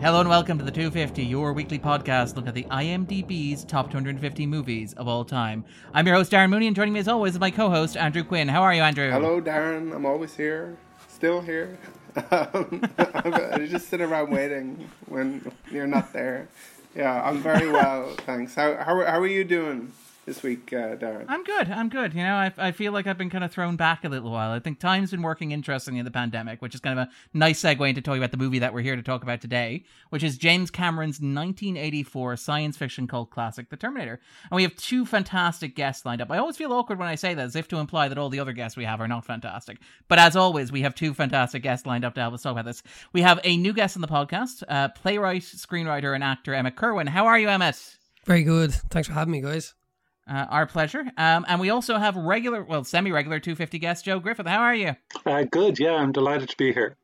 Hello 0.00 0.20
and 0.20 0.28
welcome 0.28 0.58
to 0.58 0.64
the 0.64 0.70
250, 0.70 1.24
your 1.24 1.52
weekly 1.52 1.76
podcast 1.76 2.36
looking 2.36 2.46
at 2.46 2.54
the 2.54 2.62
IMDb's 2.70 3.64
top 3.64 3.90
250 3.90 4.46
movies 4.46 4.92
of 4.92 5.08
all 5.08 5.24
time. 5.24 5.64
I'm 5.92 6.06
your 6.06 6.14
host 6.14 6.30
Darren 6.30 6.50
Mooney, 6.50 6.68
and 6.68 6.76
joining 6.76 6.94
me 6.94 7.00
as 7.00 7.08
always 7.08 7.34
is 7.34 7.40
my 7.40 7.50
co-host 7.50 7.96
Andrew 7.96 8.22
Quinn. 8.22 8.46
How 8.46 8.62
are 8.62 8.72
you, 8.72 8.80
Andrew? 8.80 9.10
Hello, 9.10 9.40
Darren. 9.40 9.92
I'm 9.92 10.06
always 10.06 10.36
here, 10.36 10.76
still 11.08 11.40
here. 11.40 11.76
I 12.16 13.66
just 13.68 13.88
sit 13.88 14.00
around 14.00 14.30
waiting 14.30 14.88
when 15.06 15.50
you're 15.68 15.88
not 15.88 16.12
there. 16.12 16.46
Yeah, 16.94 17.20
I'm 17.20 17.42
very 17.42 17.68
well, 17.68 18.14
thanks. 18.18 18.54
How 18.54 18.76
how 18.76 19.04
how 19.04 19.18
are 19.18 19.26
you 19.26 19.42
doing? 19.42 19.92
This 20.28 20.42
week, 20.42 20.74
uh, 20.74 20.94
Darren? 20.96 21.24
I'm 21.26 21.42
good. 21.42 21.70
I'm 21.70 21.88
good. 21.88 22.12
You 22.12 22.22
know, 22.22 22.34
I, 22.34 22.52
I 22.58 22.72
feel 22.72 22.92
like 22.92 23.06
I've 23.06 23.16
been 23.16 23.30
kind 23.30 23.44
of 23.44 23.50
thrown 23.50 23.76
back 23.76 24.04
a 24.04 24.10
little 24.10 24.30
while. 24.30 24.50
I 24.50 24.58
think 24.58 24.78
time's 24.78 25.10
been 25.10 25.22
working 25.22 25.52
interestingly 25.52 26.00
in 26.00 26.04
the 26.04 26.10
pandemic, 26.10 26.60
which 26.60 26.74
is 26.74 26.82
kind 26.82 26.98
of 26.98 27.08
a 27.08 27.10
nice 27.32 27.62
segue 27.62 27.88
into 27.88 28.02
talking 28.02 28.20
about 28.20 28.32
the 28.32 28.36
movie 28.36 28.58
that 28.58 28.74
we're 28.74 28.82
here 28.82 28.94
to 28.94 29.02
talk 29.02 29.22
about 29.22 29.40
today, 29.40 29.86
which 30.10 30.22
is 30.22 30.36
James 30.36 30.70
Cameron's 30.70 31.16
1984 31.16 32.36
science 32.36 32.76
fiction 32.76 33.06
cult 33.06 33.30
classic, 33.30 33.70
The 33.70 33.78
Terminator. 33.78 34.20
And 34.50 34.56
we 34.56 34.64
have 34.64 34.76
two 34.76 35.06
fantastic 35.06 35.74
guests 35.74 36.04
lined 36.04 36.20
up. 36.20 36.30
I 36.30 36.36
always 36.36 36.58
feel 36.58 36.74
awkward 36.74 36.98
when 36.98 37.08
I 37.08 37.14
say 37.14 37.32
that, 37.32 37.46
as 37.46 37.56
if 37.56 37.66
to 37.68 37.78
imply 37.78 38.08
that 38.08 38.18
all 38.18 38.28
the 38.28 38.40
other 38.40 38.52
guests 38.52 38.76
we 38.76 38.84
have 38.84 39.00
are 39.00 39.08
not 39.08 39.24
fantastic. 39.24 39.78
But 40.08 40.18
as 40.18 40.36
always, 40.36 40.70
we 40.70 40.82
have 40.82 40.94
two 40.94 41.14
fantastic 41.14 41.62
guests 41.62 41.86
lined 41.86 42.04
up 42.04 42.14
to 42.16 42.20
help 42.20 42.34
us 42.34 42.42
talk 42.42 42.52
about 42.52 42.66
this. 42.66 42.82
We 43.14 43.22
have 43.22 43.40
a 43.44 43.56
new 43.56 43.72
guest 43.72 43.96
on 43.96 44.02
the 44.02 44.08
podcast, 44.08 44.62
uh, 44.68 44.88
playwright, 44.88 45.40
screenwriter, 45.40 46.14
and 46.14 46.22
actor 46.22 46.52
Emmet 46.52 46.76
Kirwan. 46.76 47.08
How 47.08 47.24
are 47.24 47.38
you, 47.38 47.48
Emmet? 47.48 47.96
Very 48.26 48.42
good. 48.42 48.74
Thanks 48.74 49.08
for 49.08 49.14
having 49.14 49.32
me, 49.32 49.40
guys. 49.40 49.72
Uh, 50.28 50.46
our 50.50 50.66
pleasure. 50.66 51.04
Um, 51.16 51.46
and 51.48 51.58
we 51.58 51.70
also 51.70 51.96
have 51.96 52.14
regular, 52.14 52.62
well, 52.62 52.84
semi 52.84 53.10
regular 53.10 53.40
250 53.40 53.78
guest 53.78 54.04
Joe 54.04 54.20
Griffin. 54.20 54.46
How 54.46 54.60
are 54.60 54.74
you? 54.74 54.94
Uh, 55.24 55.44
good. 55.50 55.78
Yeah, 55.78 55.94
I'm 55.94 56.12
delighted 56.12 56.50
to 56.50 56.56
be 56.56 56.72
here. 56.72 56.96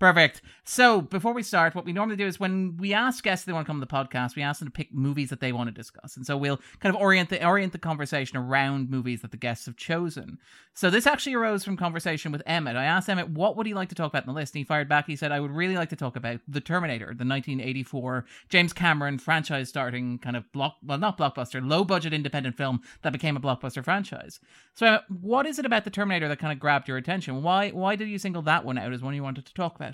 Perfect. 0.00 0.40
So 0.64 1.02
before 1.02 1.34
we 1.34 1.42
start, 1.42 1.74
what 1.74 1.84
we 1.84 1.92
normally 1.92 2.16
do 2.16 2.26
is 2.26 2.40
when 2.40 2.78
we 2.78 2.94
ask 2.94 3.22
guests 3.22 3.44
they 3.44 3.52
want 3.52 3.66
to 3.66 3.70
come 3.70 3.80
to 3.80 3.86
the 3.86 3.92
podcast, 3.92 4.34
we 4.34 4.40
ask 4.40 4.60
them 4.60 4.68
to 4.68 4.72
pick 4.72 4.94
movies 4.94 5.28
that 5.28 5.40
they 5.40 5.52
want 5.52 5.68
to 5.68 5.72
discuss, 5.72 6.16
and 6.16 6.24
so 6.24 6.38
we'll 6.38 6.58
kind 6.78 6.94
of 6.94 7.00
orient 7.00 7.28
the 7.28 7.44
orient 7.44 7.72
the 7.72 7.78
conversation 7.78 8.38
around 8.38 8.88
movies 8.88 9.20
that 9.20 9.30
the 9.30 9.36
guests 9.36 9.66
have 9.66 9.76
chosen. 9.76 10.38
So 10.72 10.88
this 10.88 11.06
actually 11.06 11.34
arose 11.34 11.64
from 11.64 11.76
conversation 11.76 12.32
with 12.32 12.42
Emmet. 12.46 12.76
I 12.76 12.84
asked 12.84 13.10
Emmet 13.10 13.28
what 13.28 13.56
would 13.56 13.66
he 13.66 13.74
like 13.74 13.90
to 13.90 13.94
talk 13.94 14.10
about 14.10 14.22
in 14.22 14.28
the 14.28 14.34
list, 14.34 14.54
and 14.54 14.60
he 14.60 14.64
fired 14.64 14.88
back. 14.88 15.06
He 15.06 15.16
said, 15.16 15.32
"I 15.32 15.40
would 15.40 15.50
really 15.50 15.76
like 15.76 15.90
to 15.90 15.96
talk 15.96 16.16
about 16.16 16.40
The 16.48 16.62
Terminator, 16.62 17.12
the 17.12 17.26
1984 17.26 18.24
James 18.48 18.72
Cameron 18.72 19.18
franchise 19.18 19.68
starting 19.68 20.18
kind 20.18 20.36
of 20.36 20.50
block, 20.52 20.76
well, 20.82 20.96
not 20.96 21.18
blockbuster, 21.18 21.60
low 21.62 21.84
budget 21.84 22.14
independent 22.14 22.56
film 22.56 22.80
that 23.02 23.12
became 23.12 23.36
a 23.36 23.40
blockbuster 23.40 23.84
franchise." 23.84 24.40
So 24.72 24.86
Emmet, 24.86 25.02
what 25.20 25.46
is 25.46 25.58
it 25.58 25.66
about 25.66 25.84
The 25.84 25.90
Terminator 25.90 26.28
that 26.28 26.38
kind 26.38 26.54
of 26.54 26.58
grabbed 26.58 26.88
your 26.88 26.96
attention? 26.96 27.42
Why 27.42 27.68
why 27.68 27.96
did 27.96 28.08
you 28.08 28.18
single 28.18 28.40
that 28.42 28.64
one 28.64 28.78
out 28.78 28.94
as 28.94 29.02
one 29.02 29.14
you 29.14 29.22
wanted 29.22 29.44
to 29.44 29.52
talk 29.52 29.76
about? 29.76 29.89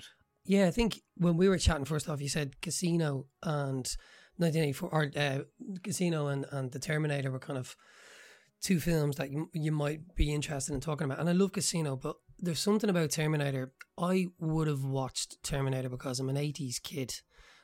Yeah, 0.47 0.67
I 0.67 0.71
think 0.71 1.01
when 1.17 1.35
we 1.35 1.49
were 1.49 1.57
chatting 1.57 1.83
first 1.83 2.07
off, 2.07 2.21
you 2.21 2.29
said 2.29 2.61
Casino 2.61 3.25
and 3.43 3.85
1984, 4.37 4.89
or 4.89 5.11
uh, 5.15 5.39
Casino 5.83 6.27
and, 6.27 6.45
and 6.51 6.71
The 6.71 6.79
Terminator 6.79 7.29
were 7.31 7.39
kind 7.39 7.59
of 7.59 7.75
two 8.61 8.79
films 8.79 9.17
that 9.17 9.29
you, 9.29 9.49
you 9.53 9.73
might 9.73 10.15
be 10.15 10.33
interested 10.33 10.73
in 10.73 10.79
talking 10.79 11.03
about. 11.03 11.19
And 11.19 11.27
I 11.27 11.33
love 11.33 11.51
Casino, 11.51 11.97
but 11.97 12.15
there's 12.39 12.59
something 12.59 12.89
about 12.89 13.11
Terminator. 13.11 13.73
I 13.97 14.27
would 14.39 14.67
have 14.67 14.85
watched 14.85 15.43
Terminator 15.43 15.89
because 15.89 16.17
I'm 16.17 16.29
an 16.29 16.37
80s 16.37 16.81
kid. 16.81 17.13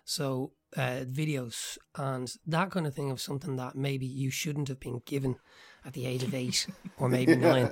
So 0.04 0.52
uh, 0.76 1.06
videos 1.06 1.78
and 1.96 2.30
that 2.48 2.72
kind 2.72 2.86
of 2.86 2.94
thing 2.94 3.12
of 3.12 3.22
something 3.22 3.56
that 3.56 3.76
maybe 3.76 4.06
you 4.06 4.30
shouldn't 4.30 4.68
have 4.68 4.82
been 4.82 5.02
given 5.06 5.38
at 5.86 5.94
the 5.94 6.06
age 6.06 6.24
of 6.24 6.34
eight 6.34 6.68
or 6.98 7.08
maybe 7.08 7.38
nine. 7.38 7.70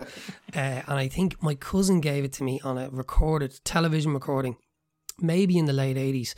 Uh, 0.55 0.81
and 0.87 0.97
I 0.97 1.09
think 1.09 1.43
my 1.43 1.55
cousin 1.55 1.99
gave 1.99 2.23
it 2.23 2.31
to 2.33 2.45
me 2.45 2.61
on 2.63 2.77
a 2.77 2.89
recorded 2.89 3.59
television 3.65 4.13
recording 4.13 4.55
maybe 5.21 5.57
in 5.57 5.65
the 5.65 5.73
late 5.73 5.97
80s. 5.97 6.33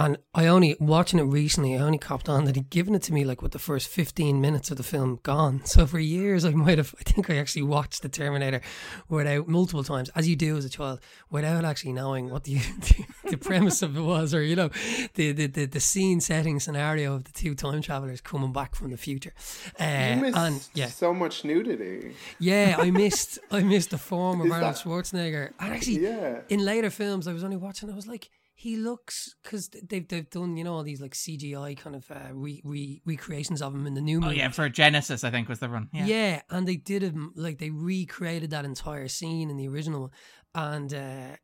And 0.00 0.16
I 0.34 0.46
only, 0.46 0.76
watching 0.80 1.18
it 1.18 1.24
recently, 1.24 1.76
I 1.76 1.80
only 1.80 1.98
copped 1.98 2.26
on 2.26 2.46
that 2.46 2.56
he'd 2.56 2.70
given 2.70 2.94
it 2.94 3.02
to 3.02 3.12
me 3.12 3.22
like 3.22 3.42
with 3.42 3.52
the 3.52 3.58
first 3.58 3.86
15 3.88 4.40
minutes 4.40 4.70
of 4.70 4.78
the 4.78 4.82
film 4.82 5.20
gone. 5.22 5.60
So 5.70 5.86
for 5.86 5.98
years, 5.98 6.44
I 6.44 6.50
might 6.50 6.78
have, 6.78 6.94
I 6.98 7.02
think 7.02 7.28
I 7.28 7.36
actually 7.36 7.62
watched 7.62 8.00
The 8.00 8.08
Terminator 8.08 8.62
without, 9.10 9.46
multiple 9.46 9.84
times, 9.84 10.08
as 10.16 10.26
you 10.26 10.36
do 10.36 10.56
as 10.56 10.64
a 10.64 10.70
child, 10.70 11.00
without 11.30 11.66
actually 11.66 11.92
knowing 11.92 12.30
what 12.30 12.44
the, 12.44 12.54
the, 13.24 13.30
the 13.32 13.36
premise 13.36 13.82
of 13.82 13.94
it 13.96 14.00
was 14.00 14.32
or, 14.32 14.42
you 14.42 14.56
know, 14.56 14.70
the, 15.14 15.32
the, 15.32 15.46
the, 15.46 15.66
the, 15.66 15.80
scene 15.80 16.20
setting 16.20 16.60
scenario 16.60 17.14
of 17.14 17.24
the 17.24 17.32
two 17.32 17.54
time 17.54 17.82
travelers 17.82 18.22
coming 18.22 18.52
back 18.54 18.74
from 18.74 18.90
the 18.90 18.96
future. 18.96 19.34
Uh, 19.78 19.82
and 19.82 20.66
yeah. 20.72 20.86
so 20.86 21.12
much 21.12 21.44
nudity. 21.44 22.16
Yeah, 22.38 22.76
I 22.78 22.90
missed, 23.02 23.38
I 23.50 23.62
missed 23.62 23.90
the 23.90 23.98
form 23.98 24.40
of 24.40 24.50
Arnold 24.50 24.76
Schwarzenegger. 24.76 25.52
And 25.60 25.74
actually, 25.74 25.98
yeah. 25.98 26.40
in 26.48 26.64
later 26.64 26.88
films, 26.88 27.28
I 27.28 27.34
was 27.34 27.44
only 27.44 27.58
watching, 27.58 27.90
I 27.90 27.94
was 27.94 28.06
like, 28.06 28.30
he 28.60 28.76
looks 28.76 29.34
because 29.42 29.70
they've 29.70 30.06
they've 30.06 30.28
done 30.28 30.54
you 30.58 30.64
know 30.64 30.74
all 30.74 30.82
these 30.82 31.00
like 31.00 31.14
CGI 31.14 31.78
kind 31.78 31.96
of 31.96 32.10
uh, 32.10 32.28
re, 32.34 32.60
re 32.62 33.00
recreations 33.06 33.62
of 33.62 33.74
him 33.74 33.86
in 33.86 33.94
the 33.94 34.02
new 34.02 34.20
movie. 34.20 34.34
Oh 34.34 34.36
yeah, 34.36 34.50
for 34.50 34.68
Genisys 34.68 35.24
I 35.24 35.30
think 35.30 35.48
was 35.48 35.60
the 35.60 35.70
run. 35.70 35.88
Yeah, 35.94 36.04
yeah 36.04 36.42
and 36.50 36.68
they 36.68 36.76
did 36.76 37.00
him 37.00 37.32
like 37.34 37.56
they 37.56 37.70
recreated 37.70 38.50
that 38.50 38.66
entire 38.66 39.08
scene 39.08 39.48
in 39.48 39.56
the 39.56 39.66
original 39.66 40.02
one, 40.02 40.10
and 40.54 40.92
uh, 40.92 41.36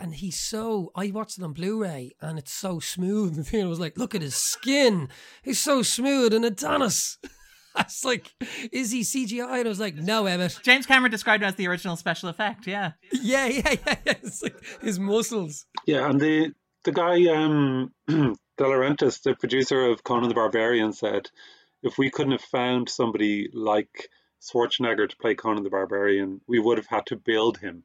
and 0.00 0.16
he's 0.16 0.40
so 0.40 0.90
I 0.96 1.12
watched 1.12 1.38
it 1.38 1.44
on 1.44 1.52
Blu-ray 1.52 2.10
and 2.20 2.40
it's 2.40 2.52
so 2.52 2.80
smooth. 2.80 3.36
The 3.44 3.44
thing 3.44 3.68
was 3.68 3.78
like, 3.78 3.96
look 3.96 4.16
at 4.16 4.22
his 4.22 4.34
skin, 4.34 5.08
he's 5.44 5.60
so 5.60 5.82
smooth 5.82 6.34
and 6.34 6.44
Adonis. 6.44 7.18
I 7.76 7.82
was 7.82 8.04
like, 8.04 8.32
is 8.72 8.90
he 8.90 9.02
CGI? 9.02 9.58
And 9.58 9.66
I 9.66 9.68
was 9.68 9.80
like, 9.80 9.96
no, 9.96 10.26
Emmet. 10.26 10.60
James 10.62 10.86
Cameron 10.86 11.10
described 11.10 11.42
it 11.42 11.46
as 11.46 11.54
the 11.56 11.66
original 11.66 11.96
special 11.96 12.28
effect. 12.28 12.66
Yeah. 12.66 12.92
Yeah, 13.12 13.46
yeah, 13.46 13.74
yeah. 13.86 13.96
It's 14.06 14.42
like 14.42 14.56
his 14.80 14.98
muscles. 14.98 15.66
Yeah, 15.86 16.08
and 16.08 16.20
the 16.20 16.52
the 16.84 16.92
guy 16.92 17.26
um, 17.34 17.92
De 18.06 18.34
Laurentiis, 18.58 19.22
the 19.22 19.34
producer 19.34 19.86
of 19.86 20.04
Conan 20.04 20.28
the 20.28 20.34
Barbarian, 20.34 20.92
said 20.92 21.30
if 21.82 21.98
we 21.98 22.10
couldn't 22.10 22.32
have 22.32 22.40
found 22.40 22.88
somebody 22.88 23.48
like 23.52 24.08
Schwarzenegger 24.40 25.08
to 25.08 25.16
play 25.16 25.34
Conan 25.34 25.64
the 25.64 25.70
Barbarian, 25.70 26.40
we 26.46 26.58
would 26.58 26.78
have 26.78 26.86
had 26.86 27.06
to 27.06 27.16
build 27.16 27.58
him. 27.58 27.84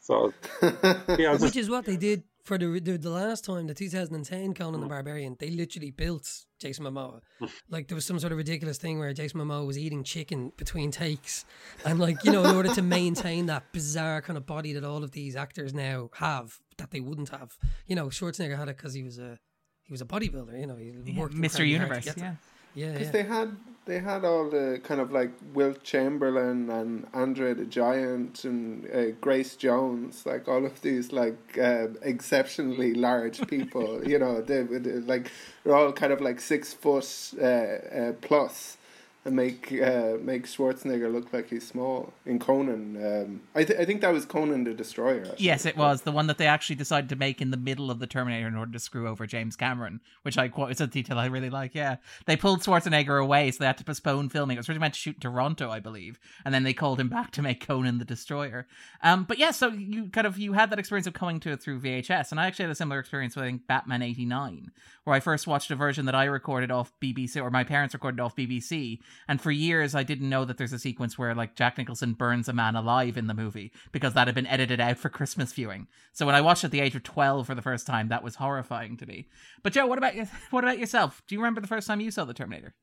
So, 0.00 0.32
yeah, 0.62 1.36
which 1.36 1.56
is 1.56 1.68
what 1.68 1.84
they 1.84 1.96
did 1.96 2.24
for 2.44 2.58
the, 2.58 2.80
the, 2.80 2.96
the 2.96 3.10
last 3.10 3.44
time, 3.44 3.66
the 3.66 3.74
2010 3.74 4.54
Conan 4.54 4.80
the 4.80 4.86
mm. 4.86 4.88
Barbarian. 4.88 5.36
They 5.38 5.50
literally 5.50 5.90
built 5.90 6.28
Jason 6.58 6.84
Momoa. 6.84 7.20
like 7.70 7.88
there 7.88 7.94
was 7.94 8.04
some 8.04 8.18
sort 8.18 8.32
of 8.32 8.38
ridiculous 8.38 8.78
thing 8.78 8.98
where 8.98 9.12
Jason 9.12 9.40
Momoa 9.40 9.66
was 9.66 9.78
eating 9.78 10.04
chicken 10.04 10.52
between 10.56 10.90
takes, 10.90 11.44
and 11.84 11.98
like 11.98 12.24
you 12.24 12.32
know, 12.32 12.44
in 12.44 12.54
order 12.56 12.72
to 12.74 12.82
maintain 12.82 13.46
that 13.46 13.72
bizarre 13.72 14.22
kind 14.22 14.36
of 14.36 14.46
body 14.46 14.72
that 14.72 14.84
all 14.84 15.04
of 15.04 15.12
these 15.12 15.36
actors 15.36 15.74
now 15.74 16.10
have, 16.14 16.58
that 16.78 16.90
they 16.90 17.00
wouldn't 17.00 17.30
have. 17.30 17.56
You 17.86 17.96
know, 17.96 18.06
Schwarzenegger 18.06 18.56
had 18.56 18.68
it 18.68 18.76
because 18.76 18.94
he 18.94 19.02
was 19.02 19.18
a 19.18 19.38
he 19.82 19.92
was 19.92 20.00
a 20.00 20.06
bodybuilder. 20.06 20.58
You 20.58 20.66
know, 20.66 20.76
he 20.76 20.92
yeah, 21.04 21.26
Mr. 21.26 21.66
Universe. 21.66 22.08
Yeah. 22.16 22.34
Yeah, 22.74 22.92
because 22.92 23.06
yeah. 23.06 23.12
they 23.12 23.22
had 23.22 23.56
they 23.86 23.98
had 23.98 24.24
all 24.24 24.48
the 24.48 24.80
kind 24.84 25.00
of 25.00 25.10
like 25.10 25.32
Wilt 25.52 25.82
Chamberlain 25.82 26.70
and 26.70 27.06
Andre 27.12 27.54
the 27.54 27.64
Giant 27.64 28.44
and 28.44 28.88
uh, 28.90 29.10
Grace 29.20 29.56
Jones, 29.56 30.24
like 30.26 30.46
all 30.48 30.64
of 30.64 30.80
these 30.82 31.12
like 31.12 31.58
uh, 31.58 31.88
exceptionally 32.02 32.94
large 32.94 33.46
people. 33.48 34.06
you 34.08 34.18
know, 34.18 34.42
they, 34.42 34.62
they 34.62 34.92
like 35.00 35.30
they're 35.64 35.74
all 35.74 35.92
kind 35.92 36.12
of 36.12 36.20
like 36.20 36.40
six 36.40 36.72
foot 36.72 37.32
uh, 37.40 37.44
uh 37.44 38.12
plus 38.20 38.76
and 39.24 39.36
make 39.36 39.70
uh, 39.72 40.16
make 40.22 40.46
Schwarzenegger 40.46 41.12
look 41.12 41.32
like 41.32 41.50
he's 41.50 41.66
small 41.66 42.12
in 42.24 42.38
Conan. 42.38 42.96
Um, 42.96 43.40
I, 43.54 43.64
th- 43.64 43.78
I 43.78 43.84
think 43.84 44.00
that 44.00 44.12
was 44.12 44.24
Conan 44.24 44.64
the 44.64 44.72
Destroyer. 44.72 45.26
Actually. 45.28 45.44
Yes, 45.44 45.66
it 45.66 45.76
was 45.76 46.02
the 46.02 46.12
one 46.12 46.26
that 46.28 46.38
they 46.38 46.46
actually 46.46 46.76
decided 46.76 47.10
to 47.10 47.16
make 47.16 47.42
in 47.42 47.50
the 47.50 47.58
middle 47.58 47.90
of 47.90 47.98
the 47.98 48.06
Terminator 48.06 48.48
in 48.48 48.56
order 48.56 48.72
to 48.72 48.78
screw 48.78 49.06
over 49.06 49.26
James 49.26 49.56
Cameron, 49.56 50.00
which 50.22 50.38
I 50.38 50.48
quote. 50.48 50.70
It's 50.70 50.80
a 50.80 50.86
detail 50.86 51.18
I 51.18 51.26
really 51.26 51.50
like. 51.50 51.74
Yeah, 51.74 51.96
they 52.24 52.36
pulled 52.36 52.60
Schwarzenegger 52.60 53.22
away, 53.22 53.50
so 53.50 53.58
they 53.58 53.66
had 53.66 53.76
to 53.78 53.84
postpone 53.84 54.30
filming. 54.30 54.56
It 54.56 54.60
was 54.60 54.68
really 54.70 54.80
meant 54.80 54.94
to 54.94 55.00
shoot 55.00 55.20
Toronto, 55.20 55.70
I 55.70 55.80
believe, 55.80 56.18
and 56.46 56.54
then 56.54 56.62
they 56.62 56.72
called 56.72 56.98
him 56.98 57.08
back 57.08 57.30
to 57.32 57.42
make 57.42 57.66
Conan 57.66 57.98
the 57.98 58.06
Destroyer. 58.06 58.66
Um, 59.02 59.24
but 59.24 59.38
yeah, 59.38 59.50
so 59.50 59.68
you 59.68 60.08
kind 60.08 60.26
of 60.26 60.38
you 60.38 60.54
had 60.54 60.70
that 60.70 60.78
experience 60.78 61.06
of 61.06 61.12
coming 61.12 61.40
to 61.40 61.50
it 61.50 61.62
through 61.62 61.80
VHS, 61.80 62.30
and 62.30 62.40
I 62.40 62.46
actually 62.46 62.64
had 62.64 62.72
a 62.72 62.76
similar 62.76 63.00
experience 63.00 63.36
with 63.36 63.44
I 63.44 63.48
think 63.48 63.66
Batman 63.66 64.00
'89, 64.00 64.70
where 65.04 65.14
I 65.14 65.20
first 65.20 65.46
watched 65.46 65.70
a 65.70 65.76
version 65.76 66.06
that 66.06 66.14
I 66.14 66.24
recorded 66.24 66.70
off 66.70 66.92
BBC 67.02 67.36
or 67.36 67.50
my 67.50 67.64
parents 67.64 67.92
recorded 67.92 68.20
off 68.20 68.34
BBC 68.34 68.98
and 69.28 69.40
for 69.40 69.50
years, 69.50 69.94
I 69.94 70.02
didn't 70.02 70.28
know 70.28 70.44
that 70.44 70.58
there's 70.58 70.72
a 70.72 70.78
sequence 70.78 71.18
where 71.18 71.34
like 71.34 71.54
Jack 71.54 71.78
Nicholson 71.78 72.14
burns 72.14 72.48
a 72.48 72.52
man 72.52 72.76
alive 72.76 73.16
in 73.16 73.26
the 73.26 73.34
movie 73.34 73.72
because 73.92 74.14
that 74.14 74.28
had 74.28 74.34
been 74.34 74.46
edited 74.46 74.80
out 74.80 74.98
for 74.98 75.08
Christmas 75.08 75.52
viewing. 75.52 75.86
So 76.12 76.26
when 76.26 76.34
I 76.34 76.40
watched 76.40 76.64
at 76.64 76.70
the 76.70 76.80
age 76.80 76.94
of 76.94 77.02
twelve 77.02 77.46
for 77.46 77.54
the 77.54 77.62
first 77.62 77.86
time, 77.86 78.08
that 78.08 78.24
was 78.24 78.36
horrifying 78.36 78.96
to 78.98 79.06
me. 79.06 79.28
But 79.62 79.72
Joe, 79.72 79.86
what 79.86 79.98
about? 79.98 80.14
What 80.50 80.64
about 80.64 80.78
yourself? 80.78 81.22
Do 81.28 81.34
you 81.34 81.40
remember 81.40 81.60
the 81.60 81.66
first 81.66 81.86
time 81.86 82.00
you 82.00 82.10
saw 82.10 82.24
the 82.24 82.34
Terminator? 82.34 82.74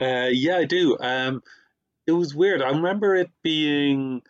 Uh, 0.00 0.28
yeah, 0.30 0.58
I 0.58 0.64
do. 0.64 0.96
Um, 1.00 1.42
it 2.06 2.12
was 2.12 2.34
weird. 2.34 2.62
I 2.62 2.70
remember 2.70 3.14
it 3.16 3.30
being 3.42 4.22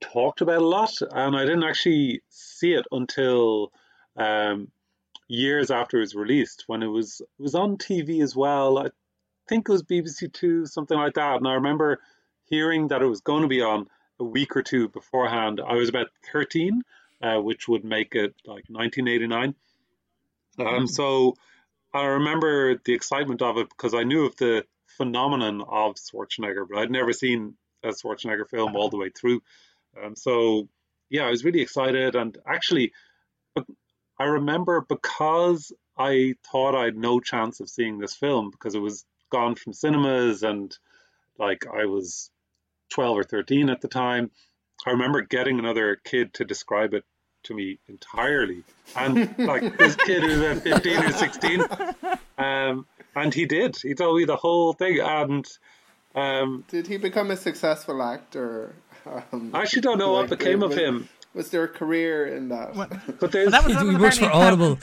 talked 0.00 0.40
about 0.40 0.60
a 0.60 0.66
lot, 0.66 0.92
and 1.00 1.36
I 1.36 1.44
didn't 1.44 1.64
actually 1.64 2.22
see 2.28 2.74
it 2.74 2.86
until 2.90 3.72
um, 4.16 4.70
years 5.28 5.70
after 5.70 5.96
it 5.98 6.00
was 6.00 6.14
released 6.14 6.64
when 6.66 6.82
it 6.82 6.88
was 6.88 7.20
it 7.20 7.42
was 7.42 7.54
on 7.54 7.78
TV 7.78 8.22
as 8.22 8.36
well. 8.36 8.78
I 8.78 8.88
think 9.52 9.68
it 9.68 9.72
was 9.72 9.82
BBC 9.82 10.32
Two, 10.32 10.66
something 10.66 10.96
like 10.96 11.14
that. 11.14 11.36
And 11.36 11.46
I 11.46 11.54
remember 11.54 12.00
hearing 12.44 12.88
that 12.88 13.02
it 13.02 13.06
was 13.06 13.20
going 13.20 13.42
to 13.42 13.48
be 13.48 13.60
on 13.60 13.86
a 14.18 14.24
week 14.24 14.56
or 14.56 14.62
two 14.62 14.88
beforehand. 14.88 15.60
I 15.66 15.74
was 15.74 15.88
about 15.88 16.08
13, 16.32 16.82
uh, 17.22 17.36
which 17.36 17.68
would 17.68 17.84
make 17.84 18.14
it 18.14 18.34
like 18.46 18.64
1989. 18.68 19.54
Um, 20.58 20.86
so 20.86 21.34
I 21.92 22.04
remember 22.04 22.80
the 22.84 22.94
excitement 22.94 23.42
of 23.42 23.58
it 23.58 23.68
because 23.68 23.94
I 23.94 24.04
knew 24.04 24.24
of 24.24 24.36
the 24.36 24.64
phenomenon 24.96 25.60
of 25.62 25.96
Schwarzenegger, 25.96 26.66
but 26.68 26.78
I'd 26.78 26.90
never 26.90 27.12
seen 27.12 27.54
a 27.82 27.88
Schwarzenegger 27.88 28.48
film 28.48 28.76
all 28.76 28.88
the 28.88 28.98
way 28.98 29.10
through. 29.10 29.42
Um, 30.02 30.16
so 30.16 30.68
yeah, 31.10 31.24
I 31.24 31.30
was 31.30 31.44
really 31.44 31.60
excited, 31.60 32.16
and 32.16 32.38
actually, 32.46 32.92
I 34.18 34.24
remember 34.24 34.80
because 34.80 35.72
I 35.98 36.36
thought 36.50 36.74
I 36.74 36.84
had 36.84 36.96
no 36.96 37.20
chance 37.20 37.60
of 37.60 37.68
seeing 37.68 37.98
this 37.98 38.14
film 38.14 38.50
because 38.50 38.74
it 38.74 38.78
was 38.78 39.04
gone 39.32 39.56
from 39.56 39.72
cinemas 39.72 40.44
and 40.44 40.76
like 41.38 41.66
I 41.66 41.86
was 41.86 42.30
12 42.90 43.18
or 43.18 43.24
13 43.24 43.70
at 43.70 43.80
the 43.80 43.88
time. 43.88 44.30
I 44.86 44.90
remember 44.90 45.22
getting 45.22 45.58
another 45.58 45.96
kid 46.04 46.34
to 46.34 46.44
describe 46.44 46.92
it 46.94 47.04
to 47.44 47.54
me 47.54 47.78
entirely. 47.88 48.62
And 48.94 49.36
like 49.38 49.78
this 49.78 49.96
kid 49.96 50.22
who's 50.22 50.40
at 50.40 50.62
15 50.62 50.96
or 51.04 51.12
16, 51.12 51.64
um, 52.38 52.86
and 53.16 53.34
he 53.34 53.46
did. 53.46 53.76
He 53.76 53.94
told 53.94 54.18
me 54.18 54.24
the 54.24 54.36
whole 54.36 54.74
thing. 54.74 55.00
And 55.00 55.48
um, 56.14 56.64
did 56.68 56.86
he 56.86 56.98
become 56.98 57.30
a 57.30 57.36
successful 57.36 58.02
actor? 58.02 58.74
Um, 59.32 59.50
I 59.54 59.62
actually 59.62 59.82
don't 59.82 59.98
know 59.98 60.12
like, 60.12 60.30
what 60.30 60.38
became 60.38 60.60
was, 60.60 60.72
of 60.72 60.78
him. 60.78 61.08
Was 61.34 61.50
there 61.50 61.64
a 61.64 61.68
career 61.68 62.26
in 62.26 62.50
that? 62.50 62.74
But 63.18 63.32
there's, 63.32 63.50
that 63.52 63.64
was, 63.64 63.80
he 63.80 63.96
works 63.96 64.18
for 64.18 64.30
Audible. 64.30 64.78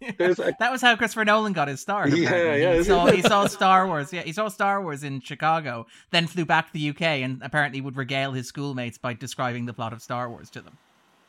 A, 0.00 0.52
that 0.58 0.70
was 0.70 0.80
how 0.80 0.96
Christopher 0.96 1.24
Nolan 1.24 1.52
got 1.52 1.68
his 1.68 1.80
start. 1.80 2.10
Yeah, 2.10 2.54
yeah. 2.54 2.76
He 2.76 2.84
saw, 2.84 3.06
he 3.06 3.22
saw 3.22 3.46
Star 3.46 3.86
Wars. 3.86 4.12
Yeah, 4.12 4.22
he 4.22 4.32
saw 4.32 4.48
Star 4.48 4.82
Wars 4.82 5.02
in 5.02 5.20
Chicago, 5.20 5.86
then 6.10 6.26
flew 6.26 6.44
back 6.44 6.66
to 6.68 6.72
the 6.72 6.90
UK, 6.90 7.02
and 7.02 7.42
apparently 7.42 7.80
would 7.80 7.96
regale 7.96 8.32
his 8.32 8.48
schoolmates 8.48 8.98
by 8.98 9.14
describing 9.14 9.66
the 9.66 9.72
plot 9.72 9.92
of 9.92 10.02
Star 10.02 10.28
Wars 10.28 10.50
to 10.50 10.60
them. 10.60 10.78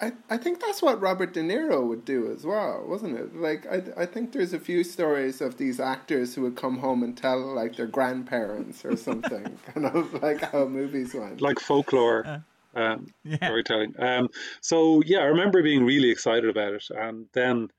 I, 0.02 0.14
I 0.30 0.38
think 0.38 0.62
that's 0.62 0.82
what 0.82 1.02
Robert 1.02 1.34
De 1.34 1.42
Niro 1.42 1.86
would 1.86 2.06
do 2.06 2.32
as 2.32 2.46
well, 2.46 2.86
wasn't 2.88 3.18
it? 3.18 3.36
Like 3.36 3.68
I 3.68 3.84
I 4.04 4.06
think 4.06 4.32
there's 4.32 4.54
a 4.54 4.60
few 4.60 4.84
stories 4.84 5.42
of 5.42 5.58
these 5.58 5.80
actors 5.80 6.36
who 6.36 6.44
would 6.44 6.56
come 6.56 6.78
home 6.78 7.04
and 7.04 7.18
tell 7.18 7.40
like 7.54 7.76
their 7.76 7.88
grandparents 7.88 8.86
or 8.86 8.96
something, 8.96 9.58
kind 9.74 9.86
of 9.86 10.22
like 10.22 10.42
how 10.42 10.66
movies 10.66 11.14
went, 11.14 11.42
like 11.42 11.60
folklore. 11.60 12.26
Uh 12.26 12.40
um, 12.76 13.08
yeah. 13.24 13.38
storytelling. 13.38 13.94
Um, 14.00 14.30
so 14.62 15.02
yeah, 15.06 15.20
I 15.20 15.26
remember 15.26 15.64
being 15.64 15.84
really 15.84 16.10
excited 16.10 16.50
about 16.50 16.74
it, 16.74 16.86
and 16.92 17.26
then 17.34 17.70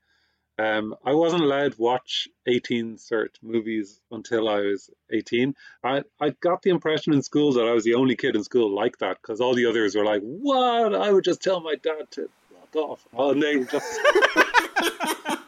um, 0.61 0.95
I 1.03 1.13
wasn't 1.13 1.41
allowed 1.41 1.73
to 1.73 1.81
watch 1.81 2.27
18 2.45 2.97
cert 2.97 3.29
movies 3.41 3.99
until 4.11 4.47
I 4.47 4.59
was 4.59 4.91
18. 5.11 5.55
I, 5.83 6.03
I 6.19 6.29
got 6.41 6.61
the 6.61 6.69
impression 6.69 7.13
in 7.13 7.23
school 7.23 7.53
that 7.53 7.65
I 7.65 7.71
was 7.71 7.83
the 7.83 7.95
only 7.95 8.15
kid 8.15 8.35
in 8.35 8.43
school 8.43 8.73
like 8.73 8.99
that 8.99 9.17
because 9.21 9.41
all 9.41 9.55
the 9.55 9.65
others 9.65 9.95
were 9.95 10.05
like, 10.05 10.21
"What?" 10.21 10.93
I 10.93 11.11
would 11.11 11.23
just 11.23 11.41
tell 11.41 11.61
my 11.61 11.75
dad 11.75 12.11
to 12.11 12.29
rock 12.53 12.75
off, 12.75 13.07
and 13.17 13.41
they 13.41 13.63
just. 13.63 13.99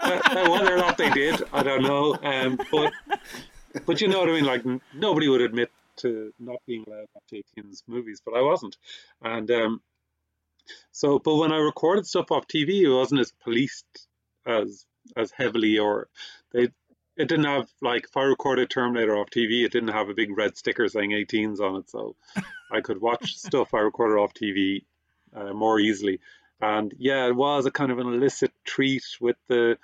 Whether 0.03 0.73
or 0.73 0.77
not 0.77 0.97
they 0.97 1.09
did, 1.11 1.43
I 1.53 1.63
don't 1.63 1.83
know. 1.83 2.17
Um, 2.21 2.59
but 2.71 2.93
but 3.85 4.01
you 4.01 4.07
know 4.07 4.19
what 4.19 4.29
I 4.29 4.33
mean. 4.33 4.45
Like 4.45 4.63
nobody 4.93 5.27
would 5.27 5.41
admit 5.41 5.71
to 5.97 6.33
not 6.39 6.57
being 6.65 6.85
allowed 6.87 7.01
to 7.01 7.07
watch 7.13 7.43
18's 7.57 7.83
movies, 7.87 8.21
but 8.25 8.33
I 8.33 8.41
wasn't. 8.41 8.77
And 9.21 9.49
um, 9.51 9.81
so, 10.91 11.19
but 11.19 11.35
when 11.35 11.51
I 11.51 11.57
recorded 11.57 12.07
stuff 12.07 12.31
off 12.31 12.47
TV, 12.47 12.81
it 12.81 12.89
wasn't 12.89 13.21
as 13.21 13.31
policed 13.43 14.07
as 14.45 14.85
as 15.15 15.31
heavily, 15.31 15.79
or 15.79 16.07
they 16.51 16.69
it 17.15 17.27
didn't 17.27 17.45
have 17.45 17.69
like 17.81 18.05
if 18.05 18.17
I 18.17 18.23
recorded 18.23 18.69
Terminator 18.69 19.15
off 19.15 19.29
TV, 19.29 19.65
it 19.65 19.71
didn't 19.71 19.89
have 19.93 20.09
a 20.09 20.13
big 20.13 20.35
red 20.35 20.57
sticker 20.57 20.87
saying 20.87 21.11
18s 21.11 21.59
on 21.59 21.77
it, 21.77 21.89
so 21.89 22.15
I 22.71 22.81
could 22.81 23.01
watch 23.01 23.35
stuff 23.37 23.73
I 23.73 23.79
recorded 23.79 24.19
off 24.19 24.33
TV 24.33 24.85
uh, 25.35 25.53
more 25.53 25.79
easily. 25.79 26.19
And 26.61 26.93
yeah, 26.97 27.27
it 27.27 27.35
was 27.35 27.65
a 27.65 27.71
kind 27.71 27.91
of 27.91 27.99
an 27.99 28.07
illicit 28.07 28.51
treat 28.63 29.03
with 29.19 29.35
the 29.47 29.77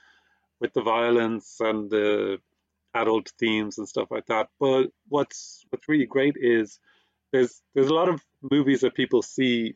with 0.60 0.74
the 0.74 0.82
violence 0.82 1.58
and 1.60 1.90
the 1.90 2.40
adult 2.94 3.32
themes 3.40 3.78
and 3.78 3.88
stuff 3.88 4.10
like 4.12 4.26
that. 4.28 4.50
But 4.60 4.92
what's 5.08 5.66
what's 5.70 5.88
really 5.88 6.06
great 6.06 6.36
is 6.38 6.80
there's 7.32 7.62
there's 7.74 7.90
a 7.90 7.94
lot 7.94 8.10
of 8.10 8.24
movies 8.42 8.82
that 8.82 8.96
people 8.96 9.22
see 9.22 9.76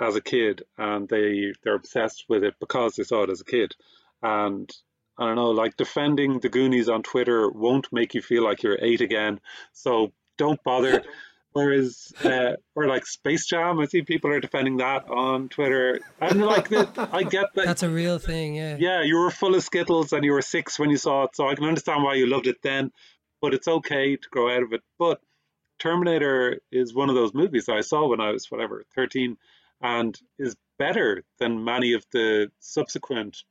as 0.00 0.16
a 0.16 0.20
kid 0.20 0.62
and 0.78 1.08
they 1.08 1.52
they're 1.62 1.74
obsessed 1.74 2.24
with 2.28 2.44
it 2.44 2.54
because 2.60 2.94
they 2.94 3.02
saw 3.02 3.24
it 3.24 3.30
as 3.30 3.40
a 3.40 3.44
kid. 3.44 3.74
And 4.22 4.70
I 5.18 5.26
don't 5.26 5.36
know, 5.36 5.50
like 5.50 5.76
defending 5.76 6.40
the 6.40 6.48
Goonies 6.48 6.88
on 6.88 7.02
Twitter 7.02 7.50
won't 7.50 7.92
make 7.92 8.14
you 8.14 8.22
feel 8.22 8.44
like 8.44 8.62
you're 8.62 8.78
eight 8.80 9.00
again. 9.00 9.40
So 9.72 10.12
don't 10.38 10.62
bother 10.62 11.02
Whereas, 11.52 12.12
uh, 12.24 12.56
or 12.74 12.86
like 12.86 13.04
Space 13.04 13.46
Jam, 13.46 13.78
I 13.78 13.84
see 13.84 14.02
people 14.02 14.30
are 14.30 14.40
defending 14.40 14.78
that 14.78 15.08
on 15.10 15.50
Twitter, 15.50 16.00
and 16.18 16.40
like 16.40 16.70
the, 16.70 16.88
I 17.12 17.24
get 17.24 17.52
that 17.54 17.66
that's 17.66 17.82
a 17.82 17.90
real 17.90 18.18
thing. 18.18 18.54
Yeah, 18.54 18.76
yeah, 18.78 19.02
you 19.02 19.18
were 19.18 19.30
full 19.30 19.54
of 19.54 19.62
skittles 19.62 20.14
and 20.14 20.24
you 20.24 20.32
were 20.32 20.40
six 20.40 20.78
when 20.78 20.88
you 20.88 20.96
saw 20.96 21.24
it, 21.24 21.36
so 21.36 21.46
I 21.46 21.54
can 21.54 21.66
understand 21.66 22.04
why 22.04 22.14
you 22.14 22.26
loved 22.26 22.46
it 22.46 22.62
then. 22.62 22.90
But 23.42 23.52
it's 23.52 23.68
okay 23.68 24.16
to 24.16 24.28
grow 24.30 24.54
out 24.54 24.62
of 24.62 24.72
it. 24.72 24.80
But 24.98 25.20
Terminator 25.78 26.60
is 26.70 26.94
one 26.94 27.10
of 27.10 27.16
those 27.16 27.34
movies 27.34 27.68
I 27.68 27.82
saw 27.82 28.08
when 28.08 28.20
I 28.20 28.30
was 28.30 28.50
whatever 28.50 28.84
thirteen, 28.94 29.36
and 29.82 30.18
is 30.38 30.56
better 30.78 31.22
than 31.38 31.64
many 31.64 31.92
of 31.92 32.06
the 32.12 32.50
subsequent 32.60 33.42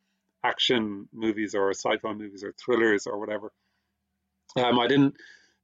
action 0.44 1.08
movies 1.14 1.56
or 1.56 1.70
sci-fi 1.72 2.14
movies 2.14 2.44
or 2.44 2.54
thrillers 2.54 3.08
or 3.08 3.20
whatever. 3.20 3.52
Um, 4.58 4.80
I 4.80 4.88
didn't. 4.88 5.16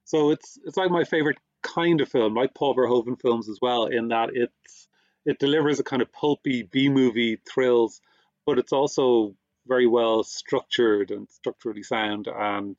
So 0.04 0.30
it's 0.30 0.58
it's 0.64 0.76
like 0.76 0.90
my 0.90 1.04
favorite 1.04 1.38
kind 1.62 2.00
of 2.00 2.08
film, 2.08 2.34
like 2.34 2.54
Paul 2.54 2.74
Verhoeven 2.74 3.20
films 3.20 3.48
as 3.48 3.58
well, 3.60 3.86
in 3.86 4.08
that 4.08 4.30
it's 4.32 4.88
it 5.26 5.38
delivers 5.38 5.80
a 5.80 5.84
kind 5.84 6.00
of 6.00 6.12
pulpy 6.12 6.62
B 6.62 6.88
movie 6.88 7.38
thrills, 7.52 8.00
but 8.46 8.58
it's 8.58 8.72
also 8.72 9.34
very 9.66 9.86
well 9.86 10.22
structured 10.24 11.10
and 11.10 11.28
structurally 11.28 11.82
sound 11.82 12.26
and 12.26 12.76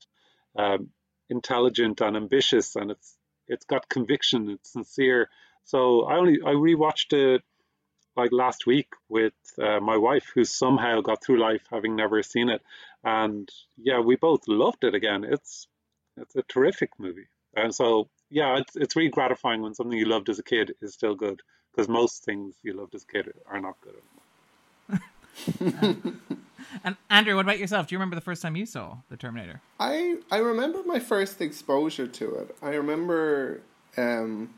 um, 0.58 0.90
intelligent 1.30 2.02
and 2.02 2.18
ambitious, 2.18 2.76
and 2.76 2.92
it's 2.92 3.16
it's 3.48 3.66
got 3.66 3.90
conviction, 3.90 4.50
it's 4.50 4.74
sincere. 4.74 5.30
So 5.66 6.06
I 6.06 6.16
only 6.16 6.40
I 6.44 6.54
rewatched 6.54 7.14
it 7.14 7.44
like 8.20 8.32
last 8.32 8.66
week 8.66 8.90
with 9.08 9.34
uh, 9.62 9.80
my 9.80 9.98
wife, 9.98 10.32
who 10.34 10.46
somehow 10.46 11.02
got 11.02 11.24
through 11.24 11.40
life 11.40 11.64
having 11.72 11.96
never 11.96 12.22
seen 12.24 12.50
it, 12.50 12.62
and 13.04 13.50
yeah, 13.78 14.00
we 14.00 14.16
both 14.16 14.48
loved 14.48 14.84
it 14.84 14.94
again. 14.94 15.24
It's 15.24 15.68
it's 16.18 16.36
a 16.36 16.44
terrific 16.44 16.92
movie, 16.98 17.28
and 17.56 17.74
so 17.74 18.10
yeah, 18.30 18.58
it's 18.58 18.76
it's 18.76 18.96
really 18.96 19.10
gratifying 19.10 19.62
when 19.62 19.74
something 19.74 19.98
you 19.98 20.06
loved 20.06 20.30
as 20.30 20.40
a 20.40 20.44
kid 20.44 20.74
is 20.82 20.94
still 20.94 21.16
good 21.16 21.42
because 21.72 21.88
most 21.88 22.24
things 22.24 22.56
you 22.64 22.74
loved 22.74 22.96
as 22.96 23.04
a 23.04 23.12
kid 23.12 23.34
are 23.48 23.60
not 23.60 23.76
good 23.82 23.96
anymore. 24.90 26.14
and 26.84 26.98
Andrew, 27.10 27.36
what 27.36 27.46
about 27.46 27.60
yourself? 27.60 27.88
Do 27.88 27.96
you 27.96 28.00
remember 28.00 28.16
the 28.16 28.22
first 28.22 28.42
time 28.42 28.56
you 28.56 28.66
saw 28.66 28.98
the 29.10 29.18
Terminator? 29.18 29.62
I 29.80 30.18
I 30.32 30.38
remember 30.38 30.84
my 30.86 31.00
first 31.00 31.42
exposure 31.42 32.08
to 32.08 32.36
it. 32.36 32.56
I 32.62 32.70
remember 32.70 33.62
um, 33.98 34.54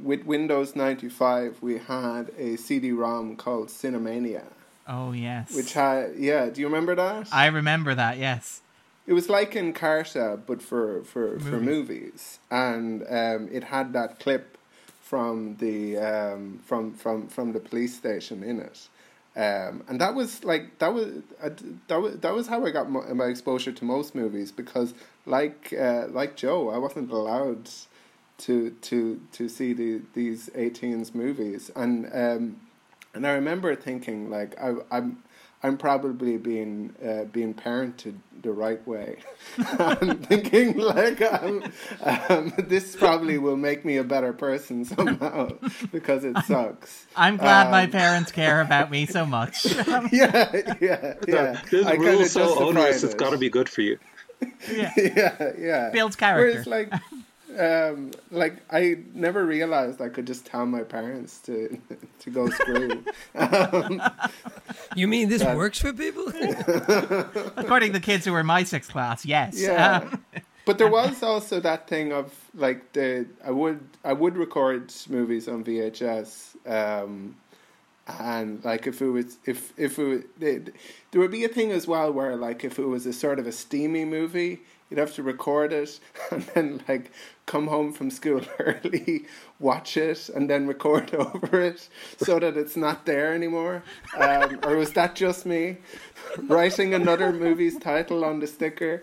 with 0.00 0.24
Windows 0.24 0.76
ninety 0.76 1.08
five, 1.08 1.56
we 1.60 1.78
had 1.78 2.30
a 2.38 2.56
CD-ROM 2.56 3.36
called 3.36 3.68
Cinemania. 3.68 4.44
Oh 4.86 5.12
yes. 5.12 5.54
Which 5.54 5.72
had 5.72 6.14
yeah. 6.16 6.48
Do 6.48 6.60
you 6.60 6.66
remember 6.66 6.94
that? 6.94 7.28
I 7.32 7.46
remember 7.46 7.94
that. 7.94 8.18
Yes. 8.18 8.62
It 9.06 9.12
was 9.12 9.28
like 9.28 9.52
Encarta, 9.52 10.40
but 10.46 10.60
for 10.62 11.02
for 11.04 11.38
movies. 11.38 11.48
for 11.48 11.60
movies, 11.60 12.38
and 12.50 13.02
um, 13.08 13.48
it 13.52 13.64
had 13.64 13.92
that 13.92 14.18
clip 14.18 14.58
from 15.00 15.56
the 15.58 15.96
um, 15.98 16.60
from 16.64 16.92
from 16.92 17.28
from 17.28 17.52
the 17.52 17.60
police 17.60 17.96
station 17.96 18.42
in 18.42 18.60
it. 18.60 18.88
Um, 19.36 19.84
and 19.86 20.00
that 20.00 20.14
was 20.14 20.42
like 20.44 20.78
that 20.78 20.92
was 20.92 21.22
uh, 21.42 21.50
that 21.88 22.00
was 22.00 22.16
that 22.18 22.34
was 22.34 22.48
how 22.48 22.64
I 22.64 22.70
got 22.70 22.90
my, 22.90 23.12
my 23.12 23.26
exposure 23.26 23.70
to 23.70 23.84
most 23.84 24.14
movies 24.14 24.50
because 24.50 24.94
like 25.24 25.74
uh, 25.78 26.06
like 26.08 26.36
Joe, 26.36 26.70
I 26.70 26.78
wasn't 26.78 27.12
allowed 27.12 27.70
to 28.38 28.70
to 28.70 29.20
to 29.32 29.48
see 29.48 29.72
the 29.72 30.02
these 30.14 30.50
18s 30.50 31.14
movies, 31.14 31.70
and 31.74 32.06
um, 32.12 32.60
and 33.14 33.26
I 33.26 33.32
remember 33.32 33.74
thinking 33.74 34.30
like 34.30 34.58
I 34.60 34.74
I'm 34.90 35.22
I'm 35.62 35.78
probably 35.78 36.36
being 36.36 36.94
uh, 37.04 37.24
being 37.24 37.54
parented 37.54 38.16
the 38.42 38.52
right 38.52 38.86
way. 38.86 39.18
I'm 39.78 40.18
thinking 40.18 40.78
like 40.78 41.20
um, 41.22 41.64
um, 42.02 42.52
this 42.58 42.94
probably 42.94 43.38
will 43.38 43.56
make 43.56 43.84
me 43.84 43.96
a 43.96 44.04
better 44.04 44.32
person 44.32 44.84
somehow 44.84 45.48
because 45.92 46.24
it 46.24 46.36
sucks. 46.46 47.06
I'm 47.16 47.36
glad 47.38 47.66
um, 47.66 47.72
my 47.72 47.86
parents 47.86 48.30
care 48.32 48.60
about 48.60 48.90
me 48.90 49.06
so 49.06 49.24
much. 49.26 49.64
yeah, 50.12 50.76
yeah, 50.80 51.14
yeah. 51.26 51.60
This 51.70 51.98
rule 51.98 52.24
so 52.26 52.68
onerous; 52.68 53.02
it. 53.02 53.06
it's 53.06 53.14
got 53.14 53.30
to 53.30 53.38
be 53.38 53.48
good 53.48 53.68
for 53.68 53.80
you. 53.80 53.98
Yeah, 54.70 54.92
yeah, 54.96 55.52
yeah. 55.58 55.90
Builds 55.90 56.16
character. 56.16 56.62
Whereas, 56.64 56.90
like 56.90 56.92
um, 57.58 58.12
like 58.30 58.56
I 58.70 58.98
never 59.14 59.44
realized 59.44 60.00
I 60.00 60.08
could 60.08 60.26
just 60.26 60.46
tell 60.46 60.66
my 60.66 60.82
parents 60.82 61.38
to 61.42 61.78
to 62.20 62.30
go 62.30 62.48
screw. 62.50 63.04
um, 63.34 64.02
you 64.94 65.08
mean 65.08 65.28
this 65.28 65.44
works 65.56 65.80
for 65.80 65.92
people? 65.92 66.28
According 67.56 67.92
to 67.92 67.98
the 67.98 68.04
kids 68.04 68.24
who 68.24 68.32
were 68.32 68.40
in 68.40 68.46
my 68.46 68.64
sixth 68.64 68.90
class, 68.90 69.24
yes. 69.24 69.60
Yeah. 69.60 70.10
but 70.64 70.78
there 70.78 70.90
was 70.90 71.22
also 71.22 71.60
that 71.60 71.88
thing 71.88 72.12
of 72.12 72.34
like 72.54 72.92
the 72.92 73.26
I 73.44 73.50
would 73.50 73.80
I 74.04 74.12
would 74.12 74.36
record 74.36 74.92
movies 75.08 75.48
on 75.48 75.64
VHS. 75.64 76.56
Um, 76.70 77.36
and 78.06 78.64
like 78.64 78.86
if 78.86 79.02
it 79.02 79.08
was 79.08 79.36
if 79.46 79.72
if 79.76 79.98
it, 79.98 80.26
it 80.40 80.74
there 81.10 81.20
would 81.20 81.30
be 81.30 81.44
a 81.44 81.48
thing 81.48 81.72
as 81.72 81.88
well 81.88 82.12
where 82.12 82.36
like 82.36 82.64
if 82.64 82.78
it 82.78 82.86
was 82.86 83.04
a 83.06 83.12
sort 83.12 83.38
of 83.38 83.46
a 83.46 83.52
steamy 83.52 84.04
movie 84.04 84.60
you'd 84.90 84.98
have 84.98 85.14
to 85.14 85.22
record 85.22 85.72
it 85.72 85.98
and 86.30 86.42
then 86.54 86.82
like 86.88 87.10
come 87.46 87.68
home 87.68 87.92
from 87.92 88.10
school 88.10 88.40
early 88.58 89.24
watch 89.58 89.96
it 89.96 90.28
and 90.30 90.50
then 90.50 90.66
record 90.66 91.14
over 91.14 91.60
it 91.60 91.88
so 92.18 92.38
that 92.38 92.56
it's 92.56 92.76
not 92.76 93.06
there 93.06 93.32
anymore 93.32 93.82
um, 94.18 94.58
or 94.64 94.76
was 94.76 94.92
that 94.92 95.14
just 95.14 95.46
me 95.46 95.76
writing 96.48 96.92
another 96.94 97.32
movie's 97.32 97.78
title 97.78 98.24
on 98.24 98.40
the 98.40 98.46
sticker 98.46 99.02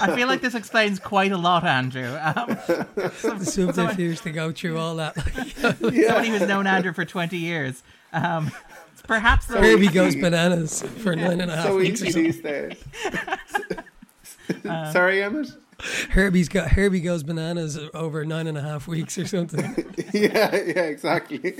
I 0.00 0.14
feel 0.14 0.28
like 0.28 0.40
this 0.40 0.54
explains 0.54 0.98
quite 0.98 1.32
a 1.32 1.36
lot, 1.36 1.64
Andrew. 1.64 2.06
Um, 2.22 2.58
The 2.94 3.40
subterfuge 3.44 4.20
to 4.22 4.30
go 4.30 4.52
through 4.52 4.78
all 4.78 4.96
that. 4.96 5.14
somebody 5.60 6.28
who's 6.28 6.42
known 6.48 6.66
Andrew 6.66 6.92
for 6.92 7.04
20 7.04 7.36
years. 7.36 7.82
Um, 8.12 8.50
perhaps 9.06 9.46
the, 9.46 9.58
Herbie 9.58 9.88
goes 9.88 10.14
bananas 10.16 10.82
for 10.82 11.14
nine 11.16 11.40
and 11.40 11.50
a 11.50 11.56
half 11.56 11.66
so 11.66 11.76
weeks 11.76 12.02
or 12.02 12.06
easy 12.06 12.32
something. 12.32 12.68
these 12.70 12.82
days 13.58 13.78
sorry 14.92 15.22
Emmet 15.22 15.48
Herbie's 16.10 16.48
got 16.48 16.70
Herbie 16.70 17.00
goes 17.00 17.22
bananas 17.22 17.78
over 17.92 18.24
nine 18.24 18.46
and 18.46 18.56
a 18.56 18.62
half 18.62 18.88
weeks 18.88 19.18
or 19.18 19.26
something. 19.26 19.94
yeah 20.14 20.54
yeah 20.54 20.82
exactly 20.84 21.54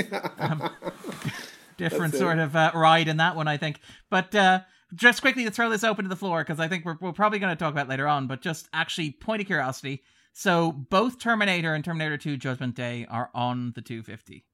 different 1.77 2.13
That's 2.13 2.15
it. 2.15 2.19
sort 2.19 2.39
of 2.39 2.57
uh, 2.57 2.73
ride 2.75 3.09
in 3.09 3.19
that 3.19 3.37
one, 3.37 3.49
I 3.49 3.57
think. 3.57 3.81
But 4.11 4.35
uh, 4.35 4.61
just 4.95 5.21
quickly 5.21 5.45
to 5.45 5.51
throw 5.51 5.71
this 5.71 5.85
open 5.85 6.05
to 6.05 6.09
the 6.09 6.17
floor, 6.17 6.43
because 6.43 6.61
I 6.61 6.69
think 6.69 6.85
we're, 6.85 6.97
we're 7.01 7.13
probably 7.13 7.39
going 7.39 7.55
to 7.55 7.59
talk 7.59 7.73
about 7.73 7.87
it 7.87 7.91
later 7.91 8.09
on, 8.09 8.27
but 8.27 8.41
just 8.41 8.69
actually 8.73 9.13
point 9.13 9.41
of 9.41 9.47
curiosity. 9.47 10.03
So 10.33 10.73
both 10.73 11.19
Terminator 11.19 11.75
and 11.75 11.85
Terminator 11.85 12.19
2 12.19 12.37
Judgment 12.37 12.75
Day 12.75 13.07
are 13.09 13.31
on 13.35 13.73
the 13.75 13.83
250. 13.83 14.45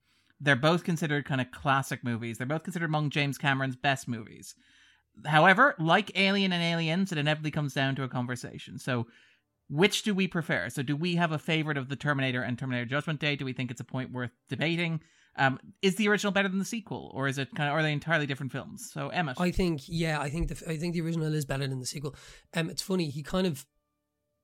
They're 0.40 0.56
both 0.56 0.84
considered 0.84 1.24
kind 1.24 1.40
of 1.40 1.50
classic 1.50 2.02
movies. 2.04 2.38
They're 2.38 2.46
both 2.46 2.64
considered 2.64 2.86
among 2.86 3.10
James 3.10 3.38
Cameron's 3.38 3.76
best 3.76 4.08
movies. 4.08 4.54
However, 5.26 5.74
like 5.78 6.10
Alien 6.16 6.52
and 6.52 6.62
Aliens, 6.62 7.12
it 7.12 7.18
inevitably 7.18 7.50
comes 7.50 7.74
down 7.74 7.94
to 7.96 8.02
a 8.02 8.08
conversation. 8.08 8.78
So, 8.78 9.06
which 9.68 10.02
do 10.02 10.14
we 10.14 10.26
prefer? 10.28 10.68
So, 10.68 10.82
do 10.82 10.96
we 10.96 11.16
have 11.16 11.32
a 11.32 11.38
favorite 11.38 11.76
of 11.76 11.88
the 11.88 11.96
Terminator 11.96 12.42
and 12.42 12.58
Terminator 12.58 12.86
Judgment 12.86 13.20
Day? 13.20 13.36
Do 13.36 13.44
we 13.44 13.52
think 13.52 13.70
it's 13.70 13.80
a 13.80 13.84
point 13.84 14.12
worth 14.12 14.32
debating? 14.48 15.00
Um, 15.36 15.58
is 15.80 15.96
the 15.96 16.08
original 16.08 16.32
better 16.32 16.48
than 16.48 16.58
the 16.58 16.64
sequel, 16.64 17.10
or 17.14 17.26
is 17.26 17.38
it 17.38 17.54
kind 17.54 17.68
of 17.68 17.74
are 17.74 17.82
they 17.82 17.92
entirely 17.92 18.26
different 18.26 18.52
films? 18.52 18.90
So, 18.92 19.08
Emmet, 19.08 19.40
I 19.40 19.50
think, 19.50 19.82
yeah, 19.86 20.20
I 20.20 20.28
think 20.28 20.48
the 20.48 20.70
I 20.70 20.76
think 20.76 20.94
the 20.94 21.00
original 21.00 21.32
is 21.32 21.46
better 21.46 21.66
than 21.66 21.80
the 21.80 21.86
sequel. 21.86 22.14
Um, 22.54 22.68
it's 22.68 22.82
funny 22.82 23.08
he 23.08 23.22
kind 23.22 23.46
of, 23.46 23.64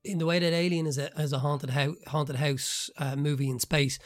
in 0.05 0.19
the 0.19 0.27
way 0.27 0.39
that 0.39 0.53
Alien 0.53 0.87
is 0.87 0.97
a 0.97 1.17
as 1.19 1.33
a 1.33 1.41
haunted 1.41 1.71
house 1.71 1.97
haunted 2.07 2.37
house 2.37 2.89
uh, 2.97 3.17
movie 3.17 3.51
in 3.51 3.59
space. 3.59 3.99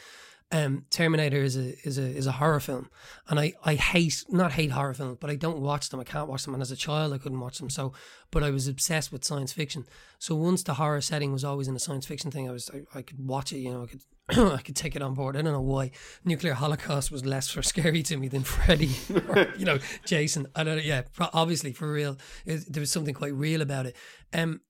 Um, 0.51 0.85
Terminator 0.91 1.41
is 1.41 1.57
a 1.57 1.75
is 1.87 1.97
a 1.97 2.03
is 2.03 2.27
a 2.27 2.33
horror 2.33 2.59
film, 2.59 2.89
and 3.27 3.39
I, 3.39 3.53
I 3.63 3.73
hate 3.75 4.23
not 4.29 4.51
hate 4.51 4.71
horror 4.71 4.93
films, 4.93 5.17
but 5.19 5.31
I 5.31 5.35
don't 5.35 5.59
watch 5.59 5.89
them. 5.89 5.99
I 5.99 6.03
can't 6.03 6.29
watch 6.29 6.43
them, 6.43 6.53
and 6.53 6.61
as 6.61 6.71
a 6.71 6.75
child 6.75 7.11
I 7.11 7.17
couldn't 7.17 7.39
watch 7.39 7.57
them. 7.57 7.71
So, 7.71 7.93
but 8.29 8.43
I 8.43 8.51
was 8.51 8.67
obsessed 8.67 9.11
with 9.11 9.25
science 9.25 9.51
fiction. 9.51 9.85
So 10.19 10.35
once 10.35 10.61
the 10.61 10.75
horror 10.75 11.01
setting 11.01 11.33
was 11.33 11.43
always 11.43 11.67
in 11.67 11.75
a 11.75 11.79
science 11.79 12.05
fiction 12.05 12.29
thing, 12.29 12.47
I 12.47 12.51
was 12.51 12.69
I, 12.71 12.99
I 12.99 13.01
could 13.01 13.25
watch 13.25 13.51
it. 13.51 13.59
You 13.59 13.71
know, 13.71 13.83
I 13.83 13.87
could 13.87 14.01
I 14.29 14.61
could 14.61 14.75
take 14.75 14.95
it 14.95 15.01
on 15.01 15.13
board. 15.15 15.35
I 15.35 15.41
don't 15.41 15.53
know 15.53 15.61
why 15.61 15.91
nuclear 16.23 16.53
holocaust 16.53 17.11
was 17.11 17.25
less 17.25 17.49
for 17.49 17.61
scary 17.61 18.03
to 18.03 18.17
me 18.17 18.27
than 18.27 18.43
Freddy, 18.43 18.91
or, 19.27 19.47
you 19.57 19.65
know, 19.65 19.79
Jason. 20.05 20.47
I 20.55 20.63
don't 20.63 20.77
know. 20.77 20.83
Yeah, 20.83 21.03
obviously 21.33 21.73
for 21.73 21.91
real, 21.91 22.17
it, 22.45 22.71
there 22.71 22.81
was 22.81 22.91
something 22.91 23.13
quite 23.13 23.33
real 23.33 23.61
about 23.61 23.85
it. 23.85 23.95
Um, 24.33 24.61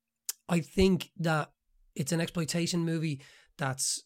I 0.50 0.60
think 0.60 1.12
that 1.20 1.52
it's 1.96 2.12
an 2.12 2.22
exploitation 2.22 2.84
movie 2.86 3.22
that's 3.58 4.04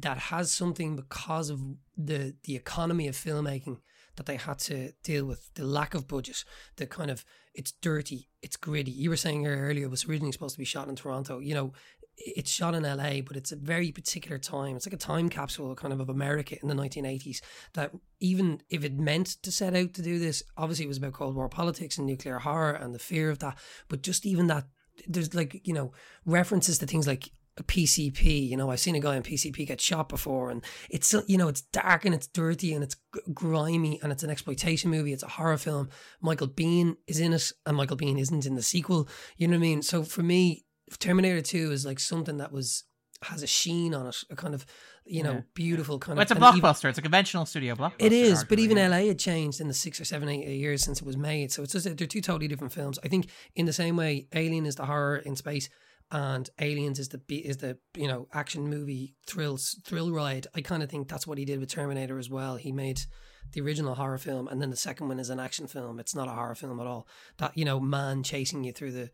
that 0.00 0.18
has 0.18 0.52
something 0.52 0.96
because 0.96 1.50
of 1.50 1.60
the 1.96 2.34
the 2.44 2.56
economy 2.56 3.08
of 3.08 3.14
filmmaking 3.14 3.78
that 4.16 4.26
they 4.26 4.36
had 4.36 4.58
to 4.58 4.92
deal 5.04 5.24
with 5.26 5.52
the 5.54 5.64
lack 5.64 5.94
of 5.94 6.08
budget 6.08 6.44
the 6.76 6.86
kind 6.86 7.10
of 7.10 7.24
it's 7.54 7.72
dirty 7.80 8.28
it's 8.42 8.56
gritty 8.56 8.90
you 8.90 9.10
were 9.10 9.16
saying 9.16 9.46
earlier 9.46 9.84
it 9.84 9.90
was 9.90 10.08
originally 10.08 10.32
supposed 10.32 10.54
to 10.54 10.58
be 10.58 10.64
shot 10.64 10.88
in 10.88 10.96
toronto 10.96 11.38
you 11.38 11.54
know 11.54 11.72
it's 12.18 12.50
shot 12.50 12.74
in 12.74 12.82
LA, 12.82 13.20
but 13.20 13.36
it's 13.36 13.52
a 13.52 13.56
very 13.56 13.92
particular 13.92 14.38
time. 14.38 14.76
It's 14.76 14.86
like 14.86 14.94
a 14.94 14.98
time 14.98 15.28
capsule 15.28 15.74
kind 15.74 15.92
of 15.92 16.00
of 16.00 16.08
America 16.08 16.56
in 16.60 16.68
the 16.68 16.74
1980s. 16.74 17.40
That 17.74 17.92
even 18.20 18.62
if 18.70 18.84
it 18.84 18.98
meant 18.98 19.26
to 19.42 19.52
set 19.52 19.76
out 19.76 19.94
to 19.94 20.02
do 20.02 20.18
this, 20.18 20.42
obviously 20.56 20.86
it 20.86 20.88
was 20.88 20.96
about 20.96 21.12
Cold 21.12 21.34
War 21.34 21.48
politics 21.48 21.98
and 21.98 22.06
nuclear 22.06 22.38
horror 22.38 22.72
and 22.72 22.94
the 22.94 22.98
fear 22.98 23.30
of 23.30 23.40
that. 23.40 23.58
But 23.88 24.02
just 24.02 24.24
even 24.24 24.46
that, 24.46 24.64
there's 25.06 25.34
like, 25.34 25.66
you 25.66 25.74
know, 25.74 25.92
references 26.24 26.78
to 26.78 26.86
things 26.86 27.06
like 27.06 27.30
a 27.58 27.62
PCP. 27.62 28.48
You 28.48 28.56
know, 28.56 28.70
I've 28.70 28.80
seen 28.80 28.94
a 28.94 29.00
guy 29.00 29.16
on 29.16 29.22
PCP 29.22 29.66
get 29.66 29.80
shot 29.80 30.08
before, 30.08 30.50
and 30.50 30.62
it's 30.90 31.14
you 31.26 31.38
know 31.38 31.48
it's 31.48 31.62
dark 31.62 32.04
and 32.04 32.14
it's 32.14 32.26
dirty 32.26 32.72
and 32.74 32.82
it's 32.84 32.96
grimy 33.32 33.98
and 34.02 34.12
it's 34.12 34.22
an 34.22 34.30
exploitation 34.30 34.90
movie. 34.90 35.12
It's 35.12 35.22
a 35.22 35.28
horror 35.28 35.56
film. 35.58 35.88
Michael 36.20 36.48
Biehn 36.48 36.96
is 37.06 37.20
in 37.20 37.32
it, 37.32 37.52
and 37.64 37.76
Michael 37.76 37.96
Biehn 37.96 38.18
isn't 38.18 38.46
in 38.46 38.54
the 38.54 38.62
sequel. 38.62 39.08
You 39.36 39.48
know 39.48 39.52
what 39.52 39.58
I 39.58 39.60
mean? 39.60 39.82
So 39.82 40.02
for 40.02 40.22
me, 40.22 40.64
Terminator 40.98 41.40
Two 41.42 41.72
is 41.72 41.84
like 41.86 41.98
something 41.98 42.38
that 42.38 42.52
was 42.52 42.84
has 43.22 43.42
a 43.42 43.46
sheen 43.46 43.94
on 43.94 44.06
it, 44.06 44.16
a 44.30 44.36
kind 44.36 44.54
of 44.54 44.66
you 45.06 45.22
know 45.22 45.32
Yeah. 45.32 45.40
beautiful 45.54 45.98
kind 45.98 46.16
Well, 46.16 46.22
of. 46.22 46.30
it's 46.30 46.38
a 46.38 46.44
and 46.44 46.56
even- 46.56 46.60
blockbuster. 46.70 46.88
it's 46.90 46.98
a 46.98 47.02
conventional 47.02 47.46
studio 47.46 47.74
blockbuster. 47.74 47.94
it 48.00 48.12
is, 48.12 48.44
but 48.44 48.58
even. 48.58 48.76
LA 48.76 49.06
had 49.08 49.18
changed 49.18 49.60
in 49.60 49.68
the 49.68 49.74
six 49.74 49.98
or 49.98 50.04
seven, 50.04 50.28
eight 50.28 50.46
years 50.58 50.82
since 50.84 51.00
it 51.00 51.06
was 51.06 51.16
made. 51.16 51.50
So 51.50 51.62
it's 51.62 51.72
just 51.72 51.84
they're 51.96 52.06
two 52.06 52.20
totally 52.20 52.46
different 52.48 52.74
films. 52.74 52.98
I 53.02 53.08
think 53.08 53.28
in 53.54 53.64
the 53.64 53.72
same 53.72 53.96
way, 53.96 54.26
Alien 54.34 54.66
is 54.66 54.74
the 54.74 54.84
horror 54.84 55.16
in 55.16 55.34
space, 55.34 55.70
and 56.10 56.48
Aliens 56.60 56.98
is 56.98 57.08
the 57.08 57.20
is 57.28 57.58
the 57.58 57.78
you 57.96 58.06
know 58.06 58.28
action 58.32 58.68
movie 58.68 59.14
thrill 59.26 59.58
thrill 59.84 60.12
ride. 60.12 60.46
I 60.54 60.60
kind 60.60 60.82
of 60.82 60.90
think 60.90 61.08
that's 61.08 61.26
what 61.26 61.38
he 61.38 61.44
did 61.44 61.60
with 61.60 61.68
Terminator 61.70 62.18
as 62.18 62.30
well. 62.30 62.56
He 62.56 62.72
made 62.72 63.00
the 63.52 63.60
original 63.60 63.94
horror 63.94 64.18
film, 64.18 64.48
and 64.48 64.60
then 64.62 64.70
the 64.70 64.76
second 64.76 65.08
one 65.08 65.18
is 65.18 65.30
an 65.30 65.40
action 65.40 65.66
film. 65.66 65.98
It's 65.98 66.14
not 66.14 66.28
a 66.28 66.32
horror 66.32 66.54
film 66.54 66.80
at 66.80 66.86
all. 66.86 67.08
That 67.38 67.56
you 67.56 67.64
know, 67.64 67.80
man 67.80 68.22
chasing 68.22 68.64
you 68.64 68.72
through 68.72 68.92
the 68.92 69.10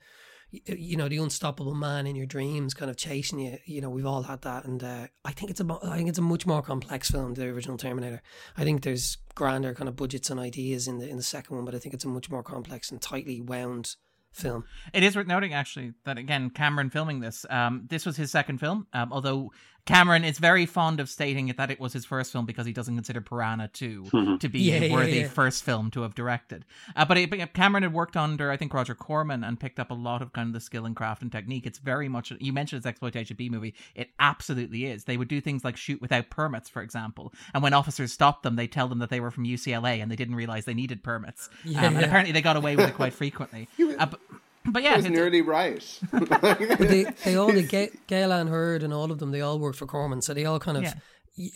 you 0.66 0.98
know 0.98 1.08
the 1.08 1.16
unstoppable 1.16 1.74
man 1.74 2.06
in 2.06 2.14
your 2.14 2.26
dreams 2.26 2.74
kind 2.74 2.90
of 2.90 2.96
chasing 2.96 3.38
you 3.38 3.56
you 3.64 3.80
know 3.80 3.88
we've 3.88 4.04
all 4.04 4.22
had 4.22 4.42
that 4.42 4.66
and 4.66 4.84
uh, 4.84 5.06
i 5.24 5.32
think 5.32 5.50
it's 5.50 5.60
a 5.60 5.78
i 5.84 5.96
think 5.96 6.10
it's 6.10 6.18
a 6.18 6.22
much 6.22 6.46
more 6.46 6.60
complex 6.60 7.10
film 7.10 7.32
than 7.32 7.46
the 7.46 7.54
original 7.54 7.78
terminator 7.78 8.20
i 8.58 8.62
think 8.62 8.82
there's 8.82 9.16
grander 9.34 9.72
kind 9.72 9.88
of 9.88 9.96
budgets 9.96 10.28
and 10.28 10.38
ideas 10.38 10.86
in 10.86 10.98
the 10.98 11.08
in 11.08 11.16
the 11.16 11.22
second 11.22 11.56
one 11.56 11.64
but 11.64 11.74
i 11.74 11.78
think 11.78 11.94
it's 11.94 12.04
a 12.04 12.08
much 12.08 12.28
more 12.28 12.42
complex 12.42 12.90
and 12.90 13.00
tightly 13.00 13.40
wound 13.40 13.96
film 14.32 14.64
It 14.92 15.02
is 15.02 15.14
worth 15.14 15.26
noting, 15.26 15.54
actually, 15.54 15.94
that 16.04 16.18
again, 16.18 16.50
Cameron 16.50 16.90
filming 16.90 17.20
this, 17.20 17.46
um, 17.50 17.86
this 17.88 18.06
was 18.06 18.16
his 18.16 18.30
second 18.30 18.58
film. 18.58 18.86
Um, 18.92 19.12
although 19.12 19.52
Cameron 19.84 20.24
is 20.24 20.38
very 20.38 20.64
fond 20.64 21.00
of 21.00 21.08
stating 21.10 21.52
that 21.56 21.70
it 21.70 21.80
was 21.80 21.92
his 21.92 22.04
first 22.04 22.30
film 22.30 22.46
because 22.46 22.66
he 22.66 22.72
doesn't 22.72 22.94
consider 22.94 23.20
Piranha 23.20 23.68
2 23.72 24.38
to 24.38 24.48
be 24.48 24.60
Yeah, 24.60 24.74
a 24.74 24.92
worthy 24.92 25.20
yeah. 25.20 25.28
first 25.28 25.64
film 25.64 25.90
to 25.90 26.02
have 26.02 26.14
directed. 26.14 26.64
Uh, 26.94 27.04
but, 27.04 27.18
it, 27.18 27.52
Cameron 27.52 27.82
had 27.82 27.92
worked 27.92 28.16
under, 28.16 28.52
I 28.52 28.56
think, 28.56 28.72
Roger 28.72 28.94
Corman 28.94 29.42
and 29.42 29.58
picked 29.58 29.80
up 29.80 29.90
a 29.90 29.94
lot 29.94 30.22
of 30.22 30.32
kind 30.32 30.46
of 30.48 30.52
the 30.52 30.60
skill 30.60 30.86
and 30.86 30.94
craft 30.94 31.22
and 31.22 31.32
technique. 31.32 31.66
It's 31.66 31.78
very 31.78 32.08
much, 32.08 32.32
you 32.38 32.52
mentioned 32.52 32.78
it's 32.78 32.86
exploitation 32.86 33.36
B 33.36 33.48
movie. 33.48 33.74
It 33.96 34.10
absolutely 34.20 34.86
is. 34.86 35.04
They 35.04 35.16
would 35.16 35.28
do 35.28 35.40
things 35.40 35.64
like 35.64 35.76
shoot 35.76 36.00
without 36.00 36.30
permits, 36.30 36.68
for 36.68 36.80
example. 36.80 37.32
And 37.52 37.60
when 37.62 37.72
officers 37.74 38.12
stopped 38.12 38.44
them, 38.44 38.54
they 38.54 38.68
tell 38.68 38.86
them 38.88 39.00
that 39.00 39.10
they 39.10 39.18
were 39.20 39.32
from 39.32 39.44
UCLA 39.44 40.00
and 40.00 40.10
they 40.12 40.16
didn't 40.16 40.36
realize 40.36 40.64
they 40.64 40.74
needed 40.74 41.02
permits. 41.02 41.50
Yeah, 41.64 41.86
um, 41.86 41.96
And 41.96 42.04
apparently 42.04 42.30
they 42.32 42.42
got 42.42 42.56
away 42.56 42.76
with 42.76 42.88
it 42.88 42.94
quite 42.94 43.14
frequently. 43.14 43.68
Uh, 43.98 44.06
but, 44.06 44.20
but 44.66 44.82
yeah, 44.82 44.92
I 44.92 44.96
was 44.96 45.04
it's- 45.04 45.16
nearly 45.18 45.42
right. 45.42 45.82
but 46.12 46.40
they, 46.78 47.04
they 47.24 47.36
all 47.36 47.52
the 47.52 47.62
Ga- 47.66 47.90
Gale 48.06 48.32
Anne 48.32 48.48
Hurd 48.48 48.82
and 48.82 48.92
all 48.92 49.10
of 49.10 49.18
them 49.18 49.30
they 49.30 49.40
all 49.40 49.58
worked 49.58 49.78
for 49.78 49.86
Corman 49.86 50.22
so 50.22 50.34
they 50.34 50.44
all 50.44 50.58
kind 50.58 50.78
of 50.78 50.82
Yeah. 50.84 50.94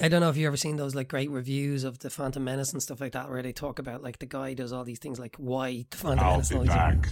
I 0.01 0.09
don't 0.09 0.23
know 0.23 0.31
if 0.31 0.37
you've 0.39 0.47
ever 0.47 0.57
seen 0.57 0.77
those 0.77 0.95
like 0.95 1.09
great 1.09 1.31
reviews 1.31 1.85
of 1.85 1.99
the 1.99 2.09
Phantom 2.09 2.43
Menace 2.43 2.73
and 2.73 2.83
stuff 2.83 3.01
like 3.01 3.13
that 3.13 3.29
where 3.29 3.43
they 3.43 3.53
talk 3.53 3.79
about 3.79 4.03
like 4.03 4.19
the 4.19 4.27
guy 4.27 4.55
does 4.55 4.73
all 4.73 4.85
these 4.85 4.99
things 4.99 5.19
like 5.19 5.37
why 5.37 5.85
the 5.91 5.97
Phantom 5.99 6.25
I'll 6.25 6.31
Menace 6.33 6.49
be 6.49 6.55
and 6.57 6.71
all 6.71 6.77
back. 6.77 7.09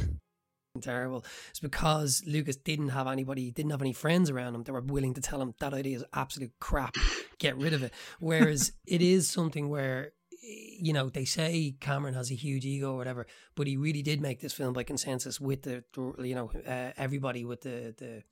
terrible. 0.80 1.24
It's 1.50 1.60
because 1.60 2.22
Lucas 2.26 2.56
didn't 2.56 2.88
have 2.88 3.06
anybody, 3.06 3.50
didn't 3.50 3.70
have 3.70 3.82
any 3.82 3.92
friends 3.92 4.30
around 4.30 4.54
him 4.54 4.62
that 4.64 4.72
were 4.72 4.80
willing 4.80 5.14
to 5.14 5.20
tell 5.20 5.40
him 5.40 5.54
that 5.60 5.74
idea 5.74 5.98
is 5.98 6.04
absolute 6.14 6.52
crap. 6.58 6.94
Get 7.38 7.56
rid 7.56 7.74
of 7.74 7.82
it. 7.82 7.92
Whereas 8.18 8.72
it 8.86 9.02
is 9.02 9.28
something 9.28 9.68
where, 9.68 10.12
you 10.46 10.92
know, 10.92 11.08
they 11.08 11.24
say 11.24 11.76
Cameron 11.80 12.14
has 12.14 12.30
a 12.30 12.34
huge 12.34 12.64
ego 12.64 12.92
or 12.92 12.96
whatever, 12.96 13.26
but 13.54 13.66
he 13.66 13.76
really 13.76 14.02
did 14.02 14.20
make 14.20 14.40
this 14.40 14.52
film 14.52 14.72
by 14.72 14.82
consensus 14.82 15.40
with 15.40 15.62
the, 15.62 15.84
you 16.18 16.34
know, 16.34 16.50
uh, 16.66 16.92
everybody 16.96 17.44
with 17.44 17.62
the 17.62 17.94
the. 17.96 18.22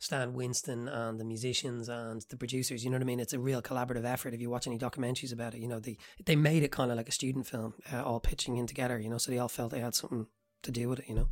Stan 0.00 0.32
Winston 0.32 0.86
and 0.86 1.18
the 1.18 1.24
musicians 1.24 1.88
and 1.88 2.24
the 2.30 2.36
producers, 2.36 2.84
you 2.84 2.90
know 2.90 2.94
what 2.94 3.02
I 3.02 3.04
mean? 3.04 3.18
It's 3.18 3.32
a 3.32 3.38
real 3.40 3.60
collaborative 3.60 4.04
effort. 4.04 4.32
If 4.32 4.40
you 4.40 4.48
watch 4.48 4.68
any 4.68 4.78
documentaries 4.78 5.32
about 5.32 5.54
it, 5.54 5.60
you 5.60 5.66
know 5.66 5.80
they 5.80 5.98
they 6.24 6.36
made 6.36 6.62
it 6.62 6.70
kind 6.70 6.92
of 6.92 6.96
like 6.96 7.08
a 7.08 7.12
student 7.12 7.48
film, 7.48 7.74
uh, 7.92 8.04
all 8.04 8.20
pitching 8.20 8.58
in 8.58 8.68
together. 8.68 9.00
You 9.00 9.10
know, 9.10 9.18
so 9.18 9.32
they 9.32 9.40
all 9.40 9.48
felt 9.48 9.72
they 9.72 9.80
had 9.80 9.96
something 9.96 10.28
to 10.62 10.70
do 10.70 10.88
with 10.88 11.00
it. 11.00 11.08
You 11.08 11.16
know. 11.16 11.28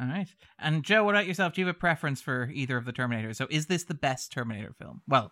All 0.00 0.08
right. 0.08 0.28
And 0.58 0.82
Joe, 0.82 1.04
what 1.04 1.14
about 1.14 1.26
yourself? 1.26 1.52
Do 1.52 1.60
you 1.60 1.66
have 1.66 1.76
a 1.76 1.78
preference 1.78 2.22
for 2.22 2.48
either 2.54 2.78
of 2.78 2.86
the 2.86 2.94
Terminators? 2.94 3.36
So 3.36 3.46
is 3.50 3.66
this 3.66 3.84
the 3.84 3.92
best 3.94 4.32
Terminator 4.32 4.72
film? 4.72 5.02
Well, 5.06 5.30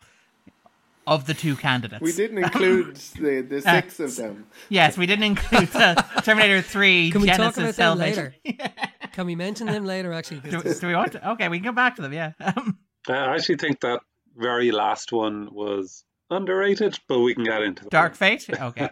of 1.07 1.26
the 1.26 1.35
two 1.35 1.57
candidates. 1.57 2.00
we 2.02 2.12
didn't 2.12 2.38
include 2.38 2.97
the, 2.97 3.40
the 3.40 3.57
Uh, 3.66 3.80
six 3.80 4.00
of 4.00 4.16
them. 4.16 4.47
Yes, 4.69 4.97
we 4.97 5.07
didn't 5.07 5.25
include 5.25 5.75
uh, 5.75 5.95
Terminator 6.23 6.62
3, 6.62 7.11
Can 7.11 7.21
we 7.23 7.28
talk 7.28 7.37
Genisys, 7.38 7.40
about 7.40 7.54
them 7.57 7.73
Salvation. 7.73 8.33
later? 8.45 8.73
Can 9.12 9.26
we 9.26 9.35
mention 9.35 9.66
them 9.66 9.85
later? 9.85 10.12
actually? 10.12 10.40
do, 10.40 10.62
do 10.62 10.87
we 10.87 10.95
want 10.95 11.12
to? 11.12 11.30
Okay, 11.33 11.49
we 11.49 11.59
can 11.59 11.64
come 11.64 11.75
back 11.75 11.97
to 11.97 12.02
them, 12.02 12.12
yeah. 12.12 12.33
Um, 12.40 12.78
I 13.09 13.35
actually 13.35 13.57
think 13.57 13.80
that 13.80 14.00
very 14.37 14.71
last 14.71 15.11
one 15.12 15.49
was 15.52 16.04
underrated, 16.30 16.99
but 17.09 17.19
we 17.21 17.35
can 17.35 17.45
get 17.45 17.62
into 17.62 17.83
that. 17.85 17.90
Dark 17.90 18.14
Fate? 18.14 18.47
Okay. 18.61 18.88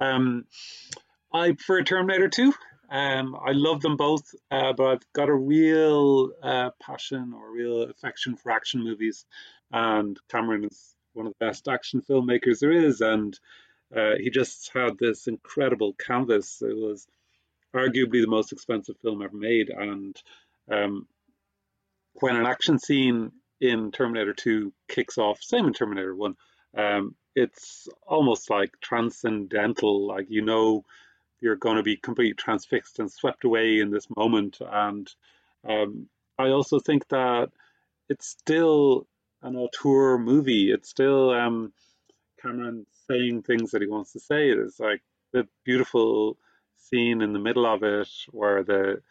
Um, 0.00 0.46
I 1.32 1.52
prefer 1.52 1.82
Terminator 1.82 2.28
2. 2.28 2.54
Um, 2.90 3.36
I 3.36 3.52
love 3.52 3.82
them 3.82 3.96
both, 3.96 4.34
uh, 4.50 4.72
but 4.72 4.86
I've 4.86 5.12
got 5.12 5.28
a 5.28 5.34
real 5.34 6.30
uh, 6.42 6.70
passion 6.82 7.32
or 7.34 7.52
real 7.52 7.82
affection 7.82 8.36
for 8.36 8.50
action 8.50 8.82
movies. 8.82 9.26
And 9.72 10.18
Cameron 10.28 10.64
is 10.64 10.89
one 11.12 11.26
of 11.26 11.34
the 11.38 11.46
best 11.46 11.68
action 11.68 12.02
filmmakers 12.02 12.60
there 12.60 12.72
is. 12.72 13.00
And 13.00 13.38
uh, 13.94 14.12
he 14.18 14.30
just 14.30 14.70
had 14.72 14.98
this 14.98 15.26
incredible 15.26 15.94
canvas. 15.94 16.62
It 16.62 16.76
was 16.76 17.06
arguably 17.74 18.20
the 18.22 18.26
most 18.26 18.52
expensive 18.52 18.96
film 19.02 19.22
ever 19.22 19.36
made. 19.36 19.70
And 19.70 20.20
um, 20.70 21.06
when 22.14 22.36
an 22.36 22.46
action 22.46 22.78
scene 22.78 23.32
in 23.60 23.92
Terminator 23.92 24.32
2 24.32 24.72
kicks 24.88 25.18
off, 25.18 25.42
same 25.42 25.66
in 25.66 25.72
Terminator 25.72 26.14
1, 26.14 26.36
um, 26.76 27.14
it's 27.34 27.88
almost 28.06 28.50
like 28.50 28.72
transcendental. 28.80 30.06
Like, 30.06 30.26
you 30.28 30.42
know, 30.42 30.84
you're 31.40 31.56
going 31.56 31.76
to 31.76 31.82
be 31.82 31.96
completely 31.96 32.34
transfixed 32.34 32.98
and 32.98 33.10
swept 33.10 33.44
away 33.44 33.80
in 33.80 33.90
this 33.90 34.06
moment. 34.14 34.58
And 34.60 35.12
um, 35.68 36.08
I 36.38 36.48
also 36.48 36.78
think 36.78 37.08
that 37.08 37.50
it's 38.08 38.28
still 38.28 39.06
an 39.42 39.56
auteur 39.56 40.18
movie. 40.18 40.70
It's 40.70 40.88
still 40.88 41.30
um, 41.30 41.72
Cameron 42.42 42.86
saying 43.08 43.42
things 43.42 43.70
that 43.70 43.82
he 43.82 43.88
wants 43.88 44.12
to 44.12 44.20
say. 44.20 44.50
It's 44.50 44.80
like 44.80 45.02
the 45.32 45.46
beautiful 45.64 46.36
scene 46.76 47.22
in 47.22 47.32
the 47.32 47.38
middle 47.38 47.66
of 47.66 47.82
it 47.82 48.08
where 48.30 48.62
the 48.62 49.02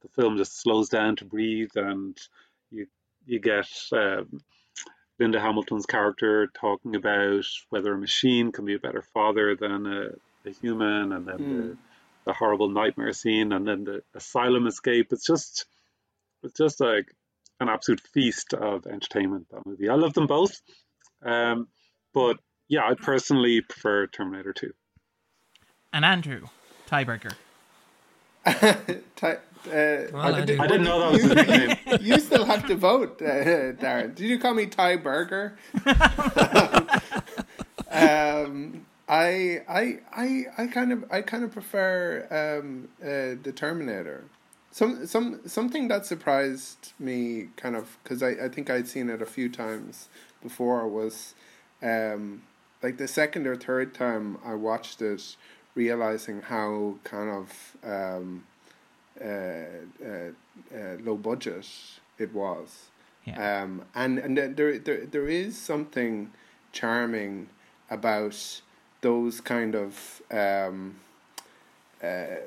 the 0.00 0.08
film 0.08 0.36
just 0.36 0.60
slows 0.60 0.88
down 0.88 1.16
to 1.16 1.24
breathe 1.24 1.72
and 1.74 2.16
you 2.70 2.86
you 3.26 3.40
get 3.40 3.68
um, 3.92 4.40
Linda 5.18 5.40
Hamilton's 5.40 5.86
character 5.86 6.46
talking 6.46 6.94
about 6.94 7.44
whether 7.70 7.92
a 7.92 7.98
machine 7.98 8.52
can 8.52 8.64
be 8.64 8.74
a 8.74 8.78
better 8.78 9.02
father 9.02 9.56
than 9.56 9.86
a 9.86 10.10
the 10.44 10.50
human, 10.60 11.12
and 11.12 11.26
then 11.26 11.38
mm. 11.38 11.38
the, 11.38 11.62
hmm. 11.62 11.72
the 12.24 12.32
horrible 12.32 12.68
nightmare 12.68 13.12
scene, 13.12 13.52
and 13.52 13.66
then 13.66 13.84
the 13.84 14.02
asylum 14.14 14.66
escape. 14.66 15.12
It's 15.12 15.26
just, 15.26 15.66
it's 16.42 16.56
just 16.56 16.80
like 16.80 17.14
an 17.60 17.68
absolute 17.68 18.00
feast 18.12 18.54
of 18.54 18.86
entertainment. 18.86 19.46
That 19.50 19.66
movie. 19.66 19.88
I 19.88 19.94
love 19.94 20.14
them 20.14 20.26
both, 20.26 20.60
um, 21.24 21.68
but 22.14 22.38
yeah, 22.68 22.82
I 22.88 22.94
personally 22.94 23.60
prefer 23.60 24.06
Terminator 24.06 24.52
Two. 24.52 24.72
And 25.92 26.04
Andrew, 26.04 26.46
tiebreaker. 26.88 27.34
Ty- 29.16 29.38
uh, 29.66 30.06
well, 30.12 30.34
I, 30.34 30.44
did, 30.44 30.60
I, 30.60 30.66
didn't 30.66 30.84
know 30.84 31.00
that 31.00 31.12
was 31.12 31.22
his 31.22 31.34
nickname. 31.34 31.76
you 32.00 32.18
still 32.20 32.44
have 32.44 32.66
to 32.68 32.76
vote, 32.76 33.20
uh, 33.20 33.72
Darren. 33.74 34.14
Did 34.14 34.28
you 34.28 34.38
call 34.38 34.54
me 34.54 34.66
Ty 34.66 34.96
Burger? 34.96 35.58
um, 37.90 38.86
I 39.08 39.62
I 39.68 39.98
I 40.14 40.44
I 40.56 40.66
kind 40.68 40.92
of 40.92 41.04
I 41.10 41.22
kind 41.22 41.42
of 41.44 41.52
prefer 41.52 42.26
um, 42.30 42.88
uh, 43.02 43.34
the 43.42 43.52
Terminator. 43.54 44.24
Some 44.78 45.08
some 45.08 45.40
something 45.44 45.88
that 45.88 46.06
surprised 46.06 46.92
me 47.00 47.48
kind 47.56 47.74
of 47.74 47.98
because 48.00 48.22
I, 48.22 48.44
I 48.44 48.48
think 48.48 48.70
I'd 48.70 48.86
seen 48.86 49.10
it 49.10 49.20
a 49.20 49.26
few 49.26 49.48
times 49.48 50.08
before 50.40 50.86
was 50.86 51.34
um, 51.82 52.42
like 52.80 52.96
the 52.96 53.08
second 53.08 53.48
or 53.48 53.56
third 53.56 53.92
time 53.92 54.38
I 54.44 54.54
watched 54.54 55.02
it, 55.02 55.34
realizing 55.74 56.42
how 56.42 56.94
kind 57.02 57.28
of 57.28 57.76
um, 57.82 58.44
uh, 59.20 59.24
uh, 59.24 60.30
uh, 60.72 60.96
low 61.02 61.16
budget 61.16 61.66
it 62.16 62.32
was. 62.32 62.90
Yeah. 63.24 63.62
Um, 63.62 63.82
and 63.96 64.20
and 64.20 64.38
there, 64.38 64.78
there 64.78 65.06
there 65.06 65.26
is 65.26 65.58
something 65.58 66.30
charming 66.70 67.48
about 67.90 68.62
those 69.00 69.40
kind 69.40 69.74
of 69.74 70.22
um, 70.30 71.00
uh, 72.00 72.46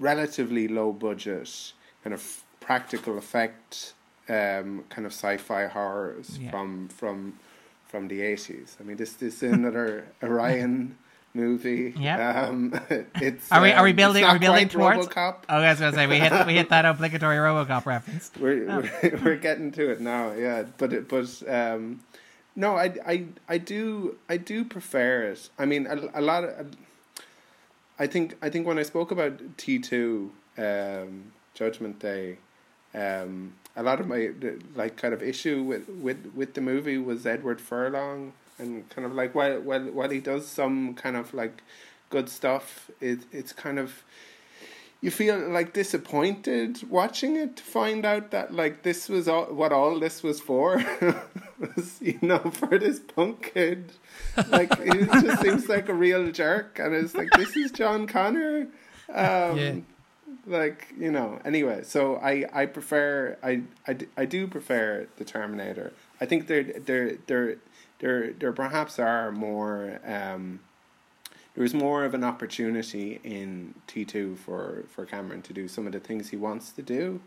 relatively 0.00 0.66
low 0.66 0.92
budget 0.92 1.72
kind 2.02 2.14
of 2.14 2.42
practical 2.60 3.18
effect 3.18 3.94
um, 4.28 4.84
kind 4.88 5.06
of 5.06 5.12
sci-fi 5.12 5.66
horrors 5.66 6.38
yeah. 6.38 6.50
from 6.50 6.88
from 6.88 7.38
from 7.86 8.08
the 8.08 8.22
eighties. 8.22 8.76
I 8.80 8.84
mean, 8.84 8.96
this 8.96 9.14
this 9.14 9.42
is 9.42 9.52
another 9.52 10.06
Orion 10.22 10.96
movie. 11.34 11.94
Yeah. 11.98 12.46
Um, 12.46 12.80
it's 13.16 13.50
are 13.50 13.60
we 13.60 13.72
are 13.72 13.84
we 13.84 13.90
um, 13.90 13.96
building 13.96 14.24
are 14.24 14.34
we 14.34 14.38
building 14.38 14.68
towards 14.68 15.08
RoboCop? 15.08 15.36
Oh, 15.48 15.58
I 15.58 15.70
was 15.70 15.80
gonna 15.80 15.92
say 15.92 16.06
we 16.06 16.18
hit 16.18 16.46
we 16.46 16.54
hit 16.54 16.68
that 16.70 16.84
obligatory 16.84 17.36
RoboCop 17.36 17.86
reference. 17.86 18.30
We're 18.40 18.70
oh. 18.70 18.88
we're, 19.02 19.20
we're, 19.24 19.36
getting 19.36 19.72
to 19.72 19.90
it 19.90 20.00
now. 20.00 20.32
Yeah, 20.32 20.64
but 20.78 20.92
it, 20.92 21.08
but 21.08 21.42
um, 21.48 22.00
no, 22.56 22.76
I, 22.76 22.94
I, 23.06 23.24
I 23.48 23.58
do 23.58 24.16
I 24.28 24.36
do 24.36 24.64
prefer 24.64 25.22
it. 25.22 25.50
I 25.58 25.66
mean, 25.66 25.86
a, 25.86 26.20
a 26.20 26.22
lot 26.22 26.44
of. 26.44 26.68
I 28.00 28.06
think 28.06 28.34
I 28.40 28.48
think 28.48 28.66
when 28.66 28.78
I 28.78 28.82
spoke 28.82 29.10
about 29.10 29.58
T 29.58 29.78
two 29.78 30.32
um, 30.56 31.32
Judgment 31.54 31.98
Day, 32.00 32.38
um, 32.94 33.52
a 33.76 33.82
lot 33.82 34.00
of 34.00 34.08
my 34.08 34.30
like 34.74 34.96
kind 34.96 35.12
of 35.12 35.22
issue 35.22 35.62
with, 35.62 35.86
with, 35.88 36.32
with 36.34 36.54
the 36.54 36.62
movie 36.62 36.96
was 36.96 37.26
Edward 37.26 37.60
Furlong 37.60 38.32
and 38.58 38.88
kind 38.88 39.04
of 39.04 39.12
like 39.14 39.34
while 39.34 39.60
while 39.60 39.84
while 39.84 40.08
he 40.08 40.18
does 40.18 40.46
some 40.46 40.94
kind 40.94 41.14
of 41.14 41.34
like 41.34 41.62
good 42.08 42.30
stuff, 42.30 42.90
it 43.02 43.20
it's 43.32 43.52
kind 43.52 43.78
of 43.78 44.02
you 45.00 45.10
feel 45.10 45.38
like 45.48 45.72
disappointed 45.72 46.88
watching 46.90 47.36
it 47.36 47.56
to 47.56 47.62
find 47.62 48.04
out 48.04 48.30
that 48.32 48.52
like 48.52 48.82
this 48.82 49.08
was 49.08 49.28
all 49.28 49.46
what 49.46 49.72
all 49.72 49.98
this 49.98 50.22
was 50.22 50.40
for? 50.40 50.82
Was 51.58 52.00
you 52.00 52.18
know 52.22 52.38
for 52.38 52.78
this 52.78 53.00
punk 53.00 53.52
kid. 53.54 53.92
Like 54.48 54.70
it 54.78 55.10
just 55.12 55.42
seems 55.42 55.68
like 55.68 55.90
a 55.90 55.94
real 55.94 56.32
jerk 56.32 56.78
and 56.78 56.94
it's 56.94 57.14
like 57.14 57.28
this 57.36 57.54
is 57.54 57.70
John 57.70 58.06
Connor. 58.06 58.66
Um, 59.12 59.58
yeah. 59.58 59.74
like 60.46 60.94
you 60.96 61.10
know 61.10 61.38
anyway 61.44 61.82
so 61.82 62.16
I 62.16 62.46
I 62.52 62.64
prefer 62.66 63.36
I, 63.42 63.62
I, 63.86 63.98
I 64.16 64.24
do 64.24 64.46
prefer 64.46 65.06
the 65.16 65.24
Terminator. 65.24 65.92
I 66.20 66.26
think 66.26 66.46
there 66.46 66.62
there 66.62 67.16
there 67.26 67.56
there 67.98 68.32
there 68.32 68.52
perhaps 68.52 68.98
are 68.98 69.30
more 69.30 70.00
um 70.06 70.60
there 71.54 71.62
was 71.62 71.74
more 71.74 72.04
of 72.04 72.14
an 72.14 72.24
opportunity 72.24 73.20
in 73.24 73.74
T 73.86 74.04
two 74.04 74.36
for 74.36 74.84
for 74.88 75.04
Cameron 75.04 75.42
to 75.42 75.52
do 75.52 75.68
some 75.68 75.86
of 75.86 75.92
the 75.92 76.00
things 76.00 76.30
he 76.30 76.36
wants 76.36 76.70
to 76.72 76.82
do, 76.82 77.20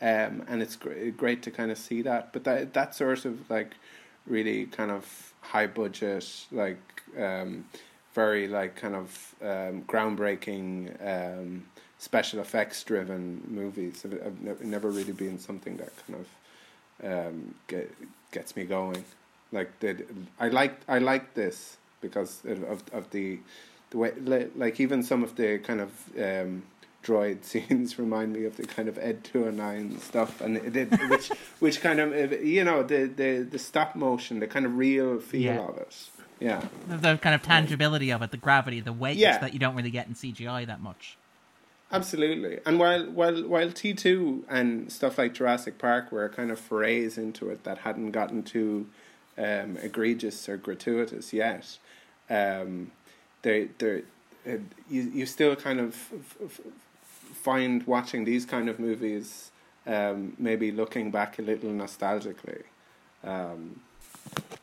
um, 0.00 0.44
and 0.48 0.62
it's 0.62 0.76
great 0.76 1.16
great 1.16 1.42
to 1.42 1.50
kind 1.50 1.70
of 1.70 1.78
see 1.78 2.02
that. 2.02 2.32
But 2.32 2.44
that 2.44 2.74
that 2.74 2.94
sort 2.94 3.24
of 3.24 3.48
like 3.50 3.74
really 4.26 4.66
kind 4.66 4.90
of 4.90 5.32
high 5.40 5.66
budget 5.66 6.46
like 6.52 7.02
um, 7.18 7.64
very 8.14 8.48
like 8.48 8.76
kind 8.76 8.94
of 8.94 9.34
um, 9.42 9.82
groundbreaking 9.84 10.94
um, 11.06 11.66
special 11.98 12.40
effects 12.40 12.82
driven 12.84 13.42
movies 13.48 14.02
have, 14.02 14.12
have 14.22 14.60
never 14.62 14.90
really 14.90 15.12
been 15.12 15.38
something 15.38 15.76
that 15.76 15.92
kind 16.06 16.24
of 16.24 16.28
um, 17.02 17.54
get, 17.66 17.90
gets 18.32 18.56
me 18.56 18.64
going. 18.64 19.04
Like 19.52 19.78
the, 19.80 20.04
I 20.38 20.48
like 20.48 20.80
I 20.88 20.98
like 20.98 21.34
this 21.34 21.76
because 22.00 22.42
of 22.44 22.82
of 22.92 23.10
the 23.10 23.38
the 23.90 23.98
way 23.98 24.48
like 24.56 24.80
even 24.80 25.02
some 25.02 25.22
of 25.22 25.36
the 25.36 25.58
kind 25.58 25.80
of 25.80 25.90
um, 26.18 26.62
droid 27.04 27.44
scenes 27.44 27.98
remind 27.98 28.32
me 28.32 28.44
of 28.44 28.56
the 28.56 28.66
kind 28.66 28.88
of 28.88 28.98
Ed 28.98 29.24
209 29.24 29.98
stuff 30.00 30.40
and 30.40 30.56
it, 30.56 30.76
it 30.76 30.90
which 31.10 31.28
which 31.58 31.80
kind 31.80 32.00
of 32.00 32.44
you 32.44 32.64
know 32.64 32.82
the, 32.82 33.04
the 33.06 33.42
the 33.42 33.58
stop 33.58 33.94
motion 33.94 34.40
the 34.40 34.46
kind 34.46 34.66
of 34.66 34.76
real 34.76 35.18
feel 35.18 35.54
yeah. 35.54 35.60
of 35.60 35.76
it 35.78 35.96
yeah 36.38 36.64
the 36.88 37.16
kind 37.18 37.34
of 37.34 37.42
tangibility 37.42 38.10
of 38.10 38.22
it 38.22 38.30
the 38.30 38.36
gravity 38.36 38.80
the 38.80 38.92
weight 38.92 39.16
yeah. 39.16 39.38
that 39.38 39.52
you 39.52 39.58
don't 39.58 39.74
really 39.74 39.90
get 39.90 40.06
in 40.06 40.14
CGI 40.14 40.66
that 40.66 40.80
much 40.80 41.16
absolutely 41.92 42.60
and 42.64 42.78
while 42.78 43.04
while 43.10 43.46
while 43.46 43.68
T2 43.68 44.44
and 44.48 44.90
stuff 44.92 45.18
like 45.18 45.34
Jurassic 45.34 45.78
Park 45.78 46.12
were 46.12 46.28
kind 46.28 46.50
of 46.50 46.58
forays 46.58 47.18
into 47.18 47.50
it 47.50 47.64
that 47.64 47.78
hadn't 47.78 48.12
gotten 48.12 48.42
too 48.42 48.86
um, 49.36 49.78
egregious 49.82 50.48
or 50.48 50.56
gratuitous 50.56 51.32
yet 51.32 51.78
um, 52.28 52.92
they 53.42 53.68
they 53.78 54.02
you 54.88 55.02
you 55.02 55.26
still 55.26 55.56
kind 55.56 55.80
of 55.80 55.94
find 57.42 57.86
watching 57.86 58.24
these 58.24 58.44
kind 58.44 58.68
of 58.68 58.78
movies 58.78 59.50
um, 59.86 60.34
maybe 60.38 60.72
looking 60.72 61.10
back 61.10 61.38
a 61.38 61.42
little 61.42 61.70
nostalgically. 61.70 62.62
Um, 63.24 63.80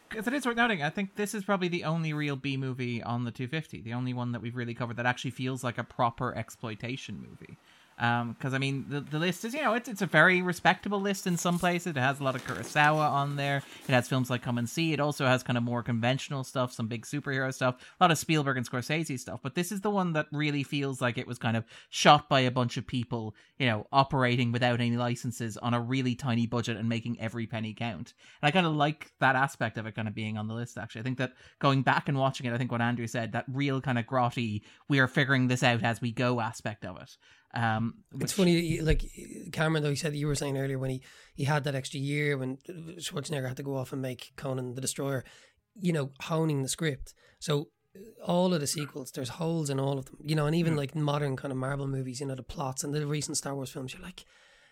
because 0.10 0.28
it 0.28 0.34
is 0.34 0.46
worth 0.46 0.56
noting, 0.56 0.82
I 0.82 0.90
think 0.90 1.16
this 1.16 1.36
is 1.36 1.44
probably 1.44 1.68
the 1.68 1.84
only 1.84 2.14
real 2.14 2.36
B 2.36 2.58
movie 2.58 3.04
on 3.04 3.26
the 3.26 3.32
250, 3.32 3.82
the 3.82 3.94
only 3.94 4.14
one 4.14 4.32
that 4.32 4.42
we've 4.42 4.56
really 4.56 4.74
covered 4.74 4.98
that 4.98 5.06
actually 5.06 5.32
feels 5.32 5.64
like 5.64 5.78
a 5.78 5.84
proper 5.84 6.36
exploitation 6.36 7.20
movie. 7.20 7.58
Um, 8.00 8.34
because 8.34 8.54
I 8.54 8.60
mean 8.60 8.86
the, 8.90 9.02
the 9.02 9.18
list 9.18 9.44
is 9.44 9.56
you 9.56 9.62
know 9.62 9.74
it's 9.74 9.90
it's 9.90 10.04
a 10.04 10.06
very 10.06 10.44
respectable 10.44 11.02
list 11.02 11.26
in 11.26 11.36
some 11.36 11.58
places. 11.58 11.88
It 11.88 11.98
has 11.98 12.20
a 12.20 12.24
lot 12.24 12.36
of 12.36 12.46
Kurosawa 12.46 13.10
on 13.10 13.38
there. 13.38 13.64
It 13.88 13.92
has 13.92 14.08
films 14.08 14.30
like 14.30 14.44
Come 14.44 14.60
and 14.60 14.70
See. 14.70 14.94
It 14.94 15.00
also 15.00 15.26
has 15.26 15.42
kind 15.42 15.58
of 15.58 15.64
more 15.64 15.82
conventional 15.82 16.44
stuff, 16.44 16.72
some 16.72 16.88
big 16.88 17.06
superhero 17.06 17.52
stuff, 17.52 17.76
a 18.00 18.04
lot 18.04 18.12
of 18.12 18.20
Spielberg 18.20 18.58
and 18.58 18.70
Scorsese 18.70 19.20
stuff. 19.20 19.40
But 19.42 19.56
this 19.56 19.72
is 19.72 19.82
the 19.82 19.90
one 19.90 20.14
that 20.14 20.28
really 20.32 20.62
feels 20.62 21.02
like 21.02 21.18
it 21.18 21.26
was 21.26 21.40
kind 21.40 21.58
of 21.58 21.66
shot 21.90 22.30
by 22.30 22.42
a 22.42 22.52
bunch 22.52 22.78
of 22.78 22.86
people, 22.86 23.36
you 23.58 23.66
know, 23.66 23.88
operating 23.92 24.52
without 24.52 24.80
any 24.80 24.96
licenses 24.96 25.58
on 25.58 25.74
a 25.74 25.82
really 25.82 26.14
tiny 26.14 26.46
budget 26.46 26.78
and 26.78 26.88
making 26.88 27.20
every 27.20 27.48
penny 27.48 27.74
count. 27.74 28.14
And 28.42 28.48
I 28.48 28.52
kind 28.52 28.68
of 28.68 28.74
like 28.74 29.12
that 29.20 29.36
aspect 29.36 29.78
of 29.80 29.88
it 29.88 29.96
kind 29.96 30.08
of 30.08 30.14
being 30.14 30.38
on 30.38 30.48
the 30.48 30.54
list. 30.54 30.78
Actually, 30.78 31.02
I 31.02 31.04
think 31.04 31.18
that 31.18 31.34
going 31.60 31.82
back 31.82 32.08
and 32.08 32.20
watching 32.20 32.46
it, 32.46 32.54
I 32.54 32.60
think 32.60 32.72
what 32.72 32.82
Andrew 32.82 33.08
said, 33.08 33.32
that 33.32 33.46
real 33.48 33.82
kind 33.82 33.98
of 33.98 34.06
grotty, 34.06 34.62
we 34.88 35.00
are 35.00 35.08
figuring 35.08 35.48
this 35.48 35.64
out 35.64 35.84
as 35.84 36.00
we 36.00 36.12
go 36.12 36.40
aspect 36.40 36.86
of 36.86 37.02
it. 37.02 37.18
Um, 37.58 37.96
It's 38.20 38.34
funny, 38.34 38.82
like 38.82 39.04
Cameron, 39.52 39.84
though 39.84 39.90
he 39.90 39.96
said 39.96 40.16
you 40.16 40.28
were 40.28 40.36
saying 40.36 40.58
earlier 40.58 40.78
when 40.78 40.92
he 40.92 41.02
he 41.34 41.46
had 41.46 41.64
that 41.64 41.76
extra 41.76 42.00
year 42.00 42.38
when 42.38 42.58
Schwarzenegger 43.00 43.48
had 43.48 43.58
to 43.58 43.64
go 43.64 43.76
off 43.76 43.94
and 43.94 44.02
make 44.02 44.32
Conan 44.36 44.76
the 44.76 44.82
Destroyer, 44.82 45.24
you 45.80 45.92
know, 45.92 46.12
honing 46.22 46.62
the 46.62 46.70
script. 46.70 47.14
So 47.40 47.70
all 48.24 48.54
of 48.54 48.62
the 48.62 48.68
sequels, 48.68 49.12
there's 49.12 49.30
holes 49.30 49.70
in 49.70 49.80
all 49.80 49.98
of 49.98 50.06
them, 50.06 50.18
you 50.24 50.36
know, 50.36 50.46
and 50.46 50.56
even 50.56 50.76
like 50.76 50.96
modern 50.96 51.36
kind 51.36 51.52
of 51.52 51.58
Marvel 51.58 51.88
movies, 51.88 52.20
you 52.20 52.28
know, 52.28 52.36
the 52.36 52.44
plots 52.44 52.84
and 52.84 52.94
the 52.94 53.08
recent 53.08 53.38
Star 53.38 53.56
Wars 53.56 53.72
films, 53.72 53.94
you're 53.94 54.04
like, 54.04 54.26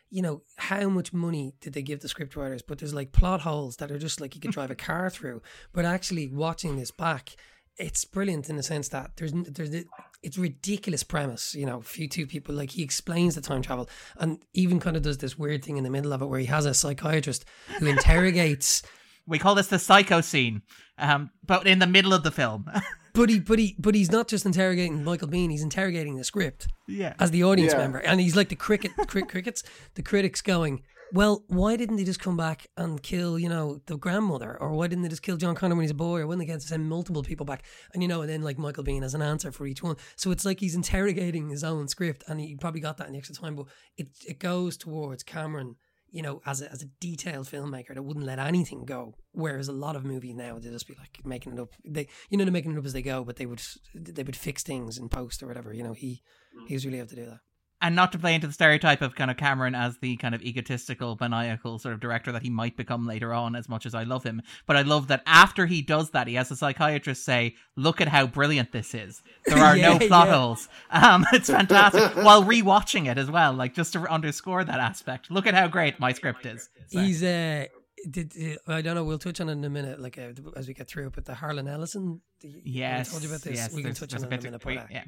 you 0.10 0.22
know, 0.22 0.44
how 0.58 0.88
much 0.90 1.12
money 1.12 1.56
did 1.62 1.74
they 1.74 1.82
give 1.82 2.02
the 2.02 2.08
script 2.08 2.36
writers? 2.36 2.62
But 2.62 2.78
there's 2.78 2.94
like 2.94 3.12
plot 3.12 3.42
holes 3.42 3.78
that 3.78 3.92
are 3.92 3.98
just 3.98 4.22
like 4.22 4.36
you 4.36 4.42
could 4.42 4.52
drive 4.52 4.72
a 4.72 4.76
car 4.90 5.10
through. 5.10 5.42
But 5.74 5.86
actually, 5.86 6.28
watching 6.28 6.78
this 6.78 6.92
back, 6.92 7.36
it's 7.78 8.06
brilliant 8.06 8.50
in 8.50 8.56
the 8.56 8.64
sense 8.64 8.90
that 8.90 9.12
there's 9.18 9.34
there's 9.34 9.86
it's 10.24 10.38
ridiculous 10.38 11.04
premise. 11.04 11.54
You 11.56 11.66
know, 11.66 11.82
few 11.82 12.08
two 12.08 12.26
people 12.26 12.56
like 12.56 12.72
he 12.72 12.84
explains 12.84 13.36
the 13.36 13.42
time 13.42 13.62
travel 13.62 13.90
and 14.18 14.40
even 14.54 14.80
kind 14.80 14.96
of 14.98 15.04
does 15.04 15.18
this 15.20 15.38
weird 15.38 15.64
thing 15.64 15.78
in 15.78 15.84
the 15.84 15.90
middle 15.90 16.14
of 16.14 16.22
it 16.22 16.26
where 16.26 16.40
he 16.40 16.46
has 16.48 16.66
a 16.66 16.74
psychiatrist 16.74 17.46
who 17.80 17.88
interrogates. 17.88 18.82
we 19.28 19.40
call 19.40 19.56
this 19.56 19.68
the 19.68 19.80
psycho 19.80 20.22
scene, 20.22 20.62
um, 20.98 21.32
but 21.46 21.66
in 21.66 21.80
the 21.80 21.88
middle 21.88 22.14
of 22.14 22.24
the 22.24 22.32
film. 22.32 22.70
But 23.16 23.30
he, 23.30 23.40
but 23.40 23.60
he, 23.60 23.78
but 23.80 23.96
he's 23.96 24.12
not 24.12 24.28
just 24.28 24.46
interrogating 24.46 25.02
Michael 25.06 25.30
Biehn. 25.30 25.50
He's 25.50 25.64
interrogating 25.64 26.18
the 26.18 26.26
script 26.26 26.68
yeah. 26.86 27.14
as 27.18 27.32
the 27.32 27.46
audience 27.46 27.72
Yeah. 27.72 27.78
member, 27.78 28.00
and 28.00 28.20
he's 28.20 28.36
like 28.36 28.50
the 28.50 28.58
cricket, 28.58 28.92
cri- 29.08 29.24
crickets, 29.24 29.64
the 29.94 30.04
critics 30.04 30.42
going, 30.42 30.84
well, 31.14 31.44
why 31.48 31.76
didn't 31.76 31.98
they 31.98 32.04
just 32.04 32.20
come 32.20 32.38
back 32.38 32.68
and 32.78 33.02
kill, 33.02 33.38
you 33.38 33.50
know, 33.50 33.82
the 33.86 33.98
grandmother, 33.98 34.58
or 34.60 34.72
why 34.74 34.88
didn't 34.88 35.04
they 35.04 35.10
just 35.10 35.22
kill 35.22 35.38
John 35.38 35.56
Connor 35.56 35.76
when 35.76 35.84
he's 35.84 35.92
a 35.92 35.96
boy, 35.96 36.22
or 36.22 36.28
when 36.28 36.40
they 36.40 36.46
get 36.46 36.60
to 36.60 36.68
send 36.68 36.90
multiple 36.90 37.24
people 37.24 37.46
back, 37.46 37.64
and 37.94 38.02
you 38.02 38.10
know, 38.10 38.22
and 38.22 38.30
then 38.30 38.42
like 38.42 38.58
Michael 38.58 38.84
Biehn 38.84 39.04
has 39.04 39.14
an 39.14 39.22
answer 39.22 39.52
for 39.52 39.68
each 39.68 39.84
one. 39.84 39.96
So 40.16 40.32
it's 40.32 40.46
like 40.46 40.60
he's 40.60 40.76
interrogating 40.76 41.50
his 41.50 41.64
own 41.64 41.88
script, 41.88 42.24
and 42.28 42.40
he 42.40 42.56
probably 42.56 42.82
got 42.82 42.98
that 42.98 43.08
in 43.08 43.14
the 43.14 43.20
extra 43.20 43.36
time, 43.36 43.56
but 43.56 43.68
it 43.98 44.10
it 44.28 44.40
goes 44.40 44.78
towards 44.78 45.24
Cameron. 45.24 45.76
You 46.12 46.22
know, 46.22 46.42
as 46.46 46.62
a, 46.62 46.72
as 46.72 46.82
a 46.82 46.86
detailed 47.02 47.48
filmmaker 47.48 47.94
that 47.94 48.04
wouldn't 48.04 48.26
let 48.26 48.40
anything 48.40 48.86
go, 48.86 49.16
whereas 49.34 49.68
a 49.68 49.74
lot 49.74 49.98
of 49.98 50.06
movies 50.06 50.34
now 50.34 50.58
they 50.58 50.70
just 50.70 50.88
be 50.88 50.96
like 50.98 51.20
making 51.26 51.52
it 51.54 51.60
up. 51.60 51.74
They, 51.84 52.08
you 52.30 52.38
know, 52.38 52.46
they're 52.46 52.54
making 52.54 52.72
it 52.72 52.78
up 52.78 52.86
as 52.86 52.94
they 52.94 53.02
go, 53.02 53.26
but 53.26 53.36
they 53.36 53.46
would 53.46 53.62
they 53.94 54.24
would 54.24 54.38
fix 54.38 54.64
things 54.64 54.98
in 54.98 55.10
post 55.10 55.44
or 55.44 55.48
whatever. 55.48 55.74
You 55.74 55.84
know, 55.84 55.94
he 55.94 56.22
hmm. 56.58 56.68
he 56.68 56.74
was 56.74 56.86
really 56.86 57.00
able 57.00 57.10
to 57.10 57.16
do 57.16 57.26
that. 57.26 57.40
And 57.86 57.96
not 57.96 58.12
to 58.12 58.18
play 58.20 58.34
into 58.36 58.48
the 58.48 58.54
stereotype 58.54 59.02
of 59.02 59.16
kind 59.16 59.30
of 59.30 59.38
Cameron 59.38 59.76
as 59.76 59.98
the 60.00 60.18
kind 60.18 60.34
of 60.34 60.42
egotistical, 60.42 61.16
maniacal 61.22 61.78
sort 61.80 61.94
of 61.94 62.00
director 62.00 62.32
that 62.32 62.42
he 62.42 62.50
might 62.50 62.76
become 62.76 63.06
later 63.08 63.32
on, 63.34 63.56
as 63.56 63.70
much 63.70 63.86
as 63.86 63.94
I 63.94 64.04
love 64.04 64.24
him. 64.24 64.42
But 64.66 64.76
I 64.76 64.82
love 64.82 65.08
that 65.08 65.22
after 65.26 65.68
he 65.68 65.82
does 65.82 66.10
that, 66.12 66.28
he 66.28 66.34
has 66.36 66.50
a 66.52 66.56
psychiatrist 66.56 67.24
say, 67.24 67.56
"Look 67.76 68.02
at 68.02 68.08
how 68.08 68.28
brilliant 68.28 68.72
this 68.72 68.94
is. 68.96 69.22
There 69.46 69.58
are 69.60 69.76
no 69.88 69.94
Yeah, 69.94 70.08
plot 70.08 70.28
yeah. 70.28 70.34
holes. 70.36 70.68
Um, 70.90 71.26
it's 71.34 71.50
fantastic." 71.50 72.16
While 72.26 72.44
rewatching 72.44 73.10
it 73.10 73.18
as 73.18 73.30
well, 73.30 73.54
like 73.54 73.74
just 73.74 73.94
to 73.94 74.00
underscore 74.12 74.64
that 74.64 74.80
aspect. 74.80 75.30
Look 75.32 75.48
at 75.48 75.54
how 75.54 75.68
great 75.68 76.00
my 76.00 76.12
script 76.12 76.46
is. 76.46 76.70
So- 76.88 77.00
He's 77.00 77.22
uh, 77.24 77.66
did 78.10 78.34
uh, 78.68 78.74
I 78.74 78.82
don't 78.82 78.96
know. 78.96 79.04
We'll 79.04 79.20
touch 79.20 79.40
on 79.42 79.50
it 79.50 79.54
in 79.54 79.64
a 79.64 79.70
minute, 79.70 80.00
like 80.00 80.18
uh, 80.18 80.32
as 80.56 80.68
we 80.68 80.74
get 80.74 80.88
through. 80.88 81.12
But 81.12 81.26
the 81.26 81.34
Harlan 81.36 81.68
Ellison, 81.68 82.22
the, 82.42 82.62
Yes, 82.64 83.10
I 83.10 83.12
told 83.12 83.24
you 83.24 83.30
about 83.30 83.42
this. 83.42 83.56
yes, 83.58 83.74
we 83.74 83.84
can 83.84 83.94
touch 83.94 84.14
on 84.14 84.24
it 84.24 84.28
in 84.28 84.34
a 84.34 84.42
minute. 84.44 84.62
but, 84.64 84.92
yeah. 84.92 85.04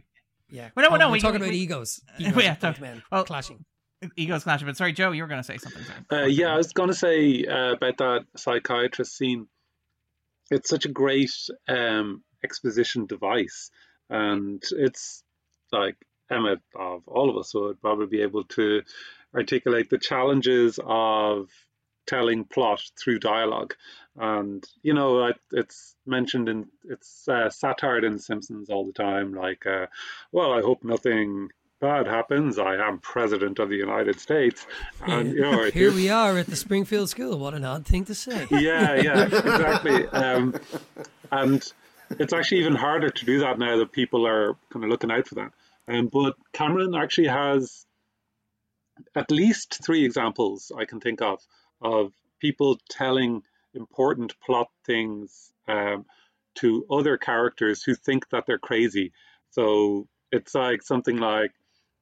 Yeah. 0.50 0.70
Well, 0.76 0.90
no, 0.90 0.96
Oh, 0.96 0.98
no, 1.00 1.08
we're 1.10 1.14
we- 1.14 1.20
talking 1.22 1.42
we- 1.42 1.48
about 1.48 1.54
we- 1.54 1.60
egos. 1.60 2.02
Yeah, 2.20 2.30
Egos 2.30 2.46
of 2.48 2.58
so- 2.62 2.68
both 2.70 2.82
men 2.82 3.04
well- 3.12 3.24
clashing. 3.24 3.66
Egos 4.16 4.44
clashing. 4.44 4.68
But 4.68 4.78
sorry, 4.78 4.94
Joe, 4.94 5.12
you 5.12 5.24
were 5.24 5.28
going 5.28 5.40
to 5.42 5.44
say 5.44 5.58
something. 5.58 5.84
Uh, 6.12 6.26
yeah, 6.26 6.54
I 6.54 6.58
was 6.58 6.72
going 6.72 6.90
to 6.90 6.96
say 6.96 7.46
uh, 7.46 7.74
about 7.74 7.98
that 7.98 8.26
psychiatrist 8.36 9.18
scene. 9.18 9.48
It's 10.52 10.70
such 10.70 10.86
a 10.86 10.90
great 10.90 11.32
um, 11.68 12.24
exposition 12.44 13.08
device, 13.08 13.72
and 14.10 14.62
it's 14.72 15.24
like 15.72 15.96
Emma 16.30 16.58
of 16.76 17.08
all 17.08 17.30
of 17.32 17.38
us 17.38 17.54
would 17.56 17.82
probably 17.82 18.06
be 18.06 18.22
able 18.22 18.44
to 18.44 18.84
articulate 19.36 19.90
the 19.90 19.98
challenges 19.98 20.80
of 20.86 21.50
telling 22.06 22.46
plot 22.46 22.82
through 23.04 23.20
dialogue. 23.20 23.74
And 24.18 24.68
you 24.82 24.94
know, 24.94 25.22
I- 25.24 25.34
it's 25.52 25.96
mentioned 26.06 26.50
in 26.50 26.68
it's 26.86 27.28
uh, 27.28 27.50
satired 27.50 28.04
in 28.04 28.20
Simpsons 28.20 28.70
all 28.70 28.86
the 28.86 28.94
time. 28.94 29.34
Like, 29.34 29.66
uh, 29.66 29.88
well, 30.32 30.54
I 30.54 30.62
hope 30.62 30.84
nothing 30.84 31.50
bad 31.80 32.08
happens. 32.08 32.58
I 32.58 32.76
am 32.76 32.98
president 33.00 33.60
of 33.60 33.70
the 33.70 33.76
United 33.76 34.20
States, 34.20 34.66
and 35.06 35.34
you 35.34 35.42
know, 35.42 35.66
Here 35.74 35.92
we 35.92 36.10
are 36.10 36.38
at 36.40 36.48
the 36.48 36.56
Springfield 36.56 37.10
School. 37.10 37.38
What 37.38 37.54
an 37.54 37.64
odd 37.64 37.86
thing 37.86 38.06
to 38.06 38.16
say. 38.16 38.48
yeah, 38.52 38.96
yeah, 38.96 39.26
exactly. 39.26 40.08
Um, 40.08 40.56
and 41.32 41.72
it's 42.12 42.34
actually 42.34 42.62
even 42.62 42.76
harder 42.76 43.10
to 43.10 43.26
do 43.26 43.40
that 43.42 43.60
now 43.60 43.78
that 43.78 43.92
people 43.92 44.26
are 44.26 44.56
kind 44.72 44.84
of 44.84 44.90
looking 44.90 45.12
out 45.12 45.28
for 45.28 45.36
that. 45.36 45.52
Um, 45.88 46.08
but 46.08 46.36
Cameron 46.54 46.96
actually 46.96 47.28
has 47.28 47.86
at 49.16 49.30
least 49.30 49.80
three 49.86 50.04
examples 50.06 50.72
I 50.76 50.86
can 50.86 51.00
think 51.00 51.22
of 51.22 51.40
of 51.82 52.12
people 52.40 52.80
telling 52.90 53.44
important 53.78 54.34
plot 54.46 54.68
things 54.86 55.52
um, 55.68 56.06
to 56.56 56.86
other 56.90 57.18
characters 57.18 57.84
who 57.84 57.96
think 57.96 58.30
that 58.30 58.46
they're 58.46 58.58
crazy. 58.58 59.14
So 59.52 60.08
it's 60.32 60.54
like 60.54 60.82
something 60.82 61.18
like, 61.18 61.52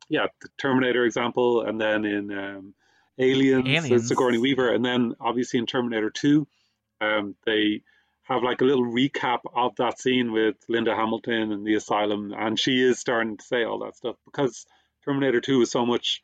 yeah, 0.10 0.28
the 0.42 0.50
Terminator 0.58 1.06
example, 1.06 1.62
and 1.62 1.80
then 1.80 2.06
in 2.06 2.32
um, 2.32 2.74
Aliens, 3.18 3.68
Aliens. 3.68 4.08
Sigourney 4.08 4.38
Weaver, 4.38 4.74
and 4.74 4.84
then 4.84 5.14
obviously 5.20 5.60
in 5.60 5.66
Terminator 5.66 6.10
2, 6.10 6.48
um, 7.02 7.36
they 7.46 7.82
have 8.24 8.44
like 8.44 8.62
a 8.62 8.66
little 8.66 8.86
recap 8.86 9.40
of 9.56 9.76
that 9.78 10.00
scene 10.00 10.32
with 10.32 10.56
Linda 10.68 10.96
Hamilton 10.96 11.52
and 11.52 11.66
the 11.66 11.76
asylum, 11.76 12.34
and 12.38 12.60
she 12.60 12.82
is 12.82 13.00
starting 13.00 13.38
to 13.38 13.44
say 13.44 13.64
all 13.64 13.80
that 13.80 13.96
stuff 13.96 14.16
because 14.26 14.66
Terminator 15.04 15.42
2 15.42 15.60
was 15.60 15.72
so 15.72 15.86
much 15.86 16.24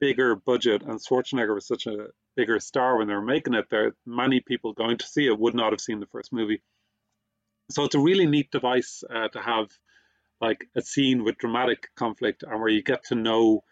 bigger 0.00 0.34
budget 0.34 0.82
and 0.82 0.98
Schwarzenegger 0.98 1.54
was 1.54 1.66
such 1.66 1.86
a 1.86 2.08
bigger 2.36 2.60
star 2.60 2.96
when 2.96 3.08
they 3.08 3.14
were 3.14 3.22
making 3.22 3.54
it. 3.54 3.66
There, 3.70 3.94
many 4.06 4.40
people 4.40 4.72
going 4.72 4.98
to 4.98 5.06
see 5.06 5.26
it 5.26 5.38
would 5.38 5.54
not 5.54 5.72
have 5.72 5.80
seen 5.80 6.00
the 6.00 6.06
first 6.06 6.32
movie. 6.32 6.62
So 7.70 7.84
it's 7.84 7.94
a 7.94 8.00
really 8.00 8.26
neat 8.26 8.50
device 8.50 9.04
uh, 9.08 9.28
to 9.28 9.40
have, 9.40 9.68
like 10.40 10.66
a 10.74 10.80
scene 10.80 11.22
with 11.22 11.36
dramatic 11.36 11.88
conflict 11.94 12.42
and 12.42 12.60
where 12.60 12.70
you 12.70 12.82
get 12.82 13.04
to 13.04 13.14
know 13.14 13.62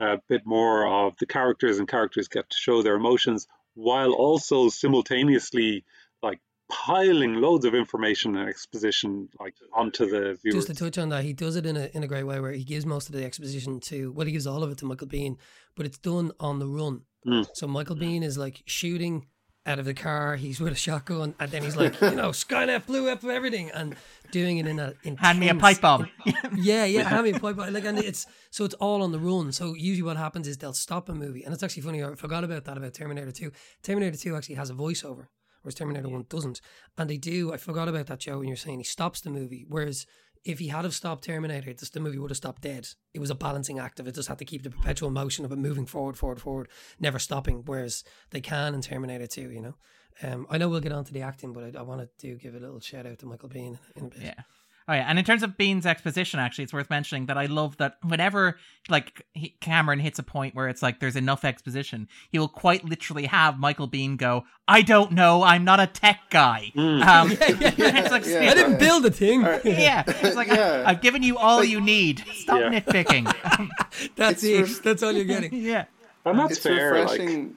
a 0.00 0.18
bit 0.28 0.42
more 0.44 0.86
of 0.86 1.16
the 1.18 1.26
characters 1.26 1.78
and 1.78 1.88
characters 1.88 2.28
get 2.28 2.50
to 2.50 2.56
show 2.56 2.82
their 2.82 2.96
emotions 2.96 3.46
while 3.74 4.12
also 4.12 4.68
simultaneously 4.68 5.84
like 6.22 6.40
piling 6.68 7.34
loads 7.34 7.64
of 7.64 7.74
information 7.74 8.36
and 8.36 8.48
exposition 8.48 9.28
like 9.40 9.54
onto 9.72 10.06
the 10.06 10.38
viewers. 10.42 10.66
Just 10.66 10.68
to 10.68 10.74
touch 10.74 10.98
on 10.98 11.08
that, 11.10 11.24
he 11.24 11.32
does 11.32 11.56
it 11.56 11.66
in 11.66 11.76
a 11.76 11.88
in 11.94 12.02
a 12.02 12.06
great 12.06 12.24
way 12.24 12.40
where 12.40 12.52
he 12.52 12.64
gives 12.64 12.84
most 12.86 13.08
of 13.08 13.14
the 13.14 13.24
exposition 13.24 13.80
to 13.80 14.12
well, 14.12 14.26
he 14.26 14.32
gives 14.32 14.46
all 14.46 14.62
of 14.62 14.70
it 14.70 14.78
to 14.78 14.84
Michael 14.84 15.06
Biehn, 15.06 15.36
but 15.74 15.86
it's 15.86 15.98
done 15.98 16.32
on 16.40 16.58
the 16.58 16.66
run. 16.66 17.02
Mm. 17.26 17.46
So 17.54 17.66
Michael 17.66 17.96
Biehn 17.96 18.22
is 18.22 18.38
like 18.38 18.62
shooting 18.66 19.26
out 19.68 19.78
of 19.78 19.84
the 19.84 19.94
car. 19.94 20.36
He's 20.36 20.60
with 20.60 20.72
a 20.72 20.76
shotgun, 20.76 21.34
and 21.38 21.50
then 21.50 21.62
he's 21.62 21.76
like, 21.76 22.00
you 22.00 22.12
know, 22.12 22.30
Skynet 22.30 22.86
blew 22.86 23.10
up 23.10 23.22
everything, 23.24 23.70
and 23.70 23.94
doing 24.30 24.58
it 24.58 24.66
in 24.66 24.78
a 24.78 24.94
Hand 25.18 25.38
me 25.38 25.48
a 25.48 25.54
pipe 25.54 25.80
bomb. 25.80 26.08
yeah, 26.56 26.84
yeah, 26.84 27.02
hand 27.02 27.24
me 27.24 27.30
a 27.32 27.38
pipe 27.38 27.56
bomb. 27.56 27.72
Like, 27.72 27.84
and 27.84 27.98
it's 27.98 28.26
so 28.50 28.64
it's 28.64 28.74
all 28.74 29.02
on 29.02 29.12
the 29.12 29.18
run. 29.18 29.52
So 29.52 29.74
usually 29.74 30.06
what 30.06 30.16
happens 30.16 30.48
is 30.48 30.58
they'll 30.58 30.72
stop 30.72 31.08
a 31.08 31.14
movie, 31.14 31.44
and 31.44 31.52
it's 31.52 31.62
actually 31.62 31.82
funny. 31.82 32.02
I 32.02 32.14
forgot 32.14 32.44
about 32.44 32.64
that 32.64 32.76
about 32.76 32.94
Terminator 32.94 33.30
Two. 33.30 33.52
Terminator 33.82 34.16
Two 34.16 34.36
actually 34.36 34.56
has 34.56 34.70
a 34.70 34.74
voiceover, 34.74 35.26
whereas 35.68 35.74
Terminator 35.74 36.08
One 36.08 36.24
doesn't. 36.30 36.62
And 36.96 37.10
they 37.10 37.18
do. 37.18 37.52
I 37.52 37.58
forgot 37.58 37.88
about 37.88 38.06
that, 38.06 38.20
Joe. 38.20 38.38
When 38.38 38.48
you're 38.48 38.56
saying 38.56 38.78
he 38.78 38.84
stops 38.84 39.20
the 39.20 39.28
movie, 39.28 39.66
whereas 39.68 40.06
if 40.44 40.58
he 40.58 40.68
had 40.68 40.84
have 40.84 40.94
stopped 40.94 41.24
Terminator, 41.24 41.74
just 41.74 41.92
the 41.92 42.00
movie 42.00 42.18
would 42.18 42.30
have 42.30 42.38
stopped 42.38 42.62
dead. 42.62 42.88
It 43.12 43.18
was 43.18 43.28
a 43.28 43.34
balancing 43.34 43.78
act 43.78 44.00
of 44.00 44.08
it. 44.08 44.14
Just 44.14 44.28
had 44.28 44.38
to 44.38 44.46
keep 44.46 44.62
the 44.62 44.70
perpetual 44.70 45.10
motion 45.10 45.44
of 45.44 45.52
it 45.52 45.56
moving 45.56 45.84
forward, 45.84 46.16
forward, 46.16 46.40
forward, 46.40 46.68
never 46.98 47.18
stopping. 47.18 47.64
Whereas 47.66 48.02
they 48.30 48.40
can 48.40 48.74
in 48.74 48.80
Terminator 48.80 49.26
Two, 49.26 49.50
you 49.50 49.60
know. 49.60 49.74
Um, 50.22 50.46
I 50.48 50.56
know 50.56 50.70
we'll 50.70 50.80
get 50.80 50.92
on 50.92 51.04
to 51.04 51.12
the 51.12 51.22
acting, 51.22 51.52
but 51.52 51.76
I, 51.76 51.78
I 51.78 51.82
wanted 51.82 52.08
to 52.20 52.36
give 52.36 52.54
a 52.54 52.58
little 52.58 52.80
shout 52.80 53.06
out 53.06 53.18
to 53.18 53.26
Michael 53.26 53.50
Biehn 53.50 53.78
in 53.94 54.06
a 54.06 54.08
bit. 54.08 54.22
Yeah. 54.22 54.42
Oh 54.90 54.94
yeah, 54.94 55.04
and 55.06 55.18
in 55.18 55.24
terms 55.26 55.42
of 55.42 55.50
Biehn's 55.58 55.84
exposition, 55.84 56.40
actually, 56.40 56.64
it's 56.64 56.72
worth 56.72 56.88
mentioning 56.88 57.26
that 57.26 57.36
I 57.36 57.44
love 57.44 57.76
that 57.76 57.98
whenever 58.02 58.58
like 58.88 59.26
he, 59.34 59.50
Cameron 59.60 59.98
hits 59.98 60.18
a 60.18 60.22
point 60.22 60.54
where 60.54 60.66
it's 60.66 60.80
like 60.82 60.98
there's 60.98 61.14
enough 61.14 61.44
exposition, 61.44 62.08
he 62.30 62.38
will 62.38 62.48
quite 62.48 62.84
literally 62.86 63.26
have 63.26 63.58
Michael 63.58 63.86
Biehn 63.86 64.16
go, 64.16 64.44
"I 64.66 64.80
don't 64.80 65.12
know, 65.12 65.42
I'm 65.42 65.62
not 65.62 65.78
a 65.78 65.86
tech 65.86 66.20
guy." 66.30 66.72
Mm. 66.74 67.04
Um, 67.06 67.30
yeah, 67.76 67.98
it's 68.00 68.10
like, 68.10 68.24
yeah. 68.24 68.50
I 68.50 68.54
didn't 68.54 68.78
build 68.78 69.04
a 69.04 69.10
thing. 69.10 69.42
yeah, 69.42 70.04
it's 70.06 70.34
like 70.36 70.48
Yeah. 70.48 70.84
I, 70.86 70.94
have 70.94 71.02
given 71.02 71.22
you 71.22 71.36
all 71.36 71.62
you 71.62 71.82
need. 71.82 72.24
Stop 72.32 72.60
Yeah. 72.60 72.80
nitpicking. 72.80 74.10
That's 74.16 74.42
it. 74.42 74.62
ref- 74.62 74.82
That's 74.82 75.02
all 75.02 75.12
you're 75.12 75.26
getting. 75.26 75.52
yeah. 75.52 75.84
And 76.24 76.38
that's 76.38 76.52
It's 76.54 76.62
fair. 76.62 77.04
Like, 77.04 77.10
refreshing. 77.18 77.54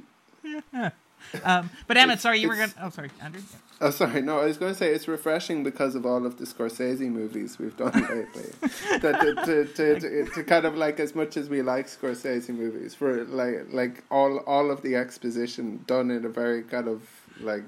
Um, 1.46 1.70
but 1.88 1.96
Emmet, 1.98 2.20
sorry, 2.20 2.40
you 2.40 2.50
were 2.50 2.56
going. 2.58 2.72
to 2.72 2.86
Oh, 2.86 2.90
sorry, 2.90 3.10
Andrew. 3.22 3.42
Oh, 3.84 3.90
sorry. 3.90 4.22
No, 4.22 4.40
I 4.40 4.46
was 4.46 4.58
going 4.58 4.72
to 4.72 4.78
say 4.78 4.94
it's 4.94 5.08
refreshing 5.08 5.64
because 5.64 5.96
of 5.96 6.06
all 6.06 6.24
of 6.28 6.38
the 6.38 6.46
Scorsese 6.46 7.10
movies 7.10 7.58
we've 7.58 7.76
done 7.76 7.92
lately. 8.12 8.52
that 9.00 9.20
to, 9.22 9.34
to, 9.34 9.66
to, 9.66 10.00
to, 10.00 10.26
to 10.36 10.44
kind 10.44 10.66
of 10.66 10.78
like 10.78 11.00
as 11.00 11.16
much 11.16 11.36
as 11.36 11.50
we 11.50 11.64
like 11.64 11.88
Scorsese 11.88 12.50
movies, 12.50 12.94
for 12.94 13.26
like 13.26 13.74
like 13.74 14.04
all 14.12 14.38
all 14.40 14.70
of 14.70 14.84
the 14.84 14.96
exposition 14.96 15.84
done 15.88 16.12
in 16.12 16.26
a 16.26 16.30
very 16.30 16.62
kind 16.62 16.88
of 16.88 17.02
like 17.40 17.64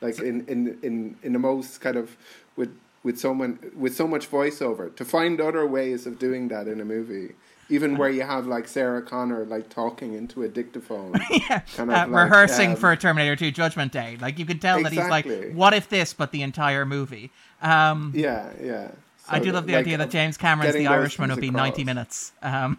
like 0.00 0.18
in 0.20 0.46
in 0.46 0.78
in 0.82 1.16
in 1.22 1.34
the 1.34 1.38
most 1.38 1.82
kind 1.82 1.96
of 1.96 2.16
with 2.56 2.74
with 3.02 3.18
someone 3.20 3.58
with 3.76 3.94
so 3.94 4.08
much 4.08 4.30
voiceover 4.30 4.94
to 4.96 5.04
find 5.04 5.38
other 5.38 5.66
ways 5.66 6.06
of 6.06 6.18
doing 6.18 6.48
that 6.48 6.66
in 6.66 6.80
a 6.80 6.84
movie. 6.84 7.34
Even 7.70 7.98
where 7.98 8.08
you 8.08 8.22
have 8.22 8.46
like 8.46 8.66
Sarah 8.66 9.02
Connor 9.02 9.44
like 9.44 9.68
talking 9.68 10.14
into 10.14 10.42
a 10.42 10.48
dictaphone, 10.48 11.12
yeah, 11.30 11.60
kind 11.76 11.90
uh, 11.90 12.06
like, 12.08 12.08
rehearsing 12.08 12.70
um, 12.70 12.76
for 12.76 12.96
Terminator 12.96 13.36
2 13.36 13.50
Judgment 13.50 13.92
Day. 13.92 14.16
Like 14.20 14.38
you 14.38 14.46
can 14.46 14.58
tell 14.58 14.82
that 14.82 14.92
he's 14.92 15.08
like, 15.08 15.26
"What 15.52 15.74
if 15.74 15.88
this?" 15.88 16.14
But 16.14 16.32
the 16.32 16.42
entire 16.42 16.86
movie. 16.86 17.30
Um, 17.60 18.12
yeah, 18.14 18.50
yeah. 18.62 18.90
I 19.28 19.38
do 19.40 19.52
love 19.52 19.66
the 19.66 19.74
like, 19.74 19.80
idea 19.80 19.98
that 19.98 20.10
James 20.10 20.36
Cameron's 20.36 20.74
The 20.74 20.86
Irishman 20.86 21.30
would 21.30 21.40
be 21.40 21.50
90 21.50 21.84
minutes. 21.84 22.32
Um, 22.42 22.78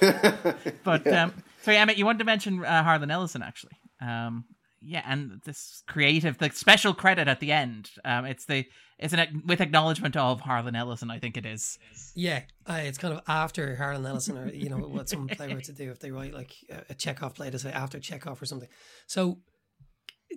but 0.84 1.08
um, 1.08 1.34
sorry, 1.62 1.78
Emmet, 1.78 1.98
you 1.98 2.06
wanted 2.06 2.20
to 2.20 2.26
mention 2.26 2.64
uh, 2.64 2.84
Harlan 2.84 3.10
Ellison 3.10 3.42
actually. 3.42 3.78
Um, 4.02 4.46
yeah, 4.82 5.04
and 5.06 5.42
this 5.46 5.84
creative, 5.88 6.38
the 6.38 6.50
special 6.52 6.94
credit 6.94 7.28
at 7.28 7.40
the 7.40 7.52
end. 7.52 7.92
Um, 8.06 8.26
it's 8.26 8.46
the 8.46 8.66
it's 9.00 9.14
an 9.14 9.44
with 9.46 9.62
acknowledgement 9.62 10.16
of 10.18 10.42
Harlan 10.42 10.76
Ellison. 10.76 11.10
I 11.10 11.20
think 11.20 11.38
it 11.38 11.46
is. 11.46 11.80
Yeah, 12.16 12.44
uh, 12.68 12.82
it's 12.84 12.98
kind 12.98 13.14
of 13.14 13.22
after 13.28 13.76
Harlan 13.76 14.06
Ellison, 14.06 14.38
or 14.38 14.50
you 14.50 14.70
know 14.70 14.78
what 14.78 15.10
some 15.10 15.28
play 15.28 15.54
were 15.54 15.62
to 15.62 15.72
do 15.74 15.90
if 15.90 16.00
they 16.00 16.12
write 16.12 16.34
like 16.34 16.54
a- 16.90 16.94
Chekhov 16.94 17.34
play 17.36 17.50
to 17.50 17.58
say 17.58 17.72
after 17.72 18.00
Chekhov 18.00 18.42
or 18.42 18.46
something. 18.46 18.70
So 19.08 19.40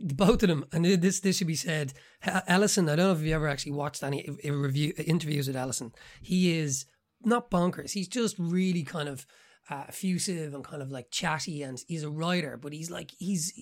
both 0.01 0.43
of 0.43 0.49
them, 0.49 0.65
and 0.73 0.85
this 0.85 1.21
this 1.21 1.39
should 1.39 1.47
be 1.49 1.57
said. 1.57 1.93
Ellison, 2.47 2.89
I 2.89 2.97
don't 2.97 3.07
know 3.09 3.13
if 3.13 3.21
you 3.27 3.35
ever 3.35 3.49
actually 3.49 3.73
watched 3.73 4.03
any 4.03 4.29
review 4.45 4.93
interviews 4.97 5.49
with 5.49 5.57
Ellison. 5.57 5.93
He 6.23 6.57
is 6.57 6.87
not 7.25 7.51
bonkers. 7.51 7.93
He's 7.93 8.09
just 8.09 8.37
really 8.39 8.85
kind 8.85 9.09
of 9.09 9.27
uh, 9.71 9.85
effusive 9.89 10.55
and 10.55 10.65
kind 10.65 10.83
of 10.83 10.91
like 10.91 11.11
chatty, 11.11 11.63
and 11.63 11.83
he's 11.87 12.03
a 12.03 12.11
writer, 12.11 12.57
but 12.57 12.73
he's 12.73 12.91
like 12.91 13.13
he's 13.19 13.53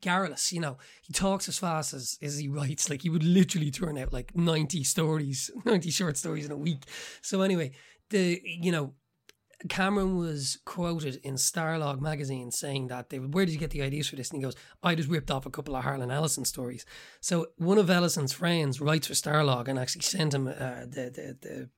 garrulous. 0.00 0.52
You 0.52 0.60
know, 0.60 0.78
he 1.02 1.12
talks 1.12 1.48
as 1.48 1.58
fast 1.58 1.94
as 1.94 2.18
as 2.22 2.38
he 2.38 2.48
writes. 2.48 2.90
Like 2.90 3.02
he 3.02 3.10
would 3.10 3.24
literally 3.24 3.70
turn 3.70 3.96
out 3.98 4.12
like 4.12 4.36
ninety 4.36 4.84
stories, 4.84 5.50
ninety 5.64 5.90
short 5.90 6.16
stories 6.16 6.46
in 6.46 6.52
a 6.52 6.56
week. 6.56 6.84
So 7.22 7.42
anyway, 7.42 7.72
the 8.10 8.40
you 8.44 8.72
know. 8.72 8.94
Cameron 9.66 10.18
was 10.18 10.58
quoted 10.66 11.20
in 11.22 11.36
Starlog 11.36 11.98
magazine 11.98 12.50
saying 12.50 12.88
that 12.88 13.08
they 13.08 13.18
where 13.18 13.46
did 13.46 13.52
you 13.52 13.58
get 13.58 13.70
the 13.70 13.80
ideas 13.80 14.08
for 14.08 14.16
this? 14.16 14.28
And 14.28 14.38
he 14.38 14.42
goes, 14.42 14.56
I 14.82 14.94
just 14.94 15.08
ripped 15.08 15.30
off 15.30 15.46
a 15.46 15.50
couple 15.50 15.74
of 15.74 15.84
Harlan 15.84 16.10
Ellison 16.10 16.44
stories. 16.44 16.84
So 17.22 17.46
one 17.56 17.78
of 17.78 17.88
Ellison's 17.88 18.34
friends 18.34 18.78
writes 18.78 19.06
for 19.06 19.14
Starlog 19.14 19.68
and 19.68 19.78
actually 19.78 20.02
sent 20.02 20.34
him 20.34 20.48
uh, 20.48 20.80
the, 20.86 21.10
the 21.14 21.38
the 21.40 21.68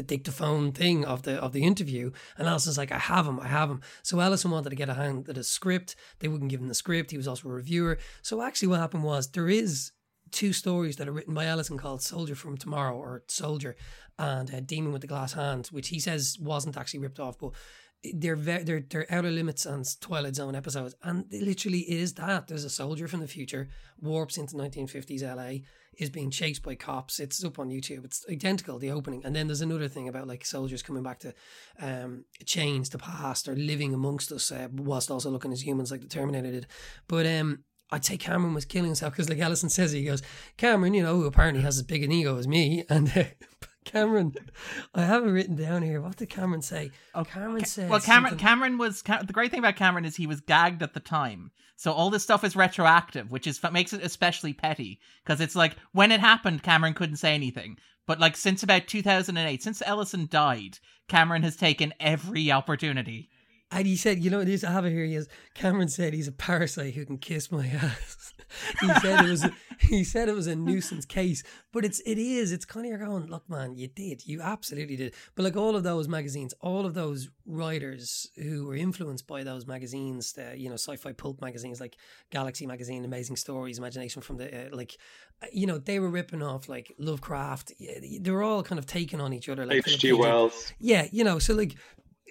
the 0.00 0.16
dictaphone 0.16 0.72
thing 0.72 1.04
of 1.04 1.22
the 1.22 1.34
of 1.42 1.52
the 1.52 1.62
interview, 1.62 2.10
and 2.38 2.48
Ellison's 2.48 2.78
like, 2.78 2.90
I 2.90 2.98
have 2.98 3.26
him, 3.26 3.38
I 3.38 3.48
have 3.48 3.70
him. 3.70 3.82
So 4.02 4.18
Ellison 4.18 4.50
wanted 4.50 4.70
to 4.70 4.76
get 4.76 4.88
a 4.88 4.94
hand 4.94 5.28
at 5.28 5.36
a 5.36 5.44
script. 5.44 5.94
They 6.20 6.28
wouldn't 6.28 6.50
give 6.50 6.60
him 6.60 6.68
the 6.68 6.74
script. 6.74 7.10
He 7.10 7.18
was 7.18 7.28
also 7.28 7.48
a 7.48 7.52
reviewer. 7.52 7.98
So 8.22 8.40
actually, 8.40 8.68
what 8.68 8.80
happened 8.80 9.04
was 9.04 9.30
there 9.30 9.48
is 9.48 9.92
two 10.30 10.52
stories 10.52 10.96
that 10.96 11.08
are 11.08 11.12
written 11.12 11.34
by 11.34 11.46
Ellison 11.46 11.76
called 11.76 12.02
Soldier 12.02 12.34
from 12.34 12.56
Tomorrow 12.56 12.96
or 12.96 13.24
Soldier 13.28 13.76
and 14.18 14.54
uh, 14.54 14.60
Demon 14.60 14.92
with 14.92 15.02
the 15.02 15.08
Glass 15.08 15.34
Hand, 15.34 15.66
which 15.66 15.88
he 15.88 16.00
says 16.00 16.38
wasn't 16.40 16.78
actually 16.78 17.00
ripped 17.00 17.20
off, 17.20 17.38
but 17.38 17.52
they're 18.14 18.36
ve- 18.36 18.62
they're 18.62 18.80
they're 18.88 19.06
Outer 19.10 19.30
Limits 19.30 19.66
and 19.66 19.84
Twilight 20.00 20.34
Zone 20.34 20.54
episodes, 20.54 20.94
and 21.02 21.26
it 21.30 21.42
literally 21.42 21.80
is 21.80 22.14
that. 22.14 22.46
There's 22.46 22.64
a 22.64 22.70
soldier 22.70 23.08
from 23.08 23.20
the 23.20 23.28
future 23.28 23.68
warps 24.00 24.38
into 24.38 24.56
1950s 24.56 25.22
LA, 25.22 25.64
is 25.98 26.08
being 26.08 26.30
chased 26.30 26.62
by 26.62 26.74
cops. 26.74 27.20
It's 27.20 27.44
up 27.44 27.58
on 27.58 27.68
YouTube. 27.68 28.04
It's 28.04 28.24
identical 28.30 28.78
the 28.78 28.90
opening, 28.90 29.22
and 29.24 29.36
then 29.36 29.48
there's 29.48 29.60
another 29.60 29.88
thing 29.88 30.08
about 30.08 30.26
like 30.26 30.44
soldiers 30.44 30.82
coming 30.82 31.02
back 31.02 31.18
to 31.20 31.34
um, 31.80 32.24
change 32.46 32.90
the 32.90 32.98
past 32.98 33.48
or 33.48 33.54
living 33.54 33.92
amongst 33.92 34.32
us, 34.32 34.50
uh, 34.50 34.68
whilst 34.72 35.10
also 35.10 35.30
looking 35.30 35.52
as 35.52 35.66
humans 35.66 35.90
like 35.90 36.00
the 36.00 36.08
Terminator 36.08 36.50
did. 36.50 36.66
But 37.06 37.26
um, 37.26 37.64
I'd 37.90 38.04
say 38.04 38.16
Cameron 38.16 38.54
was 38.54 38.64
killing 38.64 38.86
himself 38.86 39.12
because, 39.12 39.28
like 39.28 39.38
Ellison 39.38 39.68
says, 39.68 39.92
he 39.92 40.04
goes, 40.04 40.22
Cameron, 40.56 40.94
you 40.94 41.02
know, 41.02 41.16
who 41.16 41.26
apparently 41.26 41.62
has 41.62 41.76
as 41.76 41.82
big 41.82 42.02
an 42.02 42.12
ego 42.12 42.38
as 42.38 42.48
me, 42.48 42.84
and. 42.88 43.12
Uh, 43.14 43.24
Cameron, 43.84 44.34
I 44.94 45.02
have 45.02 45.24
it 45.26 45.30
written 45.30 45.56
down 45.56 45.82
here. 45.82 46.00
What 46.00 46.16
did 46.16 46.28
Cameron 46.28 46.62
say? 46.62 46.90
Oh, 47.14 47.24
Cameron 47.24 47.60
Ca- 47.60 47.66
said. 47.66 47.90
well, 47.90 48.00
Cameron 48.00 48.32
something- 48.32 48.46
Cameron 48.46 48.78
was 48.78 49.02
the 49.02 49.32
great 49.32 49.50
thing 49.50 49.60
about 49.60 49.76
Cameron 49.76 50.04
is 50.04 50.16
he 50.16 50.26
was 50.26 50.40
gagged 50.40 50.82
at 50.82 50.94
the 50.94 51.00
time. 51.00 51.50
So 51.76 51.92
all 51.92 52.10
this 52.10 52.22
stuff 52.22 52.44
is 52.44 52.54
retroactive, 52.54 53.30
which 53.30 53.46
is 53.46 53.58
makes 53.72 53.92
it 53.94 54.04
especially 54.04 54.52
petty 54.52 55.00
because 55.24 55.40
it's 55.40 55.56
like 55.56 55.76
when 55.92 56.12
it 56.12 56.20
happened, 56.20 56.62
Cameron 56.62 56.92
couldn't 56.94 57.16
say 57.16 57.34
anything. 57.34 57.78
But 58.06 58.20
like 58.20 58.36
since 58.36 58.62
about 58.62 58.86
2008, 58.86 59.62
since 59.62 59.82
Ellison 59.86 60.26
died, 60.30 60.78
Cameron 61.08 61.42
has 61.42 61.56
taken 61.56 61.94
every 61.98 62.52
opportunity. 62.52 63.30
And 63.72 63.86
he 63.86 63.96
said, 63.96 64.22
you 64.22 64.30
know, 64.30 64.42
this 64.42 64.64
I 64.64 64.72
have 64.72 64.84
it 64.84 64.90
here. 64.90 65.04
He 65.04 65.14
is 65.14 65.28
Cameron 65.54 65.88
said 65.88 66.12
he's 66.12 66.28
a 66.28 66.32
parasite 66.32 66.94
who 66.94 67.04
can 67.04 67.18
kiss 67.18 67.52
my 67.52 67.66
ass. 67.82 68.34
he 68.80 68.88
said 69.00 69.24
it 69.24 69.30
was. 69.30 69.44
A, 69.44 69.52
he 69.80 70.04
said 70.04 70.28
it 70.28 70.34
was 70.34 70.46
a 70.46 70.54
nuisance 70.54 71.06
case, 71.06 71.42
but 71.72 71.84
it's 71.84 72.00
it 72.00 72.18
is. 72.18 72.52
It's 72.52 72.64
kind 72.64 72.86
of 72.86 72.90
you're 72.90 72.98
going, 72.98 73.26
look, 73.26 73.48
man, 73.48 73.76
you 73.76 73.88
did, 73.88 74.26
you 74.26 74.40
absolutely 74.40 74.96
did. 74.96 75.14
But 75.34 75.44
like 75.44 75.56
all 75.56 75.74
of 75.74 75.82
those 75.82 76.08
magazines, 76.08 76.52
all 76.60 76.84
of 76.84 76.94
those 76.94 77.30
writers 77.46 78.28
who 78.36 78.66
were 78.66 78.74
influenced 78.74 79.26
by 79.26 79.42
those 79.42 79.66
magazines, 79.66 80.32
the 80.32 80.54
you 80.56 80.68
know, 80.68 80.74
sci-fi 80.74 81.12
pulp 81.12 81.40
magazines 81.40 81.80
like 81.80 81.96
Galaxy 82.30 82.66
Magazine, 82.66 83.04
Amazing 83.04 83.36
Stories, 83.36 83.78
Imagination 83.78 84.20
from 84.22 84.36
the 84.36 84.66
uh, 84.66 84.76
like, 84.76 84.98
uh, 85.42 85.46
you 85.52 85.66
know, 85.66 85.78
they 85.78 85.98
were 85.98 86.10
ripping 86.10 86.42
off 86.42 86.68
like 86.68 86.94
Lovecraft. 86.98 87.72
They 87.78 88.30
were 88.30 88.42
all 88.42 88.62
kind 88.62 88.78
of 88.78 88.86
taking 88.86 89.20
on 89.20 89.32
each 89.32 89.48
other. 89.48 89.64
Like 89.64 89.88
H.G. 89.88 90.12
Wells. 90.12 90.72
Yeah, 90.78 91.06
you 91.10 91.24
know, 91.24 91.38
so 91.38 91.54
like 91.54 91.76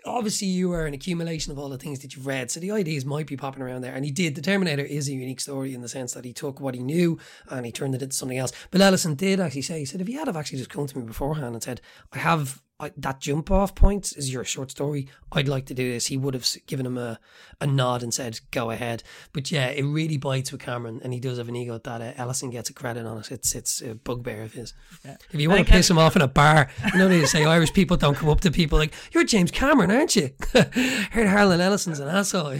obviously 0.06 0.48
you 0.48 0.72
are 0.74 0.86
an 0.86 0.94
accumulation 0.94 1.52
of 1.52 1.60
all 1.60 1.70
the 1.70 1.78
things 1.78 2.00
that 2.00 2.16
you've 2.16 2.28
read. 2.28 2.52
So 2.52 2.60
the 2.60 2.72
ideas 2.72 3.06
might 3.06 3.28
be 3.28 3.38
popping 3.38 3.62
around 3.62 3.82
there. 3.82 3.94
And 3.94 4.06
he 4.06 4.12
did. 4.12 4.36
The 4.36 4.42
Terminator 4.42 4.84
is 4.84 5.08
a 5.08 5.14
unique 5.14 5.40
story 5.40 5.74
in 5.74 5.82
the 5.82 5.90
sense 5.90 6.14
that 6.14 6.26
he 6.26 6.34
took 6.34 6.60
what 6.60 6.76
he 6.76 6.82
knew 6.82 7.18
and 7.50 7.66
he 7.66 7.72
turned 7.72 7.96
it 7.96 8.02
into 8.02 8.16
something 8.16 8.38
else. 8.38 8.52
But 8.72 8.82
Ellison 8.82 9.16
did 9.16 9.40
actually 9.40 9.64
say, 9.64 9.80
he 9.80 9.86
said, 9.86 10.02
if 10.02 10.08
he 10.08 10.14
had 10.14 10.28
have 10.28 10.38
actually 10.38 10.60
just 10.60 10.70
come 10.70 10.88
to 10.88 10.98
me 10.98 11.06
beforehand 11.06 11.54
and 11.54 11.64
said, 11.64 11.82
I 12.12 12.20
have 12.20 12.62
I, 12.82 12.92
that 12.98 13.20
jump 13.20 13.52
off 13.52 13.76
point 13.76 14.13
is 14.15 14.32
your 14.32 14.44
short 14.46 14.72
story. 14.72 15.08
I'd 15.34 15.48
like 15.50 15.65
to 15.65 15.74
do 15.74 15.92
this. 15.92 16.08
He 16.08 16.15
would 16.18 16.34
have 16.34 16.48
given 16.65 16.86
him 16.86 16.98
a, 16.98 17.20
a 17.60 17.68
nod 17.68 18.02
and 18.04 18.13
said, 18.13 18.39
go 18.52 18.72
ahead. 18.72 19.04
But 19.34 19.52
yeah, 19.52 19.68
it 19.68 19.84
really 19.84 20.18
bites 20.18 20.52
with 20.52 20.62
Cameron 20.62 21.02
and 21.04 21.13
he 21.13 21.20
does 21.20 21.38
have 21.39 21.50
an 21.50 21.56
ego 21.58 21.78
that 21.78 22.02
uh, 22.02 22.13
Ellison 22.15 22.50
gets 22.52 22.70
a 22.70 22.74
credit 22.74 23.06
on 23.06 23.18
it. 23.18 23.32
It's, 23.32 23.54
it's 23.54 23.82
a 23.82 23.96
bugbear 23.96 24.44
of 24.44 24.54
his. 24.54 24.74
If 25.04 25.39
you 25.39 25.50
want 25.50 25.65
to 25.68 25.72
piss 25.72 25.89
him 25.89 25.98
off 25.98 26.15
in 26.15 26.22
a 26.22 26.28
bar, 26.28 26.70
you 26.94 26.98
know 27.00 27.08
they 27.10 27.26
say 27.26 27.44
Irish 27.46 27.74
people 27.74 27.98
don't 27.98 28.15
come 28.15 28.30
up 28.30 28.42
to 28.42 28.52
people 28.52 28.78
like, 28.80 28.94
"You're 29.12 29.24
James 29.24 29.52
Cameron, 29.52 29.92
aren't 29.92 30.15
you?" 30.15 30.30
Heard 30.54 31.28
Harlan 31.28 31.62
Ellison's 31.62 32.00
an 32.00 32.08
asshole. 32.08 32.56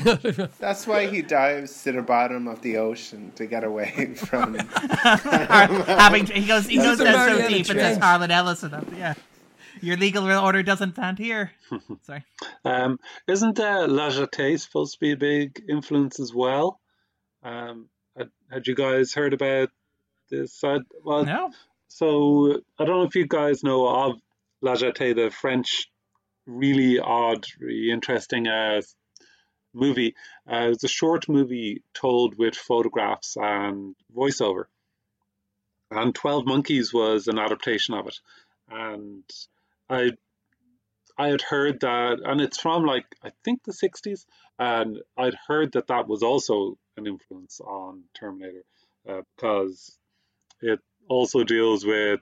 That's 0.60 0.86
why 0.86 1.08
he 1.08 1.22
dives 1.22 1.82
to 1.84 1.92
the 1.94 2.02
bottom 2.02 2.48
of 2.48 2.62
the 2.62 2.78
ocean 2.78 3.32
to 3.36 3.46
get 3.46 3.64
away 3.64 4.14
from. 4.16 4.56
Having 5.24 6.28
he 6.28 6.46
goes 6.46 6.68
he 6.68 6.78
goes 6.78 6.98
the 6.98 7.06
down 7.06 7.30
so 7.30 7.48
deep 7.48 7.58
and 7.58 7.66
says 7.68 7.76
Trench. 7.76 8.04
Harlan 8.04 8.32
Ellison. 8.32 8.74
up- 8.74 8.86
Yeah, 8.96 9.14
your 9.82 9.98
legal 9.98 10.30
order 10.30 10.64
doesn't 10.64 10.94
stand 10.94 11.18
here. 11.18 11.52
Sorry. 12.04 12.24
Um, 12.66 13.00
isn't 13.28 13.60
uh, 13.60 13.88
La 13.88 14.10
Jetée 14.10 14.60
supposed 14.60 14.94
to 14.94 15.00
be 15.00 15.12
a 15.12 15.18
big 15.18 15.64
influence 15.70 16.20
as 16.20 16.34
well? 16.34 16.80
Um, 17.44 17.90
had, 18.18 18.30
had 18.52 18.68
you 18.68 18.76
guys 18.76 19.14
heard 19.14 19.34
about 19.34 19.70
this? 20.30 20.64
I, 20.64 20.80
well, 21.04 21.26
No. 21.26 21.52
So 21.88 22.62
I 22.78 22.86
don't 22.86 23.00
know 23.00 23.08
if 23.08 23.16
you 23.16 23.28
guys 23.28 23.64
know 23.64 23.88
of 23.88 24.20
La 24.62 24.76
Jetée, 24.76 25.16
the 25.16 25.32
French, 25.32 25.90
really 26.46 27.00
odd, 27.00 27.46
really 27.60 27.92
interesting 27.92 28.48
uh, 28.48 28.82
movie. 29.74 30.16
Uh, 30.48 30.70
it's 30.72 30.84
a 30.84 30.88
short 30.88 31.28
movie 31.28 31.84
told 31.94 32.38
with 32.38 32.56
photographs 32.56 33.38
and 33.38 33.96
voiceover. 34.16 34.66
And 35.92 36.14
Twelve 36.14 36.46
Monkeys 36.46 36.94
was 36.94 37.28
an 37.28 37.40
adaptation 37.40 37.96
of 37.96 38.08
it, 38.08 38.20
and 38.70 39.24
I 39.90 40.12
I 41.18 41.28
had 41.30 41.42
heard 41.42 41.82
that, 41.82 42.20
and 42.24 42.40
it's 42.40 42.60
from 42.60 42.86
like 42.86 43.06
I 43.24 43.32
think 43.44 43.64
the 43.64 43.74
'60s, 43.74 44.26
and 44.58 45.00
I'd 45.18 45.36
heard 45.48 45.74
that 45.74 45.88
that 45.88 46.08
was 46.08 46.24
also 46.24 46.78
an 46.98 47.08
influence 47.08 47.60
on 47.60 48.04
Terminator 48.18 48.64
uh, 49.08 49.22
because 49.36 49.98
it 50.62 50.80
also 51.10 51.44
deals 51.44 51.86
with 51.86 52.22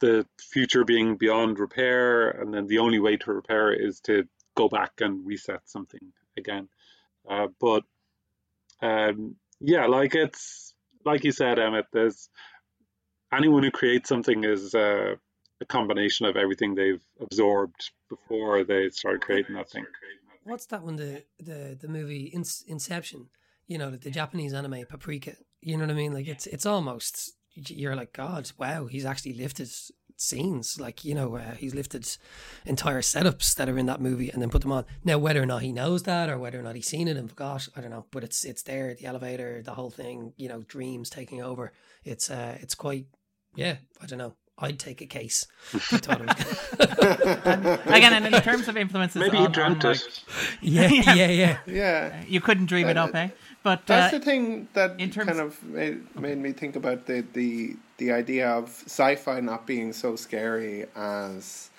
the 0.00 0.26
future 0.40 0.84
being 0.84 1.16
beyond 1.16 1.58
repair, 1.58 2.30
and 2.30 2.52
then 2.52 2.66
the 2.66 2.78
only 2.78 2.98
way 2.98 3.16
to 3.16 3.32
repair 3.32 3.72
is 3.72 4.00
to 4.00 4.24
go 4.56 4.68
back 4.68 4.92
and 5.00 5.24
reset 5.26 5.60
something 5.64 6.12
again. 6.36 6.68
Uh, 7.28 7.46
but 7.60 7.84
um, 8.82 9.36
yeah, 9.60 9.86
like 9.86 10.14
it's 10.14 10.74
like 11.04 11.24
you 11.24 11.32
said, 11.32 11.58
Emmet. 11.58 11.86
There's 11.92 12.28
anyone 13.32 13.62
who 13.62 13.70
creates 13.70 14.08
something 14.08 14.44
is 14.44 14.74
uh, 14.74 15.14
a 15.62 15.64
combination 15.64 16.26
of 16.26 16.36
everything 16.36 16.74
they've 16.74 17.02
absorbed 17.20 17.90
before 18.08 18.64
they 18.64 18.90
start 18.90 19.22
creating 19.22 19.54
that 19.54 19.70
thing. 19.70 19.86
What's 20.44 20.66
that 20.66 20.82
one? 20.82 20.96
The 20.96 21.24
the 21.38 21.78
the 21.80 21.88
movie 21.88 22.24
In- 22.26 22.44
Inception. 22.66 23.28
You 23.68 23.78
know, 23.78 23.90
the, 23.90 23.96
the 23.96 24.10
Japanese 24.10 24.52
anime 24.52 24.84
Paprika. 24.88 25.34
You 25.60 25.76
know 25.76 25.84
what 25.84 25.92
I 25.92 25.94
mean? 25.94 26.12
Like 26.12 26.26
it's 26.26 26.46
it's 26.46 26.66
almost 26.66 27.32
you're 27.54 27.96
like 27.96 28.12
God. 28.12 28.50
Wow, 28.58 28.86
he's 28.86 29.06
actually 29.06 29.34
lifted 29.34 29.70
scenes. 30.16 30.80
Like 30.80 31.04
you 31.04 31.14
know, 31.14 31.36
uh, 31.36 31.54
he's 31.54 31.74
lifted 31.74 32.08
entire 32.66 33.00
setups 33.00 33.54
that 33.54 33.68
are 33.68 33.78
in 33.78 33.86
that 33.86 34.00
movie 34.00 34.30
and 34.30 34.42
then 34.42 34.50
put 34.50 34.62
them 34.62 34.72
on. 34.72 34.84
Now, 35.04 35.18
whether 35.18 35.42
or 35.42 35.46
not 35.46 35.62
he 35.62 35.72
knows 35.72 36.02
that 36.04 36.28
or 36.28 36.38
whether 36.38 36.58
or 36.58 36.62
not 36.62 36.74
he's 36.74 36.88
seen 36.88 37.08
it 37.08 37.16
and 37.16 37.28
forgot, 37.30 37.68
I 37.76 37.80
don't 37.80 37.90
know. 37.90 38.06
But 38.10 38.24
it's 38.24 38.44
it's 38.44 38.62
there. 38.62 38.94
The 38.94 39.06
elevator, 39.06 39.62
the 39.62 39.74
whole 39.74 39.90
thing. 39.90 40.32
You 40.36 40.48
know, 40.48 40.62
dreams 40.62 41.08
taking 41.08 41.40
over. 41.42 41.72
It's 42.04 42.30
uh, 42.30 42.58
it's 42.60 42.74
quite. 42.74 43.06
Yeah, 43.54 43.76
I 44.00 44.06
don't 44.06 44.18
know. 44.18 44.34
I'd 44.58 44.78
take 44.78 45.00
a 45.00 45.06
case. 45.06 45.46
Again, 45.92 46.28
and 48.12 48.26
in 48.26 48.42
terms 48.42 48.68
of 48.68 48.76
influences, 48.76 49.20
maybe 49.20 49.36
on, 49.38 49.44
you 49.44 49.48
dreamt 49.48 49.84
on, 49.84 49.92
it. 49.92 50.02
like, 50.02 50.10
yeah, 50.60 50.88
yeah, 51.14 51.26
yeah, 51.26 51.58
yeah. 51.66 52.22
You 52.28 52.40
couldn't 52.40 52.66
dream 52.66 52.88
it 52.88 52.96
up, 52.96 53.14
eh? 53.14 53.28
But 53.62 53.86
That's 53.86 54.12
uh, 54.12 54.18
the 54.18 54.24
thing 54.24 54.68
that 54.74 54.98
in 55.00 55.10
terms- 55.10 55.28
kind 55.28 55.40
of 55.40 55.62
made, 55.62 56.20
made 56.20 56.38
me 56.38 56.52
think 56.52 56.76
about 56.76 57.06
the, 57.06 57.24
the 57.32 57.76
the 57.98 58.12
idea 58.12 58.48
of 58.50 58.68
sci-fi 58.86 59.40
not 59.40 59.66
being 59.66 59.92
so 59.92 60.16
scary 60.16 60.86
as 60.96 61.70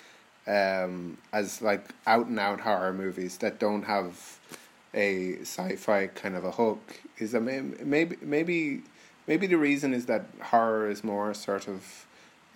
um, 0.46 1.18
as 1.32 1.60
like 1.62 1.86
out 2.06 2.26
and 2.26 2.38
out 2.40 2.60
horror 2.60 2.92
movies 2.92 3.38
that 3.38 3.58
don't 3.58 3.82
have 3.84 4.38
a 4.94 5.36
sci-fi 5.40 6.06
kind 6.08 6.36
of 6.36 6.44
a 6.44 6.50
hook 6.52 7.00
is 7.18 7.32
that 7.32 7.40
may- 7.42 7.60
maybe 7.60 8.16
maybe 8.22 8.82
maybe 9.26 9.46
the 9.46 9.58
reason 9.58 9.92
is 9.92 10.06
that 10.06 10.24
horror 10.40 10.88
is 10.88 11.04
more 11.04 11.34
sort 11.34 11.68
of 11.68 12.06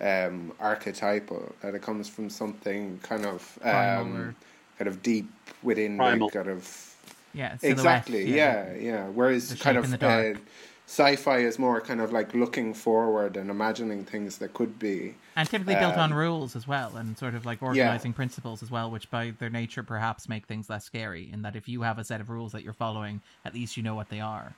um, 0.01 0.53
archetypal 0.59 1.53
that 1.61 1.75
it 1.75 1.81
comes 1.81 2.07
from 2.07 2.29
something 2.29 2.99
kind 3.03 3.25
of 3.25 3.59
um, 3.63 4.35
kind 4.77 4.87
of 4.87 5.01
deep 5.01 5.29
within 5.61 5.97
Primal. 5.97 6.27
like, 6.27 6.33
kind 6.33 6.49
of 6.49 6.95
yeah, 7.33 7.57
silhouette, 7.57 7.79
Exactly. 7.79 8.35
Yeah, 8.35 8.73
yeah. 8.75 9.07
Whereas 9.07 9.53
kind 9.59 9.77
of 9.77 9.85
in 9.85 9.91
the 9.91 9.97
dark. 9.97 10.37
uh, 10.37 10.39
sci-fi 10.87 11.39
is 11.39 11.59
more 11.59 11.79
kind 11.79 12.01
of 12.01 12.11
like 12.11 12.33
looking 12.33 12.73
forward 12.73 13.37
and 13.37 13.51
imagining 13.51 14.03
things 14.03 14.39
that 14.39 14.53
could 14.53 14.79
be. 14.79 15.13
and 15.35 15.47
typically 15.47 15.75
built 15.75 15.97
on 15.97 16.11
um, 16.11 16.17
rules 16.17 16.55
as 16.55 16.67
well, 16.67 16.97
and 16.97 17.17
sort 17.17 17.35
of 17.35 17.45
like 17.45 17.61
organizing 17.61 18.13
principles 18.13 18.63
as 18.63 18.71
well, 18.71 18.89
which 18.89 19.09
by 19.11 19.33
their 19.37 19.49
nature 19.49 19.83
perhaps 19.83 20.27
make 20.27 20.47
things 20.47 20.69
less 20.69 20.85
scary. 20.85 21.29
In 21.31 21.43
that 21.43 21.55
if 21.55 21.67
you 21.67 21.83
have 21.83 21.99
a 21.99 22.03
set 22.03 22.21
of 22.21 22.29
rules 22.29 22.51
that 22.53 22.63
you're 22.63 22.73
following, 22.73 23.21
at 23.45 23.53
least 23.53 23.77
you 23.77 23.83
know 23.83 23.95
what 23.95 24.09
they 24.09 24.19
are. 24.19 24.53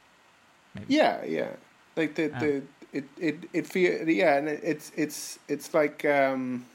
Maybe. 0.73 0.93
Yeah, 0.93 1.23
yeah. 1.25 1.49
Like 1.97 2.15
the 2.15 2.27
the 2.27 2.63
it 2.93 3.05
it 3.19 3.35
it 3.53 3.67
feel 3.67 4.07
yeah, 4.09 4.37
and 4.37 4.47
it, 4.49 4.61
it's 4.63 4.91
it's 4.95 5.39
it's 5.47 5.73
like 5.73 6.05
um, 6.05 6.65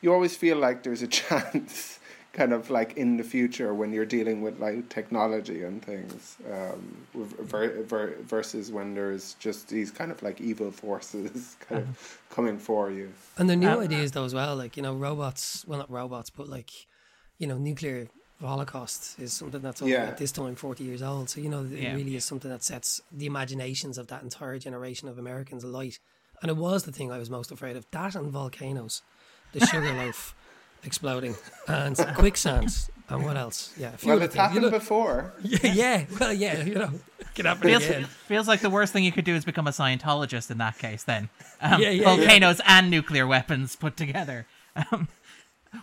you 0.00 0.12
always 0.12 0.36
feel 0.36 0.56
like 0.58 0.82
there's 0.82 1.02
a 1.02 1.06
chance. 1.20 1.98
Kind 2.32 2.54
of 2.54 2.70
like 2.70 2.96
in 2.96 3.18
the 3.18 3.24
future 3.24 3.74
when 3.74 3.92
you're 3.92 4.06
dealing 4.06 4.40
with 4.40 4.58
like 4.58 4.88
technology 4.88 5.64
and 5.64 5.84
things, 5.84 6.38
um, 6.50 7.06
ver- 7.14 7.82
ver- 7.82 8.16
versus 8.22 8.72
when 8.72 8.94
there's 8.94 9.34
just 9.34 9.68
these 9.68 9.90
kind 9.90 10.10
of 10.10 10.22
like 10.22 10.40
evil 10.40 10.70
forces 10.70 11.56
kind 11.68 11.82
of 11.82 12.18
coming 12.30 12.56
for 12.56 12.90
you. 12.90 13.12
And 13.36 13.50
the 13.50 13.56
new 13.56 13.68
Um, 13.68 13.80
ideas 13.80 14.12
though 14.12 14.24
as 14.24 14.32
well, 14.32 14.56
like 14.56 14.78
you 14.78 14.82
know, 14.82 14.94
robots. 14.94 15.66
Well, 15.66 15.78
not 15.78 15.90
robots, 15.90 16.30
but 16.30 16.48
like 16.48 16.70
you 17.36 17.46
know, 17.46 17.58
nuclear 17.58 18.08
holocaust 18.48 19.18
is 19.18 19.32
something 19.32 19.60
that's 19.62 19.82
only 19.82 19.94
Yeah. 19.94 20.04
at 20.06 20.18
this 20.18 20.32
time 20.32 20.54
forty 20.54 20.84
years 20.84 21.02
old. 21.02 21.30
So 21.30 21.40
you 21.40 21.48
know, 21.48 21.64
it 21.64 21.70
Yeah. 21.70 21.94
really 21.94 22.16
is 22.16 22.24
something 22.24 22.50
that 22.50 22.62
sets 22.62 23.00
the 23.10 23.26
imaginations 23.26 23.98
of 23.98 24.06
that 24.08 24.22
entire 24.22 24.58
generation 24.58 25.08
of 25.08 25.18
Americans 25.18 25.64
alight. 25.64 25.98
And 26.42 26.50
it 26.50 26.56
was 26.56 26.84
the 26.84 26.92
thing 26.92 27.12
I 27.12 27.18
was 27.18 27.30
most 27.30 27.52
afraid 27.52 27.76
of. 27.76 27.86
That 27.92 28.14
and 28.14 28.30
volcanoes, 28.32 29.02
the 29.52 29.64
sugar 29.66 29.92
loaf 29.92 30.34
exploding, 30.84 31.36
and 31.68 31.96
quicksand, 32.16 32.68
and 33.08 33.24
what 33.24 33.36
else? 33.36 33.72
Yeah, 33.76 33.94
a 33.94 33.96
few 33.96 34.08
Well, 34.08 34.16
other 34.16 34.24
it's 34.24 34.34
things. 34.34 34.42
Happened 34.48 34.62
know- 34.62 34.70
before. 34.70 35.32
yeah, 35.44 35.72
yeah, 35.72 36.04
well, 36.18 36.32
yeah, 36.32 36.64
you 36.64 36.74
know, 36.74 36.90
can 37.36 37.44
happen 37.46 37.62
Feels, 37.68 37.84
again. 37.84 38.04
feels 38.26 38.48
like 38.48 38.60
the 38.62 38.70
worst 38.70 38.92
thing 38.92 39.04
you 39.04 39.12
could 39.12 39.24
do 39.24 39.36
is 39.36 39.44
become 39.44 39.68
a 39.68 39.70
Scientologist 39.70 40.50
in 40.50 40.58
that 40.58 40.78
case. 40.78 41.04
Then 41.04 41.28
um, 41.60 41.80
Yeah, 41.80 41.90
yeah, 41.90 42.04
volcanoes 42.04 42.60
and 42.66 42.90
nuclear 42.90 43.24
weapons 43.28 43.76
put 43.76 43.96
together. 43.96 44.46
Um, 44.74 45.06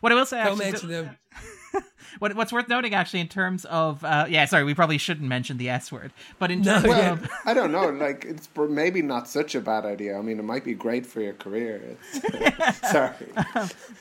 what 0.01 0.11
I 0.11 0.15
will 0.15 0.25
say, 0.25 0.43
Don't 0.43 0.61
actually, 0.61 0.65
mention 0.71 0.89
them. 0.89 1.17
what, 2.19 2.35
what's 2.35 2.51
worth 2.51 2.67
noting 2.67 2.93
actually 2.93 3.19
in 3.19 3.27
terms 3.27 3.65
of 3.65 4.03
uh, 4.03 4.25
yeah, 4.29 4.45
sorry, 4.45 4.63
we 4.63 4.73
probably 4.73 4.97
shouldn't 4.97 5.27
mention 5.27 5.57
the 5.57 5.69
S 5.69 5.91
word, 5.91 6.11
but 6.39 6.51
in 6.51 6.61
No, 6.61 6.81
terms 6.81 6.87
yeah. 6.87 7.11
of 7.13 7.29
I 7.45 7.53
don't 7.53 7.71
know. 7.71 7.89
Like 7.89 8.25
it's 8.25 8.49
maybe 8.57 9.01
not 9.01 9.27
such 9.27 9.55
a 9.55 9.61
bad 9.61 9.85
idea. 9.85 10.17
I 10.17 10.21
mean, 10.21 10.39
it 10.39 10.43
might 10.43 10.63
be 10.63 10.73
great 10.73 11.05
for 11.05 11.21
your 11.21 11.33
career. 11.33 11.97
It's, 12.13 12.79
sorry. 12.91 13.15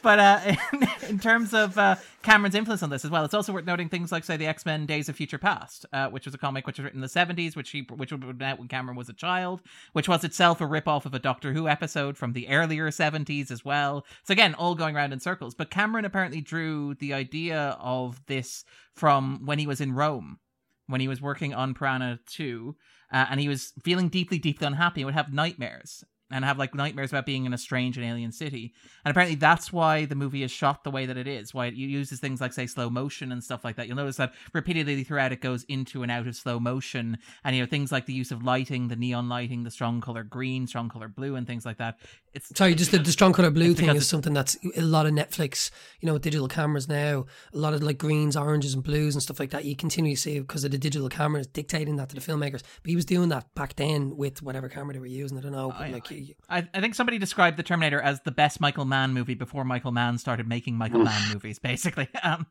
But 0.03 0.19
uh, 0.19 0.41
in, 0.73 0.89
in 1.11 1.19
terms 1.19 1.55
of 1.55 1.77
uh, 1.79 1.97
Cameron's 2.23 2.55
influence 2.55 2.83
on 2.83 2.91
this 2.91 3.05
as 3.05 3.11
well, 3.11 3.25
it's 3.25 3.35
also 3.35 3.53
worth 3.53 3.65
noting 3.65 3.89
things 3.89 4.13
like, 4.13 4.25
say, 4.25 4.37
the 4.37 4.47
X 4.47 4.65
Men: 4.67 4.87
Days 4.87 5.09
of 5.09 5.17
Future 5.17 5.39
Past, 5.39 5.87
uh, 5.93 6.09
which 6.09 6.25
was 6.25 6.35
a 6.35 6.39
comic 6.39 6.67
which 6.67 6.79
was 6.79 6.85
written 6.85 6.99
in 6.99 7.03
the 7.03 7.09
seventies, 7.09 7.57
which 7.57 7.71
he 7.71 7.81
which 7.83 8.13
was 8.13 8.21
written 8.21 8.43
out 8.43 8.59
when 8.59 8.69
Cameron 8.69 8.97
was 8.97 9.09
a 9.09 9.13
child, 9.13 9.63
which 9.93 10.09
was 10.09 10.25
itself 10.25 10.61
a 10.61 10.67
rip 10.67 10.87
off 10.89 11.07
of 11.07 11.15
a 11.15 11.19
Doctor 11.19 11.53
Who 11.53 11.69
episode 11.69 12.17
from 12.17 12.33
the 12.33 12.49
earlier 12.49 12.91
seventies 12.91 13.51
as 13.51 13.65
well. 13.65 14.05
So 14.25 14.33
again, 14.33 14.55
all 14.55 14.75
going 14.75 14.97
around 14.97 15.13
in 15.13 15.21
circles. 15.21 15.55
But 15.55 15.71
Cameron 15.71 16.05
apparently 16.05 16.41
drew 16.41 16.95
the 16.95 17.13
idea 17.15 17.77
of 17.81 17.88
this 18.27 18.64
from 18.94 19.44
when 19.44 19.59
he 19.59 19.66
was 19.66 19.81
in 19.81 19.92
Rome. 19.92 20.38
When 20.87 21.03
he 21.03 21.09
was 21.09 21.20
working 21.20 21.53
on 21.53 21.74
Piranha 21.74 22.18
2, 22.29 22.74
uh, 23.12 23.27
and 23.31 23.38
he 23.38 23.48
was 23.48 23.74
feeling 23.85 24.09
deeply, 24.09 24.38
deeply 24.38 24.66
unhappy, 24.66 25.03
and 25.03 25.07
would 25.07 25.14
have 25.14 25.35
nightmares 25.35 26.03
and 26.31 26.44
have 26.44 26.59
like 26.59 26.74
nightmares 26.74 27.11
about 27.11 27.27
being 27.27 27.46
in 27.46 27.55
a 27.55 27.59
strange 27.59 27.96
and 27.96 28.05
alien 28.05 28.33
city. 28.33 28.74
And 29.05 29.11
apparently 29.11 29.37
that's 29.37 29.72
why 29.72 30.05
the 30.05 30.14
movie 30.14 30.42
is 30.42 30.51
shot 30.51 30.85
the 30.85 30.90
way 30.90 31.07
that 31.07 31.16
it 31.16 31.27
is, 31.27 31.55
why 31.55 31.66
it 31.66 31.74
uses 31.74 32.20
things 32.20 32.40
like 32.40 32.53
say 32.53 32.66
slow 32.66 32.90
motion 32.90 33.33
and 33.33 33.42
stuff 33.42 33.64
like 33.64 33.77
that. 33.77 33.87
You'll 33.87 33.96
notice 33.96 34.16
that 34.16 34.35
repeatedly 34.53 35.05
throughout 35.05 35.33
it 35.33 35.40
goes 35.40 35.64
into 35.64 36.03
and 36.03 36.12
out 36.12 36.27
of 36.27 36.37
slow 36.37 36.61
motion 36.61 37.18
and 37.44 37.57
you 37.57 37.62
know 37.62 37.68
things 37.68 37.90
like 37.90 38.07
the 38.07 38.12
use 38.12 38.31
of 38.31 38.42
lighting, 38.42 38.88
the 38.88 38.96
neon 38.96 39.29
lighting, 39.29 39.64
the 39.64 39.70
strong 39.70 40.01
color 40.01 40.22
green, 40.22 40.66
strong 40.66 40.88
color 40.88 41.09
blue 41.09 41.35
and 41.35 41.46
things 41.46 41.64
like 41.64 41.79
that. 41.79 41.98
It's 42.38 42.57
Sorry, 42.57 42.74
just 42.74 42.90
the, 42.92 42.98
the 42.98 43.12
strong 43.12 43.33
color 43.33 43.51
blue 43.51 43.74
thing 43.74 43.88
is 43.90 44.07
something 44.09 44.33
that's 44.33 44.57
a 44.77 44.81
lot 44.83 45.07
of 45.07 45.12
Netflix, 45.12 45.70
you 46.01 46.07
know, 46.07 46.12
with 46.12 46.22
digital 46.22 46.46
cameras 46.48 46.88
now, 46.88 47.27
a 47.53 47.59
lot 47.59 47.74
of 47.74 47.83
like 47.83 47.98
greens, 47.98 48.37
oranges, 48.37 48.74
and 48.74 48.83
blues 48.83 49.14
and 49.14 49.22
stuff 49.22 49.40
like 49.40 49.51
that. 49.51 49.64
You 49.64 49.74
continue 49.74 50.14
to 50.14 50.20
see 50.20 50.38
because 50.38 50.62
of 50.64 50.70
the 50.70 50.79
digital 50.79 51.09
cameras 51.09 51.46
dictating 51.48 51.96
that 51.96 52.09
to 52.11 52.14
the 52.14 52.20
filmmakers. 52.20 52.62
But 52.83 52.90
he 52.90 52.96
was 52.96 53.05
doing 53.05 53.29
that 53.31 53.53
back 53.55 53.74
then 53.77 54.16
with 54.16 54.40
whatever 54.42 54.68
camera 54.68 54.94
they 54.94 55.01
were 55.01 55.07
using. 55.07 55.37
I 55.37 55.40
don't 55.40 55.53
know. 55.53 55.72
I- 55.72 55.90
like, 55.90 56.11
you- 56.11 56.35
I, 56.48 56.66
I 56.72 56.81
think 56.81 56.94
somebody 56.94 57.18
described 57.18 57.57
the 57.57 57.62
Terminator 57.62 58.01
as 58.01 58.20
the 58.20 58.31
best 58.31 58.61
Michael 58.61 58.85
Mann 58.85 59.12
movie 59.12 59.35
before 59.35 59.64
Michael 59.64 59.92
Mann 59.92 60.18
started 60.18 60.46
making 60.46 60.77
Michael 60.77 61.05
Mann 61.05 61.33
movies, 61.33 61.59
basically. 61.59 62.09
Um, 62.22 62.46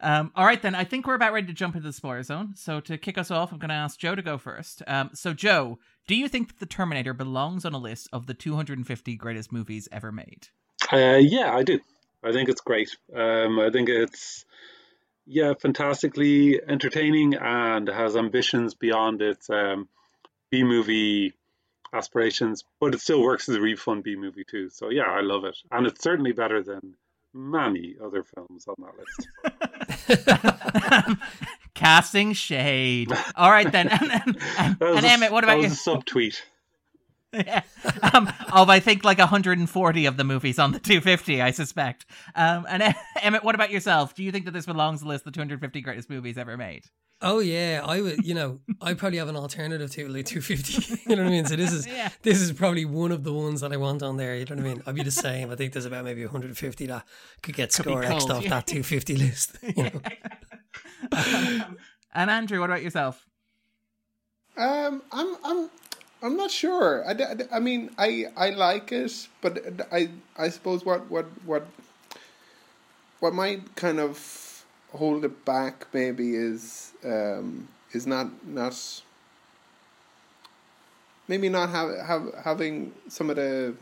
um, 0.00 0.32
all 0.34 0.44
right, 0.44 0.60
then. 0.60 0.74
I 0.74 0.84
think 0.84 1.06
we're 1.06 1.14
about 1.14 1.32
ready 1.32 1.46
to 1.46 1.52
jump 1.52 1.74
into 1.74 1.88
the 1.88 1.92
spoiler 1.92 2.22
zone. 2.22 2.54
So 2.56 2.80
to 2.80 2.98
kick 2.98 3.18
us 3.18 3.30
off, 3.30 3.52
I'm 3.52 3.58
going 3.58 3.70
to 3.70 3.74
ask 3.74 3.98
Joe 3.98 4.14
to 4.14 4.22
go 4.22 4.38
first. 4.38 4.82
Um, 4.86 5.10
so 5.14 5.32
Joe, 5.32 5.78
do 6.06 6.14
you 6.14 6.28
think 6.28 6.48
that 6.48 6.58
the 6.58 6.66
Terminator 6.66 7.14
belongs 7.14 7.64
on 7.64 7.74
a 7.74 7.78
list 7.78 8.08
of 8.12 8.26
the 8.26 8.34
250 8.34 9.16
greatest 9.16 9.52
movies 9.52 9.88
ever 9.92 10.12
made? 10.12 10.48
Uh, 10.92 11.18
yeah, 11.20 11.54
I 11.54 11.62
do. 11.62 11.78
I 12.22 12.32
think 12.32 12.48
it's 12.48 12.60
great. 12.60 12.96
Um, 13.14 13.58
I 13.58 13.70
think 13.70 13.88
it's 13.88 14.44
yeah, 15.26 15.54
fantastically 15.54 16.60
entertaining 16.66 17.34
and 17.34 17.88
has 17.88 18.16
ambitions 18.16 18.74
beyond 18.74 19.22
its 19.22 19.48
um, 19.48 19.88
B 20.50 20.64
movie 20.64 21.34
aspirations, 21.92 22.64
but 22.80 22.94
it 22.94 23.00
still 23.00 23.22
works 23.22 23.48
as 23.48 23.56
a 23.56 23.74
fun 23.76 24.02
B 24.02 24.16
movie 24.16 24.44
too. 24.44 24.70
So 24.70 24.90
yeah, 24.90 25.08
I 25.08 25.20
love 25.20 25.44
it, 25.44 25.56
and 25.70 25.86
it's 25.86 26.02
certainly 26.02 26.32
better 26.32 26.62
than 26.62 26.94
many 27.34 27.94
other 28.02 28.24
films 28.24 28.66
on 28.68 28.76
that 28.78 28.94
list. 31.08 31.18
Casting 31.74 32.32
shade. 32.32 33.12
All 33.36 33.50
right, 33.50 33.70
then. 33.70 33.88
And, 34.00 34.10
and, 34.12 34.36
and, 34.58 34.82
and 34.82 35.06
Emmet, 35.06 35.32
what 35.32 35.44
about 35.44 35.60
you? 35.60 35.68
subtweet. 35.68 36.40
Yeah. 37.32 37.62
um, 38.14 38.32
of 38.52 38.68
I 38.68 38.80
think 38.80 39.04
like 39.04 39.18
140 39.18 40.06
of 40.06 40.16
the 40.16 40.24
movies 40.24 40.58
on 40.58 40.72
the 40.72 40.78
250, 40.78 41.40
I 41.40 41.50
suspect. 41.52 42.06
Um, 42.34 42.66
and 42.68 42.94
Emmet, 43.22 43.44
what 43.44 43.54
about 43.54 43.70
yourself? 43.70 44.14
Do 44.14 44.22
you 44.22 44.32
think 44.32 44.44
that 44.46 44.52
this 44.52 44.66
belongs 44.66 45.02
on 45.02 45.08
the 45.08 45.12
list 45.14 45.22
of 45.26 45.32
the 45.32 45.36
250 45.36 45.80
greatest 45.80 46.10
movies 46.10 46.36
ever 46.38 46.56
made? 46.56 46.84
oh 47.22 47.38
yeah, 47.38 47.82
I 47.84 48.00
would. 48.00 48.26
You 48.26 48.34
know, 48.34 48.60
I 48.80 48.94
probably 48.94 49.18
have 49.18 49.28
an 49.28 49.36
alternative 49.36 49.90
to 49.92 50.08
like 50.08 50.26
two 50.26 50.40
fifty. 50.40 50.98
you 51.08 51.16
know 51.16 51.22
what 51.22 51.28
I 51.28 51.30
mean? 51.30 51.44
So 51.44 51.56
this 51.56 51.72
is 51.72 51.86
Yeah. 51.86 52.08
this 52.22 52.40
is 52.40 52.52
probably 52.52 52.84
one 52.84 53.12
of 53.12 53.24
the 53.24 53.32
ones 53.32 53.60
that 53.60 53.72
I 53.72 53.76
want 53.76 54.02
on 54.02 54.16
there. 54.16 54.34
You 54.36 54.44
know 54.46 54.56
what 54.56 54.64
I 54.64 54.68
mean? 54.68 54.82
I'd 54.86 54.94
be 54.94 55.02
the 55.02 55.10
same. 55.10 55.50
I 55.50 55.56
think 55.56 55.72
there's 55.72 55.84
about 55.84 56.04
maybe 56.04 56.22
one 56.24 56.32
hundred 56.32 56.48
and 56.48 56.58
fifty 56.58 56.86
that 56.86 57.04
could 57.42 57.54
get 57.54 57.72
Could 57.72 57.84
score 57.84 58.02
X'd 58.02 58.30
off 58.30 58.42
yeah. 58.44 58.50
that 58.50 58.66
two 58.66 58.82
fifty 58.82 59.16
list. 59.16 59.58
You 59.62 59.84
know? 59.84 60.00
and 62.14 62.30
Andrew, 62.30 62.60
what 62.60 62.70
about 62.70 62.82
yourself? 62.82 63.26
Um, 64.56 65.02
I'm 65.12 65.36
I'm 65.44 65.70
I'm 66.22 66.36
not 66.36 66.50
sure. 66.50 67.04
I, 67.06 67.16
I, 67.50 67.60
mean, 67.60 67.90
I 67.96 68.26
I 68.36 68.50
like 68.50 68.92
it, 68.92 69.28
but 69.40 69.86
I 69.90 70.10
I 70.36 70.50
suppose 70.50 70.84
what 70.84 71.10
what 71.10 71.26
what 71.46 71.66
what 73.20 73.32
might 73.32 73.74
kind 73.74 73.98
of 73.98 74.64
hold 74.92 75.24
it 75.24 75.44
back 75.44 75.86
maybe 75.92 76.34
is 76.34 76.92
um, 77.04 77.68
is 77.92 78.06
not 78.06 78.46
not 78.46 79.02
maybe 81.28 81.48
not 81.48 81.70
have, 81.70 81.96
have 82.00 82.34
having 82.44 82.92
some 83.08 83.30
of 83.30 83.36
the 83.36 83.74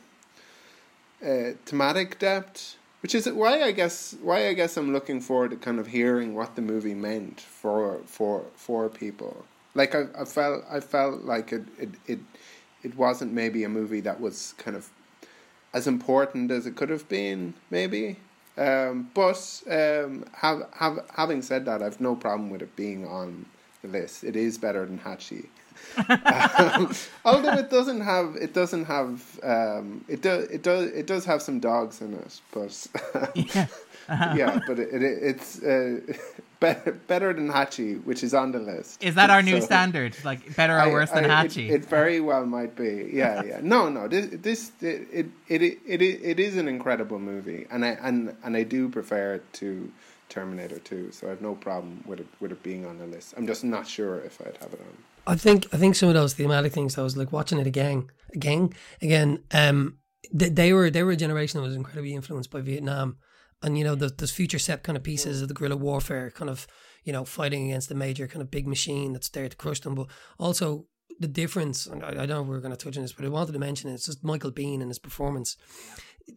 uh, 1.25 1.53
thematic 1.65 2.19
depth, 2.19 2.77
which 3.03 3.15
is 3.15 3.29
why 3.29 3.63
I 3.63 3.73
guess 3.73 4.15
why 4.23 4.49
I 4.49 4.53
guess 4.53 4.77
I'm 4.77 4.93
looking 4.93 5.21
forward 5.21 5.51
to 5.51 5.57
kind 5.57 5.81
of 5.81 5.89
hearing 5.89 6.35
what 6.35 6.55
the 6.55 6.63
movie 6.63 6.95
meant 6.95 7.41
for 7.41 8.01
for 8.07 8.45
for 8.55 8.89
people. 8.89 9.45
Like 9.79 9.95
I, 9.95 10.07
I 10.19 10.25
felt 10.25 10.65
I 10.71 10.81
felt 10.81 11.23
like 11.23 11.53
it, 11.53 11.65
it 11.79 11.91
it 12.07 12.19
it 12.83 12.97
wasn't 12.97 13.33
maybe 13.33 13.65
a 13.65 13.69
movie 13.69 14.01
that 14.01 14.21
was 14.21 14.55
kind 14.59 14.77
of 14.77 14.91
as 15.73 15.87
important 15.87 16.51
as 16.51 16.67
it 16.67 16.77
could 16.77 16.91
have 16.91 17.09
been, 17.09 17.55
maybe. 17.71 18.17
Um, 18.57 19.11
but 19.15 19.63
um, 19.71 20.25
have, 20.33 20.67
have, 20.73 20.99
having 21.15 21.43
said 21.43 21.65
that, 21.67 21.83
I've 21.83 22.01
no 22.01 22.17
problem 22.17 22.51
with 22.51 22.63
it 22.63 22.75
being 22.75 23.07
on 23.07 23.47
the 23.83 23.89
list. 23.89 24.25
It 24.25 24.35
is 24.35 24.59
better 24.59 24.85
than 24.85 24.99
Hachi. 24.99 25.47
um, 26.09 26.93
although 27.25 27.53
it 27.53 27.71
doesn't 27.71 28.01
have, 28.01 28.35
it 28.35 28.53
doesn't 28.53 28.87
have, 28.87 29.39
um, 29.45 30.05
it 30.09 30.23
does, 30.23 30.49
it 30.49 30.63
does, 30.65 30.91
it 30.91 31.07
does 31.07 31.25
have 31.25 31.41
some 31.41 31.61
dogs 31.61 32.01
in 32.01 32.15
it, 32.15 32.41
but 32.53 32.89
yeah, 33.37 33.69
uh-huh. 34.09 34.35
yeah, 34.37 34.61
but 34.67 34.79
it, 34.79 35.03
it 35.03 35.03
it's 35.03 35.63
uh, 35.63 36.01
better, 36.61 36.93
better 37.07 37.33
than 37.33 37.49
Hachi, 37.49 38.03
which 38.05 38.23
is 38.23 38.33
on 38.35 38.53
the 38.53 38.59
list. 38.59 39.03
Is 39.03 39.15
that 39.17 39.31
our 39.31 39.43
new 39.43 39.61
so, 39.61 39.67
standard? 39.67 40.17
Like 40.25 40.57
better 40.57 40.79
or 40.79 40.91
worse 40.91 41.11
I, 41.11 41.21
than 41.21 41.31
I, 41.31 41.47
Hachi? 41.47 41.69
It, 41.69 41.75
it, 41.75 41.85
very 41.85 42.21
well 42.21 42.47
might 42.47 42.75
be. 42.75 43.11
Yeah, 43.13 43.43
yeah. 43.43 43.61
No, 43.69 43.89
no. 43.89 44.09
This, 44.09 44.29
this, 44.31 44.73
it, 44.81 45.09
it, 45.13 45.27
it, 45.49 45.63
it, 45.63 46.03
it 46.03 46.41
is 46.41 46.57
an 46.57 46.69
incredible 46.69 47.19
movie, 47.19 47.67
and 47.71 47.85
I 47.85 47.99
and 48.01 48.35
and 48.43 48.57
I 48.57 48.63
do 48.63 48.89
prefer 48.89 49.35
it 49.35 49.53
to 49.55 49.93
Terminator 50.29 50.79
Two. 50.79 51.13
So 51.13 51.27
I 51.27 51.31
have 51.31 51.43
no 51.43 51.55
problem 51.55 52.03
with 52.07 52.21
it 52.21 52.27
with 52.41 52.53
it 52.53 52.63
being 52.63 52.87
on 52.87 52.99
the 52.99 53.07
list. 53.07 53.35
I'm 53.37 53.47
just 53.47 53.65
not 53.65 53.87
sure 53.87 54.21
if 54.21 54.41
I'd 54.41 54.57
have 54.63 54.73
it 54.73 54.81
on. 54.81 54.97
I 55.27 55.37
think 55.37 55.67
I 55.73 55.77
think 55.77 55.97
some 55.97 56.09
of 56.09 56.15
those 56.15 56.35
thematic 56.35 56.73
things. 56.73 56.97
I 56.97 57.03
was 57.03 57.17
like 57.17 57.33
watching 57.33 57.59
it 57.59 57.67
again, 57.67 58.09
again, 58.35 58.71
again. 59.03 59.45
Um, 59.53 59.99
they, 60.33 60.49
they 60.49 60.73
were 60.73 60.89
they 60.89 61.03
were 61.03 61.13
a 61.13 61.17
generation 61.17 61.61
that 61.61 61.67
was 61.67 61.77
incredibly 61.77 62.15
influenced 62.15 62.51
by 62.51 62.63
Vietnam 62.63 63.19
and 63.63 63.79
you 63.79 63.85
know 63.85 63.95
there's, 63.95 64.13
there's 64.13 64.31
future 64.31 64.59
set 64.59 64.83
kind 64.83 64.97
of 64.97 65.03
mm. 65.03 65.07
pieces 65.07 65.43
of 65.43 65.49
the 65.49 65.55
guerrilla 65.55 65.77
warfare 65.77 66.31
kind 66.31 66.51
of 66.51 66.67
you 67.05 67.13
know 67.13 67.25
fighting 67.25 67.67
against 67.67 67.89
the 67.89 67.95
major 67.95 68.27
kind 68.27 68.43
of 68.43 68.51
big 68.51 68.67
machine 68.67 69.13
that's 69.13 69.29
there 69.29 69.49
to 69.49 69.57
crush 69.57 69.81
them. 69.81 69.95
But 69.95 70.09
also 70.39 70.87
the 71.21 71.29
difference 71.29 71.87
and 71.87 72.05
I, 72.05 72.11
I 72.11 72.13
don't 72.13 72.29
know 72.29 72.43
if 72.43 72.47
we're 72.47 72.61
going 72.61 72.77
to 72.77 72.77
touch 72.77 72.97
on 72.97 73.03
this 73.03 73.13
but 73.13 73.25
I 73.25 73.29
wanted 73.29 73.53
to 73.53 73.59
mention 73.59 73.91
it, 73.91 73.95
it's 73.95 74.07
just 74.07 74.25
Michael 74.25 74.53
Biehn 74.53 74.81
and 74.81 74.91
his 74.91 74.99
performance. 74.99 75.57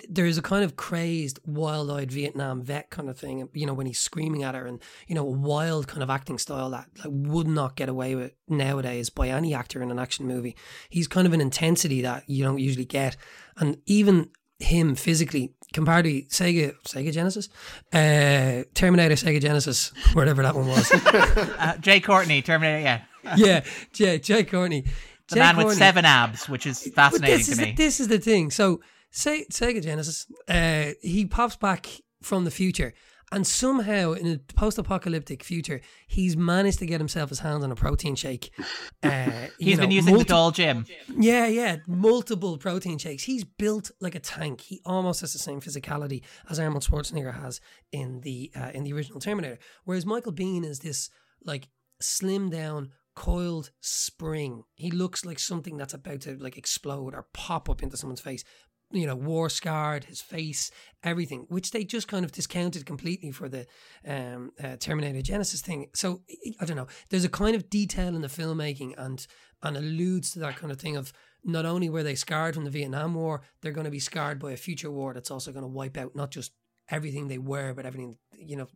There 0.10 0.26
is 0.26 0.38
a 0.38 0.42
kind 0.42 0.64
of 0.64 0.78
crazed 0.78 1.40
wild-eyed 1.46 2.12
Vietnam 2.12 2.64
vet 2.64 2.90
kind 2.90 3.10
of 3.10 3.20
thing 3.20 3.48
you 3.54 3.66
know 3.66 3.74
when 3.74 3.86
he's 3.86 4.00
screaming 4.00 4.44
at 4.44 4.56
her 4.56 4.66
and 4.66 4.82
you 5.08 5.14
know 5.14 5.28
a 5.28 5.32
wild 5.32 5.88
kind 5.88 6.02
of 6.02 6.10
acting 6.10 6.38
style 6.38 6.70
that 6.72 6.88
like 6.98 7.10
would 7.10 7.48
not 7.48 7.76
get 7.76 7.90
away 7.90 8.16
with 8.16 8.32
nowadays 8.48 9.10
by 9.10 9.28
any 9.28 9.54
actor 9.54 9.84
in 9.84 9.92
an 9.92 10.00
action 10.00 10.26
movie. 10.26 10.56
He's 10.90 11.08
kind 11.08 11.28
of 11.28 11.34
an 11.34 11.42
intensity 11.42 12.02
that 12.02 12.24
you 12.28 12.44
don't 12.44 12.60
usually 12.60 12.86
get. 12.86 13.18
And 13.58 13.78
even 13.86 14.30
him 14.62 14.96
physically 14.96 15.54
compared 15.74 16.06
to 16.06 16.22
Sega 16.24 16.76
Sega 16.84 17.12
Genesis, 17.12 17.50
uh, 17.94 18.64
Terminator 18.74 19.16
Sega 19.16 19.42
Genesis, 19.42 19.92
whatever 20.14 20.42
that 20.44 20.56
one 20.56 20.68
was. 20.68 20.92
uh, 20.94 21.78
Jai 21.80 22.00
Courtney, 22.00 22.42
Terminator, 22.42 22.82
yeah, 22.84 23.02
yeah, 23.36 23.64
Jay 23.92 24.20
Jai 24.20 24.44
Courtney, 24.44 24.82
the 24.82 25.36
Jay 25.36 25.40
man 25.40 25.56
Courtney. 25.56 25.70
with 25.70 25.78
seven 25.78 26.06
abs, 26.06 26.50
which 26.50 26.66
is 26.66 26.92
fascinating 26.94 27.46
to 27.46 27.56
me. 27.56 27.66
The, 27.66 27.74
this 27.74 28.00
is 28.00 28.08
the 28.08 28.20
thing. 28.20 28.52
So, 28.52 28.82
say 29.12 29.46
Sega 29.52 29.82
Genesis, 29.82 30.28
uh, 30.48 30.92
he 31.02 31.26
pops 31.26 31.56
back 31.56 31.88
from 32.22 32.46
the 32.46 32.52
future 32.52 32.94
and 33.32 33.48
somehow, 33.48 34.14
in 34.14 34.28
a 34.28 34.38
post-apocalyptic 34.54 35.44
future, 35.44 35.82
he's 36.08 36.36
managed 36.36 36.80
to 36.80 36.86
get 36.86 37.00
himself 37.00 37.30
his 37.30 37.40
hands 37.40 37.64
on 37.64 37.72
a 37.72 37.76
protein 37.76 38.16
shake. 38.16 38.52
Uh, 39.04 39.48
he's 39.58 39.78
know, 39.78 39.82
been 39.82 39.92
using 39.92 40.14
multi- 40.14 40.28
the 40.28 40.30
doll 40.30 40.52
gym. 40.52 40.86
Yeah, 41.18 41.48
yeah, 41.48 41.78
multiple 41.88 42.60
protein 42.60 43.00
shakes. 43.00 43.24
He's 43.24 43.44
built 43.44 43.90
like 44.00 44.14
a 44.14 44.20
tank. 44.20 44.62
He 44.62 44.80
almost 44.86 45.22
has 45.22 45.34
the 45.34 45.40
same 45.40 45.60
physicality 45.60 46.22
as 46.48 46.60
Arnold 46.60 46.84
Schwarzenegger 46.84 47.34
has 47.42 47.62
in 47.92 48.22
the 48.22 48.52
uh, 48.56 48.70
in 48.76 48.84
the 48.84 48.94
original 48.94 49.20
Terminator. 49.20 49.58
Whereas 49.86 50.06
Michael 50.06 50.34
Biehn 50.34 50.64
is 50.64 50.80
this 50.80 51.10
like 51.44 51.70
slim 52.00 52.52
down, 52.52 52.92
coiled 53.16 53.72
spring. 53.82 54.64
He 54.76 54.92
looks 54.92 55.26
like 55.26 55.40
something 55.40 55.78
that's 55.78 55.94
about 55.94 56.22
to 56.22 56.38
like 56.38 56.58
explode 56.58 57.16
or 57.16 57.28
pop 57.34 57.70
up 57.70 57.82
into 57.82 57.98
someone's 57.98 58.22
face 58.22 58.44
you 58.92 59.08
know, 59.08 59.16
war 59.16 59.50
scarred, 59.50 60.06
his 60.06 60.22
face, 60.22 60.72
everything, 61.04 61.46
which 61.50 61.72
they 61.72 61.84
just 61.84 62.08
kind 62.08 62.26
of 62.26 62.32
discounted 62.32 62.86
completely 62.86 63.32
for 63.32 63.50
the 63.50 63.66
um, 64.08 64.52
uh, 64.64 64.76
Terminator 64.78 65.20
Genisys 65.20 65.62
thing. 65.62 65.88
So 65.94 66.22
I 66.60 66.66
don't 66.66 66.78
know. 66.78 66.88
There's 67.10 67.26
a 67.26 67.30
kind 67.30 67.56
of 67.56 67.70
detail 67.70 68.16
in 68.16 68.22
the 68.22 68.28
filmmaking 68.28 68.94
and 68.98 69.26
and 69.64 69.78
alludes 69.78 70.32
to 70.32 70.40
that 70.40 70.56
kind 70.56 70.72
of 70.72 70.80
thing 70.80 70.98
of 70.98 71.14
not 71.44 71.66
only 71.66 71.90
were 71.90 72.04
they 72.04 72.16
scarred 72.16 72.56
from 72.56 72.66
the 72.66 72.72
Vietnam 72.72 73.14
War, 73.14 73.42
they're 73.62 73.72
going 73.72 73.86
to 73.86 73.92
be 73.92 74.00
scarred 74.00 74.40
by 74.40 74.52
a 74.52 74.58
future 74.58 74.92
war 74.92 75.14
that's 75.14 75.32
also 75.32 75.52
going 75.52 75.64
to 75.64 75.68
wipe 75.68 75.98
out 75.98 76.16
not 76.16 76.32
just 76.32 76.52
everything 76.90 77.28
they 77.28 77.38
were, 77.38 77.74
but 77.74 77.86
everything 77.86 78.18
you 78.38 78.56
know 78.56 78.68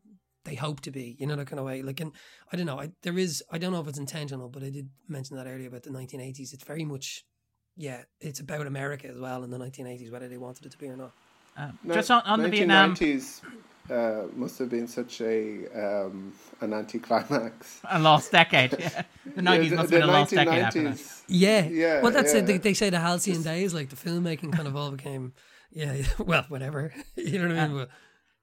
they 0.45 0.55
hope 0.55 0.81
to 0.81 0.91
be. 0.91 1.15
You 1.19 1.27
know 1.27 1.35
that 1.35 1.47
kind 1.47 1.59
of 1.59 1.65
way. 1.65 1.81
Like, 1.81 1.99
and 1.99 2.11
I 2.51 2.55
don't 2.55 2.65
know. 2.65 2.79
I, 2.79 2.91
there 3.03 3.17
is. 3.17 3.43
I 3.51 3.57
don't 3.57 3.71
know 3.71 3.81
if 3.81 3.87
it's 3.87 3.99
intentional, 3.99 4.49
but 4.49 4.63
I 4.63 4.69
did 4.69 4.89
mention 5.07 5.35
that 5.37 5.47
earlier 5.47 5.67
about 5.67 5.83
the 5.83 5.89
1980s. 5.89 6.53
It's 6.53 6.63
very 6.63 6.85
much 6.85 7.25
yeah, 7.77 8.03
it's 8.21 8.39
about 8.39 8.67
America 8.67 9.07
as 9.07 9.17
well 9.17 9.43
in 9.43 9.49
the 9.49 9.57
1980s, 9.57 10.11
whether 10.11 10.27
they 10.27 10.37
wanted 10.37 10.65
it 10.65 10.71
to 10.71 10.77
be 10.77 10.87
or 10.87 10.97
not. 10.97 11.11
Um, 11.57 11.77
just 11.87 12.11
on, 12.11 12.21
on 12.23 12.41
the 12.41 12.49
Vietnam. 12.49 12.95
Uh, 13.89 14.23
must 14.35 14.57
have 14.57 14.69
been 14.69 14.87
such 14.87 15.21
a 15.21 15.67
um, 15.75 16.33
an 16.61 16.73
anticlimax. 16.73 17.81
A 17.87 17.99
lost 17.99 18.31
decade. 18.31 18.71
Yeah. 18.79 19.03
The 19.35 19.41
nineties 19.43 19.71
yeah, 19.71 19.75
must 19.77 19.91
have 19.91 19.99
been 20.01 20.09
a 20.09 20.11
lost 20.11 20.33
decade 20.33 20.59
after 20.59 20.83
that. 20.83 21.21
Yeah, 21.27 21.65
yeah. 21.65 22.01
Well, 22.01 22.11
that's 22.11 22.33
yeah. 22.33 22.39
it. 22.39 22.47
They, 22.47 22.57
they, 22.57 22.73
say 22.73 22.89
the 22.89 22.99
halcyon 22.99 23.43
days, 23.43 23.75
like 23.75 23.89
the 23.89 23.95
filmmaking, 23.95 24.53
kind 24.53 24.67
of 24.67 24.75
all 24.75 24.89
became. 24.89 25.33
Yeah, 25.71 25.97
well, 26.17 26.45
whatever. 26.47 26.93
you 27.15 27.37
know 27.37 27.47
what 27.47 27.57
I 27.57 27.67
mean? 27.67 27.79
Uh, 27.81 27.85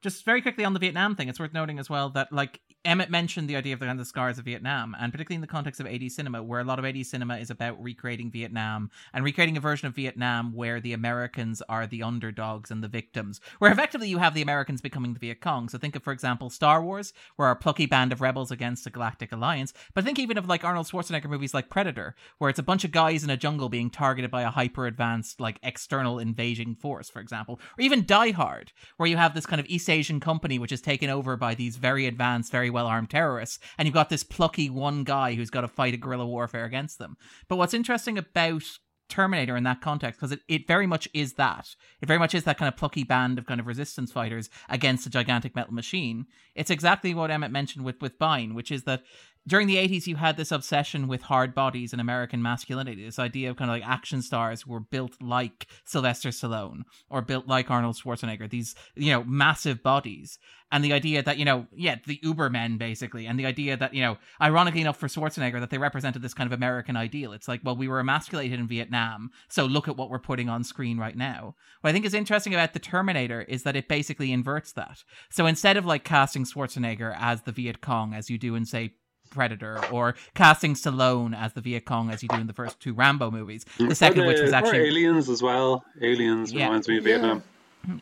just 0.02 0.24
very 0.24 0.42
quickly 0.42 0.64
on 0.64 0.74
the 0.74 0.80
Vietnam 0.80 1.14
thing, 1.14 1.28
it's 1.28 1.40
worth 1.40 1.54
noting 1.54 1.78
as 1.78 1.88
well 1.88 2.10
that 2.10 2.32
like 2.32 2.60
Emmet 2.84 3.10
mentioned 3.10 3.48
the 3.48 3.54
idea 3.54 3.74
of 3.74 3.80
the, 3.80 3.86
kind 3.86 4.00
of 4.00 4.06
scars 4.06 4.38
of 4.38 4.44
Vietnam, 4.44 4.96
and 4.98 5.12
particularly 5.12 5.36
in 5.36 5.40
the 5.40 5.46
context 5.46 5.80
of 5.80 5.86
80s 5.86 6.12
cinema, 6.12 6.42
where 6.42 6.60
a 6.60 6.64
lot 6.64 6.80
of 6.80 6.84
80s 6.84 7.06
cinema 7.06 7.36
is 7.38 7.50
about 7.50 7.80
recreating 7.80 8.30
Vietnam 8.30 8.90
and 9.12 9.24
recreating 9.24 9.56
a 9.56 9.60
version 9.60 9.86
of 9.86 9.94
Vietnam 9.94 10.52
where 10.52 10.80
the 10.80 10.92
Americans 10.92 11.62
are 11.68 11.86
the 11.86 12.02
underdogs 12.02 12.72
and 12.72 12.82
the 12.82 12.88
victims, 12.88 13.40
where 13.60 13.70
effectively 13.70 14.08
you 14.08 14.18
have 14.18 14.34
the 14.34 14.42
Americans 14.42 14.80
becoming 14.80 15.14
the 15.14 15.20
Viet 15.20 15.40
Cong. 15.40 15.68
So 15.68 15.78
think 15.78 15.94
of, 15.94 16.02
for 16.02 16.12
example, 16.12 16.50
Star 16.50 16.82
Wars, 16.82 17.12
where 17.36 17.46
our 17.46 17.54
plucky 17.54 17.86
band 17.86 18.12
of 18.12 18.20
rebels 18.20 18.50
against 18.50 18.86
a 18.86 18.90
galactic 18.90 19.30
alliance. 19.30 19.72
But 19.94 20.04
think 20.04 20.18
even 20.18 20.36
of 20.36 20.48
like 20.48 20.64
Arnold 20.64 20.88
Schwarzenegger 20.88 21.30
movies 21.30 21.54
like 21.54 21.70
Predator, 21.70 22.16
where 22.38 22.50
it's 22.50 22.58
a 22.58 22.64
bunch 22.64 22.82
of 22.82 22.90
guys 22.90 23.22
in 23.22 23.30
a 23.30 23.36
jungle 23.36 23.68
being 23.68 23.90
targeted 23.90 24.30
by 24.32 24.42
a 24.42 24.50
hyper 24.50 24.86
advanced, 24.86 25.40
like 25.40 25.60
external 25.62 26.18
invading 26.18 26.74
force, 26.74 27.08
for 27.08 27.20
example. 27.20 27.60
Or 27.78 27.82
even 27.82 28.04
Die 28.04 28.32
Hard, 28.32 28.72
where 28.96 29.08
you 29.08 29.16
have 29.16 29.34
this 29.34 29.46
kind 29.46 29.60
of 29.60 29.66
East 29.66 29.88
Asian 29.92 30.18
company 30.20 30.58
which 30.58 30.72
is 30.72 30.80
taken 30.80 31.10
over 31.10 31.36
by 31.36 31.54
these 31.54 31.76
very 31.76 32.06
advanced, 32.06 32.50
very 32.50 32.70
well 32.70 32.86
armed 32.86 33.10
terrorists, 33.10 33.58
and 33.78 33.86
you've 33.86 33.94
got 33.94 34.08
this 34.08 34.24
plucky 34.24 34.68
one 34.68 35.04
guy 35.04 35.34
who's 35.34 35.50
got 35.50 35.60
to 35.60 35.68
fight 35.68 35.94
a 35.94 35.96
guerrilla 35.96 36.26
warfare 36.26 36.64
against 36.64 36.98
them. 36.98 37.16
But 37.48 37.56
what's 37.56 37.74
interesting 37.74 38.18
about 38.18 38.64
Terminator 39.12 39.58
in 39.58 39.64
that 39.64 39.82
context 39.82 40.18
because 40.18 40.32
it, 40.32 40.40
it 40.48 40.66
very 40.66 40.86
much 40.86 41.06
is 41.12 41.34
that. 41.34 41.76
It 42.00 42.06
very 42.06 42.18
much 42.18 42.34
is 42.34 42.44
that 42.44 42.56
kind 42.56 42.68
of 42.68 42.78
plucky 42.78 43.04
band 43.04 43.38
of 43.38 43.44
kind 43.44 43.60
of 43.60 43.66
resistance 43.66 44.10
fighters 44.10 44.48
against 44.70 45.06
a 45.06 45.10
gigantic 45.10 45.54
metal 45.54 45.74
machine. 45.74 46.24
It's 46.54 46.70
exactly 46.70 47.12
what 47.12 47.30
Emmet 47.30 47.50
mentioned 47.50 47.84
with 47.84 48.00
with 48.00 48.18
Biehn, 48.18 48.54
which 48.54 48.70
is 48.70 48.84
that 48.84 49.02
during 49.46 49.66
the 49.66 49.76
80s 49.76 50.06
you 50.06 50.16
had 50.16 50.36
this 50.36 50.52
obsession 50.52 51.08
with 51.08 51.22
hard 51.22 51.54
bodies 51.54 51.92
and 51.92 52.00
american 52.00 52.42
masculinity 52.42 53.04
this 53.04 53.18
idea 53.18 53.50
of 53.50 53.56
kind 53.56 53.70
of 53.70 53.76
like 53.76 53.86
action 53.86 54.22
stars 54.22 54.62
who 54.62 54.72
were 54.72 54.80
built 54.80 55.14
like 55.20 55.66
sylvester 55.84 56.30
stallone 56.30 56.82
or 57.10 57.22
built 57.22 57.46
like 57.46 57.70
arnold 57.70 57.96
schwarzenegger 57.96 58.48
these 58.48 58.74
you 58.94 59.12
know 59.12 59.24
massive 59.24 59.82
bodies. 59.82 60.38
And 60.70 60.82
the 60.82 60.94
idea 60.94 61.22
that 61.22 61.38
you 61.38 61.44
know 61.44 61.66
yeah 61.74 61.96
the 62.06 62.18
ubermen 62.24 62.78
basically. 62.78 63.26
And 63.26 63.38
the 63.38 63.46
idea 63.46 63.76
that 63.76 63.92
you 63.92 64.00
know 64.02 64.16
ironically 64.40 64.80
enough 64.80 64.96
for 64.96 65.06
schwarzenegger 65.06 65.60
that 65.60 65.70
they 65.70 65.78
represented 65.78 66.22
this 66.22 66.34
kind 66.34 66.46
of 66.46 66.52
american 66.52 66.96
ideal. 66.96 67.32
It's 67.32 67.48
like 67.48 67.60
well 67.64 67.76
we 67.76 67.88
were 67.88 68.00
emasculated 68.00 68.58
in 68.58 68.68
vietnam 68.68 69.30
so 69.48 69.66
look 69.66 69.88
at 69.88 69.96
what 69.96 70.10
we're 70.10 70.18
putting 70.18 70.48
on 70.48 70.64
screen 70.64 70.98
right 70.98 71.16
now. 71.16 71.54
What 71.80 71.90
i 71.90 71.92
think 71.92 72.04
is 72.04 72.14
interesting 72.14 72.54
about 72.54 72.72
the 72.72 72.78
terminator 72.78 73.42
is 73.42 73.64
that 73.64 73.76
it 73.76 73.88
basically 73.88 74.32
inverts 74.32 74.72
that. 74.72 75.02
So 75.30 75.46
instead 75.46 75.76
of 75.76 75.84
like 75.84 76.04
casting 76.04 76.44
schwarzenegger 76.44 77.14
as 77.18 77.42
the 77.42 77.52
viet 77.52 77.80
cong 77.80 78.14
as 78.14 78.30
you 78.30 78.38
do 78.38 78.54
in 78.54 78.64
say 78.64 78.94
Predator 79.32 79.84
or 79.90 80.14
casting 80.34 80.74
Stallone 80.74 81.36
as 81.36 81.52
the 81.52 81.60
Viet 81.60 81.84
Cong 81.84 82.10
as 82.10 82.22
you 82.22 82.28
do 82.28 82.36
in 82.36 82.46
the 82.46 82.52
first 82.52 82.80
two 82.80 82.94
Rambo 82.94 83.30
movies. 83.30 83.64
Mm, 83.78 83.88
the 83.88 83.94
second, 83.94 84.26
which 84.26 84.40
was 84.40 84.52
actually 84.52 84.86
Aliens 84.86 85.28
as 85.28 85.42
well. 85.42 85.84
Aliens 86.00 86.52
yeah. 86.52 86.66
reminds 86.66 86.88
me 86.88 86.98
of 86.98 87.04
Vietnam. 87.04 87.42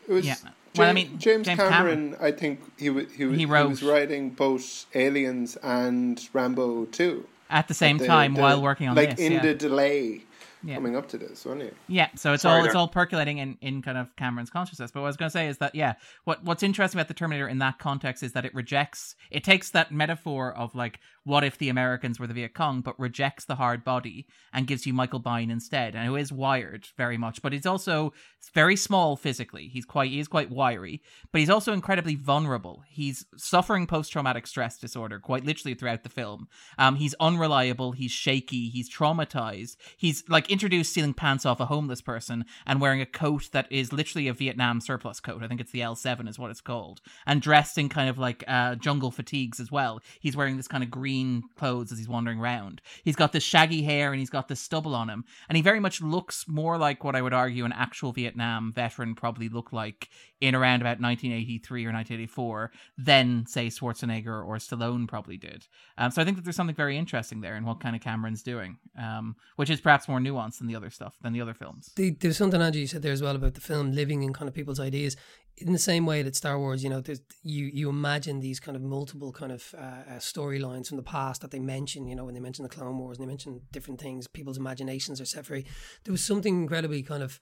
It 0.07 0.11
was 0.11 0.25
yeah. 0.25 0.35
James, 0.73 0.79
well, 0.79 0.89
I 0.89 0.93
mean, 0.93 1.19
James, 1.19 1.45
James 1.45 1.59
Cameron, 1.59 2.11
Cameron, 2.11 2.17
I 2.21 2.31
think 2.31 2.61
he 2.77 2.87
w- 2.87 3.07
he, 3.07 3.23
w- 3.23 3.37
he, 3.37 3.45
wrote, 3.45 3.63
he 3.63 3.69
was 3.69 3.83
writing 3.83 4.29
both 4.29 4.85
Aliens 4.95 5.57
and 5.57 6.29
Rambo 6.31 6.85
2 6.85 7.27
at 7.49 7.67
the 7.67 7.73
same 7.73 7.97
at 7.97 8.01
the, 8.01 8.07
time 8.07 8.33
the, 8.33 8.41
while 8.41 8.61
working 8.61 8.87
on 8.87 8.95
like 8.95 9.17
this, 9.17 9.19
in 9.19 9.33
yeah. 9.33 9.41
the 9.41 9.53
delay 9.53 10.21
Yeah. 10.63 10.75
coming 10.75 10.95
up 10.95 11.09
to 11.09 11.17
this, 11.17 11.43
wasn't 11.43 11.63
he? 11.63 11.69
Yeah, 11.87 12.07
so 12.15 12.31
it's 12.31 12.43
Sorry 12.43 12.59
all 12.61 12.65
it's 12.65 12.75
all 12.75 12.87
percolating 12.87 13.39
in, 13.39 13.57
in 13.59 13.81
kind 13.81 13.97
of 13.97 14.15
Cameron's 14.15 14.49
consciousness. 14.49 14.91
But 14.91 15.01
what 15.01 15.07
I 15.07 15.09
was 15.09 15.17
going 15.17 15.29
to 15.29 15.33
say 15.33 15.47
is 15.49 15.57
that 15.57 15.75
yeah, 15.75 15.95
what 16.23 16.41
what's 16.45 16.63
interesting 16.63 16.99
about 16.99 17.09
the 17.09 17.15
Terminator 17.15 17.49
in 17.49 17.57
that 17.59 17.77
context 17.79 18.23
is 18.23 18.31
that 18.31 18.45
it 18.45 18.55
rejects 18.55 19.15
it 19.29 19.43
takes 19.43 19.71
that 19.71 19.91
metaphor 19.91 20.53
of 20.53 20.73
like 20.73 20.99
what 21.23 21.43
if 21.43 21.57
the 21.57 21.69
Americans 21.69 22.19
were 22.19 22.27
the 22.27 22.33
Viet 22.33 22.53
Cong, 22.53 22.81
but 22.81 22.99
rejects 22.99 23.45
the 23.45 23.55
hard 23.55 23.83
body 23.83 24.25
and 24.51 24.67
gives 24.67 24.85
you 24.87 24.93
Michael 24.93 25.21
Biehn 25.21 25.51
instead, 25.51 25.95
and 25.95 26.07
who 26.07 26.15
is 26.15 26.31
wired 26.31 26.87
very 26.97 27.17
much, 27.17 27.41
but 27.41 27.53
he's 27.53 27.65
also 27.65 28.11
very 28.55 28.75
small 28.75 29.15
physically. 29.15 29.67
He's 29.67 29.85
quite 29.85 30.09
he 30.09 30.19
is 30.19 30.27
quite 30.27 30.49
wiry, 30.49 31.01
but 31.31 31.39
he's 31.39 31.49
also 31.49 31.73
incredibly 31.73 32.15
vulnerable. 32.15 32.83
He's 32.89 33.25
suffering 33.37 33.85
post 33.85 34.11
traumatic 34.11 34.47
stress 34.47 34.77
disorder 34.77 35.19
quite 35.19 35.45
literally 35.45 35.75
throughout 35.75 36.03
the 36.03 36.09
film. 36.09 36.47
Um, 36.77 36.95
he's 36.95 37.15
unreliable. 37.19 37.91
He's 37.91 38.11
shaky. 38.11 38.69
He's 38.69 38.89
traumatized. 38.89 39.75
He's 39.97 40.23
like 40.27 40.49
introduced 40.49 40.91
stealing 40.91 41.13
pants 41.13 41.45
off 41.45 41.59
a 41.59 41.65
homeless 41.67 42.01
person 42.01 42.45
and 42.65 42.81
wearing 42.81 43.01
a 43.01 43.05
coat 43.05 43.49
that 43.51 43.71
is 43.71 43.93
literally 43.93 44.27
a 44.27 44.33
Vietnam 44.33 44.81
surplus 44.81 45.19
coat. 45.19 45.43
I 45.43 45.47
think 45.47 45.61
it's 45.61 45.71
the 45.71 45.81
L7 45.81 46.27
is 46.27 46.39
what 46.39 46.49
it's 46.49 46.61
called, 46.61 47.01
and 47.27 47.41
dressed 47.41 47.77
in 47.77 47.89
kind 47.89 48.09
of 48.09 48.17
like 48.17 48.43
uh, 48.47 48.75
jungle 48.75 49.11
fatigues 49.11 49.59
as 49.59 49.71
well. 49.71 50.01
He's 50.19 50.35
wearing 50.35 50.57
this 50.57 50.67
kind 50.67 50.83
of 50.83 50.89
green 50.89 51.10
clothes 51.55 51.91
as 51.91 51.97
he's 51.97 52.07
wandering 52.07 52.39
around. 52.39 52.81
He's 53.03 53.15
got 53.15 53.31
this 53.31 53.43
shaggy 53.43 53.83
hair 53.83 54.11
and 54.11 54.19
he's 54.19 54.29
got 54.29 54.47
this 54.47 54.59
stubble 54.59 54.95
on 54.95 55.09
him, 55.09 55.25
and 55.49 55.55
he 55.55 55.61
very 55.61 55.79
much 55.79 56.01
looks 56.01 56.45
more 56.47 56.77
like 56.77 57.03
what 57.03 57.15
I 57.15 57.21
would 57.21 57.33
argue 57.33 57.65
an 57.65 57.73
actual 57.73 58.11
Vietnam 58.11 58.71
veteran 58.73 59.15
probably 59.15 59.49
looked 59.49 59.73
like 59.73 60.09
in 60.41 60.55
around 60.55 60.81
about 60.81 60.99
1983 60.99 61.85
or 61.85 61.93
1984 61.93 62.71
than 62.97 63.45
say 63.45 63.67
Schwarzenegger 63.67 64.45
or 64.45 64.57
Stallone 64.57 65.07
probably 65.07 65.37
did. 65.37 65.67
Um, 65.97 66.09
so 66.09 66.21
I 66.21 66.25
think 66.25 66.37
that 66.37 66.43
there's 66.43 66.55
something 66.55 66.75
very 66.75 66.97
interesting 66.97 67.41
there 67.41 67.55
in 67.55 67.63
what 67.63 67.79
kind 67.79 67.95
of 67.95 68.01
Cameron's 68.01 68.41
doing, 68.41 68.77
um, 68.97 69.35
which 69.55 69.69
is 69.69 69.79
perhaps 69.79 70.07
more 70.07 70.19
nuanced 70.19 70.57
than 70.57 70.67
the 70.67 70.75
other 70.75 70.89
stuff 70.89 71.15
than 71.21 71.33
the 71.33 71.41
other 71.41 71.53
films. 71.53 71.91
The, 71.95 72.11
there's 72.11 72.37
something 72.37 72.61
you 72.73 72.87
said 72.87 73.01
there 73.01 73.13
as 73.13 73.21
well 73.21 73.35
about 73.35 73.53
the 73.53 73.61
film 73.61 73.91
living 73.91 74.23
in 74.23 74.33
kind 74.33 74.49
of 74.49 74.55
people's 74.55 74.79
ideas. 74.79 75.15
In 75.57 75.73
the 75.73 75.79
same 75.79 76.05
way 76.05 76.23
that 76.23 76.35
Star 76.35 76.57
Wars, 76.57 76.83
you 76.83 76.89
know, 76.89 77.03
you 77.43 77.69
you 77.73 77.89
imagine 77.89 78.39
these 78.39 78.59
kind 78.59 78.75
of 78.75 78.81
multiple 78.81 79.31
kind 79.31 79.51
of 79.51 79.75
uh, 79.77 79.81
uh, 79.81 80.03
storylines 80.17 80.87
from 80.87 80.97
the 80.97 81.03
past 81.03 81.41
that 81.41 81.51
they 81.51 81.59
mention. 81.59 82.07
You 82.07 82.15
know, 82.15 82.25
when 82.25 82.33
they 82.33 82.39
mention 82.39 82.63
the 82.63 82.69
Clone 82.69 82.97
Wars 82.97 83.17
and 83.17 83.27
they 83.27 83.31
mention 83.31 83.61
different 83.71 83.99
things, 83.99 84.27
people's 84.27 84.57
imaginations 84.57 85.21
are 85.21 85.25
set 85.25 85.45
free. 85.45 85.65
There 86.03 86.11
was 86.11 86.23
something 86.23 86.61
incredibly 86.61 87.03
kind 87.03 87.21
of 87.21 87.39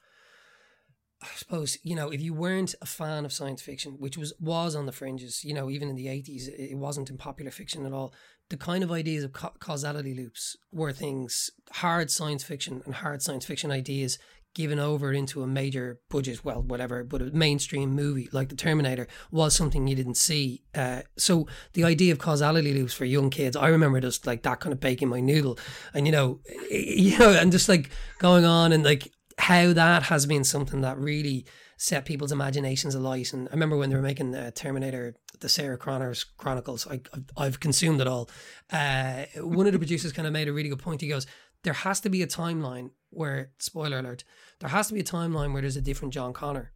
I 1.22 1.28
suppose 1.36 1.78
you 1.84 1.96
know 1.96 2.10
if 2.10 2.22
you 2.22 2.34
weren't 2.34 2.76
a 2.82 2.86
fan 2.86 3.26
of 3.26 3.34
science 3.34 3.62
fiction, 3.62 3.96
which 4.00 4.18
was 4.18 4.34
was 4.40 4.76
on 4.76 4.86
the 4.86 4.92
fringes, 4.92 5.44
you 5.44 5.54
know, 5.54 5.70
even 5.70 5.90
in 5.90 5.96
the 5.96 6.08
eighties, 6.08 6.48
it 6.48 6.78
wasn't 6.78 7.10
in 7.10 7.18
popular 7.18 7.52
fiction 7.52 7.86
at 7.86 7.94
all. 7.94 8.14
The 8.50 8.58
kind 8.58 8.84
of 8.84 8.92
ideas 8.92 9.24
of 9.24 9.34
ca- 9.34 9.52
causality 9.60 10.14
loops 10.14 10.56
were 10.72 10.94
things 10.94 11.52
hard 11.72 12.10
science 12.10 12.44
fiction 12.44 12.82
and 12.86 12.96
hard 12.96 13.22
science 13.22 13.46
fiction 13.46 13.70
ideas 13.70 14.18
given 14.56 14.80
over 14.80 15.14
into 15.14 15.44
a 15.44 15.48
major 15.48 16.00
budget, 16.10 16.44
well, 16.44 16.62
whatever, 16.62 17.04
but 17.04 17.22
a 17.22 17.26
mainstream 17.26 17.92
movie 17.92 18.30
like 18.32 18.50
The 18.50 18.56
Terminator 18.56 19.08
was 19.32 19.56
something 19.56 19.88
you 19.88 19.96
didn't 19.96 20.18
see. 20.18 20.64
Uh, 20.74 21.02
so 21.18 21.48
the 21.74 21.84
idea 21.84 22.12
of 22.12 22.20
causality 22.20 22.74
loops 22.74 22.94
for 22.94 23.06
young 23.06 23.30
kids, 23.30 23.56
I 23.56 23.68
remember 23.68 24.00
just 24.00 24.26
like 24.26 24.44
that 24.44 24.60
kind 24.60 24.74
of 24.74 24.80
baking 24.80 25.10
my 25.10 25.20
noodle, 25.20 25.60
and 25.94 26.06
you 26.06 26.12
know, 26.12 26.40
you 26.72 27.18
know, 27.18 27.32
and 27.32 27.52
just 27.52 27.70
like 27.70 27.92
going 28.18 28.46
on 28.46 28.72
and 28.72 28.84
like 28.84 29.12
how 29.38 29.74
that 29.74 30.04
has 30.04 30.26
been 30.26 30.44
something 30.44 30.82
that 30.82 30.98
really 30.98 31.46
set 31.78 32.04
people's 32.04 32.34
imaginations 32.34 32.94
alight. 32.94 33.32
And 33.32 33.48
I 33.48 33.52
remember 33.52 33.78
when 33.78 33.90
they 33.90 33.96
were 33.96 34.02
making 34.02 34.36
uh, 34.36 34.52
Terminator, 34.54 35.16
the 35.40 35.48
Sarah 35.48 35.78
Connor's 35.78 36.26
Chronicles, 36.26 36.86
I, 36.86 37.00
I've, 37.14 37.24
I've 37.38 37.60
consumed 37.62 38.02
it 38.02 38.08
all. 38.08 38.30
Uh, 38.70 39.24
one 39.38 39.66
of 39.66 39.72
the 39.72 39.80
producers 39.80 40.12
kind 40.12 40.28
of 40.28 40.34
made 40.34 40.50
a 40.50 40.54
really 40.54 40.68
good 40.68 40.80
point. 40.80 41.00
He 41.00 41.08
goes, 41.08 41.26
there 41.64 41.74
has 41.74 42.00
to 42.02 42.10
be 42.10 42.22
a 42.22 42.28
timeline 42.28 42.92
where, 43.10 43.52
spoiler 43.58 44.00
alert, 44.00 44.24
there 44.60 44.70
has 44.70 44.88
to 44.88 44.94
be 44.94 45.00
a 45.00 45.04
timeline 45.04 45.52
where 45.52 45.62
there's 45.62 45.76
a 45.76 45.82
different 45.82 46.14
John 46.14 46.34
Connor 46.34 46.72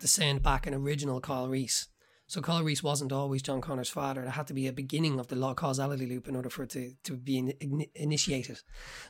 to 0.00 0.08
send 0.08 0.42
back 0.42 0.66
an 0.66 0.74
original 0.74 1.20
Carl 1.20 1.48
Reese. 1.48 1.88
So 2.30 2.40
Carl 2.40 2.62
Reese 2.62 2.80
wasn't 2.80 3.10
always 3.10 3.42
John 3.42 3.60
Connor's 3.60 3.88
father. 3.88 4.20
There 4.22 4.30
had 4.30 4.46
to 4.46 4.54
be 4.54 4.68
a 4.68 4.72
beginning 4.72 5.18
of 5.18 5.26
the 5.26 5.34
law 5.34 5.52
causality 5.52 6.06
loop 6.06 6.28
in 6.28 6.36
order 6.36 6.48
for 6.48 6.62
it 6.62 6.70
to, 6.70 6.92
to 7.02 7.16
be 7.16 7.38
in, 7.38 7.86
initiated. 7.96 8.60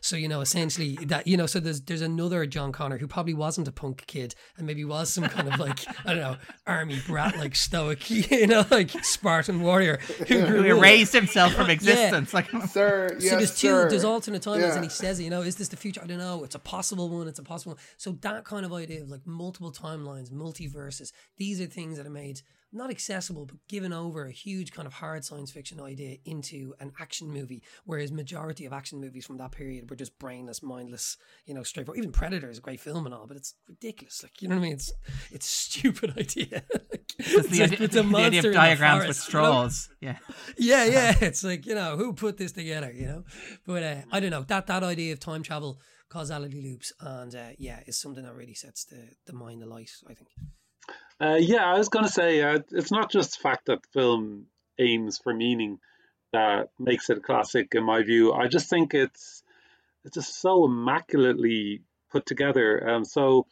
So 0.00 0.16
you 0.16 0.26
know, 0.26 0.40
essentially 0.40 0.96
that 1.04 1.26
you 1.26 1.36
know, 1.36 1.44
so 1.44 1.60
there's 1.60 1.82
there's 1.82 2.00
another 2.00 2.46
John 2.46 2.72
Connor 2.72 2.96
who 2.96 3.06
probably 3.06 3.34
wasn't 3.34 3.68
a 3.68 3.72
punk 3.72 4.04
kid 4.06 4.34
and 4.56 4.66
maybe 4.66 4.86
was 4.86 5.12
some 5.12 5.24
kind 5.24 5.52
of 5.52 5.60
like 5.60 5.80
I 6.06 6.14
don't 6.14 6.22
know 6.22 6.36
army 6.66 6.98
brat 7.06 7.36
like 7.36 7.56
stoic, 7.56 8.08
you 8.10 8.46
know, 8.46 8.64
like 8.70 8.88
Spartan 9.04 9.60
warrior 9.60 9.98
who 10.26 10.40
Who 10.50 10.64
erased 10.64 11.12
himself 11.12 11.52
from 11.52 11.68
existence. 11.68 12.32
Like 12.32 12.48
Sir, 12.70 13.18
So 13.20 13.36
there's 13.36 13.54
two, 13.54 13.68
sir. 13.68 13.90
there's 13.90 14.02
alternate 14.04 14.40
timelines, 14.40 14.60
Yeah. 14.60 14.74
and 14.76 14.84
he 14.84 14.88
says, 14.90 15.20
you 15.20 15.28
know, 15.28 15.42
is 15.42 15.56
this 15.56 15.68
the 15.68 15.76
future? 15.76 16.00
I 16.02 16.06
don't 16.06 16.16
know. 16.16 16.42
It's 16.42 16.54
a 16.54 16.58
possible 16.58 17.10
one. 17.10 17.28
It's 17.28 17.38
a 17.38 17.42
possible. 17.42 17.72
One. 17.74 17.80
So 17.98 18.12
that 18.22 18.44
kind 18.46 18.64
of 18.64 18.72
idea 18.72 19.02
of 19.02 19.10
like 19.10 19.26
multiple 19.26 19.72
timelines, 19.72 20.30
multiverses. 20.30 21.12
These 21.36 21.60
are 21.60 21.66
things 21.66 21.98
that 21.98 22.06
are 22.06 22.10
made 22.10 22.40
not 22.72 22.90
accessible, 22.90 23.46
but 23.46 23.56
given 23.68 23.92
over 23.92 24.24
a 24.24 24.30
huge 24.30 24.72
kind 24.72 24.86
of 24.86 24.94
hard 24.94 25.24
science 25.24 25.50
fiction 25.50 25.80
idea 25.80 26.16
into 26.24 26.74
an 26.80 26.92
action 27.00 27.30
movie. 27.30 27.62
Whereas 27.84 28.12
majority 28.12 28.64
of 28.64 28.72
action 28.72 29.00
movies 29.00 29.26
from 29.26 29.38
that 29.38 29.52
period 29.52 29.90
were 29.90 29.96
just 29.96 30.18
brainless, 30.18 30.62
mindless, 30.62 31.16
you 31.46 31.54
know, 31.54 31.62
straightforward. 31.62 31.98
Even 31.98 32.12
Predator 32.12 32.50
is 32.50 32.58
a 32.58 32.60
great 32.60 32.80
film 32.80 33.06
and 33.06 33.14
all, 33.14 33.26
but 33.26 33.36
it's 33.36 33.54
ridiculous. 33.68 34.22
Like 34.22 34.40
you 34.40 34.48
know 34.48 34.56
what 34.56 34.62
I 34.62 34.64
mean? 34.64 34.72
It's 34.74 34.92
it's 35.30 35.46
a 35.46 35.70
stupid 35.70 36.14
idea. 36.18 36.62
Like, 36.90 37.12
it's 37.18 37.48
the, 37.48 37.62
idea, 37.62 37.78
it's 37.80 37.96
a 37.96 38.02
the 38.02 38.08
idea 38.08 38.10
monster 38.10 38.48
the 38.50 38.54
diagrams 38.54 39.06
with 39.06 39.16
forest, 39.16 39.32
you 39.32 39.40
know? 39.40 39.44
straws. 39.44 39.88
Yeah. 40.00 40.16
yeah, 40.56 40.84
yeah. 40.84 41.14
It's 41.20 41.44
like 41.44 41.66
you 41.66 41.74
know 41.74 41.96
who 41.96 42.12
put 42.12 42.36
this 42.36 42.52
together, 42.52 42.92
you 42.92 43.06
know. 43.06 43.24
But 43.66 43.82
uh, 43.82 43.96
I 44.12 44.20
don't 44.20 44.30
know 44.30 44.42
that 44.42 44.66
that 44.68 44.82
idea 44.82 45.12
of 45.12 45.20
time 45.20 45.42
travel, 45.42 45.80
causality 46.08 46.62
loops, 46.62 46.92
and 47.00 47.34
uh, 47.34 47.50
yeah, 47.58 47.80
is 47.86 47.98
something 47.98 48.24
that 48.24 48.34
really 48.34 48.54
sets 48.54 48.84
the 48.84 49.08
the 49.26 49.32
mind 49.32 49.62
alight. 49.62 49.90
I 50.08 50.14
think. 50.14 50.28
Uh, 51.20 51.36
yeah, 51.38 51.64
I 51.64 51.76
was 51.76 51.88
going 51.90 52.06
to 52.06 52.10
say 52.10 52.42
uh, 52.42 52.60
it's 52.70 52.90
not 52.90 53.10
just 53.10 53.32
the 53.32 53.42
fact 53.42 53.66
that 53.66 53.84
film 53.92 54.46
aims 54.78 55.18
for 55.18 55.34
meaning 55.34 55.78
that 56.32 56.70
makes 56.78 57.10
it 57.10 57.18
a 57.18 57.20
classic, 57.20 57.74
in 57.74 57.84
my 57.84 58.02
view. 58.02 58.32
I 58.32 58.48
just 58.48 58.70
think 58.70 58.94
it's 58.94 59.42
it's 60.04 60.14
just 60.14 60.40
so 60.40 60.64
immaculately 60.64 61.82
put 62.10 62.24
together. 62.24 62.88
Um, 62.88 63.04
so 63.04 63.46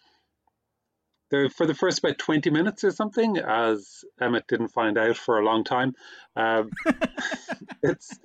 there, 1.31 1.51
for 1.51 1.67
the 1.67 1.75
first 1.75 1.99
about 1.99 2.17
twenty 2.19 2.49
minutes 2.51 2.85
or 2.85 2.91
something, 2.91 3.37
as 3.37 4.03
Emmet 4.19 4.47
didn't 4.49 4.69
find 4.69 4.97
out 4.97 5.17
for 5.19 5.39
a 5.39 5.45
long 5.45 5.65
time, 5.65 5.95
um, 6.37 6.71
it's 7.83 8.19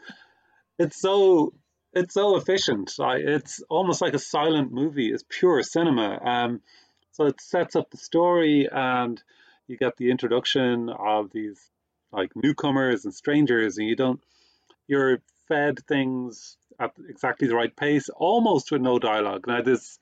it's 0.79 1.01
so 1.01 1.53
it's 1.91 2.13
so 2.13 2.37
efficient. 2.37 2.93
I, 2.99 3.17
it's 3.17 3.61
almost 3.69 4.01
like 4.01 4.13
a 4.13 4.19
silent 4.19 4.71
movie. 4.71 5.11
It's 5.11 5.25
pure 5.27 5.61
cinema. 5.63 6.17
Um, 6.23 6.61
so 7.13 7.25
it 7.25 7.39
sets 7.39 7.75
up 7.75 7.89
the 7.89 7.97
story, 7.97 8.67
and 8.71 9.21
you 9.67 9.77
get 9.77 9.97
the 9.97 10.11
introduction 10.11 10.89
of 10.89 11.31
these 11.31 11.59
like 12.11 12.31
newcomers 12.35 13.05
and 13.05 13.13
strangers, 13.13 13.77
and 13.77 13.87
you 13.87 13.95
don't 13.95 14.21
you're 14.87 15.19
fed 15.47 15.79
things 15.87 16.57
at 16.79 16.91
exactly 17.07 17.47
the 17.47 17.55
right 17.55 17.75
pace, 17.75 18.09
almost 18.09 18.71
with 18.71 18.81
no 18.81 18.99
dialogue. 18.99 19.45
Now 19.47 19.61
this 19.61 19.99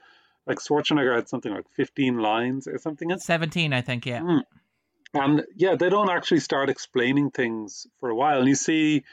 like 0.48 0.60
Schwarzenegger 0.60 1.16
had 1.16 1.30
something 1.30 1.54
like 1.54 1.70
15 1.76 2.18
lines 2.18 2.68
or 2.68 2.78
something. 2.80 3.16
17, 3.16 3.74
I 3.74 3.82
think, 3.82 4.06
yeah. 4.06 4.22
Mm. 4.22 4.44
and 5.14 5.44
yeah, 5.56 5.76
they 5.76 5.90
don't 5.90 6.10
actually 6.10 6.40
start 6.40 6.70
explaining 6.70 7.30
things 7.30 7.86
for 8.00 8.10
a 8.10 8.16
while. 8.16 8.40
And 8.40 8.48
you 8.48 8.56
see, 8.56 9.04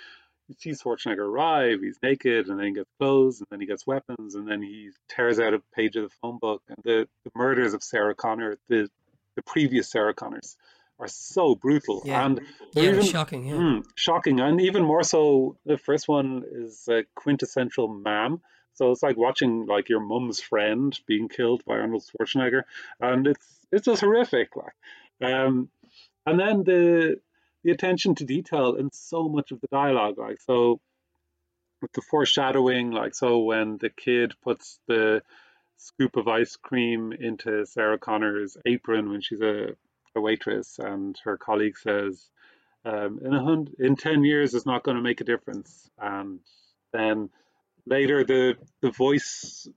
you 0.49 0.55
see 0.59 0.71
Schwarzenegger 0.71 1.19
arrive. 1.19 1.81
He's 1.83 1.99
naked, 2.03 2.49
and 2.49 2.59
then 2.59 2.67
he 2.69 2.73
gets 2.73 2.91
clothes, 2.99 3.41
and 3.41 3.47
then 3.51 3.61
he 3.61 3.67
gets 3.67 3.87
weapons, 3.87 4.35
and 4.35 4.49
then 4.49 4.63
he 4.63 4.91
tears 5.09 5.39
out 5.39 5.55
a 5.55 5.61
page 5.75 5.97
of 5.97 6.05
the 6.05 6.15
phone 6.23 6.39
book. 6.39 6.63
And 6.69 6.79
the, 6.83 7.09
the 7.25 7.31
murders 7.37 7.75
of 7.75 7.83
Sarah 7.83 8.15
Connor, 8.15 8.57
the 8.69 8.89
the 9.37 9.43
previous 9.43 9.89
Sarah 9.91 10.15
Connors, 10.15 10.57
are 10.99 11.07
so 11.07 11.55
brutal. 11.55 12.03
Yeah. 12.05 12.25
And 12.27 12.41
Yeah, 12.73 12.83
even- 12.91 13.05
shocking. 13.05 13.45
Yeah. 13.47 13.55
Mm, 13.55 13.85
shocking, 13.95 14.41
and 14.41 14.61
even 14.61 14.83
more 14.85 15.03
so, 15.05 15.57
the 15.65 15.79
first 15.79 16.09
one 16.09 16.45
is 16.51 16.89
a 16.89 17.05
quintessential 17.15 17.87
mam. 17.89 18.41
So 18.75 18.91
it's 18.93 19.03
like 19.03 19.17
watching 19.17 19.67
like 19.67 19.89
your 19.89 20.01
mum's 20.01 20.41
friend 20.41 20.99
being 21.07 21.29
killed 21.29 21.65
by 21.67 21.75
Arnold 21.79 22.05
Schwarzenegger, 22.05 22.63
and 23.01 23.27
it's 23.27 23.47
it's 23.71 23.85
just 23.85 24.01
horrific. 24.01 24.51
Like, 24.57 25.31
um, 25.33 25.69
and 26.25 26.39
then 26.41 26.63
the 26.65 27.21
the 27.69 27.75
attention 27.75 28.15
to 28.15 28.25
detail 28.25 28.77
in 28.77 28.91
so 28.93 29.29
much 29.29 29.53
of 29.53 29.61
the 29.61 29.67
dialogue, 29.71 30.17
like 30.17 30.41
so, 30.41 30.81
with 31.83 31.93
the 31.93 32.01
foreshadowing, 32.01 32.93
like 32.93 33.15
so 33.15 33.41
when 33.41 33.77
the 33.77 33.91
kid 33.91 34.33
puts 34.43 34.81
the 34.89 35.23
scoop 35.77 36.17
of 36.17 36.27
ice 36.29 36.57
cream 36.57 37.13
into 37.13 37.67
Sarah 37.67 37.99
Connor's 37.99 38.57
apron 38.65 39.11
when 39.11 39.21
she's 39.21 39.43
a, 39.43 39.77
a 40.17 40.21
waitress, 40.21 40.79
and 40.79 41.15
her 41.25 41.37
colleague 41.37 41.77
says, 41.77 42.31
um, 42.87 43.21
in 43.23 43.35
a 43.35 43.45
hundred, 43.45 43.75
in 43.79 43.97
ten 43.97 44.25
years, 44.25 44.55
it's 44.55 44.65
not 44.65 44.83
going 44.83 44.97
to 44.97 45.03
make 45.03 45.21
a 45.21 45.25
difference. 45.25 45.91
And 45.99 46.41
then 46.95 47.29
later, 47.85 48.25
the 48.25 48.55
the 48.81 48.91
voice 48.91 49.69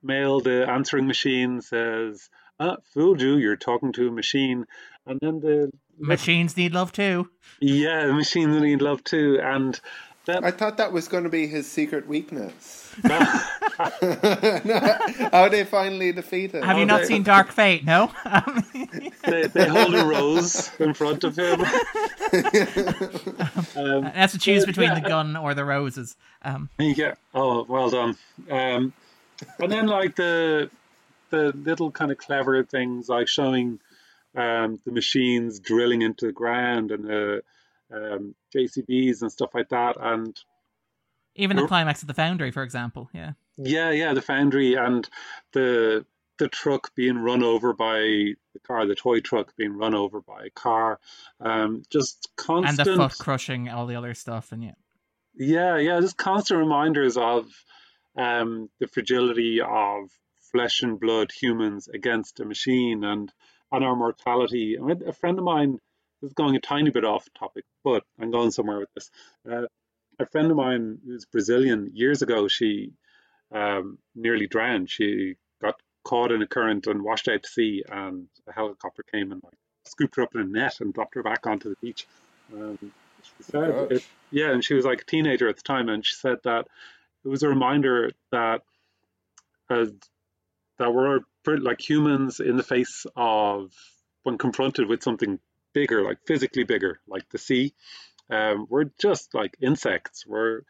mail, 0.00 0.38
the 0.38 0.70
answering 0.70 1.08
machine 1.08 1.60
says, 1.60 2.30
ah, 2.60 2.76
"Fooled 2.94 3.20
you! 3.20 3.36
You're 3.36 3.56
talking 3.56 3.92
to 3.94 4.06
a 4.06 4.12
machine." 4.12 4.66
And 5.06 5.18
then 5.20 5.40
the 5.40 5.70
Machines 5.98 6.56
need 6.56 6.72
love 6.72 6.92
too. 6.92 7.28
yeah, 7.60 8.06
machines 8.12 8.60
need 8.60 8.80
love 8.82 9.02
too. 9.04 9.38
And 9.42 9.78
then 10.26 10.44
I 10.44 10.50
thought 10.52 10.76
that 10.78 10.92
was 10.92 11.08
going 11.08 11.24
to 11.24 11.30
be 11.30 11.46
his 11.46 11.66
secret 11.70 12.06
weakness. 12.08 12.94
How 15.32 15.48
they 15.48 15.64
finally 15.64 16.12
defeat 16.12 16.52
him. 16.52 16.62
Have 16.62 16.78
you 16.78 16.86
not 16.86 17.00
Okay. 17.00 17.08
seen 17.08 17.22
Dark 17.24 17.50
Fate? 17.50 17.84
No. 17.84 18.10
Um, 18.24 18.64
they, 19.24 19.46
they 19.48 19.68
hold 19.68 19.94
a 19.94 20.04
rose 20.04 20.70
in 20.78 20.94
front 20.94 21.24
of 21.24 21.36
him. 21.36 21.60
um, 23.76 24.02
has 24.04 24.32
to 24.32 24.38
choose 24.38 24.64
between 24.66 24.88
yeah. 24.90 25.00
the 25.00 25.08
gun 25.08 25.36
or 25.36 25.54
the 25.54 25.64
roses. 25.64 26.16
Um, 26.42 26.68
yeah. 26.78 27.14
Oh, 27.34 27.64
well 27.68 27.90
done. 27.90 28.16
Um, 28.50 28.92
and 29.58 29.70
then 29.72 29.86
like 29.86 30.16
the 30.16 30.70
the 31.30 31.52
little 31.56 31.90
kind 31.90 32.10
of 32.12 32.18
clever 32.18 32.62
things 32.62 33.08
like 33.08 33.26
showing 33.26 33.80
um, 34.34 34.78
the 34.84 34.92
machines 34.92 35.60
drilling 35.60 36.02
into 36.02 36.26
the 36.26 36.32
ground 36.32 36.90
and 36.90 37.04
the 37.04 37.42
um, 37.92 38.34
JCBs 38.54 39.22
and 39.22 39.30
stuff 39.30 39.50
like 39.54 39.68
that, 39.70 39.96
and 40.00 40.36
even 41.34 41.56
the 41.56 41.66
climax 41.66 42.02
of 42.02 42.08
the 42.08 42.14
Foundry, 42.14 42.50
for 42.50 42.62
example. 42.62 43.08
Yeah. 43.12 43.32
Yeah, 43.56 43.90
yeah, 43.90 44.14
the 44.14 44.22
foundry 44.22 44.74
and 44.74 45.08
the 45.52 46.06
the 46.38 46.48
truck 46.48 46.94
being 46.94 47.18
run 47.18 47.42
over 47.42 47.72
by 47.72 48.00
the 48.00 48.58
car, 48.66 48.86
the 48.86 48.94
toy 48.94 49.20
truck 49.20 49.54
being 49.56 49.76
run 49.76 49.94
over 49.94 50.20
by 50.20 50.46
a 50.46 50.50
car. 50.50 50.98
Um, 51.40 51.82
just 51.90 52.28
And 52.38 52.46
constant, 52.46 52.88
the 52.88 52.96
foot 52.96 53.18
crushing, 53.18 53.68
all 53.68 53.86
the 53.86 53.96
other 53.96 54.14
stuff, 54.14 54.52
and 54.52 54.64
yeah. 54.64 54.74
yeah, 55.34 55.76
yeah, 55.76 56.00
just 56.00 56.16
constant 56.16 56.58
reminders 56.58 57.16
of 57.16 57.46
um, 58.16 58.70
the 58.80 58.88
fragility 58.88 59.60
of 59.60 60.10
flesh 60.50 60.82
and 60.82 60.98
blood 60.98 61.30
humans 61.30 61.88
against 61.88 62.40
a 62.40 62.44
machine 62.44 63.04
and 63.04 63.32
and 63.72 63.84
our 63.84 63.96
mortality. 63.96 64.78
I 64.78 64.82
mean, 64.82 65.02
a 65.06 65.12
friend 65.12 65.38
of 65.38 65.44
mine 65.44 65.78
is 66.22 66.32
going 66.34 66.54
a 66.54 66.60
tiny 66.60 66.90
bit 66.90 67.04
off 67.04 67.26
topic, 67.36 67.64
but 67.82 68.04
I'm 68.20 68.30
going 68.30 68.50
somewhere 68.50 68.78
with 68.78 68.92
this. 68.94 69.10
Uh, 69.50 69.66
a 70.18 70.26
friend 70.26 70.50
of 70.50 70.56
mine 70.56 70.98
who's 71.04 71.24
Brazilian 71.24 71.90
years 71.94 72.22
ago, 72.22 72.46
she 72.48 72.92
um, 73.50 73.98
nearly 74.14 74.46
drowned. 74.46 74.90
She 74.90 75.36
got 75.60 75.80
caught 76.04 76.32
in 76.32 76.42
a 76.42 76.46
current 76.46 76.86
and 76.86 77.02
washed 77.02 77.28
out 77.28 77.42
to 77.42 77.48
sea, 77.48 77.82
and 77.88 78.28
a 78.46 78.52
helicopter 78.52 79.02
came 79.02 79.32
and 79.32 79.42
like 79.42 79.58
scooped 79.84 80.16
her 80.16 80.22
up 80.22 80.34
in 80.34 80.42
a 80.42 80.44
net 80.44 80.80
and 80.80 80.92
dropped 80.92 81.14
her 81.14 81.22
back 81.22 81.46
onto 81.46 81.70
the 81.70 81.76
beach. 81.80 82.06
Um, 82.54 82.78
she 83.22 83.44
said, 83.44 83.92
it, 83.92 84.06
yeah, 84.30 84.50
and 84.52 84.64
she 84.64 84.74
was 84.74 84.84
like 84.84 85.02
a 85.02 85.04
teenager 85.04 85.48
at 85.48 85.56
the 85.56 85.62
time, 85.62 85.88
and 85.88 86.04
she 86.04 86.14
said 86.14 86.38
that 86.44 86.66
it 87.24 87.28
was 87.28 87.42
a 87.42 87.48
reminder 87.48 88.10
that 88.32 88.62
uh, 89.70 89.86
that 90.82 90.92
we're 90.92 91.20
like 91.58 91.80
humans 91.80 92.40
in 92.40 92.56
the 92.56 92.64
face 92.64 93.06
of 93.14 93.72
when 94.24 94.36
confronted 94.36 94.88
with 94.88 95.00
something 95.00 95.38
bigger, 95.72 96.02
like 96.02 96.18
physically 96.26 96.64
bigger, 96.64 96.98
like 97.06 97.28
the 97.30 97.38
sea. 97.38 97.72
Um, 98.28 98.66
we're 98.68 98.90
just 99.00 99.32
like 99.32 99.56
insects. 99.60 100.26
We're 100.26 100.62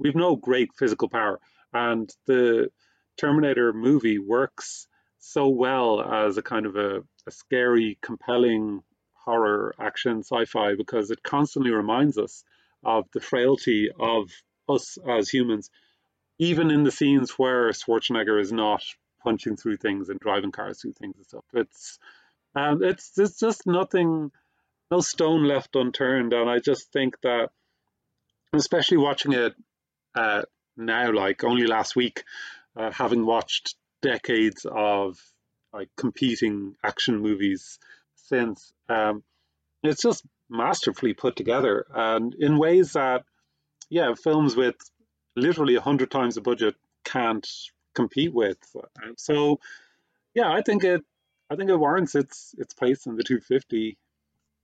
we've 0.00 0.16
no 0.16 0.34
great 0.34 0.70
physical 0.74 1.08
power, 1.08 1.38
and 1.72 2.12
the 2.26 2.70
Terminator 3.16 3.72
movie 3.72 4.18
works 4.18 4.88
so 5.20 5.48
well 5.48 6.02
as 6.02 6.36
a 6.38 6.42
kind 6.42 6.66
of 6.66 6.74
a, 6.74 7.04
a 7.28 7.30
scary, 7.30 7.98
compelling 8.02 8.82
horror 9.12 9.76
action 9.78 10.24
sci-fi 10.24 10.74
because 10.74 11.12
it 11.12 11.22
constantly 11.22 11.70
reminds 11.70 12.18
us 12.18 12.42
of 12.82 13.04
the 13.12 13.20
frailty 13.20 13.90
of 13.96 14.28
us 14.68 14.98
as 15.08 15.28
humans, 15.28 15.70
even 16.40 16.72
in 16.72 16.82
the 16.82 16.90
scenes 16.90 17.38
where 17.38 17.70
Schwarzenegger 17.70 18.40
is 18.40 18.50
not 18.50 18.82
punching 19.22 19.56
through 19.56 19.76
things 19.76 20.08
and 20.08 20.20
driving 20.20 20.52
cars 20.52 20.80
through 20.80 20.92
things 20.92 21.16
and 21.16 21.26
stuff. 21.26 21.44
It's 21.52 21.98
um, 22.54 22.82
it's 22.82 23.18
it's 23.18 23.38
just 23.38 23.66
nothing, 23.66 24.30
no 24.90 25.00
stone 25.00 25.44
left 25.44 25.74
unturned, 25.74 26.32
and 26.32 26.50
I 26.50 26.58
just 26.58 26.92
think 26.92 27.20
that, 27.22 27.50
especially 28.52 28.98
watching 28.98 29.32
it 29.32 29.54
uh, 30.14 30.42
now, 30.76 31.12
like 31.12 31.44
only 31.44 31.66
last 31.66 31.96
week, 31.96 32.24
uh, 32.76 32.90
having 32.90 33.24
watched 33.24 33.74
decades 34.02 34.66
of 34.70 35.18
like 35.72 35.88
competing 35.96 36.74
action 36.84 37.18
movies 37.18 37.78
since, 38.16 38.72
um, 38.90 39.22
it's 39.82 40.02
just 40.02 40.22
masterfully 40.50 41.14
put 41.14 41.36
together, 41.36 41.86
and 41.94 42.34
in 42.34 42.58
ways 42.58 42.92
that, 42.92 43.24
yeah, 43.88 44.14
films 44.14 44.54
with 44.54 44.76
literally 45.34 45.76
a 45.76 45.80
hundred 45.80 46.10
times 46.10 46.34
the 46.34 46.42
budget 46.42 46.74
can't 47.04 47.48
compete 47.94 48.32
with. 48.32 48.58
So, 49.16 49.60
yeah, 50.34 50.52
I 50.52 50.62
think 50.62 50.84
it, 50.84 51.02
I 51.50 51.56
think 51.56 51.70
it 51.70 51.76
warrants 51.76 52.14
its 52.14 52.54
its 52.58 52.74
place 52.74 53.06
in 53.06 53.16
the 53.16 53.22
250. 53.22 53.98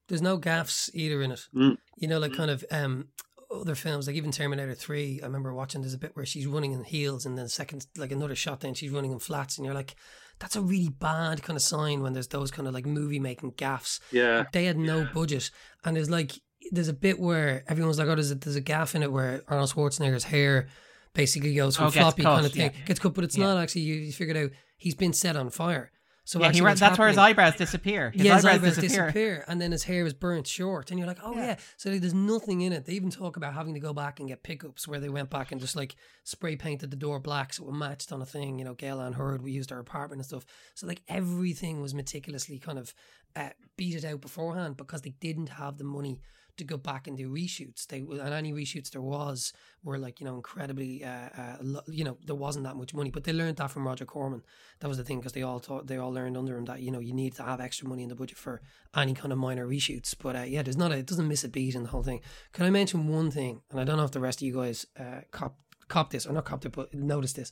There's 0.07 0.21
no 0.21 0.37
gaffs 0.37 0.89
either 0.93 1.21
in 1.21 1.31
it. 1.31 1.47
Mm. 1.55 1.77
You 1.97 2.07
know, 2.07 2.19
like 2.19 2.33
kind 2.33 2.49
of 2.49 2.65
um 2.71 3.09
other 3.51 3.75
films, 3.75 4.07
like 4.07 4.15
even 4.15 4.31
Terminator 4.31 4.75
Three. 4.75 5.19
I 5.21 5.25
remember 5.25 5.53
watching. 5.53 5.81
There's 5.81 5.93
a 5.93 5.99
bit 5.99 6.15
where 6.15 6.25
she's 6.25 6.47
running 6.47 6.71
in 6.71 6.83
heels, 6.83 7.25
and 7.25 7.37
then 7.37 7.45
the 7.45 7.49
second, 7.49 7.85
like 7.97 8.11
another 8.11 8.35
shot, 8.35 8.61
then 8.61 8.73
she's 8.73 8.91
running 8.91 9.11
in 9.11 9.19
flats, 9.19 9.57
and 9.57 9.65
you're 9.65 9.75
like, 9.75 9.95
that's 10.39 10.55
a 10.55 10.61
really 10.61 10.89
bad 10.89 11.43
kind 11.43 11.57
of 11.57 11.63
sign 11.63 12.01
when 12.01 12.13
there's 12.13 12.27
those 12.27 12.51
kind 12.51 12.67
of 12.67 12.73
like 12.73 12.85
movie 12.85 13.19
making 13.19 13.51
gaffs. 13.51 13.99
Yeah, 14.11 14.45
They 14.53 14.65
had 14.65 14.77
no 14.77 15.07
budget, 15.13 15.51
and 15.83 15.95
there's 15.95 16.09
like 16.09 16.33
there's 16.71 16.87
a 16.87 16.93
bit 16.93 17.19
where 17.19 17.63
everyone's 17.67 17.99
like, 17.99 18.07
oh, 18.07 18.15
there's 18.15 18.31
a, 18.31 18.35
there's 18.35 18.55
a 18.55 18.61
gaff 18.61 18.95
in 18.95 19.03
it 19.03 19.11
where 19.11 19.41
Arnold 19.47 19.71
Schwarzenegger's 19.71 20.25
hair 20.25 20.67
basically 21.13 21.53
goes 21.55 21.75
from 21.75 21.87
Oh, 21.87 21.91
floppy 21.91 22.23
kind 22.23 22.45
of 22.45 22.51
thing, 22.51 22.71
yeah. 22.73 22.85
gets 22.85 22.99
cut, 22.99 23.13
but 23.13 23.23
it's 23.23 23.37
Yeah. 23.37 23.45
not 23.47 23.57
actually. 23.57 23.81
You, 23.81 23.95
you 23.95 24.11
figured 24.11 24.37
out 24.37 24.51
he's 24.77 24.95
been 24.95 25.13
set 25.13 25.35
on 25.35 25.49
fire. 25.49 25.91
So 26.25 26.39
yeah, 26.39 26.51
he 26.51 26.59
that's 26.61 26.99
where 26.99 27.07
his 27.07 27.17
eyebrows 27.17 27.55
disappear. 27.55 28.11
His 28.11 28.21
yeah, 28.21 28.35
his 28.35 28.45
eyebrows, 28.45 28.55
eyebrows 28.59 28.75
disappear. 28.75 29.05
disappear. 29.07 29.45
and 29.47 29.59
then 29.59 29.71
his 29.71 29.83
hair 29.85 30.05
is 30.05 30.13
burnt 30.13 30.45
short, 30.45 30.91
and 30.91 30.99
you're 30.99 31.07
like, 31.07 31.17
oh 31.23 31.33
yeah. 31.33 31.55
So 31.77 31.89
like, 31.89 32.01
there's 32.01 32.13
nothing 32.13 32.61
in 32.61 32.71
it. 32.71 32.85
They 32.85 32.93
even 32.93 33.09
talk 33.09 33.35
about 33.35 33.55
having 33.55 33.73
to 33.73 33.79
go 33.79 33.93
back 33.93 34.19
and 34.19 34.29
get 34.29 34.43
pickups 34.43 34.87
where 34.87 34.99
they 34.99 35.09
went 35.09 35.31
back 35.31 35.51
and 35.51 35.59
just 35.59 35.75
like 35.75 35.95
spray 36.25 36.55
painted 36.55 36.91
the 36.91 36.97
door 36.97 37.19
black 37.19 37.51
so 37.51 37.67
it 37.67 37.71
matched 37.73 38.11
on 38.11 38.21
a 38.21 38.27
thing. 38.27 38.59
You 38.59 38.65
know, 38.65 38.75
Gale 38.75 39.01
Anne 39.01 39.13
Hurd, 39.13 39.41
we 39.41 39.53
used 39.53 39.71
our 39.71 39.79
apartment 39.79 40.19
and 40.19 40.25
stuff. 40.27 40.45
So 40.75 40.85
like 40.85 41.01
everything 41.07 41.81
was 41.81 41.95
meticulously 41.95 42.59
kind 42.59 42.77
of 42.77 42.93
uh, 43.35 43.49
beat 43.75 43.95
it 43.95 44.05
out 44.05 44.21
beforehand 44.21 44.77
because 44.77 45.01
they 45.01 45.15
didn't 45.19 45.49
have 45.49 45.79
the 45.79 45.83
money 45.83 46.21
to 46.59 46.63
go 46.63 46.77
back 46.77 47.07
and 47.07 47.17
do 47.17 47.29
reshoots. 47.29 47.87
They 47.87 47.99
and 47.99 48.33
any 48.33 48.53
reshoots 48.53 48.91
there 48.91 49.01
was 49.01 49.51
were 49.83 49.97
like 49.97 50.19
you 50.19 50.25
know 50.25 50.35
incredibly 50.35 51.03
uh, 51.03 51.29
uh 51.37 51.81
you 51.87 52.03
know 52.03 52.17
there 52.25 52.35
wasn't 52.35 52.65
that 52.65 52.75
much 52.75 52.93
money, 52.93 53.09
but 53.09 53.23
they 53.23 53.33
learned 53.33 53.57
that 53.57 53.71
from 53.71 53.87
Roger 53.87 54.05
Corman. 54.05 54.43
That 54.79 54.87
was 54.87 54.97
the 54.97 55.03
thing 55.03 55.19
because 55.19 55.33
they 55.33 55.41
all 55.41 55.59
taught 55.59 55.87
they 55.87 55.97
all 55.97 56.13
learned 56.13 56.37
under 56.37 56.57
him 56.57 56.65
that 56.65 56.81
you 56.81 56.91
know 56.91 56.99
you 56.99 57.13
need 57.13 57.35
to 57.35 57.43
have 57.43 57.59
extra 57.59 57.87
money 57.87 58.03
in 58.03 58.09
the 58.09 58.15
budget 58.15 58.37
for 58.37 58.61
any 58.95 59.13
kind 59.13 59.33
of 59.33 59.39
minor 59.39 59.67
reshoots. 59.67 60.15
But 60.17 60.35
uh, 60.35 60.43
yeah, 60.43 60.61
there's 60.61 60.77
not 60.77 60.91
a, 60.91 60.97
it 60.97 61.07
doesn't 61.07 61.27
miss 61.27 61.43
a 61.43 61.49
beat 61.49 61.75
in 61.75 61.83
the 61.83 61.89
whole 61.89 62.03
thing. 62.03 62.21
Can 62.53 62.65
I 62.65 62.69
mention 62.69 63.07
one 63.07 63.31
thing? 63.31 63.61
And 63.71 63.79
I 63.79 63.83
don't 63.83 63.97
know 63.97 64.05
if 64.05 64.11
the 64.11 64.19
rest 64.19 64.41
of 64.41 64.45
you 64.45 64.53
guys 64.53 64.85
uh, 64.99 65.21
cop 65.31 65.57
cop 65.87 66.11
this 66.11 66.25
or 66.25 66.33
not 66.33 66.45
cop 66.45 66.65
it, 66.65 66.71
but 66.71 66.93
notice 66.93 67.33
this. 67.33 67.51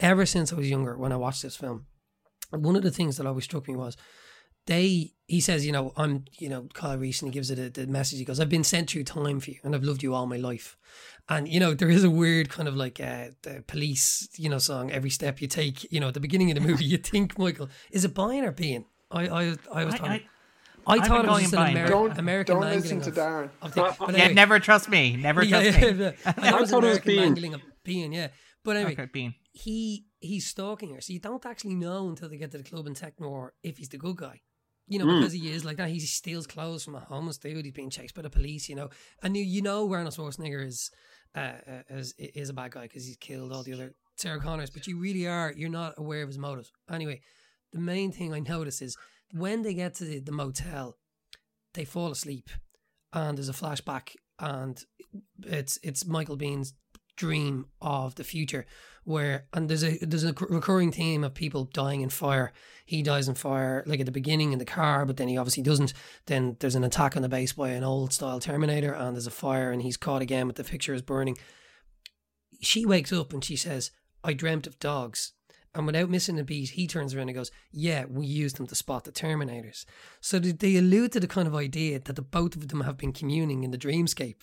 Ever 0.00 0.26
since 0.26 0.52
I 0.52 0.56
was 0.56 0.68
younger, 0.68 0.96
when 0.96 1.12
I 1.12 1.16
watched 1.16 1.42
this 1.42 1.56
film, 1.56 1.86
one 2.50 2.76
of 2.76 2.82
the 2.82 2.90
things 2.90 3.16
that 3.16 3.26
always 3.26 3.44
struck 3.44 3.68
me 3.68 3.76
was 3.76 3.96
they 4.68 5.14
he 5.26 5.40
says, 5.42 5.66
you 5.66 5.72
know, 5.72 5.92
I'm, 5.94 6.24
you 6.38 6.48
know, 6.48 6.68
Kyle 6.72 6.96
Reese, 6.96 7.20
and 7.20 7.30
he 7.30 7.34
gives 7.34 7.50
it 7.50 7.58
a, 7.58 7.68
the 7.68 7.86
message. 7.86 8.18
He 8.18 8.24
goes, 8.24 8.40
"I've 8.40 8.48
been 8.48 8.64
sent 8.64 8.88
through 8.90 9.04
time 9.04 9.40
for 9.40 9.50
you, 9.50 9.58
and 9.62 9.74
I've 9.74 9.82
loved 9.84 10.02
you 10.02 10.14
all 10.14 10.26
my 10.26 10.38
life." 10.38 10.76
And 11.28 11.46
you 11.48 11.60
know, 11.60 11.74
there 11.74 11.90
is 11.90 12.02
a 12.04 12.08
weird 12.10 12.48
kind 12.48 12.66
of 12.68 12.74
like 12.76 12.98
uh, 13.00 13.28
the 13.42 13.62
police, 13.66 14.28
you 14.38 14.48
know, 14.48 14.58
song. 14.58 14.90
Every 14.90 15.10
step 15.10 15.40
you 15.42 15.48
take, 15.48 15.90
you 15.92 16.00
know, 16.00 16.08
at 16.08 16.14
the 16.14 16.20
beginning 16.20 16.50
of 16.50 16.54
the 16.54 16.66
movie, 16.66 16.84
you 16.92 16.96
think, 16.98 17.38
Michael, 17.38 17.68
is 17.90 18.04
it 18.06 18.14
buying 18.14 18.44
or 18.44 18.52
being? 18.52 18.84
I, 19.10 19.28
I, 19.28 19.42
I 19.72 19.84
was 19.84 19.94
I- 19.94 19.98
thought, 19.98 20.10
I- 20.10 20.26
I, 20.86 20.94
I've 20.94 21.06
thought 21.06 21.24
it 21.26 21.28
was 21.28 21.36
going 21.36 21.42
just 21.42 21.52
an 21.52 21.58
buying, 21.58 21.76
Ameri- 21.76 21.88
Don't 21.88 22.18
American 22.18 22.54
don't 22.54 22.64
mangling 22.64 22.98
listen 22.98 23.00
to 23.02 23.08
of- 23.10 23.14
Darren. 23.16 23.50
of 23.60 23.74
the- 23.74 23.82
but 23.98 24.10
Yeah, 24.10 24.16
anyway- 24.24 24.34
never 24.34 24.58
trust 24.58 24.88
me. 24.88 25.16
Never 25.16 25.44
trust 25.44 25.78
yeah, 25.78 25.90
me. 25.92 26.04
yeah. 26.04 26.12
I 26.24 26.32
thought 26.32 26.44
it 26.54 26.60
was 26.60 26.70
thought 26.70 26.84
it 26.84 26.86
was 26.88 26.98
American 26.98 27.06
Bean. 27.12 27.16
mangling 27.20 27.54
of 27.54 27.60
being, 27.84 28.12
yeah. 28.14 28.28
But 28.64 28.76
anyway, 28.76 28.92
Okay, 28.92 29.08
Bean. 29.12 29.34
he 29.52 30.06
he's 30.20 30.46
stalking 30.46 30.94
her, 30.94 31.00
so 31.02 31.12
you 31.12 31.20
don't 31.20 31.44
actually 31.44 31.74
know 31.74 32.08
until 32.08 32.28
they 32.30 32.38
get 32.38 32.50
to 32.52 32.58
the 32.58 32.64
club 32.64 32.86
in 32.86 32.94
Tech 32.94 33.20
Noir 33.20 33.52
if 33.62 33.76
he's 33.76 33.90
the 33.90 33.98
good 33.98 34.16
guy. 34.16 34.40
You 34.88 34.98
know, 34.98 35.04
Mm. 35.06 35.20
because 35.20 35.32
he 35.34 35.50
is 35.50 35.64
like 35.64 35.76
that. 35.76 35.90
He 35.90 36.00
steals 36.00 36.46
clothes 36.46 36.84
from 36.84 36.94
a 36.94 37.00
homeless 37.00 37.38
dude. 37.38 37.64
He's 37.64 37.74
being 37.74 37.90
chased 37.90 38.14
by 38.14 38.22
the 38.22 38.30
police. 38.30 38.68
You 38.68 38.76
know, 38.76 38.88
and 39.22 39.36
you 39.36 39.42
you 39.44 39.62
know 39.62 39.90
Arnold 39.92 40.14
Schwarzenegger 40.14 40.64
is 40.66 40.90
uh, 41.34 41.38
uh, 41.66 41.82
is 41.90 42.14
is 42.18 42.48
a 42.48 42.54
bad 42.54 42.72
guy 42.72 42.82
because 42.82 43.04
he's 43.06 43.16
killed 43.18 43.52
all 43.52 43.62
the 43.62 43.72
other 43.74 43.92
Sarah 44.16 44.40
Connors. 44.40 44.70
But 44.70 44.86
you 44.86 44.98
really 44.98 45.26
are 45.26 45.52
you're 45.56 45.68
not 45.70 45.94
aware 45.98 46.22
of 46.22 46.28
his 46.28 46.38
motives. 46.38 46.70
Anyway, 46.90 47.20
the 47.72 47.80
main 47.80 48.12
thing 48.12 48.32
I 48.32 48.40
notice 48.40 48.80
is 48.80 48.96
when 49.32 49.62
they 49.62 49.74
get 49.74 49.94
to 49.96 50.04
the, 50.04 50.20
the 50.20 50.32
motel, 50.32 50.96
they 51.74 51.84
fall 51.84 52.10
asleep, 52.10 52.48
and 53.12 53.36
there's 53.36 53.50
a 53.50 53.52
flashback, 53.52 54.14
and 54.38 54.82
it's 55.44 55.78
it's 55.82 56.06
Michael 56.06 56.38
Biehn's 56.38 56.72
dream 57.16 57.66
of 57.82 58.14
the 58.14 58.24
future 58.24 58.64
where 59.08 59.46
and 59.54 59.70
there's 59.70 59.82
a 59.82 59.96
there's 60.02 60.22
a 60.24 60.34
recurring 60.50 60.92
theme 60.92 61.24
of 61.24 61.32
people 61.32 61.64
dying 61.64 62.02
in 62.02 62.10
fire. 62.10 62.52
He 62.84 63.02
dies 63.02 63.26
in 63.26 63.34
fire 63.34 63.82
like 63.86 64.00
at 64.00 64.06
the 64.06 64.12
beginning 64.12 64.52
in 64.52 64.58
the 64.58 64.66
car 64.66 65.06
but 65.06 65.16
then 65.16 65.28
he 65.28 65.38
obviously 65.38 65.62
doesn't. 65.62 65.94
Then 66.26 66.56
there's 66.60 66.74
an 66.74 66.84
attack 66.84 67.16
on 67.16 67.22
the 67.22 67.28
base 67.28 67.54
by 67.54 67.70
an 67.70 67.84
old 67.84 68.12
style 68.12 68.38
terminator 68.38 68.92
and 68.92 69.16
there's 69.16 69.26
a 69.26 69.30
fire 69.30 69.72
and 69.72 69.80
he's 69.80 69.96
caught 69.96 70.20
again 70.20 70.46
with 70.46 70.56
the 70.56 70.64
picture 70.64 70.92
is 70.92 71.00
burning. 71.00 71.38
She 72.60 72.84
wakes 72.84 73.12
up 73.12 73.32
and 73.32 73.42
she 73.42 73.56
says 73.56 73.90
i 74.22 74.34
dreamt 74.34 74.66
of 74.66 74.78
dogs. 74.78 75.32
And 75.74 75.86
without 75.86 76.10
missing 76.10 76.38
a 76.38 76.44
beat 76.44 76.70
he 76.70 76.86
turns 76.86 77.14
around 77.14 77.30
and 77.30 77.36
goes 77.36 77.50
yeah 77.72 78.04
we 78.04 78.26
used 78.26 78.58
them 78.58 78.66
to 78.66 78.74
spot 78.74 79.04
the 79.04 79.12
terminators. 79.12 79.86
So 80.20 80.38
they- 80.38 80.52
they 80.52 80.76
allude 80.76 81.12
to 81.12 81.20
the 81.20 81.26
kind 81.26 81.48
of 81.48 81.54
idea 81.54 81.98
that 81.98 82.14
the 82.16 82.20
both 82.22 82.56
of 82.56 82.68
them 82.68 82.82
have 82.82 82.98
been 82.98 83.12
communing 83.12 83.64
in 83.64 83.70
the 83.70 83.78
dreamscape 83.78 84.42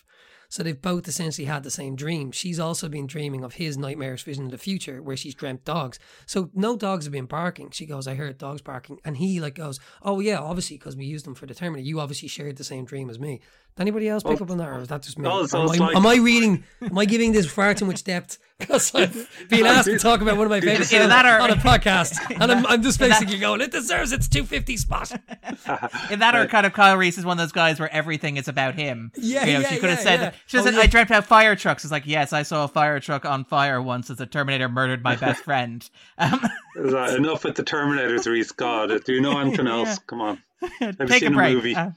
So 0.50 0.64
they've 0.64 0.82
both 0.82 1.08
essentially 1.08 1.46
had 1.46 1.64
the 1.64 1.72
same 1.72 1.96
dream. 1.96 2.32
She's 2.32 2.60
also 2.60 2.90
been 2.90 3.08
dreaming 3.08 3.44
of 3.44 3.56
his 3.56 3.78
nightmarish 3.78 4.24
vision 4.24 4.46
of 4.46 4.52
the 4.52 4.58
future 4.58 5.02
where 5.02 5.18
she's 5.18 5.36
dreamt 5.36 5.66
dogs. 5.66 6.00
So 6.26 6.50
no 6.54 6.78
dogs 6.78 7.06
have 7.06 7.12
been 7.12 7.26
barking. 7.26 7.72
She 7.72 7.86
goes, 7.86 8.08
I 8.08 8.16
heard 8.16 8.38
dogs 8.38 8.62
barking. 8.62 9.00
And 9.04 9.18
he 9.18 9.40
like 9.40 9.56
goes, 9.56 9.80
Oh 10.02 10.20
yeah, 10.20 10.40
obviously 10.40 10.78
because 10.78 10.96
we 10.96 11.06
used 11.06 11.26
them 11.26 11.36
for 11.36 11.46
the 11.46 11.56
Terminator. 11.56 11.88
You 11.88 12.00
obviously 12.00 12.28
shared 12.28 12.58
the 12.58 12.64
same 12.64 12.86
dream 12.86 13.10
as 13.10 13.20
me. 13.20 13.42
Did 13.78 13.82
anybody 13.82 14.08
else 14.08 14.24
pick 14.24 14.40
up 14.40 14.50
on 14.50 14.58
that 14.60 14.70
or 14.70 14.80
is 14.80 14.88
that 14.88 15.02
just 15.02 15.20
me? 15.20 15.28
Oh, 15.30 15.46
so 15.46 15.64
am, 15.64 15.70
I, 15.70 15.76
like- 15.76 15.96
am 15.98 16.08
I 16.08 16.16
reading 16.16 16.64
am 16.82 16.98
I 16.98 17.04
giving 17.04 17.34
this 17.34 17.46
far 17.46 17.74
too 17.74 17.86
much 17.86 18.04
depth? 18.04 18.38
Because 18.58 18.96
I've 18.96 19.30
been 19.50 19.66
asked 19.66 19.84
to 19.90 20.00
talk 20.00 20.22
about 20.22 20.38
one 20.38 20.46
of 20.46 20.50
my 20.50 20.62
favorite 20.62 20.76
Either 20.76 20.86
films 20.86 21.10
that 21.10 21.26
or- 21.26 21.42
on 21.42 21.50
a 21.52 21.56
podcast. 21.58 22.16
And 22.42 22.50
I'm, 22.50 22.66
I'm 22.68 22.82
just 22.82 23.00
basically 23.00 23.38
going, 23.38 23.60
It 23.60 23.70
deserves 23.74 24.14
its 24.14 24.30
two 24.30 24.46
fifty 24.46 24.78
spot. 24.78 25.12
In 26.10 26.20
that, 26.20 26.36
or 26.38 26.48
kind 26.48 26.66
of 26.66 26.72
Kyle 26.72 26.96
Reese 26.96 27.18
is 27.18 27.26
one 27.26 27.38
of 27.38 27.44
those 27.44 27.52
guys 27.52 27.82
where 27.82 27.92
everything 27.92 28.38
is 28.38 28.48
about 28.48 28.76
him. 28.76 29.12
Yeah, 29.18 29.44
you 29.46 29.54
know, 29.56 29.60
yeah, 29.60 29.68
she 29.68 29.76
could 29.80 29.90
have 29.90 30.00
yeah, 30.00 30.04
said, 30.06 30.20
yeah. 30.22 30.32
she 30.46 30.58
said, 30.60 30.74
Oh, 30.74 30.78
I 30.80 30.84
yeah. 30.84 30.88
dreamt 30.88 31.10
about 31.10 31.26
fire 31.26 31.58
trucks. 31.58 31.84
It's 31.84 31.92
like, 31.92 32.04
yes, 32.06 32.32
I 32.32 32.44
saw 32.44 32.64
a 32.64 32.70
fire 32.70 33.02
truck 33.02 33.26
on 33.26 33.44
fire 33.44 33.82
once 33.82 34.10
as 34.10 34.20
the 34.20 34.26
Terminator 34.26 34.70
murdered 34.70 35.04
my 35.04 35.18
best 35.18 35.44
friend. 35.44 35.90
Um, 36.18 36.40
Is 36.78 36.94
that 36.94 37.14
enough 37.18 37.44
with 37.44 37.56
the 37.56 37.64
Terminators, 37.64 38.26
Reese? 38.26 38.54
God, 38.54 39.04
do 39.04 39.12
you 39.14 39.20
know 39.20 39.38
anything 39.38 39.68
else? 39.68 39.90
Yeah. 39.90 39.96
Come 40.08 40.22
on. 40.22 40.42
Have 40.80 40.96
you 40.98 41.08
take 41.08 41.24
a 41.24 41.26
seen 41.26 41.34
a 41.34 41.36
break. 41.36 41.56
movie? 41.56 41.76
Uh, 41.76 41.90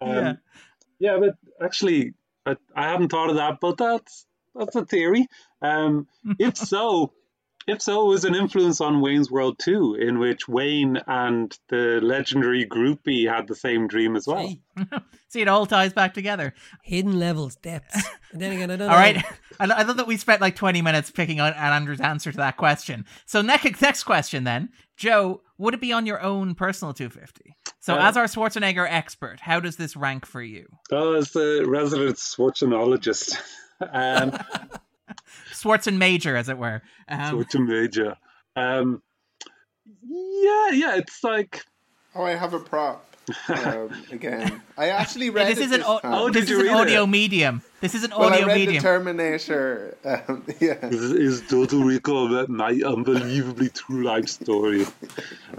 Um, 0.00 0.38
Yeah. 1.04 1.12
yeah. 1.12 1.18
but 1.20 1.64
actually, 1.64 2.14
I, 2.46 2.56
I 2.74 2.88
hadn't 2.90 3.08
thought 3.10 3.30
of 3.30 3.36
that, 3.36 3.58
but 3.60 3.76
that's 3.76 4.26
that's 4.54 4.76
a 4.76 4.84
theory. 4.84 5.26
Um, 5.62 6.06
if 6.38 6.56
so, 6.56 7.12
if 7.66 7.80
so, 7.80 8.02
it 8.02 8.08
was 8.08 8.24
an 8.24 8.34
influence 8.34 8.80
on 8.80 9.00
Wayne's 9.00 9.30
World 9.30 9.58
too, 9.58 9.94
in 9.94 10.18
which 10.18 10.46
Wayne 10.48 10.98
and 11.06 11.56
the 11.68 12.00
legendary 12.02 12.66
groupie 12.66 13.28
had 13.28 13.48
the 13.48 13.54
same 13.54 13.88
dream 13.88 14.16
as 14.16 14.26
well. 14.26 14.46
See? 14.46 14.62
See, 15.28 15.40
it 15.40 15.48
all 15.48 15.66
ties 15.66 15.92
back 15.92 16.14
together. 16.14 16.54
Hidden 16.82 17.18
levels, 17.18 17.56
depths. 17.56 18.00
And 18.32 18.40
then 18.40 18.52
again, 18.52 18.70
I 18.70 18.76
don't 18.76 18.88
All 18.88 18.96
know. 18.96 19.00
right. 19.00 19.24
I, 19.60 19.64
I 19.64 19.82
love 19.82 19.96
that 19.96 20.06
we 20.06 20.16
spent 20.16 20.40
like 20.40 20.56
20 20.56 20.82
minutes 20.82 21.10
picking 21.10 21.40
on 21.40 21.52
Andrew's 21.54 22.00
answer 22.00 22.30
to 22.30 22.36
that 22.38 22.56
question. 22.56 23.04
So 23.26 23.42
next 23.42 23.80
next 23.80 24.04
question 24.04 24.44
then, 24.44 24.70
Joe, 24.96 25.42
would 25.58 25.74
it 25.74 25.80
be 25.80 25.92
on 25.92 26.06
your 26.06 26.20
own 26.20 26.54
personal 26.54 26.92
250? 26.92 27.56
So 27.84 27.96
Uh, 27.96 27.98
as 27.98 28.16
our 28.16 28.24
Schwarzenegger 28.24 28.86
expert, 28.88 29.40
how 29.40 29.60
does 29.60 29.76
this 29.76 29.94
rank 29.94 30.24
for 30.24 30.40
you? 30.40 30.66
Oh, 30.90 31.12
as 31.12 31.32
the 31.32 31.66
resident 31.68 32.16
Schwarzenologist, 32.16 33.36
um, 33.92 34.30
Schwarzen 35.52 35.98
Major, 35.98 36.34
as 36.34 36.48
it 36.48 36.56
were. 36.56 36.80
Um, 37.10 37.44
Schwarzenegger. 37.44 38.16
Um, 38.56 39.02
yeah, 40.02 40.70
yeah, 40.70 40.96
it's 40.96 41.22
like 41.22 41.62
Oh, 42.14 42.22
I 42.22 42.30
have 42.30 42.54
a 42.54 42.58
prop. 42.58 43.04
Um, 43.48 43.90
again, 44.12 44.60
I 44.76 44.88
actually 44.90 45.26
yeah, 45.26 45.32
read 45.32 45.48
this 45.48 45.58
it 45.58 45.64
is 45.66 45.72
an 45.72 45.80
this 45.80 45.88
au- 45.88 46.00
time. 46.00 46.12
Oh, 46.14 46.30
this 46.30 46.46
did 46.46 46.58
is 46.60 46.68
an 46.68 46.74
audio 46.74 47.04
it? 47.04 47.06
medium. 47.06 47.62
This 47.80 47.94
is 47.94 48.04
an 48.04 48.10
well, 48.10 48.24
I 48.28 48.32
audio 48.34 48.46
read 48.46 48.54
medium. 48.54 48.74
the 48.74 48.80
Terminator. 48.80 49.96
Um, 50.04 50.44
yeah, 50.60 50.74
This 50.74 51.00
is 51.00 51.42
Total 51.48 51.82
Recall 51.82 52.28
about 52.28 52.48
my 52.48 52.72
unbelievably 52.84 53.70
true 53.70 54.02
life 54.04 54.28
story. 54.28 54.86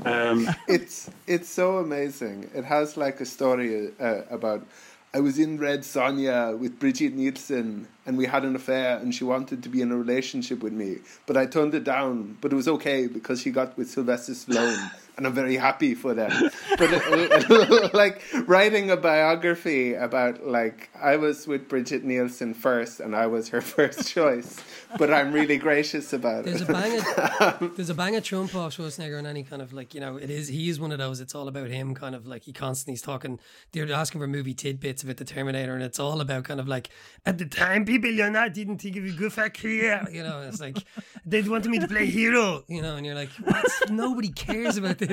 Um, 0.06 0.48
it's 0.68 1.10
it's 1.28 1.50
so 1.50 1.78
amazing. 1.78 2.50
It 2.54 2.66
has 2.66 2.98
like 2.98 3.20
a 3.22 3.26
story 3.26 3.92
uh, 4.00 4.22
about 4.30 4.66
I 5.14 5.20
was 5.22 5.40
in 5.40 5.58
Red 5.58 5.82
Sonja 5.82 6.58
with 6.58 6.78
Brigitte 6.78 7.14
Nielsen 7.14 7.88
and 8.06 8.18
we 8.18 8.26
had 8.26 8.44
an 8.44 8.54
affair 8.56 8.98
and 8.98 9.16
she 9.16 9.24
wanted 9.24 9.64
to 9.64 9.70
be 9.70 9.82
in 9.82 9.92
a 9.92 9.96
relationship 9.98 10.62
with 10.62 10.74
me, 10.74 10.98
but 11.26 11.38
I 11.38 11.46
turned 11.46 11.74
it 11.74 11.86
down. 11.86 12.38
But 12.42 12.52
it 12.52 12.56
was 12.56 12.68
okay 12.68 13.08
because 13.08 13.42
she 13.42 13.50
got 13.52 13.78
with 13.78 13.90
Sylvester 13.90 14.34
Stallone. 14.34 14.92
And 15.18 15.26
I'm 15.26 15.34
very 15.34 15.56
happy 15.56 15.96
for 15.96 16.14
that. 16.14 16.32
But 16.78 17.94
like 17.94 18.22
writing 18.48 18.92
a 18.92 18.98
biography 18.98 19.94
about 19.94 20.46
like 20.46 20.90
I 21.02 21.16
was 21.16 21.48
with 21.48 21.70
Brigitte 21.70 22.04
Nielsen 22.04 22.54
first, 22.54 23.00
and 23.00 23.16
I 23.16 23.28
was 23.28 23.50
her 23.50 23.62
first 23.76 24.10
choice. 24.10 24.60
But 24.98 25.12
I'm 25.14 25.32
really 25.34 25.58
gracious 25.58 26.14
about 26.14 26.46
There's 26.46 26.62
a 26.62 26.66
it. 26.66 26.68
bang 26.68 27.00
of 27.00 27.62
um, 27.62 27.74
there's 27.76 27.90
a 27.90 27.94
bang 27.94 28.16
of 28.16 28.24
Trump 28.24 28.56
off 28.56 28.76
Schwarzenegger 28.78 29.18
and 29.18 29.28
any 29.28 29.44
kind 29.44 29.62
of 29.62 29.74
like 29.74 29.94
you 29.94 30.00
know 30.00 30.18
it 30.18 30.30
is 30.30 30.48
he 30.48 30.70
is 30.70 30.80
one 30.80 30.92
of 30.92 30.98
those 31.00 31.20
it's 31.20 31.36
all 31.36 31.48
about 31.50 31.68
him 31.70 31.94
kind 31.96 32.16
of 32.16 32.26
like 32.26 32.44
he 32.44 32.54
constantly 32.54 32.94
is 32.94 33.02
talking 33.02 33.40
they're 33.74 33.92
asking 33.92 34.22
for 34.22 34.28
movie 34.28 34.54
tidbits 34.54 35.04
about 35.04 35.18
the 35.18 35.26
Terminator 35.26 35.74
and 35.74 35.84
it's 35.84 36.00
all 36.00 36.22
about 36.22 36.46
kind 36.46 36.60
of 36.62 36.68
like 36.70 36.90
at 37.26 37.38
the 37.38 37.46
time 37.46 37.84
people 37.84 38.10
you 38.10 38.30
know 38.30 38.40
I 38.40 38.48
didn't 38.50 38.78
think 38.78 38.96
of 38.96 39.04
a 39.06 39.12
good 39.12 39.34
for 39.34 39.50
career 39.50 40.06
you 40.12 40.24
know 40.24 40.42
it's 40.42 40.62
like 40.62 40.78
they 41.26 41.42
wanted 41.42 41.70
me 41.72 41.80
to 41.80 41.88
play 41.90 42.06
hero 42.06 42.64
you 42.70 42.82
know 42.82 42.96
and 42.96 43.06
you're 43.06 43.16
like 43.16 43.30
what 43.44 43.66
nobody 43.90 44.30
cares 44.30 44.78
about 44.78 44.98
this 45.00 45.05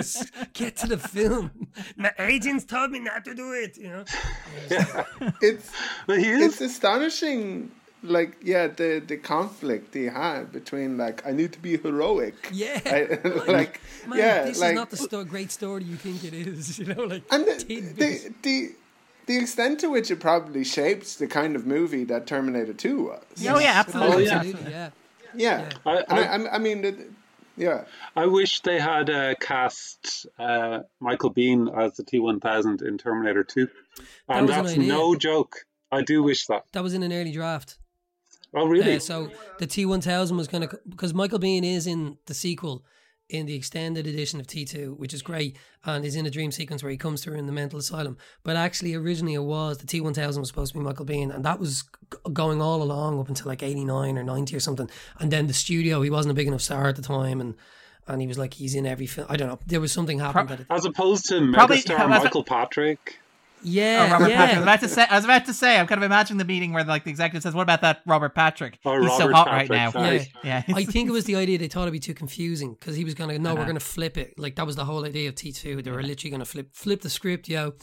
get 0.53 0.77
to 0.79 0.87
the 0.87 0.99
film. 0.99 1.69
My 1.97 2.13
agents 2.19 2.65
told 2.65 2.91
me 2.91 2.99
not 2.99 3.25
to 3.25 3.35
do 3.35 3.53
it 3.53 3.77
you 3.77 3.89
know? 3.89 4.05
It's 5.41 5.71
but 6.07 6.19
he 6.19 6.31
it's 6.31 6.61
astonishing 6.61 7.71
like 8.03 8.37
yeah 8.43 8.67
the 8.67 9.03
the 9.07 9.17
conflict 9.17 9.95
he 9.95 10.07
had 10.07 10.51
between 10.51 10.99
like 10.99 11.25
i 11.25 11.31
need 11.31 11.53
to 11.53 11.61
be 11.61 11.77
heroic. 11.77 12.35
Yeah. 12.53 12.81
I, 12.85 13.19
like 13.47 13.81
Man, 14.07 14.19
yeah 14.19 14.45
this 14.45 14.61
like 14.61 14.71
is 14.71 14.75
not 14.75 14.91
the 14.91 14.97
sto- 14.97 15.25
great 15.25 15.53
story 15.53 15.85
you 15.85 15.97
think 15.97 16.25
it 16.25 16.35
is 16.35 16.79
you 16.81 16.87
know 16.87 17.05
like 17.05 17.23
and 17.31 17.45
the, 17.45 17.81
the 17.97 18.35
the 18.43 18.75
the 19.27 19.39
extent 19.39 19.81
to 19.81 19.89
which 19.89 20.11
it 20.11 20.21
probably 20.21 20.65
shaped 20.65 21.19
the 21.19 21.27
kind 21.27 21.55
of 21.55 21.67
movie 21.67 22.05
that 22.05 22.27
terminator 22.27 22.73
2 22.73 23.05
was. 23.05 23.23
Oh 23.49 23.59
yeah, 23.59 23.73
oh, 23.77 23.79
absolutely. 23.79 24.25
yeah. 24.25 24.35
absolutely 24.35 24.71
yeah. 24.73 24.91
Yeah. 25.35 25.71
I, 25.87 25.91
I, 25.91 26.05
I, 26.09 26.23
I, 26.23 26.55
I 26.55 26.59
mean 26.59 26.85
it, 26.85 26.97
yeah 27.63 27.85
I 28.17 28.27
wish 28.27 28.61
they 28.61 28.79
had 28.81 29.09
uh, 29.11 29.35
cast 29.41 30.27
uh, 30.39 30.81
Michael 31.01 31.33
Biehn 31.33 31.77
as 31.77 31.97
the 31.97 32.05
T 32.05 32.19
one 32.19 32.41
thousand 32.41 32.83
in 32.83 32.99
Terminator 32.99 33.45
Two, 33.45 33.69
and 34.29 34.49
was 34.49 34.57
an 34.57 34.65
that's 34.65 34.77
idea. 34.79 34.89
no 34.89 35.15
joke. 35.15 35.57
I 35.91 36.03
do 36.03 36.23
wish 36.23 36.47
that. 36.47 36.65
that 36.73 36.83
was 36.83 36.95
in 36.95 37.03
an 37.03 37.13
early 37.13 37.33
draft 37.33 37.79
Oh 38.55 38.67
really? 38.67 38.97
Uh, 38.97 38.99
so 38.99 39.31
the 39.59 39.67
T 39.67 39.87
one 39.87 40.01
thousand 40.01 40.37
was 40.37 40.49
going 40.49 40.69
to 40.69 40.81
because 40.89 41.15
Michael 41.15 41.39
Biehn 41.39 41.65
is 41.65 41.87
in 41.87 42.19
the 42.27 42.35
sequel 42.35 42.85
in 43.33 43.47
the 43.47 43.55
extended 43.55 44.07
edition 44.07 44.39
of 44.41 44.47
T 44.47 44.65
two, 44.65 44.95
which 44.99 45.15
is 45.15 45.23
great, 45.23 45.57
and 45.85 46.05
is 46.05 46.17
in 46.17 46.27
a 46.27 46.31
dream 46.31 46.51
sequence 46.53 46.83
where 46.83 46.91
he 46.91 46.97
comes 46.97 47.21
to 47.23 47.31
her 47.31 47.37
in 47.37 47.47
the 47.47 47.53
mental 47.53 47.79
asylum. 47.79 48.17
But 48.45 48.57
actually, 48.57 48.95
originally 48.95 49.35
it 49.35 49.43
was 49.43 49.79
the 49.79 49.87
T 49.87 50.01
one 50.01 50.15
thousand 50.15 50.41
was 50.41 50.49
supposed 50.49 50.73
to 50.73 50.79
be 50.79 50.85
Michael 50.85 51.07
Biehn, 51.07 51.35
and 51.35 51.45
that 51.45 51.59
was 51.59 51.83
g- 52.13 52.19
going 52.33 52.61
all 52.61 52.83
along 52.83 53.19
up 53.21 53.29
until 53.29 53.47
like 53.49 53.63
eighty 53.63 53.85
nine 53.85 54.19
or 54.19 54.23
ninety 54.23 54.55
or 54.57 54.61
something. 54.61 54.91
And 55.19 55.31
then 55.31 55.47
the 55.47 55.55
studio, 55.55 56.03
he 56.03 56.11
wasn't 56.11 56.33
a 56.33 56.35
big 56.35 56.47
enough 56.49 56.61
star 56.63 56.89
at 56.89 56.97
the 56.97 57.03
time, 57.03 57.41
and 57.41 57.55
and 58.07 58.21
he 58.21 58.27
was 58.27 58.37
like 58.39 58.55
he's 58.55 58.75
in 58.75 58.85
every 58.87 59.07
film. 59.07 59.27
I 59.31 59.37
don't 59.37 59.49
know. 59.49 59.59
There 59.67 59.81
was 59.81 59.93
something 59.93 60.19
happened 60.19 60.49
Pro- 60.49 60.57
that 60.57 60.63
it, 60.63 60.67
As 60.71 60.85
opposed 60.85 61.27
to 61.29 61.53
Probably- 61.53 61.79
megastar 61.79 61.97
how 61.97 62.09
was 62.09 62.19
it- 62.21 62.25
Michael 62.25 62.45
Patrick. 62.45 63.19
Yeah, 63.63 64.07
Oh, 64.09 64.13
Robert 64.13 64.29
yeah. 64.31 64.37
Patrick. 64.37 64.57
I 64.57 64.59
was 64.59 64.63
about 64.65 64.81
to 64.81 64.89
say. 64.89 65.07
I 65.11 65.15
was 65.17 65.25
about 65.25 65.45
to 65.47 65.53
say. 65.55 65.79
I'm 65.79 65.87
kind 65.87 65.99
of 65.99 66.05
imagining 66.05 66.39
the 66.39 66.45
meeting 66.45 66.73
where 66.73 66.85
like 66.85 67.05
the 67.05 67.11
executive 67.11 67.43
says, 67.43 67.55
"What 67.55 67.63
about 67.63 67.81
that 67.83 68.03
Robert 68.07 68.35
Patrick? 68.35 68.79
Oh, 68.85 69.01
He's 69.01 69.17
so 69.17 69.31
hot 69.33 69.47
Patrick, 69.47 69.71
right 69.71 69.77
now." 69.77 69.91
sorry. 69.91 70.33
Yeah, 70.45 70.63
I 70.75 70.85
think 70.95 71.09
it 71.09 71.13
was 71.13 71.25
the 71.25 71.37
idea 71.37 71.59
they 71.59 71.69
thought 71.69 71.83
it'd 71.83 71.93
be 71.93 71.99
too 72.01 72.15
confusing 72.15 72.75
because 72.75 72.97
he 72.97 73.05
was 73.05 73.15
going 73.15 73.31
to 73.31 73.39
no, 73.39 73.51
we're 73.55 73.61
Uh-huh. 73.61 73.65
going 73.65 73.79
to 73.79 73.85
flip 73.85 74.17
it. 74.17 74.39
Like 74.39 74.57
that 74.57 74.67
was 74.67 74.77
the 74.77 74.85
whole 74.85 75.05
idea 75.05 75.29
of 75.29 75.35
T 75.37 75.53
two. 75.53 75.83
They 75.83 75.91
were 75.91 76.03
literally 76.03 76.31
going 76.31 76.41
to 76.41 76.45
flip 76.47 76.69
flip 76.75 77.01
the 77.03 77.11
script, 77.11 77.49
yo, 77.49 77.75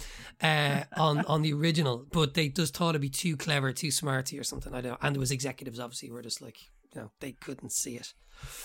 uh, 0.42 0.84
on 0.98 1.26
on 1.26 1.42
the 1.42 1.54
original. 1.54 2.06
But 2.12 2.34
they 2.34 2.50
just 2.50 2.76
thought 2.76 2.90
it'd 2.90 3.02
be 3.02 3.10
too 3.10 3.38
clever, 3.38 3.72
too 3.74 3.92
smarty, 3.92 4.40
or 4.40 4.44
something. 4.44 4.74
I 4.74 4.82
don't. 4.82 4.92
know. 4.92 4.98
And 5.02 5.16
there 5.16 5.20
was 5.20 5.32
executives 5.32 5.80
obviously 5.80 6.10
were 6.12 6.22
just 6.22 6.42
like, 6.42 6.58
you 6.94 7.02
know, 7.02 7.12
they 7.20 7.32
couldn't 7.34 7.72
see 7.72 7.96
it. 7.98 8.14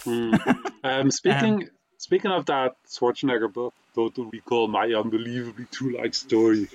Um, 0.84 1.10
speaking 1.10 1.68
speaking 1.98 2.30
of 2.30 2.46
that 2.46 2.76
Schwarzenegger 2.88 3.52
book, 3.52 3.72
Total 3.94 4.24
Recall: 4.24 4.66
My 4.68 4.86
Unbelievably 4.92 5.66
True 5.70 5.96
Life 5.96 6.14
Story. 6.14 6.68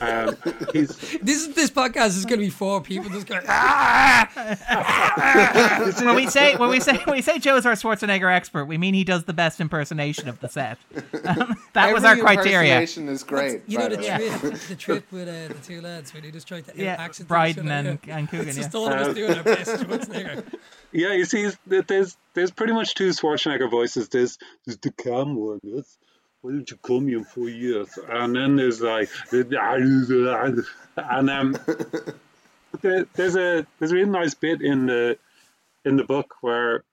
Um, 0.00 0.36
he's 0.72 0.96
This 1.22 1.46
this 1.48 1.70
podcast 1.70 2.08
is 2.08 2.24
going 2.26 2.38
to 2.38 2.44
be 2.44 2.50
four 2.50 2.80
people 2.82 3.08
just 3.10 3.26
going. 3.26 3.42
Ah! 3.48 4.28
when 6.04 6.14
we 6.16 6.26
say 6.26 6.56
when 6.56 6.68
we 6.68 6.80
say 6.80 6.96
when 7.04 7.16
we 7.16 7.22
say 7.22 7.38
Joe's 7.38 7.64
our 7.64 7.72
Schwarzenegger 7.72 8.30
expert, 8.30 8.66
we 8.66 8.76
mean 8.78 8.92
he 8.94 9.04
does 9.04 9.24
the 9.24 9.32
best 9.32 9.60
impersonation 9.60 10.28
of 10.28 10.40
the 10.40 10.48
set. 10.48 10.78
Um, 11.26 11.56
that 11.72 11.92
was 11.92 12.04
our 12.04 12.16
criteria. 12.16 12.74
impersonation 12.74 13.08
is 13.08 13.24
great 13.24 13.62
You 13.66 13.78
know 13.78 13.88
the 13.88 13.96
the 13.96 14.02
way. 14.02 14.28
trip, 14.38 14.54
the 14.68 14.74
trip 14.76 15.12
with 15.12 15.28
uh, 15.28 15.48
the 15.52 15.60
two 15.60 15.80
lads 15.80 16.14
when 16.14 16.22
they 16.22 16.30
just 16.30 16.46
tried 16.46 16.64
to 16.66 16.72
Yeah, 16.76 16.94
accent 16.98 17.28
Brydon 17.28 17.68
and, 17.68 17.98
and 18.06 18.28
Coogan. 18.28 18.48
It's 18.48 18.56
Yeah. 18.56 18.62
just 18.62 18.74
all 18.76 18.86
of 18.86 18.92
us 18.92 19.14
doing 19.14 19.36
our 19.36 19.42
best 19.42 19.70
Schwarzenegger. 19.82 20.44
yeah, 20.92 21.12
you 21.14 21.24
see, 21.24 21.50
there's 21.66 22.16
there's 22.34 22.50
pretty 22.52 22.74
much 22.74 22.94
two 22.94 23.08
Schwarzenegger 23.08 23.68
voices. 23.68 24.08
There's 24.08 24.38
there's 24.64 24.78
the 24.78 24.92
calm 24.92 25.34
one. 25.34 25.60
That's 25.64 25.98
why 26.46 26.52
did 26.52 26.70
you 26.70 26.76
call 26.76 27.00
me 27.00 27.14
in 27.14 27.24
four 27.24 27.48
years? 27.48 27.98
And 28.08 28.36
then 28.36 28.54
there's 28.54 28.80
like 28.80 29.08
and 29.32 31.30
um, 31.30 31.58
there, 32.82 33.06
there's 33.14 33.36
a 33.36 33.66
there's 33.78 33.90
a 33.90 33.94
really 33.94 34.10
nice 34.10 34.34
bit 34.34 34.62
in 34.62 34.86
the 34.86 35.18
in 35.84 35.96
the 35.96 36.04
book 36.04 36.36
where 36.42 36.84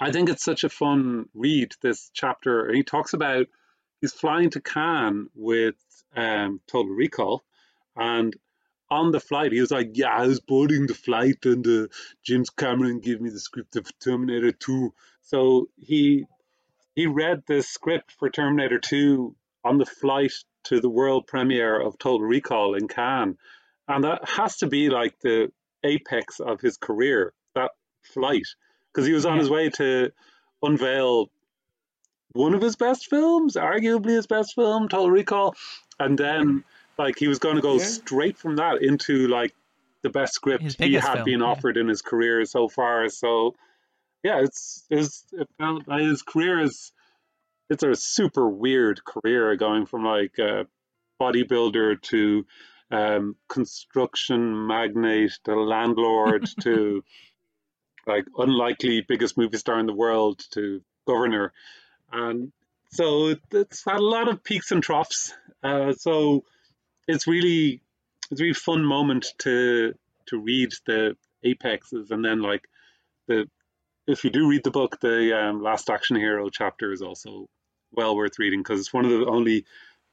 I 0.00 0.10
think 0.10 0.30
it's 0.30 0.44
such 0.44 0.64
a 0.64 0.68
fun 0.68 1.28
read. 1.32 1.74
This 1.80 2.10
chapter, 2.12 2.72
he 2.72 2.82
talks 2.82 3.14
about 3.14 3.46
he's 4.00 4.12
flying 4.12 4.50
to 4.50 4.60
Cannes 4.60 5.28
with 5.36 5.76
um, 6.16 6.60
Total 6.66 6.90
Recall, 6.90 7.44
and 7.94 8.34
on 8.90 9.12
the 9.12 9.20
flight, 9.20 9.52
he 9.52 9.60
was 9.60 9.70
like, 9.70 9.90
"Yeah, 9.94 10.08
I 10.08 10.26
was 10.26 10.40
boarding 10.40 10.88
the 10.88 10.94
flight, 10.94 11.44
and 11.44 11.64
uh, 11.66 11.86
James 12.24 12.50
Cameron 12.50 12.98
gave 12.98 13.20
me 13.20 13.30
the 13.30 13.38
script 13.38 13.76
of 13.76 13.86
Terminator 14.00 14.50
2." 14.50 14.92
So 15.22 15.68
he 15.76 16.26
he 16.94 17.06
read 17.06 17.42
the 17.46 17.62
script 17.62 18.12
for 18.18 18.30
Terminator 18.30 18.78
2 18.78 19.34
on 19.64 19.78
the 19.78 19.86
flight 19.86 20.32
to 20.64 20.80
the 20.80 20.88
world 20.88 21.26
premiere 21.26 21.80
of 21.80 21.98
Total 21.98 22.20
Recall 22.26 22.74
in 22.74 22.88
Cannes, 22.88 23.36
and 23.88 24.04
that 24.04 24.28
has 24.28 24.58
to 24.58 24.66
be 24.66 24.88
like 24.88 25.18
the 25.20 25.50
apex 25.82 26.40
of 26.40 26.60
his 26.60 26.76
career. 26.76 27.32
That 27.54 27.70
flight, 28.02 28.46
because 28.92 29.06
he 29.06 29.12
was 29.12 29.26
on 29.26 29.34
Yeah. 29.34 29.40
his 29.40 29.50
way 29.50 29.70
to 29.70 30.12
unveil 30.62 31.30
one 32.32 32.54
of 32.54 32.62
his 32.62 32.76
best 32.76 33.08
films, 33.08 33.56
arguably 33.56 34.10
his 34.10 34.26
best 34.26 34.54
film, 34.54 34.88
Total 34.88 35.10
Recall, 35.10 35.54
and 35.98 36.18
then 36.18 36.64
like 36.98 37.18
he 37.18 37.28
was 37.28 37.38
going 37.38 37.56
to 37.56 37.62
go 37.62 37.74
Yeah. 37.74 37.84
straight 37.84 38.38
from 38.38 38.56
that 38.56 38.82
into 38.82 39.28
like 39.28 39.54
the 40.02 40.10
best 40.10 40.34
script 40.34 40.80
he 40.80 40.94
had 40.94 41.12
film, 41.12 41.24
been 41.24 41.40
yeah. 41.40 41.46
offered 41.46 41.76
in 41.76 41.88
his 41.88 42.02
career 42.02 42.44
so 42.44 42.68
far. 42.68 43.08
So 43.08 43.54
yeah, 44.24 44.40
it's 44.42 44.84
it's 44.88 45.24
it 45.32 45.48
his 46.00 46.22
career 46.22 46.60
is 46.60 46.92
it's 47.68 47.84
a 47.84 47.94
super 47.94 48.48
weird 48.48 49.04
career 49.04 49.54
going 49.54 49.84
from 49.84 50.02
like 50.02 50.38
a 50.38 50.66
bodybuilder 51.20 52.00
to 52.02 52.46
um, 52.90 53.36
construction 53.48 54.66
magnate 54.66 55.38
to 55.44 55.54
landlord 55.54 56.48
to 56.62 57.04
like 58.06 58.24
unlikely 58.38 59.02
biggest 59.06 59.36
movie 59.36 59.58
star 59.58 59.78
in 59.78 59.86
the 59.86 59.92
world 59.92 60.42
to 60.52 60.80
governor. 61.06 61.52
And 62.10 62.50
so 62.90 63.34
it's 63.50 63.84
had 63.84 63.96
a 63.96 64.04
lot 64.04 64.28
of 64.28 64.42
peaks 64.42 64.70
and 64.70 64.82
troughs. 64.82 65.34
Uh, 65.62 65.92
so 65.92 66.44
it's 67.06 67.26
really 67.26 67.82
it's 68.30 68.40
a 68.40 68.44
really 68.44 68.54
fun 68.54 68.84
moment 68.84 69.26
to 69.40 69.94
to 70.26 70.38
read 70.38 70.70
the 70.86 71.14
apexes 71.44 72.10
and 72.10 72.24
then 72.24 72.40
like 72.40 72.66
the 73.26 73.48
if 74.06 74.24
you 74.24 74.30
do 74.30 74.48
read 74.48 74.64
the 74.64 74.70
book 74.70 75.00
the 75.00 75.36
um, 75.38 75.62
last 75.62 75.90
action 75.90 76.16
hero 76.16 76.48
chapter 76.50 76.92
is 76.92 77.02
also 77.02 77.46
well 77.92 78.16
worth 78.16 78.38
reading 78.38 78.60
because 78.60 78.80
it's 78.80 78.92
one 78.92 79.04
of 79.04 79.10
the 79.10 79.26
only 79.26 79.64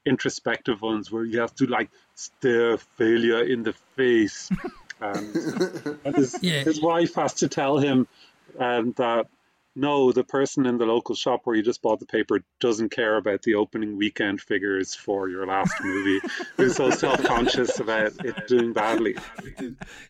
introspective 0.04 0.80
ones 0.82 1.10
where 1.10 1.24
you 1.24 1.40
have 1.40 1.54
to 1.54 1.66
like 1.66 1.90
stare 2.14 2.76
failure 2.76 3.42
in 3.42 3.62
the 3.62 3.72
face 3.96 4.50
and, 5.00 5.36
and 6.04 6.16
his, 6.16 6.38
Yeah. 6.42 6.64
his 6.64 6.80
wife 6.82 7.14
has 7.14 7.34
to 7.34 7.48
tell 7.48 7.78
him 7.78 8.06
um, 8.58 8.92
that 8.96 9.26
no 9.74 10.12
the 10.12 10.22
person 10.24 10.66
in 10.66 10.76
the 10.78 10.84
local 10.86 11.14
shop 11.14 11.40
where 11.44 11.56
you 11.56 11.62
just 11.62 11.80
bought 11.82 11.98
the 12.00 12.06
paper 12.06 12.40
doesn't 12.60 12.90
care 12.90 13.16
about 13.16 13.40
the 13.42 13.54
opening 13.54 13.96
weekend 13.96 14.40
figures 14.40 14.94
for 14.94 15.28
your 15.28 15.46
last 15.46 15.72
movie 15.82 16.20
who's 16.56 16.76
so 16.76 16.90
self-conscious 17.04 17.80
about 17.80 18.12
it 18.24 18.46
doing 18.48 18.72
badly 18.72 19.16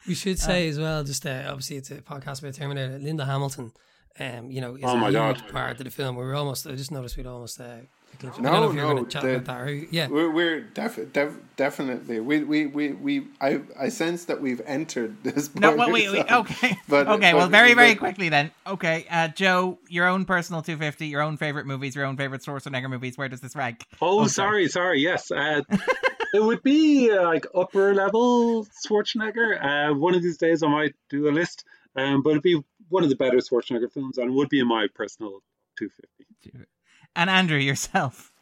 We 0.06 0.14
should 0.14 0.38
say 0.38 0.68
as 0.68 0.78
well, 0.78 1.04
just 1.04 1.24
uh, 1.26 1.44
obviously 1.48 1.76
it's 1.76 1.90
a 1.90 1.96
podcast 2.02 2.40
about 2.40 2.54
Terminator. 2.54 2.98
Linda 2.98 3.24
Hamilton, 3.24 3.72
um, 4.18 4.50
you 4.50 4.60
know, 4.60 4.74
is 4.76 4.82
Oh 4.84 4.94
a 4.94 4.96
my 4.96 5.06
huge 5.10 5.14
God. 5.42 5.48
part 5.52 5.78
of 5.78 5.84
the 5.84 5.90
film. 5.90 6.16
We 6.16 6.24
were 6.24 6.34
almost. 6.34 6.66
I 6.66 6.72
just 6.74 6.90
noticed 6.90 7.16
we'd 7.16 7.26
almost. 7.26 7.60
Uh, 7.60 7.76
I 8.20 8.26
don't 8.26 8.40
No, 8.42 8.50
know 8.52 8.68
if 8.70 8.74
you're 8.76 8.84
no, 8.86 8.92
going 8.92 9.04
to 9.04 9.10
chat 9.10 9.22
the- 9.22 9.36
about 9.36 9.66
that. 9.66 9.92
Yeah, 9.92 10.06
We're, 10.08 10.30
we're 10.30 10.60
def- 10.60 11.12
def- 11.12 11.36
definitely 11.56 12.20
we, 12.20 12.44
we, 12.44 12.66
we, 12.66 12.92
we 12.92 13.26
I 13.40 13.60
I 13.78 13.88
sense 13.88 14.26
that 14.26 14.40
we've 14.40 14.60
entered 14.64 15.22
this. 15.24 15.52
No, 15.56 15.70
spoiler 15.72 15.76
well, 15.78 15.92
wait, 15.92 16.12
wait, 16.12 16.30
okay, 16.32 16.76
But- 16.88 17.08
okay. 17.08 17.32
but- 17.32 17.38
well, 17.38 17.48
very, 17.48 17.74
very 17.74 17.94
but- 17.94 17.98
quickly 17.98 18.28
then. 18.28 18.50
Okay, 18.66 19.06
uh, 19.10 19.28
Joe, 19.28 19.78
your 19.88 20.06
own 20.06 20.24
personal 20.24 20.62
250, 20.62 21.06
your 21.08 21.20
own 21.22 21.36
favorite 21.36 21.66
movies, 21.66 21.96
your 21.96 22.04
own 22.04 22.16
favorite 22.16 22.42
Schwarzenegger 22.42 22.88
movies. 22.88 23.18
Where 23.18 23.28
does 23.28 23.40
this 23.40 23.56
rank? 23.56 23.84
Oh, 24.00 24.20
Oh, 24.20 24.26
sorry, 24.28 24.68
sorry. 24.68 25.00
Yes, 25.00 25.30
uh, 25.32 25.62
it 26.34 26.42
would 26.42 26.62
be 26.62 27.10
uh, 27.10 27.24
like 27.24 27.46
upper 27.54 27.92
level 27.94 28.66
Schwarzenegger. 28.86 29.90
Uh, 29.90 29.94
one 29.94 30.14
of 30.14 30.22
these 30.22 30.36
days, 30.38 30.62
I 30.62 30.68
might 30.68 30.94
do 31.10 31.28
a 31.28 31.32
list, 31.32 31.64
um, 31.96 32.22
but 32.22 32.30
it'd 32.30 32.42
be 32.42 32.62
one 32.88 33.02
of 33.02 33.08
the 33.10 33.16
better 33.16 33.38
Schwarzenegger 33.38 33.90
films, 33.90 34.18
and 34.18 34.28
it 34.30 34.32
would 34.32 34.48
be 34.48 34.60
in 34.60 34.68
my 34.68 34.86
personal 34.94 35.40
250. 35.78 36.66
And 37.14 37.28
Andrew, 37.28 37.58
yourself, 37.58 38.32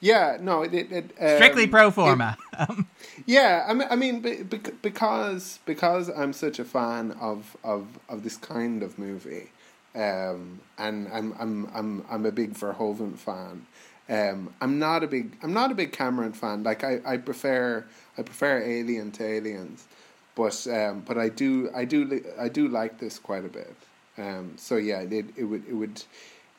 Yeah, 0.00 0.38
no, 0.40 0.62
it, 0.62 0.74
it, 0.74 0.92
it 0.92 1.04
um, 1.20 1.36
strictly 1.36 1.66
pro 1.66 1.90
forma. 1.90 2.36
Um, 2.58 2.88
Yeah, 3.26 3.64
I 3.68 3.74
mean, 3.74 3.88
I 3.90 3.96
mean, 3.96 4.20
because 4.82 5.58
because 5.64 6.08
I'm 6.08 6.32
such 6.32 6.58
a 6.58 6.64
fan 6.64 7.12
of 7.20 7.56
of, 7.62 7.98
of 8.08 8.24
this 8.24 8.36
kind 8.36 8.82
of 8.82 8.98
movie, 8.98 9.50
um, 9.94 10.60
and 10.78 11.08
I'm 11.12 11.32
I'm 11.38 11.68
I'm 11.72 12.04
I'm 12.10 12.26
a 12.26 12.32
big 12.32 12.54
Verhoeven 12.54 13.16
fan. 13.16 13.66
Um, 14.08 14.52
I'm 14.60 14.78
not 14.78 15.02
a 15.04 15.06
big 15.06 15.36
I'm 15.42 15.52
not 15.54 15.70
a 15.70 15.74
big 15.74 15.92
Cameron 15.92 16.32
fan. 16.32 16.62
Like 16.64 16.84
I, 16.84 17.00
I 17.06 17.16
prefer 17.16 17.84
I 18.18 18.22
prefer 18.22 18.58
Alien 18.62 19.12
to 19.12 19.24
Aliens, 19.24 19.86
but 20.34 20.66
um, 20.66 21.02
but 21.06 21.16
I 21.16 21.28
do 21.28 21.70
I 21.74 21.84
do 21.84 22.22
I 22.38 22.48
do 22.48 22.68
like 22.68 22.98
this 22.98 23.18
quite 23.18 23.44
a 23.44 23.48
bit. 23.48 23.74
Um, 24.18 24.54
so 24.56 24.76
yeah, 24.76 25.00
it 25.00 25.26
it 25.36 25.44
would 25.44 25.66
it 25.68 25.74
would. 25.74 26.02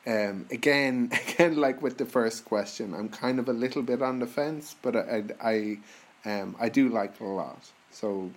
Um, 0.07 0.45
again, 0.51 1.09
again, 1.27 1.55
like 1.57 1.81
with 1.81 1.97
the 1.97 2.05
first 2.05 2.45
question, 2.45 2.93
I'm 2.93 3.09
kind 3.09 3.39
of 3.39 3.49
a 3.49 3.53
little 3.53 3.81
bit 3.81 4.01
on 4.01 4.19
the 4.19 4.27
fence, 4.27 4.75
but 4.81 4.95
I, 4.95 5.23
I, 5.43 5.77
um, 6.25 6.55
I 6.59 6.69
do 6.69 6.89
like 6.89 7.15
it 7.19 7.21
a 7.23 7.27
lot. 7.27 7.59
So, 7.91 8.29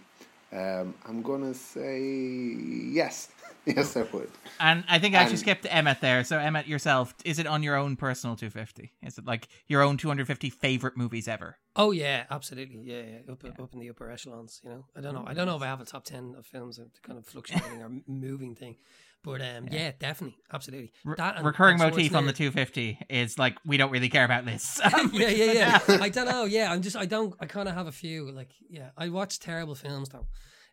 um, 0.53 0.95
I'm 1.07 1.21
gonna 1.23 1.53
say 1.53 2.01
yes, 2.01 3.29
yes, 3.67 3.97
I 3.99 4.03
would. 4.13 4.31
and 4.61 4.83
I 4.89 4.99
think 4.99 5.15
I 5.15 5.19
actually 5.19 5.33
And- 5.33 5.41
skipped 5.41 5.67
Emmet 5.69 6.01
there. 6.01 6.25
So 6.25 6.39
Emmet, 6.39 6.67
yourself, 6.67 7.15
is 7.25 7.39
it 7.39 7.47
on 7.47 7.63
your 7.63 7.77
own 7.77 7.97
personal 7.97 8.35
250? 8.35 8.93
Is 9.03 9.19
it 9.19 9.27
like 9.27 9.49
your 9.67 9.83
own 9.83 9.99
250 9.99 10.49
favorite 10.49 10.97
movies 10.97 11.29
ever? 11.29 11.59
Oh 11.77 11.91
yeah, 11.91 12.25
absolutely. 12.31 12.81
Yeah, 12.83 13.03
yeah. 13.27 13.33
Up, 13.33 13.45
up 13.61 13.75
in 13.75 13.81
the 13.81 13.91
upper 13.91 14.11
echelons. 14.11 14.63
You 14.65 14.71
know, 14.71 14.85
I 14.97 15.03
don't 15.03 15.13
know. 15.15 15.25
I 15.27 15.35
don't 15.35 15.47
know 15.47 15.57
if 15.57 15.63
I 15.63 15.67
have 15.67 15.83
a 15.83 15.85
top 15.85 16.05
ten 16.05 16.35
of 16.39 16.47
films, 16.47 16.79
a 16.79 16.87
kind 17.07 17.19
of 17.19 17.27
fluctuating 17.27 17.83
or 17.83 17.91
moving 18.07 18.55
thing, 18.55 18.77
but 19.25 19.41
um, 19.43 19.69
yeah, 19.71 19.93
definitely, 19.99 20.37
absolutely. 20.53 20.93
That 21.17 21.37
and- 21.37 21.47
recurring 21.47 21.81
and 21.81 21.91
motif 21.91 22.15
on 22.15 22.27
the 22.27 22.33
250 22.33 22.99
is 23.11 23.39
like 23.39 23.57
we 23.65 23.77
don't 23.77 23.91
really 23.91 24.09
care 24.09 24.25
about. 24.25 24.45
Um, 24.45 24.49
yeah, 25.13 25.29
yeah, 25.29 25.53
yeah. 25.53 25.81
I 26.01 26.09
don't 26.09 26.29
know. 26.29 26.45
Yeah, 26.45 26.73
I'm 26.73 26.83
just. 26.83 26.97
I 26.97 27.07
don't. 27.07 27.35
I 27.41 27.47
kind 27.47 27.69
of 27.69 27.75
have 27.75 27.87
a 27.87 27.93
few. 27.93 28.31
Like, 28.31 28.53
yeah, 28.69 28.91
I 28.97 29.09
watch 29.09 29.39
terrible 29.41 29.75
films 29.75 30.09
though. 30.09 30.27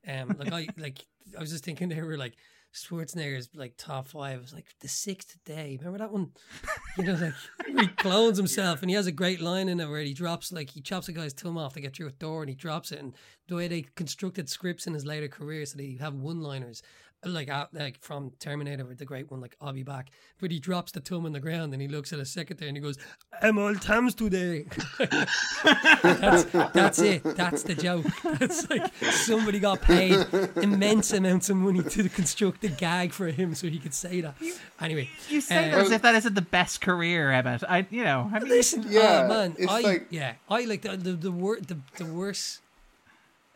Um, 0.08 0.36
like 0.38 0.54
I 0.54 0.68
like. 0.78 1.00
I 1.36 1.42
was 1.42 1.52
just 1.52 1.64
thinking 1.64 1.90
they 1.90 2.02
were 2.02 2.18
like 2.18 2.36
Schwarzenegger's 2.76 3.50
like 3.56 3.74
top 3.78 4.08
five. 4.08 4.40
It 4.40 4.42
was 4.42 4.54
like 4.54 4.68
the 4.82 4.88
sixth 4.88 5.38
day. 5.46 5.78
Remember 5.80 5.98
that 6.00 6.12
one? 6.12 6.32
You 6.98 7.06
know, 7.06 7.14
like 7.16 7.34
he 7.80 7.88
clones 7.88 8.38
himself, 8.38 8.82
and 8.82 8.90
he 8.90 8.96
has 8.96 9.08
a 9.08 9.12
great 9.12 9.42
line 9.42 9.70
in 9.70 9.80
it 9.80 9.90
where 9.90 10.02
he 10.02 10.14
drops 10.14 10.52
like 10.52 10.70
he 10.70 10.82
chops 10.82 11.08
a 11.08 11.14
guy's 11.14 11.34
thumb 11.34 11.58
off 11.58 11.74
to 11.74 11.82
get 11.82 11.96
through 11.96 12.08
a 12.08 12.12
door, 12.12 12.44
and 12.44 12.50
he 12.50 12.56
drops 12.56 12.92
it. 12.92 13.00
And 13.00 13.14
the 13.48 13.56
way 13.56 13.68
they 13.68 13.86
constructed 13.96 14.50
scripts 14.50 14.88
in 14.88 14.94
his 14.94 15.06
later 15.06 15.28
career, 15.28 15.66
so 15.66 15.78
they 15.78 15.98
have 16.00 16.14
one-liners. 16.14 16.82
Like 17.24 17.50
out, 17.50 17.74
like 17.74 18.00
from 18.02 18.34
Terminator, 18.40 18.86
with 18.86 19.00
the 19.00 19.06
great 19.06 19.32
one, 19.32 19.42
like 19.42 19.56
I'll 19.60 19.74
be 19.74 19.82
back. 19.82 20.12
But 20.40 20.52
he 20.52 20.60
drops 20.60 20.92
the 20.92 21.00
thumb 21.00 21.26
on 21.26 21.32
the 21.32 21.40
ground 21.40 21.74
and 21.74 21.82
he 21.82 21.88
looks 21.88 22.14
at 22.14 22.20
his 22.20 22.30
secretary 22.32 22.68
and 22.70 22.78
he 22.78 22.84
goes, 22.84 23.00
"I'm 23.42 23.58
all 23.58 23.74
thumbs 23.74 24.14
today." 24.14 24.68
that's, 25.00 26.44
that's 26.44 27.00
it. 27.00 27.24
That's 27.24 27.64
the 27.64 27.74
joke. 27.74 28.06
That's 28.40 28.70
like 28.70 28.94
somebody 29.02 29.60
got 29.60 29.82
paid 29.82 30.26
immense 30.58 31.14
amounts 31.14 31.50
of 31.50 31.58
money 31.58 31.82
to 31.82 32.10
construct 32.10 32.64
a 32.64 32.68
gag 32.68 33.12
for 33.12 33.28
him 33.28 33.56
so 33.56 33.68
he 33.70 33.80
could 33.80 33.94
say 33.96 34.22
that. 34.22 34.36
Anyway, 34.80 35.10
you 35.30 35.42
say 35.42 35.72
uh, 35.72 35.76
that 35.78 35.86
as 35.86 35.92
if 35.92 36.02
that 36.04 36.16
isn't 36.16 36.34
the 36.36 36.42
best 36.42 36.82
career, 36.82 37.32
Emmet. 37.32 37.64
I, 37.68 37.88
you 37.90 38.04
know, 38.04 38.30
I 38.32 38.40
mean, 38.40 38.50
listen, 38.50 38.86
Yeah, 38.88 39.24
oh, 39.26 39.28
man, 39.30 39.56
I 39.68 39.82
like- 39.82 40.08
yeah, 40.12 40.34
I 40.50 40.66
like 40.66 40.84
the 40.84 40.96
the 40.98 41.14
the, 41.14 41.32
wor- 41.32 41.60
the, 41.60 41.80
the 41.98 42.06
worst 42.06 42.62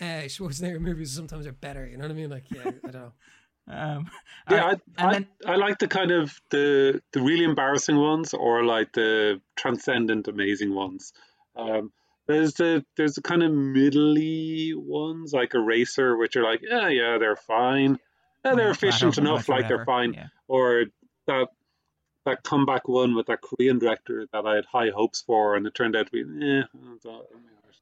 uh, 0.02 0.26
Schwarzenegger 0.26 0.80
movies 0.80 1.12
sometimes 1.12 1.46
are 1.46 1.52
better. 1.52 1.86
You 1.86 1.98
know 1.98 2.06
what 2.06 2.12
I 2.12 2.16
mean? 2.16 2.30
Like, 2.30 2.46
yeah, 2.50 2.62
I 2.66 2.72
don't 2.72 2.94
know. 2.94 3.12
um, 3.70 4.10
Yeah, 4.50 4.64
alright, 4.64 4.82
I, 4.98 5.02
and 5.02 5.10
I, 5.10 5.14
then 5.14 5.28
I 5.46 5.56
like 5.56 5.80
the 5.80 5.88
kind 5.88 6.12
of 6.12 6.40
the 6.50 7.02
the 7.14 7.22
really 7.22 7.44
embarrassing 7.46 7.98
ones, 7.98 8.34
or 8.34 8.64
like 8.64 8.92
the 8.94 9.42
transcendent 9.56 10.28
amazing 10.28 10.74
ones. 10.74 11.14
Um, 11.56 11.92
there's 12.28 12.54
the 12.56 12.86
there's 12.98 13.16
the 13.16 13.22
kind 13.22 13.44
of 13.44 13.52
middly 13.52 14.74
ones 14.76 15.34
like 15.34 15.54
Eraser, 15.56 16.18
which 16.18 16.36
are 16.36 16.44
like, 16.44 16.62
yeah, 16.62 16.88
yeah, 16.90 17.18
they're 17.20 17.36
fine, 17.36 18.00
yeah, 18.46 18.56
they're 18.56 18.66
Yeah, 18.66 18.72
efficient 18.72 19.18
enough, 19.18 19.50
like 19.50 19.68
they're 19.68 19.86
fine. 19.86 20.14
yeah. 20.14 20.28
Or 20.48 20.86
that 21.28 21.48
that 22.26 22.44
comeback 22.44 22.88
one 22.88 23.16
with 23.16 23.28
that 23.28 23.40
Korean 23.42 23.80
director 23.80 24.28
that 24.34 24.46
I 24.46 24.56
had 24.56 24.66
high 24.66 24.90
hopes 24.90 25.22
for, 25.22 25.56
and 25.56 25.66
it 25.66 25.74
turned 25.74 25.96
out 25.96 26.08
to 26.08 26.12
be, 26.12 26.22
eh, 26.22 26.64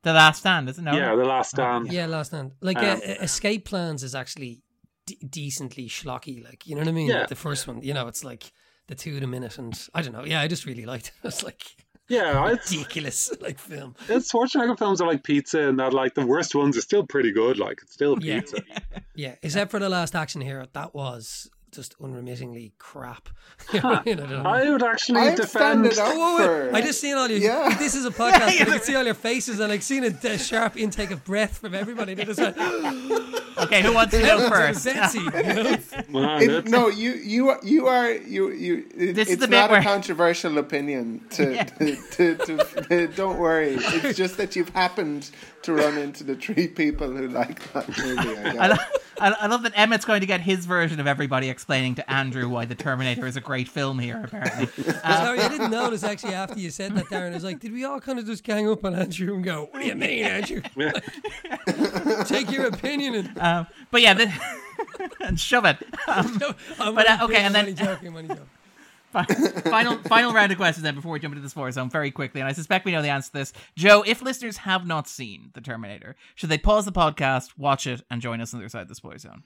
The 0.03 0.13
Last 0.13 0.39
Stand, 0.39 0.69
isn't 0.69 0.87
it? 0.87 0.93
Yeah, 0.93 1.15
the 1.15 1.25
Last 1.25 1.49
Stand. 1.51 1.91
Yeah, 1.91 2.05
last 2.05 2.27
stand. 2.27 2.51
Like 2.61 2.77
Um, 2.77 3.01
uh, 3.05 3.13
Escape 3.21 3.65
Plans 3.65 4.03
is 4.03 4.13
actually 4.15 4.61
d- 5.07 5.17
decently 5.27 5.87
schlocky. 5.89 6.43
Like 6.43 6.67
you 6.67 6.75
know 6.75 6.81
what 6.81 6.87
I 6.89 6.91
mean? 6.91 7.07
Yeah. 7.09 7.19
Like 7.21 7.29
the 7.29 7.35
first 7.47 7.67
one, 7.67 7.81
you 7.81 7.93
know, 7.95 8.07
it's 8.07 8.23
like 8.23 8.51
the 8.87 8.95
two 8.95 9.17
in 9.17 9.23
a 9.23 9.27
minute, 9.27 9.57
and 9.57 9.73
I 9.93 10.01
don't 10.03 10.13
know. 10.13 10.23
Yeah, 10.25 10.41
I 10.41 10.47
just 10.47 10.65
really 10.65 10.85
liked. 10.85 11.07
it. 11.07 11.13
It's 11.27 11.43
like 11.43 11.63
Yeah, 12.07 12.47
it's, 12.53 12.71
ridiculous, 12.71 13.19
like 13.41 13.59
film. 13.59 13.95
it's 14.07 14.31
Schwarzenegger 14.31 14.77
films 14.77 15.01
are 15.01 15.07
like 15.11 15.23
pizza, 15.23 15.59
and 15.67 15.77
that 15.79 15.91
like 15.93 16.13
the 16.13 16.25
worst 16.25 16.53
ones 16.55 16.77
are 16.77 16.81
still 16.89 17.05
pretty 17.05 17.31
good. 17.31 17.57
Like 17.57 17.79
it's 17.83 17.93
still 17.93 18.15
Yeah. 18.21 18.39
pizza. 18.41 18.61
Yeah, 19.15 19.35
except 19.41 19.71
for 19.71 19.79
the 19.79 19.89
last 19.89 20.15
action 20.15 20.41
hero, 20.41 20.67
that 20.73 20.93
was 20.93 21.49
just 21.71 21.95
unremittingly 22.01 22.73
crap. 22.79 23.29
You 23.73 23.81
know, 24.15 24.43
I 24.45 24.63
don't 24.63 24.73
would 24.73 24.83
actually 24.83 25.19
I'm 25.21 25.35
defend. 25.35 25.91
standing 25.91 25.99
up 25.99 26.37
for. 26.39 26.75
I 26.75 26.81
just 26.81 27.01
seen 27.01 27.15
all 27.15 27.27
your. 27.29 27.39
Yeah. 27.39 27.75
This 27.79 27.95
is 27.95 28.05
a 28.05 28.11
podcast. 28.21 28.61
I 28.61 28.65
can 28.65 28.79
see 28.81 28.95
all 28.95 29.03
your 29.03 29.13
faces, 29.13 29.59
and 29.59 29.69
like 29.69 29.81
seeing 29.81 30.03
a, 30.05 30.15
a 30.27 30.37
sharp 30.37 30.77
intake 30.77 31.11
of 31.11 31.23
breath 31.25 31.57
from 31.57 31.73
everybody. 31.73 32.13
They 32.13 32.25
just 32.25 32.39
went, 32.39 32.55
Okay, 33.57 33.81
who 33.81 33.93
wants 33.93 34.13
to 34.13 34.21
go 34.21 34.47
first? 34.49 34.85
Betsy, 34.85 35.19
you 35.19 35.31
know? 35.31 35.77
Wow, 36.11 36.37
It, 36.39 36.65
no, 36.67 36.87
you 36.89 37.11
you 37.13 37.55
you 37.63 37.87
are 37.87 38.11
you 38.11 38.51
you. 38.51 38.85
It, 38.95 39.15
This 39.15 39.27
is 39.27 39.33
it's 39.33 39.41
the 39.41 39.47
bit 39.47 39.57
not 39.57 39.71
where- 39.71 39.79
a 39.81 39.83
controversial 39.83 40.57
opinion. 40.59 41.21
To, 41.31 41.53
Yeah. 41.53 41.63
to, 41.63 42.35
to, 42.35 42.57
to, 42.87 43.07
don't 43.07 43.37
worry. 43.39 43.75
It's 43.79 44.17
just 44.17 44.37
that 44.37 44.55
you've 44.55 44.69
happened 44.69 45.31
to 45.67 45.73
run 45.73 45.97
into 45.97 46.23
the 46.23 46.35
three 46.35 46.67
people 46.67 47.09
who 47.11 47.27
like 47.29 47.61
that 47.73 47.87
movie. 47.97 48.17
I 48.17 48.41
I, 48.65 48.67
guess. 48.67 48.69
lo- 48.79 48.99
I, 49.19 49.31
I 49.41 49.47
love 49.47 49.63
that 49.63 49.73
Emmet's 49.75 50.05
going 50.05 50.21
to 50.21 50.25
get 50.27 50.41
his 50.41 50.65
version 50.65 50.99
of 50.99 51.07
everybody 51.07 51.49
explaining 51.49 51.95
to 51.95 52.11
Andrew 52.11 52.47
why 52.49 52.65
The 52.65 52.75
Terminator 52.75 53.25
is 53.27 53.35
a 53.35 53.41
great 53.41 53.67
film 53.67 53.99
here, 53.99 54.21
apparently. 54.23 54.69
Uh, 55.03 55.25
Sorry, 55.25 55.39
I 55.39 55.47
didn't 55.49 55.71
notice 55.71 56.03
actually 56.03 56.33
after 56.33 56.59
you 56.59 56.69
said 56.71 56.95
that, 56.95 57.05
Darren. 57.05 57.31
I 57.31 57.35
was 57.35 57.43
like, 57.43 57.59
did 57.59 57.71
we 57.73 57.83
all 57.85 57.99
kind 57.99 58.17
of 58.19 58.25
just 58.25 58.43
gang 58.43 58.69
up 58.69 58.83
on 58.85 58.95
Andrew 58.95 59.35
and 59.35 59.43
go, 59.43 59.67
what 59.71 59.81
do 59.81 59.87
you 59.87 59.95
mean, 59.95 60.23
Andrew? 60.23 60.61
Take 62.25 62.51
your 62.51 62.67
opinion 62.67 63.15
and. 63.15 63.37
um, 63.39 63.67
but 63.91 64.01
yeah, 64.01 64.13
the, 64.13 64.31
and 65.21 65.39
shove 65.39 65.65
it. 65.65 65.77
Um, 66.07 66.39
I'm 66.79 66.95
But, 66.95 67.09
uh, 67.09 67.17
okay, 67.23 67.37
and 67.41 67.53
then- 67.53 67.65
I'm 67.67 67.75
joking, 67.75 68.15
I'm 68.17 68.27
joking. 68.27 68.45
Final 69.13 69.97
final 69.99 70.33
round 70.33 70.51
of 70.51 70.57
questions 70.57 70.83
then 70.83 70.95
before 70.95 71.11
we 71.11 71.19
jump 71.19 71.33
into 71.33 71.41
the 71.41 71.49
spoiler 71.49 71.71
zone 71.71 71.89
very 71.89 72.11
quickly 72.11 72.41
and 72.41 72.47
i 72.47 72.53
suspect 72.53 72.85
we 72.85 72.91
know 72.91 73.01
the 73.01 73.09
answer 73.09 73.31
to 73.31 73.37
this. 73.37 73.53
Joe 73.75 74.03
if 74.05 74.21
listeners 74.21 74.57
have 74.57 74.85
not 74.85 75.07
seen 75.07 75.51
the 75.53 75.61
terminator 75.61 76.15
should 76.35 76.49
they 76.49 76.57
pause 76.57 76.85
the 76.85 76.91
podcast 76.91 77.51
watch 77.57 77.87
it 77.87 78.01
and 78.11 78.21
join 78.21 78.41
us 78.41 78.53
on 78.53 78.59
the 78.59 78.65
other 78.65 78.69
side 78.69 78.81
of 78.81 78.89
the 78.89 78.95
spoiler 78.95 79.17
zone 79.17 79.43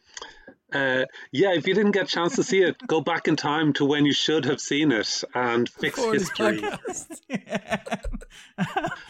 Uh, 0.73 1.05
yeah, 1.31 1.53
if 1.53 1.67
you 1.67 1.73
didn't 1.73 1.91
get 1.91 2.03
a 2.05 2.07
chance 2.07 2.35
to 2.35 2.43
see 2.43 2.61
it, 2.61 2.75
go 2.87 3.01
back 3.01 3.27
in 3.27 3.35
time 3.35 3.73
to 3.73 3.85
when 3.85 4.05
you 4.05 4.13
should 4.13 4.45
have 4.45 4.59
seen 4.61 4.91
it 4.91 5.23
and 5.35 5.67
fix 5.69 5.95
Before 5.95 6.13
history. 6.13 6.59
podcast. 6.61 7.21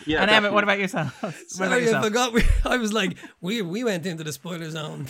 Yeah, 0.05 0.22
and 0.22 0.32
Emmet, 0.32 0.53
what 0.53 0.64
about 0.64 0.80
yourself 0.80 1.22
what 1.24 1.34
about 1.34 1.47
Sorry, 1.49 1.93
I 1.93 2.01
forgot. 2.01 2.34
We, 2.34 2.43
I 2.66 2.78
was 2.78 2.91
like, 2.93 3.18
we 3.39 3.62
we 3.62 3.84
went 3.84 4.05
into 4.05 4.24
the 4.24 4.32
spoiler 4.34 4.70
zone. 4.70 5.07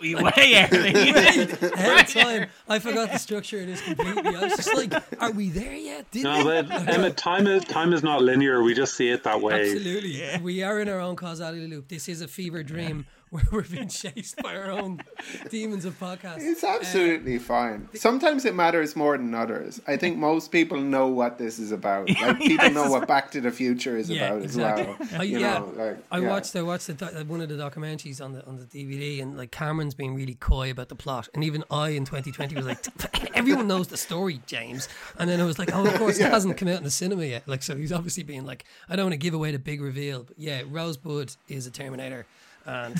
We- 0.00 0.14
way 0.14 0.68
early 0.72 1.10
Ahead 1.10 2.00
of 2.00 2.08
time. 2.08 2.48
I 2.68 2.78
forgot 2.78 3.10
the 3.10 3.18
structure 3.18 3.60
of 3.60 3.66
this 3.66 3.82
completely. 3.82 4.34
I 4.36 4.44
was 4.44 4.56
just 4.56 4.74
like, 4.74 4.94
are 5.20 5.32
we 5.32 5.50
there 5.50 5.74
yet? 5.74 6.10
Did 6.10 6.24
No, 6.24 6.44
but 6.44 6.70
Emmet, 6.88 7.16
time 7.16 7.46
is 7.46 7.64
time 7.64 7.92
is 7.92 8.02
not 8.02 8.22
linear. 8.22 8.62
We 8.62 8.74
just 8.74 8.94
see 8.96 9.10
it 9.10 9.24
that 9.24 9.40
way. 9.40 9.60
Absolutely. 9.60 10.18
yeah. 10.18 10.40
We 10.40 10.62
are 10.62 10.80
in 10.80 10.88
our 10.88 11.00
own 11.00 11.16
causality 11.16 11.66
loop. 11.66 11.88
This 11.88 12.08
is 12.08 12.22
a 12.22 12.28
fever 12.28 12.62
dream 12.62 13.06
where 13.30 13.44
we're 13.52 13.62
being 13.62 13.88
chased 13.88 14.36
by 14.42 14.56
our 14.56 14.70
own 14.70 15.00
demons 15.50 15.84
of 15.84 15.98
podcasts. 15.98 16.38
It's 16.40 16.64
absolutely 16.64 17.38
fine. 17.38 17.88
Sometimes 17.94 18.44
it 18.44 18.54
matters 18.54 18.96
more 18.96 19.16
than 19.16 19.34
others. 19.34 19.80
I 19.86 19.96
think 19.96 20.16
most 20.30 20.50
people 20.50 20.78
know 20.80 21.08
what 21.08 21.38
this 21.38 21.58
is 21.58 21.72
about. 21.72 22.08
Like 22.20 22.38
people 22.38 22.66
Yes, 22.66 22.74
know 22.74 22.90
what 22.90 23.06
Back 23.08 23.30
to 23.32 23.40
the 23.40 23.50
Future 23.50 23.96
is 23.96 24.10
Yeah, 24.10 24.26
about 24.26 24.42
exactly. 24.42 24.82
as 24.84 25.10
well. 25.12 25.20
I, 25.20 25.24
yeah, 25.24 25.58
know, 25.58 25.72
like, 25.76 25.96
I 26.10 26.18
yeah. 26.18 26.28
watched. 26.28 26.54
I 26.56 26.62
watched 26.62 26.86
the, 26.88 27.06
uh, 27.06 27.24
one 27.24 27.40
of 27.40 27.48
the 27.48 27.54
documentaries 27.54 28.22
on 28.22 28.32
the 28.32 28.44
on 28.46 28.56
the 28.58 28.64
DVD, 28.66 29.22
and 29.22 29.38
like 29.38 29.50
Cameron's 29.50 29.94
being 29.94 30.14
really 30.14 30.34
coy 30.34 30.70
about 30.70 30.88
the 30.88 30.94
plot, 30.96 31.28
and 31.34 31.42
even 31.44 31.64
I 31.70 31.90
in 31.90 32.04
2020 32.04 32.54
was 32.56 32.66
like, 32.66 32.84
everyone 33.36 33.66
knows 33.68 33.88
the 33.88 33.96
story, 33.96 34.40
James. 34.46 34.88
And 35.18 35.30
then 35.30 35.40
I 35.40 35.44
was 35.44 35.58
like, 35.58 35.74
oh, 35.74 35.86
of 35.86 35.94
course, 35.94 36.18
it 36.20 36.30
hasn't 36.30 36.56
come 36.58 36.68
out 36.68 36.78
in 36.78 36.84
the 36.84 36.90
cinema 36.90 37.24
yet. 37.24 37.46
Like, 37.48 37.62
so 37.62 37.76
he's 37.76 37.92
obviously 37.92 38.22
being 38.22 38.44
like, 38.44 38.64
I 38.88 38.96
don't 38.96 39.06
want 39.06 39.14
to 39.14 39.18
give 39.18 39.34
away 39.34 39.52
the 39.52 39.58
big 39.58 39.80
reveal, 39.80 40.24
but 40.24 40.38
yeah, 40.38 40.62
Rosebud 40.68 41.36
is 41.48 41.66
a 41.66 41.70
Terminator. 41.70 42.26
And, 42.70 42.96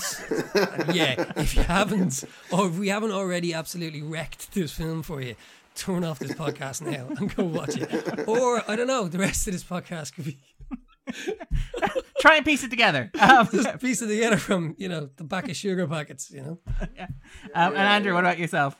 and 0.54 0.94
yeah, 0.94 1.32
if 1.36 1.54
you 1.54 1.62
haven't, 1.62 2.24
or 2.50 2.66
if 2.66 2.76
we 2.76 2.88
haven't 2.88 3.12
already 3.12 3.54
absolutely 3.54 4.02
wrecked 4.02 4.52
this 4.52 4.72
film 4.72 5.02
for 5.02 5.20
you, 5.22 5.36
turn 5.76 6.02
off 6.02 6.18
this 6.18 6.32
podcast 6.32 6.82
now 6.82 7.06
and 7.18 7.34
go 7.36 7.44
watch 7.44 7.76
it. 7.76 8.28
Or 8.28 8.62
I 8.68 8.74
don't 8.74 8.88
know, 8.88 9.06
the 9.06 9.18
rest 9.18 9.46
of 9.46 9.52
this 9.52 9.62
podcast 9.62 10.14
could 10.14 10.24
be 10.24 10.38
try 12.20 12.36
and 12.36 12.44
piece 12.44 12.62
it 12.62 12.70
together 12.70 13.10
um, 13.20 13.48
just 13.50 13.80
piece 13.80 14.00
it 14.00 14.06
together 14.06 14.36
from 14.36 14.76
you 14.78 14.88
know 14.88 15.08
the 15.16 15.24
back 15.24 15.48
of 15.48 15.56
sugar 15.56 15.86
packets. 15.86 16.30
You 16.30 16.42
know, 16.42 16.58
um, 17.54 17.74
and 17.74 17.76
andrew 17.78 18.14
what 18.14 18.24
about 18.24 18.38
yourself 18.38 18.76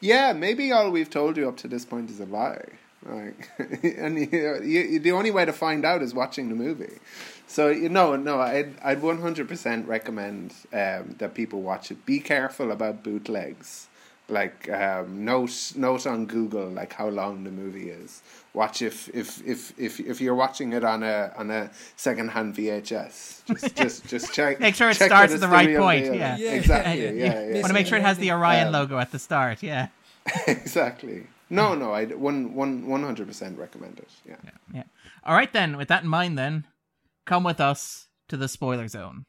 Yeah, 0.00 0.32
maybe 0.32 0.70
all 0.70 0.90
we've 0.90 1.10
told 1.10 1.36
you 1.36 1.48
up 1.48 1.56
to 1.58 1.68
this 1.68 1.84
point 1.84 2.10
is 2.10 2.20
a 2.20 2.26
lie. 2.26 2.64
Like, 3.06 3.50
and 3.82 4.18
you, 4.18 4.60
you, 4.62 4.98
the 4.98 5.12
only 5.12 5.30
way 5.30 5.44
to 5.44 5.52
find 5.52 5.84
out 5.84 6.02
is 6.02 6.14
watching 6.14 6.48
the 6.48 6.54
movie. 6.54 6.98
So 7.54 7.68
you 7.68 7.88
know, 7.88 8.16
no, 8.16 8.40
I'd 8.40 8.74
I'd 8.82 9.00
one 9.00 9.20
hundred 9.20 9.46
percent 9.46 9.86
recommend 9.86 10.52
um, 10.72 11.14
that 11.18 11.34
people 11.34 11.62
watch 11.62 11.92
it. 11.92 12.04
Be 12.04 12.18
careful 12.18 12.72
about 12.72 13.04
bootlegs. 13.04 13.86
Like 14.28 14.68
um, 14.70 15.24
note 15.24 15.72
note 15.76 16.04
on 16.04 16.26
Google 16.26 16.68
like 16.68 16.92
how 16.94 17.08
long 17.10 17.44
the 17.44 17.52
movie 17.52 17.90
is. 17.90 18.22
Watch 18.54 18.82
if 18.82 19.08
if 19.14 19.40
if 19.46 19.72
if, 19.78 20.00
if 20.00 20.20
you're 20.20 20.34
watching 20.34 20.72
it 20.72 20.82
on 20.82 21.04
a 21.04 21.32
on 21.36 21.48
a 21.52 21.70
second 21.94 22.30
hand 22.30 22.56
VHS. 22.56 23.44
Just 23.46 23.76
just 23.82 24.06
just 24.08 24.34
check. 24.34 24.58
Make 24.58 24.74
sure 24.74 24.90
it 24.90 24.96
check 24.96 25.10
starts 25.10 25.32
at 25.32 25.38
the 25.38 25.46
right 25.46 25.76
point, 25.76 26.06
yeah. 26.06 26.36
Yeah, 26.36 26.54
exactly. 26.54 27.04
yeah, 27.04 27.10
Yeah, 27.10 27.24
yeah. 27.24 27.46
yeah. 27.50 27.54
want 27.60 27.68
to 27.68 27.72
make 27.74 27.86
sure 27.86 27.98
it 27.98 28.02
has 28.02 28.18
the 28.18 28.32
orion 28.32 28.66
Um, 28.66 28.72
logo 28.72 28.98
at 28.98 29.12
the 29.12 29.20
start 29.20 29.62
yeah 29.62 29.88
exactly. 30.48 31.28
No, 31.50 31.74
no, 31.76 31.92
I 31.92 32.06
one 32.06 32.54
one 32.54 32.88
one 32.88 33.04
hundred 33.04 33.28
percent 33.28 33.58
recommend 33.58 34.00
it. 34.00 34.08
Yeah. 34.26 34.36
yeah 34.72 34.82
all 35.24 35.36
right 35.36 35.52
then 35.52 35.76
with 35.76 35.86
that 35.86 36.02
in 36.02 36.08
mind 36.08 36.36
then 36.36 36.64
come 37.24 37.44
with 37.44 37.60
us 37.60 38.08
to 38.28 38.36
the 38.36 38.48
spoiler 38.48 38.88
zone 38.88 39.24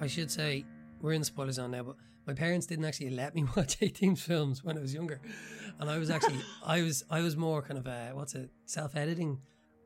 I 0.00 0.06
should 0.06 0.30
say 0.30 0.64
we're 1.02 1.12
in 1.12 1.20
the 1.20 1.26
spoiler 1.26 1.52
zone 1.52 1.72
now, 1.72 1.82
but 1.82 1.96
my 2.26 2.32
parents 2.32 2.66
didn't 2.66 2.86
actually 2.86 3.10
let 3.10 3.34
me 3.34 3.44
watch 3.56 3.76
18 3.80 4.16
films 4.16 4.64
when 4.64 4.78
I 4.78 4.80
was 4.80 4.94
younger, 4.94 5.20
and 5.78 5.90
I 5.90 5.98
was 5.98 6.10
actually 6.10 6.40
I 6.64 6.80
was 6.82 7.04
I 7.10 7.20
was 7.20 7.36
more 7.36 7.60
kind 7.60 7.78
of 7.78 7.86
a, 7.86 8.10
what's 8.14 8.34
it 8.34 8.50
self 8.64 8.96
editing. 8.96 9.40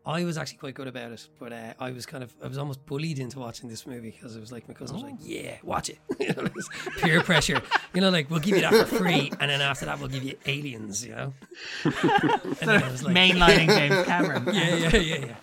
I 0.07 0.25
was 0.25 0.37
actually 0.37 0.59
quite 0.59 0.75
good 0.75 0.87
about 0.87 1.13
it, 1.13 1.27
but 1.39 1.53
uh, 1.53 1.73
I 1.81 1.91
was 1.91 2.05
kind 2.05 2.23
of 2.23 2.35
I 2.43 2.47
was 2.47 2.59
almost 2.59 2.85
bullied 2.85 3.19
into 3.19 3.39
watching 3.39 3.71
this 3.71 3.87
movie 3.87 4.11
because 4.11 4.37
it 4.37 4.41
was 4.41 4.53
like 4.53 4.69
my 4.69 4.75
cousin 4.75 4.97
was 4.97 5.03
like, 5.03 5.15
"Yeah, 5.21 5.57
watch 5.63 5.89
it." 5.89 5.99
you 6.21 6.29
know, 6.29 6.45
it 6.45 6.53
peer 6.99 7.23
pressure. 7.23 7.63
You 7.95 8.03
know, 8.03 8.11
like 8.11 8.31
we'll 8.31 8.41
give 8.41 8.57
you 8.57 8.61
that 8.63 8.75
for 8.87 8.97
free, 8.97 9.33
and 9.41 9.51
then 9.51 9.63
after 9.63 9.87
that 9.87 9.99
we'll 9.99 10.09
give 10.09 10.23
you 10.23 10.37
Aliens. 10.45 11.07
You 11.07 11.15
know, 11.15 11.35
and 11.85 12.57
then 12.61 12.83
I 12.83 12.91
was 12.91 13.03
like, 13.03 13.17
mainlining 13.17 13.69
james 13.79 14.07
cameron 14.07 14.45
"Yeah, 14.53 14.77
yeah, 14.77 14.97
yeah, 14.97 15.27
yeah." 15.27 15.37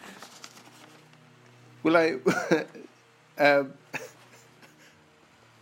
Will 1.82 1.97
I? 1.97 2.20
um, 3.39 3.74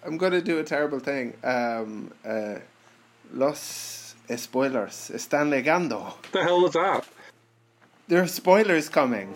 I'm 0.04 0.18
going 0.18 0.34
to 0.34 0.42
do 0.42 0.60
a 0.60 0.64
terrible 0.64 1.00
thing. 1.00 1.36
Um, 1.42 2.12
uh, 2.26 2.56
los 3.32 4.16
spoilers 4.36 5.10
están 5.12 5.50
llegando. 5.50 6.00
What 6.00 6.32
the 6.34 6.44
hell 6.44 6.62
was 6.62 6.74
that? 6.74 7.06
There 8.10 8.24
are 8.24 8.28
spoilers 8.28 8.90
coming. 8.90 9.36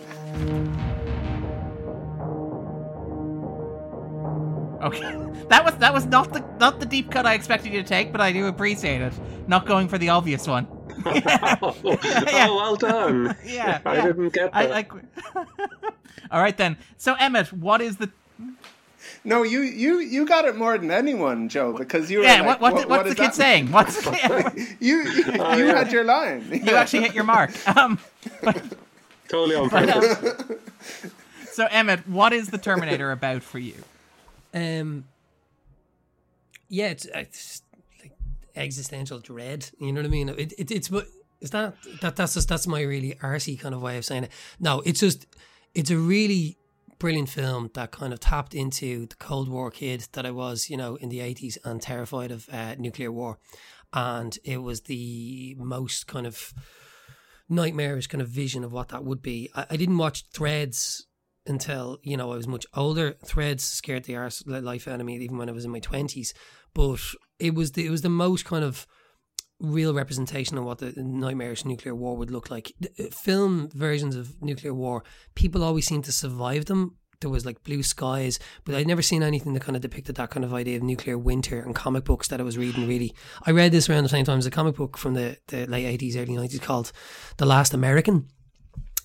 Okay, 4.82 5.02
that 5.50 5.64
was 5.64 5.76
that 5.76 5.94
was 5.94 6.08
not 6.08 6.34
the 6.34 6.44
not 6.60 6.80
the 6.80 6.88
deep 6.88 7.12
cut 7.12 7.28
I 7.28 7.36
expected 7.36 7.72
you 7.72 7.84
to 7.84 7.88
take, 7.88 8.12
but 8.12 8.20
I 8.20 8.32
do 8.32 8.48
appreciate 8.48 9.00
it. 9.00 9.14
Not 9.48 9.68
going 9.68 9.88
for 9.88 10.00
the 10.00 10.10
obvious 10.10 10.48
one. 10.48 10.66
Oh, 11.06 11.76
oh, 11.84 12.56
well 12.56 12.76
done. 12.76 13.38
Yeah, 13.46 13.80
I 13.86 13.96
yeah. 13.96 14.06
didn't 14.08 14.34
get 14.34 14.52
that. 14.52 14.56
I 14.56 14.66
like. 14.66 14.92
All 16.32 16.42
right 16.42 16.58
then. 16.58 16.78
So 16.98 17.14
Emmet, 17.14 17.54
what 17.54 17.80
is 17.80 17.98
the 17.98 18.10
No, 19.26 19.44
you 19.44 19.62
you 19.62 20.00
you 20.00 20.26
got 20.26 20.44
it 20.46 20.56
more 20.58 20.78
than 20.78 20.92
anyone, 20.92 21.48
Joe, 21.48 21.72
because 21.72 22.12
you 22.12 22.20
were 22.20 22.26
yeah? 22.26 22.42
like, 22.42 22.60
what, 22.60 22.74
what, 22.74 22.90
what's 22.90 23.10
the 23.10 23.16
kid 23.16 23.26
that?" 23.28 23.36
saying? 23.36 23.72
What's 23.72 24.06
You 24.82 24.98
you, 25.04 25.24
Oh, 25.40 25.56
you 25.56 25.66
yeah. 25.68 25.78
had 25.78 25.92
your 25.94 26.04
line. 26.04 26.50
you 26.52 26.76
actually 26.76 27.04
hit 27.04 27.14
your 27.16 27.24
mark? 27.24 27.52
Um, 27.78 28.00
totally 29.30 29.56
on 29.56 29.70
purpose. 29.72 30.44
so 31.52 31.68
Emmet, 31.72 32.08
what 32.08 32.34
is 32.34 32.50
the 32.50 32.58
Terminator 32.58 33.12
about 33.12 33.44
for 33.44 33.60
you? 33.60 33.76
Um, 34.54 35.06
yeah, 36.70 36.90
it's, 36.90 37.06
it's 37.06 37.62
like 38.02 38.12
existential 38.56 39.20
dread. 39.20 39.70
You 39.80 39.94
know 39.94 40.02
what 40.02 40.06
I 40.08 40.10
mean? 40.10 40.30
It, 40.30 40.54
it 40.58 40.72
it's 40.72 40.90
but 40.90 41.08
is 41.40 41.52
that 41.52 41.76
that 42.02 42.16
that's 42.18 42.34
just 42.34 42.50
that's 42.50 42.68
my 42.68 42.82
really 42.82 43.16
arsey 43.22 43.58
kind 43.60 43.74
of 43.74 43.82
way 43.82 43.98
of 43.98 44.06
saying 44.06 44.26
it. 44.26 44.32
No, 44.60 44.82
it's 44.86 45.00
just 45.00 45.26
it's 45.74 45.92
a 45.92 45.98
really 45.98 46.58
brilliant 47.04 47.28
film 47.28 47.70
that 47.74 47.92
kind 47.92 48.14
of 48.14 48.20
tapped 48.22 48.56
into 48.56 49.06
the 49.08 49.16
Cold 49.18 49.50
War 49.50 49.70
kid 49.70 50.08
that 50.14 50.26
I 50.26 50.32
was, 50.32 50.70
you 50.70 50.78
know, 50.78 50.96
in 50.96 51.10
the 51.10 51.20
eighties 51.20 51.58
and 51.66 51.82
terrified 51.82 52.32
of 52.32 52.48
uh, 52.50 52.76
nuclear 52.76 53.12
war, 53.12 53.40
and 53.92 54.40
it 54.46 54.62
was 54.62 54.84
the 54.84 55.54
most 55.60 56.08
kind 56.08 56.26
of 56.26 56.54
nightmarish 57.50 58.08
kind 58.08 58.22
of 58.22 58.30
vision 58.30 58.64
of 58.64 58.72
what 58.72 58.88
that 58.88 59.04
would 59.04 59.22
be. 59.22 59.50
I, 59.54 59.66
I 59.72 59.76
didn't 59.76 59.98
watch 59.98 60.30
Threads 60.32 61.06
until 61.46 62.00
you 62.04 62.16
know 62.16 62.32
I 62.32 62.38
was 62.38 62.48
much 62.48 62.66
older. 62.74 63.18
Threads 63.26 63.66
scared 63.66 64.06
the 64.06 64.16
arse 64.16 64.42
life 64.48 64.88
out 64.88 65.02
of 65.02 65.06
me 65.06 65.18
even 65.18 65.38
when 65.38 65.50
I 65.50 65.52
was 65.52 65.66
in 65.66 65.72
my 65.72 65.80
twenties. 65.80 66.34
But 66.74 67.02
it 67.38 67.54
was 67.54 67.74
the, 67.74 67.86
it 67.86 67.90
was 67.90 68.04
the 68.04 68.08
most 68.08 68.46
kind 68.46 68.64
of 68.64 68.88
real 69.64 69.94
representation 69.94 70.58
of 70.58 70.66
what 70.66 70.78
the 70.78 70.94
nightmarish 70.96 71.66
nuclear 71.66 71.96
war 71.96 72.16
would 72.18 72.30
look 72.30 72.52
like. 72.52 72.74
Uh, 73.00 73.06
film 73.06 73.70
versions 73.74 74.16
of 74.16 74.40
nuclear 74.42 74.74
war, 74.74 75.04
people 75.34 75.64
always 75.64 75.88
seem 75.88 76.04
to 76.04 76.12
survive 76.12 76.66
them. 76.66 76.98
There 77.22 77.30
was 77.30 77.46
like 77.46 77.64
blue 77.64 77.84
skies, 77.84 78.38
but 78.66 78.76
I'd 78.76 78.86
never 78.86 79.02
seen 79.02 79.24
anything 79.24 79.54
that 79.54 79.64
kind 79.64 79.78
of 79.78 79.82
depicted 79.82 80.16
that 80.16 80.30
kind 80.30 80.44
of 80.44 80.54
idea 80.54 80.76
of 80.76 80.84
nuclear 80.84 81.18
winter 81.18 81.62
and 81.62 81.74
comic 81.74 82.04
books 82.04 82.28
that 82.28 82.42
I 82.42 82.44
was 82.44 82.58
reading. 82.58 82.86
Really, 82.86 83.16
I 83.46 83.52
read 83.52 83.72
this 83.72 83.90
around 83.90 84.04
the 84.04 84.10
same 84.10 84.26
time 84.26 84.40
as 84.40 84.46
a 84.46 84.52
comic 84.52 84.76
book 84.76 84.98
from 84.98 85.14
the, 85.14 85.38
the 85.48 85.66
late 85.66 85.86
eighties, 85.86 86.18
early 86.18 86.36
nineties 86.36 86.60
called 86.60 86.92
"The 87.38 87.46
Last 87.46 87.74
American." 87.74 88.28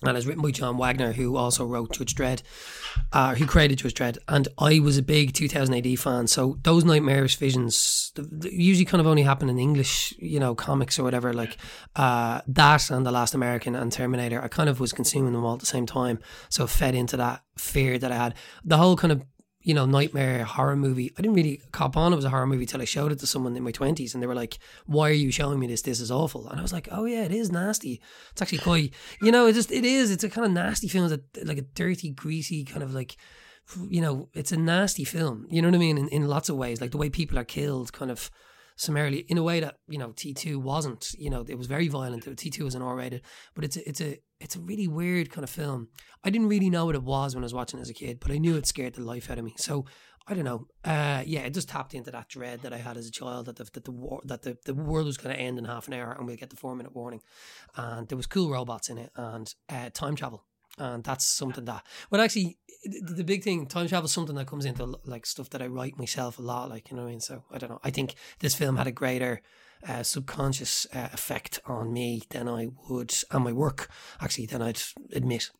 And 0.03 0.17
it's 0.17 0.25
written 0.25 0.41
by 0.41 0.51
John 0.51 0.77
Wagner, 0.77 1.13
who 1.13 1.35
also 1.35 1.65
wrote 1.65 1.91
Judge 1.93 2.15
Dredd, 2.15 2.41
uh, 3.11 3.35
who 3.35 3.45
created 3.45 3.79
Judge 3.79 3.93
Dredd. 3.93 4.17
And 4.27 4.47
I 4.57 4.79
was 4.79 4.97
a 4.97 5.01
big 5.01 5.33
2000 5.33 5.73
AD 5.73 5.99
fan, 5.99 6.27
so 6.27 6.57
those 6.63 6.85
nightmarish 6.85 7.35
visions 7.35 8.13
usually 8.43 8.85
kind 8.85 9.01
of 9.01 9.07
only 9.07 9.23
happen 9.23 9.49
in 9.49 9.59
English, 9.59 10.13
you 10.17 10.39
know, 10.39 10.55
comics 10.55 10.97
or 10.97 11.03
whatever. 11.03 11.33
Like 11.33 11.57
uh, 11.95 12.41
that 12.47 12.89
and 12.89 13.05
The 13.05 13.11
Last 13.11 13.33
American 13.33 13.75
and 13.75 13.91
Terminator, 13.91 14.41
I 14.41 14.47
kind 14.47 14.69
of 14.69 14.79
was 14.79 14.93
consuming 14.93 15.33
them 15.33 15.43
all 15.43 15.53
at 15.53 15.59
the 15.59 15.65
same 15.65 15.85
time, 15.85 16.19
so 16.49 16.63
it 16.63 16.69
fed 16.69 16.95
into 16.95 17.17
that 17.17 17.41
fear 17.57 17.97
that 17.97 18.11
I 18.11 18.15
had. 18.15 18.35
The 18.63 18.77
whole 18.77 18.95
kind 18.95 19.11
of 19.11 19.23
you 19.69 19.75
know, 19.75 19.85
nightmare 19.85 20.45
horror 20.45 20.75
movie. 20.75 21.13
I 21.15 21.21
didn't 21.21 21.35
really 21.35 21.61
cop 21.71 21.95
on 21.95 22.11
it 22.11 22.15
was 22.15 22.25
a 22.25 22.31
horror 22.31 22.47
movie 22.47 22.65
till 22.65 22.81
I 22.81 22.85
showed 22.85 23.11
it 23.11 23.19
to 23.19 23.27
someone 23.27 23.55
in 23.55 23.61
my 23.61 23.69
twenties, 23.69 24.15
and 24.15 24.23
they 24.23 24.25
were 24.25 24.33
like, 24.33 24.57
"Why 24.87 25.11
are 25.11 25.21
you 25.25 25.29
showing 25.29 25.59
me 25.59 25.67
this? 25.67 25.83
This 25.83 25.99
is 25.99 26.09
awful." 26.09 26.49
And 26.49 26.57
I 26.57 26.63
was 26.63 26.73
like, 26.73 26.87
"Oh 26.89 27.05
yeah, 27.05 27.21
it 27.21 27.31
is 27.31 27.51
nasty. 27.51 28.01
It's 28.31 28.41
actually 28.41 28.57
quite, 28.57 28.95
you 29.21 29.31
know, 29.31 29.45
it 29.45 29.53
just 29.53 29.71
it 29.71 29.85
is. 29.85 30.09
It's 30.09 30.23
a 30.23 30.29
kind 30.29 30.47
of 30.47 30.53
nasty 30.53 30.87
film. 30.87 31.07
That 31.09 31.45
like 31.45 31.59
a 31.59 31.67
dirty, 31.81 32.09
greasy 32.09 32.65
kind 32.65 32.81
of 32.81 32.95
like." 32.95 33.15
You 33.87 34.01
know, 34.01 34.29
it's 34.33 34.51
a 34.51 34.57
nasty 34.57 35.03
film. 35.03 35.45
You 35.51 35.61
know 35.61 35.67
what 35.67 35.75
I 35.75 35.77
mean? 35.77 35.99
In, 35.99 36.07
in 36.07 36.27
lots 36.27 36.49
of 36.49 36.55
ways, 36.55 36.81
like 36.81 36.89
the 36.89 36.97
way 36.97 37.11
people 37.11 37.37
are 37.37 37.43
killed, 37.43 37.93
kind 37.93 38.09
of 38.09 38.31
summarily 38.79 39.25
in 39.27 39.37
a 39.37 39.43
way 39.43 39.59
that 39.59 39.75
you 39.87 39.97
know 39.97 40.13
T 40.15 40.33
two 40.33 40.59
wasn't. 40.59 41.11
You 41.17 41.29
know, 41.29 41.45
it 41.47 41.57
was 41.57 41.67
very 41.67 41.87
violent. 41.87 42.25
T 42.37 42.49
two 42.49 42.63
was 42.63 42.75
an 42.75 42.81
R 42.81 42.95
rated, 42.95 43.21
but 43.53 43.63
it's 43.65 43.77
a, 43.77 43.87
it's 43.87 44.01
a 44.01 44.17
it's 44.39 44.55
a 44.55 44.59
really 44.59 44.87
weird 44.87 45.29
kind 45.29 45.43
of 45.43 45.49
film. 45.49 45.89
I 46.23 46.29
didn't 46.29 46.47
really 46.47 46.69
know 46.69 46.85
what 46.85 46.95
it 46.95 47.03
was 47.03 47.35
when 47.35 47.43
I 47.43 47.45
was 47.45 47.53
watching 47.53 47.79
as 47.79 47.89
a 47.89 47.93
kid, 47.93 48.19
but 48.19 48.31
I 48.31 48.37
knew 48.37 48.55
it 48.55 48.65
scared 48.65 48.95
the 48.95 49.01
life 49.01 49.29
out 49.29 49.37
of 49.37 49.45
me. 49.45 49.53
So 49.57 49.85
I 50.27 50.33
don't 50.33 50.45
know. 50.45 50.67
Uh, 50.85 51.23
yeah, 51.25 51.41
it 51.41 51.53
just 51.53 51.69
tapped 51.69 51.93
into 51.93 52.11
that 52.11 52.29
dread 52.29 52.61
that 52.61 52.73
I 52.73 52.77
had 52.77 52.97
as 52.97 53.07
a 53.07 53.11
child 53.11 53.47
that 53.47 53.57
the 53.57 53.67
that 53.73 53.83
the 53.83 53.91
war 53.91 54.21
that 54.25 54.43
the, 54.43 54.57
the 54.65 54.73
world 54.73 55.07
was 55.07 55.17
going 55.17 55.35
to 55.35 55.41
end 55.41 55.57
in 55.57 55.65
half 55.65 55.87
an 55.87 55.93
hour 55.93 56.11
and 56.11 56.25
we'll 56.25 56.37
get 56.37 56.49
the 56.49 56.55
four 56.55 56.75
minute 56.75 56.95
warning. 56.95 57.21
And 57.75 58.07
there 58.07 58.17
was 58.17 58.27
cool 58.27 58.49
robots 58.49 58.89
in 58.89 58.97
it 58.97 59.11
and 59.15 59.53
uh, 59.69 59.89
time 59.93 60.15
travel. 60.15 60.45
And 60.77 61.03
that's 61.03 61.25
something 61.25 61.65
that, 61.65 61.85
well, 62.09 62.21
actually, 62.21 62.57
the, 62.85 63.13
the 63.13 63.23
big 63.23 63.43
thing, 63.43 63.65
time 63.65 63.87
travel 63.87 64.05
is 64.05 64.11
something 64.11 64.35
that 64.35 64.47
comes 64.47 64.65
into 64.65 64.97
like 65.03 65.25
stuff 65.25 65.49
that 65.49 65.61
I 65.61 65.67
write 65.67 65.97
myself 65.97 66.39
a 66.39 66.41
lot. 66.41 66.69
Like, 66.69 66.89
you 66.89 66.95
know 66.95 67.03
what 67.03 67.09
I 67.09 67.11
mean? 67.11 67.19
So 67.19 67.43
I 67.51 67.57
don't 67.57 67.69
know. 67.69 67.79
I 67.83 67.89
think 67.89 68.15
this 68.39 68.55
film 68.55 68.77
had 68.77 68.87
a 68.87 68.91
greater 68.91 69.41
uh, 69.87 70.03
subconscious 70.03 70.87
uh, 70.93 71.09
effect 71.11 71.59
on 71.65 71.91
me 71.93 72.23
than 72.29 72.47
I 72.47 72.67
would, 72.89 73.13
on 73.31 73.43
my 73.43 73.51
work, 73.51 73.89
actually, 74.21 74.45
than 74.45 74.61
I'd 74.61 74.81
admit. 75.13 75.51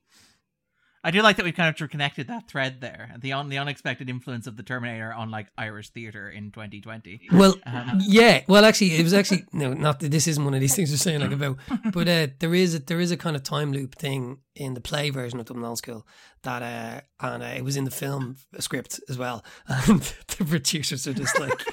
I 1.03 1.11
do 1.11 1.21
like 1.21 1.37
that 1.37 1.45
we've 1.45 1.55
kind 1.55 1.69
of 1.69 1.89
connected 1.89 2.27
that 2.27 2.49
thread 2.49 2.81
there, 2.81 3.15
the 3.19 3.31
on 3.31 3.47
the 3.47 3.57
unexpected 3.57 4.09
influence 4.09 4.47
of 4.47 4.57
the 4.57 4.63
Terminator 4.63 5.13
on 5.13 5.31
like 5.31 5.47
Irish 5.57 5.89
theatre 5.89 6.29
in 6.29 6.51
2020. 6.51 7.29
Well, 7.31 7.55
um, 7.65 7.99
yeah, 8.01 8.41
well, 8.47 8.65
actually, 8.65 8.95
it 8.95 9.03
was 9.03 9.13
actually 9.13 9.45
no, 9.53 9.73
not 9.73 10.01
that 10.01 10.11
this 10.11 10.27
isn't 10.27 10.43
one 10.43 10.53
of 10.53 10.59
these 10.59 10.75
things 10.75 10.91
we're 10.91 10.97
saying 10.97 11.21
like 11.21 11.31
about, 11.31 11.57
but 11.93 12.07
uh, 12.07 12.27
there 12.39 12.53
is 12.53 12.75
a, 12.75 12.79
there 12.79 12.99
is 12.99 13.11
a 13.11 13.17
kind 13.17 13.35
of 13.35 13.43
time 13.43 13.71
loop 13.71 13.95
thing 13.95 14.39
in 14.55 14.73
the 14.73 14.81
play 14.81 15.09
version 15.09 15.39
of 15.39 15.45
Dublin 15.45 15.65
Old 15.65 15.77
School 15.77 16.05
that, 16.43 16.61
uh, 16.61 17.25
and 17.25 17.43
uh, 17.43 17.47
it 17.47 17.63
was 17.63 17.77
in 17.77 17.85
the 17.85 17.91
film 17.91 18.35
script 18.59 18.99
as 19.07 19.17
well, 19.17 19.43
and 19.67 20.01
the 20.37 20.45
producers 20.45 21.07
are 21.07 21.13
just 21.13 21.39
like. 21.39 21.63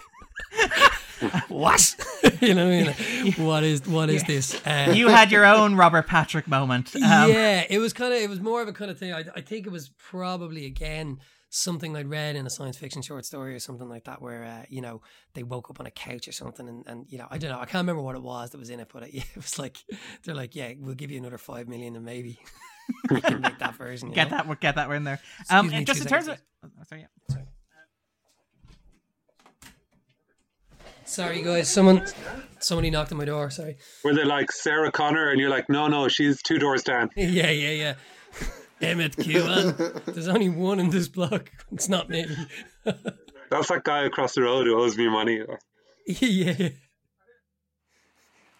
what? 1.49 1.95
you 2.41 2.55
know 2.55 2.67
what 2.69 2.89
I 2.89 3.23
mean? 3.23 3.33
what 3.35 3.65
is 3.65 3.87
what 3.87 4.11
is 4.11 4.23
yeah. 4.23 4.27
this? 4.27 4.67
Uh, 4.67 4.93
you 4.95 5.09
had 5.09 5.31
your 5.31 5.45
own 5.45 5.75
Robert 5.75 6.07
Patrick 6.07 6.47
moment. 6.47 6.95
Um, 6.97 7.03
yeah, 7.03 7.65
it 7.69 7.79
was 7.79 7.93
kind 7.93 8.13
of 8.13 8.21
it 8.21 8.29
was 8.29 8.41
more 8.41 8.63
of 8.63 8.69
a 8.69 8.73
kind 8.73 8.91
of 8.91 8.99
thing. 8.99 9.13
I, 9.13 9.25
I 9.35 9.41
think 9.41 9.67
it 9.67 9.71
was 9.71 9.91
probably 9.99 10.67
again 10.67 11.19
something 11.49 11.97
I'd 11.97 12.09
read 12.09 12.37
in 12.37 12.47
a 12.47 12.51
science 12.51 12.77
fiction 12.77 13.03
short 13.03 13.25
story 13.25 13.55
or 13.55 13.59
something 13.59 13.89
like 13.89 14.05
that, 14.05 14.21
where 14.21 14.45
uh, 14.45 14.65
you 14.69 14.81
know 14.81 15.01
they 15.35 15.43
woke 15.43 15.71
up 15.71 15.81
on 15.81 15.87
a 15.87 15.91
couch 15.91 16.29
or 16.29 16.33
something, 16.33 16.69
and, 16.69 16.85
and 16.87 17.07
you 17.09 17.19
know 17.19 17.27
I 17.31 17.39
don't 17.39 17.51
know, 17.51 17.59
I 17.59 17.67
can't 17.67 17.83
remember 17.83 18.03
what 18.03 18.17
it 18.17 18.23
was 18.23 18.51
that 18.51 18.59
was 18.59 18.71
in 18.71 18.81
it, 18.81 18.89
but 18.93 19.05
it, 19.05 19.15
it 19.15 19.37
was 19.37 19.59
like 19.59 19.79
they're 20.25 20.35
like, 20.35 20.55
yeah, 20.55 20.73
we'll 20.79 20.95
give 20.95 21.11
you 21.11 21.19
another 21.19 21.39
five 21.39 21.69
million 21.69 21.97
and 21.97 22.05
maybe 22.05 22.39
make 23.11 23.59
that 23.59 23.75
version. 23.77 24.11
get 24.11 24.31
know? 24.31 24.43
that, 24.45 24.61
get 24.61 24.75
that 24.77 24.91
in 24.91 25.05
there. 25.05 25.21
Um, 25.51 25.71
just 25.85 26.03
in 26.03 26.07
terms 26.07 26.29
of, 26.29 26.39
oh, 26.65 26.69
sorry, 26.89 27.03
yeah. 27.03 27.07
sorry. 27.35 27.47
Sorry, 31.07 31.41
guys. 31.41 31.69
Someone, 31.69 32.05
somebody 32.59 32.91
knocked 32.91 33.13
on 33.13 33.19
my 33.19 33.25
door. 33.25 33.49
Sorry. 33.51 33.77
Were 34.05 34.15
they 34.15 34.25
like 34.25 34.51
Sarah 34.51 34.91
Connor, 34.91 35.31
and 35.31 35.41
you're 35.41 35.51
like, 35.51 35.71
no, 35.71 35.87
no, 35.87 36.09
she's 36.09 36.43
two 36.43 36.59
doors 36.59 36.83
down. 36.83 37.11
yeah, 37.17 37.51
yeah, 37.51 37.71
yeah. 37.71 37.95
Emmet 38.83 39.17
Kirwan. 39.17 40.03
There's 40.07 40.29
only 40.29 40.49
one 40.49 40.81
in 40.81 40.91
this 40.91 41.09
block. 41.09 41.51
It's 41.73 41.89
not 41.89 42.11
me. 42.11 42.27
That's 42.85 43.69
that 43.69 43.85
guy 43.85 44.05
across 44.05 44.35
the 44.35 44.43
road 44.43 44.67
who 44.67 44.79
owes 44.79 44.99
me 44.99 45.09
money. 45.09 45.43
yeah. 46.07 46.71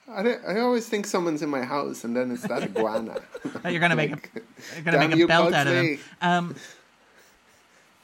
I, 0.09 0.35
I 0.47 0.61
always 0.61 0.89
think 0.89 1.05
someone's 1.05 1.43
in 1.43 1.51
my 1.51 1.63
house, 1.63 2.05
and 2.05 2.17
then 2.17 2.31
it's 2.31 2.43
that 2.43 2.63
iguana. 2.63 3.21
you're 3.69 3.81
gonna 3.81 3.97
make 3.97 4.13
a, 4.13 4.41
you're 4.75 4.85
gonna 4.85 5.09
make 5.09 5.21
a 5.21 5.27
belt 5.27 5.53
out 5.53 5.67
of 5.67 5.75
him. 5.75 5.99
Um, 6.23 6.55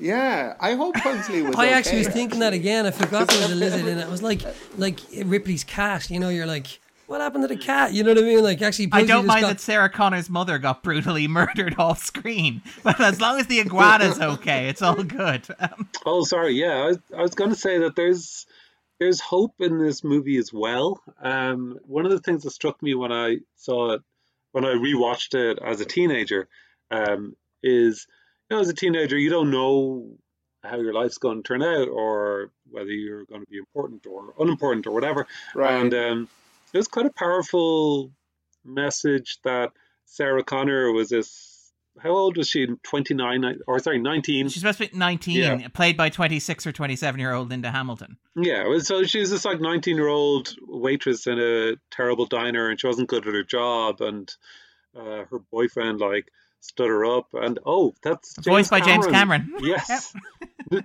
yeah, 0.02 0.54
I 0.58 0.74
hope 0.74 0.96
Pugsley 0.96 1.42
was. 1.42 1.54
I 1.56 1.66
okay, 1.66 1.74
actually 1.74 1.98
was 1.98 2.08
thinking 2.08 2.40
that 2.40 2.52
again. 2.52 2.86
I 2.86 2.90
forgot 2.90 3.28
there 3.28 3.40
was 3.40 3.52
a 3.52 3.54
lizard 3.54 3.86
in 3.86 3.98
it. 3.98 4.04
I 4.04 4.08
was 4.08 4.22
like, 4.22 4.42
like 4.76 4.98
Ripley's 5.24 5.62
cat. 5.62 6.10
You 6.10 6.18
know, 6.18 6.28
you're 6.28 6.46
like, 6.46 6.80
what 7.06 7.20
happened 7.20 7.44
to 7.44 7.48
the 7.48 7.56
cat? 7.56 7.92
You 7.92 8.02
know 8.02 8.10
what 8.10 8.18
I 8.18 8.22
mean? 8.22 8.42
Like, 8.42 8.60
actually, 8.62 8.88
Pugsley 8.88 9.04
I 9.04 9.06
don't 9.06 9.26
mind 9.26 9.42
got... 9.42 9.48
that 9.48 9.60
Sarah 9.60 9.88
Connor's 9.88 10.28
mother 10.28 10.58
got 10.58 10.82
brutally 10.82 11.28
murdered 11.28 11.76
off 11.78 12.02
screen, 12.02 12.62
but 12.82 13.00
as 13.00 13.20
long 13.20 13.38
as 13.38 13.46
the 13.46 13.60
iguana's 13.60 14.20
okay, 14.20 14.68
it's 14.68 14.82
all 14.82 15.02
good. 15.04 15.46
Um, 15.60 15.88
oh, 16.04 16.24
sorry. 16.24 16.54
Yeah, 16.54 16.78
I 16.78 16.86
was, 16.86 16.98
I 17.16 17.22
was 17.22 17.34
going 17.34 17.50
to 17.50 17.56
say 17.56 17.78
that 17.78 17.94
there's 17.94 18.46
there's 18.98 19.20
hope 19.20 19.54
in 19.60 19.78
this 19.78 20.02
movie 20.02 20.36
as 20.36 20.52
well. 20.52 21.00
Um, 21.22 21.78
one 21.86 22.06
of 22.06 22.10
the 22.10 22.20
things 22.20 22.42
that 22.42 22.50
struck 22.50 22.82
me 22.82 22.94
when 22.94 23.12
I 23.12 23.38
saw 23.56 23.92
it, 23.92 24.02
when 24.50 24.64
I 24.64 24.74
rewatched 24.74 25.34
it 25.34 25.60
as 25.64 25.80
a 25.80 25.84
teenager, 25.84 26.48
um, 26.90 27.36
is 27.62 28.08
know, 28.52 28.60
as 28.60 28.68
a 28.68 28.74
teenager, 28.74 29.18
you 29.18 29.30
don't 29.30 29.50
know 29.50 30.16
how 30.62 30.76
your 30.80 30.92
life's 30.92 31.18
going 31.18 31.42
to 31.42 31.46
turn 31.46 31.62
out 31.62 31.88
or 31.88 32.50
whether 32.70 32.90
you're 32.90 33.24
going 33.24 33.40
to 33.40 33.46
be 33.46 33.58
important 33.58 34.06
or 34.06 34.34
unimportant 34.38 34.86
or 34.86 34.92
whatever. 34.92 35.26
Right. 35.54 35.72
And 35.72 35.94
um, 35.94 36.28
it 36.72 36.78
was 36.78 36.88
quite 36.88 37.06
a 37.06 37.12
powerful 37.12 38.12
message 38.64 39.38
that 39.44 39.72
Sarah 40.06 40.44
Connor 40.44 40.92
was 40.92 41.08
this. 41.08 41.72
How 41.98 42.10
old 42.10 42.38
was 42.38 42.48
she? 42.48 42.66
29 42.84 43.58
or 43.66 43.78
sorry, 43.78 43.98
19. 43.98 44.48
She's 44.48 44.62
supposed 44.62 44.78
to 44.78 44.88
be 44.88 44.96
19, 44.96 45.36
yeah. 45.36 45.68
played 45.68 45.96
by 45.96 46.08
26 46.08 46.66
or 46.66 46.72
27 46.72 47.20
year 47.20 47.32
old 47.32 47.50
Linda 47.50 47.70
Hamilton. 47.70 48.16
Yeah, 48.34 48.78
so 48.78 49.02
she's 49.04 49.30
this 49.30 49.44
like 49.44 49.60
19 49.60 49.96
year 49.96 50.08
old 50.08 50.54
waitress 50.66 51.26
in 51.26 51.38
a 51.38 51.74
terrible 51.90 52.24
diner 52.24 52.70
and 52.70 52.80
she 52.80 52.86
wasn't 52.86 53.08
good 53.08 53.26
at 53.26 53.34
her 53.34 53.42
job 53.42 54.00
and 54.00 54.34
uh, 54.96 55.24
her 55.30 55.40
boyfriend 55.50 56.00
like 56.00 56.30
stood 56.62 56.88
her 56.88 57.04
up. 57.04 57.28
And 57.34 57.58
oh, 57.66 57.94
that's 58.02 58.34
James 58.36 58.46
voiced 58.46 58.70
by 58.70 58.80
James 58.80 59.06
Cameron. 59.06 59.52
Yes, 59.60 60.14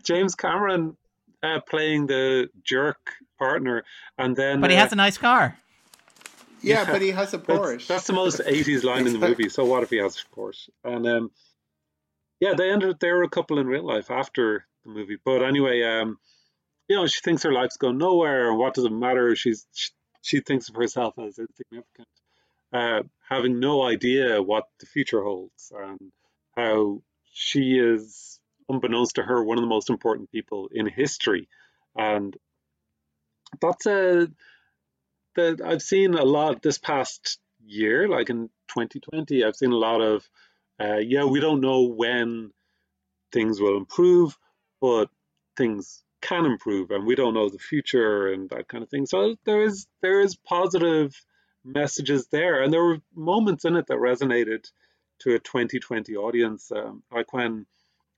James 0.03 0.35
Cameron 0.35 0.97
uh, 1.41 1.61
playing 1.61 2.07
the 2.07 2.49
jerk 2.63 3.13
partner, 3.39 3.83
and 4.17 4.35
then 4.35 4.59
but 4.59 4.69
he 4.69 4.75
uh, 4.75 4.81
has 4.81 4.91
a 4.91 4.95
nice 4.95 5.17
car. 5.17 5.57
Yeah, 6.61 6.83
yeah, 6.83 6.91
but 6.91 7.01
he 7.01 7.11
has 7.11 7.33
a 7.33 7.37
Porsche. 7.37 7.77
That's, 7.77 7.87
that's 7.87 8.07
the 8.07 8.13
most 8.13 8.39
'80s 8.45 8.83
line 8.83 9.07
in 9.07 9.13
the 9.13 9.19
movie. 9.19 9.49
So 9.49 9.63
what 9.63 9.83
if 9.83 9.89
he 9.89 9.97
has 9.97 10.17
a 10.17 10.35
Porsche? 10.35 10.69
And 10.83 11.07
um, 11.07 11.31
yeah, 12.39 12.53
they 12.55 12.69
ended. 12.69 12.89
Up 12.89 12.99
they 12.99 13.11
were 13.11 13.23
a 13.23 13.29
couple 13.29 13.59
in 13.59 13.67
real 13.67 13.85
life 13.85 14.11
after 14.11 14.65
the 14.83 14.91
movie. 14.91 15.17
But 15.23 15.43
anyway, 15.43 15.83
um, 15.83 16.17
you 16.87 16.95
know, 16.95 17.07
she 17.07 17.21
thinks 17.21 17.43
her 17.43 17.53
life's 17.53 17.77
going 17.77 17.97
nowhere, 17.97 18.49
and 18.49 18.57
what 18.57 18.73
does 18.73 18.85
it 18.85 18.91
matter? 18.91 19.35
She's 19.35 19.65
she, 19.73 19.89
she 20.21 20.39
thinks 20.41 20.69
of 20.69 20.75
herself 20.75 21.13
as 21.19 21.39
insignificant 21.39 22.07
uh, 22.73 23.03
having 23.29 23.59
no 23.59 23.81
idea 23.83 24.41
what 24.41 24.65
the 24.79 24.85
future 24.85 25.23
holds 25.23 25.71
and 25.75 26.11
how 26.55 27.01
she 27.31 27.77
is, 27.77 28.39
unbeknownst 28.69 29.15
to 29.15 29.23
her, 29.23 29.43
one 29.43 29.57
of 29.57 29.63
the 29.63 29.69
most 29.69 29.89
important 29.89 30.31
people 30.31 30.69
in 30.71 30.87
history. 30.87 31.47
And 31.95 32.35
that's 33.61 33.85
a 33.85 34.27
that 35.35 35.61
I've 35.63 35.83
seen 35.83 36.15
a 36.15 36.25
lot 36.25 36.61
this 36.61 36.77
past 36.79 37.39
year, 37.63 38.09
like 38.09 38.29
in 38.29 38.49
2020, 38.69 39.43
I've 39.43 39.55
seen 39.55 39.71
a 39.71 39.77
lot 39.77 40.01
of, 40.01 40.27
uh, 40.79 40.97
yeah, 40.97 41.25
we 41.25 41.39
don't 41.39 41.61
know 41.61 41.83
when 41.83 42.51
things 43.31 43.61
will 43.61 43.77
improve, 43.77 44.35
but 44.81 45.09
things 45.55 46.03
can 46.21 46.45
improve, 46.45 46.91
and 46.91 47.05
we 47.05 47.15
don't 47.15 47.35
know 47.35 47.49
the 47.49 47.59
future 47.59 48.31
and 48.31 48.49
that 48.49 48.67
kind 48.67 48.83
of 48.83 48.89
thing. 48.89 49.05
So 49.05 49.35
there 49.45 49.63
is 49.63 49.87
there 50.01 50.21
is 50.21 50.35
positive 50.35 51.13
messages 51.67 52.27
there. 52.27 52.63
And 52.63 52.71
there 52.71 52.83
were 52.83 52.99
moments 53.15 53.65
in 53.65 53.75
it 53.75 53.87
that 53.87 53.97
resonated 53.97 54.69
to 55.19 55.35
a 55.35 55.39
2020 55.39 56.15
audience, 56.15 56.71
um, 56.71 57.03
like 57.11 57.33
when 57.33 57.65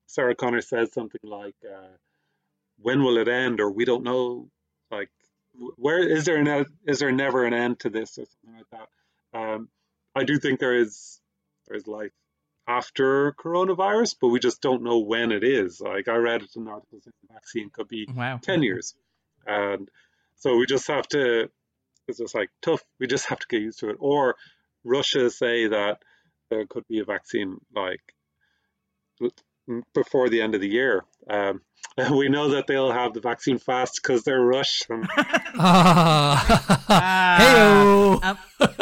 Sarah 0.08 0.36
Connor 0.36 0.62
says 0.62 0.92
something 0.94 1.22
like, 1.24 1.56
uh, 1.66 1.96
"When 2.78 3.04
will 3.04 3.18
it 3.18 3.28
end?" 3.28 3.60
or 3.60 3.72
"We 3.72 3.86
don't 3.86 4.04
know." 4.04 4.50
Like, 4.92 5.10
where 5.78 6.00
is 6.00 6.26
there 6.26 6.38
an 6.38 6.66
is 6.86 7.00
there 7.00 7.12
never 7.12 7.46
an 7.46 7.54
end 7.54 7.80
to 7.82 7.90
this 7.90 8.18
or 8.18 8.26
something 8.26 8.58
like 8.58 8.70
that? 8.72 9.40
Um, 9.40 9.70
I 10.16 10.24
do 10.24 10.38
think 10.40 10.60
there 10.60 10.76
is 10.76 11.22
there 11.68 11.78
is 11.78 11.88
life 11.88 12.12
after 12.68 13.34
coronavirus, 13.34 14.16
but 14.20 14.28
we 14.28 14.40
just 14.40 14.62
don't 14.62 14.84
know 14.84 15.00
when 15.00 15.32
it 15.32 15.44
is. 15.44 15.80
Like 15.80 16.08
I 16.08 16.16
read 16.16 16.42
it 16.42 16.56
in 16.56 16.68
articles, 16.68 17.04
the 17.04 17.12
vaccine 17.32 17.70
could 17.70 17.88
be 17.88 18.08
wow. 18.10 18.40
ten 18.42 18.64
years, 18.64 18.96
and 19.46 19.90
so 20.38 20.58
we 20.58 20.66
just 20.66 20.88
have 20.88 21.08
to 21.10 21.50
it's 22.10 22.36
like 22.36 22.50
tough. 22.62 22.84
We 23.00 23.08
just 23.08 23.28
have 23.28 23.40
to 23.40 23.48
get 23.48 23.62
used 23.62 23.80
to 23.80 23.90
it. 23.90 23.98
Or 24.00 24.36
Russia 24.84 25.30
say 25.30 25.68
that 25.68 26.00
there 26.50 26.66
could 26.66 26.88
be 26.88 27.00
a 27.00 27.06
vaccine 27.06 27.58
like 27.76 28.02
before 29.94 30.30
the 30.30 30.42
end 30.42 30.56
of 30.56 30.62
the 30.62 30.70
year. 30.70 31.04
Um, 31.30 31.62
we 32.12 32.30
know 32.30 32.50
that 32.50 32.68
they'll 32.68 32.92
have 32.92 33.14
the 33.14 33.20
vaccine 33.20 33.58
fast 33.58 34.00
because 34.02 34.24
they're 34.24 34.42
Russian. 34.42 35.08
ah, 35.58 36.80
um, 38.24 38.38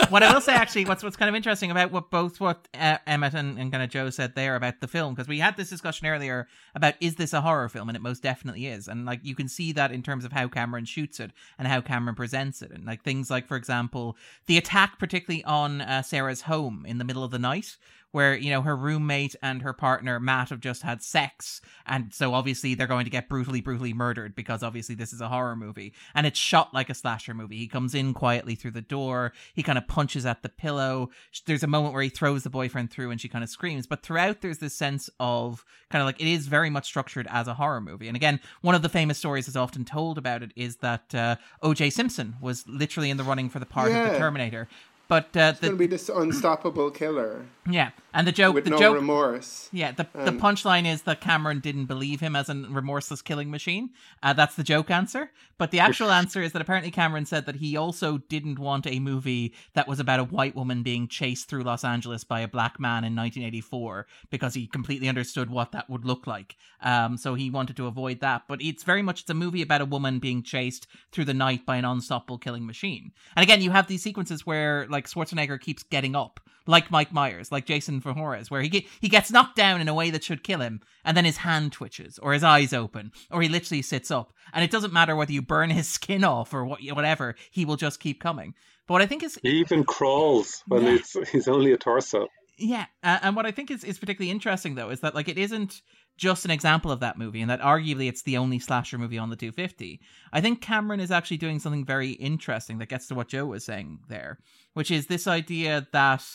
what 0.10 0.24
I 0.24 0.34
will 0.34 0.42
say, 0.42 0.54
actually, 0.54 0.86
what's 0.86 1.04
what's 1.04 1.18
kind 1.18 1.30
of 1.30 1.36
interesting 1.36 1.72
about 1.72 1.92
what 1.92 2.10
both 2.10 2.40
what 2.40 2.68
uh, 2.74 2.98
Emmet 3.06 3.34
and, 3.34 3.58
and 3.58 3.72
kind 3.72 3.84
of 3.84 3.90
Joe 3.90 4.10
said 4.10 4.36
there 4.36 4.56
about 4.56 4.82
the 4.82 4.88
film, 4.88 5.14
because 5.14 5.28
we 5.28 5.40
had 5.40 5.58
this 5.58 5.70
discussion 5.70 6.08
earlier 6.08 6.48
about 6.76 6.96
is 7.02 7.16
this 7.16 7.34
a 7.34 7.42
horror 7.42 7.70
film, 7.70 7.90
and 7.90 7.96
it 7.96 8.02
most 8.02 8.24
definitely 8.24 8.68
is, 8.68 8.88
and 8.88 9.06
like 9.06 9.20
you 9.24 9.36
can 9.36 9.48
see 9.48 9.72
that 9.74 9.92
in 9.92 10.04
terms 10.04 10.26
of 10.26 10.32
how 10.32 10.48
Cameron 10.48 10.86
shoots 10.86 11.20
it 11.20 11.32
and 11.58 11.68
how 11.68 11.82
Cameron 11.82 12.16
presents 12.16 12.62
it, 12.62 12.72
and 12.72 12.86
like 12.86 13.04
things 13.04 13.30
like, 13.30 13.48
for 13.48 13.58
example, 13.58 14.16
the 14.46 14.58
attack, 14.58 15.00
particularly 15.00 15.44
on 15.44 15.82
uh, 15.82 16.02
Sarah's 16.02 16.42
home 16.42 16.86
in 16.88 16.98
the 16.98 17.06
middle 17.06 17.24
of 17.24 17.32
the 17.32 17.40
night, 17.40 17.78
where 18.12 18.36
you 18.36 18.50
know 18.50 18.62
her 18.62 18.76
roommate 18.76 19.36
and 19.42 19.62
her 19.62 19.74
partner 19.74 20.20
Matt 20.20 20.50
have 20.50 20.60
just 20.60 20.84
had 20.84 21.04
sex, 21.04 21.62
and 21.86 22.14
so 22.14 22.34
obviously 22.38 22.76
they're 22.76 22.88
going 22.88 23.06
to 23.06 23.10
get 23.12 23.28
brutally, 23.28 23.62
brutally 23.62 23.94
murdered 23.94 24.36
because 24.36 24.64
obviously 24.64 24.96
this 24.96 25.12
is 25.14 25.22
a 25.22 25.28
horror 25.28 25.56
movie, 25.56 25.94
and 26.16 26.26
it's 26.28 26.40
shot 26.40 26.74
like 26.74 26.90
a 26.90 26.94
slasher 26.94 27.34
movie. 27.34 27.58
He 27.58 27.68
comes 27.68 27.96
in 27.96 28.14
quietly 28.14 28.56
through 28.56 28.72
the 28.72 28.82
door, 28.82 29.34
he 29.54 29.64
kind 29.64 29.78
of 29.78 29.88
punches 29.88 30.26
at 30.26 30.44
the 30.44 30.50
pillow. 30.50 31.10
There's 31.46 31.64
a 31.64 31.68
moment 31.68 31.94
where 31.94 32.04
he 32.04 32.10
throws 32.10 32.44
the 32.44 32.50
boyfriend 32.50 32.92
through, 32.92 33.12
and 33.12 33.20
she 33.20 33.28
kind 33.28 33.44
of 33.44 33.50
screams. 33.50 33.88
But 33.88 34.04
throughout, 34.04 34.42
there's 34.42 34.60
this 34.60 34.74
sense 34.76 35.10
of 35.20 35.66
kind 35.90 36.02
of 36.02 36.06
like 36.06 36.22
it 36.22 36.28
is 36.28 36.48
very 36.48 36.70
much 36.70 36.86
structured 36.86 37.28
as 37.30 37.48
a 37.48 37.54
horror 37.56 37.82
movie. 37.82 38.08
And 38.08 38.16
again, 38.16 38.40
one 38.62 38.76
of 38.76 38.82
the 38.82 38.90
famous 38.90 39.18
stories 39.18 39.46
that's 39.48 39.56
often 39.56 39.86
told 39.86 40.18
about 40.18 40.44
it 40.44 40.52
is 40.56 40.78
that 40.78 41.14
uh, 41.16 41.36
O.J. 41.62 41.90
Simpson 41.92 42.36
was 42.42 42.68
literally 42.68 43.10
in 43.10 43.18
the 43.18 43.24
running 43.24 43.50
for 43.50 43.60
the 43.60 43.66
part 43.66 43.92
Yeah. 43.92 44.06
of 44.08 44.14
the 44.14 44.18
Terminator. 44.20 44.68
But 45.08 45.36
uh, 45.36 45.52
It's 45.52 45.60
going 45.62 45.74
to 45.74 45.78
be 45.78 45.88
this 45.88 46.10
unstoppable 46.10 46.92
killer 46.92 47.46
yeah, 47.70 47.92
and 48.14 48.26
the 48.26 48.32
joke, 48.32 48.56
with 48.56 48.64
the 48.64 48.70
no 48.72 48.78
joke, 48.78 48.96
remorse. 48.96 49.70
Yeah, 49.72 49.92
the 49.92 50.08
the 50.14 50.32
punchline 50.32 50.92
is 50.92 51.02
that 51.04 51.22
Cameron 51.22 51.60
didn't 51.60 51.86
believe 51.86 52.20
him 52.20 52.36
as 52.36 52.50
a 52.50 52.56
remorseless 52.56 53.22
killing 53.22 53.52
machine. 53.52 53.90
Uh, 54.24 54.34
that's 54.34 54.56
the 54.56 54.64
joke 54.64 54.90
answer. 54.90 55.32
But 55.58 55.72
the 55.72 55.80
actual 55.80 56.12
answer 56.12 56.42
is 56.42 56.54
that 56.54 56.62
apparently 56.62 56.92
Cameron 56.92 57.26
said 57.26 57.46
that 57.48 57.56
he 57.56 57.76
also 57.76 58.20
didn't 58.20 58.60
want 58.60 58.86
a 58.86 59.00
movie 59.00 59.54
that 59.74 59.88
was 59.88 60.00
about 60.00 60.20
a 60.20 60.24
white 60.24 60.56
woman 60.56 60.84
being 60.84 61.08
chased 61.08 61.50
through 61.50 61.64
Los 61.64 61.84
Angeles 61.84 62.24
by 62.24 62.42
a 62.42 62.48
black 62.48 62.80
man 62.80 63.04
in 63.04 63.16
1984 63.16 64.06
because 64.30 64.54
he 64.54 64.68
completely 64.68 65.10
understood 65.10 65.50
what 65.50 65.72
that 65.72 65.90
would 65.90 66.06
look 66.06 66.28
like. 66.28 66.56
Um, 66.82 67.18
so 67.18 67.34
he 67.34 67.50
wanted 67.50 67.76
to 67.78 67.88
avoid 67.88 68.20
that. 68.22 68.44
But 68.48 68.62
it's 68.62 68.84
very 68.84 69.02
much 69.02 69.22
it's 69.22 69.30
a 69.30 69.34
movie 69.34 69.64
about 69.64 69.82
a 69.82 69.86
woman 69.86 70.20
being 70.20 70.44
chased 70.44 70.86
through 71.12 71.26
the 71.26 71.34
night 71.34 71.66
by 71.66 71.78
an 71.78 71.86
unstoppable 71.86 72.38
killing 72.38 72.66
machine. 72.66 73.12
And 73.36 73.44
again, 73.44 73.62
you 73.62 73.72
have 73.72 73.88
these 73.88 74.04
sequences 74.04 74.46
where 74.46 74.86
like 74.90 74.97
Schwarzenegger 75.06 75.60
keeps 75.60 75.84
getting 75.84 76.16
up, 76.16 76.40
like 76.66 76.90
Mike 76.92 77.14
Myers, 77.14 77.52
like 77.52 77.66
Jason 77.66 78.00
Voorhees, 78.00 78.50
where 78.50 78.62
he 78.62 78.70
get, 78.70 78.86
he 79.00 79.08
gets 79.10 79.32
knocked 79.32 79.56
down 79.56 79.80
in 79.80 79.88
a 79.88 79.94
way 79.94 80.10
that 80.10 80.24
should 80.24 80.44
kill 80.44 80.60
him, 80.62 80.82
and 81.06 81.16
then 81.16 81.26
his 81.26 81.38
hand 81.38 81.72
twitches, 81.72 82.18
or 82.20 82.34
his 82.34 82.44
eyes 82.44 82.74
open, 82.74 83.12
or 83.32 83.42
he 83.42 83.50
literally 83.50 83.82
sits 83.82 84.10
up, 84.12 84.34
and 84.54 84.64
it 84.64 84.72
doesn't 84.72 84.92
matter 84.94 85.16
whether 85.16 85.32
you 85.32 85.42
burn 85.42 85.70
his 85.70 85.88
skin 85.98 86.24
off 86.24 86.54
or 86.54 86.66
what, 86.66 86.82
whatever, 86.94 87.36
he 87.52 87.64
will 87.66 87.78
just 87.78 88.00
keep 88.00 88.20
coming. 88.20 88.54
But 88.88 88.94
what 88.96 89.02
I 89.02 89.06
think 89.06 89.24
is 89.24 89.38
he 89.44 89.50
even 89.60 89.84
crawls 89.84 90.64
when 90.68 90.84
Yeah. 90.84 90.96
it's 90.96 91.16
he's 91.32 91.48
only 91.48 91.72
a 91.74 91.78
torso. 91.78 92.28
yeah, 92.58 92.86
uh, 93.04 93.20
and 93.22 93.36
what 93.36 93.46
I 93.46 93.52
think 93.52 93.70
is, 93.70 93.84
is 93.84 94.00
particularly 94.00 94.32
interesting 94.32 94.76
though 94.76 94.90
is 94.90 95.02
that 95.02 95.14
like 95.14 95.28
it 95.30 95.38
isn't 95.38 95.82
just 96.18 96.46
an 96.46 96.52
example 96.52 96.92
of 96.92 97.00
that 97.00 97.18
movie, 97.18 97.42
and 97.42 97.50
that 97.50 97.62
arguably 97.62 98.10
it's 98.10 98.24
the 98.24 98.38
only 98.38 98.60
slasher 98.60 98.98
movie 98.98 99.18
on 99.18 99.30
the 99.30 99.36
250. 99.36 100.02
I 100.34 100.42
think 100.42 100.62
Cameron 100.62 101.00
is 101.00 101.12
actually 101.12 101.38
doing 101.38 101.60
something 101.60 101.86
very 101.86 102.12
interesting 102.12 102.80
that 102.80 102.90
gets 102.90 103.08
to 103.08 103.16
what 103.16 103.30
Joe 103.30 103.46
was 103.46 103.64
saying 103.64 104.00
there, 104.10 104.40
which 104.74 104.92
is 104.92 105.08
this 105.08 105.28
idea 105.28 105.88
that 105.94 106.26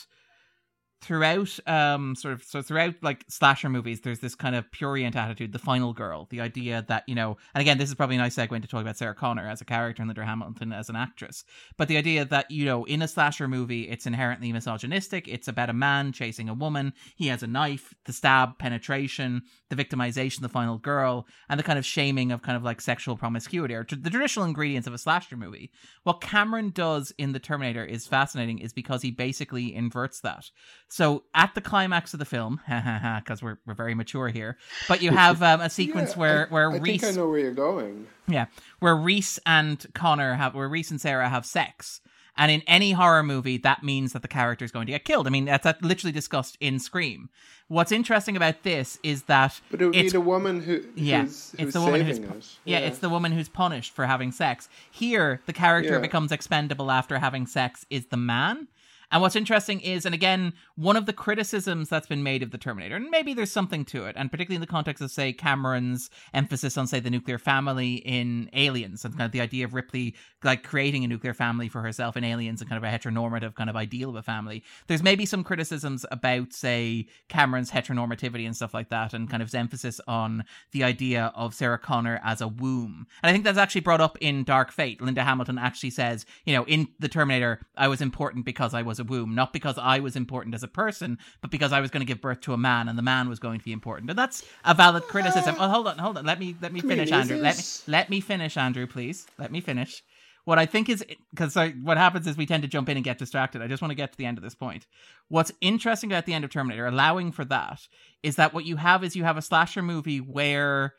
throughout 1.02 1.58
um 1.66 2.14
sort 2.14 2.32
of 2.32 2.42
so 2.44 2.62
throughout 2.62 2.94
like 3.02 3.24
slasher 3.28 3.68
movies 3.68 4.00
there's 4.00 4.20
this 4.20 4.34
kind 4.34 4.54
of 4.54 4.70
purient 4.70 5.16
attitude 5.16 5.52
the 5.52 5.58
final 5.58 5.92
girl 5.92 6.28
the 6.30 6.40
idea 6.40 6.84
that 6.88 7.02
you 7.08 7.14
know 7.14 7.36
and 7.54 7.60
again 7.60 7.76
this 7.76 7.88
is 7.88 7.94
probably 7.94 8.16
a 8.16 8.18
nice 8.18 8.36
segue 8.36 8.62
to 8.62 8.68
talk 8.68 8.80
about 8.80 8.96
sarah 8.96 9.14
connor 9.14 9.48
as 9.48 9.60
a 9.60 9.64
character 9.64 10.00
and 10.00 10.08
linda 10.08 10.24
hamilton 10.24 10.72
as 10.72 10.88
an 10.88 10.96
actress 10.96 11.44
but 11.76 11.88
the 11.88 11.96
idea 11.96 12.24
that 12.24 12.50
you 12.50 12.64
know 12.64 12.84
in 12.84 13.02
a 13.02 13.08
slasher 13.08 13.48
movie 13.48 13.88
it's 13.88 14.06
inherently 14.06 14.52
misogynistic 14.52 15.26
it's 15.26 15.48
about 15.48 15.68
a 15.68 15.74
man 15.74 16.12
chasing 16.12 16.48
a 16.48 16.54
woman 16.54 16.92
he 17.16 17.26
has 17.26 17.42
a 17.42 17.46
knife 17.46 17.92
the 18.04 18.12
stab 18.12 18.58
penetration 18.58 19.42
the 19.70 19.76
victimization 19.76 20.40
the 20.40 20.48
final 20.48 20.78
girl 20.78 21.26
and 21.48 21.58
the 21.58 21.64
kind 21.64 21.78
of 21.78 21.86
shaming 21.86 22.30
of 22.30 22.42
kind 22.42 22.56
of 22.56 22.62
like 22.62 22.80
sexual 22.80 23.16
promiscuity 23.16 23.74
or 23.74 23.84
the 23.90 24.10
traditional 24.10 24.44
ingredients 24.44 24.86
of 24.86 24.94
a 24.94 24.98
slasher 24.98 25.36
movie. 25.36 25.70
What 26.04 26.20
cameron 26.20 26.70
does 26.70 27.12
in 27.18 27.32
the 27.32 27.38
terminator 27.38 27.84
is 27.84 28.06
fascinating 28.06 28.58
is 28.58 28.72
because 28.72 29.02
he 29.02 29.10
basically 29.10 29.74
inverts 29.74 30.20
that 30.20 30.50
so 30.94 31.22
at 31.34 31.54
the 31.54 31.60
climax 31.62 32.12
of 32.12 32.18
the 32.18 32.24
film 32.26 32.60
because 32.68 33.42
we're, 33.42 33.58
we're 33.66 33.72
very 33.74 33.94
mature 33.94 34.28
here 34.28 34.58
but 34.88 35.00
you 35.00 35.10
have 35.24 35.42
um, 35.42 35.60
a 35.62 35.70
sequence 35.70 36.10
Yeah, 36.12 36.18
where 36.18 36.46
where 36.50 36.70
I 36.70 36.76
reese 36.76 37.00
think 37.00 37.14
I 37.14 37.16
know 37.16 37.28
where 37.28 37.38
you're 37.40 37.52
going. 37.54 38.06
yeah, 38.28 38.46
where 38.80 38.94
Reese 38.96 39.38
and 39.46 39.84
Connor 39.94 40.34
have, 40.34 40.54
where 40.54 40.68
Reese 40.68 40.90
and 40.90 41.00
Sarah 41.00 41.28
have 41.28 41.44
sex. 41.46 42.00
And 42.34 42.50
in 42.50 42.62
any 42.66 42.92
horror 42.92 43.22
movie, 43.22 43.58
that 43.58 43.82
means 43.82 44.14
that 44.14 44.22
the 44.22 44.28
character 44.28 44.64
is 44.64 44.72
going 44.72 44.86
to 44.86 44.92
get 44.92 45.04
killed. 45.04 45.26
I 45.26 45.30
mean, 45.30 45.44
that's, 45.44 45.64
that's 45.64 45.82
literally 45.82 46.12
discussed 46.12 46.56
in 46.60 46.78
Scream. 46.78 47.28
What's 47.68 47.92
interesting 47.92 48.38
about 48.38 48.62
this 48.62 48.98
is 49.02 49.24
that 49.24 49.60
But 49.70 49.82
it 49.82 49.84
would 49.84 49.92
be 49.92 49.98
it's 49.98 50.12
the 50.12 50.20
woman 50.22 50.62
who, 50.62 50.76
who's, 50.80 50.86
yeah, 50.96 51.22
who's 51.24 51.54
it's 51.58 51.72
the 51.74 51.82
woman 51.82 52.00
who's 52.06 52.18
it. 52.18 52.44
yeah, 52.64 52.78
it's 52.78 53.00
the 53.00 53.10
woman 53.10 53.32
who's 53.32 53.50
punished 53.50 53.92
for 53.92 54.06
having 54.06 54.32
sex. 54.32 54.70
Here, 54.90 55.42
the 55.44 55.52
character 55.52 55.94
Yeah. 55.94 55.98
becomes 56.00 56.32
expendable 56.32 56.90
after 56.90 57.18
having 57.18 57.46
sex 57.46 57.84
is 57.90 58.06
the 58.06 58.16
man. 58.16 58.68
And 59.12 59.20
what's 59.20 59.36
interesting 59.36 59.80
is, 59.80 60.06
and 60.06 60.14
again, 60.14 60.54
one 60.74 60.96
of 60.96 61.04
the 61.04 61.12
criticisms 61.12 61.90
that's 61.90 62.06
been 62.06 62.22
made 62.22 62.42
of 62.42 62.50
the 62.50 62.58
Terminator, 62.58 62.96
and 62.96 63.10
maybe 63.10 63.34
there's 63.34 63.52
something 63.52 63.84
to 63.84 64.06
it, 64.06 64.16
and 64.18 64.30
particularly 64.30 64.56
in 64.56 64.62
the 64.62 64.66
context 64.66 65.02
of, 65.02 65.10
say, 65.10 65.34
Cameron's 65.34 66.08
emphasis 66.32 66.78
on, 66.78 66.86
say, 66.86 66.98
the 66.98 67.10
nuclear 67.10 67.38
family 67.38 67.96
in 67.96 68.48
Aliens, 68.54 69.04
and 69.04 69.14
kind 69.14 69.26
of 69.26 69.32
the 69.32 69.42
idea 69.42 69.66
of 69.66 69.74
Ripley 69.74 70.14
like 70.42 70.64
creating 70.64 71.04
a 71.04 71.08
nuclear 71.08 71.34
family 71.34 71.68
for 71.68 71.82
herself 71.82 72.16
in 72.16 72.24
Aliens 72.24 72.60
and 72.60 72.70
kind 72.70 72.82
of 72.82 72.90
a 72.90 72.92
heteronormative 72.92 73.54
kind 73.54 73.68
of 73.68 73.76
ideal 73.76 74.08
of 74.08 74.16
a 74.16 74.22
family. 74.22 74.64
There's 74.86 75.02
maybe 75.02 75.26
some 75.26 75.44
criticisms 75.44 76.06
about, 76.10 76.54
say, 76.54 77.06
Cameron's 77.28 77.70
heteronormativity 77.70 78.46
and 78.46 78.56
stuff 78.56 78.72
like 78.72 78.88
that, 78.88 79.12
and 79.12 79.28
kind 79.28 79.42
of 79.42 79.48
his 79.48 79.54
emphasis 79.54 80.00
on 80.08 80.44
the 80.72 80.84
idea 80.84 81.32
of 81.34 81.54
Sarah 81.54 81.78
Connor 81.78 82.18
as 82.24 82.40
a 82.40 82.48
womb. 82.48 83.06
And 83.22 83.28
I 83.28 83.32
think 83.32 83.44
that's 83.44 83.58
actually 83.58 83.82
brought 83.82 84.00
up 84.00 84.16
in 84.22 84.42
Dark 84.42 84.72
Fate. 84.72 85.02
Linda 85.02 85.22
Hamilton 85.22 85.58
actually 85.58 85.90
says, 85.90 86.24
you 86.46 86.54
know, 86.54 86.64
in 86.64 86.88
The 86.98 87.10
Terminator, 87.10 87.60
I 87.76 87.88
was 87.88 88.00
important 88.00 88.46
because 88.46 88.72
I 88.72 88.80
was 88.80 89.01
a 89.02 89.04
womb, 89.04 89.34
not 89.34 89.52
because 89.52 89.76
I 89.76 89.98
was 89.98 90.16
important 90.16 90.54
as 90.54 90.62
a 90.62 90.68
person, 90.68 91.18
but 91.42 91.50
because 91.50 91.72
I 91.72 91.80
was 91.80 91.90
going 91.90 92.00
to 92.00 92.06
give 92.06 92.22
birth 92.22 92.40
to 92.42 92.54
a 92.54 92.56
man 92.56 92.88
and 92.88 92.96
the 92.96 93.02
man 93.02 93.28
was 93.28 93.38
going 93.38 93.58
to 93.58 93.64
be 93.64 93.72
important. 93.72 94.08
And 94.08 94.18
that's 94.18 94.44
a 94.64 94.74
valid 94.74 95.02
criticism. 95.04 95.56
Oh, 95.58 95.68
hold 95.68 95.88
on, 95.88 95.98
hold 95.98 96.16
on. 96.16 96.24
Let 96.24 96.38
me 96.40 96.56
let 96.62 96.72
me 96.72 96.80
I 96.80 96.82
mean, 96.82 96.90
finish, 96.90 97.08
is 97.08 97.12
Andrew. 97.12 97.36
Let 97.36 97.56
me 97.58 97.62
let 97.92 98.10
me 98.10 98.20
finish, 98.20 98.56
Andrew, 98.56 98.86
please. 98.86 99.26
Let 99.38 99.52
me 99.52 99.60
finish. 99.60 100.02
What 100.44 100.58
I 100.58 100.66
think 100.66 100.88
is 100.88 101.04
because 101.30 101.54
what 101.82 101.98
happens 101.98 102.26
is 102.26 102.36
we 102.36 102.46
tend 102.46 102.62
to 102.62 102.68
jump 102.68 102.88
in 102.88 102.96
and 102.96 103.04
get 103.04 103.18
distracted. 103.18 103.62
I 103.62 103.68
just 103.68 103.80
want 103.80 103.90
to 103.90 103.96
get 103.96 104.10
to 104.12 104.18
the 104.18 104.26
end 104.26 104.38
of 104.38 104.44
this 104.44 104.56
point. 104.56 104.86
What's 105.28 105.52
interesting 105.60 106.10
about 106.10 106.26
the 106.26 106.34
end 106.34 106.44
of 106.44 106.50
Terminator, 106.50 106.86
allowing 106.86 107.30
for 107.30 107.44
that, 107.44 107.86
is 108.22 108.36
that 108.36 108.52
what 108.52 108.64
you 108.64 108.76
have 108.76 109.04
is 109.04 109.14
you 109.14 109.24
have 109.24 109.36
a 109.36 109.42
slasher 109.42 109.82
movie 109.82 110.18
where 110.18 110.94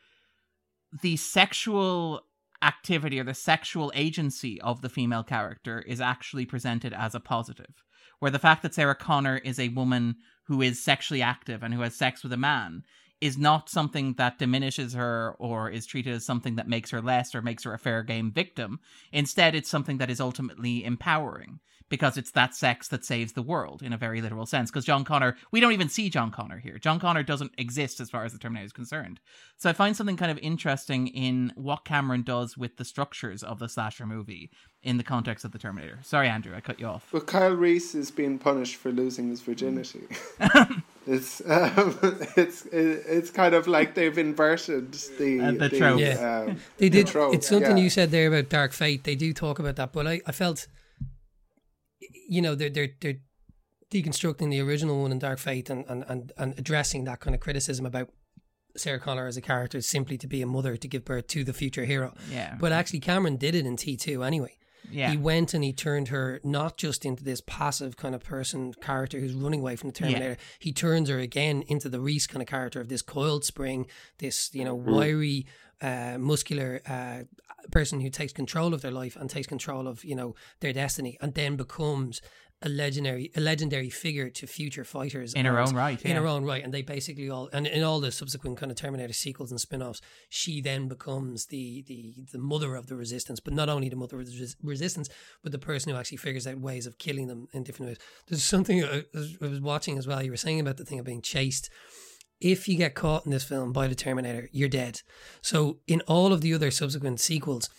the 1.02 1.16
sexual 1.16 2.22
activity 2.62 3.20
or 3.20 3.24
the 3.24 3.34
sexual 3.34 3.92
agency 3.94 4.60
of 4.62 4.80
the 4.80 4.88
female 4.88 5.22
character 5.22 5.80
is 5.80 6.00
actually 6.00 6.46
presented 6.46 6.94
as 6.94 7.14
a 7.14 7.20
positive. 7.20 7.84
Where 8.24 8.30
the 8.30 8.38
fact 8.38 8.62
that 8.62 8.72
Sarah 8.72 8.94
Connor 8.94 9.36
is 9.36 9.60
a 9.60 9.68
woman 9.68 10.16
who 10.44 10.62
is 10.62 10.82
sexually 10.82 11.20
active 11.20 11.62
and 11.62 11.74
who 11.74 11.82
has 11.82 11.94
sex 11.94 12.22
with 12.22 12.32
a 12.32 12.38
man 12.38 12.82
is 13.20 13.36
not 13.36 13.68
something 13.68 14.14
that 14.14 14.38
diminishes 14.38 14.94
her 14.94 15.36
or 15.38 15.68
is 15.68 15.84
treated 15.84 16.14
as 16.14 16.24
something 16.24 16.56
that 16.56 16.66
makes 16.66 16.88
her 16.88 17.02
less 17.02 17.34
or 17.34 17.42
makes 17.42 17.64
her 17.64 17.74
a 17.74 17.78
fair 17.78 18.02
game 18.02 18.32
victim. 18.32 18.80
Instead, 19.12 19.54
it's 19.54 19.68
something 19.68 19.98
that 19.98 20.08
is 20.08 20.22
ultimately 20.22 20.86
empowering 20.86 21.60
because 21.88 22.16
it's 22.16 22.30
that 22.32 22.54
sex 22.54 22.88
that 22.88 23.04
saves 23.04 23.32
the 23.32 23.42
world 23.42 23.82
in 23.82 23.92
a 23.92 23.96
very 23.98 24.20
literal 24.20 24.46
sense. 24.46 24.70
Because 24.70 24.84
John 24.84 25.04
Connor, 25.04 25.36
we 25.52 25.60
don't 25.60 25.72
even 25.72 25.88
see 25.88 26.08
John 26.10 26.30
Connor 26.30 26.58
here. 26.58 26.78
John 26.78 26.98
Connor 26.98 27.22
doesn't 27.22 27.52
exist 27.58 28.00
as 28.00 28.10
far 28.10 28.24
as 28.24 28.32
the 28.32 28.38
Terminator 28.38 28.66
is 28.66 28.72
concerned. 28.72 29.20
So 29.58 29.70
I 29.70 29.72
find 29.74 29.96
something 29.96 30.16
kind 30.16 30.30
of 30.32 30.38
interesting 30.38 31.08
in 31.08 31.52
what 31.56 31.84
Cameron 31.84 32.22
does 32.22 32.56
with 32.56 32.76
the 32.78 32.84
structures 32.84 33.42
of 33.42 33.58
the 33.58 33.68
slasher 33.68 34.06
movie 34.06 34.50
in 34.82 34.96
the 34.96 35.04
context 35.04 35.44
of 35.44 35.52
the 35.52 35.58
Terminator. 35.58 35.98
Sorry, 36.02 36.28
Andrew, 36.28 36.54
I 36.56 36.60
cut 36.60 36.80
you 36.80 36.86
off. 36.86 37.08
But 37.12 37.26
Kyle 37.26 37.52
Reese 37.54 37.94
is 37.94 38.10
being 38.10 38.38
punished 38.38 38.76
for 38.76 38.90
losing 38.90 39.30
his 39.30 39.40
virginity. 39.40 40.02
it's 41.06 41.40
um, 41.46 41.98
it's 42.36 42.64
it's 42.66 43.30
kind 43.30 43.54
of 43.54 43.66
like 43.66 43.94
they've 43.94 44.16
inverted 44.18 44.92
the 45.18 45.40
Uh, 45.40 45.52
the 45.52 45.68
trope. 45.68 46.00
Yeah. 46.00 46.44
um, 46.48 46.60
They 46.78 46.88
the 46.88 46.98
did. 46.98 47.06
trope, 47.08 47.34
it's 47.34 47.46
something 47.48 47.76
yeah. 47.76 47.82
you 47.84 47.90
said 47.90 48.10
there 48.10 48.28
about 48.28 48.48
Dark 48.48 48.72
Fate. 48.72 49.04
They 49.04 49.14
do 49.14 49.32
talk 49.32 49.58
about 49.58 49.76
that, 49.76 49.92
but 49.92 50.06
I, 50.06 50.20
I 50.26 50.32
felt, 50.32 50.66
you 52.28 52.42
know, 52.42 52.54
they're 52.54 52.70
they're 52.70 52.90
they're 53.00 53.20
deconstructing 53.90 54.50
the 54.50 54.60
original 54.60 55.02
one 55.02 55.12
in 55.12 55.18
Dark 55.18 55.38
Fate 55.38 55.70
and 55.70 55.84
and 55.88 56.04
and, 56.08 56.32
and 56.36 56.58
addressing 56.58 57.04
that 57.04 57.20
kind 57.20 57.34
of 57.34 57.40
criticism 57.40 57.86
about 57.86 58.10
Sarah 58.76 58.98
Connor 58.98 59.26
as 59.26 59.36
a 59.36 59.40
character 59.40 59.80
simply 59.80 60.18
to 60.18 60.26
be 60.26 60.42
a 60.42 60.46
mother 60.46 60.76
to 60.76 60.88
give 60.88 61.04
birth 61.04 61.28
to 61.28 61.44
the 61.44 61.52
future 61.52 61.84
hero. 61.84 62.14
Yeah. 62.30 62.56
But 62.58 62.72
actually, 62.72 63.00
Cameron 63.00 63.36
did 63.36 63.54
it 63.54 63.66
in 63.66 63.76
T 63.76 63.96
two 63.96 64.24
anyway. 64.24 64.56
Yeah. 64.90 65.10
He 65.10 65.16
went 65.16 65.54
and 65.54 65.64
he 65.64 65.72
turned 65.72 66.08
her 66.08 66.40
not 66.44 66.76
just 66.76 67.06
into 67.06 67.24
this 67.24 67.40
passive 67.46 67.96
kind 67.96 68.14
of 68.14 68.22
person 68.22 68.74
character 68.74 69.18
who's 69.18 69.32
running 69.32 69.60
away 69.60 69.76
from 69.76 69.88
the 69.88 69.94
Terminator. 69.94 70.36
He 70.58 70.72
turns 70.72 71.08
her 71.08 71.18
again 71.18 71.62
into 71.68 71.88
the 71.88 72.00
Reese 72.00 72.26
kind 72.26 72.42
of 72.42 72.48
character 72.48 72.80
of 72.80 72.88
this 72.88 73.00
coiled 73.00 73.44
spring, 73.44 73.86
this 74.18 74.54
you 74.54 74.64
know 74.64 74.74
wiry, 74.74 75.46
uh, 75.80 76.18
muscular 76.18 76.82
uh, 76.86 77.20
person 77.70 78.00
who 78.00 78.10
takes 78.10 78.32
control 78.32 78.74
of 78.74 78.82
their 78.82 78.90
life 78.90 79.16
and 79.16 79.28
takes 79.28 79.46
control 79.46 79.86
of 79.86 80.04
you 80.04 80.14
know 80.14 80.34
their 80.60 80.72
destiny, 80.72 81.18
and 81.20 81.34
then 81.34 81.56
becomes 81.56 82.20
a 82.62 82.68
legendary 82.68 83.30
a 83.36 83.40
legendary 83.40 83.90
figure 83.90 84.30
to 84.30 84.46
future 84.46 84.84
fighters 84.84 85.34
In 85.34 85.44
her 85.44 85.58
own 85.58 85.74
right, 85.74 86.00
in 86.02 86.12
yeah. 86.12 86.20
her 86.20 86.26
own 86.26 86.44
right. 86.44 86.64
And 86.64 86.72
they 86.72 86.82
basically 86.82 87.28
all 87.28 87.50
and 87.52 87.66
in 87.66 87.82
all 87.82 88.00
the 88.00 88.10
subsequent 88.10 88.58
kind 88.58 88.72
of 88.72 88.78
terminator 88.78 89.12
sequels 89.12 89.50
and 89.50 89.60
spin-offs 89.60 90.00
she 90.28 90.60
then 90.60 90.88
becomes 90.88 91.46
the 91.46 91.84
the 91.86 92.14
the 92.32 92.38
mother 92.38 92.74
of 92.74 92.86
the 92.86 92.96
resistance. 92.96 93.38
But 93.40 93.52
not 93.52 93.68
only 93.68 93.88
the 93.88 93.96
mother 93.96 94.18
of 94.20 94.26
the 94.26 94.38
res- 94.38 94.56
resistance 94.62 95.08
but 95.42 95.52
the 95.52 95.58
person 95.58 95.92
who 95.92 95.98
actually 95.98 96.18
figures 96.18 96.46
out 96.46 96.58
ways 96.58 96.86
of 96.86 96.98
killing 96.98 97.26
them 97.26 97.48
in 97.52 97.64
different 97.64 97.90
ways. 97.90 97.98
There's 98.28 98.44
something 98.44 98.82
I 98.82 99.04
I 99.42 99.46
was 99.46 99.60
watching 99.60 99.98
as 99.98 100.06
well. 100.06 100.22
You 100.22 100.30
were 100.30 100.36
saying 100.36 100.60
about 100.60 100.78
the 100.78 100.84
thing 100.84 100.98
of 100.98 101.04
being 101.04 101.22
chased 101.22 101.68
if 102.44 102.68
you 102.68 102.76
get 102.76 102.94
caught 102.94 103.24
in 103.24 103.32
this 103.32 103.42
film 103.42 103.72
by 103.72 103.88
the 103.88 103.94
Terminator, 103.94 104.50
you're 104.52 104.68
dead. 104.68 105.00
So 105.40 105.78
in 105.86 106.02
all 106.02 106.30
of 106.30 106.42
the 106.42 106.52
other 106.52 106.70
subsequent 106.70 107.18
sequels, 107.18 107.70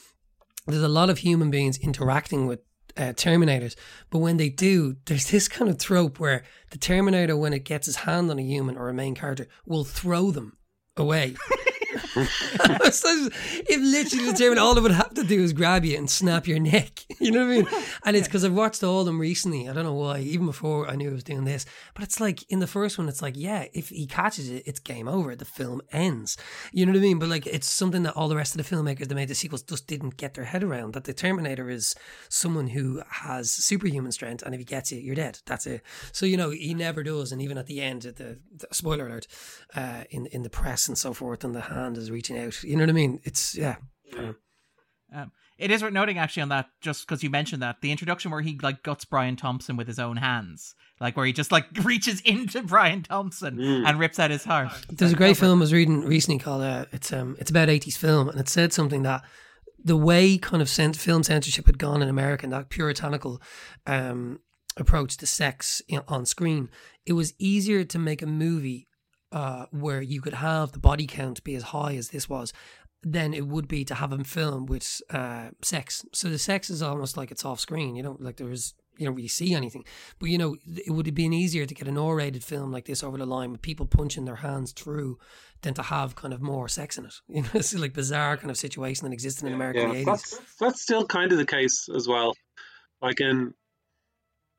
there's 0.66 0.82
a 0.82 0.88
lot 0.88 1.12
of 1.12 1.20
human 1.20 1.52
beings 1.52 1.78
interacting 1.78 2.48
with 2.48 2.62
uh, 2.98 3.14
Terminators, 3.14 3.76
but 4.10 4.20
when 4.20 4.38
they 4.38 4.50
do, 4.50 4.96
there's 5.06 5.30
this 5.30 5.48
kind 5.48 5.70
of 5.70 5.78
trope 5.78 6.20
where 6.20 6.44
the 6.72 6.80
Terminator, 6.80 7.38
when 7.38 7.54
it 7.54 7.64
gets 7.64 7.86
his 7.86 7.98
hand 7.98 8.32
on 8.32 8.40
a 8.40 8.42
human 8.42 8.76
or 8.76 8.90
a 8.90 8.94
main 8.94 9.14
character, 9.14 9.48
will 9.68 9.84
throw 9.84 10.32
them 10.32 10.58
away. 10.98 11.36
If 13.68 13.82
literally 13.82 14.32
the 14.32 14.60
all 14.60 14.78
it 14.78 14.82
would 14.82 14.92
have 14.92 15.14
to 15.14 15.24
do 15.24 15.42
is 15.42 15.54
grab 15.54 15.86
you 15.86 15.98
and 15.98 16.10
snap 16.10 16.48
your 16.48 16.60
neck. 16.60 17.06
You 17.18 17.32
know 17.32 17.48
what 17.48 17.54
I 17.54 17.56
mean? 17.56 17.86
And 18.04 18.16
it's 18.16 18.28
because 18.28 18.44
I've 18.44 18.54
watched 18.54 18.84
all 18.84 19.00
of 19.00 19.06
them 19.06 19.20
recently. 19.20 19.68
I 19.68 19.74
don't 19.74 19.86
know 19.86 19.94
why, 19.94 20.20
even 20.20 20.46
before 20.46 20.88
I 20.88 20.96
knew 20.96 21.10
I 21.10 21.14
was 21.14 21.24
doing 21.24 21.46
this. 21.46 21.66
But 21.96 22.04
it's 22.04 22.20
like 22.20 22.44
in 22.52 22.60
the 22.60 22.68
first 22.68 23.00
one, 23.00 23.10
it's 23.10 23.22
like, 23.22 23.36
yeah, 23.36 23.66
if 23.74 23.90
he 23.90 24.06
catches 24.06 24.50
it, 24.50 24.64
it's 24.68 24.80
game 24.80 25.08
over. 25.08 25.36
The 25.36 25.46
film 25.46 25.82
ends. 25.92 26.38
You 26.72 26.86
know 26.86 26.92
what 26.92 27.00
I 27.00 27.02
mean? 27.02 27.18
But 27.18 27.30
like, 27.30 27.48
it's 27.48 27.68
something 27.68 28.04
that 28.04 28.16
all 28.16 28.28
the 28.28 28.36
rest 28.36 28.56
of 28.56 28.64
the 28.64 28.76
filmmakers 28.76 29.08
that 29.08 29.16
made 29.16 29.30
the 29.30 29.34
sequels 29.34 29.64
just 29.64 29.88
didn't 29.88 30.18
get 30.18 30.36
their 30.36 30.44
head 30.44 30.62
around. 30.62 30.94
That 30.94 31.06
the 31.06 31.14
Terminator 31.14 31.70
is 31.70 31.96
someone 32.30 32.68
who 32.68 33.02
has 33.10 33.52
superhuman 33.52 34.12
strength, 34.12 34.44
and 34.44 34.54
if 34.54 34.60
he 34.60 34.66
gets 34.66 34.92
you, 34.92 35.00
you're 35.00 35.16
dead. 35.16 35.40
That's 35.46 35.66
it. 35.66 35.82
So 36.12 36.26
you 36.26 36.38
know, 36.38 36.52
he 36.52 36.74
never 36.74 37.02
does. 37.02 37.32
And 37.32 37.42
even 37.42 37.58
at 37.58 37.66
the 37.66 37.82
end, 37.82 38.04
the, 38.04 38.38
the 38.56 38.68
spoiler 38.72 39.08
alert, 39.08 39.26
uh, 39.76 40.04
in 40.12 40.28
in 40.28 40.44
the 40.44 40.50
press 40.50 40.88
and 40.88 40.98
so 40.98 41.14
forth, 41.14 41.44
and 41.44 41.56
the 41.56 41.62
hand 41.62 41.85
is 41.94 42.12
reaching 42.12 42.38
out. 42.38 42.64
You 42.64 42.76
know 42.76 42.84
what 42.84 42.90
I 42.90 42.94
mean? 42.94 43.20
It's 43.24 43.56
yeah. 43.56 43.76
Um, 45.14 45.32
it 45.58 45.72
is 45.72 45.82
worth 45.82 45.94
noting 45.94 46.18
actually 46.18 46.44
on 46.44 46.50
that, 46.50 46.68
just 46.82 47.08
because 47.08 47.24
you 47.24 47.30
mentioned 47.30 47.62
that 47.62 47.78
the 47.82 47.92
introduction 47.92 48.30
where 48.32 48.42
he 48.42 48.60
like 48.62 48.84
guts 48.84 49.06
Brian 49.06 49.38
Thompson 49.38 49.78
with 49.78 49.88
his 49.88 50.00
own 50.00 50.18
hands, 50.18 50.76
like 51.00 51.16
where 51.16 51.26
he 51.26 51.32
just 51.32 51.52
like 51.52 51.66
reaches 51.84 52.20
into 52.22 52.62
Brian 52.62 53.04
Thompson 53.04 53.60
and 53.60 54.00
rips 54.00 54.20
out 54.20 54.32
his 54.32 54.44
heart. 54.44 54.72
There's 54.90 55.14
a 55.14 55.16
great 55.16 55.38
film 55.38 55.60
I 55.60 55.62
was 55.62 55.74
reading 55.74 56.02
recently 56.02 56.40
called 56.40 56.64
uh, 56.64 56.86
it's 56.92 57.14
um 57.14 57.38
it's 57.40 57.50
about 57.50 57.70
80s 57.70 57.98
film 57.98 58.28
and 58.28 58.40
it 58.40 58.50
said 58.50 58.74
something 58.74 59.04
that 59.04 59.24
the 59.82 59.96
way 59.96 60.38
kind 60.38 60.62
of 60.62 60.70
cent- 60.70 60.98
film 60.98 61.24
censorship 61.24 61.68
had 61.68 61.78
gone 61.78 62.02
in 62.02 62.10
America 62.10 62.46
and 62.46 62.54
that 62.54 62.70
puritanical 62.70 63.42
um 63.86 64.40
approach 64.78 65.16
to 65.18 65.26
sex 65.26 65.82
in, 65.88 66.02
on 66.08 66.26
screen 66.26 66.70
it 67.06 67.14
was 67.14 67.34
easier 67.40 67.86
to 67.86 67.98
make 67.98 68.22
a 68.22 68.26
movie 68.26 68.88
uh 69.36 69.66
where 69.72 70.02
you 70.02 70.20
could 70.22 70.34
have 70.34 70.72
the 70.72 70.80
body 70.80 71.06
count 71.06 71.44
be 71.44 71.56
as 71.56 71.64
high 71.64 71.96
as 71.96 72.10
this 72.10 72.28
was 72.28 72.52
than 73.04 73.36
it 73.36 73.46
would 73.46 73.68
be 73.68 73.86
to 73.86 73.94
have 73.94 74.12
a 74.12 74.24
film 74.24 74.66
with 74.66 75.02
uh 75.12 75.50
sex 75.62 76.04
so 76.12 76.28
the 76.28 76.40
sex 76.40 76.70
is 76.72 76.82
almost 76.82 77.18
like 77.18 77.30
it's 77.30 77.46
off 77.46 77.60
screen 77.60 77.96
you 77.96 78.02
know 78.02 78.18
like 78.20 78.38
there's 78.38 78.74
you 78.98 79.06
don't 79.06 79.16
really 79.16 79.28
see 79.28 79.54
anything. 79.54 79.84
But 80.20 80.30
you 80.30 80.38
know, 80.38 80.56
it 80.66 80.92
would 80.92 81.06
have 81.06 81.16
been 81.16 81.34
easier 81.34 81.66
to 81.66 81.74
get 81.74 81.88
an 81.88 81.98
R-rated 81.98 82.44
film 82.44 82.72
like 82.72 82.86
this 82.86 83.04
over 83.04 83.18
the 83.18 83.26
line 83.26 83.52
with 83.52 83.62
people 83.62 83.86
punching 83.86 84.26
their 84.26 84.38
hands 84.38 84.72
through 84.72 85.18
than 85.62 85.74
to 85.76 85.82
have 85.84 86.16
kind 86.16 86.34
of 86.34 86.42
more 86.42 86.68
sex 86.68 86.98
in 86.98 87.06
it. 87.06 87.14
You 87.28 87.42
know, 87.42 87.50
it's 87.54 87.74
like 87.74 87.94
bizarre 87.94 88.38
kind 88.38 88.50
of 88.52 88.58
situation 88.58 89.06
that 89.06 89.14
existed 89.14 89.48
in 89.48 89.54
America 89.54 89.82
in 89.82 89.90
Yeah, 89.90 89.96
eighties. 89.96 90.06
that's 90.06 90.40
that's 90.60 90.82
still 90.82 91.06
kind 91.06 91.32
of 91.32 91.38
the 91.38 91.46
case 91.46 91.90
as 91.94 92.08
well. 92.08 92.36
Like 93.02 93.20
in, 93.20 93.54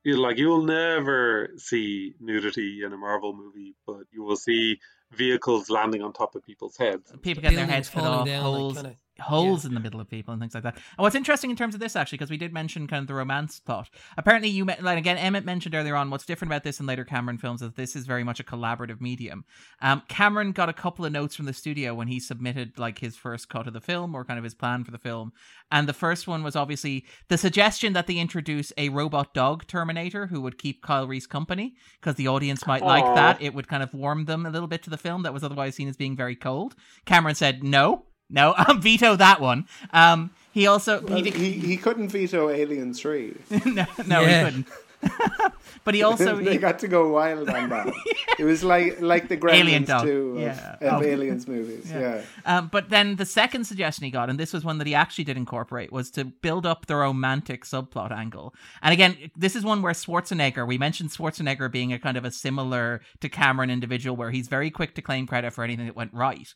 you 0.07 0.17
like 0.17 0.39
you'll 0.39 0.63
never 0.63 1.51
see 1.57 2.15
nudity 2.21 2.85
in 2.85 2.93
a 2.93 2.97
Marvel 2.97 3.35
movie, 3.35 3.75
but 3.87 4.05
you 4.13 4.23
will 4.23 4.37
see 4.37 4.79
vehicles 5.11 5.69
landing 5.69 6.01
on 6.01 6.13
top 6.13 6.37
of 6.37 6.45
people's 6.45 6.77
heads. 6.77 7.13
People 7.23 7.43
getting 7.43 7.57
their 7.57 7.67
heads 7.67 7.91
cut 7.91 8.05
falling 8.05 8.21
off, 8.21 8.27
down, 8.27 8.85
like, 8.85 8.97
holes, 9.21 9.63
kinda- 9.63 9.69
in 9.69 9.75
the 9.75 9.81
middle 9.81 10.01
of 10.01 10.09
people, 10.09 10.33
and 10.33 10.41
things 10.41 10.55
like 10.55 10.63
that. 10.63 10.75
And 10.75 10.83
what's 10.99 11.15
interesting 11.15 11.51
in 11.51 11.57
terms 11.57 11.75
of 11.75 11.81
this, 11.81 11.97
actually, 11.97 12.19
because 12.19 12.31
we 12.31 12.37
did 12.37 12.53
mention 12.53 12.87
kind 12.87 13.01
of 13.03 13.07
the 13.07 13.15
romance 13.15 13.61
plot. 13.61 13.91
Apparently, 14.17 14.49
you 14.49 14.65
met, 14.65 14.83
like 14.83 14.99
again, 14.99 15.19
Emmet 15.19 15.45
mentioned 15.45 15.75
earlier 15.75 15.97
on. 15.97 16.11
What's 16.11 16.27
different 16.27 16.51
about 16.53 16.65
this 16.65 16.79
and 16.79 16.87
later 16.87 17.05
Cameron 17.05 17.39
films 17.39 17.63
is 17.63 17.73
this 17.73 17.97
is 17.97 18.07
very 18.07 18.25
much 18.25 18.41
a 18.41 18.45
collaborative 18.45 19.01
medium. 19.01 19.45
Um, 19.81 20.03
Cameron 20.09 20.53
got 20.53 20.69
a 20.69 20.73
couple 20.73 21.05
of 21.05 21.13
notes 21.13 21.35
from 21.35 21.47
the 21.47 21.53
studio 21.53 21.95
when 21.95 22.09
he 22.09 22.21
submitted 22.21 22.79
like 22.79 22.99
his 22.99 23.17
first 23.17 23.49
cut 23.49 23.67
of 23.67 23.73
the 23.73 23.81
film 23.81 24.15
or 24.15 24.25
kind 24.25 24.39
of 24.39 24.45
his 24.45 24.55
plan 24.55 24.85
for 24.85 24.91
the 24.91 24.99
film, 24.99 25.33
and 25.71 25.89
the 25.89 25.93
first 25.93 26.27
one 26.27 26.43
was 26.43 26.57
obviously 26.57 27.05
the 27.29 27.39
suggestion 27.39 27.93
that 27.93 28.07
they 28.07 28.17
introduce 28.17 28.73
a 28.77 28.89
robot 28.91 29.35
dog 29.35 29.67
Terminator 29.67 30.27
who 30.29 30.41
would 30.41 30.59
keep 30.59 30.83
Kyle 30.83 31.07
Reese 31.07 31.27
company 31.27 31.75
because 32.01 32.17
the 32.17 32.29
audience 32.29 32.67
might 32.67 32.83
like 32.85 33.05
that. 33.15 33.41
It 33.43 33.55
would 33.55 33.69
kind 33.69 33.83
of 33.83 33.93
warm 33.95 34.25
them 34.27 34.47
a 34.47 34.51
little 34.51 34.69
bit 34.69 34.83
to 34.85 34.91
the 34.91 34.97
film 34.99 35.23
that 35.23 35.33
was 35.33 35.43
otherwise 35.45 35.75
seen 35.75 35.89
as 35.89 35.97
being 35.97 36.17
very 36.17 36.37
cold. 36.37 36.75
Cameron 37.05 37.35
said 37.35 37.63
no. 37.65 38.05
No, 38.29 38.55
I'll 38.57 38.77
veto 38.79 39.17
that 39.17 39.41
one. 39.41 39.67
Um, 39.93 40.31
he 40.53 40.67
also 40.67 41.01
Well, 41.03 41.23
he, 41.23 41.31
he, 41.31 41.53
he 41.53 41.77
couldn't 41.77 42.09
veto 42.09 42.49
Alien 42.51 42.95
3. 42.95 43.35
no, 43.67 43.87
no, 44.07 44.21
Yeah. 44.23 44.39
he 44.39 44.45
couldn't. 44.45 44.67
but 45.85 45.95
he 45.95 46.03
also 46.09 46.37
they 46.37 46.53
he, 46.53 46.59
got 46.59 46.79
to 46.81 46.89
go 46.89 47.09
wild 47.11 47.49
on 47.49 47.69
that. 47.71 47.93
It 48.39 48.45
was 48.45 48.63
like 48.63 49.01
like 49.01 49.29
the 49.29 49.39
Alien 49.49 49.85
Gremlins 49.85 49.87
dog. 49.87 50.05
2 50.07 50.33
of, 50.37 50.41
Yeah. 50.43 50.77
of 50.83 51.01
Oh. 51.01 51.03
Aliens 51.03 51.49
movies. 51.49 51.91
Yeah. 51.91 52.21
Um, 52.45 52.69
but 52.71 52.91
then 52.91 53.17
the 53.17 53.25
second 53.25 53.65
suggestion 53.65 54.05
he 54.05 54.11
got, 54.11 54.29
and 54.29 54.39
this 54.39 54.53
was 54.53 54.63
one 54.63 54.77
that 54.79 54.87
he 54.87 54.95
actually 54.95 55.25
did 55.25 55.39
incorporate, 55.39 55.91
was 55.91 56.11
to 56.13 56.25
build 56.27 56.67
up 56.67 56.85
the 56.85 56.97
romantic 56.97 57.65
subplot 57.65 58.13
angle. 58.13 58.55
And 58.83 58.93
again, 58.93 59.17
this 59.35 59.57
is 59.57 59.65
one 59.65 59.81
where 59.81 59.95
Schwarzenegger, 59.95 60.67
we 60.69 60.77
mentioned 60.77 61.11
Schwarzenegger 61.11 61.73
being 61.73 61.95
a 61.95 61.99
kind 61.99 62.19
of 62.19 62.27
a 62.27 62.31
similar 62.31 63.01
to 63.21 63.29
Cameron 63.31 63.71
individual 63.71 64.17
where 64.17 64.31
he's 64.31 64.49
very 64.49 64.71
quick 64.71 64.95
to 64.97 65.03
claim 65.03 65.27
credit 65.27 65.55
for 65.55 65.65
anything 65.65 65.87
that 65.87 65.97
went 65.97 66.13
right. 66.13 66.53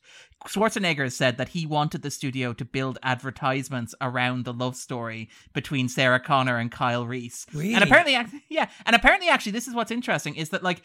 Schwarzenegger 0.47 1.10
said 1.10 1.39
that 1.39 1.48
he 1.51 1.64
wanted 1.64 2.02
the 2.02 2.10
studio 2.10 2.52
to 2.52 2.64
build 2.64 2.98
advertisements 3.02 3.94
around 4.02 4.44
the 4.44 4.52
love 4.52 4.77
story 4.77 5.28
between 5.55 5.89
Sarah 5.89 6.20
Connor 6.20 6.59
and 6.59 6.70
Kyle 6.70 7.06
Reese. 7.06 7.47
Really? 7.55 7.74
And 7.74 7.82
apparently, 7.85 8.16
ac- 8.16 8.40
yeah, 8.49 8.69
and 8.87 8.97
apparently, 8.97 9.29
actually, 9.29 9.53
this 9.53 9.69
is 9.69 9.75
what's 9.75 9.91
interesting 9.91 10.37
is 10.37 10.51
that 10.51 10.62
like 10.62 10.83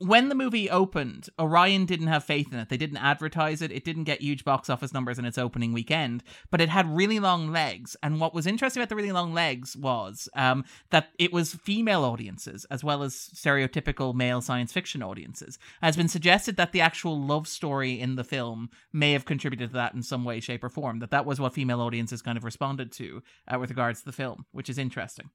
when 0.00 0.28
the 0.28 0.34
movie 0.34 0.70
opened, 0.70 1.28
Orion 1.40 1.84
didn't 1.84 2.06
have 2.06 2.22
faith 2.22 2.52
in 2.52 2.58
it. 2.60 2.68
They 2.68 2.76
didn't 2.76 2.98
advertise 2.98 3.60
it. 3.62 3.72
It 3.72 3.84
didn't 3.84 4.04
get 4.04 4.20
huge 4.20 4.44
box 4.44 4.70
office 4.70 4.94
numbers 4.94 5.18
in 5.18 5.24
its 5.24 5.38
opening 5.38 5.72
weekend, 5.72 6.22
but 6.50 6.60
it 6.60 6.68
had 6.68 6.86
really 6.86 7.18
long 7.18 7.50
legs. 7.50 7.96
And 8.02 8.20
what 8.20 8.32
was 8.32 8.46
interesting 8.46 8.80
about 8.80 8.90
the 8.90 8.96
really 8.96 9.10
long 9.10 9.34
legs 9.34 9.76
was 9.76 10.28
um, 10.36 10.64
that 10.90 11.08
it 11.18 11.32
was 11.32 11.54
female 11.54 12.04
audiences 12.04 12.64
as 12.70 12.84
well 12.84 13.02
as 13.02 13.14
stereotypical 13.14 14.14
male 14.14 14.40
science 14.40 14.72
fiction 14.72 15.02
audiences. 15.02 15.58
It 15.82 15.86
has 15.86 15.96
been 15.96 16.08
suggested 16.08 16.56
that 16.56 16.70
the 16.70 16.80
actual 16.80 17.20
love 17.20 17.48
story 17.48 17.98
in 17.98 18.14
the 18.14 18.24
film 18.24 18.70
may 18.92 19.12
have 19.12 19.24
contributed 19.24 19.70
to 19.70 19.74
that 19.74 19.94
in 19.94 20.02
some 20.02 20.24
way, 20.24 20.38
shape, 20.38 20.62
or 20.62 20.68
form. 20.68 21.00
That 21.00 21.10
that 21.10 21.26
was 21.26 21.40
what 21.40 21.54
female 21.54 21.80
audiences 21.80 22.22
kind 22.22 22.38
of 22.38 22.44
responded 22.44 22.92
to 22.92 23.22
uh, 23.52 23.58
with 23.58 23.70
regards 23.70 24.00
to 24.00 24.06
the 24.06 24.12
film, 24.12 24.46
which 24.52 24.70
is 24.70 24.78
interesting. 24.78 25.30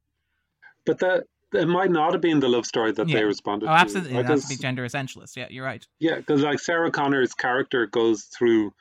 But 0.85 0.99
that 0.99 1.25
it 1.53 1.67
might 1.67 1.91
not 1.91 2.13
have 2.13 2.21
been 2.21 2.39
the 2.39 2.49
love 2.49 2.65
story 2.65 2.91
that 2.93 3.07
Yeah. 3.07 3.17
they 3.19 3.23
responded 3.23 3.67
Oh, 3.67 3.73
to. 3.73 3.75
absolutely. 3.75 4.11
It 4.13 4.17
Like, 4.17 4.25
has 4.27 4.43
to 4.43 4.49
be 4.49 4.61
gender 4.61 4.85
essentialist. 4.85 5.35
Yeah, 5.35 5.47
you're 5.49 5.65
right. 5.65 5.85
Yeah, 5.99 6.15
because 6.15 6.41
like 6.41 6.59
Sarah 6.59 6.91
Connor's 6.91 7.33
character 7.33 7.85
goes 7.85 8.23
through 8.23 8.73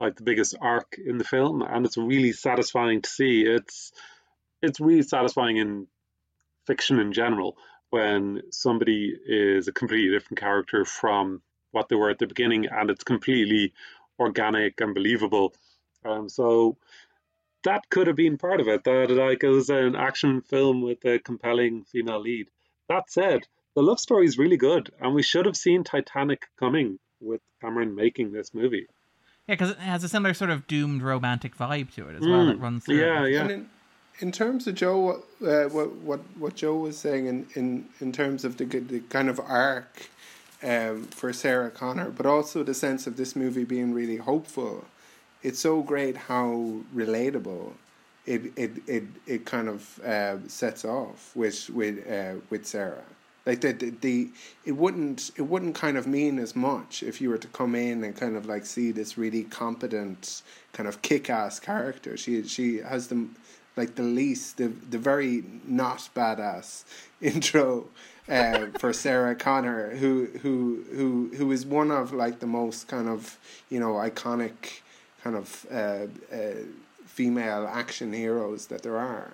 like 0.00 0.16
the 0.16 0.22
biggest 0.24 0.54
arc 0.60 0.96
in 1.04 1.18
the 1.18 1.24
film, 1.24 1.62
and 1.62 1.86
it's 1.86 1.96
really 1.96 2.32
satisfying 2.32 3.02
to 3.02 3.10
see. 3.10 3.42
It's 3.42 3.92
it's 4.60 4.80
really 4.80 5.02
satisfying 5.02 5.56
in 5.56 5.86
fiction 6.66 6.98
in 7.00 7.12
general 7.12 7.56
when 7.90 8.42
somebody 8.50 9.14
is 9.26 9.68
a 9.68 9.72
completely 9.72 10.10
different 10.10 10.38
character 10.40 10.84
from 10.84 11.42
what 11.72 11.88
they 11.88 11.96
were 11.96 12.10
at 12.10 12.18
the 12.18 12.26
beginning, 12.26 12.66
and 12.66 12.90
it's 12.90 13.04
completely 13.04 13.72
organic 14.18 14.80
and 14.80 14.94
believable. 14.94 15.54
Um, 16.04 16.28
so 16.28 16.76
that 17.64 17.88
could 17.90 18.06
have 18.06 18.16
been 18.16 18.38
part 18.38 18.60
of 18.60 18.68
it. 18.68 18.84
That 18.84 19.10
like 19.10 19.42
it 19.42 19.48
was 19.48 19.70
an 19.70 19.96
action 19.96 20.42
film 20.42 20.82
with 20.82 21.04
a 21.04 21.18
compelling 21.18 21.84
female 21.84 22.20
lead. 22.20 22.48
That 22.88 23.10
said, 23.10 23.46
the 23.74 23.82
love 23.82 24.00
story 24.00 24.26
is 24.26 24.38
really 24.38 24.56
good, 24.56 24.90
and 25.00 25.14
we 25.14 25.22
should 25.22 25.46
have 25.46 25.56
seen 25.56 25.84
Titanic 25.84 26.46
coming 26.58 26.98
with 27.20 27.40
Cameron 27.60 27.94
making 27.94 28.32
this 28.32 28.52
movie. 28.52 28.86
Yeah, 29.46 29.54
because 29.54 29.70
it 29.70 29.78
has 29.78 30.04
a 30.04 30.08
similar 30.08 30.34
sort 30.34 30.50
of 30.50 30.66
doomed 30.66 31.02
romantic 31.02 31.56
vibe 31.56 31.92
to 31.94 32.08
it 32.08 32.16
as 32.16 32.26
well. 32.26 32.46
That 32.46 32.60
runs 32.60 32.84
through. 32.84 33.00
Mm. 33.00 33.00
Yeah, 33.00 33.24
it. 33.24 33.32
yeah. 33.32 33.40
And 33.40 33.50
in, 33.50 33.70
in 34.20 34.32
terms 34.32 34.66
of 34.66 34.74
Joe, 34.74 35.22
uh, 35.44 35.64
what 35.64 35.94
what 35.96 36.20
what 36.36 36.54
Joe 36.54 36.76
was 36.76 36.98
saying 36.98 37.26
in, 37.26 37.46
in, 37.54 37.88
in 38.00 38.12
terms 38.12 38.44
of 38.44 38.56
the 38.56 38.64
g- 38.64 38.78
the 38.78 39.00
kind 39.00 39.28
of 39.28 39.40
arc 39.40 40.10
um, 40.62 41.04
for 41.04 41.32
Sarah 41.32 41.70
Connor, 41.70 42.10
but 42.10 42.26
also 42.26 42.62
the 42.62 42.74
sense 42.74 43.06
of 43.06 43.16
this 43.16 43.34
movie 43.34 43.64
being 43.64 43.92
really 43.92 44.18
hopeful. 44.18 44.84
It's 45.42 45.58
so 45.58 45.82
great 45.82 46.16
how 46.16 46.80
relatable 46.94 47.72
it 48.26 48.52
it 48.56 48.72
it, 48.86 49.04
it 49.26 49.44
kind 49.44 49.68
of 49.68 50.00
uh, 50.00 50.36
sets 50.48 50.84
off 50.84 51.34
with 51.34 51.68
with 51.70 52.08
uh, 52.10 52.34
with 52.50 52.66
Sarah. 52.66 53.04
Like 53.44 53.60
the, 53.60 53.72
the 53.72 53.90
the 53.90 54.30
it 54.64 54.72
wouldn't 54.72 55.32
it 55.36 55.42
wouldn't 55.42 55.74
kind 55.74 55.96
of 55.96 56.06
mean 56.06 56.38
as 56.38 56.54
much 56.54 57.02
if 57.02 57.20
you 57.20 57.28
were 57.28 57.38
to 57.38 57.48
come 57.48 57.74
in 57.74 58.04
and 58.04 58.16
kind 58.16 58.36
of 58.36 58.46
like 58.46 58.64
see 58.64 58.92
this 58.92 59.18
really 59.18 59.42
competent 59.42 60.42
kind 60.72 60.88
of 60.88 61.02
kick 61.02 61.28
ass 61.28 61.58
character. 61.58 62.16
She 62.16 62.44
she 62.44 62.78
has 62.78 63.08
the 63.08 63.26
like 63.76 63.96
the 63.96 64.04
least 64.04 64.58
the 64.58 64.68
the 64.68 64.98
very 64.98 65.42
not 65.66 66.08
badass 66.14 66.84
intro 67.20 67.88
uh, 68.28 68.66
for 68.78 68.92
Sarah 68.92 69.34
Connor, 69.34 69.96
who 69.96 70.26
who 70.42 70.84
who 70.92 71.30
who 71.36 71.50
is 71.50 71.66
one 71.66 71.90
of 71.90 72.12
like 72.12 72.38
the 72.38 72.46
most 72.46 72.86
kind 72.86 73.08
of 73.08 73.38
you 73.68 73.80
know 73.80 73.94
iconic 73.94 74.82
kind 75.22 75.36
of 75.36 75.66
uh, 75.70 75.74
uh, 76.34 76.38
female 77.06 77.68
action 77.72 78.12
heroes 78.12 78.66
that 78.66 78.82
there 78.82 78.96
are. 78.98 79.32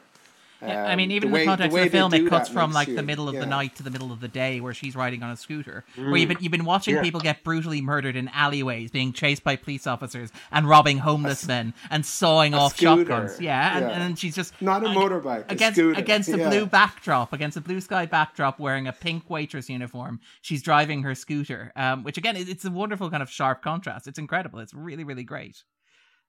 Yeah, 0.60 0.86
I 0.86 0.96
mean, 0.96 1.10
Um, 1.10 1.12
even 1.12 1.20
the 1.20 1.26
in 1.28 1.32
way- 1.34 1.40
the 1.44 1.46
context 1.52 1.72
way 1.72 1.82
of 1.86 1.92
the 1.92 1.98
film, 1.98 2.14
it 2.14 2.28
cuts 2.28 2.48
from 2.48 2.72
like 2.72 2.88
you- 2.88 2.96
the 2.96 3.02
middle 3.04 3.28
of 3.28 3.34
yeah. 3.34 3.40
the 3.42 3.46
night 3.46 3.76
to 3.76 3.84
the 3.84 3.90
middle 3.92 4.10
of 4.10 4.18
the 4.18 4.26
day, 4.26 4.60
where 4.60 4.74
she's 4.74 4.96
riding 4.96 5.22
on 5.22 5.30
a 5.30 5.36
scooter. 5.36 5.84
Where 5.94 6.16
you've 6.16 6.28
been 6.28 6.38
you've 6.40 6.50
been 6.50 6.64
watching 6.64 6.96
Yeah. 6.96 7.02
people 7.02 7.20
get 7.20 7.44
brutally 7.44 7.80
murdered 7.80 8.16
in 8.16 8.26
alleyways, 8.34 8.90
being 8.90 9.12
chased 9.12 9.44
by 9.44 9.54
police 9.54 9.86
officers, 9.86 10.32
and 10.50 10.68
robbing 10.68 10.98
homeless 10.98 11.46
men, 11.46 11.74
and 11.90 12.04
sawing 12.04 12.54
off 12.54 12.76
scooter, 12.76 13.04
shotguns. 13.06 13.40
Yeah, 13.40 13.76
and, 13.76 13.84
and 13.86 14.02
then 14.02 14.16
she's 14.16 14.34
just 14.34 14.52
Not 14.60 14.82
a 14.84 14.88
motorbike, 14.88 15.48
a 15.48 15.52
against 15.52 15.76
scooter, 15.78 15.96
against 16.00 16.28
a 16.30 16.36
blue 16.38 16.66
backdrop, 16.66 17.32
against 17.32 17.56
a 17.56 17.60
blue 17.60 17.80
sky 17.80 18.06
backdrop, 18.06 18.58
wearing 18.58 18.88
a 18.88 18.92
pink 18.92 19.30
waitress 19.30 19.70
uniform. 19.70 20.18
She's 20.42 20.60
driving 20.60 21.04
her 21.04 21.14
scooter, 21.14 21.70
um, 21.76 22.02
which 22.02 22.18
again, 22.18 22.34
it- 22.34 22.48
it's 22.48 22.64
a 22.64 22.70
wonderful 22.72 23.10
kind 23.10 23.22
of 23.22 23.30
sharp 23.30 23.62
contrast. 23.62 24.08
It's 24.08 24.18
incredible. 24.18 24.58
It's 24.58 24.74
really 24.74 25.04
really 25.04 25.22
great. 25.22 25.62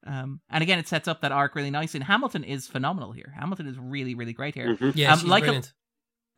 Um, 0.06 0.42
and 0.50 0.62
again, 0.62 0.80
it 0.80 0.88
sets 0.88 1.08
up 1.08 1.22
that 1.22 1.32
arc 1.32 1.56
really 1.56 1.72
nicely. 1.72 2.00
And 2.00 2.08
Hamilton 2.08 2.44
is 2.44 2.68
phenomenal 2.68 3.12
here. 3.12 3.34
Hamilton 3.38 3.68
is 3.68 3.78
really, 3.78 4.16
really 4.16 4.34
great 4.34 4.56
here. 4.56 4.78
Yeah, 4.96 5.14
Um, 5.14 5.20
she's 5.20 5.28
like 5.28 5.44
a- 5.44 5.48
brilliant. 5.48 5.74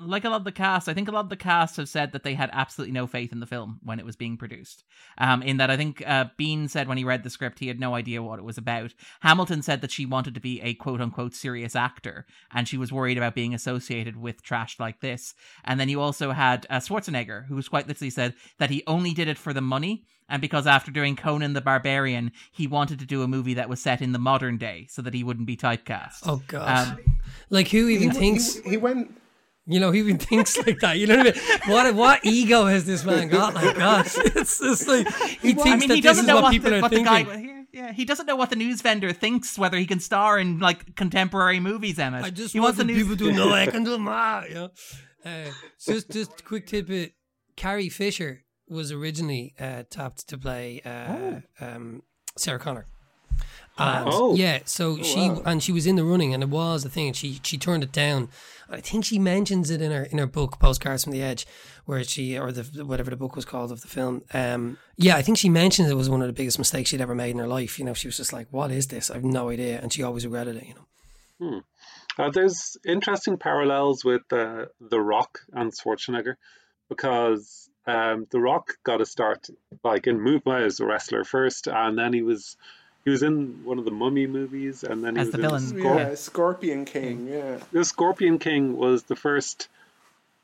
Like 0.04 0.26
a 0.26 0.32
lot 0.32 0.38
of 0.38 0.46
the 0.46 0.52
cast, 0.52 0.90
I 0.90 0.96
think 0.96 1.10
a 1.10 1.12
lot 1.12 1.26
of 1.26 1.30
the 1.30 1.36
cast 1.36 1.78
have 1.78 1.88
said 1.88 2.12
that 2.14 2.24
they 2.24 2.34
had 2.34 2.50
absolutely 2.54 2.92
no 2.92 3.06
faith 3.06 3.32
in 3.32 3.40
the 3.40 3.46
film 3.46 3.80
when 3.84 4.00
it 4.00 4.06
was 4.06 4.16
being 4.16 4.36
produced. 4.36 4.84
Um, 5.20 5.44
in 5.44 5.58
that, 5.58 5.70
I 5.70 5.78
think 5.78 6.02
uh, 6.08 6.26
Biehn 6.40 6.72
said 6.72 6.88
when 6.88 6.98
he 6.98 7.04
read 7.04 7.22
the 7.22 7.30
script, 7.30 7.60
he 7.60 7.68
had 7.68 7.80
no 7.80 7.94
idea 7.94 8.24
what 8.24 8.40
it 8.40 8.44
was 8.46 8.58
about. 8.58 8.96
Hamilton 9.20 9.62
said 9.62 9.82
that 9.82 9.92
she 9.92 10.08
wanted 10.08 10.34
to 10.34 10.42
be 10.42 10.60
a 10.62 10.74
quote 10.74 11.02
unquote 11.02 11.36
serious 11.36 11.76
actor, 11.76 12.26
and 12.52 12.68
she 12.68 12.80
was 12.80 12.92
worried 12.92 13.20
about 13.20 13.36
being 13.36 13.54
associated 13.54 14.18
with 14.18 14.42
trash 14.42 14.80
like 14.80 15.02
this. 15.02 15.36
And 15.64 15.80
then 15.80 15.88
you 15.88 16.02
also 16.02 16.32
had 16.32 16.66
uh, 16.72 16.80
Schwarzenegger, 16.80 17.46
who 17.46 17.54
was 17.54 17.70
quite 17.70 17.88
literally 17.88 18.10
said 18.10 18.34
that 18.58 18.72
he 18.72 18.82
only 18.88 19.14
did 19.14 19.28
it 19.28 19.38
for 19.38 19.54
the 19.54 19.62
money, 19.62 20.06
and 20.32 20.42
because 20.42 20.66
after 20.66 20.90
doing 20.92 21.16
Conan 21.16 21.54
the 21.54 21.62
Barbarian, 21.62 22.32
he 22.52 22.66
wanted 22.66 23.00
to 23.00 23.06
do 23.06 23.22
a 23.22 23.28
movie 23.28 23.54
that 23.56 23.70
was 23.70 23.80
set 23.82 24.02
in 24.02 24.14
the 24.14 24.20
modern 24.20 24.58
day 24.58 24.88
so 24.90 25.02
that 25.04 25.14
he 25.14 25.24
wouldn't 25.24 25.46
be 25.46 25.58
typecast. 25.58 26.22
Oh 26.26 26.42
god! 26.48 26.98
Um, 26.98 27.18
like 27.50 27.68
who 27.68 27.88
even 27.90 28.12
He- 28.12 28.18
thinks 28.18 28.56
he, 28.56 28.72
he 28.72 28.78
went 28.78 29.18
you 29.68 29.80
know, 29.80 29.92
who 29.92 29.98
even 30.00 30.18
thinks 30.18 30.58
like 30.58 30.80
that? 30.80 30.98
You 30.98 31.06
know 31.08 31.18
what 31.18 31.38
I 31.38 31.40
mean? 31.40 31.60
What 31.68 31.96
what 31.96 32.26
ego 32.26 32.66
has 32.66 32.86
this 32.86 33.06
man 33.06 33.28
got? 33.28 33.54
Like 33.54 33.78
gosh. 33.78 34.18
It's 34.18 34.60
just 34.60 34.88
like 34.88 35.08
he 35.14 35.54
thinks 35.54 35.66
I 35.66 35.76
mean, 35.76 35.90
that 35.90 35.96
he 35.96 36.02
this 36.02 36.10
doesn't 36.10 36.24
is 36.24 36.28
know 36.28 36.36
what, 36.36 36.44
what, 36.44 36.52
people 36.52 36.72
the, 36.72 36.78
are 36.78 36.82
what 36.82 36.92
the 36.92 37.04
thinking. 37.04 37.26
guy. 37.26 37.66
Yeah, 37.72 37.94
he 37.94 38.04
doesn't 38.04 38.26
know 38.26 38.36
what 38.36 38.50
the 38.50 38.56
news 38.58 38.82
vendor 38.82 39.14
thinks 39.14 39.58
whether 39.58 39.78
he 39.78 39.86
can 39.86 40.00
star 40.00 40.38
in 40.40 40.60
like 40.60 40.96
contemporary 40.96 41.60
movies. 41.60 42.00
Emmet, 42.00 42.24
I 42.24 42.30
just 42.32 42.54
he 42.54 42.60
want 42.60 42.76
wants 42.76 42.78
the 42.80 42.84
the 42.86 42.94
news. 42.94 43.04
people 43.08 43.28
to 43.28 43.32
know 43.34 43.52
I 43.52 43.68
can 43.68 43.84
do 43.84 43.98
more. 43.98 44.44
You 44.50 44.56
know? 44.56 44.72
uh, 45.26 45.52
just 45.80 46.10
just 46.12 46.42
a 46.42 46.44
quick 46.44 46.68
tidbit: 46.68 47.14
Carrie 47.56 47.90
Fisher 47.90 48.44
was 48.72 48.92
originally 48.92 49.54
uh, 49.60 49.84
tapped 49.90 50.28
to 50.30 50.38
play 50.38 50.82
uh, 50.86 51.42
um, 51.64 52.04
Sarah 52.38 52.60
Connor. 52.60 52.86
And 53.78 54.10
Oh. 54.12 54.36
yeah, 54.36 54.60
so 54.66 55.02
she 55.02 55.30
wow. 55.30 55.42
and 55.46 55.64
she 55.64 55.72
was 55.72 55.88
in 55.88 55.96
the 55.96 56.04
running, 56.04 56.34
and 56.34 56.44
it 56.44 56.50
was 56.50 56.84
a 56.86 56.90
thing. 56.90 57.08
And 57.08 57.16
she 57.16 57.40
she 57.44 57.58
turned 57.58 57.84
it 57.84 57.92
down. 57.92 58.30
And 58.68 58.76
I 58.76 58.82
think 58.82 59.06
she 59.06 59.18
mentions 59.18 59.70
it 59.70 59.82
in 59.82 59.92
her 59.92 60.04
in 60.04 60.18
her 60.18 60.28
book 60.28 60.60
Postcards 60.60 61.04
from 61.04 61.14
the 61.14 61.22
Edge, 61.22 61.48
where 61.86 62.04
she 62.04 62.38
or 62.38 62.52
the 62.52 62.86
whatever 62.86 63.10
the 63.10 63.16
book 63.16 63.36
was 63.36 63.46
called 63.46 63.72
of 63.72 63.82
the 63.82 63.88
film. 63.88 64.24
Um, 64.34 64.78
yeah, 64.98 65.16
I 65.16 65.22
think 65.22 65.38
she 65.38 65.50
mentioned 65.50 65.90
it 65.90 65.96
was 65.96 66.10
one 66.10 66.22
of 66.22 66.28
the 66.28 66.34
biggest 66.34 66.60
mistakes 66.60 66.90
she'd 66.90 67.02
ever 67.02 67.16
made 67.16 67.32
in 67.32 67.40
her 67.40 67.48
life. 67.48 67.80
You 67.80 67.86
know, 67.86 67.94
she 67.94 68.08
was 68.08 68.18
just 68.18 68.34
like, 68.34 68.48
"What 68.52 68.72
is 68.72 68.88
this? 68.88 69.10
I 69.10 69.16
have 69.16 69.24
no 69.24 69.50
idea," 69.50 69.80
and 69.82 69.92
she 69.92 70.04
always 70.04 70.26
regretted 70.26 70.58
it. 70.58 70.68
You 70.68 70.76
know. 70.76 71.62
Uh, 72.20 72.30
there's 72.30 72.78
interesting 72.86 73.38
parallels 73.38 74.04
with 74.06 74.22
uh, 74.32 74.66
The 74.80 75.00
Rock 75.00 75.40
and 75.54 75.72
Schwarzenegger 75.74 76.36
because 76.90 77.70
um, 77.86 78.28
The 78.30 78.40
Rock 78.40 78.78
got 78.84 79.02
a 79.02 79.06
start 79.06 79.50
like 79.84 80.08
in 80.08 80.20
movie 80.22 80.52
as 80.52 80.80
a 80.80 80.86
wrestler 80.86 81.24
first, 81.24 81.68
and 81.68 81.98
then 81.98 82.14
he 82.14 82.22
was 82.22 82.58
he 83.04 83.10
was 83.10 83.24
in 83.24 83.64
one 83.64 83.80
of 83.80 83.86
the 83.86 83.92
Mummy 83.92 84.28
movies, 84.28 84.84
and 84.84 85.04
then 85.04 85.16
he 85.16 85.22
As 85.22 85.28
was 85.28 85.32
the 85.34 85.38
in 85.38 85.42
villain. 85.42 85.64
Scorp- 85.64 85.98
yeah, 86.10 86.16
Scorpion 86.16 86.86
King, 86.86 87.28
yeah. 87.28 87.60
the 87.72 87.84
Scorpion 87.84 88.38
King 88.38 88.78
was 88.78 89.04
the 89.04 89.16
first 89.16 89.70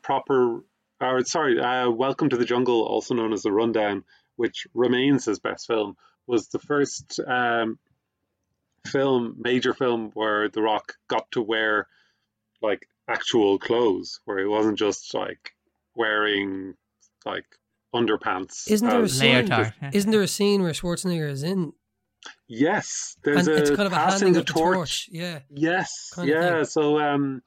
proper, 0.02 0.60
or 1.00 1.24
sorry, 1.24 1.60
uh, 1.60 1.88
Welcome 1.90 2.30
to 2.30 2.36
the 2.36 2.44
Jungle, 2.44 2.82
also 2.82 3.14
known 3.14 3.32
as 3.32 3.42
The 3.42 3.52
Rundown, 3.52 4.04
which 4.36 4.66
remains 4.74 5.24
his 5.24 5.38
best 5.38 5.66
film, 5.68 5.96
was 6.26 6.48
the 6.48 6.58
first 6.58 7.20
um, 7.26 7.78
film, 8.86 9.36
major 9.38 9.72
film, 9.74 10.10
where 10.14 10.48
The 10.48 10.62
Rock 10.62 10.94
got 11.06 11.30
to 11.32 11.42
wear 11.42 11.86
like 12.60 12.88
actual 13.06 13.58
clothes, 13.58 14.20
where 14.24 14.38
he 14.38 14.46
wasn't 14.46 14.78
just 14.78 15.14
like 15.14 15.52
wearing 15.94 16.74
like 17.28 17.44
underpants. 17.94 18.68
Isn't 18.70 18.88
there 18.88 19.02
a 19.02 19.08
scene? 19.08 19.46
Leotard. 19.46 19.72
yeah. 19.80 19.90
Isn't 19.92 20.10
there 20.10 20.22
a 20.22 20.28
scene 20.28 20.62
where 20.62 20.72
Schwarzenegger 20.72 21.30
is 21.30 21.42
in, 21.42 21.72
Yes, 22.48 23.16
there's 23.22 23.46
and 23.46 23.56
a 23.56 23.60
it's 23.60 23.70
kind 23.70 23.86
of 23.86 23.92
a 23.92 23.96
passing 23.96 24.26
handing 24.28 24.32
the 24.34 24.40
of 24.40 24.46
the 24.46 24.52
torch. 24.52 24.76
torch? 24.76 25.08
Yeah, 25.12 25.38
Yes, 25.50 26.10
kind 26.14 26.28
yeah. 26.28 26.62
So 26.64 26.98
um, 26.98 27.42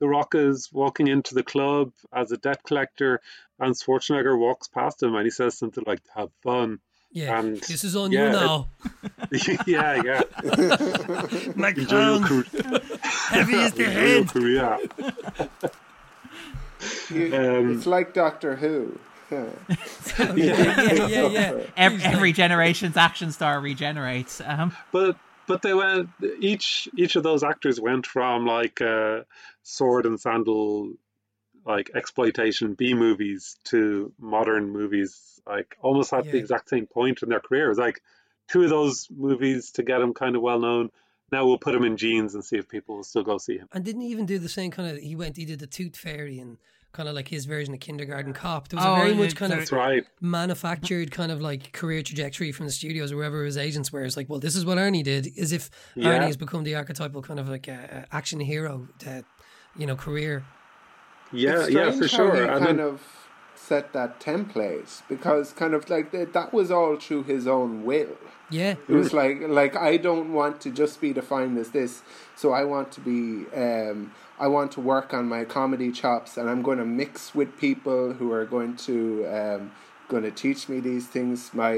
the 0.00 0.06
Rock 0.08 0.34
is 0.34 0.68
walking 0.72 1.08
into 1.08 1.34
the 1.34 1.42
club 1.42 1.92
as 2.12 2.30
a 2.30 2.36
debt 2.36 2.62
collector, 2.64 3.20
and 3.58 3.74
Schwarzenegger 3.74 4.38
walks 4.38 4.68
past 4.68 5.02
him, 5.02 5.14
and 5.14 5.24
he 5.24 5.30
says 5.30 5.56
something 5.58 5.84
like 5.86 6.00
"Have 6.14 6.30
fun." 6.42 6.80
yeah. 7.10 7.38
And, 7.38 7.56
this 7.62 7.84
is 7.84 7.94
on 7.96 8.10
yeah, 8.12 8.26
you 8.26 8.32
now. 8.32 8.68
yeah, 9.66 10.02
yeah. 10.04 10.22
My 11.56 11.68
Enjoy 11.70 11.80
your, 11.80 12.20
crown, 12.20 12.22
career. 12.24 12.80
heavy 13.02 13.54
is 13.54 13.72
the 13.72 13.84
head. 13.84 14.28
career. 14.28 14.78
You- 17.10 17.34
Um, 17.36 17.72
it's 17.76 17.86
like 17.86 18.12
Doctor 18.14 18.56
Who. 18.56 18.98
Yeah. 19.32 19.46
yeah, 20.18 20.32
yeah, 20.34 21.06
yeah, 21.06 21.28
yeah. 21.28 21.60
Every, 21.76 22.02
every 22.02 22.32
generation's 22.32 22.96
action 22.96 23.32
star 23.32 23.60
regenerates. 23.60 24.40
Um, 24.44 24.76
But 24.92 25.16
but 25.46 25.62
they 25.62 25.74
went 25.74 26.10
each 26.40 26.88
each 26.96 27.16
of 27.16 27.22
those 27.22 27.42
actors 27.42 27.80
went 27.80 28.06
from 28.06 28.46
like 28.46 28.80
uh, 28.80 29.22
sword 29.62 30.06
and 30.06 30.20
sandal 30.20 30.92
like 31.66 31.90
exploitation 31.94 32.74
B 32.74 32.94
movies 32.94 33.56
to 33.64 34.12
modern 34.18 34.70
movies 34.70 35.40
like 35.46 35.76
almost 35.80 36.12
at 36.12 36.24
the 36.30 36.38
exact 36.38 36.68
same 36.68 36.86
point 36.86 37.22
in 37.22 37.28
their 37.28 37.40
careers 37.40 37.78
like 37.78 38.00
two 38.48 38.62
of 38.64 38.70
those 38.70 39.08
movies 39.10 39.72
to 39.72 39.82
get 39.82 39.98
them 39.98 40.12
kind 40.14 40.36
of 40.36 40.42
well 40.42 40.58
known 40.60 40.90
now 41.30 41.46
we'll 41.46 41.58
put 41.58 41.74
him 41.74 41.84
in 41.84 41.96
jeans 41.96 42.34
and 42.34 42.44
see 42.44 42.56
if 42.56 42.68
people 42.68 42.96
will 42.96 43.04
still 43.04 43.22
go 43.24 43.38
see 43.38 43.56
him 43.58 43.68
And 43.72 43.84
didn't 43.84 44.02
he 44.02 44.08
even 44.08 44.26
do 44.26 44.38
the 44.38 44.48
same 44.48 44.70
kind 44.70 44.90
of? 44.90 45.02
He 45.02 45.16
went, 45.16 45.36
he 45.36 45.44
did 45.44 45.60
the 45.60 45.66
Tooth 45.66 45.96
Fairy 45.96 46.38
and 46.38 46.58
kind 46.92 47.08
of 47.08 47.14
like 47.14 47.28
his 47.28 47.44
version 47.46 47.72
of 47.74 47.80
Kindergarten 47.80 48.32
Cop. 48.32 48.68
There 48.68 48.76
was 48.78 48.86
Oh, 48.86 48.92
a 48.94 48.96
very 48.96 49.10
yeah, 49.12 49.16
much 49.16 49.34
kind 49.36 49.52
of 49.52 49.72
right 49.72 50.04
manufactured 50.20 51.10
kind 51.10 51.32
of 51.32 51.40
like 51.40 51.72
career 51.72 52.02
trajectory 52.02 52.52
from 52.52 52.66
the 52.66 52.72
studios 52.72 53.12
or 53.12 53.16
wherever 53.16 53.44
his 53.44 53.56
agents 53.56 53.92
were. 53.92 54.02
It's 54.04 54.16
like, 54.16 54.28
well, 54.28 54.40
this 54.40 54.54
is 54.56 54.64
what 54.66 54.78
Arnie 54.78 55.02
did. 55.02 55.28
As 55.38 55.52
if 55.52 55.70
Yeah. 55.94 56.18
Arnie 56.18 56.26
has 56.26 56.36
become 56.36 56.64
the 56.64 56.74
archetypal 56.74 57.22
kind 57.22 57.40
of 57.40 57.48
like 57.48 57.68
uh, 57.68 57.72
uh, 57.72 58.04
action 58.12 58.40
hero, 58.40 58.88
uh, 59.06 59.22
you 59.76 59.86
know, 59.86 59.96
career. 59.96 60.44
yeah 61.32 61.66
yeah 61.66 61.90
for 61.90 62.06
sure 62.06 62.44
I 62.50 62.58
kind 62.58 62.76
mean, 62.76 62.80
of 62.86 63.00
set 63.72 63.92
that 63.94 64.20
template 64.20 64.90
because 65.08 65.46
kind 65.62 65.72
of 65.78 65.88
like 65.94 66.10
that, 66.14 66.32
that 66.38 66.52
was 66.52 66.70
all 66.70 66.94
through 67.04 67.22
his 67.34 67.46
own 67.46 67.70
will. 67.88 68.16
Yeah, 68.50 68.74
It 68.92 68.96
was 69.02 69.10
like 69.20 69.36
like 69.60 69.74
I 69.90 69.92
don't 69.96 70.28
want 70.40 70.54
to 70.64 70.68
just 70.82 71.00
be 71.00 71.10
defined 71.20 71.56
as 71.62 71.70
this, 71.78 71.92
so 72.40 72.46
I 72.60 72.64
want 72.72 72.88
to 72.96 73.00
be 73.12 73.22
um, 73.66 73.98
I 74.44 74.46
want 74.56 74.68
to 74.76 74.80
work 74.94 75.08
on 75.18 75.24
my 75.36 75.42
comedy 75.58 75.90
chops, 76.00 76.30
and 76.38 76.50
I'm 76.50 76.60
going 76.68 76.80
to 76.84 76.84
mix 77.02 77.34
with 77.38 77.50
people 77.66 78.12
who 78.18 78.30
are 78.38 78.44
going 78.56 78.72
to 78.88 78.96
um, 79.38 79.62
going 80.12 80.24
to 80.30 80.34
teach 80.44 80.68
me 80.68 80.76
these 80.90 81.06
things. 81.14 81.36
My 81.54 81.74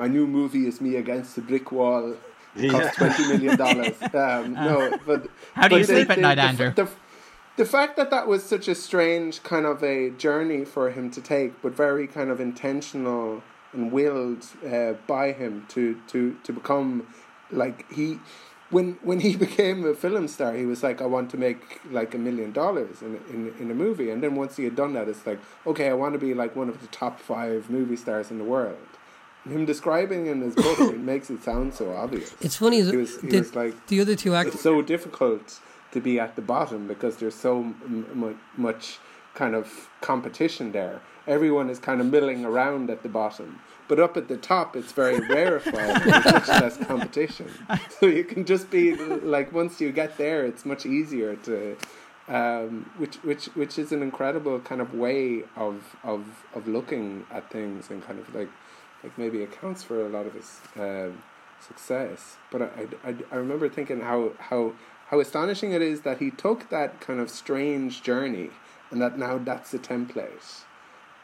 my 0.00 0.06
new 0.16 0.26
movie 0.38 0.64
is 0.70 0.76
me 0.86 0.92
against 1.04 1.30
the 1.36 1.40
brick 1.50 1.66
wall. 1.78 2.04
It 2.12 2.18
Yeah. 2.64 2.72
cost 2.74 2.90
twenty 2.98 3.24
million 3.30 3.56
dollars. 3.64 3.96
Um, 4.24 4.44
no, 4.68 4.76
but 5.08 5.20
How 5.58 5.66
do 5.68 5.76
you 5.76 5.82
but 5.82 5.88
the- 5.88 5.94
sleep 5.94 6.10
at 6.10 6.16
the- 6.16 6.26
night, 6.28 6.34
the, 6.40 6.48
Andrew? 6.50 6.70
The, 6.80 6.84
the 6.84 6.90
fact 7.64 7.96
that 7.96 8.10
that 8.10 8.26
was 8.26 8.44
such 8.44 8.68
a 8.68 8.74
strange 8.74 9.42
kind 9.42 9.66
of 9.66 9.82
a 9.82 10.10
journey 10.10 10.64
for 10.64 10.90
him 10.90 11.10
to 11.10 11.20
take, 11.20 11.60
but 11.62 11.74
very 11.74 12.06
kind 12.06 12.30
of 12.30 12.40
intentional 12.40 13.42
and 13.72 13.92
willed 13.92 14.46
uh, 14.66 14.94
by 15.06 15.32
him 15.32 15.66
to, 15.68 16.00
to, 16.08 16.36
to 16.44 16.52
become 16.52 17.06
like 17.50 17.90
he 17.92 18.18
when 18.70 18.98
when 19.02 19.20
he 19.20 19.34
became 19.46 19.86
a 19.86 19.94
film 19.94 20.28
star 20.28 20.52
he 20.54 20.66
was 20.66 20.82
like 20.82 21.00
I 21.00 21.06
want 21.06 21.30
to 21.30 21.38
make 21.38 21.80
like 21.90 22.14
a 22.14 22.18
million 22.18 22.52
dollars 22.52 23.00
in, 23.00 23.18
in 23.30 23.54
in 23.58 23.70
a 23.70 23.74
movie 23.74 24.10
and 24.10 24.22
then 24.22 24.34
once 24.34 24.58
he 24.58 24.64
had 24.64 24.76
done 24.76 24.92
that 24.92 25.08
it's 25.08 25.26
like 25.26 25.38
okay 25.66 25.88
I 25.88 25.94
want 25.94 26.12
to 26.12 26.18
be 26.18 26.34
like 26.34 26.54
one 26.54 26.68
of 26.68 26.82
the 26.82 26.86
top 26.88 27.18
five 27.20 27.70
movie 27.70 27.96
stars 27.96 28.30
in 28.30 28.36
the 28.36 28.44
world 28.44 28.76
him 29.48 29.64
describing 29.64 30.26
in 30.26 30.40
his 30.40 30.54
book 30.54 30.78
it 30.80 31.00
makes 31.12 31.30
it 31.30 31.42
sound 31.42 31.74
so 31.74 31.94
obvious. 31.94 32.34
It's 32.40 32.56
funny. 32.56 32.82
He 32.82 32.96
was, 32.96 33.20
he 33.20 33.28
the, 33.28 33.38
was 33.38 33.54
like, 33.54 33.86
the 33.86 34.00
other 34.00 34.14
two 34.14 34.34
actors. 34.34 34.54
it's 34.54 34.62
so 34.62 34.82
difficult 34.82 35.60
to 35.92 36.00
be 36.00 36.20
at 36.20 36.36
the 36.36 36.42
bottom 36.42 36.86
because 36.86 37.16
there's 37.16 37.34
so 37.34 37.58
m- 37.60 38.38
much 38.56 38.98
kind 39.34 39.54
of 39.54 39.88
competition 40.00 40.72
there. 40.72 41.00
Everyone 41.26 41.70
is 41.70 41.78
kind 41.78 42.00
of 42.00 42.06
milling 42.06 42.44
around 42.44 42.90
at 42.90 43.02
the 43.02 43.08
bottom. 43.08 43.60
But 43.86 43.98
up 43.98 44.16
at 44.16 44.28
the 44.28 44.36
top, 44.36 44.76
it's 44.76 44.92
very 44.92 45.18
rarefied. 45.34 46.02
There's 46.02 46.24
much 46.24 46.48
less 46.48 46.76
competition, 46.76 47.50
so 48.00 48.06
you 48.06 48.24
can 48.24 48.44
just 48.44 48.70
be 48.70 48.94
like. 48.96 49.52
Once 49.52 49.80
you 49.80 49.92
get 49.92 50.18
there, 50.18 50.44
it's 50.44 50.66
much 50.66 50.84
easier 50.84 51.36
to, 51.36 51.76
um, 52.28 52.90
which 52.98 53.16
which 53.16 53.46
which 53.54 53.78
is 53.78 53.92
an 53.92 54.02
incredible 54.02 54.60
kind 54.60 54.82
of 54.82 54.94
way 54.94 55.44
of 55.56 55.96
of 56.04 56.44
of 56.54 56.68
looking 56.68 57.24
at 57.30 57.50
things 57.50 57.90
and 57.90 58.04
kind 58.06 58.18
of 58.18 58.34
like 58.34 58.50
like 59.02 59.16
maybe 59.16 59.42
accounts 59.42 59.82
for 59.82 60.04
a 60.04 60.08
lot 60.08 60.26
of 60.26 60.34
his 60.34 60.60
um, 60.76 61.22
success. 61.60 62.36
But 62.50 62.62
I, 62.62 62.88
I, 63.04 63.14
I 63.32 63.36
remember 63.36 63.70
thinking 63.70 64.00
how 64.00 64.32
how 64.38 64.74
how 65.08 65.20
astonishing 65.20 65.72
it 65.72 65.82
is 65.82 66.02
that 66.02 66.18
he 66.18 66.30
took 66.30 66.68
that 66.70 67.00
kind 67.00 67.20
of 67.20 67.30
strange 67.30 68.02
journey 68.02 68.50
and 68.90 69.00
that 69.02 69.18
now 69.18 69.38
that's 69.38 69.70
the 69.70 69.78
template. 69.78 70.62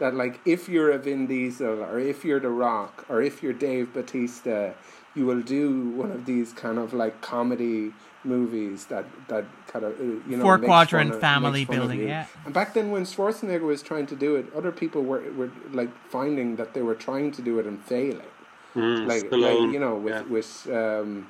That 0.01 0.15
like 0.15 0.41
if 0.45 0.69
you're 0.69 0.91
a 0.91 0.99
Vin 0.99 1.27
Diesel 1.27 1.83
or 1.83 1.99
if 1.99 2.25
you're 2.25 2.41
The 2.41 2.51
Rock 2.51 3.07
or 3.09 3.23
if 3.23 3.43
you're 3.43 3.53
Dave 3.53 3.93
Bautista, 3.95 4.75
you 5.15 5.25
will 5.27 5.41
do 5.43 5.91
one 5.91 6.11
of 6.11 6.27
these 6.27 6.53
kind 6.53 6.79
of 6.79 6.93
like 6.93 7.21
comedy 7.21 7.93
movies 8.25 8.87
that 8.87 9.05
that 9.29 9.45
kind 9.69 9.85
of 9.85 9.93
uh, 10.01 10.03
you 10.03 10.37
know 10.37 10.43
Four 10.43 10.59
quadrant 10.59 11.13
of- 11.13 11.21
family 11.21 11.61
makes 11.61 11.69
fun 11.69 11.77
of 11.77 11.83
building, 11.89 12.09
yeah. 12.09 12.27
And 12.45 12.53
back 12.53 12.75
then, 12.75 12.91
when 12.91 13.05
Schwarzenegger 13.05 13.63
was 13.63 13.83
trying 13.83 14.07
to 14.07 14.17
do 14.17 14.35
it, 14.35 14.47
other 14.57 14.73
people 14.73 15.03
were 15.03 15.23
were 15.33 15.51
like 15.73 15.91
finding 16.11 16.57
that 16.57 16.75
they 16.75 16.83
were 16.83 16.97
trying 16.97 17.31
to 17.33 17.43
do 17.43 17.59
it 17.61 17.67
and 17.67 17.81
failing. 17.85 18.27
Mm, 18.75 19.07
Like, 19.07 19.31
like 19.31 19.73
you 19.73 19.79
know, 19.79 19.95
with 19.95 20.15
yeah. 20.15 20.23
with 20.23 20.69
um, 20.73 21.29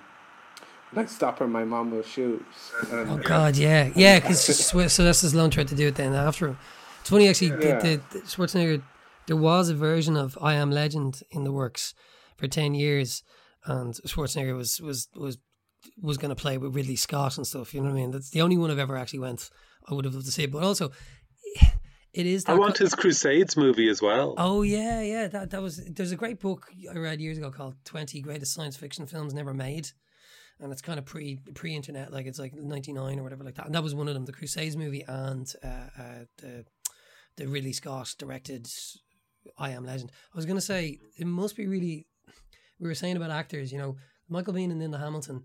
like 0.96 1.08
stopper 1.08 1.46
my 1.46 1.64
mom 1.64 1.90
will 1.90 2.02
shoot. 2.02 2.44
And, 2.90 3.10
Oh 3.10 3.18
God, 3.18 3.56
yeah, 3.56 3.90
yeah. 3.94 4.20
Because 4.20 4.40
Sylvester 4.40 5.02
Stallone 5.02 5.50
tried 5.50 5.68
to 5.68 5.74
do 5.74 5.88
it 5.88 5.96
then 5.96 6.14
after 6.14 6.48
him. 6.48 6.58
It's 7.00 7.10
funny 7.10 7.28
actually. 7.28 7.48
Yeah. 7.48 7.78
The, 7.80 8.00
the, 8.12 8.18
the 8.18 8.24
Schwarzenegger, 8.26 8.82
there 9.26 9.36
was 9.36 9.68
a 9.68 9.74
version 9.74 10.16
of 10.16 10.38
I 10.40 10.54
Am 10.54 10.70
Legend 10.70 11.22
in 11.30 11.44
the 11.44 11.52
works 11.52 11.94
for 12.36 12.46
ten 12.48 12.74
years, 12.74 13.22
and 13.66 13.94
Schwarzenegger 14.06 14.56
was 14.56 14.80
was 14.80 15.08
was 15.14 15.38
was 16.00 16.16
going 16.16 16.30
to 16.30 16.40
play 16.40 16.56
with 16.58 16.74
Ridley 16.74 16.96
Scott 16.96 17.36
and 17.36 17.46
stuff. 17.46 17.74
You 17.74 17.80
know 17.80 17.88
what 17.88 17.96
I 17.96 18.00
mean? 18.00 18.10
That's 18.10 18.30
the 18.30 18.40
only 18.42 18.56
one 18.56 18.70
I've 18.70 18.78
ever 18.78 18.96
actually 18.96 19.18
went. 19.20 19.50
I 19.88 19.94
would 19.94 20.04
have 20.04 20.14
loved 20.14 20.26
to 20.26 20.32
see, 20.32 20.46
but 20.46 20.62
also, 20.62 20.92
it 22.14 22.26
is. 22.26 22.44
That. 22.44 22.52
I 22.52 22.58
want 22.58 22.78
co- 22.78 22.84
his 22.84 22.94
Crusades 22.94 23.56
movie 23.56 23.88
as 23.88 24.00
well. 24.00 24.34
Oh 24.38 24.62
yeah, 24.62 25.00
yeah. 25.02 25.28
That 25.28 25.50
that 25.50 25.62
was. 25.62 25.84
There's 25.84 26.12
a 26.12 26.16
great 26.16 26.40
book 26.40 26.68
I 26.90 26.96
read 26.96 27.20
years 27.20 27.38
ago 27.38 27.50
called 27.50 27.74
Twenty 27.84 28.20
Greatest 28.20 28.54
Science 28.54 28.76
Fiction 28.76 29.06
Films 29.06 29.34
Never 29.34 29.52
Made, 29.52 29.90
and 30.60 30.72
it's 30.72 30.82
kind 30.82 30.98
of 30.98 31.04
pre 31.04 31.38
pre 31.54 31.74
internet, 31.74 32.12
like 32.12 32.26
it's 32.26 32.38
like 32.38 32.54
'99 32.54 33.18
or 33.18 33.22
whatever 33.22 33.44
like 33.44 33.56
that. 33.56 33.66
And 33.66 33.74
that 33.74 33.82
was 33.82 33.94
one 33.94 34.08
of 34.08 34.14
them, 34.14 34.24
the 34.24 34.32
Crusades 34.32 34.76
movie 34.76 35.04
and 35.06 35.52
uh, 35.62 35.88
uh, 35.98 36.24
the 36.38 36.64
the 37.36 37.46
Ridley 37.46 37.72
Scott 37.72 38.14
directed 38.18 38.68
I 39.58 39.70
Am 39.70 39.84
Legend. 39.84 40.10
I 40.32 40.36
was 40.36 40.46
gonna 40.46 40.60
say 40.60 40.98
it 41.18 41.26
must 41.26 41.56
be 41.56 41.66
really. 41.66 42.06
We 42.80 42.88
were 42.88 42.94
saying 42.94 43.16
about 43.16 43.30
actors, 43.30 43.72
you 43.72 43.78
know, 43.78 43.96
Michael 44.28 44.54
Biehn 44.54 44.70
and 44.70 44.80
Linda 44.80 44.98
Hamilton. 44.98 45.44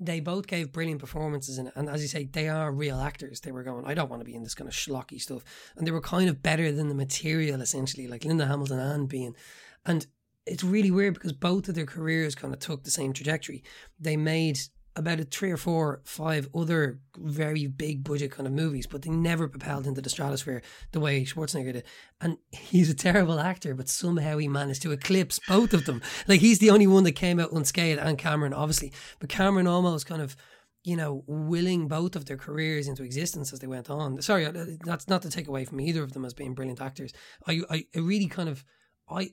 They 0.00 0.20
both 0.20 0.46
gave 0.46 0.72
brilliant 0.72 1.00
performances 1.00 1.58
in 1.58 1.66
it, 1.66 1.72
and 1.74 1.88
as 1.88 2.02
you 2.02 2.08
say, 2.08 2.24
they 2.24 2.48
are 2.48 2.70
real 2.70 3.00
actors. 3.00 3.40
They 3.40 3.50
were 3.50 3.64
going, 3.64 3.84
I 3.84 3.94
don't 3.94 4.08
want 4.08 4.20
to 4.20 4.24
be 4.24 4.36
in 4.36 4.44
this 4.44 4.54
kind 4.54 4.68
of 4.68 4.74
schlocky 4.74 5.20
stuff, 5.20 5.42
and 5.76 5.84
they 5.86 5.90
were 5.90 6.00
kind 6.00 6.30
of 6.30 6.40
better 6.40 6.70
than 6.70 6.88
the 6.88 6.94
material, 6.94 7.60
essentially, 7.60 8.06
like 8.06 8.24
Linda 8.24 8.46
Hamilton 8.46 8.78
and 8.78 9.10
Biehn. 9.10 9.34
And 9.84 10.06
it's 10.48 10.64
really 10.64 10.90
weird 10.90 11.14
because 11.14 11.32
both 11.32 11.68
of 11.68 11.74
their 11.74 11.86
careers 11.86 12.34
kind 12.34 12.52
of 12.52 12.60
took 12.60 12.84
the 12.84 12.90
same 12.90 13.12
trajectory. 13.12 13.62
They 13.98 14.16
made 14.16 14.58
about 14.96 15.20
a 15.20 15.24
three 15.24 15.52
or 15.52 15.56
four, 15.56 16.00
five 16.04 16.48
other 16.52 16.98
very 17.16 17.68
big 17.68 18.02
budget 18.02 18.32
kind 18.32 18.48
of 18.48 18.52
movies, 18.52 18.86
but 18.86 19.02
they 19.02 19.10
never 19.10 19.46
propelled 19.46 19.86
into 19.86 20.00
the 20.00 20.10
stratosphere 20.10 20.60
the 20.90 20.98
way 20.98 21.24
Schwarzenegger 21.24 21.72
did. 21.72 21.84
And 22.20 22.38
he's 22.50 22.90
a 22.90 22.94
terrible 22.94 23.38
actor, 23.38 23.74
but 23.74 23.88
somehow 23.88 24.38
he 24.38 24.48
managed 24.48 24.82
to 24.82 24.90
eclipse 24.90 25.38
both 25.46 25.72
of 25.72 25.84
them. 25.84 26.02
Like 26.26 26.40
he's 26.40 26.58
the 26.58 26.70
only 26.70 26.88
one 26.88 27.04
that 27.04 27.12
came 27.12 27.38
out 27.38 27.52
unscathed, 27.52 28.00
and 28.00 28.18
Cameron, 28.18 28.52
obviously. 28.52 28.92
But 29.20 29.28
Cameron 29.28 29.68
almost 29.68 30.06
kind 30.06 30.20
of 30.20 30.36
you 30.84 30.96
know, 30.96 31.22
willing 31.26 31.88
both 31.88 32.16
of 32.16 32.24
their 32.26 32.36
careers 32.36 32.88
into 32.88 33.02
existence 33.02 33.52
as 33.52 33.58
they 33.58 33.66
went 33.66 33.90
on. 33.90 34.22
Sorry, 34.22 34.46
uh, 34.46 34.52
that's 34.84 35.08
not 35.08 35.22
to 35.22 35.30
take 35.30 35.48
away 35.48 35.64
from 35.64 35.80
either 35.80 36.02
of 36.02 36.12
them 36.12 36.24
as 36.24 36.34
being 36.34 36.54
brilliant 36.54 36.80
actors. 36.80 37.12
I, 37.46 37.60
I, 37.68 37.84
I 37.94 37.98
really 37.98 38.26
kind 38.26 38.48
of, 38.48 38.64
I, 39.08 39.30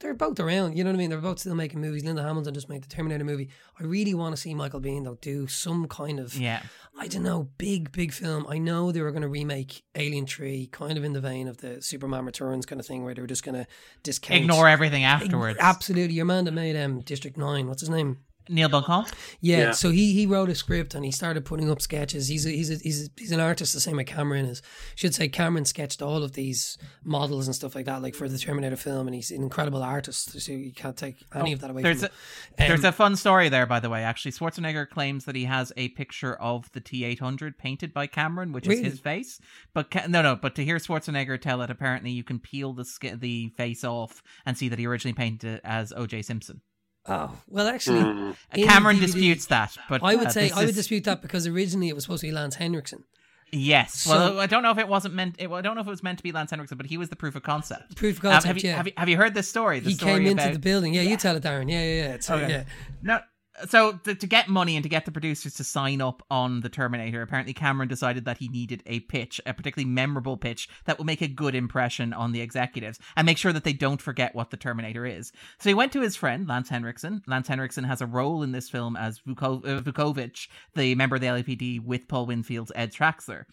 they're 0.00 0.14
both 0.14 0.40
around. 0.40 0.76
You 0.76 0.82
know 0.84 0.90
what 0.90 0.96
I 0.96 0.98
mean? 0.98 1.10
They're 1.10 1.20
both 1.20 1.38
still 1.38 1.54
making 1.54 1.80
movies. 1.80 2.04
Linda 2.04 2.22
Hamilton 2.22 2.54
just 2.54 2.68
made 2.68 2.82
the 2.82 2.88
Terminator 2.88 3.22
movie. 3.24 3.50
I 3.78 3.84
really 3.84 4.14
want 4.14 4.34
to 4.34 4.40
see 4.40 4.54
Michael 4.54 4.80
Biehn 4.80 5.04
though 5.04 5.18
do 5.20 5.46
some 5.46 5.86
kind 5.88 6.18
of, 6.18 6.34
Yeah. 6.34 6.62
I 6.98 7.06
don't 7.06 7.22
know, 7.22 7.48
big 7.58 7.92
big 7.92 8.12
film. 8.12 8.46
I 8.48 8.58
know 8.58 8.92
they 8.92 9.00
were 9.02 9.10
going 9.12 9.22
to 9.22 9.28
remake 9.28 9.82
Alien 9.94 10.26
Three, 10.26 10.66
kind 10.66 10.98
of 10.98 11.04
in 11.04 11.12
the 11.12 11.20
vein 11.20 11.48
of 11.48 11.58
the 11.58 11.80
Superman 11.80 12.24
Returns 12.26 12.66
kind 12.66 12.80
of 12.80 12.86
thing, 12.86 13.04
where 13.04 13.14
they 13.14 13.20
were 13.22 13.28
just 13.28 13.44
going 13.44 13.54
to 13.54 13.66
discount, 14.02 14.40
Ignore 14.40 14.68
everything 14.68 15.04
afterwards. 15.04 15.58
Absolutely, 15.60 16.14
your 16.14 16.24
man 16.26 16.44
that 16.46 16.52
made 16.52 16.76
um, 16.76 17.00
District 17.00 17.36
Nine. 17.36 17.68
What's 17.68 17.80
his 17.80 17.90
name? 17.90 18.18
Neill 18.50 18.68
Blomkamp. 18.68 19.12
Yeah, 19.40 19.58
Yeah. 19.58 19.70
so 19.72 19.90
he 19.90 20.12
he 20.12 20.26
wrote 20.26 20.48
a 20.50 20.54
script 20.54 20.94
and 20.94 21.04
he 21.04 21.10
started 21.10 21.44
putting 21.44 21.70
up 21.70 21.80
sketches. 21.80 22.28
He's 22.28 22.44
a, 22.46 22.50
he's 22.50 22.70
a, 22.70 22.74
he's 22.76 23.06
a, 23.06 23.10
he's 23.16 23.32
an 23.32 23.40
artist 23.40 23.72
the 23.72 23.80
same 23.80 23.96
way 23.96 24.04
Cameron 24.04 24.46
is. 24.46 24.60
Should 24.96 25.14
say 25.14 25.28
Cameron 25.28 25.64
sketched 25.64 26.02
all 26.02 26.22
of 26.22 26.32
these 26.32 26.76
models 27.04 27.46
and 27.46 27.54
stuff 27.54 27.74
like 27.74 27.86
that, 27.86 28.02
like 28.02 28.14
for 28.14 28.28
the 28.28 28.38
Terminator 28.38 28.76
film, 28.76 29.06
and 29.06 29.14
he's 29.14 29.30
an 29.30 29.42
incredible 29.42 29.82
artist. 29.82 30.38
So 30.40 30.52
you 30.52 30.72
can't 30.72 30.96
take 30.96 31.16
any 31.34 31.52
of 31.52 31.60
that 31.60 31.70
away 31.70 31.80
Oh, 31.80 31.84
There's 31.84 32.00
from 32.00 32.06
a, 32.06 32.62
him. 32.62 32.68
there's 32.68 32.80
Um, 32.84 32.86
a 32.86 32.92
fun 32.92 33.16
story 33.16 33.48
there, 33.48 33.66
by 33.66 33.80
the 33.80 33.88
way. 33.88 34.02
Actually, 34.04 34.32
Schwarzenegger 34.32 34.88
claims 34.88 35.24
that 35.26 35.36
he 35.36 35.44
has 35.44 35.72
a 35.76 35.88
picture 35.90 36.34
of 36.34 36.70
the 36.72 36.80
T800 36.80 37.56
painted 37.58 37.92
by 37.94 38.06
Cameron, 38.06 38.52
which 38.52 38.66
Really? 38.66 38.82
is 38.84 38.92
his 38.92 39.00
face. 39.00 39.40
But 39.72 39.90
Ca- 39.90 40.06
no, 40.08 40.22
no. 40.22 40.36
But 40.36 40.54
to 40.56 40.64
hear 40.64 40.76
Schwarzenegger 40.76 41.40
tell 41.40 41.62
it, 41.62 41.70
apparently 41.70 42.10
you 42.10 42.24
can 42.24 42.38
peel 42.40 42.72
the 42.72 42.84
sk- 42.84 43.18
the 43.20 43.48
face 43.56 43.84
off 43.84 44.22
and 44.44 44.56
see 44.58 44.68
that 44.68 44.78
he 44.78 44.86
originally 44.86 45.14
painted 45.14 45.54
it 45.54 45.60
as 45.64 45.92
O.J. 45.92 46.22
Simpson. 46.22 46.60
Oh 47.06 47.36
well, 47.48 47.66
actually, 47.68 48.00
Mm. 48.00 48.36
Cameron 48.52 48.96
DVD 48.98 49.00
disputes 49.06 49.46
that, 49.46 49.76
but 49.88 50.02
I 50.02 50.14
would 50.16 50.28
uh, 50.28 50.30
say 50.30 50.50
I 50.50 50.60
would 50.60 50.68
is- 50.70 50.74
dispute 50.76 51.04
that 51.04 51.22
because 51.22 51.46
originally 51.46 51.88
it 51.88 51.94
was 51.94 52.04
supposed 52.04 52.20
to 52.20 52.26
be 52.26 52.32
Lance 52.32 52.56
Henriksen. 52.56 53.04
Yes. 53.52 53.94
So- 54.02 54.10
well, 54.10 54.38
I 54.40 54.46
don't 54.46 54.62
know 54.62 54.70
if 54.70 54.78
it 54.78 54.86
wasn't 54.86 55.14
meant. 55.14 55.34
It, 55.38 55.50
I 55.50 55.60
don't 55.60 55.74
know 55.74 55.80
if 55.80 55.86
it 55.86 55.90
was 55.90 56.02
meant 56.02 56.18
to 56.18 56.22
be 56.22 56.30
Lance 56.30 56.50
Henriksen, 56.50 56.76
but 56.76 56.86
he 56.86 56.96
was 56.98 57.08
the 57.08 57.16
proof 57.16 57.34
of 57.34 57.42
concept. 57.42 57.96
Proof 57.96 58.18
of 58.18 58.24
Um, 58.26 58.30
concept, 58.32 58.46
have, 58.46 58.56
you, 58.62 58.68
yeah. 58.70 58.76
have 58.76 58.86
you 58.86 58.92
have 58.96 59.08
you 59.08 59.16
heard 59.16 59.34
this 59.34 59.48
story? 59.48 59.80
The 59.80 59.88
he 59.90 59.94
story 59.96 60.12
came 60.12 60.26
into 60.26 60.42
about- 60.44 60.52
the 60.52 60.58
building. 60.60 60.94
Yeah, 60.94 61.02
you 61.02 61.16
tell 61.16 61.34
it, 61.36 61.42
Darren. 61.42 61.70
Yeah, 61.70 61.82
yeah, 61.82 62.02
yeah. 62.04 62.14
It's, 62.14 62.30
Okay. 62.30 62.48
yeah. 62.48 62.64
No. 63.02 63.20
So 63.68 63.92
to, 64.04 64.14
to 64.14 64.26
get 64.26 64.48
money 64.48 64.76
and 64.76 64.82
to 64.82 64.88
get 64.88 65.04
the 65.04 65.12
producers 65.12 65.54
to 65.54 65.64
sign 65.64 66.00
up 66.00 66.22
on 66.30 66.60
the 66.60 66.68
Terminator, 66.68 67.22
apparently 67.22 67.52
Cameron 67.52 67.88
decided 67.88 68.24
that 68.24 68.38
he 68.38 68.48
needed 68.48 68.82
a 68.86 69.00
pitch, 69.00 69.40
a 69.46 69.54
particularly 69.54 69.90
memorable 69.90 70.36
pitch 70.36 70.68
that 70.84 70.98
will 70.98 71.04
make 71.04 71.20
a 71.20 71.28
good 71.28 71.54
impression 71.54 72.12
on 72.12 72.32
the 72.32 72.40
executives 72.40 72.98
and 73.16 73.26
make 73.26 73.38
sure 73.38 73.52
that 73.52 73.64
they 73.64 73.72
don't 73.72 74.02
forget 74.02 74.34
what 74.34 74.50
the 74.50 74.56
Terminator 74.56 75.06
is. 75.06 75.32
So 75.58 75.70
he 75.70 75.74
went 75.74 75.92
to 75.92 76.00
his 76.00 76.16
friend 76.16 76.48
Lance 76.48 76.68
Henriksen. 76.68 77.22
Lance 77.26 77.48
Henriksen 77.48 77.84
has 77.84 78.00
a 78.00 78.06
role 78.06 78.42
in 78.42 78.52
this 78.52 78.68
film 78.68 78.96
as 78.96 79.20
Vuko- 79.20 79.66
uh, 79.66 79.80
Vukovich, 79.80 80.48
the 80.74 80.94
member 80.94 81.16
of 81.16 81.22
the 81.22 81.28
LAPD 81.28 81.84
with 81.84 82.08
Paul 82.08 82.26
Winfield's 82.26 82.72
Ed 82.74 82.92
Traxler. 82.92 83.44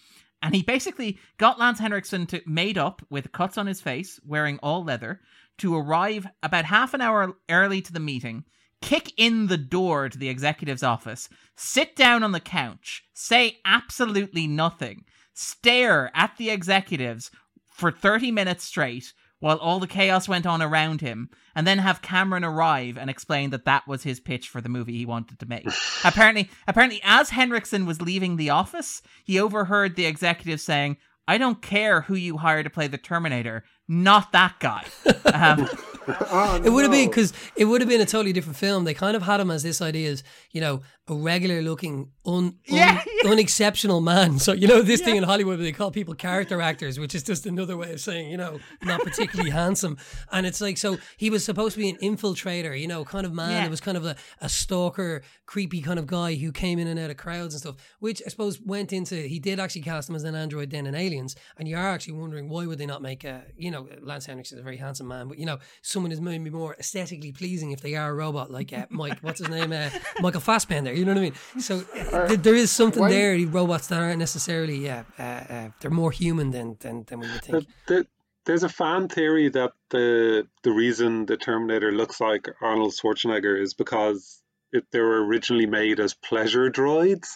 And 0.41 0.53
he 0.53 0.61
basically 0.61 1.17
got 1.37 1.59
Lance 1.59 1.79
Henriksen 1.79 2.27
to 2.27 2.41
made 2.45 2.77
up 2.77 3.01
with 3.09 3.31
cuts 3.31 3.57
on 3.57 3.67
his 3.67 3.81
face, 3.81 4.19
wearing 4.25 4.59
all 4.61 4.83
leather, 4.83 5.19
to 5.57 5.75
arrive 5.75 6.27
about 6.43 6.65
half 6.65 6.93
an 6.93 7.01
hour 7.01 7.33
early 7.49 7.81
to 7.81 7.91
the 7.91 7.99
meeting, 7.99 8.43
kick 8.81 9.11
in 9.17 9.47
the 9.47 9.57
door 9.57 10.09
to 10.09 10.17
the 10.17 10.29
executive's 10.29 10.83
office, 10.83 11.29
sit 11.55 11.95
down 11.95 12.23
on 12.23 12.31
the 12.31 12.39
couch, 12.39 13.03
say 13.13 13.57
absolutely 13.65 14.47
nothing, 14.47 15.05
stare 15.33 16.11
at 16.15 16.35
the 16.37 16.49
executives 16.49 17.31
for 17.65 17.91
30 17.91 18.31
minutes 18.31 18.63
straight 18.63 19.13
while 19.39 19.57
all 19.57 19.79
the 19.79 19.87
chaos 19.87 20.27
went 20.27 20.47
on 20.47 20.63
around 20.63 21.01
him, 21.01 21.29
and 21.55 21.67
then 21.67 21.77
have 21.77 22.01
Cameron 22.01 22.43
arrive 22.43 22.97
and 22.97 23.09
explain 23.09 23.51
that 23.51 23.65
that 23.65 23.87
was 23.87 24.03
his 24.03 24.19
pitch 24.19 24.49
for 24.49 24.61
the 24.61 24.69
movie 24.69 24.97
he 24.97 25.05
wanted 25.05 25.39
to 25.39 25.45
make. 25.45 25.67
apparently, 26.03 26.49
apparently, 26.67 26.99
as 27.03 27.29
Henriksen 27.29 27.85
was 27.85 28.01
leaving 28.01 28.35
the 28.35 28.49
office, 28.49 29.01
he 29.23 29.39
overheard 29.39 29.95
the 29.95 30.07
executive 30.07 30.59
saying, 30.59 30.97
"I 31.27 31.37
don't 31.37 31.61
care 31.61 32.01
who 32.01 32.15
you 32.15 32.37
hire 32.37 32.63
to 32.63 32.69
play 32.69 32.87
the 32.87 32.97
Terminator, 32.97 33.63
not 33.87 34.31
that 34.31 34.55
guy." 34.59 34.85
Um, 35.33 35.67
Oh, 36.09 36.61
It 36.63 36.69
would 36.69 36.83
have 36.83 36.91
been 36.91 37.09
because 37.09 37.33
it 37.57 37.65
would 37.65 37.81
have 37.81 37.89
been 37.89 37.99
a 37.99 38.05
totally 38.05 38.31
different 38.31 38.55
film. 38.55 38.85
They 38.85 38.93
kind 38.93 39.17
of 39.17 39.23
had 39.23 39.41
him 39.41 39.51
as 39.51 39.61
this 39.63 39.81
idea 39.81 40.09
is, 40.09 40.23
you 40.53 40.61
know, 40.61 40.79
a 41.09 41.13
regular 41.15 41.61
looking, 41.61 42.11
un, 42.25 42.55
Yeah, 42.65 43.01
un, 43.23 43.31
unexceptional 43.31 44.01
man. 44.01 44.39
So, 44.39 44.51
you 44.51 44.67
know, 44.67 44.81
this 44.81 45.01
thing 45.01 45.15
in 45.15 45.23
Hollywood, 45.23 45.57
where 45.57 45.65
they 45.65 45.71
call 45.71 45.91
people 45.91 46.13
character 46.13 46.61
actors, 46.61 46.99
which 46.99 47.15
is 47.15 47.23
just 47.23 47.45
another 47.45 47.77
way 47.77 47.93
of 47.93 48.01
saying, 48.01 48.29
you 48.29 48.37
know, 48.37 48.59
not 48.83 49.01
particularly 49.01 49.49
handsome. 49.63 49.97
And 50.31 50.45
it's 50.45 50.59
like, 50.59 50.77
so 50.77 50.97
he 51.15 51.29
was 51.29 51.45
supposed 51.45 51.75
to 51.75 51.79
be 51.79 51.89
an 51.89 51.97
infiltrator, 51.97 52.79
you 52.79 52.87
know, 52.87 53.05
kind 53.05 53.25
of 53.25 53.33
man. 53.33 53.51
Yeah. 53.51 53.65
It 53.65 53.69
was 53.69 53.79
kind 53.79 53.97
of 53.97 54.05
a, 54.05 54.15
a 54.41 54.49
stalker, 54.49 55.23
creepy 55.45 55.81
kind 55.81 55.97
of 55.97 56.07
guy 56.07 56.35
who 56.35 56.51
came 56.51 56.77
in 56.77 56.87
and 56.87 56.99
out 56.99 57.09
of 57.09 57.17
crowds 57.17 57.53
and 57.53 57.61
stuff, 57.61 57.75
which 57.99 58.21
I 58.25 58.29
suppose 58.29 58.59
went 58.59 58.91
into, 58.91 59.15
he 59.15 59.39
did 59.39 59.59
actually 59.59 59.83
cast 59.83 60.09
him 60.09 60.15
as 60.15 60.25
an 60.25 60.35
android 60.35 60.71
then 60.71 60.85
in 60.85 60.95
Aliens. 60.95 61.35
And 61.57 61.67
you 61.67 61.77
are 61.77 61.89
actually 61.89 62.13
wondering, 62.13 62.49
why 62.49 62.65
would 62.65 62.77
they 62.77 62.85
not 62.85 63.01
make 63.01 63.23
a, 63.23 63.45
you 63.57 63.71
know, 63.71 63.87
Lance 64.01 64.25
Henriksen 64.25 64.57
is 64.57 64.61
a 64.61 64.63
very 64.63 64.77
handsome 64.77 65.07
man, 65.07 65.29
but, 65.29 65.39
you 65.39 65.45
know, 65.45 65.59
someone 65.81 66.11
is 66.11 66.19
maybe 66.19 66.49
more 66.49 66.75
aesthetically 66.79 67.31
pleasing 67.31 67.71
if 67.71 67.81
they 67.81 67.95
are 67.95 68.09
a 68.09 68.13
robot, 68.13 68.51
like 68.51 68.73
uh, 68.73 68.85
Mike, 68.89 69.19
what's 69.21 69.39
his 69.39 69.49
name? 69.49 69.71
Uh, 69.71 69.89
Michael 70.19 70.41
Fassbender, 70.41 70.91
you 70.97 71.05
know 71.05 71.13
what 71.13 71.19
I 71.19 71.21
mean? 71.21 71.35
So 71.59 71.81
th- 72.27 72.41
there 72.41 72.55
is 72.55 72.71
something 72.71 73.01
why- 73.01 73.11
there, 73.11 73.37
robots 73.47 73.87
that 73.87 73.99
aren't 73.99 74.19
necessarily, 74.19 74.77
yeah, 74.77 75.03
uh, 75.19 75.21
uh, 75.21 75.69
they're 75.79 75.91
more 75.91 76.11
human 76.11 76.51
than, 76.51 76.77
than, 76.79 77.03
than 77.05 77.19
we 77.19 77.27
would 77.31 77.41
think. 77.41 77.67
The, 77.87 78.07
there's 78.45 78.63
a 78.63 78.69
fan 78.69 79.09
theory 79.09 79.49
that 79.49 79.73
the 79.89 80.47
the 80.63 80.71
reason 80.71 81.25
the 81.25 81.35
Terminator 81.35 81.91
looks 81.91 82.21
like 82.21 82.47
Arnold 82.61 82.93
Schwarzenegger 82.93 83.61
is 83.61 83.73
because 83.73 84.41
it, 84.71 84.85
they 84.91 85.01
were 85.01 85.25
originally 85.25 85.65
made 85.65 85.99
as 85.99 86.13
pleasure 86.13 86.71
droids, 86.71 87.27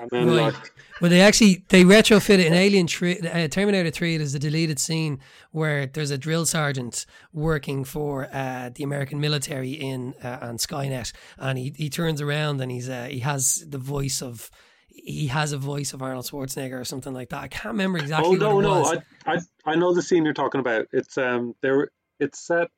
and 0.00 0.10
then 0.10 0.26
Right. 0.28 0.52
like 0.52 0.72
Well, 1.00 1.10
they 1.10 1.20
actually 1.20 1.64
they 1.68 1.84
retrofit 1.84 2.38
it 2.38 2.46
in 2.46 2.52
Alien 2.54 2.86
Tri- 2.86 3.18
uh, 3.22 3.48
Terminator 3.48 3.90
Three. 3.90 4.16
There's 4.16 4.34
a 4.34 4.38
deleted 4.38 4.78
scene 4.78 5.20
where 5.52 5.86
there's 5.86 6.10
a 6.10 6.18
drill 6.18 6.44
sergeant 6.46 7.06
working 7.32 7.84
for 7.84 8.28
uh, 8.32 8.70
the 8.74 8.82
American 8.84 9.20
military 9.20 9.72
in 9.72 10.14
uh, 10.22 10.38
on 10.42 10.58
Skynet, 10.58 11.12
and 11.38 11.58
he, 11.58 11.72
he 11.76 11.88
turns 11.88 12.20
around 12.20 12.60
and 12.60 12.70
he's 12.72 12.88
uh, 12.88 13.06
he 13.10 13.20
has 13.20 13.64
the 13.68 13.78
voice 13.78 14.20
of 14.22 14.50
he 14.88 15.28
has 15.28 15.52
a 15.52 15.58
voice 15.58 15.92
of 15.92 16.02
Arnold 16.02 16.24
Schwarzenegger 16.26 16.80
or 16.80 16.84
something 16.84 17.14
like 17.14 17.28
that. 17.28 17.42
I 17.42 17.48
can't 17.48 17.72
remember 17.72 17.98
exactly. 17.98 18.36
oh 18.36 18.38
no 18.38 18.60
no. 18.60 18.84
I, 18.84 19.34
I 19.34 19.38
I 19.64 19.74
know 19.76 19.94
the 19.94 20.02
scene 20.02 20.24
you're 20.24 20.34
talking 20.34 20.60
about. 20.60 20.86
It's 20.92 21.16
um 21.16 21.54
they 21.62 21.70
were 21.70 21.92
it's 22.18 22.40
set 22.40 22.68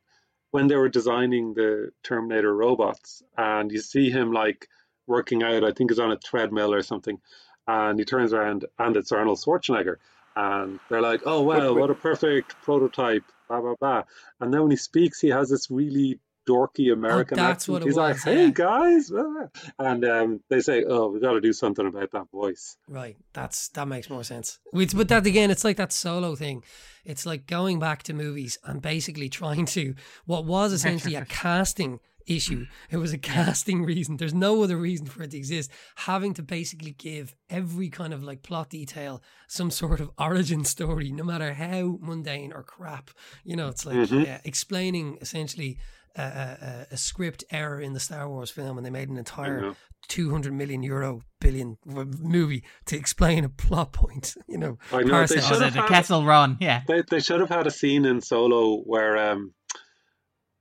when 0.50 0.66
they 0.66 0.76
were 0.76 0.88
designing 0.90 1.54
the 1.54 1.90
Terminator 2.02 2.54
robots, 2.54 3.22
and 3.38 3.70
you 3.72 3.78
see 3.80 4.10
him 4.10 4.32
like 4.32 4.68
working 5.10 5.42
out. 5.42 5.64
I 5.64 5.72
think 5.72 5.90
he's 5.90 5.98
on 5.98 6.12
a 6.12 6.16
treadmill 6.16 6.72
or 6.72 6.82
something, 6.82 7.20
and 7.68 7.98
he 7.98 8.04
turns 8.06 8.32
around 8.32 8.64
and 8.78 8.96
it's 8.96 9.12
Arnold 9.12 9.38
Schwarzenegger, 9.38 9.96
and 10.36 10.80
they're 10.88 11.02
like, 11.02 11.20
"Oh 11.26 11.42
wow, 11.42 11.74
what 11.74 11.90
a 11.90 11.94
perfect 11.94 12.54
prototype!" 12.62 13.24
Blah 13.48 13.60
blah 13.60 13.74
blah. 13.78 14.02
And 14.40 14.54
then 14.54 14.62
when 14.62 14.70
he 14.70 14.76
speaks, 14.78 15.20
he 15.20 15.28
has 15.28 15.50
this 15.50 15.70
really 15.70 16.20
dorky 16.48 16.90
American 16.92 17.38
Oh, 17.38 17.42
that's 17.42 17.64
accent. 17.64 17.72
what 17.74 17.82
it 17.82 17.86
He's 17.86 17.96
like, 17.96 18.16
"Hey 18.22 18.44
yeah. 18.46 18.50
guys," 18.52 19.10
and 19.78 20.04
um, 20.04 20.40
they 20.48 20.60
say, 20.60 20.84
"Oh, 20.88 21.08
we've 21.08 21.20
got 21.22 21.32
to 21.32 21.40
do 21.40 21.52
something 21.52 21.86
about 21.86 22.12
that 22.12 22.30
voice." 22.30 22.76
Right. 22.88 23.16
That's 23.32 23.68
that 23.70 23.88
makes 23.88 24.08
more 24.08 24.24
sense. 24.24 24.58
But 24.72 25.08
that 25.08 25.26
again, 25.26 25.50
it's 25.50 25.64
like 25.64 25.76
that 25.76 25.92
solo 25.92 26.34
thing. 26.36 26.64
It's 27.04 27.26
like 27.26 27.46
going 27.46 27.78
back 27.78 28.02
to 28.04 28.12
movies 28.14 28.56
and 28.64 28.80
basically 28.80 29.28
trying 29.28 29.66
to 29.66 29.94
what 30.26 30.44
was 30.44 30.72
essentially 30.72 31.14
a 31.16 31.24
casting 31.42 31.98
issue. 32.36 32.66
It 32.90 32.96
was 32.98 33.12
a 33.12 33.18
casting 33.18 33.84
reason. 33.84 34.16
There's 34.16 34.34
no 34.34 34.62
other 34.62 34.76
reason 34.76 35.06
for 35.06 35.22
it 35.22 35.30
to 35.32 35.36
exist. 35.36 35.70
Having 35.96 36.34
to 36.34 36.42
basically 36.42 36.92
give 36.92 37.34
every 37.48 37.88
kind 37.88 38.12
of 38.14 38.22
like 38.22 38.42
plot 38.42 38.70
detail 38.70 39.22
some 39.48 39.70
sort 39.70 40.00
of 40.00 40.10
origin 40.18 40.64
story, 40.64 41.12
no 41.12 41.24
matter 41.24 41.54
how 41.54 41.98
mundane 42.00 42.52
or 42.52 42.62
crap. 42.62 43.10
You 43.44 43.56
know, 43.56 43.68
it's 43.68 43.84
like 43.86 43.96
Mhm. 43.96 44.34
uh, 44.34 44.38
explaining 44.44 45.18
essentially. 45.20 45.78
A, 46.16 46.22
a, 46.22 46.86
a 46.94 46.96
script 46.96 47.44
error 47.52 47.80
in 47.80 47.92
the 47.92 48.00
Star 48.00 48.28
Wars 48.28 48.50
film, 48.50 48.76
and 48.76 48.84
they 48.84 48.90
made 48.90 49.08
an 49.08 49.16
entire 49.16 49.60
know. 49.60 49.76
200 50.08 50.52
million 50.52 50.82
euro 50.82 51.20
billion 51.40 51.78
movie 51.86 52.64
to 52.86 52.96
explain 52.96 53.44
a 53.44 53.48
plot 53.48 53.92
point, 53.92 54.34
you 54.48 54.58
know. 54.58 54.76
I 54.92 55.02
know, 55.04 55.24
they 55.24 55.40
should 55.40 55.62
have 55.62 55.72
the 55.72 55.82
had- 55.82 55.88
Kessel 55.88 56.24
Run, 56.26 56.56
yeah. 56.60 56.82
They 56.88 57.02
they 57.08 57.20
should 57.20 57.38
have 57.38 57.48
had 57.48 57.68
a 57.68 57.70
scene 57.70 58.04
in 58.04 58.20
Solo 58.20 58.78
where 58.82 59.16
um, 59.30 59.54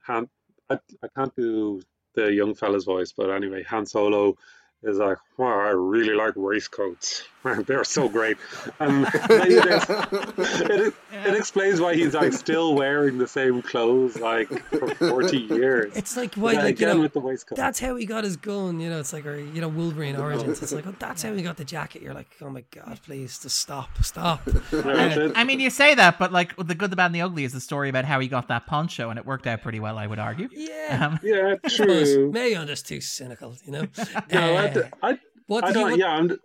Han 0.06 0.28
I, 0.70 0.78
I 1.04 1.08
can't 1.16 1.36
do 1.36 1.82
the 2.14 2.32
young 2.32 2.54
fella's 2.54 2.84
voice, 2.86 3.12
but 3.16 3.30
anyway, 3.30 3.64
Han 3.64 3.86
Solo 3.86 4.36
is 4.82 4.98
like, 4.98 5.18
wow, 5.36 5.58
I 5.60 5.70
really 5.70 6.14
like 6.14 6.34
waistcoats. 6.36 7.24
They're 7.66 7.84
so 7.84 8.06
great. 8.08 8.36
And 8.80 9.02
maybe 9.30 9.54
there's- 9.54 9.86
it, 9.88 10.94
it 11.24 11.34
explains 11.34 11.80
why 11.80 11.94
he's 11.94 12.12
like 12.14 12.32
still 12.34 12.74
wearing 12.74 13.16
the 13.16 13.26
same 13.26 13.62
clothes 13.62 14.16
like 14.18 14.48
for 14.68 14.94
40 14.94 15.36
years. 15.38 15.92
It's 15.96 16.16
like, 16.18 16.34
why, 16.34 16.52
Yeah, 16.52 16.62
like, 16.64 16.80
you 16.80 16.86
know, 16.86 17.00
with 17.00 17.14
the 17.14 17.20
waistcoat. 17.20 17.56
that's 17.56 17.80
how 17.80 17.96
he 17.96 18.04
got 18.04 18.24
his 18.24 18.36
gun, 18.36 18.78
you 18.80 18.90
know, 18.90 19.00
it's 19.00 19.12
like, 19.14 19.24
or, 19.24 19.38
you 19.38 19.60
know, 19.62 19.68
Wolverine 19.68 20.16
Origins. 20.16 20.62
It's 20.62 20.72
like, 20.72 20.86
oh, 20.86 20.94
that's 20.98 21.22
how 21.22 21.32
he 21.32 21.42
got 21.42 21.56
the 21.56 21.64
jacket. 21.64 22.02
You're 22.02 22.12
like, 22.14 22.28
oh 22.42 22.50
my 22.50 22.62
God, 22.70 22.98
please, 23.04 23.38
just 23.38 23.58
stop, 23.58 23.88
stop. 24.02 24.42
Yeah, 24.72 25.06
it- 25.20 25.32
I 25.34 25.44
mean, 25.44 25.60
you 25.60 25.70
say 25.70 25.94
that, 25.94 26.18
but 26.18 26.32
like 26.32 26.54
the 26.56 26.74
good, 26.74 26.90
the 26.90 26.96
bad, 26.96 27.06
and 27.06 27.14
the 27.14 27.22
ugly 27.22 27.44
is 27.44 27.52
the 27.54 27.60
story 27.60 27.88
about 27.88 28.04
how 28.04 28.20
he 28.20 28.28
got 28.28 28.48
that 28.48 28.66
poncho, 28.66 29.08
and 29.10 29.18
it 29.18 29.24
worked 29.26 29.46
out 29.46 29.62
pretty 29.62 29.80
well, 29.80 29.96
I 29.98 30.06
would 30.06 30.18
argue. 30.18 30.48
Yeah. 30.52 31.06
Um, 31.12 31.20
yeah, 31.22 31.54
I 31.64 31.68
suppose. 31.68 32.12
true. 32.14 32.30
Maybe 32.32 32.56
I'm 32.56 32.66
just 32.66 32.86
too 32.86 33.00
cynical, 33.00 33.54
you 33.64 33.72
know. 33.72 33.86
No, 34.32 34.56
Uh, 34.56 34.69
I, 34.76 35.10
I, 35.10 35.18
what 35.46 35.64
I 35.64 35.72
don't. 35.72 35.98
Yeah, 35.98 36.08
I'm, 36.08 36.38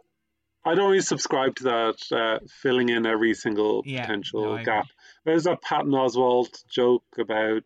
I 0.65 0.73
don't 0.73 0.89
really 0.89 1.01
subscribe 1.01 1.55
to 1.57 1.63
that. 1.65 1.95
Uh, 2.11 2.45
filling 2.61 2.89
in 2.89 3.05
every 3.05 3.33
single 3.33 3.83
Yeah, 3.85 4.01
potential 4.01 4.57
no, 4.57 4.63
gap. 4.63 4.87
There's 5.23 5.45
a 5.45 5.55
Patton 5.55 5.91
Oswalt 5.91 6.63
joke 6.67 7.03
about, 7.19 7.63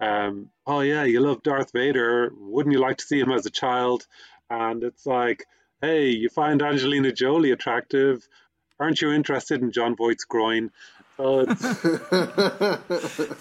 um, 0.00 0.50
oh 0.66 0.80
yeah, 0.80 1.04
you 1.04 1.20
love 1.20 1.42
Darth 1.42 1.72
Vader. 1.72 2.30
Wouldn't 2.34 2.72
you 2.72 2.80
like 2.80 2.98
to 2.98 3.04
see 3.04 3.20
him 3.20 3.32
as 3.32 3.46
a 3.46 3.50
child? 3.50 4.06
And 4.48 4.82
it's 4.82 5.04
like, 5.04 5.44
hey, 5.82 6.08
you 6.08 6.28
find 6.30 6.62
Angelina 6.62 7.12
Jolie 7.12 7.50
attractive. 7.50 8.26
Aren't 8.80 9.02
you 9.02 9.12
interested 9.12 9.60
in 9.60 9.72
Jon 9.72 9.96
Voight's 9.96 10.24
groin? 10.24 10.70
So 11.18 11.40
it's 11.40 11.64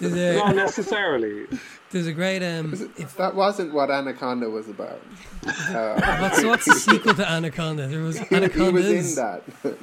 a, 0.01 0.35
not 0.35 0.55
necessarily. 0.55 1.45
there's 1.91 2.07
a 2.07 2.11
great, 2.11 2.41
um, 2.41 2.73
if, 2.97 3.15
that 3.17 3.35
wasn't 3.35 3.71
what 3.71 3.91
Anaconda 3.91 4.49
was 4.49 4.67
about. 4.67 5.01
Uh, 5.47 6.17
what's, 6.19 6.43
what's 6.43 6.65
the 6.65 6.73
sequel 6.73 7.13
to 7.13 7.25
Anaconda? 7.29 7.87
There 7.87 8.01
was 8.01 8.17
he, 8.19 8.25
he 8.25 8.35
Anaconda. 8.35 8.71
was 8.71 8.85
in 8.85 9.15
that. 9.15 9.43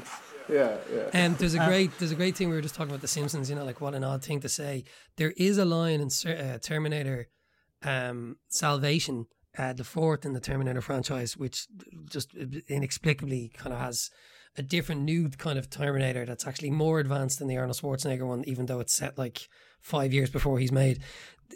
yeah, 0.48 0.76
yeah. 0.92 1.08
And 1.14 1.38
there's 1.38 1.54
a 1.54 1.58
great 1.58 1.98
there's 1.98 2.10
a 2.10 2.14
great 2.14 2.36
thing 2.36 2.50
we 2.50 2.54
were 2.54 2.60
just 2.60 2.74
talking 2.74 2.90
about 2.90 3.00
the 3.00 3.08
Simpsons. 3.08 3.48
You 3.48 3.56
know, 3.56 3.64
like 3.64 3.80
what 3.80 3.94
an 3.94 4.04
odd 4.04 4.22
thing 4.22 4.40
to 4.40 4.48
say. 4.48 4.84
There 5.16 5.32
is 5.38 5.56
a 5.56 5.64
line 5.64 6.00
in 6.00 6.08
uh, 6.30 6.58
Terminator, 6.58 7.28
um, 7.82 8.36
Salvation, 8.48 9.26
uh, 9.56 9.72
the 9.72 9.84
fourth 9.84 10.26
in 10.26 10.34
the 10.34 10.40
Terminator 10.40 10.82
franchise, 10.82 11.36
which 11.36 11.66
just 12.10 12.34
inexplicably 12.68 13.52
kind 13.56 13.72
of 13.72 13.80
has 13.80 14.10
a 14.56 14.62
different 14.62 15.02
new 15.02 15.28
kind 15.31 15.59
of 15.59 15.68
Terminator 15.70 16.24
that's 16.24 16.47
actually 16.47 16.70
more 16.70 17.01
advanced 17.01 17.39
than 17.39 17.48
the 17.48 17.56
Arnold 17.56 17.76
Schwarzenegger 17.76 18.26
one, 18.26 18.44
even 18.47 18.66
though 18.66 18.81
it's 18.81 18.94
set 18.94 19.18
like 19.18 19.48
five 19.81 20.12
years 20.12 20.31
before 20.31 20.59
he's 20.59 20.72
made. 20.72 21.01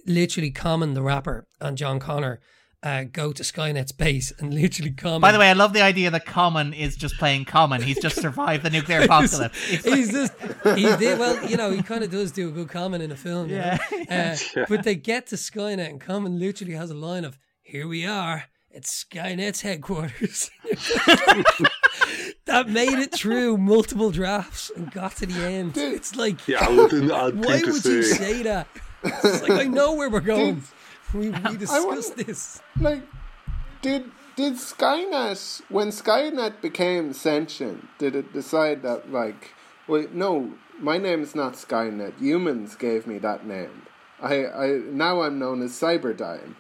Literally, 0.07 0.51
Common 0.51 0.95
the 0.95 1.03
rapper 1.03 1.47
and 1.61 1.77
John 1.77 1.99
Connor. 2.01 2.41
Uh, 2.81 3.03
go 3.11 3.33
to 3.33 3.43
Skynet's 3.43 3.91
base 3.91 4.33
and 4.39 4.55
literally 4.55 4.93
Common. 4.93 5.21
by 5.21 5.33
the 5.33 5.39
way, 5.41 5.51
I 5.51 5.53
love 5.53 5.73
the 5.73 5.83
idea 5.83 6.13
that 6.13 6.25
Common 6.27 6.73
is 6.73 6.95
just 6.95 7.19
playing 7.19 7.45
Common. 7.45 7.83
He's 7.83 7.99
just 8.01 8.15
survived 8.23 8.63
the 8.63 8.71
nuclear 8.71 9.01
apocalypse. 9.01 9.59
It's 9.69 9.85
like- 9.85 9.97
he's 9.97 10.13
just 10.13 10.33
he 10.77 10.85
did 10.97 11.19
well 11.19 11.45
you 11.51 11.57
know 11.57 11.73
he 11.73 11.83
kind 11.83 12.05
of 12.05 12.11
does 12.13 12.31
do 12.31 12.49
a 12.49 12.53
good 12.53 12.69
Common 12.69 13.01
in 13.01 13.11
a 13.11 13.17
film 13.17 13.49
you 13.51 13.57
know? 13.59 13.77
Yeah. 14.09 14.37
Uh, 14.59 14.65
but 14.69 14.85
they 14.85 14.95
get 14.95 15.27
to 15.27 15.35
skynet 15.37 15.89
and 15.91 16.01
common 16.01 16.39
literally 16.39 16.75
has 16.75 16.91
a 16.91 16.95
line 16.95 17.25
of 17.25 17.37
here 17.63 17.87
we 17.89 18.07
are 18.07 18.45
it's 18.71 19.05
skynet's 19.05 19.63
headquarters. 19.63 20.51
That 22.47 22.69
made 22.71 22.99
it 22.99 23.13
through 23.13 23.59
multiple 23.59 24.11
drafts 24.11 24.71
and 24.75 24.91
got 24.91 25.17
to 25.17 25.27
the 25.27 25.45
end. 25.45 25.75
Dude, 25.75 25.93
it's 25.93 26.17
like 26.17 26.49
Yeah, 26.49 26.65
I 26.67 26.71
wouldn't. 26.71 27.13
I'd 27.13 27.35
why 27.45 27.57
would 27.57 27.85
you 27.85 28.03
say. 28.03 28.03
say 28.03 28.43
that? 28.45 28.67
It's 29.05 29.43
like 29.43 29.61
i 29.61 29.65
know 29.65 29.95
where 29.95 30.09
we're 30.09 30.21
going. 30.21 30.63
We, 31.13 31.31
we 31.31 31.57
discussed 31.57 32.17
this. 32.17 32.61
like 32.81 33.03
did 33.83 34.11
did 34.37 34.55
Skynet 34.55 35.63
when 35.69 35.89
Skynet 35.89 36.61
became 36.61 37.13
sentient 37.13 37.87
did 37.99 38.17
it 38.17 38.33
decide 38.33 38.83
that 38.83 39.13
like 39.13 39.53
wait 39.87 40.13
no 40.15 40.55
my 40.81 40.97
name 40.97 41.23
is 41.23 41.35
not 41.35 41.55
Skynet. 41.55 42.19
Humans 42.19 42.77
gave 42.77 43.07
me 43.07 43.19
that 43.19 43.47
name. 43.47 43.83
I 44.23 44.47
I 44.47 44.67
now 44.91 45.23
I'm 45.23 45.39
known 45.39 45.63
as 45.63 45.73
Cyberdyne 45.73 46.55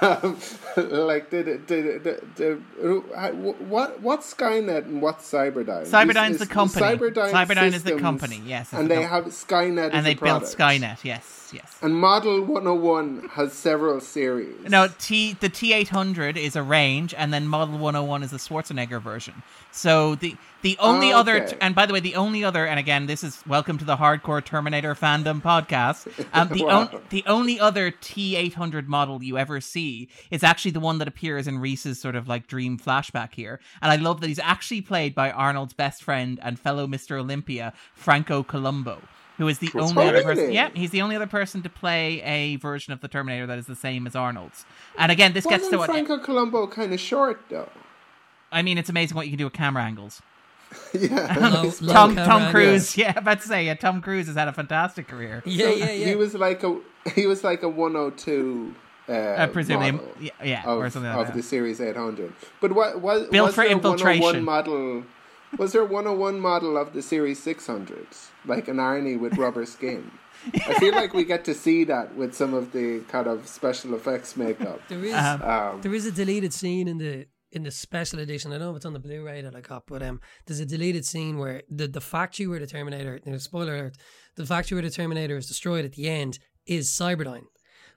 um, 0.00 0.38
like 0.76 1.30
did 1.30 1.48
it 1.48 1.66
did 1.66 2.02
did, 2.02 2.34
did, 2.34 2.62
what 3.68 4.00
what's 4.00 4.32
Skynet 4.32 4.84
and 4.84 5.02
what's 5.02 5.30
Cyberdyne 5.30 5.86
Cyberdyne's 5.86 6.32
Is- 6.34 6.38
the 6.40 6.46
company. 6.46 6.86
Cyberdyne, 6.86 7.30
Cyberdyne 7.30 7.72
is 7.72 7.82
the 7.82 7.98
company, 7.98 8.40
yes, 8.44 8.72
and 8.72 8.90
the 8.90 8.94
they 8.94 9.02
com- 9.02 9.10
have 9.10 9.24
Skynet 9.32 9.88
as 9.88 9.92
and 9.92 10.06
they 10.06 10.14
built. 10.14 10.44
Skynet, 10.44 11.04
yes. 11.04 11.41
Yes. 11.52 11.76
And 11.82 11.94
Model 11.94 12.40
101 12.42 13.28
has 13.32 13.52
several 13.52 14.00
series. 14.00 14.68
No, 14.70 14.88
T 14.98 15.34
the 15.34 15.48
T 15.48 15.72
eight 15.72 15.88
hundred 15.90 16.36
is 16.36 16.56
a 16.56 16.62
range, 16.62 17.12
and 17.14 17.32
then 17.32 17.46
Model 17.46 17.78
one 17.78 17.94
hundred 17.94 18.06
one 18.08 18.22
is 18.22 18.30
the 18.30 18.38
Schwarzenegger 18.38 19.02
version. 19.02 19.42
So 19.70 20.14
the 20.14 20.36
the 20.62 20.76
only 20.78 21.12
Oh, 21.12 21.18
other, 21.18 21.48
and 21.60 21.74
by 21.74 21.86
the 21.86 21.92
way, 21.92 22.00
the 22.00 22.14
only 22.14 22.42
other, 22.44 22.66
and 22.66 22.78
again, 22.78 23.06
this 23.06 23.22
is 23.24 23.42
welcome 23.46 23.78
to 23.78 23.84
the 23.84 23.96
Hardcore 23.96 24.42
Terminator 24.44 24.94
fandom 24.94 25.42
podcast. 25.42 26.06
Um, 26.32 26.48
the 26.48 26.64
Wow. 26.66 26.88
on, 26.92 27.00
the 27.10 27.24
only 27.26 27.60
other 27.60 27.90
T 27.90 28.36
eight 28.36 28.54
hundred 28.54 28.88
model 28.88 29.22
you 29.22 29.36
ever 29.36 29.60
see 29.60 30.08
is 30.30 30.42
actually 30.42 30.70
the 30.70 30.80
one 30.80 30.98
that 30.98 31.08
appears 31.08 31.46
in 31.46 31.58
Reese's 31.58 32.00
sort 32.00 32.14
of 32.16 32.28
like 32.28 32.46
dream 32.46 32.78
flashback 32.78 33.34
here, 33.34 33.60
and 33.82 33.90
I 33.92 33.96
love 33.96 34.20
that 34.22 34.28
he's 34.28 34.38
actually 34.38 34.80
played 34.80 35.14
by 35.14 35.30
Arnold's 35.30 35.74
best 35.74 36.02
friend 36.02 36.40
and 36.42 36.58
fellow 36.58 36.86
Mister 36.86 37.18
Olympia, 37.18 37.72
Franco 37.94 38.42
Columbu. 38.42 38.98
Who 39.42 39.48
is 39.48 39.58
the 39.58 39.68
That's 39.74 39.90
only 39.90 40.08
other 40.08 40.22
person? 40.22 40.44
Really? 40.44 40.54
Yeah, 40.54 40.70
he's 40.72 40.90
the 40.90 41.02
only 41.02 41.16
other 41.16 41.26
person 41.26 41.62
to 41.62 41.68
play 41.68 42.20
a 42.22 42.56
version 42.56 42.92
of 42.92 43.00
the 43.00 43.08
Terminator 43.08 43.44
that 43.48 43.58
is 43.58 43.66
the 43.66 43.74
same 43.74 44.06
as 44.06 44.14
Arnold's. 44.14 44.64
And 44.96 45.10
again, 45.10 45.32
this 45.32 45.44
gets 45.44 45.64
Wasn't 45.64 45.72
to 45.72 45.78
what 45.78 45.90
Franco 45.90 46.18
Columbu 46.18 46.70
kind 46.70 46.94
of 46.94 47.00
short 47.00 47.40
though? 47.48 47.68
I 48.52 48.62
mean. 48.62 48.78
It's 48.78 48.88
amazing 48.88 49.16
what 49.16 49.26
you 49.26 49.32
can 49.32 49.38
do 49.38 49.44
with 49.46 49.52
camera 49.52 49.82
angles. 49.82 50.22
yeah, 50.94 51.36
Low- 51.80 51.92
Tom 51.92 52.14
camera 52.14 52.24
Tom 52.26 52.42
angles. 52.42 52.50
Cruise, 52.52 52.96
yeah, 53.02 53.18
about 53.18 53.40
to 53.42 53.48
say, 53.48 53.66
yeah, 53.66 53.74
Tom 53.74 54.00
Cruise 54.00 54.26
has 54.28 54.36
had 54.36 54.46
a 54.48 54.52
fantastic 54.52 55.08
career. 55.08 55.42
Yeah, 55.44 55.66
so 55.66 55.74
yeah, 55.74 55.90
yeah. 55.90 56.06
He 56.06 56.14
was 56.14 56.34
like 56.34 56.62
a 56.62 56.78
he 57.16 57.26
was 57.26 57.42
like 57.42 57.62
a 57.64 57.68
102. 57.68 58.74
Uh, 59.08 59.12
Uh, 59.12 59.46
presumably, 59.48 60.00
yeah, 60.20 60.30
yeah, 60.44 60.62
of, 60.64 60.78
or 60.78 60.88
something 60.88 61.10
like 61.10 61.20
of 61.20 61.26
that. 61.26 61.36
the 61.36 61.42
Series 61.42 61.80
800. 61.80 62.32
But 62.60 62.70
what 62.72 63.00
was 63.00 63.26
Built 63.28 63.46
was 63.48 63.54
for 63.56 63.62
there 63.64 63.72
a 63.72 63.76
101 63.76 63.92
infiltration. 63.98 64.44
model? 64.44 65.04
Was 65.58 65.72
there 65.72 65.82
a 65.82 65.86
101 65.86 66.40
model 66.40 66.76
of 66.76 66.92
the 66.92 67.02
Series 67.02 67.44
600s, 67.44 68.28
like 68.46 68.68
an 68.68 68.76
Arnie 68.76 69.18
with 69.18 69.36
rubber 69.36 69.66
skin? 69.66 70.10
I 70.66 70.74
feel 70.80 70.94
like 70.94 71.12
we 71.14 71.24
get 71.24 71.44
to 71.44 71.54
see 71.54 71.84
that 71.84 72.14
with 72.16 72.34
some 72.34 72.54
of 72.54 72.72
the 72.72 73.00
kind 73.08 73.26
of 73.26 73.46
special 73.46 73.94
effects 73.94 74.36
makeup. 74.36 74.80
There 74.88 75.04
is 75.04 75.14
Um, 75.14 75.42
Um, 75.42 75.80
there 75.82 75.94
is 75.94 76.06
a 76.06 76.12
deleted 76.12 76.52
scene 76.52 76.88
in 76.88 76.98
the 76.98 77.26
in 77.52 77.64
the 77.64 77.70
special 77.70 78.18
edition. 78.18 78.50
I 78.50 78.54
don't 78.54 78.62
know 78.66 78.70
if 78.70 78.76
it's 78.76 78.86
on 78.86 78.94
the 78.94 78.98
Blu-ray 78.98 79.42
that 79.42 79.54
I 79.54 79.60
got, 79.60 79.86
but 79.86 80.02
um, 80.02 80.20
there's 80.46 80.58
a 80.58 80.64
deleted 80.66 81.04
scene 81.04 81.36
where 81.36 81.62
the 81.68 81.86
the 81.86 82.00
factory 82.00 82.46
where 82.46 82.58
the 82.58 82.66
Terminator, 82.66 83.20
no, 83.26 83.36
spoiler 83.36 83.74
alert, 83.76 83.96
the 84.36 84.46
factory 84.46 84.76
where 84.76 84.82
the 84.88 84.90
Terminator 84.90 85.36
is 85.36 85.46
destroyed 85.48 85.84
at 85.84 85.92
the 85.92 86.08
end 86.08 86.38
is 86.66 86.88
Cyberdyne. 86.90 87.44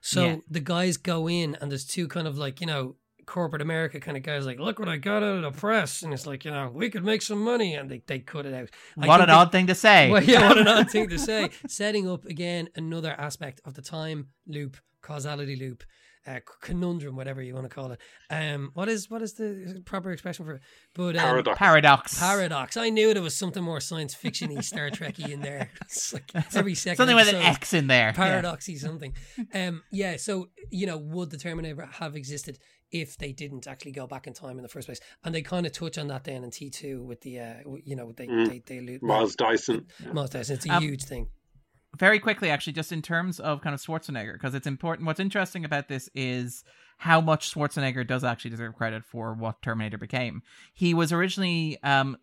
So 0.02 0.24
Yeah. 0.26 0.36
the 0.48 0.60
guys 0.60 0.98
go 0.98 1.26
in 1.28 1.56
and 1.60 1.70
there's 1.70 1.86
two 1.86 2.06
kind 2.06 2.28
of 2.28 2.36
like 2.36 2.60
you 2.60 2.66
know 2.66 2.96
corporate 3.26 3.60
America 3.60 3.98
kind 4.00 4.16
of 4.16 4.22
guys 4.22 4.46
like 4.46 4.58
look 4.60 4.78
what 4.78 4.88
I 4.88 4.96
got 4.96 5.22
out 5.22 5.36
of 5.36 5.42
the 5.42 5.50
press 5.50 6.02
and 6.02 6.12
it's 6.14 6.26
like 6.26 6.44
you 6.44 6.50
know 6.52 6.70
we 6.72 6.88
could 6.90 7.04
make 7.04 7.22
some 7.22 7.42
money 7.42 7.74
and 7.74 7.90
they, 7.90 8.00
they 8.06 8.20
cut 8.20 8.46
it 8.46 8.54
out. 8.54 8.70
I 9.00 9.06
what 9.06 9.20
an 9.20 9.26
they- 9.26 9.32
odd 9.32 9.52
thing 9.52 9.66
to 9.66 9.74
say. 9.74 10.10
well, 10.10 10.22
yeah, 10.22 10.48
what 10.48 10.58
an 10.58 10.68
odd 10.68 10.90
thing 10.90 11.08
to 11.08 11.18
say. 11.18 11.50
Setting 11.68 12.08
up 12.08 12.24
again 12.24 12.68
another 12.76 13.10
aspect 13.12 13.60
of 13.64 13.74
the 13.74 13.82
time 13.82 14.28
loop, 14.46 14.76
causality 15.02 15.56
loop, 15.56 15.82
uh, 16.28 16.40
conundrum, 16.60 17.14
whatever 17.14 17.40
you 17.40 17.54
want 17.54 17.68
to 17.68 17.72
call 17.74 17.92
it. 17.92 18.00
Um, 18.30 18.70
what 18.74 18.88
is 18.88 19.08
what 19.10 19.22
is 19.22 19.34
the 19.34 19.80
proper 19.84 20.10
expression 20.10 20.44
for 20.44 20.54
it? 20.54 20.60
But 20.94 21.16
um, 21.16 21.22
Paradox. 21.22 21.58
Paradox. 21.58 22.18
Paradox. 22.18 22.76
I 22.76 22.90
knew 22.90 23.12
there 23.14 23.22
was 23.22 23.36
something 23.36 23.62
more 23.62 23.80
science 23.80 24.12
fictiony, 24.14 24.62
Star 24.64 24.90
Trekky 24.90 25.30
in 25.30 25.40
there. 25.40 25.70
It's 25.82 26.12
like 26.12 26.30
every 26.54 26.74
second 26.84 26.96
Something 26.96 27.14
with 27.16 27.28
an 27.28 27.36
X 27.36 27.74
in 27.74 27.86
there. 27.86 28.06
yeah. 28.08 28.12
paradoxy 28.12 28.76
something. 28.76 29.14
Um, 29.54 29.82
yeah. 29.92 30.16
So 30.16 30.48
you 30.70 30.86
know, 30.86 30.96
would 30.98 31.30
the 31.30 31.38
Terminator 31.38 31.88
have 31.92 32.16
existed 32.16 32.58
if 32.90 33.16
they 33.18 33.32
didn't 33.32 33.66
actually 33.66 33.92
go 33.92 34.06
back 34.06 34.26
in 34.26 34.32
time 34.32 34.56
in 34.58 34.62
the 34.62 34.68
first 34.68 34.86
place? 34.88 35.00
And 35.24 35.34
they 35.34 35.42
kind 35.42 35.66
of 35.66 35.72
touch 35.72 35.98
on 35.98 36.08
that 36.08 36.24
then 36.24 36.44
in 36.44 36.50
T 36.50 36.70
two 36.70 37.02
with 37.02 37.20
the 37.22 37.40
uh, 37.40 37.54
you 37.84 37.96
know, 37.96 38.12
they 38.12 38.26
Mm. 38.26 38.48
they 38.48 38.58
they 38.66 38.78
allude- 38.78 39.02
Miles 39.02 39.34
Dyson. 39.36 39.86
Miles 40.12 40.30
Dyson. 40.30 40.56
It's 40.56 40.66
a 40.66 40.70
Um, 40.74 40.82
huge 40.82 41.04
thing. 41.04 41.28
very 41.98 42.18
quickly 42.18 42.50
actually 42.50 42.72
just 42.74 42.92
in 42.92 43.00
terms 43.00 43.40
of 43.40 43.62
kind 43.62 43.72
of 43.72 43.80
schwarzenegger 43.80 44.34
because 44.34 44.54
it's 44.54 44.66
important 44.66 45.06
what's 45.06 45.20
interesting 45.20 45.64
about 45.64 45.88
this 45.88 46.10
is 46.14 46.62
how 46.98 47.22
much 47.22 47.54
schwarzenegger 47.54 48.06
does 48.06 48.22
actually 48.22 48.50
deserve 48.50 48.74
credit 48.74 49.02
for 49.02 49.32
what 49.32 49.62
terminator 49.62 49.96
became 49.96 50.42
he 50.74 50.92
was 50.92 51.10
originally 51.10 51.78
um 51.82 52.14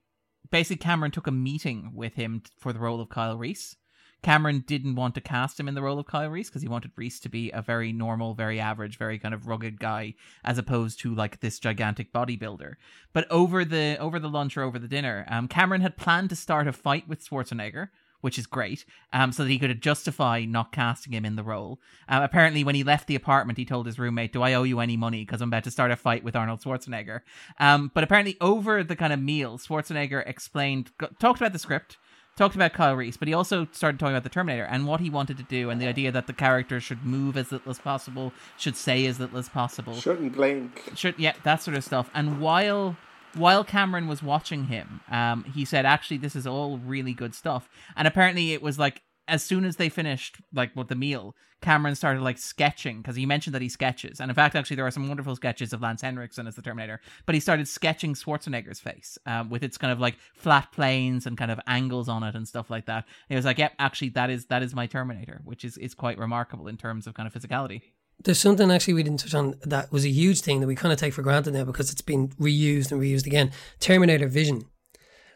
basically 0.52 0.76
cameron 0.76 1.10
took 1.10 1.26
a 1.26 1.32
meeting 1.32 1.90
with 1.96 2.14
him 2.14 2.44
for 2.60 2.72
the 2.72 2.78
role 2.78 3.02
of 3.02 3.10
kyle 3.10 3.36
reese 3.38 3.76
cameron 4.24 4.64
didn't 4.66 4.96
want 4.96 5.14
to 5.14 5.22
cast 5.22 5.60
him 5.60 5.68
in 5.68 5.76
the 5.76 5.82
role 5.82 6.00
of 6.00 6.08
kyle 6.08 6.30
reese 6.30 6.50
because 6.50 6.62
he 6.62 6.68
wanted 6.68 6.92
reese 6.96 7.20
to 7.20 7.30
be 7.30 7.52
a 7.52 7.62
very 7.62 7.94
normal 7.94 8.34
very 8.34 8.60
average 8.60 8.98
very 8.98 9.20
kind 9.20 9.34
of 9.34 9.48
rugged 9.48 9.80
guy 9.80 10.14
as 10.44 10.58
opposed 10.58 11.00
to 11.00 11.14
like 11.14 11.40
this 11.40 11.60
gigantic 11.60 12.12
bodybuilder 12.12 12.76
but 13.14 13.30
over 13.30 13.64
the 13.64 13.98
over 14.00 14.20
the 14.20 14.30
lunch 14.30 14.58
or 14.58 14.64
over 14.64 14.80
the 14.80 14.88
dinner 14.88 15.26
um 15.30 15.48
cameron 15.48 15.82
had 15.82 15.98
planned 15.98 16.30
to 16.30 16.36
start 16.36 16.68
a 16.68 16.74
fight 16.74 17.08
with 17.08 17.24
schwarzenegger 17.24 17.90
which 18.24 18.40
is 18.40 18.48
great, 18.48 18.86
um, 19.12 19.34
so 19.34 19.44
that 19.44 19.50
he 19.50 19.60
could 19.60 19.82
justify 19.82 20.46
not 20.46 20.72
casting 20.72 21.12
him 21.12 21.26
in 21.26 21.36
the 21.36 21.44
role. 21.44 21.82
Uh, 22.08 22.22
apparently, 22.24 22.64
when 22.64 22.74
he 22.74 22.82
left 22.82 23.06
the 23.06 23.16
apartment, 23.16 23.58
he 23.58 23.66
told 23.66 23.86
his 23.86 24.00
roommate, 24.00 24.32
"Do 24.32 24.42
I 24.42 24.54
owe 24.54 24.64
you 24.64 24.80
any 24.80 24.96
money? 24.96 25.26
Because 25.26 25.42
I'm 25.42 25.50
about 25.50 25.66
to 25.66 25.72
start 25.72 25.92
a 25.92 25.98
fight 25.98 26.24
with 26.24 26.34
Arnold 26.34 26.62
Schwarzenegger." 26.62 27.20
Um, 27.60 27.92
but 27.94 28.02
apparently, 28.02 28.38
over 28.40 28.82
the 28.82 28.96
kind 28.96 29.12
of 29.12 29.20
meal, 29.20 29.58
Schwarzenegger 29.58 30.26
explained, 30.26 30.92
talked 31.20 31.42
about 31.42 31.52
the 31.52 31.60
script, 31.60 31.98
talked 32.36 32.56
about 32.56 32.74
Kyle 32.74 32.96
Reese, 32.96 33.18
but 33.18 33.28
he 33.28 33.34
also 33.34 33.68
started 33.72 34.00
talking 34.00 34.14
about 34.14 34.24
the 34.24 34.30
Terminator 34.30 34.66
and 34.66 34.88
what 34.88 35.00
he 35.00 35.10
wanted 35.10 35.38
to 35.38 35.44
do, 35.44 35.70
and 35.70 35.82
the 35.82 35.88
idea 35.88 36.12
that 36.12 36.28
the 36.28 36.34
character 36.34 36.80
should 36.80 37.06
move 37.06 37.38
as 37.38 37.52
little 37.52 37.70
as 37.70 37.80
possible, 37.80 38.34
should 38.58 38.76
say 38.76 39.06
as 39.06 39.20
little 39.20 39.38
as 39.38 39.50
possible. 39.50 39.94
Shouldn't 39.94 40.34
blink. 40.34 40.92
should 40.96 41.18
yeah 41.18 41.34
that 41.44 41.62
sort 41.62 41.78
of 41.78 41.84
stuff. 41.84 42.10
And 42.14 42.40
while 42.40 42.96
while 43.36 43.64
cameron 43.64 44.08
was 44.08 44.22
watching 44.22 44.66
him 44.66 45.02
um 45.10 45.44
he 45.46 45.66
said 45.66 45.88
actually 45.88 46.18
this 46.18 46.36
is 46.36 46.46
all 46.46 46.78
really 46.80 47.14
good 47.14 47.34
stuff. 47.34 47.70
And 47.96 48.08
apparently 48.08 48.54
it 48.54 48.62
was 48.62 48.78
like 48.78 49.02
as 49.28 49.44
soon 49.44 49.66
as 49.66 49.78
they 49.78 49.90
finished 49.90 50.38
like 50.54 50.76
with 50.76 50.88
the 50.88 50.96
meal 50.96 51.36
cameron 51.62 51.96
started 51.96 52.22
like 52.22 52.38
sketching 52.38 52.98
because 52.98 53.16
he 53.16 53.26
mentioned 53.26 53.54
that 53.54 53.62
he 53.62 53.70
sketches 53.70 54.20
and 54.20 54.30
in 54.30 54.36
fact 54.36 54.56
actually 54.56 54.76
there 54.76 54.86
are 54.86 54.92
some 54.92 55.08
wonderful 55.08 55.36
sketches 55.36 55.72
of 55.72 55.82
lance 55.82 56.02
henriksen 56.02 56.46
as 56.46 56.56
the 56.56 56.62
terminator 56.62 57.00
but 57.26 57.34
he 57.34 57.42
started 57.42 57.68
sketching 57.68 58.14
schwarzenegger's 58.14 58.80
face 58.80 59.18
um, 59.26 59.50
with 59.50 59.64
its 59.64 59.78
kind 59.78 59.92
of 59.92 60.00
like 60.00 60.18
flat 60.36 60.72
planes 60.72 61.26
and 61.26 61.38
kind 61.38 61.52
of 61.52 61.60
angles 61.68 62.10
on 62.10 62.24
it 62.24 62.36
and 62.36 62.48
stuff 62.48 62.70
like 62.70 62.86
that 62.86 63.06
he 63.30 63.36
was 63.36 63.46
like 63.46 63.58
yep 63.58 63.74
actually 63.80 64.10
that 64.10 64.30
is 64.30 64.46
that 64.48 64.62
is 64.62 64.76
my 64.76 64.86
terminator 64.86 65.42
which 65.46 65.64
is 65.64 65.78
is 65.78 65.94
quite 65.94 66.18
remarkable 66.18 66.68
in 66.68 66.78
terms 66.78 67.08
of 67.08 67.14
kind 67.14 67.28
of 67.28 67.34
physicality 67.34 67.82
There's 68.24 68.40
something 68.40 68.72
actually 68.72 68.94
we 68.94 69.04
didn't 69.04 69.22
touch 69.22 69.34
on 69.34 69.56
that 69.64 69.92
was 69.92 70.06
a 70.06 70.10
huge 70.10 70.42
thing 70.42 70.60
that 70.60 70.68
we 70.68 70.76
kind 70.76 70.94
of 70.94 71.00
take 71.00 71.14
for 71.14 71.22
granted 71.22 71.54
now 71.54 71.66
because 71.66 71.92
it's 71.92 72.02
been 72.02 72.30
reused 72.40 72.92
and 72.92 73.02
reused 73.02 73.26
again. 73.26 73.52
Terminator 73.80 74.28
vision. 74.28 74.66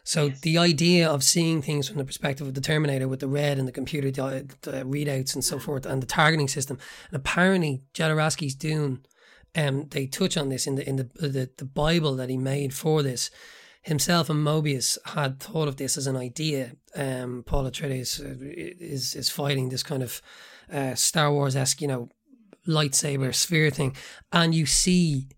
So 0.08 0.30
the 0.30 0.56
idea 0.56 1.06
of 1.06 1.22
seeing 1.22 1.60
things 1.60 1.86
from 1.86 1.98
the 1.98 2.04
perspective 2.04 2.46
of 2.46 2.54
the 2.54 2.62
Terminator 2.62 3.06
with 3.06 3.20
the 3.20 3.28
red 3.28 3.58
and 3.58 3.68
the 3.68 3.72
computer 3.72 4.10
di- 4.10 4.44
the 4.62 4.82
readouts 4.82 5.34
and 5.34 5.44
so 5.44 5.58
forth 5.58 5.84
and 5.84 6.02
the 6.02 6.06
targeting 6.06 6.48
system. 6.48 6.78
And 7.10 7.16
apparently 7.20 7.82
Jodorowsky's 7.92 8.54
Dune, 8.54 9.04
um, 9.54 9.86
they 9.90 10.06
touch 10.06 10.38
on 10.38 10.48
this 10.48 10.66
in 10.66 10.76
the 10.76 10.88
in 10.88 10.96
the, 10.96 11.10
the 11.20 11.50
the 11.58 11.66
Bible 11.66 12.16
that 12.16 12.30
he 12.30 12.38
made 12.38 12.72
for 12.72 13.02
this. 13.02 13.30
Himself 13.82 14.30
and 14.30 14.42
Moebius 14.42 14.96
had 15.04 15.40
thought 15.40 15.68
of 15.68 15.76
this 15.76 15.98
as 15.98 16.06
an 16.06 16.16
idea. 16.16 16.72
Um, 16.96 17.42
Paul 17.44 17.64
Atreides 17.64 18.18
uh, 18.18 18.34
is 18.40 19.14
is 19.14 19.28
fighting 19.28 19.68
this 19.68 19.82
kind 19.82 20.02
of 20.02 20.22
uh, 20.72 20.94
Star 20.94 21.30
Wars 21.30 21.54
esque, 21.54 21.82
you 21.82 21.88
know, 21.88 22.08
lightsaber 22.66 23.34
sphere 23.34 23.68
thing, 23.68 23.94
and 24.32 24.54
you 24.54 24.64
see 24.64 25.28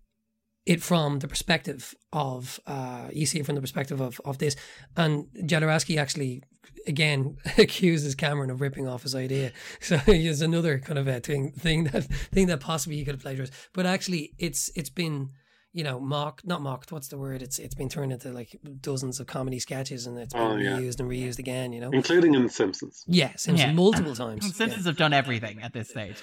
it 0.65 0.81
from 0.81 1.19
the 1.19 1.27
perspective 1.27 1.95
of 2.13 2.59
uh, 2.67 3.07
you 3.11 3.25
see 3.25 3.39
it 3.39 3.45
from 3.45 3.55
the 3.55 3.61
perspective 3.61 3.99
of 4.01 4.19
of 4.25 4.37
this, 4.37 4.55
and 4.95 5.25
Jodorowsky 5.43 5.97
actually 5.97 6.43
again 6.87 7.37
accuses 7.57 8.15
Cameron 8.15 8.49
of 8.49 8.61
ripping 8.61 8.87
off 8.87 9.03
his 9.03 9.15
idea. 9.15 9.51
So 9.81 9.99
it's 10.07 10.41
another 10.41 10.79
kind 10.79 10.99
of 10.99 11.07
a 11.07 11.19
thing 11.19 11.51
thing 11.51 11.85
that 11.85 12.03
thing 12.05 12.47
that 12.47 12.59
possibly 12.59 12.97
he 12.97 13.05
could 13.05 13.15
have 13.15 13.21
plagiarized, 13.21 13.53
but 13.73 13.85
actually 13.85 14.33
it's 14.37 14.69
it's 14.75 14.89
been. 14.89 15.29
You 15.73 15.85
know, 15.85 16.01
mocked, 16.01 16.45
not 16.45 16.61
mocked. 16.61 16.91
What's 16.91 17.07
the 17.07 17.17
word? 17.17 17.41
It's 17.41 17.57
it's 17.57 17.73
been 17.75 17.87
turned 17.87 18.11
into 18.11 18.29
like 18.33 18.59
dozens 18.81 19.21
of 19.21 19.27
comedy 19.27 19.57
sketches, 19.57 20.05
and 20.05 20.17
it's 20.19 20.33
been 20.33 20.41
Oh, 20.43 20.57
yeah. 20.57 20.77
reused 20.77 20.99
and 20.99 21.09
reused 21.09 21.39
again. 21.39 21.71
You 21.71 21.79
know, 21.79 21.91
including 21.91 22.33
in 22.35 22.43
The 22.43 22.49
Simpsons. 22.49 23.05
yeah, 23.07 23.29
Simpsons 23.37 23.59
Yeah. 23.61 23.71
multiple 23.71 24.13
times. 24.13 24.45
yeah. 24.45 24.51
simpsons 24.51 24.85
have 24.85 24.97
done 24.97 25.13
everything 25.13 25.61
at 25.61 25.71
this 25.71 25.87
stage 25.87 26.17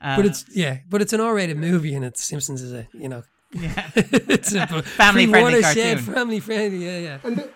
uh, 0.00 0.14
But 0.14 0.26
it's 0.26 0.44
yeah, 0.54 0.78
but 0.88 1.02
it's 1.02 1.12
an 1.12 1.20
R-rated 1.20 1.56
movie, 1.56 1.94
and 1.96 2.04
it's 2.04 2.22
Simpsons 2.22 2.62
is 2.62 2.72
a 2.72 2.86
you 2.94 3.08
know 3.08 3.24
yeah 3.52 3.90
it's 3.96 4.54
a 4.54 4.66
Family 4.82 5.26
friendly 5.26 5.60
watershed, 5.60 5.98
cartoon. 5.98 6.14
family 6.14 6.40
friendly. 6.40 6.84
Yeah, 6.84 6.98
yeah. 6.98 7.18
And 7.24 7.36
the, 7.36 7.50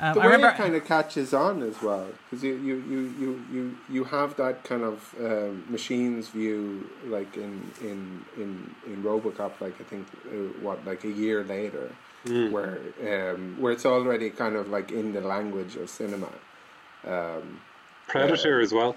Um, 0.00 0.14
the 0.14 0.20
I 0.20 0.26
way 0.26 0.32
remember 0.32 0.48
it 0.48 0.56
kind 0.56 0.74
of 0.74 0.84
catches 0.84 1.32
on 1.32 1.62
as 1.62 1.80
well 1.80 2.06
because 2.30 2.42
you, 2.44 2.54
you, 2.56 2.76
you, 2.92 3.00
you, 3.20 3.44
you, 3.52 3.78
you 3.88 4.04
have 4.04 4.34
that 4.36 4.64
kind 4.64 4.82
of 4.82 5.14
um, 5.20 5.64
machines 5.68 6.28
view 6.28 6.88
like 7.06 7.36
in 7.36 7.70
in 7.80 8.24
in 8.36 8.74
in 8.86 9.02
RoboCop 9.02 9.60
like 9.60 9.80
I 9.80 9.84
think 9.84 10.06
uh, 10.26 10.36
what 10.64 10.84
like 10.84 11.04
a 11.04 11.10
year 11.10 11.44
later 11.44 11.90
where 12.54 12.78
um, 13.12 13.56
where 13.60 13.72
it's 13.72 13.86
already 13.86 14.30
kind 14.30 14.56
of 14.56 14.68
like 14.68 14.90
in 14.90 15.12
the 15.12 15.20
language 15.20 15.76
of 15.76 15.88
cinema 15.90 16.30
um, 17.06 17.60
Predator 18.08 18.60
as 18.60 18.72
well. 18.72 18.96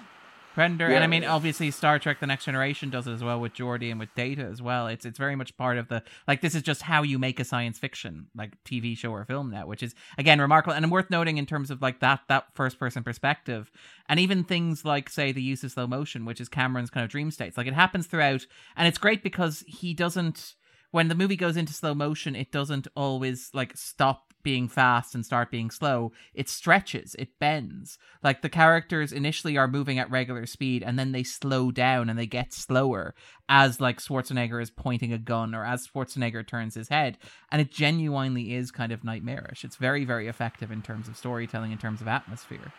Predator, 0.58 0.86
and 0.86 0.96
I 0.96 1.00
Yeah. 1.02 1.06
mean, 1.06 1.24
obviously, 1.24 1.70
Star 1.70 2.00
Trek: 2.00 2.18
The 2.18 2.26
Next 2.26 2.44
Generation 2.44 2.90
does 2.90 3.06
it 3.06 3.12
as 3.12 3.22
well 3.22 3.40
with 3.40 3.54
Geordi 3.54 3.90
and 3.92 4.00
with 4.00 4.12
Data 4.16 4.42
as 4.42 4.60
well. 4.60 4.88
It's 4.88 5.06
it's 5.06 5.16
very 5.18 5.36
much 5.36 5.56
part 5.56 5.78
of 5.78 5.86
the 5.86 6.02
like. 6.26 6.40
This 6.40 6.56
is 6.56 6.62
just 6.62 6.82
how 6.82 7.02
you 7.02 7.16
make 7.18 7.38
a 7.38 7.44
science 7.44 7.78
fiction 7.78 8.26
like 8.34 8.52
TV 8.64 8.96
show 8.96 9.12
or 9.12 9.24
film 9.24 9.50
now, 9.50 9.66
which 9.66 9.82
is 9.84 9.94
again 10.18 10.40
remarkable 10.40 10.74
and 10.74 10.90
worth 10.90 11.10
noting 11.10 11.38
in 11.38 11.46
terms 11.46 11.70
of 11.70 11.80
like 11.80 12.00
that 12.00 12.22
that 12.28 12.46
first 12.54 12.78
person 12.78 13.04
perspective, 13.04 13.70
and 14.08 14.18
even 14.18 14.42
things 14.42 14.84
like 14.84 15.08
say 15.08 15.30
the 15.30 15.42
use 15.42 15.62
of 15.62 15.70
slow 15.70 15.86
motion, 15.86 16.24
which 16.24 16.40
is 16.40 16.48
Cameron's 16.48 16.90
kind 16.90 17.04
of 17.04 17.10
dream 17.10 17.30
states. 17.30 17.56
Like 17.56 17.68
it 17.68 17.74
happens 17.74 18.08
throughout, 18.08 18.44
and 18.76 18.88
it's 18.88 18.98
great 18.98 19.22
because 19.22 19.64
he 19.68 19.94
doesn't. 19.94 20.54
When 20.90 21.08
the 21.08 21.14
movie 21.14 21.36
goes 21.36 21.56
into 21.56 21.72
slow 21.72 21.94
motion, 21.94 22.34
it 22.34 22.50
doesn't 22.50 22.88
always 22.96 23.50
like 23.52 23.76
stop 23.76 24.28
being 24.42 24.68
fast 24.68 25.14
and 25.14 25.26
start 25.26 25.50
being 25.50 25.70
slow. 25.70 26.12
It 26.32 26.48
stretches, 26.48 27.14
it 27.18 27.38
bends. 27.38 27.98
Like 28.22 28.40
the 28.40 28.48
characters 28.48 29.12
initially 29.12 29.58
are 29.58 29.68
moving 29.68 29.98
at 29.98 30.10
regular 30.10 30.46
speed 30.46 30.82
and 30.82 30.98
then 30.98 31.12
they 31.12 31.22
slow 31.22 31.70
down 31.70 32.08
and 32.08 32.18
they 32.18 32.26
get 32.26 32.54
slower 32.54 33.14
as 33.48 33.80
like 33.80 34.00
Schwarzenegger 34.00 34.62
is 34.62 34.70
pointing 34.70 35.12
a 35.12 35.18
gun 35.18 35.54
or 35.54 35.64
as 35.64 35.88
Schwarzenegger 35.88 36.46
turns 36.46 36.74
his 36.74 36.88
head. 36.88 37.18
And 37.50 37.60
it 37.60 37.70
genuinely 37.70 38.54
is 38.54 38.70
kind 38.70 38.92
of 38.92 39.04
nightmarish. 39.04 39.64
It's 39.64 39.76
very, 39.76 40.04
very 40.04 40.28
effective 40.28 40.70
in 40.70 40.80
terms 40.80 41.08
of 41.08 41.16
storytelling, 41.16 41.72
in 41.72 41.78
terms 41.78 42.00
of 42.00 42.08
atmosphere. 42.08 42.72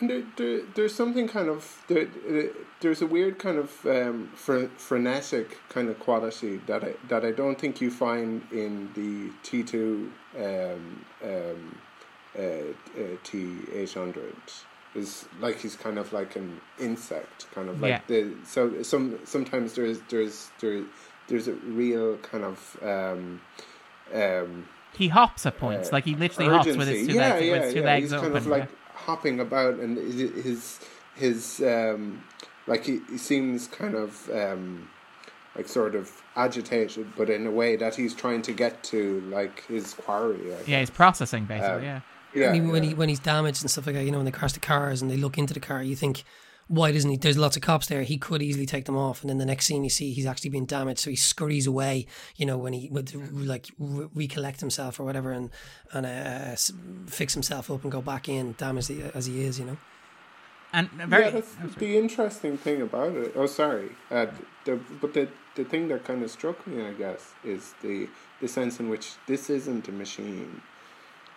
And 0.00 0.10
there, 0.10 0.22
there, 0.36 0.60
there's 0.74 0.94
something 0.94 1.28
kind 1.28 1.48
of 1.48 1.84
there, 1.86 2.08
there's 2.80 3.00
a 3.00 3.06
weird 3.06 3.38
kind 3.38 3.58
of 3.58 3.86
um, 3.86 4.28
fre- 4.34 4.66
frenetic 4.76 5.56
kind 5.68 5.88
of 5.88 6.00
quality 6.00 6.56
that 6.66 6.82
I 6.82 6.94
that 7.08 7.24
I 7.24 7.30
don't 7.30 7.58
think 7.60 7.80
you 7.80 7.90
find 7.92 8.42
in 8.50 8.90
the 8.94 9.30
T 9.44 9.62
two 9.62 10.10
um, 10.36 11.04
um, 11.22 11.78
uh, 12.36 12.42
uh, 12.42 13.16
T 13.22 13.56
eight 13.72 13.94
hundred. 13.94 14.34
Is 14.96 15.26
like 15.40 15.58
he's 15.60 15.76
kind 15.76 15.98
of 15.98 16.12
like 16.12 16.36
an 16.36 16.60
insect, 16.78 17.46
kind 17.54 17.68
of 17.68 17.80
like 17.80 17.90
Yeah. 17.90 18.00
the 18.08 18.34
so 18.44 18.82
some 18.82 19.18
sometimes 19.24 19.74
there's 19.74 20.00
there's 20.08 20.50
there 20.60 20.82
there's 21.28 21.46
a 21.48 21.54
real 21.54 22.16
kind 22.18 22.44
of 22.44 22.76
um, 22.82 23.40
um, 24.12 24.68
He 24.96 25.08
hops 25.08 25.46
at 25.46 25.56
points, 25.58 25.88
uh, 25.88 25.92
like 25.92 26.04
he 26.04 26.14
literally 26.14 26.48
hops 26.50 26.66
with 26.76 26.86
his 26.88 27.06
two 27.08 27.14
yeah, 27.14 27.20
legs, 27.34 27.44
yeah, 27.46 27.52
with 27.52 27.62
his 27.64 27.74
two 27.74 27.80
yeah. 27.80 27.86
legs 27.86 28.02
He's 28.04 28.12
open. 28.12 28.32
kind 28.32 28.36
of 28.38 28.46
like 28.46 28.68
hopping 28.94 29.40
about, 29.40 29.74
and 29.74 29.96
his 29.96 30.30
his, 30.44 30.80
his 31.14 31.60
um, 31.60 32.24
like 32.66 32.84
he, 32.84 33.00
he 33.10 33.18
seems 33.18 33.66
kind 33.68 33.94
of 33.94 34.30
um, 34.30 34.88
like 35.56 35.68
sort 35.68 35.94
of 35.94 36.10
agitated, 36.36 37.06
but 37.16 37.30
in 37.30 37.46
a 37.46 37.50
way 37.50 37.76
that 37.76 37.94
he's 37.94 38.14
trying 38.14 38.42
to 38.42 38.52
get 38.52 38.82
to 38.84 39.20
like 39.22 39.66
his 39.66 39.94
quarry. 39.94 40.36
I 40.36 40.48
yeah, 40.48 40.56
think. 40.56 40.78
he's 40.80 40.90
processing 40.90 41.44
basically. 41.44 41.76
Um, 41.76 41.82
yeah. 41.84 42.00
yeah, 42.34 42.48
I 42.48 42.52
mean, 42.52 42.68
when 42.68 42.82
yeah. 42.82 42.90
he 42.90 42.94
when 42.94 43.08
he's 43.08 43.20
damaged 43.20 43.62
and 43.62 43.70
stuff 43.70 43.86
like 43.86 43.94
that, 43.96 44.04
you 44.04 44.10
know, 44.10 44.18
when 44.18 44.24
they 44.24 44.32
crash 44.32 44.52
the 44.52 44.60
cars 44.60 45.02
and 45.02 45.10
they 45.10 45.16
look 45.16 45.38
into 45.38 45.54
the 45.54 45.60
car, 45.60 45.82
you 45.82 45.96
think, 45.96 46.24
why 46.68 46.92
doesn't 46.92 47.10
he? 47.10 47.16
There's 47.16 47.36
lots 47.36 47.56
of 47.56 47.62
cops 47.62 47.86
there. 47.86 48.02
He 48.02 48.16
could 48.16 48.42
easily 48.42 48.66
take 48.66 48.86
them 48.86 48.96
off, 48.96 49.20
and 49.22 49.30
then 49.30 49.38
the 49.38 49.46
next 49.46 49.66
scene 49.66 49.84
you 49.84 49.90
see, 49.90 50.12
he's 50.12 50.26
actually 50.26 50.50
been 50.50 50.66
damaged, 50.66 51.00
so 51.00 51.10
he 51.10 51.16
scurries 51.16 51.66
away. 51.66 52.06
You 52.36 52.46
know, 52.46 52.56
when 52.56 52.72
he 52.72 52.88
would 52.90 53.14
like 53.14 53.66
re- 53.78 54.08
recollect 54.14 54.60
himself 54.60 54.98
or 54.98 55.04
whatever, 55.04 55.30
and 55.32 55.50
and 55.92 56.06
uh, 56.06 56.56
fix 57.06 57.34
himself 57.34 57.70
up 57.70 57.82
and 57.82 57.92
go 57.92 58.00
back 58.00 58.28
in, 58.28 58.54
damaged 58.58 58.90
as 59.14 59.26
he 59.26 59.44
is. 59.44 59.58
You 59.58 59.66
know, 59.66 59.76
And 60.72 60.90
very 60.90 61.24
yeah, 61.24 61.30
that's 61.30 61.74
the 61.76 61.98
interesting 61.98 62.56
thing 62.58 62.82
about 62.82 63.12
it. 63.14 63.32
Oh, 63.36 63.46
sorry. 63.46 63.90
Uh, 64.10 64.26
the, 64.64 64.80
but 65.00 65.14
the 65.14 65.28
the 65.54 65.64
thing 65.64 65.88
that 65.88 66.04
kind 66.04 66.22
of 66.22 66.30
struck 66.30 66.66
me, 66.66 66.84
I 66.84 66.92
guess, 66.92 67.32
is 67.44 67.74
the 67.82 68.08
the 68.40 68.48
sense 68.48 68.80
in 68.80 68.88
which 68.88 69.12
this 69.26 69.50
isn't 69.50 69.86
a 69.88 69.92
machine. 69.92 70.62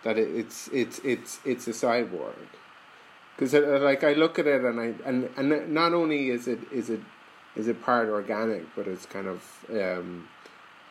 That 0.04 0.18
it, 0.18 0.28
it's 0.34 0.68
it's 0.72 0.98
it's 1.04 1.38
it's 1.44 1.68
a 1.68 1.72
cyborg. 1.72 2.34
Because 3.38 3.54
like 3.54 4.02
I 4.02 4.14
look 4.14 4.38
at 4.40 4.48
it 4.48 4.62
and 4.62 4.80
I 4.80 4.94
and 5.04 5.30
and 5.36 5.72
not 5.72 5.94
only 5.94 6.30
is 6.30 6.48
it 6.48 6.58
is 6.72 6.90
it 6.90 7.00
is 7.54 7.68
it 7.68 7.80
part 7.82 8.08
organic, 8.08 8.64
but 8.74 8.88
it's 8.88 9.06
kind 9.06 9.28
of 9.28 9.64
um, 9.70 10.28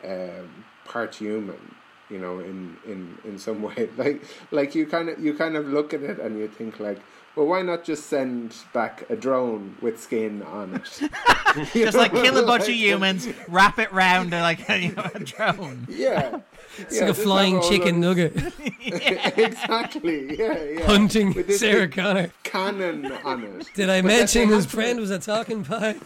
um, 0.04 0.64
part 0.84 1.14
human. 1.14 1.74
You 2.08 2.18
know, 2.18 2.38
in, 2.38 2.78
in, 2.86 3.18
in 3.22 3.38
some 3.38 3.60
way, 3.68 3.90
like 3.98 4.24
like 4.50 4.74
you 4.74 4.86
kind 4.86 5.10
of 5.10 5.18
you 5.18 5.34
kind 5.34 5.56
of 5.56 5.68
look 5.68 5.92
at 5.92 6.02
it 6.02 6.18
and 6.18 6.38
you 6.38 6.48
think 6.48 6.80
like, 6.80 7.00
well, 7.36 7.46
why 7.46 7.60
not 7.60 7.84
just 7.84 8.06
send 8.06 8.54
back 8.72 9.04
a 9.10 9.16
drone 9.16 9.76
with 9.82 10.00
skin 10.00 10.42
on 10.42 10.76
it? 10.76 11.10
Just 11.72 11.96
like 11.96 12.12
kill 12.12 12.36
a 12.36 12.46
bunch 12.46 12.64
of 12.64 12.74
humans, 12.74 13.28
wrap 13.48 13.78
it 13.78 13.92
round 13.92 14.34
uh, 14.34 14.40
like 14.40 14.68
you 14.68 14.92
know, 14.92 15.10
a 15.14 15.20
drone. 15.20 15.86
Yeah, 15.88 16.40
it's 16.78 16.96
yeah, 16.96 17.00
like 17.02 17.10
a 17.10 17.14
flying 17.14 17.60
chicken 17.62 18.00
those- 18.00 18.16
nugget 18.16 18.52
exactly. 19.38 20.36
Yeah, 20.38 20.62
yeah. 20.62 20.86
hunting 20.86 21.32
With 21.34 21.46
this 21.46 21.60
Sarah 21.60 21.86
big 21.86 21.92
Connor. 21.96 22.30
cannon 22.44 23.10
on 23.24 23.44
it. 23.44 23.70
Did 23.74 23.90
I 23.90 24.00
But 24.02 24.08
mention 24.08 24.48
his 24.48 24.64
have 24.64 24.72
friend 24.72 25.00
was 25.00 25.10
a 25.10 25.18
talking 25.18 25.64
pie? 25.64 25.96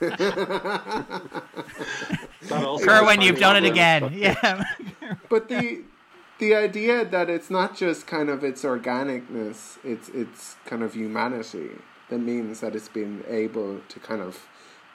That 0.00 1.32
also 2.64 2.84
Kirwan, 2.86 3.20
is 3.20 3.26
you've 3.26 3.38
done 3.38 3.56
it 3.56 3.64
again. 3.68 4.12
Yeah. 4.14 4.64
but 5.28 5.48
the 5.48 5.82
the 6.38 6.54
idea 6.54 7.04
that 7.04 7.28
it's 7.28 7.50
not 7.50 7.76
just 7.76 8.06
kind 8.06 8.28
of 8.28 8.44
its 8.44 8.62
organicness, 8.62 9.78
it's 9.84 10.08
it's 10.10 10.56
kind 10.66 10.82
of 10.82 10.94
humanity 10.94 11.70
that 12.10 12.18
means 12.18 12.60
that 12.60 12.74
it's 12.74 12.88
been 12.88 13.24
able 13.28 13.80
to 13.88 14.00
kind 14.00 14.22
of 14.22 14.46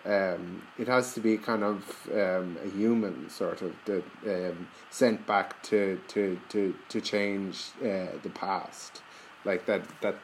um, 0.05 0.61
it 0.77 0.87
has 0.87 1.13
to 1.13 1.19
be 1.21 1.37
kind 1.37 1.63
of 1.63 1.83
um, 2.11 2.57
a 2.63 2.69
human 2.69 3.29
sort 3.29 3.61
of 3.61 3.73
that 3.85 4.03
um, 4.27 4.67
sent 4.89 5.25
back 5.25 5.61
to 5.63 5.99
to 6.09 6.39
to 6.49 6.75
to 6.89 7.01
change 7.01 7.69
uh, 7.81 8.07
the 8.21 8.31
past, 8.33 9.01
like 9.45 9.65
that 9.65 9.81
that 10.01 10.15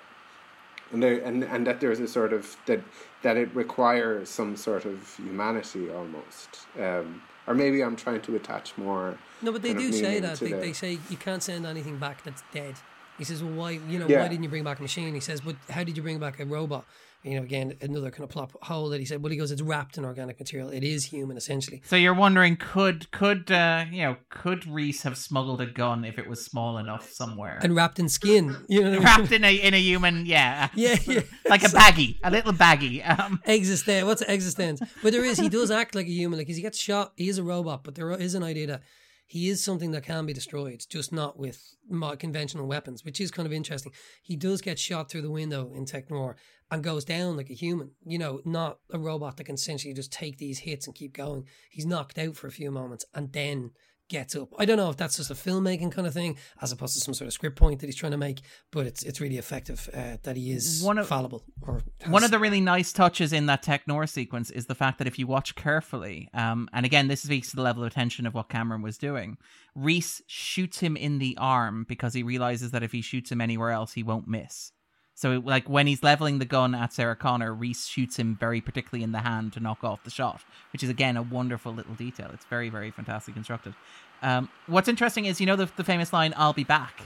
and 0.92 1.02
there 1.04 1.20
and 1.20 1.44
and 1.44 1.66
that 1.68 1.80
there's 1.80 2.00
a 2.00 2.08
sort 2.08 2.34
of 2.34 2.58
that 2.66 2.82
that 3.22 3.38
it 3.38 3.54
requires 3.56 4.30
some 4.30 4.56
sort 4.58 4.86
of 4.86 5.16
humanity 5.18 5.90
almost 5.92 6.62
um 6.80 7.22
or 7.46 7.54
maybe 7.54 7.84
i'm 7.84 7.96
trying 7.96 8.20
to 8.22 8.36
attach 8.36 8.76
more 8.78 9.16
No, 9.44 9.52
but 9.52 9.62
they 9.62 9.74
do 9.76 9.92
say 9.94 10.20
that. 10.20 10.40
They, 10.40 10.52
the- 10.52 10.58
they 10.58 10.74
say 10.74 10.98
you 11.10 11.18
can't 11.18 11.44
send 11.44 11.66
anything 11.66 11.98
back 11.98 12.24
that's 12.24 12.44
dead. 12.52 12.76
He 13.20 13.24
says, 13.26 13.44
well, 13.44 13.54
why, 13.54 13.72
you 13.92 14.00
know, 14.00 14.08
Yeah. 14.08 14.22
why 14.22 14.30
didn't 14.30 14.44
you 14.44 14.50
bring 14.50 14.64
back 14.64 14.80
a 14.80 14.82
machine? 14.82 15.14
He 15.14 15.20
says, 15.20 15.42
but 15.42 15.56
how 15.70 15.84
did 15.84 15.96
you 15.98 16.02
bring 16.04 16.20
back 16.20 16.40
a 16.40 16.46
robot? 16.46 16.86
You 17.24 17.36
know, 17.36 17.42
again, 17.44 17.76
another 17.82 18.12
kind 18.12 18.24
of 18.24 18.30
plop 18.30 18.54
hole 18.64 18.88
that 18.90 19.00
he 19.02 19.06
said, 19.06 19.22
well, 19.22 19.30
he 19.30 19.36
goes, 19.36 19.52
it's 19.52 19.62
wrapped 19.62 19.98
in 19.98 20.06
organic 20.06 20.40
material. 20.40 20.70
It 20.70 20.86
is 20.86 21.04
human, 21.04 21.36
essentially. 21.36 21.82
So 21.84 21.98
you're 21.98 22.14
wondering, 22.14 22.56
could 22.56 23.12
could 23.12 23.52
uh, 23.52 23.86
you 23.92 24.04
know 24.04 24.16
could 24.30 24.66
Reese 24.66 25.04
have 25.04 25.18
smuggled 25.18 25.60
a 25.60 25.66
gun 25.66 26.06
if 26.06 26.18
it 26.18 26.30
was 26.30 26.46
small 26.46 26.78
enough 26.78 27.10
somewhere, 27.12 27.60
And 27.62 27.76
wrapped 27.76 28.00
in 28.00 28.08
skin. 28.08 28.56
You 28.70 28.82
know 28.84 28.90
what 28.90 28.92
I 28.92 28.96
mean? 29.00 29.04
wrapped 29.04 29.32
in 29.34 29.44
a 29.44 29.54
in 29.54 29.74
a 29.74 29.82
human? 29.82 30.26
Yeah, 30.26 30.70
Yeah, 30.76 30.98
yeah. 31.06 31.22
like 31.50 31.64
a 31.64 31.68
baggie, 31.68 32.20
a 32.24 32.32
little 32.32 32.54
baggie. 32.54 33.08
Um, 33.08 33.42
Existence. 33.46 34.06
What's 34.06 34.22
existence? 34.22 34.82
But 35.04 35.12
there 35.12 35.26
is. 35.26 35.40
He 35.40 35.50
does 35.50 35.72
act 35.72 35.96
like 35.96 36.08
a 36.08 36.12
human. 36.12 36.40
like 36.40 36.48
he 36.48 36.62
gets 36.62 36.80
shot. 36.80 37.12
He 37.18 37.28
is 37.28 37.38
a 37.38 37.44
robot, 37.44 37.84
but 37.84 37.96
there 37.96 38.12
is 38.12 38.34
an 38.34 38.44
idea 38.44 38.68
that 38.68 38.84
he 39.30 39.50
is 39.50 39.64
something 39.64 39.92
that 39.92 40.04
can 40.04 40.26
be 40.26 40.34
destroyed, 40.34 40.84
just 40.90 41.12
not 41.12 41.38
with 41.38 41.76
conventional 42.18 42.66
weapons, 42.66 43.06
which 43.06 43.22
is 43.22 43.30
kind 43.30 43.46
of 43.46 43.54
interesting. 43.54 43.92
He 44.24 44.36
does 44.36 44.60
get 44.62 44.80
shot 44.80 45.10
through 45.12 45.22
the 45.22 45.30
window 45.30 45.72
in 45.76 45.86
Tech 45.86 46.10
Noir 46.10 46.36
and 46.72 46.84
goes 46.84 47.06
down 47.06 47.38
like 47.38 47.50
a 47.50 47.54
human. 47.54 47.92
You 48.06 48.18
know, 48.20 48.42
not 48.46 48.80
a 48.92 49.00
robot 49.00 49.38
that 49.38 49.46
can 49.46 49.56
essentially 49.56 49.94
just 49.94 50.12
take 50.12 50.38
these 50.38 50.60
hits 50.60 50.86
and 50.88 50.96
keep 50.96 51.14
going. 51.14 51.46
He's 51.70 51.86
knocked 51.86 52.18
out 52.20 52.36
for 52.36 52.48
a 52.48 52.52
few 52.52 52.72
moments 52.72 53.06
and 53.14 53.32
then 53.34 53.72
gets 54.10 54.36
up. 54.36 54.50
I 54.58 54.66
don't 54.66 54.78
know 54.78 54.90
if 54.90 54.98
that's 54.98 55.18
just 55.18 55.30
a 55.30 55.36
filmmaking 55.36 55.92
kind 55.92 56.08
of 56.08 56.14
thing, 56.16 56.36
as 56.64 56.72
opposed 56.72 56.96
to 56.96 57.00
some 57.00 57.14
sort 57.14 57.28
of 57.28 57.34
script 57.34 57.56
point 57.56 57.80
that 57.80 57.86
he's 57.86 57.96
trying 57.96 58.12
to 58.14 58.18
make. 58.18 58.42
But 58.72 58.88
it's 58.88 59.04
it's 59.04 59.22
really 59.22 59.38
effective 59.38 59.88
uh, 59.94 60.18
that 60.24 60.36
he 60.36 60.52
is 60.52 60.82
One 60.82 60.98
of- 60.98 61.08
fallible. 61.08 61.44
Or 61.62 61.82
One 62.08 62.24
of 62.24 62.32
the 62.32 62.40
really 62.40 62.60
nice 62.60 62.92
touches 62.92 63.34
in 63.34 63.46
that 63.46 63.62
Tech 63.62 63.88
Noir 63.88 64.08
sequence 64.08 64.50
is 64.50 64.66
the 64.66 64.74
fact 64.74 64.98
that 64.98 65.06
if 65.06 65.20
you 65.20 65.28
watch 65.28 65.54
carefully, 65.54 66.28
um, 66.34 66.68
and 66.74 66.88
again, 66.88 67.08
this 67.08 67.22
speaks 67.22 67.52
to 67.52 67.56
the 67.56 67.62
level 67.62 67.84
of 67.84 67.92
attention 67.92 68.26
of 68.26 68.34
what 68.34 68.50
Cameron 68.50 68.82
was 68.82 68.98
doing, 68.98 69.38
Reese 69.76 70.24
shoots 70.26 70.80
him 70.80 70.98
in 70.98 71.20
the 71.20 71.38
arm 71.40 71.86
because 71.88 72.16
he 72.16 72.24
realizes 72.24 72.72
that 72.72 72.82
if 72.82 72.92
he 72.92 73.02
shoots 73.02 73.32
him 73.32 73.42
anywhere 73.42 73.70
else, 73.70 73.94
he 73.94 74.02
won't 74.02 74.28
miss. 74.28 74.72
So, 75.20 75.42
like, 75.44 75.68
when 75.68 75.86
he's 75.86 76.02
leveling 76.02 76.40
the 76.40 76.46
gun 76.46 76.74
at 76.74 76.94
Sarah 76.94 77.14
Connor, 77.14 77.54
Reese 77.54 77.86
shoots 77.88 78.16
him 78.16 78.38
very 78.40 78.62
particularly 78.62 79.04
in 79.04 79.12
the 79.12 79.20
hand 79.20 79.52
to 79.52 79.60
knock 79.60 79.84
off 79.84 80.02
the 80.06 80.10
shot, 80.10 80.46
which 80.72 80.82
is, 80.82 80.90
again, 80.90 81.18
a 81.18 81.22
wonderful 81.22 81.74
little 81.74 81.94
detail. 81.94 82.30
It's 82.34 82.46
very, 82.46 82.70
very 82.70 82.90
fantastically 82.90 83.34
constructed. 83.34 83.74
Um, 84.22 84.48
what's 84.68 84.88
interesting 84.88 85.26
is, 85.26 85.42
you 85.42 85.46
know, 85.46 85.58
the, 85.58 85.70
the 85.76 85.84
famous 85.84 86.14
line, 86.14 86.34
I'll 86.38 86.54
be 86.54 86.64
back. 86.64 87.02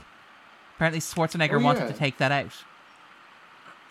Apparently, 0.76 1.00
Schwarzenegger 1.00 1.60
Oh, 1.60 1.64
wanted 1.64 1.88
to 1.88 1.92
take 1.92 2.18
that 2.18 2.30
out. 2.30 2.52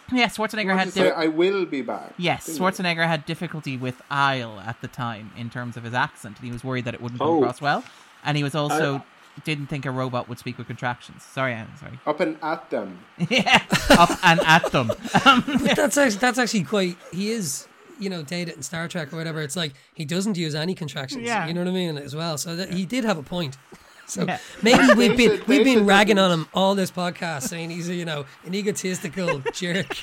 Yeah, 0.10 0.28
Schwarzenegger 0.28 0.74
had 0.74 0.86
to 0.86 0.92
say, 0.92 1.12
I 1.12 1.28
will 1.28 1.66
be 1.66 1.82
back. 1.82 2.14
Yes? 2.18 2.48
Schwarzenegger 2.58 3.06
had 3.06 3.26
difficulty 3.26 3.76
with 3.76 4.02
"I'll" 4.10 4.58
at 4.62 4.80
the 4.80 4.88
time 4.88 5.32
in 5.38 5.50
terms 5.50 5.76
of 5.76 5.84
his 5.84 5.94
accent, 5.94 6.38
and 6.38 6.46
he 6.46 6.52
was 6.54 6.64
worried 6.64 6.86
that 6.86 6.94
it 6.94 7.02
wouldn't 7.02 7.20
come 7.20 7.28
Oh. 7.28 7.40
across 7.44 7.60
well. 7.60 7.84
And 8.24 8.38
he 8.38 8.44
was 8.44 8.56
also 8.56 9.04
didn't 9.44 9.68
think 9.68 9.86
a 9.86 9.92
robot 9.92 10.30
would 10.30 10.40
speak 10.40 10.58
with 10.58 10.68
contractions. 10.68 11.24
Sorry, 11.24 11.54
Anne, 11.54 11.68
sorry. 11.80 12.00
Up 12.06 12.20
and 12.20 12.38
at 12.42 12.70
them. 12.70 13.00
yeah, 13.30 13.64
up 13.92 14.12
and 14.24 14.40
at 14.42 14.72
them. 14.72 14.92
Um, 15.26 15.44
But 15.46 15.76
that's 15.76 15.98
actually, 15.98 16.20
that's 16.20 16.38
actually 16.40 16.64
quite. 16.64 16.98
He 17.12 17.32
is, 17.32 17.68
you 18.00 18.10
know, 18.10 18.22
Data 18.24 18.54
in 18.56 18.62
Star 18.62 18.88
Trek 18.88 19.12
or 19.14 19.18
whatever. 19.18 19.42
It's 19.42 19.56
like 19.56 19.74
he 19.94 20.06
doesn't 20.06 20.38
use 20.38 20.54
any 20.56 20.76
contractions. 20.76 21.24
Yeah. 21.24 21.48
You 21.48 21.54
know 21.54 21.62
what 21.62 21.70
I 21.70 21.74
mean 21.74 21.98
as 21.98 22.16
well. 22.16 22.38
So 22.38 22.56
that, 22.56 22.72
he 22.74 22.86
did 22.86 23.04
have 23.06 23.18
a 23.18 23.24
point. 23.24 23.58
So 24.06 24.26
Yeah. 24.26 24.38
maybe 24.62 24.84
we've 24.96 25.16
been 25.16 25.30
David- 25.30 25.48
we've 25.48 25.64
been 25.64 25.74
David 25.76 25.88
ragging 25.88 26.20
on 26.20 26.30
him 26.30 26.48
all 26.54 26.76
this 26.76 26.92
podcast, 26.92 27.44
saying 27.44 27.70
he's 27.70 27.88
a, 27.88 27.96
you 27.96 28.04
know 28.04 28.26
an 28.46 28.54
egotistical 28.54 29.40
jerk. 29.54 29.96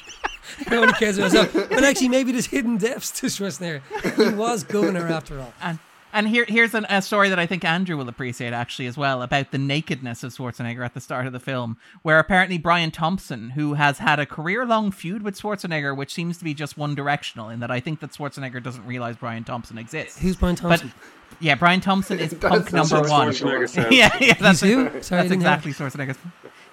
No 0.70 0.80
one 0.80 0.92
cares 0.94 1.18
about 1.18 1.32
himself. 1.32 1.68
But 1.68 1.84
actually, 1.84 2.08
maybe 2.08 2.32
there's 2.32 2.46
hidden 2.46 2.78
depths 2.78 3.10
to 3.20 3.26
Schwarzenegger. 3.26 3.82
He 4.16 4.34
was 4.34 4.64
governor 4.64 5.06
after 5.06 5.38
all. 5.38 5.52
And 5.60 5.78
and 6.12 6.28
here 6.28 6.44
here's 6.48 6.74
an, 6.74 6.86
a 6.88 7.00
story 7.02 7.28
that 7.28 7.38
I 7.38 7.46
think 7.46 7.64
Andrew 7.64 7.96
will 7.96 8.08
appreciate 8.08 8.52
actually 8.52 8.86
as 8.86 8.96
well 8.96 9.22
about 9.22 9.50
the 9.50 9.58
nakedness 9.58 10.22
of 10.22 10.32
Schwarzenegger 10.32 10.84
at 10.84 10.94
the 10.94 11.00
start 11.00 11.26
of 11.26 11.32
the 11.32 11.40
film, 11.40 11.76
where 12.02 12.18
apparently 12.18 12.58
Brian 12.58 12.90
Thompson, 12.90 13.50
who 13.50 13.74
has 13.74 13.98
had 13.98 14.18
a 14.18 14.26
career 14.26 14.64
long 14.66 14.90
feud 14.90 15.22
with 15.22 15.40
Schwarzenegger, 15.40 15.96
which 15.96 16.12
seems 16.12 16.38
to 16.38 16.44
be 16.44 16.54
just 16.54 16.76
one 16.78 16.94
directional, 16.94 17.48
in 17.48 17.60
that 17.60 17.70
I 17.70 17.80
think 17.80 18.00
that 18.00 18.10
Schwarzenegger 18.12 18.62
doesn't 18.62 18.86
realize 18.86 19.16
Brian 19.16 19.44
Thompson 19.44 19.78
exists. 19.78 20.18
Who's 20.20 20.36
Brian 20.36 20.56
Thompson? 20.56 20.92
But 21.28 21.36
yeah, 21.40 21.54
Brian 21.54 21.80
Thompson 21.80 22.18
is 22.18 22.34
punk 22.40 22.72
not 22.72 22.90
number 22.90 23.08
one. 23.08 23.32
Yeah, 23.90 24.10
yeah, 24.20 24.34
that's 24.34 24.60
He's 24.60 24.72
who? 24.74 24.84
Sorry, 24.84 24.90
that's 24.90 25.08
didn't 25.08 25.28
hear. 25.28 25.34
exactly 25.34 25.72
Schwarzenegger's. 25.72 26.18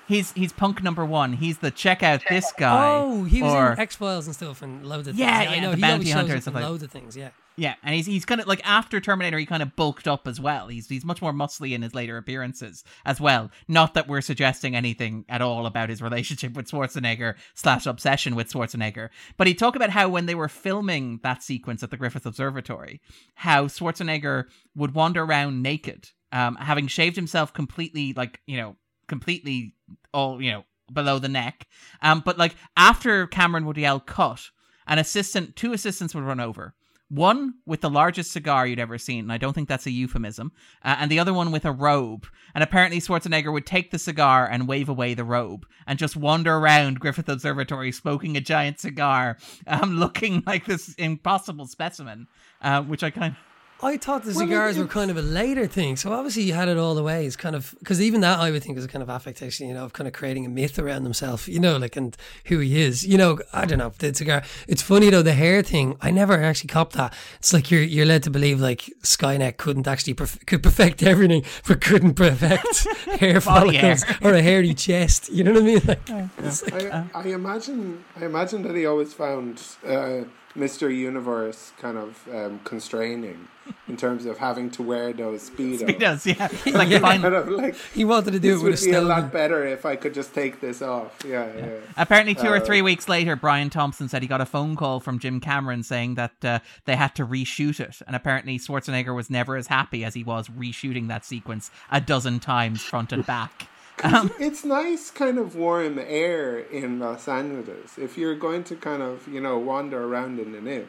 He's 0.08 0.32
he's 0.32 0.54
punk 0.54 0.82
number 0.82 1.04
one. 1.06 1.34
He's 1.34 1.58
the 1.58 1.70
check 1.70 2.02
out 2.02 2.22
this 2.30 2.52
guy. 2.58 2.88
Oh, 2.98 3.26
he 3.26 3.42
was 3.44 3.54
or, 3.54 3.74
in 3.74 3.80
X 3.80 3.96
Files 3.98 4.26
and 4.26 4.34
stuff 4.36 4.62
and 4.62 4.86
loads 4.86 5.08
of 5.10 5.16
Yeah, 5.18 5.40
things. 5.40 5.52
I 5.52 5.56
yeah, 5.56 5.62
know 5.62 5.70
the 5.72 5.76
he 5.76 5.82
bounty 5.82 6.10
hunter 6.12 6.34
and 6.34 6.42
stuff 6.42 6.54
like- 6.56 6.64
loads 6.64 6.82
of 6.84 6.92
things. 6.92 7.18
Yeah. 7.18 7.30
Yeah, 7.60 7.74
and 7.82 7.96
he's 7.96 8.06
he's 8.06 8.24
kind 8.24 8.40
of 8.40 8.46
like 8.46 8.62
after 8.64 9.02
Terminator, 9.02 9.40
he 9.40 9.46
kind 9.48 9.64
of 9.64 9.76
bulked 9.76 10.08
up 10.08 10.28
as 10.28 10.40
well. 10.40 10.68
He's 10.68 10.88
he's 10.88 11.04
much 11.04 11.24
more 11.24 11.34
muscly 11.34 11.72
in 11.72 11.82
his 11.82 11.96
later 11.96 12.16
appearances 12.16 12.84
as 13.04 13.20
well. 13.20 13.50
Not 13.68 13.96
that 13.96 14.08
we're 14.08 14.22
suggesting 14.22 14.76
anything 14.76 15.26
at 15.28 15.42
all 15.42 15.66
about 15.66 15.90
his 15.90 16.00
relationship 16.00 16.54
with 16.54 16.70
Schwarzenegger 16.70 17.34
slash 17.56 17.88
obsession 17.88 18.36
with 18.36 18.52
Schwarzenegger, 18.54 19.10
but 19.38 19.48
he 19.48 19.56
talked 19.56 19.76
about 19.76 19.90
how 19.90 20.08
when 20.08 20.28
they 20.28 20.36
were 20.36 20.48
filming 20.48 21.20
that 21.24 21.42
sequence 21.42 21.82
at 21.82 21.90
the 21.90 21.98
Griffith 21.98 22.28
Observatory, 22.28 23.02
how 23.34 23.66
Schwarzenegger 23.66 24.46
would 24.76 24.94
wander 24.94 25.24
around 25.24 25.64
naked, 25.64 26.12
um, 26.32 26.58
having 26.58 26.86
shaved 26.86 27.16
himself 27.16 27.54
completely, 27.54 28.14
like 28.14 28.40
you 28.46 28.58
know, 28.58 28.76
completely 29.08 29.74
all 30.14 30.40
you 30.40 30.52
know 30.52 30.64
below 30.94 31.18
the 31.18 31.28
neck. 31.28 31.66
Um, 32.04 32.22
but 32.24 32.38
like 32.38 32.56
after 32.76 33.26
Cameron 33.26 33.66
would 33.66 33.78
yell 33.78 34.00
cut, 34.00 34.42
an 34.86 35.00
assistant, 35.00 35.56
two 35.56 35.74
assistants 35.74 36.14
would 36.14 36.24
run 36.24 36.40
over. 36.40 36.76
One 37.10 37.56
with 37.66 37.80
the 37.80 37.90
largest 37.90 38.32
cigar 38.32 38.68
you'd 38.68 38.80
ever 38.80 38.98
seen, 38.98 39.20
and 39.26 39.32
I 39.32 39.38
don't 39.38 39.54
think 39.54 39.70
that's 39.70 39.86
a 39.86 39.92
euphemism, 39.92 40.52
uh, 40.84 40.98
and 41.00 41.10
the 41.10 41.20
other 41.20 41.34
one 41.34 41.52
with 41.52 41.64
a 41.64 41.72
robe. 41.72 42.28
And 42.54 42.64
apparently, 42.64 43.00
Schwarzenegger 43.00 43.52
would 43.54 43.66
take 43.66 43.92
the 43.92 44.00
cigar 44.00 44.46
and 44.46 44.68
wave 44.68 44.90
away 44.90 45.14
the 45.14 45.24
robe 45.24 45.66
and 45.86 45.98
just 45.98 46.18
wander 46.18 46.56
around 46.56 47.00
Griffith 47.00 47.30
Observatory 47.30 47.94
smoking 47.94 48.36
a 48.36 48.42
giant 48.42 48.80
cigar, 48.80 49.38
um, 49.68 49.96
looking 50.00 50.44
like 50.46 50.66
this 50.66 50.94
impossible 50.96 51.66
specimen, 51.66 52.28
uh, 52.62 52.82
which 52.82 53.04
I 53.04 53.10
kind 53.10 53.34
of. 53.34 53.40
I 53.82 53.98
thought 53.98 54.24
the 54.24 54.32
Well, 54.32 54.40
cigars 54.40 54.78
were 54.78 54.88
kind 54.88 55.12
of 55.12 55.18
a 55.18 55.22
later 55.22 55.68
thing, 55.68 55.98
so 55.98 56.12
obviously 56.12 56.42
you 56.44 56.54
had 56.54 56.68
it 56.68 56.78
all 56.78 56.96
the 56.96 57.04
way. 57.04 57.28
It's 57.28 57.36
kind 57.36 57.56
of 57.56 57.76
because 57.78 58.02
even 58.02 58.22
that 58.22 58.40
I 58.40 58.50
would 58.50 58.64
think 58.64 58.76
is 58.78 58.86
a 58.86 58.88
kind 58.88 59.04
of 59.04 59.10
affectation, 59.10 59.68
you 59.68 59.74
know, 59.76 59.86
of 59.86 59.94
kind 59.94 60.08
of 60.08 60.14
creating 60.14 60.46
a 60.48 60.50
myth 60.50 60.80
around 60.80 61.04
himself, 61.04 61.48
you 61.48 61.60
know, 61.60 61.78
like 61.78 61.96
and 61.96 62.18
who 62.46 62.58
he 62.58 62.82
is. 62.82 63.06
You 63.06 63.20
know, 63.20 63.40
I 63.54 63.66
don't 63.66 63.78
know 63.78 63.94
the 64.00 64.14
cigar. 64.16 64.42
It's 64.68 64.82
funny 64.82 65.12
though 65.12 65.22
the 65.22 65.34
hair 65.34 65.62
thing. 65.62 65.96
I 66.02 66.10
never 66.10 66.42
actually 66.42 66.70
copped 66.70 66.94
that. 66.94 67.14
It's 67.38 67.54
like 67.54 67.70
you're 67.70 67.84
you're 67.84 68.06
led 68.08 68.24
to 68.24 68.32
believe 68.32 68.60
like 68.60 68.92
Skynet 69.04 69.58
couldn't 69.58 69.88
actually 69.88 70.16
perf- 70.16 70.44
could 70.48 70.64
perfect 70.64 71.04
everything, 71.14 71.44
but 71.68 71.80
couldn't 71.80 72.16
perfect 72.16 72.88
hair 73.20 73.40
Body 73.42 73.76
hair. 73.78 73.96
follicles 73.96 74.04
or 74.24 74.34
a 74.34 74.42
hairy 74.42 74.74
chest. 74.74 75.30
You 75.30 75.44
know 75.44 75.54
what 75.54 75.62
I 75.62 75.66
mean? 75.66 75.82
Like, 75.86 76.10
it's 76.40 76.64
like 76.72 76.92
I, 76.92 77.06
I 77.14 77.28
imagine 77.28 78.04
I 78.20 78.26
imagine 78.26 78.64
that 78.64 78.76
he 78.76 78.88
always 78.88 79.14
found 79.14 79.62
uh, 79.86 80.24
Mr. 80.58 80.94
Universe 80.94 81.74
kind 81.80 81.98
of 82.00 82.28
um, 82.34 82.60
constraining 82.64 83.48
in 83.88 83.98
terms 83.98 84.26
of 84.26 84.38
having 84.38 84.70
to 84.72 84.84
wear 84.84 85.14
those 85.14 85.50
speedos. 85.50 85.88
He 85.88 85.96
does, 85.96 86.26
yeah. 86.26 86.48
Like 86.66 86.90
Yeah. 86.90 87.00
Kind 87.00 87.26
of 87.26 87.48
like 87.62 87.76
he 87.94 88.06
wanted 88.06 88.32
to 88.32 88.40
do 88.40 88.54
this 88.54 88.62
it 88.62 88.64
with 88.64 88.82
would 88.82 88.90
a 88.90 88.92
be 88.92 88.98
a 88.98 89.02
lot 89.02 89.32
better 89.32 89.66
if 89.66 89.86
I 89.86 89.96
could 89.96 90.14
just 90.14 90.34
take 90.34 90.60
this 90.60 90.82
off. 90.82 91.18
Yeah, 91.26 91.48
yeah. 91.56 91.80
Apparently, 91.96 92.36
two 92.36 92.48
or 92.48 92.58
Uh, 92.58 92.66
three 92.66 92.82
weeks 92.82 93.08
later, 93.08 93.36
Brian 93.36 93.70
Thompson 93.70 94.10
said 94.10 94.22
he 94.22 94.28
got 94.28 94.42
a 94.42 94.46
phone 94.46 94.76
call 94.76 95.00
from 95.00 95.20
Jim 95.20 95.40
Cameron 95.40 95.84
saying 95.84 96.16
that 96.16 96.44
uh, 96.44 96.60
they 96.86 96.96
had 96.96 97.16
to 97.16 97.26
reshoot 97.26 97.80
it. 97.80 98.02
And 98.06 98.16
apparently, 98.16 98.60
Schwarzenegger 98.60 99.16
was 99.16 99.30
never 99.30 99.56
as 99.56 99.68
happy 99.68 100.04
as 100.04 100.14
he 100.14 100.24
was 100.24 100.48
reshooting 100.50 101.08
that 101.08 101.26
sequence 101.26 101.72
a 101.92 102.02
dozen 102.02 102.40
times, 102.40 102.82
front 102.82 103.12
and 103.12 103.26
back. 103.26 103.68
Um, 104.04 104.30
It's 104.40 104.64
nice, 104.64 105.10
kind 105.10 105.40
of 105.40 105.56
warm 105.56 105.98
air 105.98 106.60
in 106.60 107.00
Los 107.00 107.28
Angeles. 107.28 107.98
If 107.98 108.16
you're 108.16 108.36
going 108.36 108.64
to 108.66 108.76
kind 108.76 109.02
of 109.02 109.28
you 109.28 109.42
know 109.42 109.58
wander 109.58 110.04
around 110.04 110.40
in 110.40 110.52
the 110.52 110.62
nip, 110.62 110.88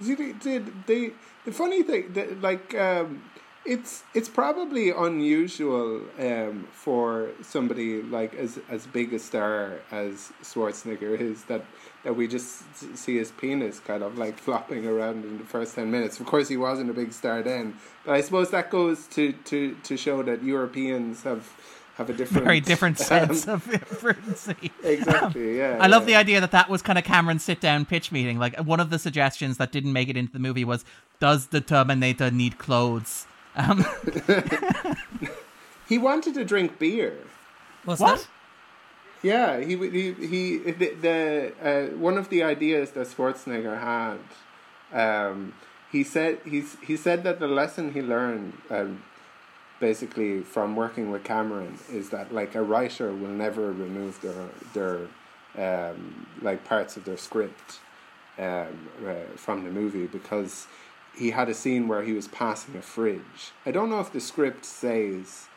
See, 0.00 0.14
they, 0.14 0.32
they, 0.32 0.58
they, 0.86 1.10
the 1.48 1.54
funny 1.54 1.82
thing, 1.82 2.12
that, 2.12 2.42
like, 2.42 2.74
um, 2.74 3.22
it's 3.64 4.02
it's 4.14 4.28
probably 4.28 4.90
unusual 4.90 6.02
um, 6.18 6.66
for 6.72 7.30
somebody 7.42 8.02
like 8.02 8.34
as 8.34 8.58
as 8.70 8.86
big 8.86 9.12
a 9.12 9.18
star 9.18 9.80
as 9.90 10.32
Schwarzenegger 10.42 11.20
is 11.20 11.44
that 11.44 11.64
that 12.04 12.14
we 12.16 12.26
just 12.28 12.62
see 12.96 13.18
his 13.18 13.30
penis 13.32 13.78
kind 13.80 14.02
of 14.02 14.16
like 14.16 14.38
flopping 14.46 14.86
around 14.86 15.24
in 15.24 15.38
the 15.38 15.44
first 15.44 15.74
ten 15.74 15.90
minutes. 15.90 16.18
Of 16.20 16.26
course, 16.26 16.48
he 16.48 16.56
wasn't 16.56 16.88
a 16.90 16.94
big 16.94 17.12
star 17.12 17.42
then, 17.42 17.76
but 18.04 18.14
I 18.14 18.20
suppose 18.22 18.50
that 18.50 18.70
goes 18.70 19.06
to 19.08 19.32
to 19.32 19.74
to 19.82 19.96
show 19.96 20.22
that 20.22 20.42
Europeans 20.42 21.22
have 21.24 21.44
have 21.98 22.08
a 22.08 22.14
different 22.14 22.44
very 22.44 22.60
different 22.60 22.98
um, 23.00 23.06
sense 23.34 23.46
of 23.46 23.62
frequency. 23.62 24.72
exactly, 24.82 25.58
yeah. 25.58 25.76
I 25.80 25.88
love 25.88 26.06
the 26.06 26.16
idea 26.16 26.40
that 26.40 26.52
that 26.52 26.70
was 26.70 26.80
kind 26.80 26.98
of 26.98 27.04
Cameron's 27.04 27.44
sit 27.44 27.60
down 27.60 27.84
pitch 27.84 28.10
meeting. 28.10 28.38
Like 28.38 28.58
one 28.58 28.80
of 28.80 28.88
the 28.88 28.98
suggestions 28.98 29.58
that 29.58 29.72
didn't 29.72 29.92
make 29.92 30.08
it 30.08 30.16
into 30.16 30.32
the 30.32 30.38
movie 30.38 30.64
was, 30.64 30.84
"Does 31.20 31.48
the 31.48 31.60
Terminator 31.60 32.30
need 32.30 32.56
clothes?" 32.58 33.26
Um, 33.56 33.84
He 35.88 35.96
wanted 35.96 36.34
to 36.34 36.44
drink 36.44 36.78
beer. 36.78 37.16
What's 37.84 38.00
what? 38.00 38.18
that? 38.18 38.28
Yeah, 39.22 39.58
he 39.58 39.74
he 39.76 40.12
he 40.12 40.58
the, 40.58 40.94
the 40.94 41.52
uh, 41.62 41.96
one 41.96 42.18
of 42.18 42.28
the 42.28 42.42
ideas 42.42 42.92
that 42.92 43.06
Schwarzenegger 43.08 43.80
had. 43.80 44.18
Um, 44.92 45.54
he 45.90 46.04
said 46.04 46.40
he's 46.44 46.76
he 46.86 46.96
said 46.96 47.24
that 47.24 47.40
the 47.40 47.48
lesson 47.48 47.94
he 47.94 48.02
learned, 48.02 48.52
um, 48.70 49.02
basically 49.80 50.42
from 50.42 50.76
working 50.76 51.10
with 51.10 51.24
Cameron, 51.24 51.78
is 51.90 52.10
that 52.10 52.32
like 52.32 52.54
a 52.54 52.62
writer 52.62 53.12
will 53.12 53.28
never 53.28 53.72
remove 53.72 54.20
their 54.20 54.48
their 54.74 55.08
um, 55.56 56.26
like 56.42 56.64
parts 56.64 56.96
of 56.96 57.04
their 57.04 57.16
script 57.16 57.80
um, 58.38 58.88
uh, 59.06 59.14
from 59.36 59.64
the 59.64 59.70
movie 59.70 60.06
because 60.06 60.66
he 61.16 61.30
had 61.30 61.48
a 61.48 61.54
scene 61.54 61.88
where 61.88 62.02
he 62.02 62.12
was 62.12 62.28
passing 62.28 62.76
a 62.76 62.82
fridge. 62.82 63.52
I 63.66 63.72
don't 63.72 63.90
know 63.90 64.00
if 64.00 64.12
the 64.12 64.20
script 64.20 64.64
says 64.64 65.48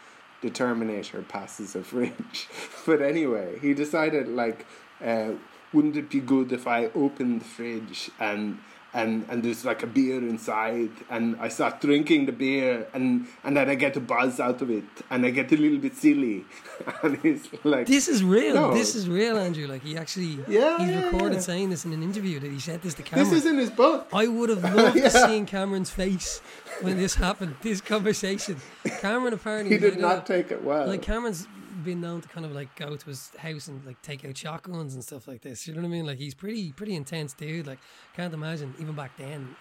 the 0.41 0.49
Terminator 0.49 1.21
passes 1.21 1.75
a 1.75 1.83
fridge. 1.83 2.49
but 2.85 3.01
anyway, 3.01 3.59
he 3.59 3.73
decided 3.73 4.27
like, 4.27 4.65
uh, 5.03 5.33
wouldn't 5.71 5.95
it 5.95 6.09
be 6.09 6.19
good 6.19 6.51
if 6.51 6.67
I 6.67 6.85
opened 6.87 7.41
the 7.41 7.45
fridge 7.45 8.09
and 8.19 8.59
and 8.93 9.25
and 9.29 9.41
there's 9.43 9.63
like 9.63 9.83
a 9.83 9.87
beer 9.87 10.17
inside 10.17 10.89
and 11.09 11.35
I 11.39 11.47
start 11.47 11.79
drinking 11.79 12.25
the 12.25 12.33
beer 12.33 12.87
and 12.93 13.25
and 13.43 13.55
then 13.55 13.69
I 13.69 13.75
get 13.75 13.95
a 13.95 14.01
buzz 14.01 14.39
out 14.39 14.61
of 14.61 14.69
it 14.69 14.83
and 15.09 15.25
I 15.25 15.29
get 15.29 15.51
a 15.51 15.55
little 15.57 15.77
bit 15.77 15.95
silly 15.95 16.43
and 17.03 17.17
he's 17.19 17.47
like 17.63 17.87
This 17.87 18.07
is 18.09 18.23
real. 18.23 18.55
No. 18.55 18.73
This 18.73 18.95
is 18.95 19.07
real, 19.07 19.37
Andrew. 19.37 19.65
Like 19.67 19.83
he 19.83 19.97
actually, 19.97 20.39
Yeah, 20.47 20.77
he's 20.79 20.89
yeah, 20.89 21.05
recorded 21.05 21.35
yeah. 21.35 21.39
saying 21.41 21.69
this 21.69 21.85
in 21.85 21.93
an 21.93 22.03
interview 22.03 22.39
that 22.41 22.51
he 22.51 22.59
said 22.59 22.81
this 22.81 22.93
to 22.95 23.03
Cameron. 23.03 23.29
this 23.29 23.39
is 23.39 23.45
in 23.49 23.57
his 23.57 23.69
book. 23.69 24.07
I 24.11 24.27
would 24.27 24.49
have 24.49 24.63
loved 24.75 24.97
Yeah. 24.97 25.07
seen 25.09 25.45
Cameron's 25.45 25.89
face 25.89 26.41
when 26.81 26.97
this 26.97 27.15
happened. 27.15 27.55
This 27.61 27.79
conversation. 27.79 28.57
Cameron 28.99 29.33
apparently 29.33 29.75
He 29.75 29.79
did 29.81 29.91
did 29.91 30.01
not 30.01 30.25
take 30.25 30.51
it 30.51 30.63
well. 30.63 30.87
Like 30.87 31.01
Cameron's 31.01 31.47
been 31.83 32.01
known 32.01 32.21
to 32.21 32.27
kind 32.27 32.45
of 32.45 32.51
like 32.53 32.75
go 32.75 32.95
to 32.95 33.05
his 33.05 33.31
house 33.37 33.67
and 33.67 33.85
like 33.85 34.01
take 34.01 34.25
out 34.25 34.37
shotguns 34.37 34.93
and 34.93 35.03
stuff 35.03 35.27
like 35.27 35.41
this. 35.41 35.67
You 35.67 35.73
know 35.73 35.81
what 35.81 35.87
I 35.87 35.91
mean? 35.91 36.05
Like 36.05 36.17
he's 36.17 36.33
pretty 36.33 36.71
pretty 36.71 36.95
intense 36.95 37.33
dude. 37.33 37.67
Like 37.67 37.79
can't 38.15 38.33
imagine 38.33 38.73
even 38.79 38.95
back 38.95 39.17
then. 39.17 39.55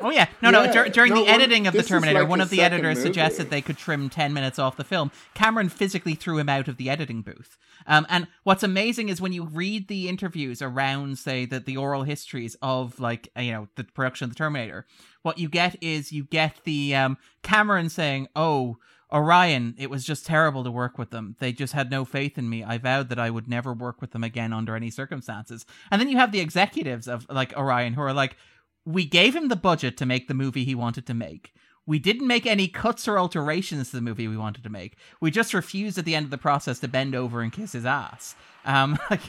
Oh 0.00 0.10
yeah, 0.10 0.26
no, 0.42 0.50
no. 0.50 0.70
Dur- 0.70 0.88
during 0.88 1.14
No, 1.14 1.24
the 1.24 1.30
editing 1.30 1.66
of 1.66 1.72
the 1.72 1.82
Terminator, 1.82 2.20
like 2.20 2.28
one 2.28 2.40
of 2.40 2.50
the 2.50 2.60
editors 2.60 2.98
movie. 2.98 3.08
suggested 3.08 3.48
they 3.48 3.62
could 3.62 3.78
trim 3.78 4.10
ten 4.10 4.32
minutes 4.34 4.58
off 4.58 4.76
the 4.76 4.84
film. 4.84 5.10
Cameron 5.32 5.68
physically 5.70 6.14
threw 6.14 6.36
him 6.38 6.48
out 6.50 6.68
of 6.68 6.76
the 6.76 6.90
editing 6.90 7.22
booth. 7.22 7.56
Um, 7.86 8.06
and 8.10 8.26
what's 8.42 8.62
amazing 8.62 9.08
is 9.08 9.22
when 9.22 9.32
you 9.32 9.44
read 9.44 9.88
the 9.88 10.08
interviews 10.08 10.60
around, 10.60 11.18
say, 11.18 11.46
the 11.46 11.60
the 11.60 11.78
oral 11.78 12.02
histories 12.02 12.56
of 12.60 13.00
like 13.00 13.28
uh, 13.36 13.40
you 13.40 13.52
know 13.52 13.68
the 13.76 13.84
production 13.84 14.24
of 14.24 14.30
the 14.30 14.36
Terminator, 14.36 14.86
what 15.22 15.38
you 15.38 15.48
get 15.48 15.76
is 15.82 16.12
you 16.12 16.24
get 16.24 16.60
the 16.64 16.94
um, 16.94 17.16
Cameron 17.42 17.88
saying, 17.88 18.28
"Oh." 18.36 18.76
Orion, 19.12 19.74
it 19.76 19.90
was 19.90 20.04
just 20.04 20.26
terrible 20.26 20.62
to 20.64 20.70
work 20.70 20.98
with 20.98 21.10
them. 21.10 21.36
They 21.40 21.52
just 21.52 21.72
had 21.72 21.90
no 21.90 22.04
faith 22.04 22.38
in 22.38 22.48
me. 22.48 22.62
I 22.62 22.78
vowed 22.78 23.08
that 23.08 23.18
I 23.18 23.30
would 23.30 23.48
never 23.48 23.72
work 23.72 24.00
with 24.00 24.12
them 24.12 24.22
again 24.22 24.52
under 24.52 24.76
any 24.76 24.90
circumstances. 24.90 25.66
And 25.90 26.00
then 26.00 26.08
you 26.08 26.16
have 26.16 26.32
the 26.32 26.40
executives 26.40 27.08
of 27.08 27.26
like 27.28 27.56
Orion 27.56 27.94
who 27.94 28.02
are 28.02 28.12
like, 28.12 28.36
we 28.84 29.04
gave 29.04 29.34
him 29.34 29.48
the 29.48 29.56
budget 29.56 29.96
to 29.98 30.06
make 30.06 30.28
the 30.28 30.34
movie 30.34 30.64
he 30.64 30.74
wanted 30.74 31.06
to 31.06 31.14
make. 31.14 31.52
We 31.86 31.98
didn't 31.98 32.26
make 32.26 32.46
any 32.46 32.68
cuts 32.68 33.08
or 33.08 33.18
alterations 33.18 33.90
to 33.90 33.96
the 33.96 34.02
movie 34.02 34.28
we 34.28 34.36
wanted 34.36 34.62
to 34.62 34.70
make. 34.70 34.96
We 35.20 35.30
just 35.30 35.54
refused 35.54 35.98
at 35.98 36.04
the 36.04 36.14
end 36.14 36.24
of 36.24 36.30
the 36.30 36.38
process 36.38 36.78
to 36.80 36.88
bend 36.88 37.14
over 37.14 37.40
and 37.40 37.52
kiss 37.52 37.72
his 37.72 37.84
ass. 37.84 38.36
Um, 38.64 38.98
like, 39.10 39.22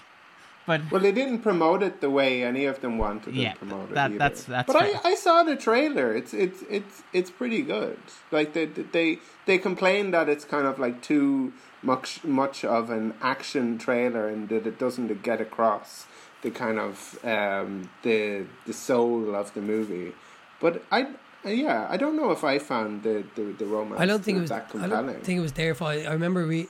but 0.67 0.81
Well, 0.91 1.01
they 1.01 1.11
didn't 1.11 1.39
promote 1.39 1.81
it 1.83 2.01
the 2.01 2.09
way 2.09 2.43
any 2.43 2.65
of 2.65 2.81
them 2.81 2.97
wanted 2.97 3.33
Yeah, 3.35 3.53
to 3.53 3.57
promote 3.59 3.89
it. 3.89 3.95
that- 3.95 4.09
either. 4.11 4.19
that's- 4.19 4.43
that's 4.45 4.71
But 4.71 4.81
fair. 4.81 4.99
I, 5.03 5.09
I 5.11 5.15
saw 5.15 5.43
the 5.43 5.55
trailer. 5.55 6.13
It's 6.13 6.33
it's 6.33 6.61
it's 6.69 7.03
it's 7.13 7.31
pretty 7.31 7.61
good. 7.61 7.97
Like 8.31 8.53
they 8.53 8.65
they 8.65 9.19
they 9.45 9.57
complain 9.57 10.11
that 10.11 10.29
it's 10.29 10.45
kind 10.45 10.67
of 10.67 10.77
like 10.79 11.01
too 11.01 11.53
much 11.83 12.23
much 12.23 12.63
of 12.63 12.89
an 12.89 13.13
action 13.21 13.77
trailer 13.77 14.27
and 14.27 14.49
that 14.49 14.67
it 14.67 14.77
doesn't 14.77 15.23
get 15.23 15.41
across 15.41 16.05
the 16.43 16.51
kind 16.51 16.79
of 16.79 17.17
um, 17.25 17.89
the 18.03 18.45
the 18.67 18.73
soul 18.73 19.35
of 19.35 19.53
the 19.53 19.61
movie. 19.61 20.13
But 20.59 20.83
I. 20.91 21.07
Yeah, 21.43 21.87
I 21.89 21.97
don't 21.97 22.15
know 22.15 22.29
if 22.29 22.43
I 22.43 22.59
found 22.59 23.01
the, 23.01 23.23
the, 23.33 23.41
the 23.57 23.65
romance 23.65 23.99
I 23.99 24.05
don't 24.05 24.23
think 24.23 24.37
it 24.37 24.41
was. 24.41 24.51
that 24.51 24.69
I 24.75 24.87
don't 24.89 25.23
think 25.25 25.39
it 25.39 25.41
was 25.41 25.53
there 25.53 25.73
for. 25.73 25.85
I 25.85 26.11
remember 26.13 26.45
we. 26.45 26.67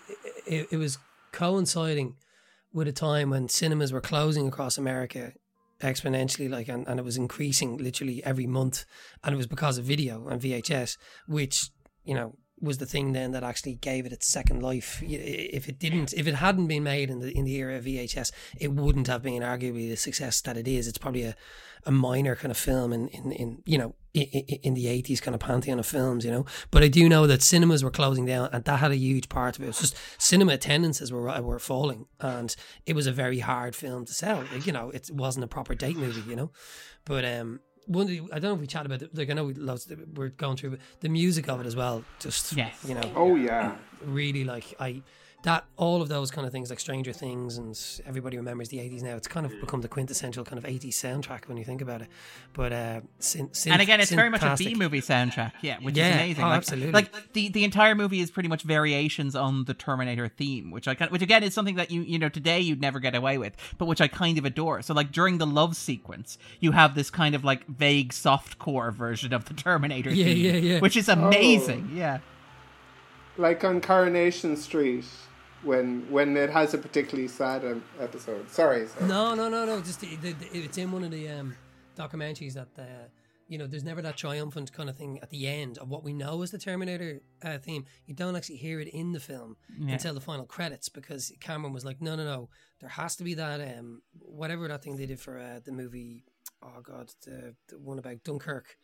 It, 0.48 0.70
it 0.72 0.78
was 0.78 0.98
coinciding 1.34 2.16
with 2.74 2.88
a 2.88 2.94
time 2.94 3.30
when 3.30 3.50
cinemas 3.50 3.92
were 3.92 4.02
closing 4.02 4.48
across 4.48 4.78
America 4.78 5.34
exponentially, 5.82 6.50
like, 6.50 6.68
and, 6.68 6.88
and 6.88 7.00
it 7.00 7.04
was 7.04 7.18
increasing 7.18 7.78
literally 7.78 8.24
every 8.24 8.48
month, 8.48 8.86
and 9.24 9.34
it 9.34 9.38
was 9.38 9.48
because 9.48 9.78
of 9.78 9.86
video 9.86 10.28
and 10.28 10.42
VHS, 10.42 10.98
which 11.28 11.70
you 12.04 12.16
know 12.16 12.36
was 12.62 12.78
the 12.78 12.86
thing 12.86 13.14
then 13.14 13.32
that 13.32 13.44
actually 13.44 13.76
gave 13.76 14.06
it 14.06 14.14
its 14.14 14.28
second 14.28 14.62
life. 14.62 15.02
If 15.04 15.68
it 15.68 15.80
didn't, 15.80 16.14
if 16.14 16.28
it 16.28 16.36
hadn't 16.36 16.68
been 16.68 16.84
made 16.84 17.10
in 17.10 17.20
the 17.20 17.36
in 17.36 17.46
the 17.46 17.56
era 17.56 17.78
of 17.78 17.86
VHS, 17.86 18.32
it 18.60 18.72
wouldn't 18.72 19.08
have 19.08 19.24
been 19.24 19.42
arguably 19.42 19.90
the 19.90 19.96
success 19.96 20.42
that 20.42 20.58
it 20.58 20.68
is. 20.68 20.88
It's 20.88 20.98
probably 20.98 21.24
a, 21.24 21.36
a 21.86 21.92
minor 21.92 22.36
kind 22.36 22.52
of 22.52 22.58
film 22.58 22.94
in, 22.94 23.08
in, 23.10 23.32
in 23.32 23.64
you 23.66 23.78
know 23.78 23.96
in, 24.14 24.24
in 24.24 24.74
the 24.76 24.88
eighties 24.88 25.22
kind 25.22 25.34
of 25.34 25.42
pantheon 25.42 25.80
of 25.80 25.86
films, 25.86 26.24
you 26.24 26.32
know. 26.32 26.46
But 26.70 26.84
I 26.84 26.88
do 26.88 27.10
know 27.10 27.26
that 27.28 27.42
cinemas 27.42 27.84
were 27.84 27.92
closing 27.92 28.26
down, 28.26 28.50
and 28.54 28.64
that 28.64 28.80
had 28.80 28.92
a 28.92 28.98
huge 28.98 29.30
part 29.30 29.58
of 29.58 29.64
it. 29.64 29.66
It 29.66 29.70
was 29.70 29.80
just 29.80 29.98
cinema 30.18 30.54
attendances 30.54 31.12
were 31.12 31.42
were 31.42 31.60
falling, 31.60 32.06
and 32.20 32.56
it 32.86 32.96
was 32.96 33.08
a 33.08 33.12
very 33.12 33.40
hard 33.40 33.76
film 33.76 34.06
to 34.06 34.14
sell. 34.14 34.44
You 34.64 34.72
know, 34.72 34.90
it 34.92 35.10
wasn't 35.12 35.46
a 35.46 35.48
proper 35.48 35.76
date 35.76 35.98
movie, 35.98 36.30
you 36.30 36.36
know. 36.36 36.52
But 37.06 37.26
um, 37.26 37.62
one 37.88 38.04
of 38.04 38.08
the, 38.10 38.22
I 38.32 38.40
don't 38.40 38.44
know 38.44 38.54
if 38.56 38.62
we 38.62 38.68
chat 38.68 38.86
about 38.86 39.02
it. 39.02 39.16
Like 39.16 39.30
I 39.30 39.34
know 39.34 39.46
we 39.46 39.54
loves 39.54 39.88
we're 40.16 40.30
going 40.30 40.58
through 40.58 40.72
but 40.72 40.80
the 41.00 41.10
music 41.10 41.50
of 41.50 41.60
it 41.62 41.66
as 41.66 41.76
well. 41.76 42.04
Just 42.20 42.54
Yes. 42.54 42.76
you 42.88 42.96
know, 42.96 43.12
oh 43.16 43.36
yeah, 43.36 43.76
really 44.04 44.44
like 44.44 44.74
I 44.80 45.02
that 45.44 45.66
all 45.76 46.02
of 46.04 46.08
those 46.10 46.30
kind 46.30 46.46
of 46.46 46.52
things 46.54 46.70
like 46.70 46.80
Stranger 46.80 47.12
Things 47.12 47.58
and 47.58 47.76
everybody 48.06 48.38
remembers 48.38 48.70
the 48.70 48.78
80s 48.78 49.02
now 49.02 49.16
it's 49.16 49.28
kind 49.28 49.46
of 49.46 49.52
become 49.60 49.82
the 49.82 49.88
quintessential 49.88 50.44
kind 50.44 50.58
of 50.58 50.64
80s 50.66 50.90
soundtrack 50.90 51.48
when 51.48 51.58
you 51.58 51.64
think 51.66 51.82
about 51.82 52.02
it 52.04 52.10
but 52.54 52.72
uh 52.72 53.02
syn- 53.20 53.48
synth- 53.50 53.72
and 53.72 53.82
again, 53.82 54.00
it's 54.00 54.12
very 54.12 54.30
much 54.30 54.42
a 54.44 54.46
synthtastic. 54.46 54.58
B 54.66 54.76
movie 54.76 55.02
soundtrack, 55.02 55.54
yeah, 55.62 55.78
which 55.82 55.98
Yeah, 55.98 56.10
is 56.10 56.16
amazing. 56.16 56.44
oh, 56.44 56.48
like, 56.48 56.58
absolutely. 56.58 56.92
Like 56.92 57.34
the, 57.34 57.50
the 57.50 57.64
entire 57.64 57.96
movie 57.96 58.20
is 58.20 58.30
pretty 58.30 58.50
much 58.50 58.64
variations 58.64 59.36
on 59.36 59.66
the 59.66 59.74
Terminator 59.74 60.28
theme, 60.28 60.70
which 60.70 60.88
I 60.88 60.94
kind, 60.96 61.10
which 61.12 61.22
again 61.24 61.44
is 61.44 61.54
something 61.54 61.76
that 61.76 61.90
you 61.92 62.02
you 62.02 62.20
know 62.20 62.30
today 62.30 62.60
you'd 62.60 62.82
never 62.82 63.00
get 63.00 63.16
away 63.16 63.38
with, 63.38 63.56
but 63.78 63.86
which 63.86 64.02
I 64.02 64.08
kind 64.08 64.38
of 64.38 64.46
adore. 64.46 64.82
So 64.82 64.94
like 64.94 65.12
during 65.12 65.38
the 65.40 65.48
love 65.48 65.76
sequence, 65.76 66.38
you 66.60 66.72
have 66.72 66.94
this 66.94 67.10
kind 67.10 67.34
of 67.36 67.44
like 67.44 67.66
vague 67.68 68.12
softcore 68.14 68.94
version 68.94 69.34
of 69.34 69.46
the 69.46 69.54
Terminator 69.54 70.10
Yeah, 70.14 70.26
theme, 70.26 70.46
yeah, 70.46 70.74
yeah. 70.74 70.80
which 70.82 70.96
is 70.98 71.10
amazing. 71.10 71.92
Yeah. 71.96 72.20
like 73.38 73.64
on 73.64 73.82
Coronation 73.82 74.56
Street 74.58 75.06
when 75.64 76.10
when 76.12 76.36
it 76.38 76.50
has 76.50 76.74
a 76.74 76.78
particularly 76.78 77.28
sad 77.28 77.64
um, 77.66 77.84
episode. 78.00 78.50
Sorry, 78.50 78.88
sorry. 78.88 79.08
no 79.08 79.36
no 79.36 79.50
no 79.50 79.66
no 79.66 79.82
just 79.82 80.00
the, 80.02 80.16
the, 80.18 80.32
the- 80.34 80.50
it's 80.66 80.78
in 80.78 80.92
one 80.92 81.04
of 81.04 81.12
the 81.12 81.28
um 81.30 81.56
documentaries 81.98 82.54
that 82.54 82.70
uh 82.80 82.84
you 83.48 83.58
know, 83.58 83.68
there's 83.68 83.84
never 83.84 84.02
that 84.02 84.16
triumphant 84.16 84.72
kind 84.72 84.90
of 84.90 84.96
thing 84.96 85.20
at 85.22 85.30
the 85.30 85.46
end 85.46 85.78
of 85.78 85.90
what 85.90 86.06
we 86.06 86.14
know 86.14 86.42
as 86.42 86.52
the 86.52 86.58
Terminator 86.58 87.20
uh, 87.44 87.58
theme. 87.58 87.84
You 88.06 88.16
don't 88.16 88.38
actually 88.38 88.56
hear 88.56 88.80
it 88.80 88.88
in 88.88 89.12
the 89.12 89.20
film 89.20 89.58
Yeah. 89.78 89.96
until 89.96 90.14
the 90.14 90.22
final 90.22 90.46
credits 90.46 90.88
because 90.88 91.34
Cameron 91.42 91.74
was 91.74 91.84
like, 91.84 92.02
no, 92.02 92.16
no, 92.16 92.24
no, 92.24 92.48
there 92.80 92.88
has 92.88 93.18
to 93.18 93.26
be 93.26 93.34
that 93.34 93.60
um, 93.78 94.04
whatever 94.22 94.70
that 94.70 94.82
thing 94.82 94.96
they 94.96 95.06
did 95.06 95.20
for 95.20 95.38
uh, 95.38 95.60
the 95.66 95.74
movie. 95.74 96.24
Oh 96.64 96.80
God, 96.82 97.10
the, 97.26 97.54
the 97.68 97.78
one 97.78 98.00
about 98.00 98.24
Dunkirk. 98.24 98.78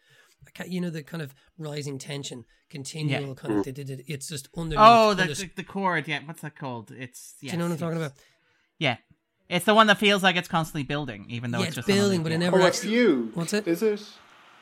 I 0.47 0.49
can't- 0.51 0.69
You 0.71 0.81
know 0.81 0.89
the 0.89 1.03
kind 1.03 1.21
of 1.21 1.35
rising 1.57 1.97
tension, 1.99 2.45
continual 2.69 3.35
kind 3.35 3.59
of. 3.59 3.65
They 3.65 3.71
did 3.71 3.89
it. 3.89 4.05
It's 4.07 4.27
just 4.29 4.47
underneath. 4.55 4.83
Oh, 4.85 5.13
the, 5.13 5.23
under- 5.23 5.33
the 5.35 5.49
the 5.57 5.63
chord. 5.63 6.07
Yeah, 6.07 6.21
what's 6.25 6.41
that 6.41 6.55
called? 6.55 6.91
It's. 6.91 7.35
do 7.41 7.47
you 7.47 7.57
know 7.57 7.65
what 7.65 7.73
I'm 7.73 7.77
talking 7.77 7.97
about? 7.97 8.13
Yeah, 8.79 8.97
it's 9.49 9.65
the 9.65 9.73
one 9.75 9.87
that 9.87 9.97
feels 9.97 10.23
like 10.23 10.35
it's 10.35 10.47
constantly 10.47 10.83
building, 10.83 11.25
even 11.29 11.51
though 11.51 11.59
Yeah, 11.59 11.67
it's 11.67 11.77
it's 11.77 11.87
just 11.87 11.97
building, 11.99 12.23
but 12.23 12.31
it 12.31 12.35
underneath. 12.35 12.53
never 12.53 12.63
Oh, 12.65 12.67
a 12.67 12.71
fugue. 12.71 13.35
What's 13.35 13.53
it? 13.53 13.67
Is 13.67 13.81
it 13.83 14.01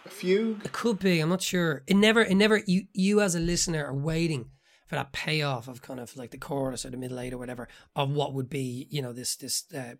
a 0.06 0.10
fugue? 0.10 0.66
It 0.66 0.72
could 0.72 1.00
be. 1.00 1.20
I'm 1.20 1.30
not 1.30 1.42
sure. 1.42 1.84
It 1.88 1.96
never. 1.96 2.22
It 2.22 2.36
never. 2.36 2.62
You. 2.66 2.84
You 2.94 3.22
as 3.22 3.36
a 3.36 3.40
listener 3.40 3.86
are 3.86 3.94
waiting 3.96 4.50
for 4.88 4.96
that 4.96 5.12
payoff 5.12 5.68
of 5.68 5.82
kind 5.82 6.00
of 6.00 6.16
like 6.16 6.30
the 6.32 6.38
chorus 6.38 6.86
or 6.86 6.92
the 6.92 6.98
middle 6.98 7.20
eight 7.20 7.34
or 7.34 7.40
whatever 7.40 7.68
of 7.96 8.12
what 8.12 8.34
would 8.36 8.48
be 8.50 8.88
you 8.92 9.02
know 9.02 9.12
this 9.14 9.36
this 9.36 9.64
uh, 9.74 9.96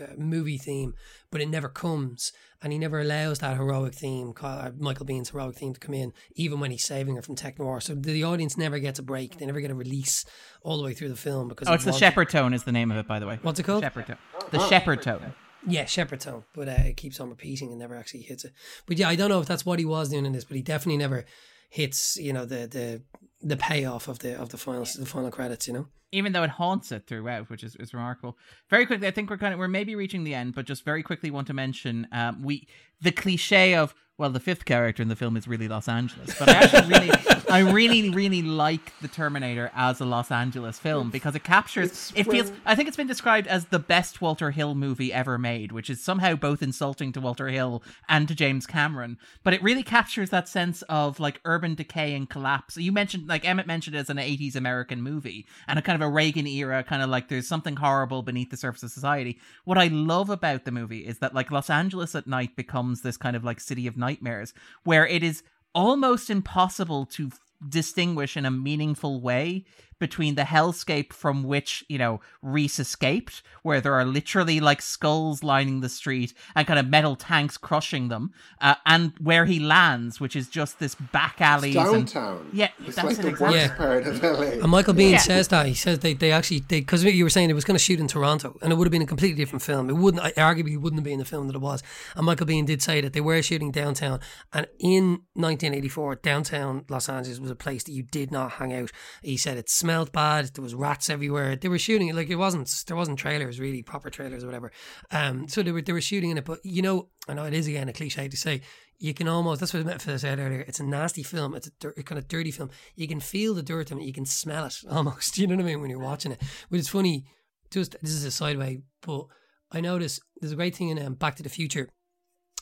uh, 0.00 0.14
movie 0.16 0.58
theme, 0.58 0.94
but 1.30 1.40
it 1.40 1.48
never 1.48 1.68
comes, 1.68 2.32
and 2.62 2.72
he 2.72 2.78
never 2.78 3.00
allows 3.00 3.38
that 3.40 3.56
heroic 3.56 3.94
theme, 3.94 4.32
uh, 4.42 4.70
Michael 4.78 5.06
Biehn's 5.06 5.30
heroic 5.30 5.56
theme, 5.56 5.74
to 5.74 5.80
come 5.80 5.94
in, 5.94 6.12
even 6.34 6.60
when 6.60 6.70
he's 6.70 6.84
saving 6.84 7.16
her 7.16 7.22
from 7.22 7.34
Tech 7.36 7.58
Noir. 7.58 7.80
So 7.80 7.94
the 7.94 8.24
audience 8.24 8.56
never 8.56 8.78
gets 8.78 8.98
a 8.98 9.02
break. 9.02 9.38
They 9.38 9.46
never 9.46 9.60
get 9.60 9.70
a 9.70 9.74
release 9.74 10.24
all 10.62 10.78
the 10.78 10.84
way 10.84 10.94
through 10.94 11.08
the 11.10 11.16
film 11.16 11.48
because 11.48 11.68
Oh, 11.68 11.74
it's 11.74 11.84
the 11.84 11.92
Shepard 11.92 12.30
Tone 12.30 12.52
is 12.54 12.64
the 12.64 12.72
name 12.72 12.90
of 12.90 12.96
it, 12.96 13.06
by 13.06 13.18
the 13.18 13.26
way. 13.26 13.38
What's 13.42 13.60
it 13.60 13.64
called? 13.64 13.82
Shepard 13.82 14.06
Tone. 14.06 14.18
The 14.50 14.66
Shepard 14.68 15.02
Tone. 15.02 15.34
Yeah, 15.68 15.84
Shepard 15.86 16.20
Tone, 16.20 16.44
but 16.54 16.68
uh, 16.68 16.72
it 16.84 16.96
keeps 16.96 17.18
on 17.18 17.28
repeating 17.28 17.70
and 17.70 17.78
never 17.80 17.96
actually 17.96 18.20
hits 18.22 18.44
it. 18.44 18.52
But 18.86 18.98
yeah, 18.98 19.08
I 19.08 19.16
don't 19.16 19.28
know 19.30 19.40
if 19.40 19.46
that's 19.48 19.66
what 19.66 19.80
he 19.80 19.84
was 19.84 20.10
doing 20.10 20.24
in 20.24 20.32
this, 20.32 20.44
but 20.44 20.56
he 20.56 20.62
definitely 20.62 20.98
never 20.98 21.24
hits, 21.68 22.16
you 22.16 22.32
know, 22.32 22.44
the 22.44 22.66
the 22.66 23.02
the 23.40 23.56
payoff 23.56 24.08
of 24.08 24.20
the 24.20 24.38
of 24.38 24.50
the 24.50 24.58
final 24.58 24.84
the 24.84 25.06
final 25.06 25.30
credits. 25.30 25.66
You 25.66 25.74
know, 25.74 25.88
even 26.12 26.32
though 26.32 26.42
it 26.42 26.50
haunts 26.50 26.92
it 26.92 27.06
throughout, 27.06 27.50
which 27.50 27.64
is, 27.64 27.76
is 27.76 27.92
remarkable. 27.92 28.36
Very 28.70 28.86
quickly, 28.86 29.06
I 29.06 29.10
think 29.10 29.30
we're 29.30 29.38
kind 29.38 29.52
of 29.52 29.58
we're 29.58 29.68
maybe 29.68 29.94
reaching 29.94 30.24
the 30.24 30.34
end, 30.34 30.54
but 30.54 30.66
just 30.66 30.84
very 30.84 31.02
quickly 31.02 31.30
want 31.30 31.46
to 31.48 31.54
mention 31.54 32.06
um, 32.12 32.42
we 32.42 32.68
the 33.00 33.12
cliche 33.12 33.74
of 33.74 33.94
well, 34.18 34.30
the 34.30 34.40
fifth 34.40 34.64
character 34.64 35.02
in 35.02 35.08
the 35.08 35.16
film 35.16 35.36
is 35.36 35.46
really 35.46 35.68
Los 35.68 35.88
Angeles, 35.88 36.38
but 36.38 36.48
I 36.48 36.52
actually 36.52 36.88
really, 36.88 37.10
I 37.50 37.58
really, 37.58 38.08
really 38.08 38.40
like 38.40 38.98
the 39.02 39.08
Terminator 39.08 39.70
as 39.74 40.00
a 40.00 40.06
Los 40.06 40.30
Angeles 40.30 40.78
film 40.78 41.10
because 41.10 41.34
it 41.34 41.44
captures. 41.44 41.90
It's 41.90 42.12
It 42.14 42.30
feels. 42.30 42.50
I 42.64 42.74
think 42.74 42.88
it's 42.88 42.96
been 42.96 43.06
described 43.06 43.46
as 43.46 43.66
the 43.66 43.78
best 43.78 44.22
Walter 44.22 44.52
Hill 44.52 44.74
movie 44.74 45.12
ever 45.12 45.36
made, 45.36 45.70
which 45.70 45.90
is 45.90 46.02
somehow 46.02 46.34
both 46.34 46.62
insulting 46.62 47.12
to 47.12 47.20
Walter 47.20 47.48
Hill 47.48 47.82
and 48.08 48.26
to 48.26 48.34
James 48.34 48.66
Cameron. 48.66 49.18
But 49.44 49.52
it 49.52 49.62
really 49.62 49.82
captures 49.82 50.30
that 50.30 50.48
sense 50.48 50.80
of 50.88 51.20
like 51.20 51.42
urban 51.44 51.74
decay 51.74 52.14
and 52.14 52.28
collapse. 52.28 52.78
You 52.78 52.92
mentioned, 52.92 53.28
like 53.28 53.46
Emmet 53.46 53.66
mentioned, 53.66 53.96
it 53.96 53.98
as 53.98 54.08
an 54.08 54.16
'80s 54.16 54.56
American 54.56 55.02
movie 55.02 55.44
and 55.68 55.78
a 55.78 55.82
kind 55.82 56.00
of 56.00 56.06
a 56.06 56.10
Reagan 56.10 56.46
era, 56.46 56.82
kind 56.82 57.02
of 57.02 57.10
like 57.10 57.28
there's 57.28 57.46
something 57.46 57.76
horrible 57.76 58.22
beneath 58.22 58.48
the 58.48 58.56
surface 58.56 58.82
of 58.82 58.90
society. 58.92 59.38
What 59.64 59.76
I 59.76 59.88
love 59.88 60.30
about 60.30 60.64
the 60.64 60.72
movie 60.72 61.06
is 61.06 61.18
that 61.18 61.34
like 61.34 61.50
Los 61.50 61.68
Angeles 61.68 62.14
at 62.14 62.26
night 62.26 62.56
becomes 62.56 63.02
this 63.02 63.18
kind 63.18 63.36
of 63.36 63.44
like 63.44 63.60
city 63.60 63.86
of 63.86 63.98
nightmares, 64.06 64.54
where 64.84 65.06
it 65.06 65.22
is 65.22 65.42
almost 65.74 66.30
impossible 66.30 67.06
to 67.06 67.30
distinguish 67.68 68.36
in 68.36 68.46
a 68.46 68.50
meaningful 68.50 69.20
way 69.20 69.64
between 69.98 70.34
the 70.34 70.42
hellscape 70.42 71.12
from 71.12 71.42
which 71.44 71.84
you 71.88 71.98
know 71.98 72.20
Reese 72.42 72.78
escaped, 72.78 73.42
where 73.62 73.80
there 73.80 73.94
are 73.94 74.04
literally 74.04 74.60
like 74.60 74.82
skulls 74.82 75.42
lining 75.42 75.80
the 75.80 75.88
street 75.88 76.34
and 76.54 76.66
kind 76.66 76.78
of 76.78 76.86
metal 76.88 77.16
tanks 77.16 77.56
crushing 77.56 78.08
them, 78.08 78.32
uh, 78.60 78.74
and 78.84 79.12
where 79.20 79.44
he 79.46 79.58
lands, 79.60 80.20
which 80.20 80.36
is 80.36 80.48
just 80.48 80.78
this 80.78 80.94
back 80.94 81.40
alley. 81.40 81.72
Downtown. 81.72 82.48
Yeah, 82.52 82.70
it's 82.86 82.96
that's 82.96 83.08
like 83.08 83.18
it 83.18 83.22
the 83.22 83.28
exactly. 83.28 83.58
worst 83.58 83.70
Yeah. 83.70 83.76
part 83.76 84.06
of 84.06 84.22
LA. 84.22 84.62
and 84.62 84.68
Michael 84.70 84.94
Biehn 84.94 85.12
Yeah. 85.12 85.18
says 85.18 85.48
that 85.48 85.66
he 85.66 85.74
says 85.74 86.00
they 86.00 86.14
they 86.14 86.32
actually 86.32 86.60
they 86.60 86.80
because 86.80 87.04
you 87.04 87.24
were 87.24 87.30
saying 87.30 87.50
it 87.50 87.54
was 87.54 87.64
going 87.64 87.76
to 87.78 87.82
shoot 87.82 88.00
in 88.00 88.08
Toronto 88.08 88.56
and 88.62 88.72
it 88.72 88.76
would 88.76 88.86
have 88.86 88.92
been 88.92 89.02
a 89.02 89.06
completely 89.06 89.36
different 89.36 89.62
film. 89.62 89.88
It 89.90 89.94
wouldn't 89.96 90.22
arguably 90.36 90.78
wouldn't 90.78 90.98
have 91.00 91.04
been 91.04 91.18
the 91.18 91.24
film 91.24 91.46
that 91.48 91.56
it 91.56 91.60
was. 91.62 91.82
And 92.14 92.26
Michael 92.26 92.46
Biehn 92.46 92.66
did 92.66 92.82
say 92.82 93.00
that 93.00 93.12
they 93.12 93.20
were 93.20 93.42
shooting 93.42 93.70
downtown, 93.70 94.20
and 94.52 94.66
in 94.78 95.20
1984, 95.34 96.16
downtown 96.16 96.84
Los 96.88 97.08
Angeles 97.08 97.38
was 97.40 97.50
a 97.50 97.54
place 97.56 97.84
that 97.84 97.92
you 97.92 98.02
did 98.02 98.30
not 98.30 98.52
hang 98.52 98.72
out. 98.74 98.90
He 99.22 99.36
said 99.36 99.56
it 99.56 99.68
smelled 99.86 100.12
bad. 100.12 100.46
There 100.46 100.62
was 100.62 100.74
rats 100.74 101.08
everywhere. 101.08 101.54
They 101.54 101.68
were 101.68 101.78
shooting 101.78 102.08
it 102.08 102.16
like 102.16 102.28
it 102.28 102.36
wasn't. 102.36 102.68
There 102.86 102.96
wasn't 102.96 103.18
trailers 103.18 103.60
really 103.60 103.82
proper 103.82 104.10
trailers 104.10 104.42
or 104.42 104.46
whatever. 104.46 104.72
Um, 105.12 105.46
so 105.48 105.62
they 105.62 105.70
were 105.70 105.80
they 105.80 105.92
were 105.92 106.00
shooting 106.00 106.30
in 106.30 106.38
it. 106.38 106.44
But 106.44 106.58
you 106.64 106.82
know, 106.82 107.08
I 107.28 107.34
know 107.34 107.44
it 107.44 107.54
is 107.54 107.68
again 107.68 107.88
a 107.88 107.92
cliche 107.92 108.28
to 108.28 108.36
say. 108.36 108.62
You 108.98 109.12
can 109.12 109.28
almost. 109.28 109.60
That's 109.60 109.74
what 109.74 109.86
I 109.86 110.16
said 110.16 110.38
earlier. 110.38 110.64
It's 110.66 110.80
a 110.80 110.84
nasty 110.84 111.22
film. 111.22 111.54
It's 111.54 111.70
a, 111.84 112.02
kind 112.02 112.18
of 112.18 112.28
dirty 112.28 112.50
film. 112.50 112.70
You 112.94 113.06
can 113.06 113.20
feel 113.20 113.52
the 113.52 113.62
dirt 113.62 113.90
in 113.90 114.00
it. 114.00 114.04
You 114.04 114.12
can 114.12 114.24
smell 114.24 114.64
it 114.64 114.76
almost. 114.90 115.38
You 115.38 115.46
know 115.46 115.54
what 115.54 115.62
I 115.62 115.66
mean 115.66 115.80
when 115.80 115.90
you're 115.90 115.98
watching 115.98 116.32
it. 116.32 116.42
But 116.70 116.78
it's 116.78 116.88
funny. 116.88 117.26
Just 117.70 117.96
this 118.00 118.12
is 118.12 118.24
a 118.24 118.30
sideway, 118.30 118.78
but 119.02 119.26
I 119.70 119.80
notice 119.80 120.20
there's 120.40 120.52
a 120.52 120.56
great 120.56 120.76
thing 120.76 120.88
in 120.88 121.04
um, 121.04 121.14
Back 121.14 121.36
to 121.36 121.42
the 121.42 121.48
Future 121.48 121.88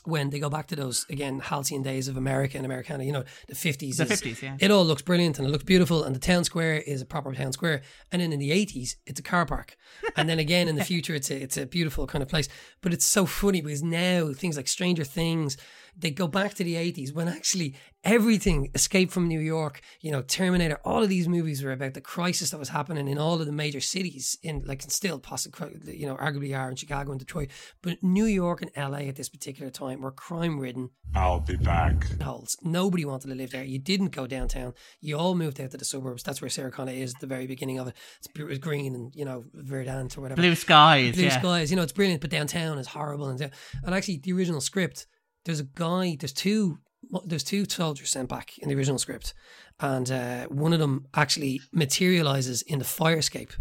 when 0.07 0.29
they 0.29 0.39
go 0.39 0.49
back 0.49 0.67
to 0.67 0.75
those 0.75 1.05
again 1.09 1.39
halcyon 1.39 1.81
days 1.81 2.07
of 2.07 2.17
America 2.17 2.57
and 2.57 2.65
Americana, 2.65 3.03
you 3.03 3.11
know, 3.11 3.23
the 3.47 3.55
fifties. 3.55 3.97
The 3.97 4.05
50s, 4.05 4.41
yeah. 4.41 4.57
It 4.59 4.71
all 4.71 4.85
looks 4.85 5.01
brilliant 5.01 5.39
and 5.39 5.47
it 5.47 5.51
looks 5.51 5.63
beautiful, 5.63 6.03
and 6.03 6.15
the 6.15 6.19
town 6.19 6.43
square 6.43 6.77
is 6.77 7.01
a 7.01 7.05
proper 7.05 7.33
town 7.33 7.51
square. 7.53 7.81
And 8.11 8.21
then 8.21 8.31
in 8.31 8.39
the 8.39 8.51
eighties, 8.51 8.97
it's 9.05 9.19
a 9.19 9.23
car 9.23 9.45
park, 9.45 9.75
and 10.15 10.29
then 10.29 10.39
again 10.39 10.67
in 10.67 10.75
the 10.75 10.83
future, 10.83 11.15
it's 11.15 11.29
a 11.31 11.41
it's 11.41 11.57
a 11.57 11.65
beautiful 11.65 12.07
kind 12.07 12.21
of 12.21 12.29
place. 12.29 12.47
But 12.81 12.93
it's 12.93 13.05
so 13.05 13.25
funny 13.25 13.61
because 13.61 13.83
now 13.83 14.33
things 14.33 14.57
like 14.57 14.67
Stranger 14.67 15.03
Things, 15.03 15.57
they 15.97 16.11
go 16.11 16.27
back 16.27 16.53
to 16.55 16.63
the 16.63 16.75
80s 16.75 17.13
when 17.13 17.27
actually 17.27 17.75
everything 18.03 18.69
escape 18.75 19.11
from 19.11 19.27
New 19.27 19.39
York, 19.39 19.81
you 20.01 20.11
know, 20.11 20.21
Terminator, 20.21 20.79
all 20.85 21.01
of 21.01 21.09
these 21.09 21.27
movies 21.27 21.63
were 21.63 21.71
about 21.71 21.95
the 21.95 22.01
crisis 22.01 22.51
that 22.51 22.59
was 22.59 22.69
happening 22.69 23.07
in 23.07 23.17
all 23.17 23.39
of 23.39 23.45
the 23.45 23.51
major 23.51 23.81
cities 23.81 24.37
in 24.43 24.63
like 24.65 24.83
and 24.83 24.91
still 24.91 25.19
possibly 25.19 25.97
you 25.97 26.05
know, 26.05 26.15
arguably 26.15 26.57
are 26.57 26.69
in 26.69 26.75
Chicago 26.75 27.11
and 27.11 27.19
Detroit. 27.19 27.49
But 27.81 28.03
New 28.03 28.25
York 28.25 28.61
and 28.61 28.71
LA 28.77 29.07
at 29.07 29.15
this 29.15 29.29
particular 29.29 29.71
time 29.71 30.01
were 30.01 30.11
crime 30.11 30.59
ridden. 30.59 30.91
I'll 31.15 31.39
be 31.39 31.57
back. 31.57 32.21
Holes. 32.21 32.57
Nobody 32.61 33.05
wanted 33.05 33.29
to 33.29 33.35
live 33.35 33.51
there. 33.51 33.63
You 33.63 33.79
didn't 33.79 34.09
go 34.09 34.27
downtown. 34.27 34.73
You 35.01 35.17
all 35.17 35.35
moved 35.35 35.59
out 35.59 35.71
to 35.71 35.77
the 35.77 35.85
suburbs. 35.85 36.23
That's 36.23 36.41
where 36.41 36.49
Sarah 36.49 36.71
Connor 36.71 36.91
is 36.91 37.15
at 37.15 37.21
the 37.21 37.27
very 37.27 37.47
beginning 37.47 37.79
of 37.79 37.87
it. 37.87 37.95
It's, 38.19 38.27
it's 38.37 38.59
green 38.59 38.93
and, 38.95 39.15
you 39.15 39.25
know, 39.25 39.45
Verdant 39.53 40.17
or 40.17 40.21
whatever. 40.21 40.41
Blue 40.41 40.55
skies. 40.55 41.15
Blue 41.15 41.23
yeah. 41.23 41.39
skies. 41.39 41.71
You 41.71 41.77
know, 41.77 41.83
it's 41.83 41.93
brilliant, 41.93 42.21
but 42.21 42.29
downtown 42.29 42.77
is 42.77 42.87
horrible. 42.87 43.27
And, 43.27 43.41
uh, 43.41 43.49
and 43.83 43.95
actually, 43.95 44.17
the 44.17 44.33
original 44.33 44.61
script, 44.61 45.07
there's 45.45 45.59
a 45.59 45.63
guy, 45.63 46.17
there's 46.19 46.33
two 46.33 46.79
there's 47.23 47.43
two 47.43 47.65
soldiers 47.69 48.09
sent 48.09 48.29
back 48.29 48.57
in 48.57 48.67
the 48.67 48.75
original 48.75 48.97
script, 48.97 49.33
and 49.79 50.09
uh, 50.11 50.45
one 50.47 50.73
of 50.73 50.79
them 50.79 51.05
actually 51.13 51.61
materializes 51.71 52.63
in 52.63 52.79
the 52.79 52.85
fire 52.85 53.17
escape. 53.17 53.53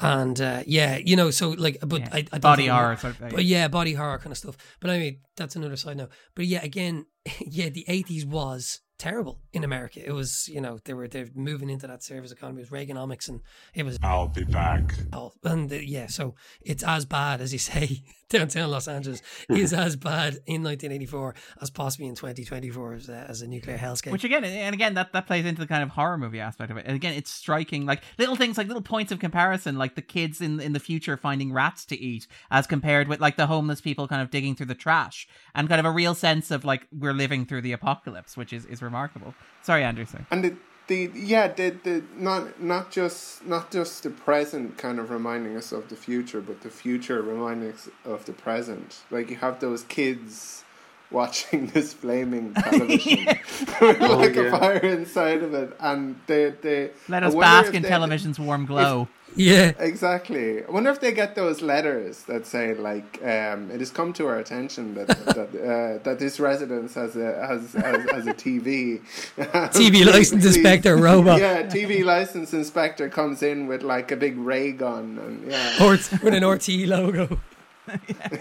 And 0.00 0.40
uh, 0.40 0.62
yeah, 0.66 0.96
you 0.96 1.14
know, 1.14 1.30
so 1.30 1.50
like, 1.50 1.78
but 1.86 2.00
Yeah. 2.00 2.08
I, 2.12 2.26
I 2.32 2.38
Body 2.38 2.66
horror 2.66 2.96
sort 2.96 3.20
of. 3.20 3.30
But 3.30 3.44
yeah, 3.44 3.68
body 3.68 3.94
horror 3.94 4.18
kind 4.18 4.32
of 4.32 4.38
stuff. 4.38 4.56
But 4.80 4.90
anyway, 4.90 5.20
that's 5.36 5.56
another 5.56 5.76
side 5.76 5.98
note. 5.98 6.10
But 6.34 6.46
yeah, 6.46 6.62
again, 6.64 7.06
yeah, 7.40 7.68
the 7.68 7.84
eighties 7.86 8.24
was 8.24 8.80
terrible 9.00 9.40
in 9.52 9.64
America. 9.64 10.00
It 10.04 10.12
was, 10.12 10.48
you 10.48 10.60
know, 10.60 10.78
they 10.84 10.94
were 10.94 11.08
they're 11.08 11.28
moving 11.34 11.70
into 11.70 11.86
that 11.86 12.02
service 12.02 12.30
economy. 12.30 12.62
It 12.62 12.70
was 12.70 12.86
Reaganomics, 12.86 13.28
and 13.28 13.40
it 13.74 13.84
was 13.84 13.98
I'll 14.02 14.28
be 14.28 14.44
back. 14.44 14.94
all. 15.12 15.34
And 15.42 15.72
uh, 15.72 15.76
yeah, 15.76 16.06
so 16.06 16.34
it's 16.60 16.84
as 16.84 17.04
bad 17.06 17.40
as 17.40 17.52
you 17.52 17.58
say. 17.70 18.02
Downtown 18.30 18.70
Los 18.70 18.86
Angeles 18.86 19.22
is 19.50 19.72
as 19.72 19.96
bad 19.96 20.34
in 20.46 20.62
1984 20.62 21.34
as 21.60 21.68
possibly 21.68 22.06
in 22.06 22.14
2024 22.14 22.94
as, 22.94 23.08
uh, 23.08 23.26
as 23.28 23.42
a 23.42 23.48
nuclear 23.48 23.76
hellscape. 23.76 24.12
Which 24.12 24.22
again, 24.22 24.44
and 24.44 24.72
again, 24.72 24.94
that, 24.94 25.12
that 25.12 25.26
plays 25.26 25.44
into 25.44 25.60
the 25.60 25.66
kind 25.66 25.82
of 25.82 25.90
horror 25.90 26.16
movie 26.16 26.38
aspect 26.38 26.70
of 26.70 26.76
it. 26.76 26.86
And 26.86 26.94
again, 26.94 27.14
it's 27.14 27.30
striking, 27.30 27.86
like 27.86 28.02
little 28.18 28.36
things, 28.36 28.56
like 28.56 28.68
little 28.68 28.82
points 28.82 29.10
of 29.10 29.18
comparison, 29.18 29.76
like 29.76 29.96
the 29.96 30.02
kids 30.02 30.40
in 30.40 30.60
in 30.60 30.72
the 30.72 30.80
future 30.80 31.16
finding 31.16 31.52
rats 31.52 31.84
to 31.86 31.98
eat, 31.98 32.28
as 32.52 32.68
compared 32.68 33.08
with 33.08 33.20
like 33.20 33.36
the 33.36 33.48
homeless 33.48 33.80
people 33.80 34.06
kind 34.06 34.22
of 34.22 34.30
digging 34.30 34.54
through 34.54 34.66
the 34.66 34.74
trash, 34.76 35.26
and 35.54 35.68
kind 35.68 35.80
of 35.80 35.86
a 35.86 35.90
real 35.90 36.14
sense 36.14 36.52
of 36.52 36.64
like 36.64 36.86
we're 36.92 37.12
living 37.12 37.44
through 37.44 37.62
the 37.62 37.72
apocalypse, 37.72 38.36
which 38.36 38.52
is 38.52 38.64
is 38.66 38.80
remarkable. 38.90 39.34
Sorry, 39.62 39.82
Andrew. 39.84 40.04
Sorry. 40.06 40.24
And 40.30 40.44
the, 40.44 40.52
the 40.88 41.10
yeah 41.14 41.46
the, 41.48 41.70
the 41.84 42.02
not 42.16 42.60
not 42.60 42.90
just 42.90 43.44
not 43.46 43.70
just 43.70 44.02
the 44.02 44.10
present 44.10 44.76
kind 44.78 44.98
of 44.98 45.10
reminding 45.10 45.56
us 45.56 45.72
of 45.72 45.88
the 45.88 45.96
future, 45.96 46.40
but 46.40 46.56
the 46.62 46.70
future 46.70 47.22
reminding 47.22 47.72
us 47.72 47.88
of 48.04 48.24
the 48.26 48.32
present. 48.32 48.88
Like 49.10 49.30
you 49.30 49.36
have 49.36 49.60
those 49.60 49.82
kids 49.84 50.64
watching 51.10 51.66
this 51.68 51.92
flaming 51.92 52.54
television 52.66 53.26
with 53.80 54.02
oh, 54.02 54.16
like 54.18 54.34
yeah. 54.34 54.42
a 54.42 54.50
fire 54.58 54.84
inside 54.98 55.42
of 55.42 55.54
it, 55.54 55.76
and 55.80 56.16
they 56.26 56.50
they 56.62 56.90
Let 57.08 57.22
us 57.22 57.34
bask 57.34 57.72
in 57.74 57.82
they- 57.82 57.88
television's 57.88 58.38
warm 58.38 58.66
glow. 58.66 59.08
Yeah, 59.36 59.72
Exactly. 59.78 60.64
I 60.64 60.70
wonder 60.70 60.90
if 60.90 61.00
they 61.00 61.12
get 61.12 61.34
those 61.34 61.62
letters 61.62 62.22
that 62.24 62.46
say 62.46 62.74
like, 62.74 63.18
um, 63.22 63.70
"It 63.70 63.80
has 63.80 63.90
come 63.90 64.12
to 64.14 64.26
our 64.26 64.38
attention 64.38 64.94
that 64.94 65.08
that 65.08 65.38
uh, 65.98 66.02
that 66.04 66.18
this 66.18 66.40
residence 66.40 66.94
has 66.94 67.16
a 67.16 67.46
has 67.46 67.72
has, 67.74 68.10
has 68.10 68.26
a 68.26 68.34
TV." 68.34 69.00
TV 69.36 70.04
license 70.04 70.44
inspector 70.52 70.96
robot. 70.96 71.40
Yeah, 71.40 71.62
TV 71.64 72.04
license 72.04 72.52
inspector 72.52 73.08
comes 73.08 73.42
in 73.42 73.66
with 73.66 73.82
like 73.82 74.10
a 74.10 74.16
big 74.16 74.36
ray 74.38 74.72
gun 74.72 75.18
and 75.24 75.50
yeah, 75.50 75.82
or 75.84 75.92
with 76.22 76.34
an 76.34 76.44
RT 76.44 76.68
logo. 76.86 77.38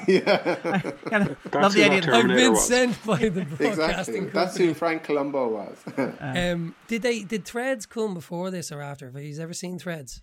yeah, 0.08 0.92
Kind 1.10 1.30
of 1.30 1.38
That's 1.44 1.56
love 1.56 1.74
the 1.74 1.84
idea. 1.86 2.02
that 2.02 2.06
that- 2.12 2.14
I've 2.14 2.28
been 2.28 2.52
was. 2.52 2.68
sent 2.68 3.04
by 3.06 3.18
the 3.18 3.42
exactly. 3.42 3.76
broadcasting 3.76 4.30
That's 4.32 4.58
who 4.58 4.74
Frank 4.76 5.04
Columbo 5.04 5.48
was. 5.48 5.78
Um, 6.20 6.76
did 6.88 7.02
they 7.02 7.24
did 7.24 7.46
Threads 7.46 7.86
come 7.86 8.14
before 8.14 8.52
this 8.52 8.72
or 8.72 8.82
after? 8.82 9.10
Have 9.10 9.22
you 9.24 9.42
ever 9.42 9.54
seen 9.54 9.80
Threads? 9.80 10.22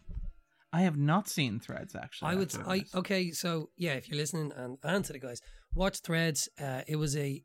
I 0.72 0.82
have 0.82 0.96
not 0.96 1.28
seen 1.28 1.60
Threads 1.60 1.94
actually. 1.94 2.32
I 2.32 2.34
would. 2.34 2.52
have 2.52 2.68
I 2.68 2.84
okay. 2.94 3.30
So 3.30 3.70
yeah, 3.76 3.92
if 3.94 4.08
you're 4.08 4.18
listening 4.18 4.52
and 4.56 4.78
and 4.82 5.04
to 5.04 5.12
the 5.12 5.18
guys, 5.18 5.40
watch 5.74 6.00
Threads. 6.00 6.48
Uh, 6.60 6.82
it 6.86 6.96
was 6.96 7.16
a 7.16 7.42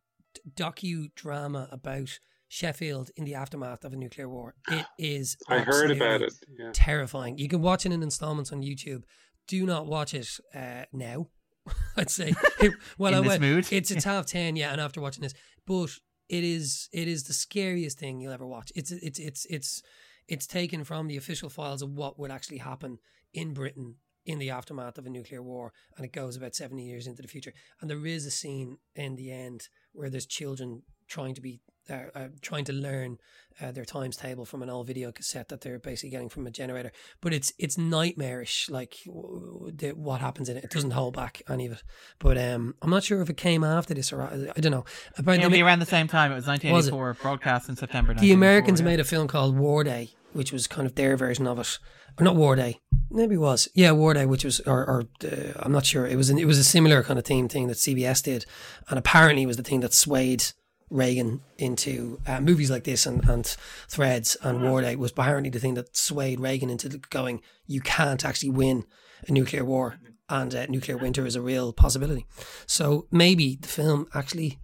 docu 0.55 1.13
drama 1.15 1.67
about 1.71 2.19
Sheffield 2.47 3.11
in 3.15 3.23
the 3.25 3.35
aftermath 3.35 3.85
of 3.85 3.93
a 3.93 3.95
nuclear 3.95 4.27
war. 4.27 4.55
It 4.69 4.85
is. 4.99 5.37
I 5.47 5.59
heard 5.59 5.91
about 5.91 6.21
it. 6.21 6.33
Yeah. 6.59 6.71
Terrifying. 6.73 7.37
You 7.37 7.47
can 7.47 7.61
watch 7.61 7.85
it 7.85 7.91
in 7.91 8.03
installments 8.03 8.51
on 8.51 8.61
YouTube. 8.61 9.03
Do 9.47 9.65
not 9.65 9.85
watch 9.87 10.13
it 10.13 10.29
uh, 10.53 10.83
now. 10.91 11.27
I'd 11.97 12.09
say. 12.09 12.33
Well, 12.97 13.13
In 13.13 13.19
I 13.19 13.21
this 13.21 13.27
went. 13.29 13.41
mood? 13.41 13.67
It's 13.71 13.91
a 13.91 14.01
half 14.09 14.25
ten, 14.25 14.55
yeah, 14.55 14.71
and 14.71 14.81
after 14.81 14.99
watching 15.01 15.23
this, 15.23 15.33
but 15.65 15.89
it 16.29 16.43
is 16.43 16.89
it 16.91 17.07
is 17.07 17.23
the 17.23 17.33
scariest 17.33 17.99
thing 17.99 18.19
you'll 18.19 18.33
ever 18.33 18.47
watch. 18.47 18.71
It's 18.75 18.91
it's 18.91 19.19
it's 19.19 19.45
it's 19.45 19.81
it's 20.27 20.47
taken 20.47 20.83
from 20.83 21.07
the 21.07 21.17
official 21.17 21.49
files 21.49 21.81
of 21.81 21.91
what 21.91 22.19
would 22.19 22.31
actually 22.31 22.59
happen 22.59 22.99
in 23.33 23.53
Britain 23.53 23.95
in 24.25 24.39
the 24.39 24.51
aftermath 24.51 24.97
of 24.97 25.05
a 25.05 25.09
nuclear 25.09 25.41
war, 25.41 25.73
and 25.95 26.05
it 26.05 26.13
goes 26.13 26.35
about 26.35 26.55
seventy 26.55 26.83
years 26.83 27.07
into 27.07 27.21
the 27.21 27.27
future. 27.27 27.53
And 27.79 27.89
there 27.89 28.05
is 28.05 28.25
a 28.25 28.31
scene 28.31 28.77
in 28.95 29.15
the 29.15 29.31
end 29.31 29.67
where 29.93 30.09
there's 30.09 30.25
children 30.27 30.83
trying 31.07 31.33
to 31.35 31.41
be 31.41 31.61
uh, 31.89 31.93
uh, 32.15 32.27
trying 32.41 32.65
to 32.65 32.73
learn 32.73 33.17
uh, 33.61 33.71
their 33.71 33.85
times 33.85 34.17
table 34.17 34.45
from 34.45 34.63
an 34.63 34.69
old 34.69 34.87
video 34.87 35.11
cassette 35.11 35.49
that 35.49 35.61
they're 35.61 35.79
basically 35.79 36.09
getting 36.09 36.29
from 36.29 36.47
a 36.47 36.51
generator. 36.51 36.91
But 37.21 37.33
it's 37.33 37.53
it's 37.57 37.77
nightmarish, 37.77 38.69
like 38.69 38.97
w- 39.05 39.71
what 39.95 40.21
happens 40.21 40.49
in 40.49 40.57
it. 40.57 40.63
It 40.63 40.71
doesn't 40.71 40.91
hold 40.91 41.15
back 41.15 41.41
any 41.49 41.65
of 41.65 41.73
it. 41.73 41.83
But 42.19 42.37
um, 42.37 42.75
I'm 42.81 42.89
not 42.89 43.03
sure 43.03 43.21
if 43.21 43.29
it 43.29 43.37
came 43.37 43.63
after 43.63 43.93
this 43.93 44.11
or 44.13 44.21
I 44.21 44.59
don't 44.59 44.71
know. 44.71 44.85
Apparently, 45.17 45.45
It'll 45.45 45.55
be 45.55 45.61
around 45.61 45.79
the 45.79 45.85
same 45.85 46.07
time. 46.07 46.31
It 46.31 46.35
was 46.35 46.47
1984, 46.47 47.17
broadcast 47.21 47.69
in 47.69 47.75
September. 47.75 48.13
the 48.13 48.31
Americans 48.31 48.79
yeah. 48.79 48.85
made 48.85 48.99
a 48.99 49.03
film 49.03 49.27
called 49.27 49.57
War 49.57 49.83
Day, 49.83 50.09
which 50.33 50.51
was 50.51 50.67
kind 50.67 50.87
of 50.87 50.95
their 50.95 51.17
version 51.17 51.47
of 51.47 51.59
it, 51.59 51.79
or 52.19 52.23
not 52.23 52.35
War 52.35 52.55
Day. 52.55 52.79
Maybe 53.09 53.35
it 53.35 53.39
was, 53.39 53.67
yeah, 53.73 53.91
War 53.91 54.13
Day, 54.13 54.25
which 54.25 54.45
was, 54.45 54.61
or, 54.61 54.85
or 54.85 55.03
uh, 55.25 55.53
I'm 55.57 55.73
not 55.73 55.85
sure. 55.85 56.07
It 56.07 56.15
was, 56.15 56.29
an, 56.29 56.39
it 56.39 56.45
was 56.45 56.57
a 56.57 56.63
similar 56.63 57.03
kind 57.03 57.19
of 57.19 57.25
theme 57.25 57.49
thing 57.49 57.67
that 57.67 57.75
CBS 57.75 58.23
did, 58.23 58.45
and 58.89 58.97
apparently 58.97 59.43
it 59.43 59.47
was 59.47 59.57
the 59.57 59.63
thing 59.63 59.81
that 59.81 59.93
swayed 59.93 60.45
Reagan 60.91 61.41
into 61.57 62.19
uh, 62.27 62.41
movies 62.41 62.69
like 62.69 62.83
this 62.83 63.05
and, 63.05 63.27
and 63.27 63.45
Threads 63.87 64.37
and 64.43 64.61
War 64.61 64.81
Day 64.81 64.95
was 64.95 65.11
apparently 65.11 65.49
the 65.49 65.59
thing 65.59 65.73
that 65.75 65.95
swayed 65.95 66.39
Reagan 66.39 66.69
into 66.69 66.89
going, 67.09 67.41
you 67.65 67.81
can't 67.81 68.23
actually 68.23 68.49
win 68.49 68.85
a 69.27 69.31
nuclear 69.31 69.63
war, 69.63 69.97
and 70.29 70.53
uh, 70.53 70.65
nuclear 70.67 70.97
winter 70.97 71.25
is 71.25 71.35
a 71.35 71.41
real 71.41 71.71
possibility. 71.73 72.27
So 72.65 73.07
maybe 73.09 73.55
the 73.55 73.67
film 73.67 74.07
actually 74.13 74.59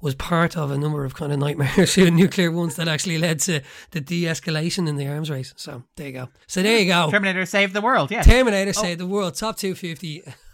was 0.00 0.14
part 0.14 0.56
of 0.56 0.70
a 0.70 0.78
number 0.78 1.04
of 1.04 1.14
kind 1.14 1.32
of 1.32 1.38
nightmarish 1.38 1.96
nuclear 1.96 2.50
ones 2.50 2.76
that 2.76 2.86
actually 2.86 3.18
led 3.18 3.40
to 3.40 3.62
the 3.92 4.00
de-escalation 4.00 4.88
in 4.88 4.96
the 4.96 5.08
arms 5.08 5.30
race. 5.30 5.54
So 5.56 5.82
there 5.96 6.06
you 6.06 6.12
go. 6.12 6.28
So 6.46 6.62
there 6.62 6.78
you 6.78 6.86
go. 6.86 7.10
Terminator 7.10 7.46
saved 7.46 7.72
the 7.72 7.80
world. 7.80 8.10
Yeah. 8.10 8.22
Terminator 8.22 8.72
saved 8.72 9.00
the 9.00 9.06
world. 9.06 9.34
Top 9.34 9.56
250. 9.56 10.22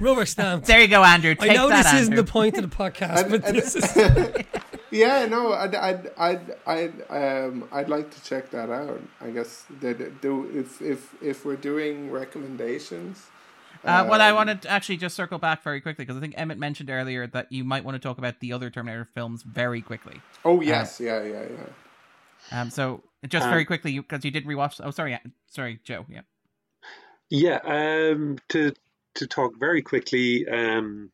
Rubber 0.00 0.26
stamp. 0.26 0.64
There 0.64 0.80
you 0.80 0.88
go, 0.88 1.02
Andrew. 1.02 1.34
Take 1.34 1.50
I 1.50 1.54
know 1.54 1.68
that, 1.68 1.84
this 1.84 2.02
isn't 2.02 2.14
the 2.14 2.24
point 2.24 2.56
of 2.56 2.68
the 2.68 2.74
podcast, 2.76 3.22
And- 3.22 3.30
but 3.30 3.44
and- 3.44 3.56
this 3.56 3.76
is. 3.76 3.96
yeah, 4.90 5.26
no, 5.26 5.52
I'd, 5.52 5.74
I'd, 5.74 6.10
I'd, 6.16 6.56
I'd, 6.66 6.92
um, 7.10 7.68
I'd 7.72 7.88
like 7.88 8.10
to 8.14 8.22
check 8.24 8.50
that 8.50 8.70
out. 8.70 9.00
I 9.20 9.30
guess 9.30 9.64
that 9.80 10.20
do 10.20 10.48
if 10.52 10.80
if 10.80 11.14
if 11.22 11.44
we're 11.44 11.56
doing 11.56 12.10
recommendations. 12.10 13.26
Uh, 13.84 14.06
well, 14.08 14.20
I 14.22 14.30
um, 14.30 14.36
wanted 14.36 14.62
to 14.62 14.68
actually 14.70 14.96
just 14.96 15.16
circle 15.16 15.38
back 15.38 15.64
very 15.64 15.80
quickly 15.80 16.04
because 16.04 16.16
I 16.16 16.20
think 16.20 16.34
Emmet 16.36 16.56
mentioned 16.56 16.88
earlier 16.88 17.26
that 17.28 17.50
you 17.50 17.64
might 17.64 17.84
want 17.84 17.96
to 17.96 17.98
talk 17.98 18.16
about 18.16 18.38
the 18.38 18.52
other 18.52 18.70
Terminator 18.70 19.04
films 19.04 19.42
very 19.42 19.80
quickly. 19.82 20.20
Oh 20.44 20.60
yes, 20.60 21.00
yeah, 21.00 21.22
yeah, 21.24 21.42
yeah. 21.50 22.60
Um, 22.60 22.70
so 22.70 23.02
just 23.28 23.44
Um, 23.44 23.50
very 23.50 23.64
quickly, 23.64 23.98
because 23.98 24.24
you, 24.24 24.30
did 24.30 24.46
rewatch. 24.46 24.80
Oh, 24.82 24.90
sorry, 24.90 25.18
sorry, 25.46 25.80
Joe. 25.84 26.06
Yeah. 26.08 26.20
Yeah, 27.30 27.60
um, 27.64 28.38
to 28.50 28.72
to 29.16 29.26
talk 29.26 29.52
very 29.58 29.82
quickly, 29.82 30.46
um, 30.48 31.10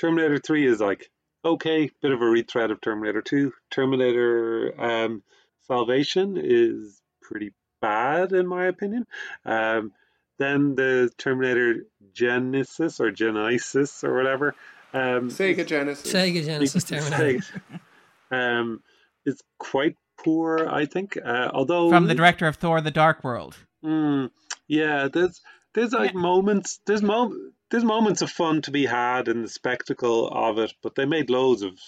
Terminator 0.00 0.38
Three 0.38 0.66
is 0.66 0.80
like 0.80 1.10
okay, 1.44 1.90
bit 2.02 2.12
of 2.12 2.20
a 2.20 2.24
rethread 2.24 2.70
of 2.70 2.80
Terminator 2.80 3.22
Two. 3.22 3.52
Terminator 3.70 4.74
um, 4.78 5.22
Salvation 5.66 6.36
is 6.36 7.00
pretty 7.22 7.52
bad 7.80 8.32
in 8.32 8.46
my 8.46 8.66
opinion. 8.66 9.06
Um, 9.44 9.92
then 10.38 10.74
the 10.74 11.10
Terminator 11.18 11.84
Genisys 12.12 13.00
or 13.00 13.10
Genesis 13.10 14.04
or 14.04 14.14
whatever. 14.14 14.54
Um, 14.92 15.30
Sega 15.30 15.66
Genesis. 15.66 16.12
Sega 16.12 16.44
Genesis 16.44 16.84
Terminator. 16.84 17.44
um, 18.30 18.82
is 19.26 19.42
quite 19.58 19.96
poor, 20.22 20.68
I 20.68 20.86
think. 20.86 21.18
Uh, 21.22 21.50
although 21.52 21.90
From 21.90 22.06
the 22.06 22.14
director 22.14 22.46
of 22.46 22.56
Thor: 22.56 22.80
The 22.80 22.90
Dark 22.90 23.22
World. 23.22 23.56
Mm, 23.84 24.30
yeah, 24.66 25.08
there's 25.12 25.40
there's 25.74 25.92
like 25.92 26.12
Yeah. 26.14 26.20
moments 26.20 26.80
there's 26.86 27.02
mo- 27.02 27.34
there's 27.70 27.84
moments 27.84 28.22
of 28.22 28.30
fun 28.30 28.62
to 28.62 28.70
be 28.70 28.86
had 28.86 29.28
in 29.28 29.42
the 29.42 29.48
spectacle 29.48 30.28
of 30.28 30.58
it, 30.58 30.72
but 30.82 30.94
they 30.94 31.04
made 31.04 31.28
loads 31.30 31.62
of 31.62 31.78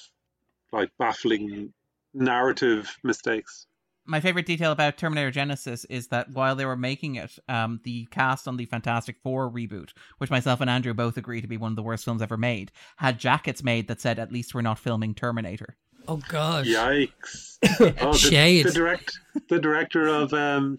like 0.73 0.91
baffling 0.99 1.73
narrative 2.15 2.97
mistakes. 3.03 3.67
my 4.07 4.19
favorite 4.21 4.47
detail 4.47 4.73
about 4.73 4.97
Terminator 4.97 5.31
Genisys 5.31 5.87
is 5.89 6.09
that 6.09 6.31
while 6.31 6.57
they 6.57 6.65
were 6.65 6.77
making 6.77 7.15
it, 7.15 7.39
um, 7.49 7.81
the 7.85 8.07
cast 8.11 8.49
on 8.49 8.57
the 8.57 8.65
Fantastic 8.65 9.17
Four 9.23 9.49
reboot, 9.51 9.91
which 10.19 10.31
myself 10.31 10.61
and 10.61 10.69
Andrew 10.69 10.93
both 10.95 11.17
agree 11.17 11.41
to 11.41 11.47
be 11.47 11.57
one 11.57 11.71
of 11.73 11.77
the 11.77 11.83
worst 11.83 12.05
films 12.05 12.21
ever 12.23 12.37
made, 12.37 12.73
had 12.97 13.19
jackets 13.21 13.63
made 13.63 13.87
that 13.89 14.01
said, 14.01 14.19
"At 14.19 14.33
least 14.33 14.53
we're 14.55 14.63
not 14.63 14.79
filming 14.81 15.15
Terminator." 15.15 15.77
Oh 16.09 16.17
gosh. 16.29 16.67
Yikes! 16.67 17.59
Oh, 18.01 18.13
the, 18.13 18.19
Shade. 18.19 18.67
the 18.67 18.73
direct, 18.73 19.19
the 19.49 19.61
director 19.61 20.07
of 20.09 20.33
um, 20.33 20.79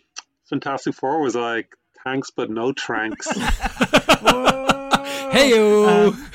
Fantastic 0.50 0.96
Four 0.96 1.22
was 1.22 1.36
like, 1.36 1.74
"Thanks, 2.04 2.30
but 2.32 2.50
no 2.50 2.72
tranks." 2.72 3.28
Hey 5.32 5.54
Um, 5.54 6.28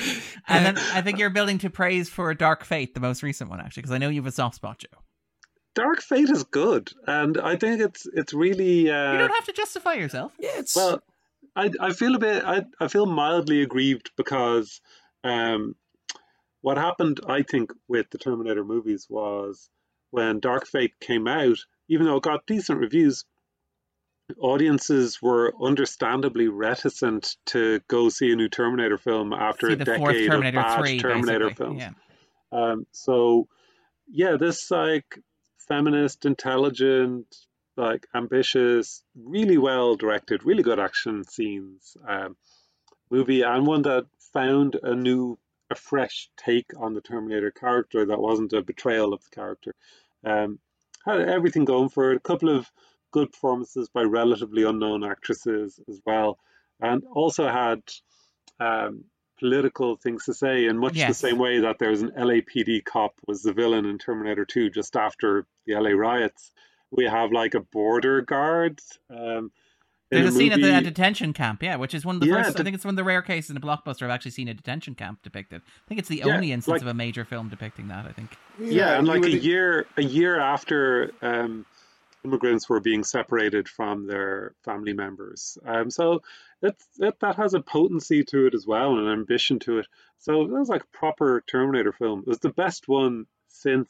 and 0.48 0.64
then 0.64 0.78
I 0.94 1.02
think 1.02 1.18
you're 1.18 1.28
building 1.30 1.58
to 1.58 1.70
praise 1.70 2.08
for 2.08 2.32
Dark 2.32 2.64
Fate, 2.64 2.94
the 2.94 3.00
most 3.00 3.22
recent 3.22 3.50
one, 3.50 3.60
actually, 3.60 3.82
because 3.82 3.92
I 3.92 3.98
know 3.98 4.08
you 4.08 4.20
have 4.22 4.26
a 4.26 4.32
soft 4.32 4.54
spot, 4.54 4.78
Joe. 4.78 5.02
Dark 5.74 6.00
Fate 6.00 6.30
is 6.30 6.44
good, 6.44 6.90
and 7.06 7.38
I 7.38 7.56
think 7.56 7.82
it's 7.82 8.06
it's 8.14 8.32
really. 8.32 8.90
Uh, 8.90 9.12
You 9.12 9.18
don't 9.18 9.34
have 9.34 9.44
to 9.44 9.52
justify 9.52 9.94
yourself. 9.94 10.32
yeah, 10.38 10.52
it's 10.56 10.74
Well, 10.74 11.02
I 11.54 11.70
I 11.78 11.92
feel 11.92 12.14
a 12.14 12.18
bit 12.18 12.42
I 12.44 12.64
I 12.80 12.88
feel 12.88 13.04
mildly 13.04 13.60
aggrieved 13.60 14.10
because 14.16 14.80
um, 15.22 15.74
what 16.62 16.78
happened 16.78 17.20
I 17.28 17.42
think 17.42 17.72
with 17.88 18.08
the 18.10 18.18
Terminator 18.18 18.64
movies 18.64 19.06
was 19.10 19.68
when 20.10 20.40
Dark 20.40 20.66
Fate 20.66 20.94
came 21.00 21.28
out, 21.28 21.58
even 21.88 22.06
though 22.06 22.16
it 22.16 22.22
got 22.22 22.46
decent 22.46 22.78
reviews, 22.78 23.24
audiences 24.40 25.20
were 25.22 25.52
understandably 25.62 26.48
reticent 26.48 27.36
to 27.46 27.80
go 27.88 28.08
see 28.08 28.32
a 28.32 28.36
new 28.36 28.48
Terminator 28.48 28.98
film 28.98 29.32
after 29.32 29.68
a 29.68 29.76
decade 29.76 30.32
of 30.32 30.42
bad 30.42 30.78
3, 30.78 30.98
Terminator 30.98 31.48
basically. 31.48 31.64
films. 31.66 31.80
Yeah. 31.80 31.90
Um, 32.52 32.86
so 32.92 33.48
yeah, 34.08 34.36
this 34.36 34.70
like 34.70 35.18
feminist, 35.58 36.24
intelligent, 36.24 37.34
like 37.76 38.06
ambitious, 38.14 39.02
really 39.14 39.58
well 39.58 39.96
directed, 39.96 40.44
really 40.44 40.62
good 40.62 40.78
action 40.80 41.24
scenes 41.24 41.96
um, 42.06 42.36
movie, 43.10 43.42
and 43.42 43.66
one 43.66 43.82
that 43.82 44.06
found 44.32 44.76
a 44.82 44.94
new, 44.94 45.38
a 45.70 45.74
fresh 45.74 46.30
take 46.36 46.72
on 46.78 46.94
the 46.94 47.00
Terminator 47.00 47.50
character 47.50 48.06
that 48.06 48.20
wasn't 48.20 48.52
a 48.52 48.62
betrayal 48.62 49.12
of 49.12 49.22
the 49.24 49.30
character. 49.30 49.74
Um, 50.24 50.58
had 51.04 51.20
everything 51.20 51.64
going 51.64 51.88
for 51.88 52.12
it. 52.12 52.16
A 52.16 52.20
couple 52.20 52.48
of 52.48 52.70
good 53.12 53.32
performances 53.32 53.88
by 53.88 54.02
relatively 54.02 54.62
unknown 54.64 55.04
actresses 55.04 55.78
as 55.88 56.00
well, 56.04 56.38
and 56.80 57.02
also 57.12 57.48
had 57.48 57.82
um, 58.60 59.04
political 59.38 59.96
things 59.96 60.24
to 60.24 60.34
say 60.34 60.66
in 60.66 60.78
much 60.78 60.94
the 60.94 61.12
same 61.14 61.38
way 61.38 61.60
that 61.60 61.78
there 61.78 61.90
was 61.90 62.02
an 62.02 62.10
LAPD 62.16 62.84
cop 62.84 63.12
was 63.26 63.42
the 63.42 63.52
villain 63.52 63.84
in 63.86 63.98
Terminator 63.98 64.44
2 64.44 64.70
just 64.70 64.96
after 64.96 65.46
the 65.66 65.74
LA 65.74 65.90
riots. 65.90 66.52
We 66.90 67.04
have 67.04 67.32
like 67.32 67.54
a 67.54 67.60
border 67.60 68.22
guard. 68.22 68.80
Um, 69.10 69.50
in 70.10 70.22
There's 70.22 70.34
a, 70.36 70.38
scene 70.38 70.52
at 70.52 70.56
the 70.56 70.60
movie- 70.62 70.72
at 70.74 70.84
detention 70.84 71.32
camp, 71.32 71.62
yeah, 71.64 71.74
which 71.76 71.92
is 71.92 72.04
one 72.06 72.14
of 72.14 72.20
the 72.20 72.28
Yeah, 72.28 72.44
first. 72.44 72.60
I 72.60 72.62
think 72.62 72.76
it's 72.76 72.84
one 72.84 72.92
of 72.94 72.96
the 72.96 73.02
rare 73.04 73.22
cases 73.22 73.50
in 73.50 73.56
a 73.56 73.60
blockbuster 73.60 74.02
I've 74.04 74.10
actually 74.10 74.30
seen 74.30 74.46
a 74.46 74.54
detention 74.54 74.94
camp 74.94 75.18
depicted. 75.24 75.62
I 75.66 75.88
think 75.88 75.98
it's 75.98 76.08
the 76.08 76.22
Yeah, 76.24 76.34
only 76.36 76.52
instance 76.52 76.74
like- 76.74 76.82
of 76.82 76.86
a 76.88 76.94
major 76.94 77.24
film 77.24 77.48
depicting 77.48 77.88
that. 77.88 78.06
I 78.06 78.12
think. 78.12 78.36
yeah, 78.60 78.96
and 78.98 79.06
like 79.08 79.24
a 79.24 79.30
year 79.36 79.86
a 79.96 80.02
year 80.02 80.38
after 80.40 81.10
um, 81.22 81.66
immigrants 82.26 82.68
were 82.68 82.80
being 82.80 83.04
separated 83.04 83.68
from 83.68 84.06
their 84.06 84.54
family 84.64 84.92
members. 84.92 85.56
Um, 85.64 85.90
so 85.90 86.22
it, 86.62 86.76
that 86.98 87.36
has 87.36 87.54
a 87.54 87.60
potency 87.60 88.24
to 88.24 88.46
it 88.46 88.54
as 88.54 88.66
well 88.66 88.96
and 88.96 89.06
an 89.06 89.12
ambition 89.12 89.58
to 89.60 89.78
it. 89.78 89.86
So 90.18 90.42
it 90.42 90.50
was 90.50 90.68
like 90.68 90.82
a 90.82 90.98
proper 90.98 91.42
terminator 91.46 91.92
film. 91.92 92.20
It 92.20 92.28
was 92.28 92.40
the 92.40 92.50
best 92.50 92.88
one 92.88 93.26
since 93.48 93.88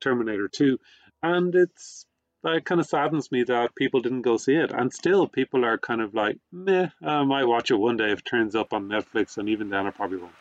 terminator 0.00 0.48
2 0.48 0.78
and 1.22 1.54
it's 1.54 2.06
it 2.44 2.64
kind 2.64 2.80
of 2.80 2.86
saddens 2.86 3.32
me 3.32 3.42
that 3.42 3.74
people 3.74 4.00
didn't 4.00 4.22
go 4.22 4.36
see 4.36 4.54
it. 4.54 4.70
And 4.70 4.92
still 4.92 5.26
people 5.26 5.64
are 5.64 5.76
kind 5.76 6.00
of 6.00 6.14
like 6.14 6.38
meh 6.52 6.88
i 7.02 7.24
might 7.24 7.44
watch 7.44 7.70
it 7.72 7.76
one 7.76 7.96
day 7.96 8.12
if 8.12 8.20
it 8.20 8.24
turns 8.24 8.54
up 8.54 8.72
on 8.72 8.88
netflix 8.88 9.38
and 9.38 9.48
even 9.48 9.70
then 9.70 9.86
i 9.86 9.90
probably 9.90 10.18
won't. 10.18 10.32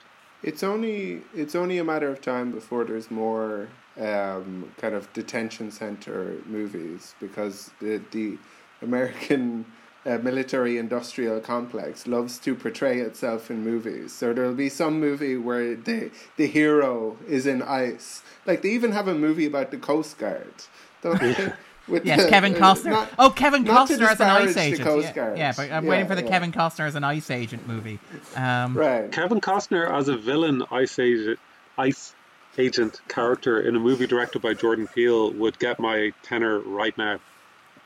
It's 0.43 0.61
only 0.61 1.23
it's 1.33 1.55
only 1.55 1.79
a 1.79 1.83
matter 1.83 2.09
of 2.09 2.21
time 2.21 2.51
before 2.51 2.83
there's 2.83 3.09
more 3.09 3.67
um, 3.99 4.71
kind 4.77 4.93
of 4.95 5.11
detention 5.13 5.71
center 5.71 6.35
movies 6.45 7.15
because 7.19 7.71
the 7.79 8.01
the 8.11 8.37
American 8.81 9.65
uh, 10.05 10.17
military 10.19 10.77
industrial 10.77 11.39
complex 11.41 12.07
loves 12.07 12.37
to 12.39 12.55
portray 12.55 12.99
itself 12.99 13.49
in 13.51 13.63
movies. 13.63 14.13
So 14.13 14.33
there'll 14.33 14.53
be 14.53 14.69
some 14.69 14.99
movie 14.99 15.35
where 15.37 15.75
the 15.75 16.11
the 16.37 16.47
hero 16.47 17.17
is 17.27 17.45
in 17.45 17.61
ice. 17.61 18.21
Like 18.45 18.61
they 18.61 18.69
even 18.69 18.91
have 18.91 19.07
a 19.07 19.15
movie 19.15 19.45
about 19.45 19.71
the 19.71 19.77
Coast 19.77 20.17
Guard. 20.17 20.53
Don't 21.01 21.19
they? 21.19 21.53
With 21.87 22.05
Yes, 22.05 22.23
the- 22.23 22.29
Kevin 22.29 22.53
uh, 22.53 22.57
Costner. 22.57 22.89
not- 22.91 23.09
oh, 23.17 23.29
Kevin 23.29 23.63
Costner 23.63 24.09
as 24.09 24.19
an 24.19 24.27
ice 24.29 24.57
agent. 24.57 24.81
Coast 24.81 25.07
yeah, 25.07 25.13
Guard. 25.13 25.37
yeah, 25.37 25.53
but 25.55 25.71
I'm 25.71 25.85
Yeah, 25.85 25.89
waiting 25.89 26.05
for 26.07 26.15
the 26.15 26.21
yeah. 26.23 26.27
Kevin 26.29 26.51
Costner 26.51 26.85
as 26.85 26.95
an 26.95 27.05
ice 27.05 27.31
agent 27.31 27.65
movie. 27.65 27.97
Um, 28.35 28.75
Right. 28.77 29.09
Kevin 29.09 29.39
Costner 29.39 29.89
as 29.89 30.09
a 30.09 30.17
villain 30.17 30.63
ice 30.69 30.99
agent, 30.99 31.39
ice 31.77 32.13
agent 32.57 33.01
character 33.07 33.59
in 33.61 33.75
a 33.75 33.79
movie 33.79 34.07
directed 34.07 34.41
by 34.41 34.53
Jordan 34.53 34.87
Peele 34.87 35.31
would 35.33 35.59
get 35.59 35.79
my 35.79 36.11
tenor 36.23 36.59
right 36.59 36.97
now. 36.97 37.19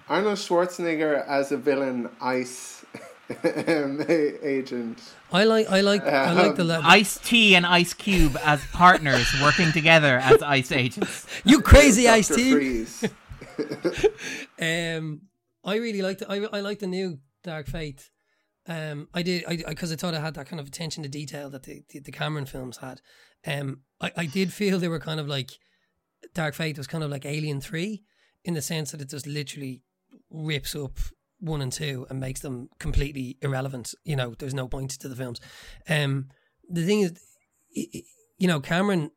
Arnold 0.10 0.38
Schwarzenegger 0.38 1.26
as 1.28 1.52
a 1.52 1.58
villain 1.58 2.10
ice 2.20 2.84
um, 3.44 4.04
agent. 4.10 5.00
I 5.32 5.46
like 5.46 5.70
I 5.70 5.82
like 5.82 6.04
I 6.06 6.34
like 6.34 6.56
the 6.56 6.66
le- 6.66 6.82
Ice 6.84 7.18
T 7.24 7.56
and 7.56 7.66
Ice 7.66 7.94
Cube 7.94 8.38
as 8.44 8.62
partners 8.74 9.28
working 9.42 9.72
together 9.72 10.18
as 10.18 10.42
ice 10.42 10.72
agents. 10.72 11.26
you 11.46 11.62
crazy 11.62 12.10
ice 12.10 12.28
Dr. 12.28 12.38
team. 12.38 12.54
Freeze. 12.56 13.06
Um, 14.60 15.22
I 15.64 15.76
really 15.76 16.02
liked. 16.02 16.24
I 16.28 16.38
I 16.52 16.62
like 16.62 16.80
the 16.80 16.88
new 16.88 17.20
Dark 17.44 17.68
Fate. 17.68 18.11
Um, 18.68 19.08
I 19.14 19.24
did. 19.24 19.44
I 19.48 19.56
because 19.68 19.92
I, 19.92 19.96
thought 19.96 20.14
I 20.14 20.20
had 20.20 20.36
that 20.36 20.48
kind 20.48 20.60
of 20.60 20.68
attention 20.68 21.04
to 21.04 21.10
detail 21.10 21.50
that 21.50 21.64
the, 21.64 21.82
the 21.90 22.00
the 22.00 22.12
Cameron 22.12 22.46
films 22.46 22.78
had. 22.78 23.02
Um, 23.46 23.82
I 24.00 24.12
I 24.18 24.26
did 24.28 24.54
feel 24.54 24.78
they 24.80 24.88
were 24.88 25.00
kind 25.00 25.20
of 25.20 25.28
like 25.28 25.52
Dark 26.34 26.54
Fate 26.54 26.78
was 26.78 26.88
kind 26.88 27.04
of 27.04 27.10
like 27.10 27.26
Alien 27.26 27.60
Three 27.62 28.04
in 28.44 28.54
the 28.54 28.62
sense 28.62 28.92
that 28.92 29.02
it 29.02 29.10
just 29.10 29.26
literally 29.28 29.82
rips 30.30 30.76
up 30.76 31.00
one 31.40 31.62
and 31.62 31.72
two 31.72 32.06
and 32.10 32.20
makes 32.20 32.42
them 32.42 32.70
completely 32.80 33.38
irrelevant. 33.42 33.94
You 34.04 34.16
know, 34.16 34.36
there's 34.38 34.54
no 34.54 34.68
point 34.68 34.92
to 34.92 35.08
the 35.08 35.16
films. 35.16 35.40
Um, 35.90 36.30
the 36.70 36.86
thing 36.86 37.02
is, 37.02 37.14
i- 37.76 37.88
i- 37.96 38.04
you 38.38 38.48
know, 38.48 38.60
Cameron 38.60 39.10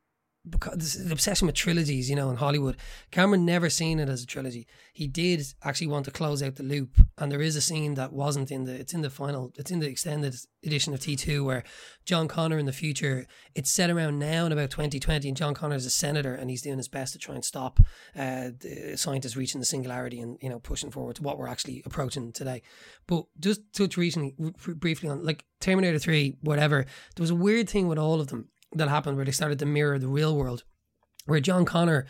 because 0.47 1.05
the 1.05 1.13
obsession 1.13 1.47
with 1.47 1.55
trilogies, 1.55 2.09
you 2.09 2.15
know, 2.15 2.29
in 2.29 2.37
Hollywood. 2.37 2.77
Cameron 3.11 3.45
never 3.45 3.69
seen 3.69 3.99
it 3.99 4.09
as 4.09 4.23
a 4.23 4.25
trilogy. 4.25 4.67
He 4.93 5.07
did 5.07 5.43
actually 5.63 5.87
want 5.87 6.05
to 6.05 6.11
close 6.11 6.43
out 6.43 6.55
the 6.55 6.63
loop, 6.63 6.97
and 7.17 7.31
there 7.31 7.41
is 7.41 7.55
a 7.55 7.61
scene 7.61 7.95
that 7.95 8.13
wasn't 8.13 8.51
in 8.51 8.65
the. 8.65 8.73
It's 8.73 8.93
in 8.93 9.01
the 9.01 9.09
final. 9.09 9.51
It's 9.57 9.71
in 9.71 9.79
the 9.79 9.87
extended 9.87 10.35
edition 10.63 10.93
of 10.93 10.99
T 10.99 11.15
two 11.15 11.43
where 11.43 11.63
John 12.05 12.27
Connor 12.27 12.57
in 12.57 12.65
the 12.65 12.73
future. 12.73 13.25
It's 13.55 13.71
set 13.71 13.89
around 13.89 14.19
now 14.19 14.45
in 14.45 14.51
about 14.51 14.69
twenty 14.69 14.99
twenty, 14.99 15.27
and 15.27 15.37
John 15.37 15.53
Connor 15.53 15.75
is 15.75 15.85
a 15.85 15.89
senator, 15.91 16.35
and 16.35 16.49
he's 16.49 16.61
doing 16.61 16.77
his 16.77 16.87
best 16.87 17.13
to 17.13 17.19
try 17.19 17.35
and 17.35 17.43
stop 17.43 17.79
uh, 18.15 18.51
the 18.59 18.95
scientists 18.97 19.35
reaching 19.35 19.59
the 19.59 19.65
singularity 19.65 20.19
and 20.19 20.37
you 20.41 20.49
know 20.49 20.59
pushing 20.59 20.91
forward 20.91 21.15
to 21.17 21.23
what 21.23 21.37
we're 21.37 21.47
actually 21.47 21.81
approaching 21.85 22.31
today. 22.31 22.61
But 23.07 23.25
just 23.39 23.61
touch 23.73 23.97
recently, 23.97 24.35
briefly 24.75 25.09
on 25.09 25.23
like 25.23 25.45
Terminator 25.59 25.99
three, 25.99 26.37
whatever. 26.41 26.85
There 27.15 27.23
was 27.23 27.31
a 27.31 27.35
weird 27.35 27.69
thing 27.69 27.87
with 27.87 27.97
all 27.97 28.19
of 28.21 28.27
them 28.27 28.49
that 28.73 28.89
happened 28.89 29.15
where 29.15 29.25
they 29.25 29.31
started 29.31 29.59
to 29.59 29.65
mirror 29.65 29.99
the 29.99 30.07
real 30.07 30.35
world, 30.35 30.63
where 31.25 31.39
John 31.39 31.65
Connor 31.65 32.05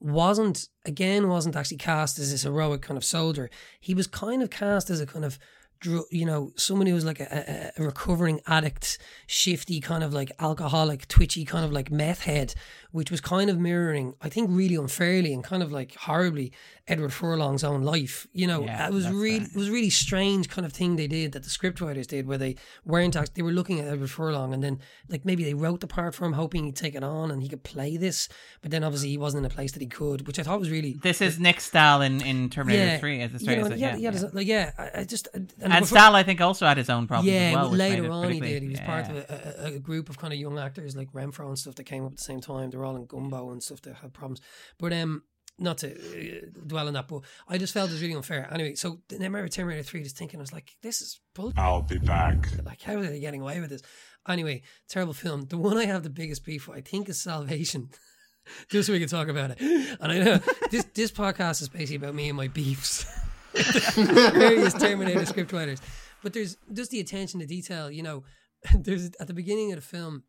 wasn't 0.00 0.68
again 0.86 1.28
wasn't 1.28 1.56
actually 1.56 1.76
cast 1.76 2.18
as 2.18 2.30
this 2.30 2.42
heroic 2.42 2.82
kind 2.82 2.96
of 2.96 3.04
soldier. 3.04 3.50
He 3.80 3.94
was 3.94 4.06
kind 4.06 4.42
of 4.42 4.50
cast 4.50 4.90
as 4.90 5.00
a 5.00 5.06
kind 5.06 5.24
of 5.24 5.38
you 5.84 6.26
know 6.26 6.52
someone 6.56 6.86
who 6.86 6.94
was 6.94 7.04
like 7.04 7.20
a, 7.20 7.72
a, 7.76 7.82
recovering 7.82 8.40
addict, 8.46 8.98
shifty 9.26 9.80
kind 9.80 10.04
of 10.04 10.12
like 10.12 10.30
alcoholic, 10.38 11.08
twitchy 11.08 11.44
kind 11.44 11.64
of 11.64 11.72
like 11.72 11.90
meth 11.90 12.24
head, 12.24 12.54
which 12.92 13.10
was 13.10 13.20
kind 13.20 13.48
of 13.48 13.58
mirroring, 13.58 14.14
I 14.20 14.28
think, 14.28 14.50
really 14.50 14.74
unfairly 14.74 15.32
and 15.32 15.42
kind 15.42 15.62
of 15.62 15.72
like 15.72 15.94
horribly 15.94 16.52
Edward 16.86 17.12
Furlong's 17.12 17.64
own 17.64 17.82
life. 17.82 18.26
You 18.32 18.46
know, 18.46 18.64
Yeah, 18.64 18.86
it 18.88 18.92
was 18.92 19.08
really 19.08 19.38
right. 19.40 19.48
it 19.48 19.56
was 19.56 19.70
really 19.70 19.90
strange 19.90 20.48
kind 20.48 20.66
of 20.66 20.72
thing 20.72 20.96
they 20.96 21.06
did 21.06 21.32
that 21.32 21.44
the 21.44 21.48
scriptwriters 21.50 22.06
did, 22.06 22.26
where 22.26 22.38
they 22.38 22.56
weren't 22.84 23.16
actually 23.16 23.32
they 23.36 23.42
were 23.42 23.52
looking 23.52 23.80
at 23.80 23.86
Edward 23.86 24.10
Furlong 24.10 24.52
and 24.52 24.62
then 24.62 24.80
like 25.08 25.24
maybe 25.24 25.44
they 25.44 25.54
wrote 25.54 25.80
the 25.80 25.86
part 25.86 26.14
for 26.14 26.24
him, 26.26 26.34
hoping 26.34 26.64
he'd 26.64 26.76
take 26.76 26.94
it 26.94 27.04
on 27.04 27.30
and 27.30 27.42
he 27.42 27.48
could 27.48 27.62
play 27.62 27.96
this, 27.96 28.28
but 28.60 28.70
then 28.70 28.84
obviously 28.84 29.08
he 29.08 29.18
wasn't 29.18 29.44
in 29.44 29.50
a 29.50 29.54
place 29.54 29.72
that 29.72 29.80
he 29.80 29.88
could, 29.88 30.26
which 30.26 30.38
I 30.38 30.42
thought 30.42 30.58
was 30.58 30.70
really 30.70 30.98
This 31.02 31.20
is 31.20 31.38
Nick 31.38 31.60
Stahl 31.60 32.02
in, 32.02 32.20
in 32.20 32.50
Terminator 32.50 32.84
yeah, 32.84 32.98
3 32.98 33.20
as 33.22 33.32
the 33.32 33.38
you 33.38 33.44
story 33.44 33.56
know, 33.56 33.66
is. 33.66 33.80
yeah, 33.80 33.96
Yeah, 33.96 34.10
yeah, 34.10 34.20
yeah. 34.20 34.28
like, 34.32 34.46
yeah, 34.46 34.70
I, 34.78 35.00
I 35.00 35.04
just 35.04 35.28
and, 35.32 35.52
And 35.70 35.86
Stahl, 35.86 36.14
I 36.14 36.22
think, 36.22 36.40
also 36.40 36.66
had 36.66 36.76
his 36.76 36.90
own 36.90 37.06
problems 37.06 37.32
yeah, 37.32 37.50
as 37.50 37.54
well. 37.56 37.70
later 37.70 38.10
on 38.10 38.30
he 38.30 38.40
did. 38.40 38.62
He 38.62 38.68
was 38.68 38.78
yeah, 38.78 38.86
part 38.86 39.08
of 39.08 39.16
a, 39.16 39.54
a, 39.58 39.74
a 39.74 39.78
group 39.78 40.08
of 40.08 40.18
kind 40.18 40.32
of 40.32 40.38
young 40.38 40.58
actors 40.58 40.96
like 40.96 41.12
Renfro 41.12 41.48
and 41.48 41.58
stuff 41.58 41.74
that 41.76 41.84
came 41.84 42.04
up 42.04 42.12
at 42.12 42.18
the 42.18 42.24
same 42.24 42.40
time. 42.40 42.70
They 42.70 42.78
were 42.78 42.84
all 42.84 42.96
in 42.96 43.06
Gummo 43.06 43.52
and 43.52 43.62
stuff 43.62 43.82
that 43.82 43.96
had 43.96 44.12
problems. 44.12 44.40
But 44.78 44.92
um, 44.92 45.22
not 45.58 45.78
to 45.78 45.92
uh, 45.92 46.46
dwell 46.66 46.88
on 46.88 46.94
that, 46.94 47.08
but 47.08 47.22
I 47.48 47.58
just 47.58 47.74
felt 47.74 47.90
it 47.90 47.92
was 47.92 48.02
really 48.02 48.14
unfair. 48.14 48.48
Anyway, 48.52 48.74
so 48.74 49.00
then 49.08 49.20
I 49.20 49.24
remember 49.24 49.48
Terminator 49.48 49.82
Three, 49.82 50.02
just 50.02 50.16
thinking, 50.16 50.40
I 50.40 50.42
was 50.42 50.52
like, 50.52 50.76
this 50.82 51.02
is 51.02 51.20
bullshit. 51.34 51.58
I'll 51.58 51.82
be 51.82 51.98
back. 51.98 52.48
Like, 52.64 52.82
how 52.82 52.96
are 52.96 53.02
they 53.02 53.20
getting 53.20 53.42
away 53.42 53.60
with 53.60 53.70
this? 53.70 53.82
Anyway, 54.28 54.62
terrible 54.88 55.14
film. 55.14 55.42
The 55.42 55.58
one 55.58 55.76
I 55.76 55.86
have 55.86 56.02
the 56.02 56.10
biggest 56.10 56.44
beef 56.44 56.68
with, 56.68 56.78
I 56.78 56.80
think, 56.80 57.08
is 57.08 57.20
Salvation. 57.20 57.90
just 58.68 58.86
so 58.86 58.92
we 58.92 58.98
can 58.98 59.08
talk 59.08 59.28
about 59.28 59.52
it. 59.52 59.60
And 59.60 60.12
I 60.12 60.18
know 60.18 60.40
this 60.70 60.84
this 60.94 61.10
podcast 61.10 61.62
is 61.62 61.68
basically 61.68 61.96
about 61.96 62.14
me 62.14 62.28
and 62.28 62.36
my 62.36 62.48
beefs. 62.48 63.06
various 63.54 64.74
Terminator 64.78 65.26
script 65.26 65.52
writers. 65.52 65.80
But 66.22 66.32
there's 66.32 66.56
just 66.72 66.90
the 66.90 67.00
attention 67.00 67.40
to 67.40 67.46
detail. 67.46 67.90
You 67.90 68.02
know, 68.02 68.24
there's 68.74 69.10
at 69.20 69.26
the 69.26 69.34
beginning 69.34 69.72
of 69.72 69.76
the 69.76 69.82
film, 69.82 70.24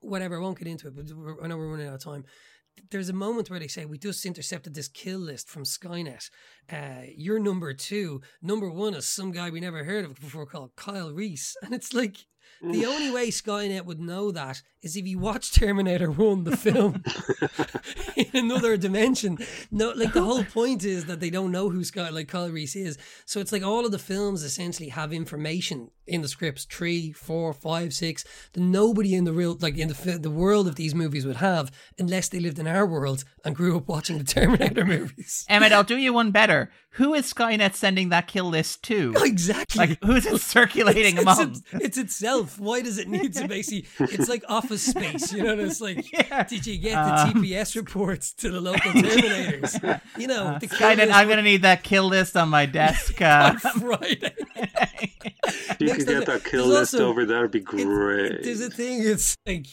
whatever. 0.00 0.36
I 0.36 0.40
won't 0.40 0.58
get 0.58 0.68
into 0.68 0.88
it, 0.88 0.96
but 0.96 1.06
I 1.42 1.46
know 1.46 1.56
we're 1.56 1.70
running 1.70 1.88
out 1.88 1.94
of 1.94 2.04
time. 2.04 2.24
There's 2.90 3.08
a 3.08 3.14
moment 3.14 3.50
where 3.50 3.58
they 3.58 3.66
say 3.66 3.84
we 3.84 3.98
just 3.98 4.24
intercepted 4.24 4.74
this 4.74 4.86
kill 4.86 5.18
list 5.18 5.48
from 5.48 5.64
Skynet. 5.64 6.30
Uh, 6.70 7.06
you're 7.16 7.40
number 7.40 7.74
two. 7.74 8.20
Number 8.40 8.70
one 8.70 8.94
is 8.94 9.04
some 9.04 9.32
guy 9.32 9.50
we 9.50 9.58
never 9.58 9.82
heard 9.82 10.04
of 10.04 10.20
before 10.20 10.46
called 10.46 10.76
Kyle 10.76 11.12
Reese, 11.12 11.56
and 11.62 11.74
it's 11.74 11.92
like 11.92 12.18
the 12.62 12.86
only 12.86 13.10
way 13.10 13.28
Skynet 13.28 13.84
would 13.84 14.00
know 14.00 14.30
that 14.32 14.62
is 14.82 14.96
if 14.96 15.06
you 15.06 15.18
watch 15.18 15.52
Terminator 15.52 16.10
1, 16.10 16.44
the 16.44 16.56
film, 16.56 17.02
in 18.16 18.44
another 18.44 18.76
dimension. 18.76 19.38
No, 19.70 19.90
like 19.90 20.12
the 20.12 20.22
whole 20.22 20.44
point 20.44 20.84
is 20.84 21.06
that 21.06 21.20
they 21.20 21.30
don't 21.30 21.52
know 21.52 21.68
who 21.68 21.84
Sky, 21.84 22.08
like 22.10 22.28
Kyle 22.28 22.50
Reese 22.50 22.76
is. 22.76 22.98
So 23.26 23.40
it's 23.40 23.52
like 23.52 23.62
all 23.62 23.84
of 23.84 23.92
the 23.92 23.98
films 23.98 24.42
essentially 24.42 24.88
have 24.90 25.12
information 25.12 25.90
in 26.06 26.22
the 26.22 26.28
scripts 26.28 26.64
three, 26.64 27.12
four, 27.12 27.52
five, 27.52 27.92
six 27.92 28.24
that 28.52 28.60
nobody 28.60 29.14
in 29.14 29.24
the 29.24 29.32
real, 29.32 29.56
like 29.60 29.76
in 29.76 29.88
the, 29.88 30.18
the 30.18 30.30
world 30.30 30.66
of 30.66 30.76
these 30.76 30.94
movies 30.94 31.26
would 31.26 31.36
have 31.36 31.70
unless 31.98 32.28
they 32.28 32.40
lived 32.40 32.58
in 32.58 32.66
our 32.66 32.86
world 32.86 33.24
and 33.44 33.54
grew 33.54 33.76
up 33.76 33.88
watching 33.88 34.18
the 34.18 34.24
Terminator 34.38 34.84
movies. 34.84 35.44
Emmet, 35.48 35.72
I'll 35.72 35.84
do 35.84 35.96
you 35.96 36.12
one 36.12 36.30
better. 36.30 36.70
Who 36.92 37.14
is 37.14 37.32
Skynet 37.32 37.74
sending 37.74 38.08
that 38.08 38.26
kill 38.26 38.48
list 38.48 38.82
to? 38.84 39.14
Exactly. 39.28 39.78
Like, 39.78 40.02
who's 40.02 40.24
it 40.24 40.40
circulating 40.40 41.14
it's, 41.14 41.22
among? 41.22 41.50
It's, 41.50 41.62
it's, 41.72 41.98
itself. 41.98 42.37
Why 42.44 42.80
does 42.82 42.98
it 42.98 43.08
need 43.08 43.34
to 43.34 43.46
basically? 43.48 43.86
It's 44.06 44.28
like 44.28 44.44
Office 44.48 44.82
Space. 44.82 45.32
You 45.32 45.42
know, 45.44 45.58
it's 45.58 45.80
like, 45.80 46.10
Yeah. 46.12 46.44
did 46.44 46.66
you 46.66 46.78
get 46.78 46.94
Um, 46.96 47.42
the 47.42 47.48
TPS 47.48 47.76
reports 47.76 48.32
to 48.34 48.50
the 48.50 48.60
local 48.60 48.92
Terminators? 48.92 50.00
You 50.18 50.26
know, 50.26 50.44
Uh, 50.48 50.58
the 50.58 50.66
Skynet, 50.68 51.10
I'm 51.12 51.26
going 51.26 51.36
to 51.38 51.42
need 51.42 51.62
that 51.62 51.82
kill 51.82 52.04
list 52.08 52.36
on 52.36 52.48
my 52.48 52.66
desk. 52.66 53.20
Uh, 53.28 53.52
on 53.52 53.58
Friday. 53.80 54.34
You 55.80 55.86
Next 55.86 55.98
could 55.98 56.06
time- 56.08 56.18
get 56.20 56.26
that 56.26 56.44
kill 56.44 56.66
list 56.66 56.94
also- 56.94 57.08
over, 57.08 57.24
that'd 57.24 57.50
be 57.50 57.60
It's- 57.60 57.84
great. 57.84 58.42
There's 58.42 58.60
a 58.60 58.70
thing. 58.70 59.00
It's 59.02 59.36
like. 59.46 59.66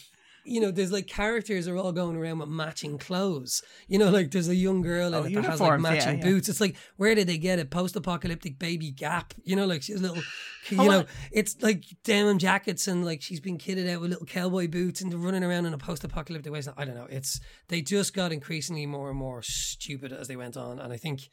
You 0.46 0.60
know, 0.60 0.70
there's 0.70 0.92
like 0.92 1.06
characters 1.06 1.66
are 1.68 1.76
all 1.76 1.92
going 1.92 2.16
around 2.16 2.38
with 2.38 2.48
matching 2.48 2.98
clothes. 2.98 3.62
You 3.88 3.98
know, 3.98 4.10
like 4.10 4.30
there's 4.30 4.48
a 4.48 4.54
young 4.54 4.80
girl 4.82 5.14
Oh, 5.14 5.22
it 5.24 5.34
that 5.34 5.44
has 5.44 5.60
like 5.60 5.70
uniforms, 5.70 5.84
yeah, 5.84 5.90
matching 5.90 6.18
yeah. 6.18 6.24
boots. 6.24 6.48
It's 6.48 6.60
like, 6.60 6.76
where 6.96 7.14
did 7.14 7.26
they 7.26 7.38
get 7.38 7.58
it? 7.58 7.70
Post-apocalyptic 7.70 8.58
baby 8.58 8.90
Gap. 8.90 9.34
You 9.44 9.56
know, 9.56 9.66
like 9.66 9.82
she's 9.82 9.96
a 9.96 10.02
little, 10.02 10.16
you 10.70 10.78
Oh, 10.80 10.84
know, 10.84 10.88
well- 10.88 11.06
it's 11.32 11.60
like 11.62 11.84
denim 12.04 12.38
jackets 12.38 12.86
and 12.88 13.04
like 13.04 13.22
she's 13.22 13.40
been 13.40 13.58
kitted 13.58 13.88
out 13.92 14.00
with 14.00 14.10
little 14.10 14.26
cowboy 14.26 14.68
boots 14.68 15.00
and 15.00 15.12
running 15.14 15.42
around 15.44 15.66
in 15.66 15.74
a 15.74 15.78
post-apocalyptic 15.78 16.52
way. 16.52 16.62
I 16.76 16.84
don't 16.84 16.94
know. 16.94 17.06
It's 17.10 17.40
they 17.68 17.82
just 17.82 18.14
got 18.14 18.32
increasingly 18.32 18.86
more 18.86 19.10
and 19.10 19.18
more 19.18 19.42
stupid 19.42 20.12
as 20.12 20.28
they 20.28 20.36
went 20.36 20.56
on, 20.56 20.78
and 20.78 20.92
I 20.92 20.96
think. 20.96 21.28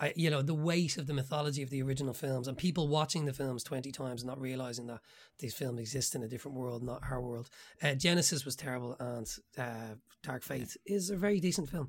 I, 0.00 0.12
you 0.16 0.30
know 0.30 0.42
the 0.42 0.54
weight 0.54 0.96
of 0.96 1.06
the 1.06 1.14
mythology 1.14 1.62
of 1.62 1.70
the 1.70 1.82
original 1.82 2.14
films 2.14 2.46
and 2.46 2.56
people 2.56 2.88
watching 2.88 3.24
the 3.24 3.32
films 3.32 3.62
20 3.64 3.90
times 3.90 4.22
and 4.22 4.28
not 4.28 4.40
realizing 4.40 4.86
that 4.86 5.00
these 5.38 5.54
films 5.54 5.80
exist 5.80 6.14
in 6.14 6.22
a 6.22 6.28
different 6.28 6.56
world 6.56 6.82
not 6.82 7.02
our 7.10 7.20
world. 7.20 7.48
Uh, 7.82 7.88
Genisys 7.88 8.44
was 8.44 8.56
terrible 8.56 8.96
and 9.00 9.28
uh, 9.56 9.94
dark 10.22 10.42
fate 10.42 10.76
is 10.86 11.10
a 11.10 11.16
very 11.16 11.40
decent 11.40 11.68
film 11.68 11.88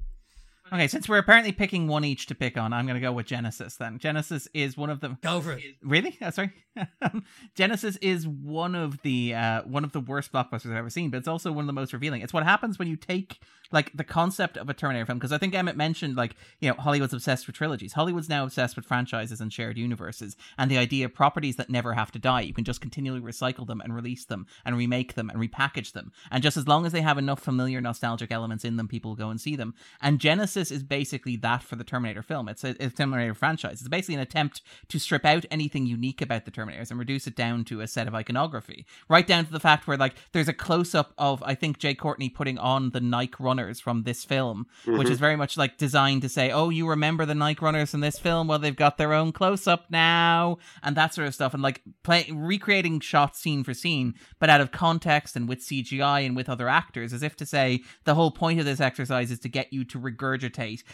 okay, 0.72 0.88
since 0.88 1.08
we're 1.08 1.18
apparently 1.18 1.52
picking 1.52 1.88
one 1.88 2.04
each 2.04 2.28
to 2.28 2.36
pick 2.36 2.58
on, 2.58 2.74
I'm 2.74 2.86
going 2.86 2.96
to 2.96 3.02
go 3.02 3.12
with 3.12 3.28
Genisys 3.28 3.78
then. 3.78 4.00
Genisys 4.00 4.48
is 4.54 4.78
one 4.78 4.90
of 4.90 5.00
the. 5.00 5.18
go 5.22 5.42
for 5.42 5.54
it 5.54 5.64
Really? 5.84 6.18
Oh, 6.22 6.30
sorry. 6.30 6.52
Genisys 7.58 7.98
is 8.02 8.28
one 8.28 8.76
of 8.76 9.02
the 9.02 9.34
uh, 9.34 9.64
one 9.64 9.84
of 9.84 9.92
the 9.92 10.00
worst 10.00 10.32
blockbusters 10.32 10.72
I've 10.72 10.78
ever 10.78 10.90
seen, 10.90 11.10
but 11.10 11.18
it's 11.18 11.28
also 11.28 11.52
one 11.52 11.64
of 11.64 11.68
the 11.68 11.74
most 11.74 11.94
revealing. 11.94 12.22
It's 12.22 12.34
what 12.34 12.44
happens 12.44 12.80
when 12.80 12.88
you 12.88 12.96
take 12.96 13.40
like 13.72 13.96
the 13.96 14.04
concept 14.04 14.58
of 14.58 14.70
a 14.70 14.74
Terminator 14.74 15.06
film, 15.06 15.20
because 15.20 15.32
I 15.32 15.38
think 15.38 15.54
Emmet 15.54 15.78
mentioned 15.78 16.16
like 16.16 16.36
you 16.60 16.70
know 16.70 16.76
Hollywood's 16.76 17.14
obsessed 17.14 17.48
with 17.48 17.56
trilogies. 17.56 17.94
Hollywood's 17.94 18.30
now 18.30 18.44
obsessed 18.44 18.76
with 18.76 18.86
franchises 18.86 19.42
and 19.42 19.52
shared 19.52 19.78
universes, 19.78 20.38
and 20.58 20.70
the 20.70 20.78
idea 20.78 21.06
of 21.06 21.14
properties 21.14 21.56
that 21.58 21.70
never 21.70 21.94
have 21.94 22.12
to 22.12 22.20
die. 22.20 22.42
You 22.42 22.54
can 22.54 22.64
just 22.64 22.82
continually 22.82 23.22
recycle 23.22 23.68
them 23.68 23.82
and 23.82 23.94
release 23.96 24.26
them 24.26 24.48
and 24.66 24.78
remake 24.78 25.16
them 25.16 25.30
and 25.30 25.40
repackage 25.40 25.94
them, 25.94 26.12
and 26.32 26.44
just 26.44 26.58
as 26.58 26.68
long 26.68 26.86
as 26.86 26.92
they 26.92 27.02
have 27.02 27.18
enough 27.18 27.42
familiar 27.42 27.82
nostalgic 27.82 28.32
elements 28.32 28.64
in 28.64 28.78
them, 28.78 28.88
people 28.88 29.16
go 29.16 29.30
and 29.30 29.42
see 29.42 29.56
them. 29.56 29.74
And 30.02 30.20
Genisys 30.20 30.59
is 30.60 30.84
basically 30.84 31.36
that 31.38 31.64
for 31.64 31.76
the 31.76 31.84
Terminator 31.84 32.22
film. 32.22 32.50
It's 32.50 32.64
a, 32.64 32.70
it's 32.70 32.94
a 32.94 32.98
Terminator 32.98 33.34
franchise. 33.34 33.80
It's 33.80 33.88
basically 33.88 34.16
an 34.16 34.22
attempt 34.22 34.62
to 34.90 35.00
strip 35.00 35.26
out 35.26 35.46
anything 35.50 35.86
unique 35.86 36.22
about 36.22 36.46
the 36.46 36.52
Terminators 36.52 36.90
and 36.90 37.00
reduce 37.00 37.28
it 37.28 37.36
down 37.36 37.64
to 37.66 37.82
a 37.82 37.88
set 37.88 38.08
of 38.08 38.16
iconography, 38.16 38.86
right 39.10 39.26
down 39.26 39.46
to 39.46 39.52
the 39.52 39.60
fact 39.60 39.88
where 39.88 39.98
like 39.98 40.16
there's 40.32 40.48
a 40.48 40.54
close 40.54 40.94
up 40.94 41.14
of 41.18 41.42
I 41.44 41.56
think 41.56 41.80
Jai 41.80 41.94
Courtney 41.94 42.30
putting 42.30 42.58
on 42.58 42.92
the 42.92 43.02
Nike 43.02 43.36
runners 43.40 43.80
from 43.80 44.04
this 44.04 44.24
film, 44.24 44.68
which 44.86 44.96
mm-hmm. 44.96 45.12
is 45.12 45.20
very 45.20 45.36
much 45.36 45.58
like 45.58 45.78
designed 45.78 46.22
to 46.24 46.30
say, 46.30 46.52
oh, 46.52 46.70
you 46.70 46.88
remember 46.88 47.26
the 47.26 47.36
Nike 47.36 47.64
runners 47.64 47.92
from 47.92 48.02
this 48.02 48.20
film? 48.20 48.48
Well, 48.48 48.60
they've 48.60 48.76
got 48.76 48.98
their 48.98 49.14
own 49.14 49.32
close 49.32 49.68
up 49.68 49.86
now, 49.90 50.58
and 50.84 50.96
that 50.96 51.14
sort 51.14 51.28
of 51.28 51.34
stuff, 51.34 51.54
and 51.54 51.64
like 51.64 51.82
play 52.04 52.28
recreating 52.32 53.00
shots 53.00 53.40
scene 53.40 53.64
for 53.64 53.74
scene, 53.74 54.16
but 54.40 54.50
out 54.50 54.62
of 54.62 54.72
context 54.72 55.36
and 55.36 55.48
with 55.48 55.60
CGI 55.60 56.26
and 56.26 56.36
with 56.36 56.50
other 56.50 56.70
actors, 56.70 57.14
as 57.14 57.24
if 57.24 57.36
to 57.38 57.46
say 57.46 57.82
the 58.04 58.16
whole 58.16 58.32
point 58.32 58.60
of 58.60 58.66
this 58.66 58.80
exercise 58.80 59.32
is 59.32 59.40
to 59.40 59.50
get 59.50 59.72
you 59.72 59.84
to 59.86 60.00
regurgitate 60.00 60.49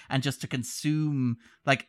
and 0.10 0.24
just 0.24 0.42
to 0.42 0.48
consume 0.48 1.38
like 1.66 1.88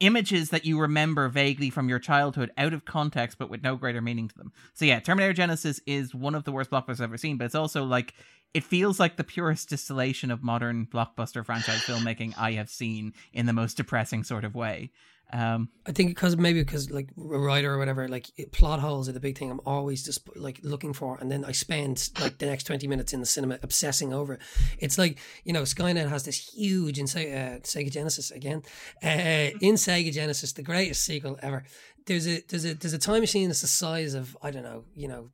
images 0.00 0.50
that 0.50 0.66
you 0.66 0.78
remember 0.78 1.28
vaguely 1.28 1.70
from 1.70 1.88
your 1.88 1.98
childhood 1.98 2.50
out 2.58 2.74
of 2.74 2.84
context 2.84 3.38
but 3.38 3.48
with 3.48 3.62
no 3.62 3.76
greater 3.76 4.02
meaning 4.02 4.28
to 4.28 4.36
them. 4.36 4.52
So 4.74 4.84
yeah, 4.84 5.00
Terminator 5.00 5.42
Genisys 5.42 5.80
is 5.86 6.14
one 6.14 6.34
of 6.34 6.44
the 6.44 6.52
worst 6.52 6.70
blockbusters 6.70 7.00
I've 7.00 7.02
ever 7.02 7.16
seen, 7.16 7.38
but 7.38 7.46
it's 7.46 7.54
also 7.54 7.84
like 7.84 8.14
it 8.52 8.64
feels 8.64 9.00
like 9.00 9.16
the 9.16 9.24
purest 9.24 9.68
distillation 9.68 10.30
of 10.30 10.42
modern 10.42 10.86
blockbuster 10.86 11.44
franchise 11.44 11.82
filmmaking 11.82 12.34
I 12.38 12.52
have 12.52 12.70
seen 12.70 13.12
in 13.32 13.46
the 13.46 13.52
most 13.52 13.76
depressing 13.76 14.24
sort 14.24 14.44
of 14.44 14.54
way. 14.54 14.92
Um, 15.32 15.70
I 15.84 15.92
think 15.92 16.10
because 16.10 16.36
maybe 16.36 16.62
because 16.62 16.90
like 16.90 17.08
a 17.18 17.38
writer 17.38 17.74
or 17.74 17.78
whatever, 17.78 18.06
like 18.06 18.30
it, 18.36 18.52
plot 18.52 18.78
holes 18.78 19.08
are 19.08 19.12
the 19.12 19.20
big 19.20 19.36
thing. 19.36 19.50
I'm 19.50 19.60
always 19.66 20.04
just 20.04 20.28
like 20.36 20.60
looking 20.62 20.92
for, 20.92 21.18
and 21.20 21.30
then 21.30 21.44
I 21.44 21.50
spend 21.52 22.10
like 22.20 22.38
the 22.38 22.46
next 22.46 22.64
twenty 22.64 22.86
minutes 22.86 23.12
in 23.12 23.20
the 23.20 23.26
cinema 23.26 23.58
obsessing 23.62 24.12
over 24.12 24.34
it. 24.34 24.40
It's 24.78 24.98
like 24.98 25.18
you 25.44 25.52
know, 25.52 25.62
Skynet 25.62 26.08
has 26.08 26.24
this 26.24 26.54
huge 26.54 26.98
in 26.98 27.06
uh, 27.06 27.58
Sega 27.62 27.90
Genesis 27.90 28.30
again. 28.30 28.62
Uh, 29.02 29.50
in 29.60 29.74
Sega 29.74 30.12
Genesis, 30.12 30.52
the 30.52 30.62
greatest 30.62 31.04
sequel 31.04 31.38
ever. 31.42 31.64
There's 32.06 32.28
a 32.28 32.42
there's 32.48 32.64
a 32.64 32.74
there's 32.74 32.94
a 32.94 32.98
time 32.98 33.20
machine 33.20 33.48
that's 33.48 33.62
the 33.62 33.66
size 33.66 34.14
of 34.14 34.36
I 34.42 34.52
don't 34.52 34.62
know, 34.62 34.84
you 34.94 35.08
know, 35.08 35.30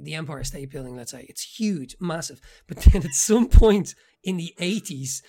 the 0.00 0.14
Empire 0.14 0.42
State 0.42 0.70
Building. 0.70 0.96
Let's 0.96 1.12
say 1.12 1.24
it's 1.28 1.42
huge, 1.42 1.96
massive. 2.00 2.40
But 2.66 2.78
then 2.78 3.04
at 3.04 3.14
some 3.14 3.48
point 3.48 3.94
in 4.24 4.38
the 4.38 4.54
eighties 4.58 5.22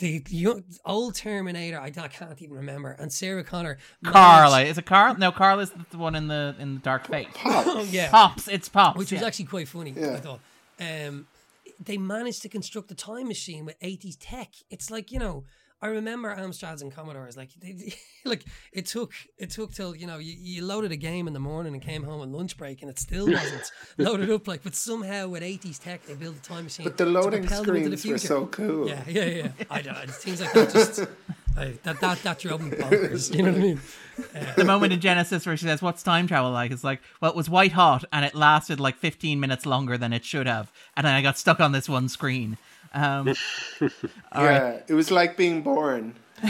the 0.00 0.22
young, 0.28 0.64
old 0.84 1.14
Terminator, 1.14 1.78
I, 1.78 1.86
I 1.86 2.08
can't 2.08 2.40
even 2.42 2.56
remember, 2.56 2.90
and 2.98 3.12
Sarah 3.12 3.44
Connor. 3.44 3.78
Carl, 4.04 4.50
managed- 4.50 4.70
is 4.70 4.78
it 4.78 4.86
Carl? 4.86 5.14
No, 5.16 5.30
Carl 5.32 5.60
is 5.60 5.72
the 5.90 5.98
one 5.98 6.14
in 6.14 6.26
the 6.28 6.54
in 6.58 6.74
the 6.74 6.80
Dark 6.80 7.06
Fate. 7.06 7.28
Oh, 7.44 7.86
yeah, 7.90 8.10
Pops, 8.10 8.48
it's 8.48 8.68
Pops. 8.68 8.98
which 8.98 9.12
was 9.12 9.22
actually 9.22 9.44
quite 9.46 9.68
funny. 9.68 9.94
Yeah. 9.96 10.14
I 10.14 10.16
thought. 10.20 10.40
Um, 10.80 11.26
they 11.84 11.96
managed 11.98 12.42
to 12.42 12.48
construct 12.48 12.90
a 12.90 12.94
time 12.94 13.28
machine 13.28 13.64
with 13.64 13.78
80s 13.80 14.16
tech. 14.20 14.50
It's 14.70 14.90
like 14.90 15.12
you 15.12 15.18
know. 15.18 15.44
I 15.84 15.88
remember 15.88 16.34
Amstrads 16.34 16.80
and 16.80 16.90
Commodores. 16.90 17.36
Like, 17.36 17.50
they, 17.60 17.94
like 18.24 18.46
it 18.72 18.86
took 18.86 19.12
it 19.36 19.50
took 19.50 19.74
till 19.74 19.94
you 19.94 20.06
know 20.06 20.16
you, 20.16 20.34
you 20.38 20.64
loaded 20.64 20.92
a 20.92 20.96
game 20.96 21.26
in 21.26 21.34
the 21.34 21.40
morning 21.40 21.74
and 21.74 21.82
came 21.82 22.02
home 22.02 22.22
on 22.22 22.32
lunch 22.32 22.56
break, 22.56 22.80
and 22.80 22.90
it 22.90 22.98
still 22.98 23.30
wasn't 23.30 23.70
loaded 23.98 24.30
up. 24.30 24.48
Like, 24.48 24.62
but 24.62 24.74
somehow 24.74 25.28
with 25.28 25.42
80s 25.42 25.78
tech, 25.82 26.06
they 26.06 26.14
built 26.14 26.36
a 26.36 26.40
time 26.40 26.64
machine. 26.64 26.84
But 26.84 26.96
the 26.96 27.04
loading 27.04 27.42
propel 27.42 27.64
them 27.64 27.76
into 27.76 27.90
the 27.90 27.98
screens 27.98 28.22
were 28.22 28.28
so 28.28 28.46
cool. 28.46 28.88
Yeah, 28.88 29.02
yeah, 29.06 29.24
yeah. 29.24 29.48
I 29.70 29.82
don't 29.82 29.92
know. 29.92 30.00
It 30.00 30.10
seems 30.12 30.40
like 30.40 30.54
that 30.54 30.72
just 30.72 31.00
I, 31.58 31.74
that 31.82 32.00
that 32.00 32.22
that 32.22 32.38
drove 32.38 32.62
me 32.62 32.70
bonkers. 32.70 33.34
You 33.34 33.42
know 33.42 33.52
what 33.52 33.58
I 33.58 33.62
mean? 33.62 33.80
the 34.56 34.64
moment 34.64 34.94
in 34.94 35.00
Genisys 35.00 35.46
where 35.46 35.54
she 35.58 35.66
says, 35.66 35.82
"What's 35.82 36.02
time 36.02 36.26
travel 36.26 36.50
like?" 36.50 36.70
It's 36.70 36.82
like, 36.82 37.02
well, 37.20 37.30
it 37.30 37.36
was 37.36 37.50
white 37.50 37.72
hot 37.72 38.06
and 38.10 38.24
it 38.24 38.34
lasted 38.34 38.80
like 38.80 38.96
15 38.96 39.38
minutes 39.38 39.66
longer 39.66 39.98
than 39.98 40.14
it 40.14 40.24
should 40.24 40.46
have, 40.46 40.72
and 40.96 41.06
then 41.06 41.12
I 41.12 41.20
got 41.20 41.36
stuck 41.36 41.60
on 41.60 41.72
this 41.72 41.90
one 41.90 42.08
screen. 42.08 42.56
Um, 42.94 43.28
all 44.32 44.44
right, 44.44 44.54
yeah, 44.54 44.80
it 44.88 44.94
was 44.94 45.10
like 45.10 45.36
being 45.36 45.62
born. 45.62 46.14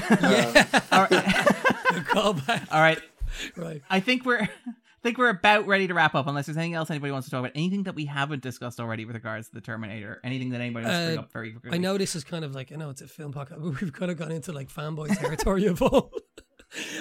Callback. 1.52 2.66
all 2.70 2.80
right. 2.80 3.00
Right. 3.56 3.82
I 3.90 4.00
think 4.00 4.24
we're. 4.24 4.40
I 4.42 4.48
think 5.08 5.18
we're 5.18 5.28
about 5.28 5.66
ready 5.66 5.86
to 5.86 5.92
wrap 5.92 6.14
up, 6.14 6.26
unless 6.28 6.46
there's 6.46 6.56
anything 6.56 6.72
else 6.74 6.88
anybody 6.90 7.12
wants 7.12 7.26
to 7.26 7.30
talk 7.30 7.40
about. 7.40 7.52
Anything 7.54 7.82
that 7.82 7.94
we 7.94 8.06
haven't 8.06 8.42
discussed 8.42 8.80
already 8.80 9.04
with 9.04 9.14
regards 9.14 9.48
to 9.48 9.54
the 9.54 9.60
Terminator. 9.60 10.18
Anything 10.24 10.48
that 10.50 10.62
anybody 10.62 10.86
wants 10.86 10.98
to 10.98 11.06
bring 11.06 11.18
Uh, 11.18 11.22
up 11.22 11.32
very 11.32 11.52
quickly. 11.52 11.76
I 11.76 11.78
know 11.78 11.98
this 11.98 12.16
is 12.16 12.24
kind 12.24 12.42
of 12.42 12.54
like 12.54 12.72
I 12.72 12.76
know 12.76 12.88
it's 12.88 13.02
a 13.02 13.06
film 13.06 13.32
podcast, 13.34 13.62
but 13.62 13.80
we've 13.82 13.92
kind 13.92 14.10
of 14.10 14.16
gone 14.16 14.32
into 14.32 14.52
like 14.52 14.68
fanboy 14.70 15.14
territory 15.18 15.66
of 15.66 15.82
all, 15.82 16.10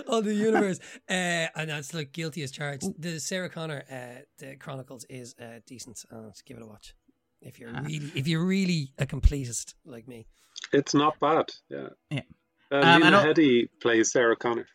all 0.08 0.22
the 0.22 0.34
universe, 0.34 0.80
uh, 1.10 1.48
and 1.56 1.70
that's 1.70 1.94
like 1.94 2.12
guilty 2.12 2.44
as 2.44 2.52
charged. 2.52 2.88
The 3.00 3.20
Sarah 3.22 3.48
Connor 3.50 3.84
uh, 3.90 4.24
the 4.38 4.58
Chronicles 4.58 5.06
is 5.10 5.34
uh, 5.42 5.60
decent. 5.66 6.04
Uh, 6.12 6.28
just 6.30 6.46
give 6.46 6.58
it 6.58 6.64
a 6.64 6.68
watch 6.68 6.96
if 7.44 7.60
you're 7.60 7.70
Ah. 7.76 7.82
really 7.82 8.12
if 8.16 8.28
you're 8.28 8.46
really 8.46 8.94
a 8.98 9.06
completist 9.06 9.74
like 9.86 10.08
me. 10.08 10.28
It's 10.72 10.94
not 10.94 11.20
bad. 11.20 11.46
Yeah. 11.70 11.90
Yeah. 12.10 12.22
Uh, 12.72 12.76
Um, 12.78 13.02
Lena 13.04 13.18
Headey 13.24 13.70
plays 13.82 14.12
Sarah 14.12 14.36
Connor. 14.36 14.68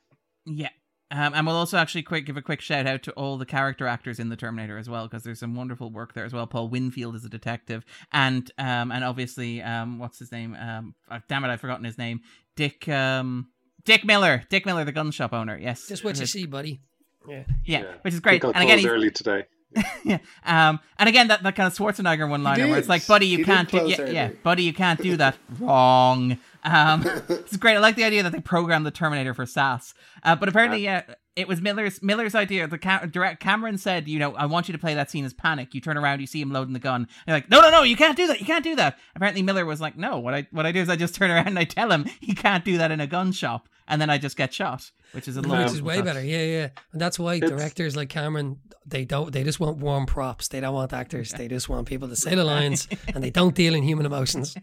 Yeah. 0.47 0.69
Um, 1.11 1.33
and 1.35 1.47
we'll 1.47 1.57
also 1.57 1.79
actually 1.79 2.03
quick 2.03 2.27
give 2.27 2.37
a 2.37 2.43
quick 2.43 2.61
shout 2.61 2.87
out 2.87 3.03
to 3.05 3.13
all 3.13 3.39
the 3.39 3.47
character 3.47 3.87
actors 3.87 4.19
in 4.21 4.29
the 4.29 4.37
Terminator 4.37 4.77
as 4.77 4.91
well, 4.91 5.07
because 5.09 5.23
there's 5.23 5.41
some 5.41 5.55
wonderful 5.55 5.91
work 5.91 6.13
there 6.13 6.27
as 6.27 6.35
well. 6.35 6.47
Paul 6.47 6.69
Winfield 6.69 7.15
is 7.17 7.25
a 7.25 7.31
detective, 7.31 7.83
and 8.13 8.51
um, 8.59 8.93
and 8.93 9.03
obviously, 9.03 9.63
um, 9.63 9.99
what's 9.99 10.19
his 10.19 10.31
name? 10.31 10.55
Um, 10.55 10.95
oh, 11.11 11.19
damn 11.29 11.45
it, 11.45 11.49
I've 11.49 11.63
forgotten 11.63 11.85
his 11.87 11.97
name. 11.97 12.21
Dick, 12.57 12.87
um, 12.91 13.49
Dick 13.85 14.05
Miller, 14.05 14.45
Dick 14.51 14.67
Miller, 14.67 14.85
the 14.85 14.93
gun 14.93 15.11
shop 15.11 15.33
owner. 15.33 15.57
Yes, 15.59 15.89
Just 15.89 16.05
what 16.05 16.19
you 16.21 16.27
see, 16.27 16.45
buddy. 16.45 16.83
Yeah. 17.27 17.45
Yeah, 17.65 17.81
Yeah. 17.81 17.95
which 18.03 18.13
is 18.13 18.19
He 18.19 18.23
great. 18.23 18.43
got 18.43 18.55
And 18.55 18.65
again, 18.65 18.79
he's, 18.79 18.87
early 18.87 19.11
today. 19.11 19.45
yeah. 20.05 20.19
Um, 20.45 20.81
and 20.99 21.09
again, 21.09 21.29
that, 21.29 21.43
that 21.43 21.57
kind 21.57 21.67
of 21.67 21.77
Schwarzenegger 21.77 22.29
one 22.29 22.43
liner 22.43 22.69
where 22.69 22.79
it's 22.79 22.89
like, 22.89 23.07
buddy, 23.07 23.27
you 23.27 23.39
He 23.39 23.45
can't 23.45 23.71
do, 23.71 23.87
yeah, 23.87 24.07
yeah, 24.07 24.31
buddy, 24.43 24.63
you 24.63 24.73
can't 24.73 25.01
do 25.01 25.17
that. 25.17 25.37
Wrong. 25.61 26.39
Um, 26.65 27.05
it's 27.29 27.57
great. 27.57 27.77
I 27.77 27.79
like 27.79 27.97
the 27.97 28.05
idea 28.05 28.23
that 28.23 28.33
they 28.33 28.41
programmed 28.41 28.87
the 28.87 28.91
Terminator 28.91 29.35
for 29.35 29.47
SAS. 29.47 29.95
Uh, 30.23 30.37
but 30.37 30.49
apparently, 30.49 30.83
yeah, 30.83 31.03
it 31.37 31.47
was 31.47 31.61
Miller's 31.61 32.03
Miller's 32.03 32.35
idea. 32.35 32.67
The 32.67 33.09
direct 33.11 33.41
Cameron 33.41 33.79
said, 33.79 34.09
you 34.09 34.19
know, 34.19 34.35
I 34.35 34.47
want 34.47 34.69
you 34.69 34.73
to 34.73 34.79
play 34.79 34.95
that 34.95 35.11
scene 35.11 35.25
as 35.25 35.33
panic. 35.33 35.75
You 35.75 35.81
turn 35.81 35.97
around, 35.97 36.21
you 36.21 36.27
see 36.27 36.41
him 36.41 36.51
loading 36.51 36.73
the 36.73 36.81
gun. 36.81 37.03
And 37.03 37.09
you're 37.27 37.37
like, 37.37 37.51
no, 37.51 37.61
no, 37.61 37.71
no, 37.71 37.83
you 37.83 37.97
can't 37.97 38.17
do 38.17 38.27
that. 38.27 38.41
You 38.41 38.47
can't 38.47 38.65
do 38.65 38.75
that. 38.77 38.99
Apparently, 39.15 39.43
Miller 39.43 39.65
was 39.65 39.81
like, 39.81 39.97
no. 39.97 40.19
What 40.19 40.35
I 40.35 40.49
what 40.51 40.67
I 40.67 40.73
do 40.73 40.81
is 40.81 40.89
I 40.89 40.97
just 40.97 41.15
turn 41.15 41.31
around 41.31 41.47
and 41.47 41.59
I 41.59 41.65
tell 41.65 41.93
him 41.93 42.07
he 42.21 42.35
can't 42.35 42.65
do 42.65 42.79
that 42.79 42.91
in 42.91 43.01
a 43.01 43.07
gun 43.07 43.31
shop, 43.33 43.69
and 43.89 44.01
then 44.01 44.11
I 44.11 44.19
just 44.19 44.37
get 44.37 44.53
shot, 44.55 44.91
which 45.13 45.27
is 45.29 45.37
a 45.37 45.43
lot. 45.43 45.65
Which 45.65 45.73
is 45.75 45.83
way 45.83 45.97
touch. 45.97 46.05
better. 46.05 46.23
Yeah, 46.25 46.45
yeah. 46.45 46.69
And 46.93 47.01
that's 47.01 47.19
why 47.19 47.35
It's- 47.37 47.51
directors 47.51 47.97
like 47.97 48.09
Cameron, 48.09 48.61
they 48.87 49.05
don't 49.05 49.33
they 49.33 49.43
just 49.45 49.59
want 49.61 49.79
warm 49.79 50.07
props. 50.07 50.49
They 50.49 50.61
don't 50.61 50.75
want 50.75 50.93
actors. 50.93 51.31
They 51.33 51.49
just 51.49 51.69
want 51.69 51.87
people 51.89 52.09
to 52.09 52.17
say 52.17 52.35
the 52.35 52.45
lines 52.45 52.87
and 53.15 53.23
they 53.25 53.31
don't 53.31 53.55
deal 53.55 53.75
in 53.75 53.83
human 53.83 54.07
emotions. 54.07 54.55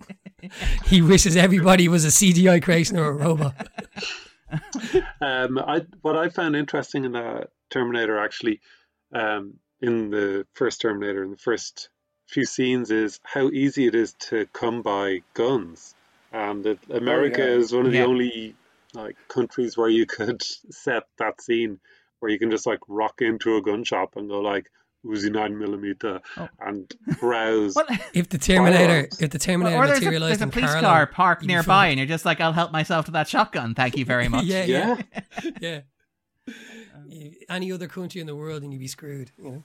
he 0.86 1.02
wishes 1.02 1.36
everybody 1.36 1.88
was 1.88 2.06
a 2.06 2.10
CGI 2.10 2.62
creation 2.62 2.98
or 2.98 3.10
a 3.10 3.14
robot. 3.14 3.68
Um, 5.22 5.58
I 5.58 5.82
what 6.02 6.16
I 6.16 6.30
found 6.30 6.56
interesting 6.56 7.04
in 7.06 7.16
uh, 7.16 7.46
Terminator 7.72 8.18
actually, 8.20 8.62
um, 9.14 9.56
in 9.82 10.12
the 10.12 10.46
first 10.54 10.82
Terminator, 10.82 11.24
in 11.24 11.32
the 11.32 11.38
first 11.38 11.90
few 12.28 12.46
scenes, 12.46 12.92
is 12.92 13.20
how 13.24 13.50
easy 13.50 13.88
it 13.88 13.96
is 13.96 14.14
to 14.30 14.46
come 14.54 14.82
by 14.82 15.24
guns, 15.34 15.96
and 16.32 16.64
that 16.64 16.78
America 16.90 17.42
yeah. 17.42 17.56
is 17.56 17.74
one 17.74 17.88
of 17.88 17.94
Yeah. 17.94 18.02
the 18.04 18.08
only 18.08 18.56
like 18.96 19.16
countries 19.28 19.78
where 19.78 19.90
you 19.90 20.06
could 20.06 20.42
set 20.72 21.04
that 21.18 21.42
scene 21.42 21.80
where 22.20 22.32
you 22.32 22.40
can 22.40 22.50
just 22.52 22.66
like 22.66 22.80
rock 22.88 23.22
into 23.22 23.56
a 23.58 23.62
gun 23.62 23.84
shop 23.84 24.16
and 24.16 24.30
go 24.30 24.40
like 24.42 24.72
Uzi 25.06 25.32
nine 25.32 25.58
millimeter 25.60 26.20
Oh. 26.38 26.48
and 26.62 26.92
browse. 27.20 27.76
What? 27.76 27.90
If 28.16 28.30
the 28.30 28.38
Terminator, 28.40 28.88
Firearms. 28.88 29.22
if 29.22 29.30
the 29.30 29.38
Terminator 29.40 29.78
or 29.78 29.86
there's 29.88 30.00
a, 30.00 30.02
materialized 30.02 30.32
there's 30.32 30.42
a 30.42 30.44
in 30.46 30.52
police 30.52 30.72
Carlo, 30.72 30.88
car 30.88 31.06
parked 31.08 31.46
nearby, 31.46 31.88
and 31.88 32.00
you're 32.00 32.08
just 32.08 32.26
like, 32.26 32.42
I'll 32.42 32.54
help 32.54 32.72
myself 32.72 33.06
to 33.06 33.12
that 33.12 33.28
shotgun. 33.28 33.76
Thank 33.76 33.98
you 33.98 34.06
very 34.06 34.28
much. 34.30 34.46
yeah, 34.46 34.64
yeah, 34.64 35.02
Yeah, 35.62 35.82
yeah. 37.08 37.30
Any 37.50 37.72
other 37.72 37.88
country 37.88 38.20
in 38.22 38.26
the 38.28 38.36
world 38.36 38.64
and 38.64 38.72
you'd 38.74 38.80
be 38.80 38.88
screwed. 38.88 39.32
You 39.38 39.44
know. 39.52 39.64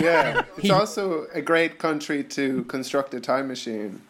Yeah, 0.00 0.42
it's 0.58 0.70
also 0.70 1.26
a 1.34 1.42
great 1.42 1.78
country 1.78 2.22
to 2.24 2.64
construct 2.64 3.12
a 3.14 3.20
time 3.20 3.48
machine. 3.48 4.00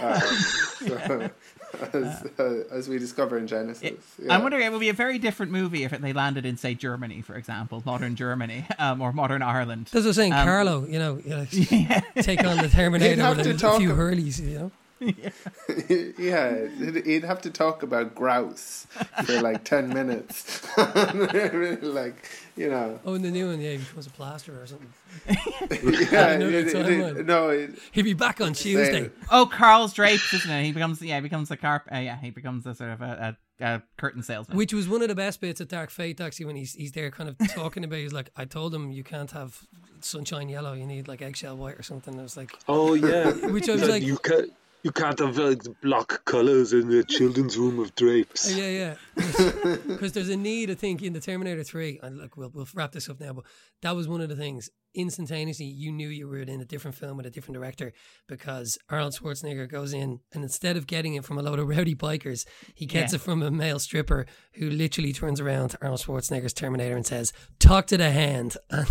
Um, 0.00 0.20
so, 0.20 1.30
as, 1.92 2.26
uh, 2.38 2.64
as 2.70 2.88
we 2.88 2.98
discover 2.98 3.38
in 3.38 3.46
Genisys. 3.46 4.00
yeah. 4.18 4.34
I'm 4.34 4.42
wondering, 4.42 4.64
it 4.64 4.72
would 4.72 4.80
be 4.80 4.88
a 4.88 4.94
very 4.94 5.18
different 5.18 5.52
movie 5.52 5.84
if 5.84 5.92
they 5.92 6.12
landed 6.12 6.44
in, 6.46 6.56
say, 6.56 6.74
Germany, 6.74 7.22
for 7.22 7.36
example, 7.36 7.82
modern 7.84 8.16
Germany, 8.16 8.66
um, 8.78 9.00
or 9.00 9.12
modern 9.12 9.42
Ireland. 9.42 9.88
That's 9.92 10.04
what 10.04 10.10
I'm 10.10 10.12
saying. 10.14 10.32
Um, 10.32 10.46
Carlo, 10.46 10.86
you 10.86 10.98
know, 10.98 11.20
you 11.24 11.30
know, 11.30 11.46
yeah. 11.50 12.00
take 12.16 12.44
on 12.44 12.58
the 12.58 12.68
Terminator 12.68 13.28
with 13.34 13.62
a, 13.62 13.68
a 13.68 13.78
few 13.78 13.90
hurleys. 13.90 14.40
You 14.40 14.58
know. 14.58 14.70
yeah, 16.18 16.66
he'd- 16.78 17.02
he'd 17.04 17.24
have 17.24 17.40
to 17.42 17.50
talk 17.50 17.82
about 17.82 18.14
grouse 18.14 18.86
for 19.24 19.40
like 19.40 19.64
10 19.64 19.88
minutes. 19.88 20.66
like, 20.76 22.28
you 22.56 22.68
know. 22.68 23.00
Oh, 23.04 23.14
in 23.14 23.22
the 23.22 23.30
new 23.30 23.48
one, 23.48 23.60
yeah, 23.60 23.72
he 23.72 23.76
becomes 23.78 24.06
a 24.06 24.10
plasterer 24.10 24.60
or 24.62 24.66
something. 24.66 24.92
Yeah, 26.10 26.36
know 26.36 26.48
it- 26.48 26.68
it- 26.68 26.74
it- 27.18 27.26
no, 27.26 27.48
it, 27.50 27.78
He'd 27.92 28.02
be 28.02 28.14
back 28.14 28.40
on 28.40 28.52
Tuesday. 28.52 29.02
Same. 29.04 29.12
Oh, 29.30 29.46
Carl's 29.46 29.92
drapes, 29.92 30.32
isn't 30.34 30.50
it? 30.50 30.64
He 30.64 30.72
becomes, 30.72 31.00
yeah, 31.02 31.16
he 31.16 31.20
becomes 31.22 31.50
a 31.50 31.56
carp. 31.56 31.88
Uh, 31.92 31.98
yeah, 31.98 32.18
he 32.20 32.30
becomes 32.30 32.66
a 32.66 32.74
sort 32.74 32.90
of 32.90 33.00
a, 33.00 33.36
a, 33.60 33.64
a 33.64 33.82
curtain 33.96 34.22
salesman. 34.22 34.56
Which 34.56 34.72
was 34.72 34.88
one 34.88 35.02
of 35.02 35.08
the 35.08 35.14
best 35.14 35.40
bits 35.40 35.60
of 35.60 35.68
Dark 35.68 35.90
Fate, 35.90 36.20
actually, 36.20 36.46
when 36.46 36.56
he's 36.56 36.74
he's 36.74 36.92
there 36.92 37.10
kind 37.10 37.28
of 37.28 37.36
talking 37.54 37.84
about. 37.84 37.98
He's 37.98 38.12
like, 38.12 38.30
I 38.36 38.44
told 38.44 38.74
him 38.74 38.90
you 38.92 39.04
can't 39.04 39.30
have 39.32 39.60
sunshine 40.00 40.48
yellow. 40.48 40.72
You 40.72 40.86
need 40.86 41.08
like 41.08 41.20
eggshell 41.22 41.56
white 41.56 41.78
or 41.78 41.82
something. 41.82 42.18
I 42.18 42.22
was 42.22 42.36
like, 42.36 42.52
oh 42.68 42.94
yeah. 42.94 43.30
which 43.48 43.68
I 43.68 43.72
was 43.72 43.82
Like, 43.82 43.90
like, 43.90 44.02
you 44.02 44.16
can't 44.18 44.50
you 44.82 44.92
can't 44.92 45.18
have 45.18 45.36
like, 45.36 45.62
block 45.82 46.24
colors 46.24 46.72
in 46.72 46.88
the 46.88 47.04
children's 47.04 47.56
room 47.56 47.78
of 47.78 47.94
drapes. 47.94 48.50
Oh, 48.52 48.56
yeah, 48.56 48.68
yeah. 48.68 48.94
Because 49.86 50.12
there's 50.12 50.28
a 50.28 50.36
need, 50.36 50.70
I 50.70 50.74
think, 50.74 51.02
in 51.02 51.12
the 51.12 51.20
Terminator 51.20 51.64
3. 51.64 52.00
And 52.02 52.18
look, 52.18 52.36
we'll, 52.36 52.50
we'll 52.50 52.68
wrap 52.74 52.92
this 52.92 53.08
up 53.08 53.20
now, 53.20 53.32
but 53.32 53.44
that 53.82 53.94
was 53.94 54.08
one 54.08 54.20
of 54.20 54.28
the 54.28 54.36
things. 54.36 54.70
Instantaneously, 54.94 55.66
you 55.66 55.92
knew 55.92 56.08
you 56.08 56.26
were 56.28 56.38
in 56.38 56.60
a 56.60 56.64
different 56.64 56.96
film 56.96 57.16
with 57.16 57.26
a 57.26 57.30
different 57.30 57.54
director 57.54 57.92
because 58.26 58.76
Arnold 58.88 59.14
Schwarzenegger 59.14 59.70
goes 59.70 59.92
in 59.92 60.20
and 60.32 60.42
instead 60.42 60.76
of 60.76 60.86
getting 60.86 61.14
it 61.14 61.24
from 61.24 61.38
a 61.38 61.42
load 61.42 61.58
of 61.58 61.68
rowdy 61.76 61.94
bikers, 61.94 62.44
he 62.74 62.86
gets 62.86 63.12
Yeah. 63.12 63.16
it 63.16 63.20
from 63.22 63.42
a 63.42 63.50
male 63.50 63.78
stripper 63.78 64.26
who 64.54 64.68
literally 64.68 65.12
turns 65.12 65.40
around 65.40 65.68
to 65.70 65.78
Arnold 65.80 66.00
Schwarzenegger's 66.00 66.52
Terminator 66.52 66.96
and 66.96 67.06
says, 67.06 67.32
Talk 67.58 67.86
to 67.88 67.96
the 67.96 68.10
hand, 68.10 68.56
and 68.70 68.86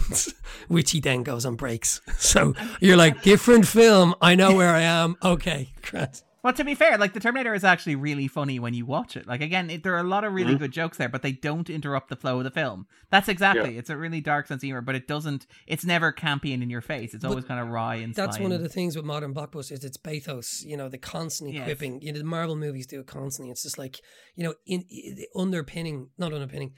which 0.67 0.91
he 0.91 0.99
then 0.99 1.23
goes 1.23 1.45
on 1.45 1.55
breaks. 1.55 2.01
So 2.19 2.53
you're 2.79 2.97
like, 2.97 3.21
different 3.23 3.67
film. 3.67 4.13
I 4.21 4.35
know 4.35 4.53
where 4.55 4.69
I 4.69 4.81
am. 4.81 5.15
Okay, 5.23 5.73
great. 5.81 6.21
Well, 6.41 6.53
to 6.53 6.63
be 6.63 6.73
fair, 6.73 6.97
like 6.97 7.13
the 7.13 7.19
Terminator 7.19 7.53
is 7.53 7.65
actually 7.65 7.95
really 7.95 8.29
funny 8.29 8.59
when 8.59 8.73
you 8.73 8.85
watch 8.85 9.17
it. 9.17 9.27
Like 9.27 9.41
again, 9.41 9.69
it, 9.69 9.83
there 9.83 9.93
are 9.95 9.99
a 9.99 10.03
lot 10.03 10.23
of 10.23 10.33
really 10.33 10.55
good 10.55 10.71
jokes 10.71 10.97
there, 10.97 11.09
but 11.09 11.21
they 11.21 11.33
don't 11.33 11.69
interrupt 11.69 12.09
the 12.09 12.15
flow 12.15 12.37
of 12.37 12.45
the 12.45 12.51
film. 12.51 12.87
That's 13.09 13.27
exactly. 13.27 13.77
It's 13.77 13.89
a 13.89 13.97
really 13.97 14.21
dark 14.21 14.47
sense 14.47 14.63
of 14.63 14.67
humor, 14.67 14.81
but 14.81 14.95
it 14.95 15.05
doesn't. 15.05 15.45
It's 15.67 15.83
never 15.83 16.13
campy 16.13 16.53
and 16.53 16.63
in 16.63 16.69
your 16.69 16.81
face. 16.81 17.13
It's 17.13 17.25
always 17.25 17.43
kind 17.43 17.59
of 17.59 17.67
wry 17.67 17.95
and. 17.95 18.15
That's 18.15 18.37
sly 18.37 18.43
one 18.43 18.51
of 18.53 18.61
the 18.61 18.69
things 18.69 18.95
with 18.95 19.03
modern 19.03 19.33
blockbusters. 19.33 19.83
It's 19.83 19.97
bathos, 19.97 20.63
you 20.63 20.77
know, 20.77 20.87
the 20.87 20.97
constant 20.97 21.53
Yes. 21.53 21.65
quipping. 21.65 22.01
You 22.01 22.13
know, 22.13 22.19
the 22.19 22.25
Marvel 22.25 22.55
movies 22.55 22.87
do 22.87 23.01
it 23.01 23.07
constantly. 23.07 23.51
It's 23.51 23.63
just 23.63 23.77
like, 23.77 23.99
you 24.35 24.43
know, 24.45 24.53
in, 24.65 24.85
in 24.89 25.25
underpinning, 25.35 26.09
not 26.17 26.31
underpinning, 26.31 26.73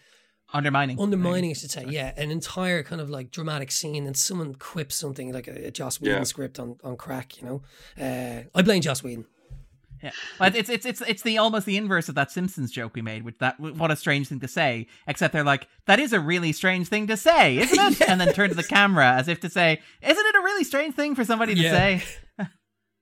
undermining. 0.54 1.00
undermining, 1.00 1.52
I 1.52 1.54
should 1.54 1.72
say. 1.72 1.86
Yeah, 1.88 2.14
an 2.18 2.32
entire 2.32 2.82
kind 2.82 3.00
of 3.00 3.12
like 3.12 3.30
dramatic 3.30 3.72
scene, 3.72 4.08
and 4.08 4.18
someone 4.18 4.56
quips 4.56 4.96
something 4.96 5.32
like 5.32 5.48
a, 5.48 5.68
a 5.68 5.72
Joss 5.72 6.02
Whedon 6.02 6.18
Yeah. 6.18 6.24
script 6.24 6.60
on 6.60 6.78
on 6.84 6.98
crack. 6.98 7.40
You 7.40 7.46
know, 7.48 7.62
uh, 8.04 8.44
I 8.56 8.62
blame 8.64 8.82
Joss 8.82 9.04
Whedon. 9.04 9.26
Yeah, 10.04 10.12
but 10.40 10.56
it's 10.56 10.70
it's 10.70 10.86
it's 10.86 11.02
it's 11.02 11.22
the 11.22 11.38
almost 11.38 11.66
the 11.66 11.78
inverse 11.78 12.10
of 12.10 12.16
that 12.16 12.32
Simpsons 12.32 12.72
joke 12.72 12.96
we 12.96 13.02
made. 13.02 13.24
Which 13.24 13.38
that, 13.40 13.60
what 13.60 13.92
a 13.92 13.96
strange 13.96 14.28
thing 14.30 14.40
to 14.40 14.48
say. 14.48 14.88
Except 15.08 15.32
they're 15.34 15.44
like, 15.44 15.68
that 15.86 16.00
is 16.00 16.14
a 16.14 16.20
really 16.20 16.52
strange 16.52 16.88
thing 16.88 17.08
to 17.08 17.18
say, 17.18 17.58
isn't 17.58 18.02
it? 18.02 18.02
And 18.10 18.20
then 18.20 18.34
turn 18.34 18.50
to 18.50 18.56
the 18.56 18.64
camera 18.64 19.14
as 19.14 19.28
if 19.28 19.40
to 19.42 19.50
say, 19.50 19.80
isn't 20.02 20.26
it 20.26 20.36
a 20.36 20.40
really 20.44 20.64
strange 20.64 20.96
thing 20.96 21.16
for 21.16 21.24
somebody 21.24 21.56
to 21.56 21.62
Yeah. 21.62 21.72
say? 21.72 22.04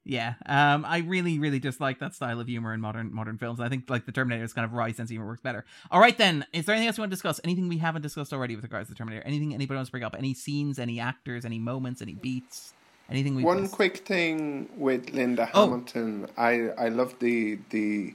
yeah, 0.06 0.34
um, 0.46 0.86
I 0.86 1.00
really, 1.00 1.40
really 1.40 1.60
dislike 1.60 2.00
that 2.00 2.16
style 2.16 2.40
of 2.40 2.48
humor 2.48 2.74
in 2.74 2.82
modern 2.82 3.14
modern 3.14 3.38
films. 3.38 3.60
I 3.60 3.70
think 3.70 3.90
like 3.90 4.06
the 4.06 4.12
Terminator's 4.12 4.54
kind 4.54 4.66
of 4.66 4.74
wry 4.74 4.92
sense 4.92 5.10
of 5.10 5.12
humor 5.12 5.28
works 5.28 5.42
better. 5.42 5.66
All 5.92 6.00
right, 6.00 6.18
then, 6.18 6.46
is 6.54 6.66
there 6.66 6.74
anything 6.74 6.88
else 6.88 6.98
you 6.98 7.02
want 7.04 7.12
to 7.12 7.16
discuss? 7.16 7.40
Anything 7.44 7.68
we 7.70 7.78
haven't 7.78 8.02
discussed 8.02 8.34
already 8.34 8.56
with 8.56 8.64
regards 8.64 8.88
to 8.88 8.94
the 8.94 8.98
Terminator? 8.98 9.24
Anything 9.26 9.54
anybody 9.54 9.76
wants 9.78 9.90
to 9.90 9.92
bring 9.92 10.04
up? 10.04 10.16
Any 10.18 10.34
scenes? 10.34 10.80
Any 10.80 11.00
actors? 11.00 11.46
Any 11.46 11.60
moments? 11.60 12.02
Any 12.02 12.16
beats? 12.16 12.74
Anything 13.10 13.36
we 13.36 13.44
One 13.44 13.68
quick 13.70 13.98
thing 14.00 14.70
with 14.76 15.12
Linda 15.14 15.50
Oh. 15.54 15.62
Hamilton, 15.66 16.28
I 16.38 16.70
I 16.78 16.90
love 16.90 17.16
the 17.20 17.60
the 17.70 18.14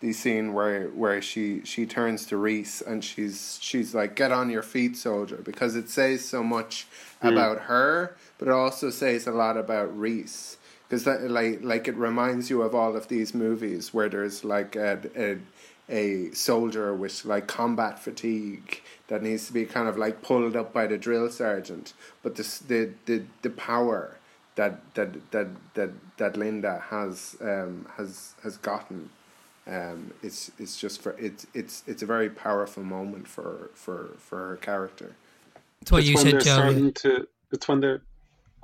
the 0.00 0.12
scene 0.12 0.52
where 0.52 0.88
where 0.88 1.22
she 1.22 1.62
she 1.64 1.86
turns 1.86 2.26
to 2.26 2.36
Reese 2.36 2.80
and 2.80 3.04
she's 3.04 3.58
she's 3.60 3.94
like 3.94 4.16
get 4.16 4.32
on 4.32 4.50
your 4.50 4.62
feet 4.62 4.96
soldier 4.96 5.40
because 5.44 5.76
it 5.76 5.88
says 5.88 6.24
so 6.24 6.42
much 6.42 6.86
hmm. 7.20 7.28
about 7.28 7.60
her 7.62 8.16
but 8.42 8.48
it 8.48 8.54
also 8.54 8.90
says 8.90 9.28
a 9.28 9.30
lot 9.30 9.56
about 9.56 9.96
Reese. 9.96 10.56
Because 10.88 11.04
that 11.04 11.30
like 11.30 11.60
like 11.62 11.86
it 11.86 11.94
reminds 11.94 12.50
you 12.50 12.62
of 12.62 12.74
all 12.74 12.96
of 12.96 13.06
these 13.06 13.34
movies 13.34 13.94
where 13.94 14.08
there's 14.08 14.42
like 14.42 14.74
a, 14.74 14.98
a 15.16 15.38
a 15.88 16.32
soldier 16.32 16.92
with 16.92 17.24
like 17.24 17.46
combat 17.46 18.00
fatigue 18.00 18.82
that 19.06 19.22
needs 19.22 19.46
to 19.46 19.52
be 19.52 19.64
kind 19.64 19.86
of 19.86 19.96
like 19.96 20.22
pulled 20.22 20.56
up 20.56 20.72
by 20.72 20.88
the 20.88 20.98
drill 20.98 21.30
sergeant. 21.30 21.92
But 22.24 22.34
the 22.34 22.42
the 22.66 22.90
the, 23.06 23.22
the 23.42 23.50
power 23.50 24.18
that 24.56 24.94
that 24.94 25.30
that 25.30 25.48
that 25.74 25.90
that 26.18 26.36
Linda 26.36 26.82
has 26.90 27.36
um, 27.40 27.86
has 27.96 28.34
has 28.42 28.56
gotten. 28.58 29.10
Um, 29.66 30.12
it's 30.22 30.50
it's 30.58 30.76
just 30.78 31.00
for 31.00 31.12
it's 31.18 31.46
it's 31.54 31.84
it's 31.86 32.02
a 32.02 32.06
very 32.06 32.28
powerful 32.28 32.82
moment 32.82 33.28
for 33.28 33.70
for 33.74 34.14
for 34.18 34.48
her 34.48 34.56
character. 34.56 35.14
It's 35.80 35.92
what 35.92 35.98
it's 35.98 36.08
you 36.08 36.14
when 36.16 36.24
said, 36.24 36.32
they're 36.34 36.40
Joe. 36.40 36.54
starting 36.54 36.92
to. 36.92 37.28
It's 37.52 37.68
when 37.68 37.80
they're. 37.80 38.02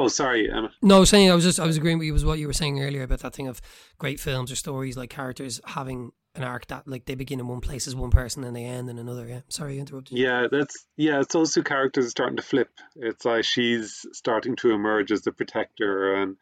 Oh, 0.01 0.09
sorry, 0.09 0.49
Emma. 0.51 0.71
No, 0.81 0.97
I 0.97 1.01
was 1.01 1.11
saying 1.11 1.31
I 1.31 1.35
was 1.35 1.45
just 1.45 1.59
I 1.59 1.67
was 1.67 1.77
agreeing 1.77 1.99
with 1.99 2.07
you 2.07 2.15
with 2.15 2.25
what 2.25 2.39
you 2.39 2.47
were 2.47 2.53
saying 2.53 2.81
earlier 2.83 3.03
about 3.03 3.21
that 3.21 3.35
thing 3.35 3.49
of 3.49 3.61
great 3.99 4.21
films 4.21 4.53
or 4.53 4.57
stories 4.57 4.97
like 4.97 5.11
characters 5.11 5.61
having 5.67 6.13
an 6.39 6.45
arc 6.45 6.67
that 6.69 6.89
like 6.89 7.05
they 7.05 7.15
begin 7.15 7.41
in 7.41 7.49
one 7.49 7.61
place 7.61 7.87
as 7.87 7.95
one 7.95 8.11
person 8.11 8.45
and 8.45 8.57
they 8.57 8.65
end 8.65 8.89
in 8.89 8.99
another. 8.99 9.27
Yeah, 9.27 9.41
sorry, 9.49 9.77
I 9.77 9.81
interrupted. 9.81 10.17
you. 10.17 10.25
Yeah, 10.25 10.47
that's 10.51 10.87
yeah. 10.97 11.21
It's 11.21 11.33
those 11.33 11.53
two 11.53 11.63
characters 11.63 12.11
starting 12.11 12.37
to 12.37 12.43
flip. 12.43 12.71
It's 12.97 13.25
like 13.25 13.45
she's 13.45 14.07
starting 14.13 14.57
to 14.57 14.71
emerge 14.71 15.13
as 15.13 15.23
the 15.23 15.33
protector, 15.33 16.15
and 16.15 16.37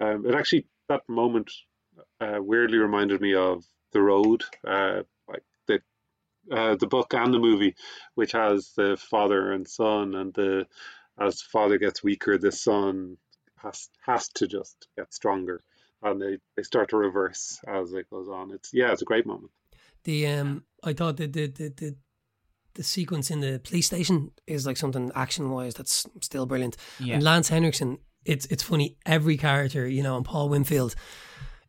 um, 0.00 0.26
it 0.26 0.34
actually 0.34 0.66
that 0.88 1.02
moment 1.08 1.52
uh, 2.20 2.38
weirdly 2.40 2.78
reminded 2.78 3.20
me 3.20 3.34
of 3.34 3.64
the 3.92 4.02
road. 4.02 4.42
Uh, 4.66 5.02
like 5.28 5.44
the 5.66 5.80
uh, 6.50 6.76
the 6.76 6.86
book 6.86 7.14
and 7.14 7.32
the 7.32 7.38
movie, 7.38 7.76
which 8.14 8.32
has 8.32 8.72
the 8.76 8.96
father 8.96 9.52
and 9.52 9.68
son, 9.68 10.14
and 10.14 10.34
the 10.34 10.66
as 11.18 11.42
father 11.42 11.78
gets 11.78 12.02
weaker, 12.02 12.38
the 12.38 12.52
son 12.52 13.16
has 13.56 13.88
has 14.04 14.28
to 14.30 14.46
just 14.46 14.88
get 14.96 15.12
stronger, 15.12 15.60
and 16.04 16.20
they, 16.20 16.38
they 16.56 16.62
start 16.62 16.90
to 16.90 16.96
reverse 16.96 17.60
as 17.66 17.92
it 17.92 18.08
goes 18.10 18.28
on. 18.28 18.52
It's 18.52 18.72
yeah, 18.72 18.92
it's 18.92 19.02
a 19.02 19.06
great 19.06 19.26
moment. 19.26 19.50
The 20.04 20.26
um, 20.28 20.64
I 20.82 20.92
thought 20.92 21.16
the 21.16 21.26
the 21.26 21.46
the 21.46 21.68
the, 21.70 21.96
the 22.74 22.82
sequence 22.82 23.30
in 23.30 23.40
the 23.40 23.60
police 23.64 23.86
station 23.86 24.30
is 24.46 24.66
like 24.66 24.76
something 24.76 25.10
action 25.14 25.50
wise 25.50 25.74
that's 25.74 26.06
still 26.20 26.46
brilliant. 26.46 26.76
Yeah. 27.00 27.14
And 27.14 27.22
Lance 27.22 27.48
Henriksen, 27.48 27.98
it's 28.24 28.46
it's 28.46 28.62
funny. 28.62 28.96
Every 29.06 29.36
character, 29.36 29.88
you 29.88 30.02
know, 30.02 30.16
and 30.16 30.24
Paul 30.24 30.50
Winfield, 30.50 30.94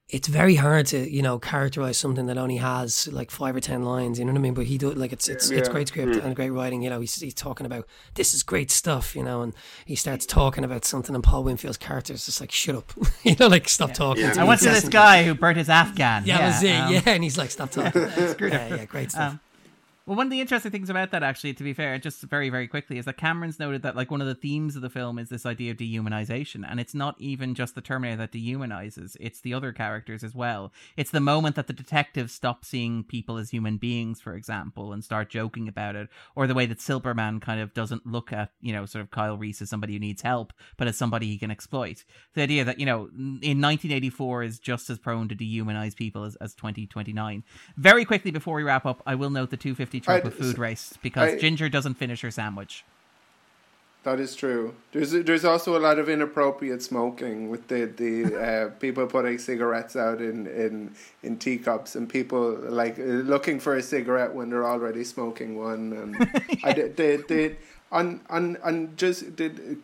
it's 0.07 0.27
very 0.27 0.55
hard 0.55 0.85
to 0.85 1.09
you 1.09 1.23
know 1.23 1.39
characterize 1.39 1.97
something 1.97 2.27
that 2.27 2.37
only 2.37 2.57
has 2.57 3.07
like 3.11 3.31
five 3.31 3.55
or 3.55 3.59
ten 3.59 3.83
lines. 3.83 4.19
You 4.19 4.25
know 4.25 4.33
what 4.33 4.37
I 4.37 4.41
mean? 4.41 4.53
But 4.53 4.65
he 4.67 4.77
do 4.77 4.91
like 4.91 5.11
it's 5.11 5.27
it's 5.27 5.49
it's 5.49 5.67
great 5.67 5.87
script 5.87 6.17
and 6.17 6.35
great 6.35 6.51
writing. 6.51 6.83
You 6.83 6.91
know, 6.91 6.99
he's 6.99 7.15
he's 7.15 7.33
talking 7.33 7.65
about 7.65 7.87
this 8.13 8.33
is 8.33 8.43
great 8.43 8.69
stuff. 8.69 9.15
You 9.15 9.23
know, 9.23 9.41
and 9.41 9.53
he 9.85 9.95
starts 9.95 10.27
talking 10.27 10.63
about 10.63 10.85
something, 10.85 11.15
and 11.15 11.23
Paul 11.23 11.43
Winfield's 11.43 11.77
character 11.77 12.13
is 12.13 12.25
just 12.25 12.39
like 12.39 12.51
shut 12.51 12.75
up. 12.75 12.93
you 13.23 13.35
know, 13.39 13.47
like 13.47 13.67
stop 13.67 13.93
talking. 13.93 14.23
Yeah. 14.23 14.33
to 14.33 14.41
I 14.41 14.43
went 14.43 14.61
to 14.61 14.69
this 14.69 14.89
guy 14.89 15.23
who 15.23 15.33
burnt 15.33 15.57
his 15.57 15.69
Afghan. 15.69 16.23
Yeah, 16.25 16.37
yeah, 16.37 16.49
that's 16.49 16.63
it. 16.63 16.75
um, 16.75 16.93
yeah, 16.93 17.01
and 17.07 17.23
he's 17.23 17.37
like, 17.37 17.49
stop 17.49 17.71
talking. 17.71 18.01
yeah, 18.01 18.75
yeah, 18.75 18.85
great 18.85 19.11
stuff. 19.11 19.33
Um, 19.33 19.39
well, 20.05 20.17
one 20.17 20.27
of 20.27 20.31
the 20.31 20.41
interesting 20.41 20.71
things 20.71 20.91
about 20.91 21.09
that, 21.11 21.23
actually, 21.23 21.55
to 21.55 21.63
be 21.63 21.73
fair, 21.73 21.97
just 21.97 22.21
very, 22.21 22.49
very 22.49 22.67
quickly, 22.67 22.99
is 22.99 23.05
that 23.05 23.17
Cameron's 23.17 23.57
noted 23.57 23.81
that 23.81 23.95
like 23.95 24.11
one 24.11 24.21
of 24.21 24.27
the 24.27 24.35
themes 24.35 24.75
of 24.75 24.83
the 24.83 24.89
film 24.89 25.17
is 25.17 25.29
this 25.29 25.47
idea 25.47 25.71
of 25.71 25.77
dehumanization, 25.77 26.63
and 26.69 26.79
it's 26.79 26.93
not 26.93 27.15
even 27.17 27.55
just 27.55 27.73
the 27.73 27.81
Terminator 27.81 28.17
that 28.17 28.31
dehumanizes; 28.31 29.17
it's 29.19 29.41
the 29.41 29.53
other 29.53 29.71
characters 29.71 30.23
as 30.23 30.35
well. 30.35 30.71
It's 30.95 31.09
the 31.09 31.19
moment 31.19 31.55
that 31.55 31.65
the 31.65 31.73
detectives 31.73 32.33
stop 32.33 32.63
seeing 32.63 33.03
people 33.03 33.37
as 33.37 33.49
human 33.49 33.77
beings, 33.77 34.21
for 34.21 34.35
example, 34.35 34.93
and 34.93 35.03
start 35.03 35.29
joking 35.29 35.67
about 35.67 35.95
it, 35.95 36.07
or 36.35 36.45
the 36.45 36.53
way 36.53 36.67
that 36.67 36.81
Silverman 36.81 37.39
kind 37.39 37.59
of 37.59 37.73
doesn't 37.73 38.05
look 38.05 38.31
at 38.31 38.51
you 38.61 38.73
know 38.73 38.85
sort 38.85 39.01
of 39.01 39.09
Kyle 39.09 39.39
Reese 39.39 39.63
as 39.63 39.71
somebody 39.71 39.93
who 39.93 39.99
needs 39.99 40.21
help, 40.21 40.53
but 40.77 40.87
as 40.87 40.95
somebody 40.95 41.25
he 41.25 41.39
can 41.39 41.49
exploit. 41.49 42.03
The 42.35 42.43
idea 42.43 42.63
that 42.63 42.79
you 42.79 42.85
know 42.85 43.09
in 43.15 43.59
1984 43.59 44.43
is 44.43 44.59
just 44.59 44.87
as 44.91 44.99
prone 44.99 45.29
to 45.29 45.35
dehumanize 45.35 45.95
people 45.95 46.25
as, 46.25 46.35
as 46.35 46.53
2029. 46.53 47.43
Very 47.75 48.05
quickly 48.05 48.29
before 48.29 48.55
we 48.55 48.63
wrap 48.63 48.85
up, 48.85 49.01
I 49.07 49.15
will 49.15 49.31
note 49.31 49.49
the 49.49 49.57
250 49.57 49.94
trope 49.99 50.25
I- 50.25 50.27
of 50.27 50.33
food 50.35 50.57
race 50.57 50.93
because 51.01 51.33
I- 51.33 51.37
Ginger 51.37 51.69
doesn't 51.69 51.95
finish 51.95 52.21
her 52.21 52.31
sandwich. 52.31 52.83
That 54.03 54.19
is 54.19 54.35
true. 54.35 54.75
There's 54.91 55.11
there's 55.11 55.43
also 55.43 55.75
a 55.75 55.81
lot 55.81 55.97
of 55.97 56.07
inappropriate 56.07 56.83
smoking 56.83 57.49
with 57.49 57.67
the 57.69 57.85
the 57.85 58.35
uh, 58.35 58.69
people 58.79 59.07
putting 59.07 59.39
cigarettes 59.39 59.95
out 59.95 60.21
in, 60.21 60.45
in 60.45 60.93
in 61.23 61.39
teacups 61.39 61.95
and 61.95 62.07
people 62.07 62.51
like 62.51 62.99
uh, 62.99 63.03
looking 63.03 63.59
for 63.59 63.75
a 63.75 63.81
cigarette 63.81 64.35
when 64.35 64.51
they're 64.51 64.63
already 64.63 65.03
smoking 65.03 65.57
one 65.57 65.91
and 65.93 66.59
I 66.63 66.73
did 66.73 66.95
did, 66.95 67.25
did 67.25 67.57
on 67.91 68.21
on 68.29 68.57
on 68.63 68.93
just 68.95 69.35
did. 69.35 69.81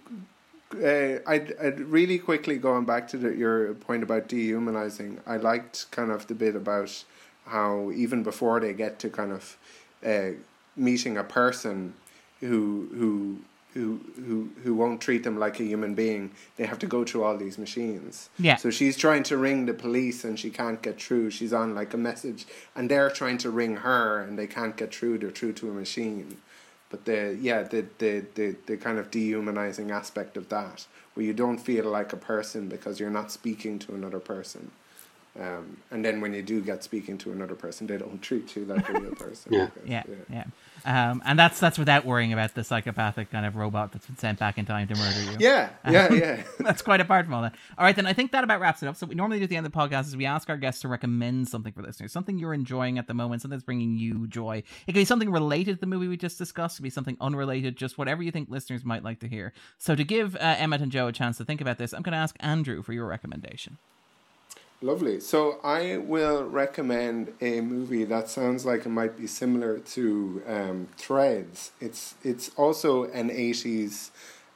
Uh, 0.73 1.19
I'd, 1.27 1.53
I'd 1.61 1.79
really 1.81 2.17
quickly 2.17 2.57
going 2.57 2.85
back 2.85 3.07
to 3.09 3.17
the, 3.17 3.35
your 3.35 3.73
point 3.73 4.03
about 4.03 4.29
dehumanizing. 4.29 5.19
I 5.27 5.35
liked 5.35 5.91
kind 5.91 6.11
of 6.11 6.27
the 6.27 6.35
bit 6.35 6.55
about 6.55 7.03
how 7.47 7.91
even 7.91 8.23
before 8.23 8.61
they 8.61 8.71
get 8.71 8.97
to 8.99 9.09
kind 9.09 9.33
of 9.33 9.57
uh, 10.05 10.31
meeting 10.75 11.17
a 11.17 11.23
person 11.23 11.93
who 12.39 12.89
who 12.93 13.39
who 13.73 14.01
who 14.15 14.49
who 14.63 14.75
won't 14.75 14.99
treat 14.99 15.23
them 15.23 15.37
like 15.37 15.59
a 15.59 15.63
human 15.63 15.95
being, 15.95 16.31
they 16.57 16.65
have 16.65 16.79
to 16.79 16.87
go 16.87 17.05
through 17.05 17.23
all 17.23 17.37
these 17.37 17.57
machines. 17.57 18.29
Yeah. 18.37 18.57
So 18.57 18.69
she's 18.69 18.97
trying 18.97 19.23
to 19.23 19.37
ring 19.37 19.65
the 19.65 19.73
police 19.73 20.23
and 20.23 20.37
she 20.37 20.49
can't 20.49 20.81
get 20.81 21.01
through. 21.01 21.31
She's 21.31 21.53
on 21.53 21.73
like 21.73 21.93
a 21.93 21.97
message, 21.97 22.45
and 22.75 22.89
they're 22.89 23.09
trying 23.09 23.37
to 23.39 23.49
ring 23.49 23.77
her 23.77 24.21
and 24.21 24.37
they 24.37 24.47
can't 24.47 24.75
get 24.75 24.93
through. 24.93 25.19
They're 25.19 25.29
through 25.29 25.53
to 25.53 25.69
a 25.69 25.73
machine. 25.73 26.37
But 26.89 27.05
the 27.05 27.37
yeah 27.39 27.63
the 27.63 27.85
the 27.99 28.25
the, 28.35 28.55
the 28.65 28.77
kind 28.77 28.99
of 28.99 29.09
dehumanizing 29.09 29.91
aspect 29.91 30.35
of 30.35 30.49
that, 30.49 30.85
where 31.13 31.25
you 31.25 31.33
don't 31.33 31.57
feel 31.57 31.85
like 31.85 32.11
a 32.11 32.17
person 32.17 32.67
because 32.67 32.99
you're 32.99 33.09
not 33.09 33.31
speaking 33.31 33.79
to 33.79 33.93
another 33.93 34.19
person. 34.19 34.71
Um, 35.39 35.77
and 35.91 36.03
then 36.03 36.19
when 36.19 36.33
you 36.33 36.41
do 36.41 36.61
get 36.61 36.83
speaking 36.83 37.17
to 37.19 37.31
another 37.31 37.55
person, 37.55 37.87
they 37.87 37.97
don't 37.97 38.21
treat 38.21 38.53
you 38.55 38.65
like 38.65 38.87
a 38.89 38.93
real 38.99 39.15
person. 39.15 39.53
Yeah. 39.53 39.69
Yeah, 39.85 40.03
yeah. 40.29 40.43
Um, 40.83 41.21
and 41.25 41.37
that's 41.37 41.59
that's 41.59 41.77
without 41.77 42.05
worrying 42.05 42.33
about 42.33 42.55
the 42.55 42.63
psychopathic 42.63 43.31
kind 43.31 43.45
of 43.45 43.55
robot 43.55 43.91
that's 43.91 44.07
been 44.07 44.17
sent 44.17 44.39
back 44.39 44.57
in 44.57 44.65
time 44.65 44.87
to 44.87 44.95
murder 44.95 45.21
you. 45.21 45.37
Yeah, 45.39 45.69
yeah, 45.87 46.11
yeah. 46.13 46.43
That's 46.59 46.81
quite 46.81 46.99
apart 46.99 47.25
from 47.25 47.35
all 47.35 47.43
that. 47.43 47.55
All 47.77 47.85
right, 47.85 47.95
then 47.95 48.07
I 48.07 48.13
think 48.13 48.31
that 48.31 48.43
about 48.43 48.59
wraps 48.59 48.81
it 48.81 48.87
up. 48.87 48.95
So 48.95 49.05
we 49.05 49.15
normally 49.15 49.37
do 49.37 49.43
at 49.43 49.49
the 49.49 49.57
end 49.57 49.65
of 49.65 49.71
the 49.71 49.77
podcast 49.77 50.07
is 50.07 50.17
we 50.17 50.25
ask 50.25 50.49
our 50.49 50.57
guests 50.57 50.81
to 50.81 50.87
recommend 50.87 51.47
something 51.47 51.71
for 51.71 51.83
listeners, 51.83 52.11
something 52.11 52.39
you're 52.39 52.53
enjoying 52.53 52.97
at 52.97 53.07
the 53.07 53.13
moment, 53.13 53.43
something 53.43 53.55
that's 53.55 53.63
bringing 53.63 53.95
you 53.95 54.27
joy. 54.27 54.57
It 54.57 54.93
could 54.93 54.95
be 54.95 55.05
something 55.05 55.31
related 55.31 55.75
to 55.75 55.79
the 55.79 55.87
movie 55.87 56.07
we 56.07 56.17
just 56.17 56.39
discussed. 56.39 56.75
It 56.75 56.77
could 56.79 56.83
be 56.83 56.89
something 56.89 57.17
unrelated, 57.21 57.77
just 57.77 57.97
whatever 57.97 58.23
you 58.23 58.31
think 58.31 58.49
listeners 58.49 58.83
might 58.83 59.03
like 59.03 59.19
to 59.19 59.27
hear. 59.27 59.53
So 59.77 59.95
to 59.95 60.03
give 60.03 60.35
uh, 60.35 60.39
Emmet 60.57 60.81
and 60.81 60.91
Joe 60.91 61.07
a 61.07 61.11
chance 61.11 61.37
to 61.37 61.45
think 61.45 61.61
about 61.61 61.77
this, 61.77 61.93
I'm 61.93 62.01
going 62.01 62.13
to 62.13 62.17
ask 62.17 62.35
Andrew 62.39 62.81
for 62.81 62.93
your 62.93 63.05
recommendation. 63.05 63.77
Lovely. 64.83 65.19
So 65.19 65.59
I 65.63 65.97
will 65.97 66.43
recommend 66.43 67.33
a 67.39 67.61
movie 67.61 68.03
that 68.05 68.29
sounds 68.29 68.65
like 68.65 68.85
it 68.85 68.89
might 68.89 69.15
be 69.15 69.27
similar 69.27 69.77
to 69.79 70.41
um, 70.47 70.87
Threads. 70.97 71.71
It's 71.79 72.15
it's 72.23 72.49
also 72.57 73.03
an 73.11 73.29
eighties 73.29 74.09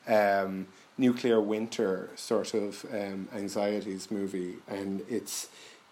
um, 0.07 0.65
nuclear 0.97 1.39
winter 1.39 2.10
sort 2.15 2.56
of 2.56 2.85
um, 2.91 3.27
anxieties 3.35 4.10
movie, 4.10 4.56
and 4.68 5.03
it's 5.07 5.47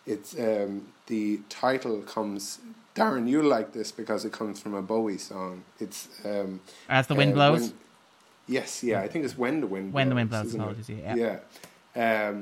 it's 0.08 0.38
um, 0.40 0.88
the 1.08 1.40
title 1.50 2.02
comes. 2.02 2.60
Darren, 2.96 3.28
you 3.28 3.42
like 3.44 3.74
this 3.74 3.92
because 3.92 4.24
it 4.26 4.32
comes 4.34 4.60
from 4.60 4.74
a 4.76 4.82
Bowie 4.82 5.18
song. 5.18 5.64
It's 5.80 6.08
um, 6.26 6.60
As 6.90 7.06
the 7.08 7.16
wind 7.16 7.32
uh, 7.34 7.36
blows. 7.36 7.62
when- 7.62 7.74
yes, 8.48 8.84
yeah, 8.84 9.02
I 9.02 9.08
think 9.08 9.26
it's 9.26 9.38
when 9.38 9.62
the 9.62 9.68
wind 9.68 9.94
When 9.94 10.10
the 10.10 10.16
blows. 10.16 10.54
Wind 10.54 10.54
Blows, 10.54 10.54
it? 10.54 10.60
apologies, 10.60 10.90
yeah. 10.90 11.40
Yeah. 11.96 12.42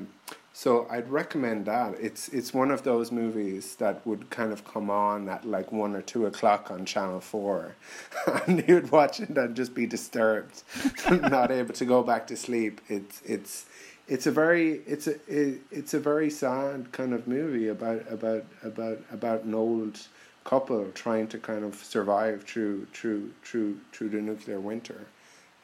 So 0.54 0.86
I'd 0.90 1.10
recommend 1.10 1.66
that. 1.66 1.96
It's 2.00 2.28
it's 2.30 2.54
one 2.54 2.72
of 2.72 2.84
those 2.84 3.12
movies 3.12 3.76
that 3.78 4.06
would 4.06 4.30
kind 4.30 4.52
of 4.52 4.66
come 4.66 4.90
on 4.90 5.30
at 5.30 5.46
like 5.46 5.72
one 5.72 5.96
or 5.96 6.02
two 6.02 6.26
o'clock 6.26 6.70
on 6.70 6.86
Channel 6.86 7.22
Four, 7.22 7.76
and 8.48 8.64
you'd 8.68 8.92
watch 8.92 9.22
it 9.22 9.30
and 9.30 9.56
just 9.56 9.74
be 9.74 9.86
disturbed, 9.86 10.64
not 11.10 11.52
able 11.52 11.74
to 11.74 11.86
go 11.86 12.04
back 12.04 12.28
to 12.28 12.36
sleep. 12.36 12.82
It's 12.90 13.22
it's 13.26 13.66
it's 14.08 14.28
a 14.28 14.32
very 14.32 14.82
it's 14.86 15.08
a 15.08 15.16
it, 15.28 15.62
it's 15.72 15.94
a 15.94 16.00
very 16.00 16.30
sad 16.30 16.92
kind 16.92 17.14
of 17.14 17.28
movie 17.28 17.70
about 17.70 18.04
about 18.10 18.46
about 18.62 19.00
about 19.12 19.44
an 19.44 19.56
old 19.56 20.00
couple 20.44 20.92
trying 20.94 21.28
to 21.28 21.38
kind 21.38 21.64
of 21.64 21.76
survive 21.76 22.44
through 22.44 22.88
through 22.94 23.32
through 23.44 23.80
through 23.94 24.10
the 24.10 24.22
nuclear 24.22 24.60
winter. 24.60 25.08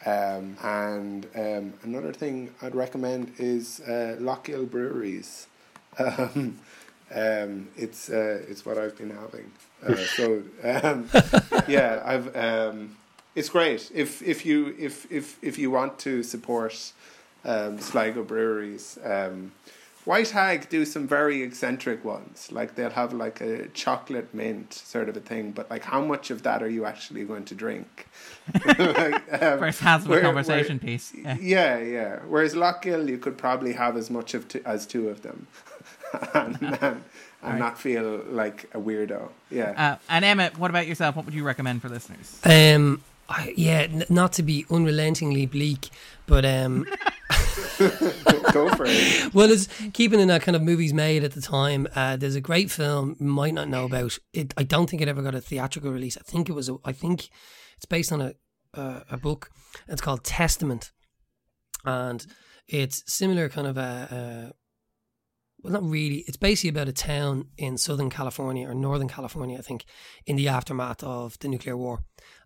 Um, 0.06 0.57
and 0.64 1.26
um, 1.36 1.74
another 1.84 2.14
thing 2.14 2.52
I'd 2.61 2.76
recommend 2.76 3.34
is 3.38 3.80
uh, 3.82 4.18
Lough 4.19 4.40
Gill 4.44 4.65
Breweries. 4.65 5.48
Um, 5.99 6.60
um, 7.15 7.69
it's 7.76 8.10
uh, 8.10 8.44
it's 8.48 8.65
what 8.65 8.78
I've 8.78 8.95
been 8.98 9.10
having. 9.10 9.52
Uh, 9.84 9.95
so 10.15 10.44
um, 10.64 11.10
yeah, 11.68 12.03
I've 12.06 12.36
um, 12.36 12.98
it's 13.34 13.49
great 13.49 13.90
if 13.95 14.22
if 14.22 14.45
you 14.45 14.76
if 14.78 15.11
if 15.11 15.38
if 15.41 15.57
you 15.57 15.72
want 15.72 15.98
to 15.99 16.22
support 16.22 16.91
um, 17.45 17.80
Sligo 17.80 18.24
breweries. 18.24 18.99
Um, 20.08 20.10
White 20.10 20.30
Hag 20.32 20.70
do 20.70 20.86
some 20.86 21.08
very 21.08 21.42
eccentric 21.44 22.04
ones. 22.06 22.50
Like 22.52 22.76
they'll 22.76 22.90
have 22.92 23.14
like 23.14 23.42
a 23.42 23.68
chocolate 23.70 24.34
mint 24.34 24.74
sort 24.74 25.10
of 25.10 25.18
a 25.18 25.20
thing, 25.20 25.52
but 25.52 25.70
like 25.70 25.84
how 25.84 26.02
much 26.02 26.32
of 26.32 26.44
that 26.44 26.64
are 26.64 26.70
you 26.70 26.86
actually 26.86 27.24
going 27.26 27.46
to 27.46 27.56
drink? 27.56 28.08
like, 28.66 29.34
um, 29.44 29.60
First 29.60 29.80
hands 29.82 30.06
of 30.06 30.10
a 30.10 30.14
where- 30.14 30.22
conversation 30.22 30.78
where- 30.78 30.92
piece. 30.92 31.14
Yeah. 31.14 31.38
yeah, 31.40 31.78
yeah. 31.80 32.20
Whereas 32.28 32.56
Lough 32.56 32.80
Gill, 32.82 33.10
you 33.10 33.18
could 33.18 33.38
probably 33.38 33.74
have 33.74 33.98
as 33.98 34.10
much 34.10 34.34
of 34.34 34.48
two, 34.48 34.62
as 34.66 34.86
two 34.86 35.10
of 35.10 35.22
them, 35.24 35.48
and, 36.34 36.58
and, 36.62 36.82
and 36.82 37.04
Right. 37.44 37.60
not 37.60 37.78
feel 37.78 38.24
like 38.30 38.64
a 38.74 38.80
weirdo. 38.80 39.30
Yeah. 39.52 39.74
Uh, 39.78 39.98
and 40.10 40.26
Emmet, 40.26 40.58
what 40.58 40.72
about 40.72 40.88
yourself? 40.88 41.16
What 41.16 41.26
would 41.26 41.36
you 41.36 41.44
recommend 41.44 41.82
for 41.84 41.88
listeners? 41.90 42.40
Um, 42.44 43.04
I, 43.30 43.54
yeah, 43.56 43.82
n- 43.92 44.06
not 44.10 44.34
to 44.34 44.44
be 44.44 44.66
unrelentingly 44.72 45.46
bleak, 45.46 45.90
but 46.26 46.46
um, 46.46 46.88
Go 48.52 48.70
for 48.76 48.86
it. 48.88 49.34
well, 49.34 49.52
it's 49.52 49.68
keeping 49.94 50.20
in 50.20 50.28
that 50.28 50.42
kind 50.42 50.56
of 50.56 50.62
movies 50.62 50.94
made 50.94 51.24
at 51.24 51.34
the 51.34 51.42
time. 51.42 51.88
Uh, 51.96 52.16
there's 52.16 52.36
a 52.36 52.42
great 52.42 52.70
film 52.70 53.16
you 53.20 53.26
might 53.26 53.54
not 53.54 53.68
know 53.68 53.86
about. 53.86 54.18
It, 54.34 54.54
I 54.58 54.64
don't 54.64 54.90
think 54.90 55.02
it 55.02 55.08
ever 55.08 55.22
got 55.22 55.36
a 55.36 55.42
theatrical 55.42 55.92
release. 55.92 56.18
I 56.18 56.22
think 56.22 56.50
it 56.50 56.54
was. 56.54 56.70
A, 56.70 56.78
I 56.86 56.92
think 56.92 57.30
it's 57.76 57.86
based 57.86 58.12
on 58.12 58.22
a 58.22 58.34
uh, 58.74 59.02
a 59.10 59.18
book. 59.18 59.50
It's 59.88 60.02
called 60.02 60.24
Testament, 60.24 60.92
and 61.84 62.26
it's 62.68 63.03
similar 63.08 63.50
kind 63.50 63.68
of 63.68 63.77
a. 63.77 64.52
a 64.52 64.53
well, 65.64 65.74
not 65.74 65.84
really. 65.84 66.24
It's 66.27 66.38
basically 66.38 66.69
about 66.69 66.88
a 66.88 66.94
town 66.94 67.48
in 67.58 67.77
Southern 67.77 68.10
California 68.10 68.68
or 68.68 68.76
Northern 68.76 69.08
California, 69.08 69.58
I 69.58 69.61
think, 69.61 69.86
in 70.26 70.36
the 70.36 70.48
aftermath 70.48 71.03
of 71.03 71.40
the 71.40 71.48
nuclear 71.48 71.76
war, 71.76 72.03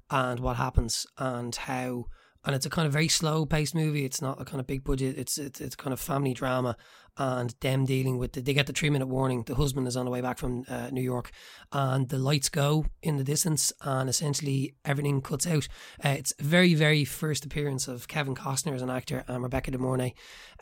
and 0.09 0.39
what 0.39 0.55
happens 0.55 1.05
and 1.17 1.53
how 1.55 2.05
and 2.43 2.55
it's 2.55 2.65
a 2.65 2.69
kind 2.69 2.87
of 2.87 2.93
very 2.93 3.07
slow 3.07 3.45
paced 3.45 3.75
movie. 3.75 4.05
It's 4.05 4.21
not 4.21 4.41
a 4.41 4.45
kind 4.45 4.59
of 4.59 4.67
big 4.67 4.83
budget. 4.83 5.17
It's 5.17 5.37
it's 5.37 5.61
it's 5.61 5.75
kind 5.75 5.93
of 5.93 5.99
family 5.99 6.33
drama, 6.33 6.75
and 7.17 7.53
them 7.61 7.85
dealing 7.85 8.17
with 8.17 8.33
the, 8.33 8.41
they 8.41 8.53
get 8.53 8.67
the 8.67 8.73
three 8.73 8.89
minute 8.89 9.07
warning. 9.07 9.43
The 9.43 9.55
husband 9.55 9.87
is 9.87 9.95
on 9.95 10.05
the 10.05 10.11
way 10.11 10.21
back 10.21 10.37
from 10.37 10.65
uh, 10.67 10.89
New 10.91 11.01
York, 11.01 11.31
and 11.71 12.09
the 12.09 12.17
lights 12.17 12.49
go 12.49 12.85
in 13.03 13.17
the 13.17 13.23
distance, 13.23 13.71
and 13.81 14.09
essentially 14.09 14.73
everything 14.83 15.21
cuts 15.21 15.45
out. 15.45 15.67
Uh, 16.03 16.09
it's 16.09 16.33
very 16.39 16.73
very 16.73 17.05
first 17.05 17.45
appearance 17.45 17.87
of 17.87 18.07
Kevin 18.07 18.35
Costner 18.35 18.73
as 18.73 18.81
an 18.81 18.89
actor, 18.89 19.23
and 19.27 19.43
Rebecca 19.43 19.71
De 19.71 19.77
Mornay 19.77 20.13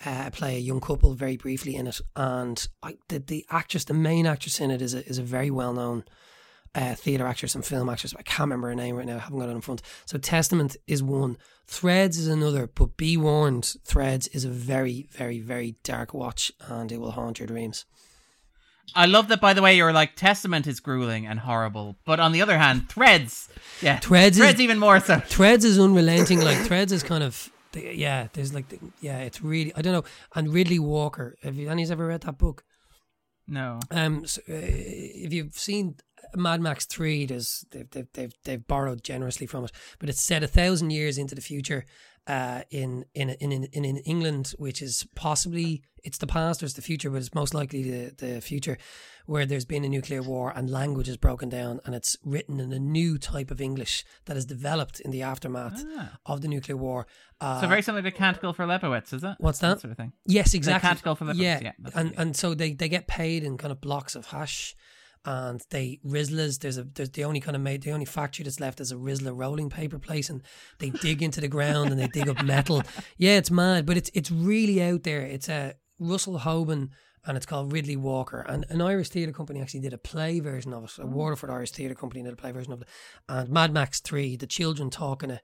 uh, 0.05 0.29
play 0.31 0.57
a 0.57 0.59
young 0.59 0.81
couple 0.81 1.13
very 1.13 1.37
briefly 1.37 1.75
in 1.75 1.87
it. 1.87 2.01
And 2.15 2.67
I, 2.83 2.97
the 3.07 3.19
the 3.19 3.45
actress, 3.49 3.85
the 3.85 3.93
main 3.93 4.25
actress 4.27 4.59
in 4.59 4.69
it, 4.69 4.81
is 4.81 4.93
a, 4.93 5.05
is 5.07 5.17
a 5.17 5.23
very 5.23 5.49
well 5.49 5.73
known 5.73 6.03
uh, 6.75 6.95
theatre 6.95 7.25
actress 7.25 7.55
and 7.55 7.65
film 7.65 7.89
actress. 7.89 8.13
I 8.17 8.21
can't 8.21 8.47
remember 8.47 8.69
her 8.69 8.75
name 8.75 8.95
right 8.95 9.05
now. 9.05 9.17
I 9.17 9.19
haven't 9.19 9.39
got 9.39 9.49
it 9.49 9.53
in 9.53 9.61
front. 9.61 9.81
So 10.05 10.17
Testament 10.17 10.77
is 10.87 11.01
one. 11.03 11.37
Threads 11.67 12.17
is 12.17 12.27
another. 12.27 12.67
But 12.67 12.97
be 12.97 13.17
warned, 13.17 13.75
Threads 13.85 14.27
is 14.27 14.45
a 14.45 14.49
very, 14.49 15.07
very, 15.11 15.39
very 15.39 15.75
dark 15.83 16.13
watch, 16.13 16.51
and 16.67 16.91
it 16.91 16.99
will 16.99 17.11
haunt 17.11 17.39
your 17.39 17.47
dreams. 17.47 17.85
I 18.95 19.05
love 19.05 19.27
that. 19.27 19.39
By 19.39 19.53
the 19.53 19.61
way, 19.61 19.77
you're 19.77 19.93
like 19.93 20.15
Testament 20.15 20.65
is 20.65 20.79
grueling 20.79 21.27
and 21.27 21.39
horrible, 21.39 21.97
but 22.05 22.19
on 22.19 22.31
the 22.31 22.41
other 22.41 22.57
hand, 22.57 22.89
Threads, 22.89 23.47
yeah, 23.81 23.99
Threads, 23.99 24.37
Threads 24.37 24.55
is, 24.55 24.61
even 24.61 24.79
more 24.79 24.99
so. 24.99 25.19
Threads 25.19 25.63
is 25.63 25.77
unrelenting. 25.77 26.41
Like 26.41 26.57
Threads 26.57 26.91
is 26.91 27.03
kind 27.03 27.23
of. 27.23 27.51
Yeah, 27.75 28.29
there's 28.33 28.51
like, 28.51 28.65
yeah, 28.99 29.19
it's 29.19 29.43
really, 29.43 29.71
I 29.75 29.83
don't 29.83 29.93
know. 29.93 30.03
And 30.33 30.47
Riddley 30.47 30.79
Walker, 30.79 31.37
have 31.43 31.55
you, 31.55 31.69
any's 31.69 31.91
ever 31.91 32.07
read 32.07 32.21
that 32.21 32.39
book? 32.39 32.63
No. 33.47 33.79
Um, 33.91 34.25
so, 34.25 34.41
uh, 34.49 34.53
if 34.55 35.31
you've 35.33 35.53
seen 35.53 35.95
Mad 36.35 36.61
Max 36.61 36.85
Three, 36.85 37.25
there's 37.25 37.65
they've, 37.71 37.89
they've 37.91 38.07
they've 38.13 38.33
they've 38.43 38.67
borrowed 38.67 39.03
generously 39.03 39.47
from 39.47 39.65
it, 39.65 39.71
but 39.99 40.09
it's 40.09 40.21
set 40.21 40.43
a 40.43 40.47
thousand 40.47 40.91
years 40.91 41.17
into 41.17 41.35
the 41.35 41.41
future, 41.41 41.85
uh, 42.27 42.61
in 42.71 43.05
in 43.13 43.29
in 43.31 43.51
in 43.51 43.85
in 43.85 43.97
England, 43.97 44.53
which 44.57 44.81
is 44.81 45.07
possibly 45.15 45.83
it's 46.03 46.17
the 46.17 46.27
past 46.27 46.63
or 46.63 46.65
it's 46.65 46.75
the 46.75 46.81
future, 46.81 47.09
but 47.09 47.17
it's 47.17 47.33
most 47.35 47.53
likely 47.53 47.83
the 47.83 48.15
the 48.15 48.41
future, 48.41 48.77
where 49.25 49.45
there's 49.45 49.65
been 49.65 49.83
a 49.83 49.89
nuclear 49.89 50.21
war 50.21 50.53
and 50.55 50.69
language 50.69 51.09
is 51.09 51.17
broken 51.17 51.49
down, 51.49 51.79
and 51.85 51.93
it's 51.95 52.17
written 52.23 52.59
in 52.59 52.71
a 52.71 52.79
new 52.79 53.17
type 53.17 53.51
of 53.51 53.59
English 53.59 54.05
that 54.25 54.37
is 54.37 54.45
developed 54.45 54.99
in 55.01 55.11
the 55.11 55.21
aftermath 55.21 55.83
Ah. 55.97 56.17
of 56.25 56.41
the 56.41 56.47
nuclear 56.47 56.77
war. 56.77 57.05
Uh, 57.41 57.59
So 57.61 57.67
very 57.67 57.81
similar 57.81 58.01
to 58.03 58.11
Canticle 58.11 58.53
for 58.53 58.65
Leibowitz, 58.65 59.13
is 59.13 59.23
it? 59.23 59.35
What's 59.39 59.59
that? 59.59 59.79
sort 59.81 59.91
of 59.91 59.97
thing. 59.97 60.13
Yes, 60.25 60.53
exactly. 60.53 60.87
Canticle 60.87 61.15
for 61.15 61.25
Leibowitz, 61.25 61.37
Yeah, 61.41 61.59
yeah, 61.61 61.71
and 61.77 61.85
what 61.93 62.05
it 62.05 62.11
is. 62.13 62.19
and 62.19 62.35
so 62.35 62.53
they, 62.53 62.73
they 62.73 62.89
get 62.89 63.07
paid 63.07 63.43
in 63.43 63.57
kind 63.57 63.71
of 63.71 63.79
blocks 63.81 64.15
of 64.15 64.27
hash, 64.27 64.75
and 65.25 65.61
they 65.69 65.99
Rizzlers. 66.05 66.59
There's 66.59 66.77
a 66.77 66.83
there's 66.83 67.11
the 67.11 67.23
only 67.23 67.39
kind 67.39 67.55
of 67.55 67.61
made 67.61 67.83
the 67.83 67.91
only 67.91 68.05
factory 68.05 68.43
that's 68.43 68.59
left 68.59 68.79
is 68.79 68.91
a 68.91 68.95
Rizzler 68.95 69.37
rolling 69.37 69.69
paper 69.69 69.99
place, 69.99 70.29
and 70.29 70.41
they 70.79 70.89
dig 70.89 71.21
into 71.21 71.41
the 71.41 71.47
ground 71.47 71.91
and 71.91 71.99
they 71.99 72.07
dig 72.07 72.29
up 72.29 72.43
metal. 72.43 72.83
Yeah, 73.17 73.37
it's 73.37 73.51
mad, 73.51 73.85
but 73.85 73.97
it's 73.97 74.09
it's 74.13 74.31
really 74.31 74.81
out 74.81 75.03
there. 75.03 75.21
It's 75.21 75.49
a 75.49 75.75
Russell 75.99 76.39
Hoban. 76.39 76.89
And 77.25 77.35
it's 77.35 77.45
called 77.45 77.73
Riddley 77.73 77.97
Walker. 77.97 78.39
And 78.47 78.65
an 78.69 78.81
Irish 78.81 79.09
theatre 79.09 79.33
company 79.33 79.61
actually 79.61 79.81
did 79.81 79.91
a 79.91 79.97
play 79.97 80.39
version 80.39 80.73
of 80.73 80.85
it. 80.85 81.03
A 81.03 81.05
Waterford 81.05 81.49
Irish 81.49 81.71
theatre 81.71 81.93
company 81.93 82.23
did 82.23 82.31
a 82.31 82.37
play 82.37 82.53
version 82.53 82.71
of 82.71 82.81
it. 82.81 82.87
And 83.27 83.49
Mad 83.49 83.73
Max 83.73 83.99
3, 83.99 84.37
the 84.37 84.47
children 84.47 84.89
talking 84.89 85.29
a 85.29 85.41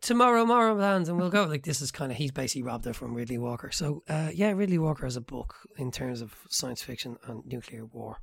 tomorrow, 0.00 0.40
tomorrow 0.40 0.74
plans, 0.74 1.08
and 1.08 1.18
we'll 1.18 1.30
go. 1.30 1.44
Like 1.44 1.64
this 1.64 1.80
is 1.80 1.90
kind 1.90 2.10
of 2.10 2.18
he's 2.18 2.32
basically 2.32 2.62
robbed 2.62 2.86
it 2.86 2.96
from 2.96 3.14
Riddley 3.14 3.38
Walker. 3.38 3.70
So 3.70 4.02
uh, 4.08 4.30
yeah, 4.34 4.52
Riddley 4.52 4.78
Walker 4.78 5.04
has 5.04 5.16
a 5.16 5.20
book 5.20 5.54
in 5.76 5.90
terms 5.90 6.20
of 6.20 6.34
science 6.48 6.82
fiction 6.82 7.16
and 7.26 7.44
nuclear 7.46 7.84
war. 7.84 8.18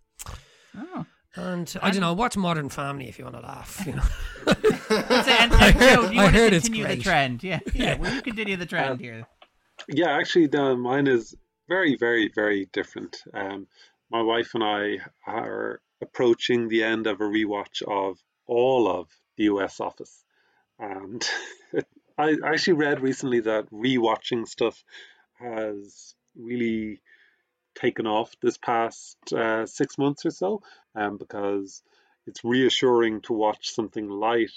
Oh. 0.78 1.06
And 1.36 1.72
I 1.82 1.92
don't 1.92 2.02
know, 2.02 2.14
watch 2.14 2.36
Modern 2.38 2.70
Family 2.70 3.08
if 3.10 3.20
you 3.20 3.26
want 3.26 3.36
to 3.38 3.42
laugh. 3.44 3.84
You 3.86 3.94
know, 3.94 4.04
And, 4.48 5.54
I 5.54 5.68
and 5.68 5.76
heard- 5.76 5.96
Joe, 5.96 6.08
do 6.08 6.14
you 6.16 6.20
I 6.22 6.24
want 6.24 6.36
heard 6.36 6.50
to 6.54 6.62
continue 6.62 6.88
the 6.88 6.98
trend? 6.98 7.44
Yeah, 7.44 7.60
yeah. 7.76 7.98
Will 7.98 8.12
you 8.14 8.22
continue 8.22 8.56
the 8.58 8.66
trend 8.66 8.92
Um, 8.94 9.00
here? 9.00 9.28
Yeah, 9.88 10.10
actually, 10.18 10.52
uh, 10.54 10.76
mine 10.76 11.06
is 11.08 11.36
very, 11.68 11.96
very, 11.96 12.32
very 12.34 12.66
different. 12.74 13.22
Um, 13.34 13.68
my 14.10 14.22
wife 14.22 14.52
and 14.56 14.64
I 14.64 14.98
are 15.28 15.82
approaching 16.02 16.70
the 16.70 16.84
end 16.84 17.06
of 17.08 17.22
a 17.22 17.26
rewatch 17.26 17.82
of 17.84 18.18
all 18.48 18.90
of 18.90 19.08
the 19.38 19.44
US 19.46 19.80
Office. 19.80 20.24
And 20.80 21.28
I 22.18 22.36
actually 22.44 22.74
read 22.74 23.02
recently 23.02 23.42
that 23.42 23.70
rewatching 23.72 24.48
stuff 24.48 24.84
has 25.40 26.16
really 26.36 27.02
taken 27.80 28.08
off 28.08 28.36
this 28.42 28.58
past 28.58 29.18
uh, 29.34 29.66
six 29.66 29.98
months 29.98 30.26
or 30.26 30.32
so 30.32 30.62
um, 30.96 31.18
because 31.18 31.84
it's 32.26 32.44
reassuring 32.44 33.22
to 33.22 33.34
watch 33.34 33.70
something 33.70 34.10
light 34.10 34.52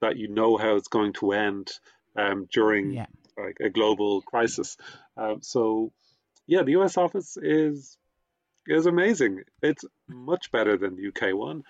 that 0.00 0.16
you 0.16 0.28
know 0.28 0.56
how 0.56 0.76
it's 0.76 0.88
going 0.88 1.12
to 1.14 1.32
end 1.32 1.72
um, 2.16 2.48
during 2.52 2.92
Yeah. 2.92 3.06
like 3.36 3.58
a 3.60 3.70
global 3.70 4.22
crisis. 4.22 4.76
Um, 5.16 5.42
so, 5.42 5.92
yeah, 6.46 6.62
the 6.62 6.72
US 6.72 6.96
office 6.96 7.36
is 7.36 7.96
is 8.66 8.86
amazing. 8.86 9.42
It's 9.62 9.84
much 10.08 10.50
better 10.50 10.76
than 10.76 10.96
the 10.96 11.08
UK 11.08 11.34
one. 11.34 11.64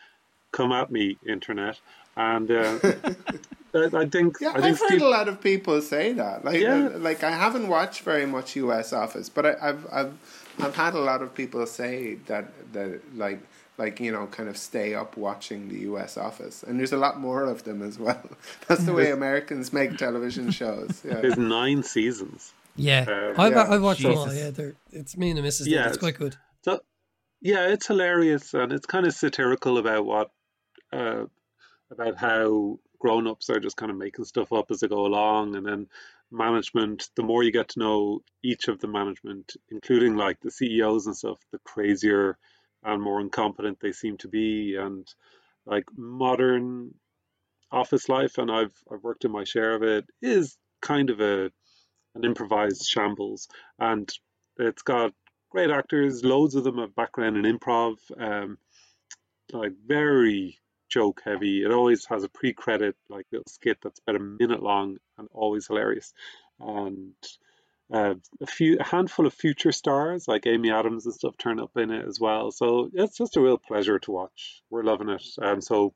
Come 0.52 0.72
at 0.72 0.90
me, 0.90 1.18
internet. 1.26 1.78
And 2.16 2.50
uh, 2.50 2.78
I, 3.76 4.00
I 4.02 4.06
think 4.06 4.36
Yeah, 4.40 4.50
I 4.50 4.52
think 4.54 4.64
I've 4.64 4.78
heard 4.80 4.88
Steve, 4.88 5.02
a 5.02 5.08
lot 5.08 5.28
of 5.28 5.40
people 5.40 5.80
say 5.82 6.12
that. 6.14 6.44
Like, 6.44 6.60
Yeah. 6.60 6.90
uh, 6.94 6.98
like 6.98 7.22
I 7.24 7.30
haven't 7.30 7.68
watched 7.68 8.02
very 8.02 8.26
much 8.26 8.56
U.S. 8.56 8.92
Office, 8.92 9.28
but 9.28 9.44
I, 9.46 9.54
I've, 9.68 9.86
I've, 9.92 10.14
I've 10.58 10.76
had 10.76 10.94
a 10.94 11.00
lot 11.00 11.20
of 11.22 11.34
people 11.34 11.66
say 11.66 12.14
that 12.26 12.44
that 12.72 13.00
like, 13.16 13.40
like 13.78 14.00
you 14.00 14.10
know, 14.12 14.26
kind 14.28 14.48
of 14.48 14.56
stay 14.56 14.94
up 14.94 15.16
watching 15.16 15.68
the 15.68 15.80
U.S. 15.90 16.16
Office, 16.16 16.62
and 16.62 16.78
there's 16.78 16.92
a 16.92 16.96
lot 17.06 17.20
more 17.20 17.44
of 17.44 17.64
them 17.64 17.82
as 17.82 17.98
well. 17.98 18.22
That's 18.68 18.84
the 18.84 18.92
way 18.94 19.10
Americans 19.10 19.72
make 19.72 19.96
television 19.98 20.50
shows. 20.50 21.02
Yeah. 21.04 21.20
there's 21.20 21.36
nine 21.36 21.82
seasons. 21.82 22.52
yeah, 22.76 23.04
Uh, 23.08 23.34
I've, 23.42 23.52
yeah. 23.52 23.70
I've 23.72 23.82
watched 23.82 24.02
them 24.02 24.16
all. 24.16 24.24
Jesus. 24.26 24.38
Yeah, 24.40 24.50
they're, 24.50 24.74
it's 24.92 25.16
me 25.16 25.28
and 25.30 25.38
the 25.38 25.42
missus. 25.42 25.66
Yeah, 25.66 25.76
Yeah, 25.80 25.86
it's 25.88 25.96
it's- 25.96 26.00
quite 26.00 26.18
good. 26.18 26.36
So, 26.62 26.80
yeah, 27.42 27.68
it's 27.68 27.86
hilarious 27.86 28.54
and 28.54 28.72
it's 28.72 28.86
kind 28.86 29.06
of 29.06 29.12
satirical 29.14 29.76
about 29.78 30.04
what, 30.06 30.30
uh, 30.92 31.26
about 31.90 32.16
how 32.16 32.78
grown-ups 32.98 33.50
are 33.50 33.60
just 33.60 33.76
kind 33.76 33.90
of 33.90 33.96
making 33.96 34.24
stuff 34.24 34.52
up 34.52 34.70
as 34.70 34.80
they 34.80 34.88
go 34.88 35.06
along, 35.06 35.56
and 35.56 35.66
then 35.66 35.88
management. 36.30 37.08
The 37.16 37.22
more 37.22 37.42
you 37.42 37.52
get 37.52 37.70
to 37.70 37.78
know 37.78 38.20
each 38.42 38.68
of 38.68 38.80
the 38.80 38.88
management, 38.88 39.56
including 39.70 40.16
like 40.16 40.40
the 40.40 40.50
CEOs 40.50 41.06
and 41.06 41.16
stuff, 41.16 41.38
the 41.52 41.58
crazier 41.58 42.38
and 42.82 43.02
more 43.02 43.20
incompetent 43.20 43.78
they 43.80 43.92
seem 43.92 44.16
to 44.18 44.28
be, 44.28 44.76
and 44.76 45.06
like 45.64 45.84
modern 45.96 46.94
office 47.70 48.08
life, 48.08 48.38
and 48.38 48.50
I've 48.50 48.74
I've 48.90 49.02
worked 49.02 49.24
in 49.24 49.32
my 49.32 49.44
share 49.44 49.74
of 49.74 49.82
it, 49.82 50.06
is 50.22 50.56
kind 50.82 51.10
of 51.10 51.20
a 51.20 51.50
an 52.14 52.24
improvised 52.24 52.86
shambles, 52.86 53.48
and 53.78 54.10
it's 54.58 54.82
got 54.82 55.12
great 55.50 55.70
actors. 55.70 56.24
Loads 56.24 56.54
of 56.54 56.64
them 56.64 56.78
have 56.78 56.94
background 56.94 57.36
in 57.36 57.58
improv. 57.58 57.96
Um, 58.18 58.58
like 59.52 59.72
very 59.86 60.58
joke 60.88 61.22
heavy. 61.24 61.62
It 61.62 61.72
always 61.72 62.06
has 62.06 62.24
a 62.24 62.28
pre-credit 62.28 62.96
like 63.08 63.26
little 63.32 63.44
skit 63.48 63.78
that's 63.82 64.00
about 64.00 64.20
a 64.20 64.24
minute 64.24 64.62
long 64.62 64.98
and 65.18 65.28
always 65.32 65.66
hilarious. 65.66 66.12
And 66.60 67.14
uh, 67.92 68.14
a 68.40 68.46
few, 68.46 68.78
a 68.78 68.84
handful 68.84 69.26
of 69.26 69.34
future 69.34 69.72
stars 69.72 70.26
like 70.26 70.46
Amy 70.46 70.70
Adams 70.70 71.06
and 71.06 71.14
stuff 71.14 71.36
turn 71.38 71.60
up 71.60 71.76
in 71.76 71.90
it 71.90 72.06
as 72.06 72.18
well. 72.18 72.50
So 72.50 72.90
it's 72.92 73.16
just 73.16 73.36
a 73.36 73.40
real 73.40 73.58
pleasure 73.58 73.98
to 74.00 74.10
watch. 74.10 74.62
We're 74.70 74.82
loving 74.82 75.08
it. 75.08 75.24
Um, 75.40 75.60
so 75.60 75.94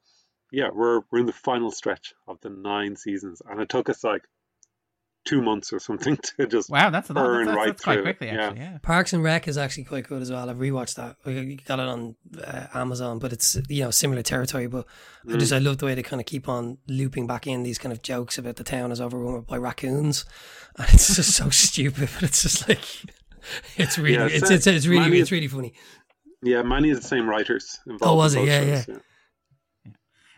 yeah, 0.52 0.70
we're 0.72 1.00
we're 1.10 1.20
in 1.20 1.26
the 1.26 1.32
final 1.32 1.70
stretch 1.70 2.14
of 2.26 2.40
the 2.40 2.50
nine 2.50 2.96
seasons, 2.96 3.42
and 3.48 3.60
it 3.60 3.68
took 3.68 3.88
us 3.88 4.02
like 4.04 4.22
two 5.26 5.42
months 5.42 5.72
or 5.72 5.78
something 5.78 6.16
to 6.38 6.46
just 6.46 6.70
Wow, 6.70 6.90
that's 6.90 7.10
a 7.10 7.12
lot. 7.12 7.24
burn 7.24 7.46
That's, 7.46 7.48
that's, 7.48 7.56
right 7.56 7.66
that's 7.68 7.84
quite 7.84 8.02
quickly, 8.02 8.28
actually. 8.30 8.60
Yeah. 8.60 8.78
Parks 8.82 9.12
and 9.12 9.22
Rec 9.22 9.46
is 9.48 9.58
actually 9.58 9.84
quite 9.84 10.08
good 10.08 10.22
as 10.22 10.30
well. 10.30 10.48
I've 10.48 10.56
rewatched 10.56 10.94
that. 10.96 11.16
We 11.26 11.56
got 11.56 11.78
it 11.78 11.86
on 11.88 12.16
uh, 12.42 12.66
Amazon, 12.74 13.18
but 13.18 13.32
it's 13.32 13.56
you 13.68 13.84
know 13.84 13.90
similar 13.90 14.22
territory. 14.22 14.66
But 14.66 14.86
I 15.28 15.36
just 15.36 15.52
I 15.52 15.58
love 15.58 15.78
the 15.78 15.86
way 15.86 15.94
they 15.94 16.02
kind 16.02 16.20
of 16.20 16.26
keep 16.26 16.48
on 16.48 16.78
looping 16.88 17.26
back 17.26 17.46
in 17.46 17.62
these 17.62 17.78
kind 17.78 17.92
of 17.92 18.02
jokes 18.02 18.38
about 18.38 18.56
the 18.56 18.64
town 18.64 18.92
is 18.92 19.00
overrun 19.00 19.42
by 19.42 19.56
raccoons, 19.58 20.24
and 20.76 20.88
it's 20.92 21.14
just 21.16 21.34
so 21.36 21.50
stupid. 21.50 22.08
But 22.14 22.22
it's 22.24 22.42
just 22.42 22.68
like 22.68 22.84
it's 23.76 23.98
really 23.98 24.14
Yeah, 24.32 24.36
it's, 24.38 24.48
so- 24.48 24.54
it's 24.54 24.66
it's 24.66 24.86
really 24.86 25.00
Manny- 25.02 25.20
it's 25.20 25.30
really 25.32 25.48
funny. 25.48 25.74
Yeah, 26.42 26.62
many 26.62 26.90
of 26.90 26.96
the 27.00 27.06
same 27.06 27.28
writers 27.28 27.78
involved. 27.86 28.04
Oh, 28.04 28.16
was 28.16 28.34
in 28.34 28.44
it? 28.44 28.46
both 28.46 28.68
Yeah, 28.68 28.82
shows, 28.84 29.00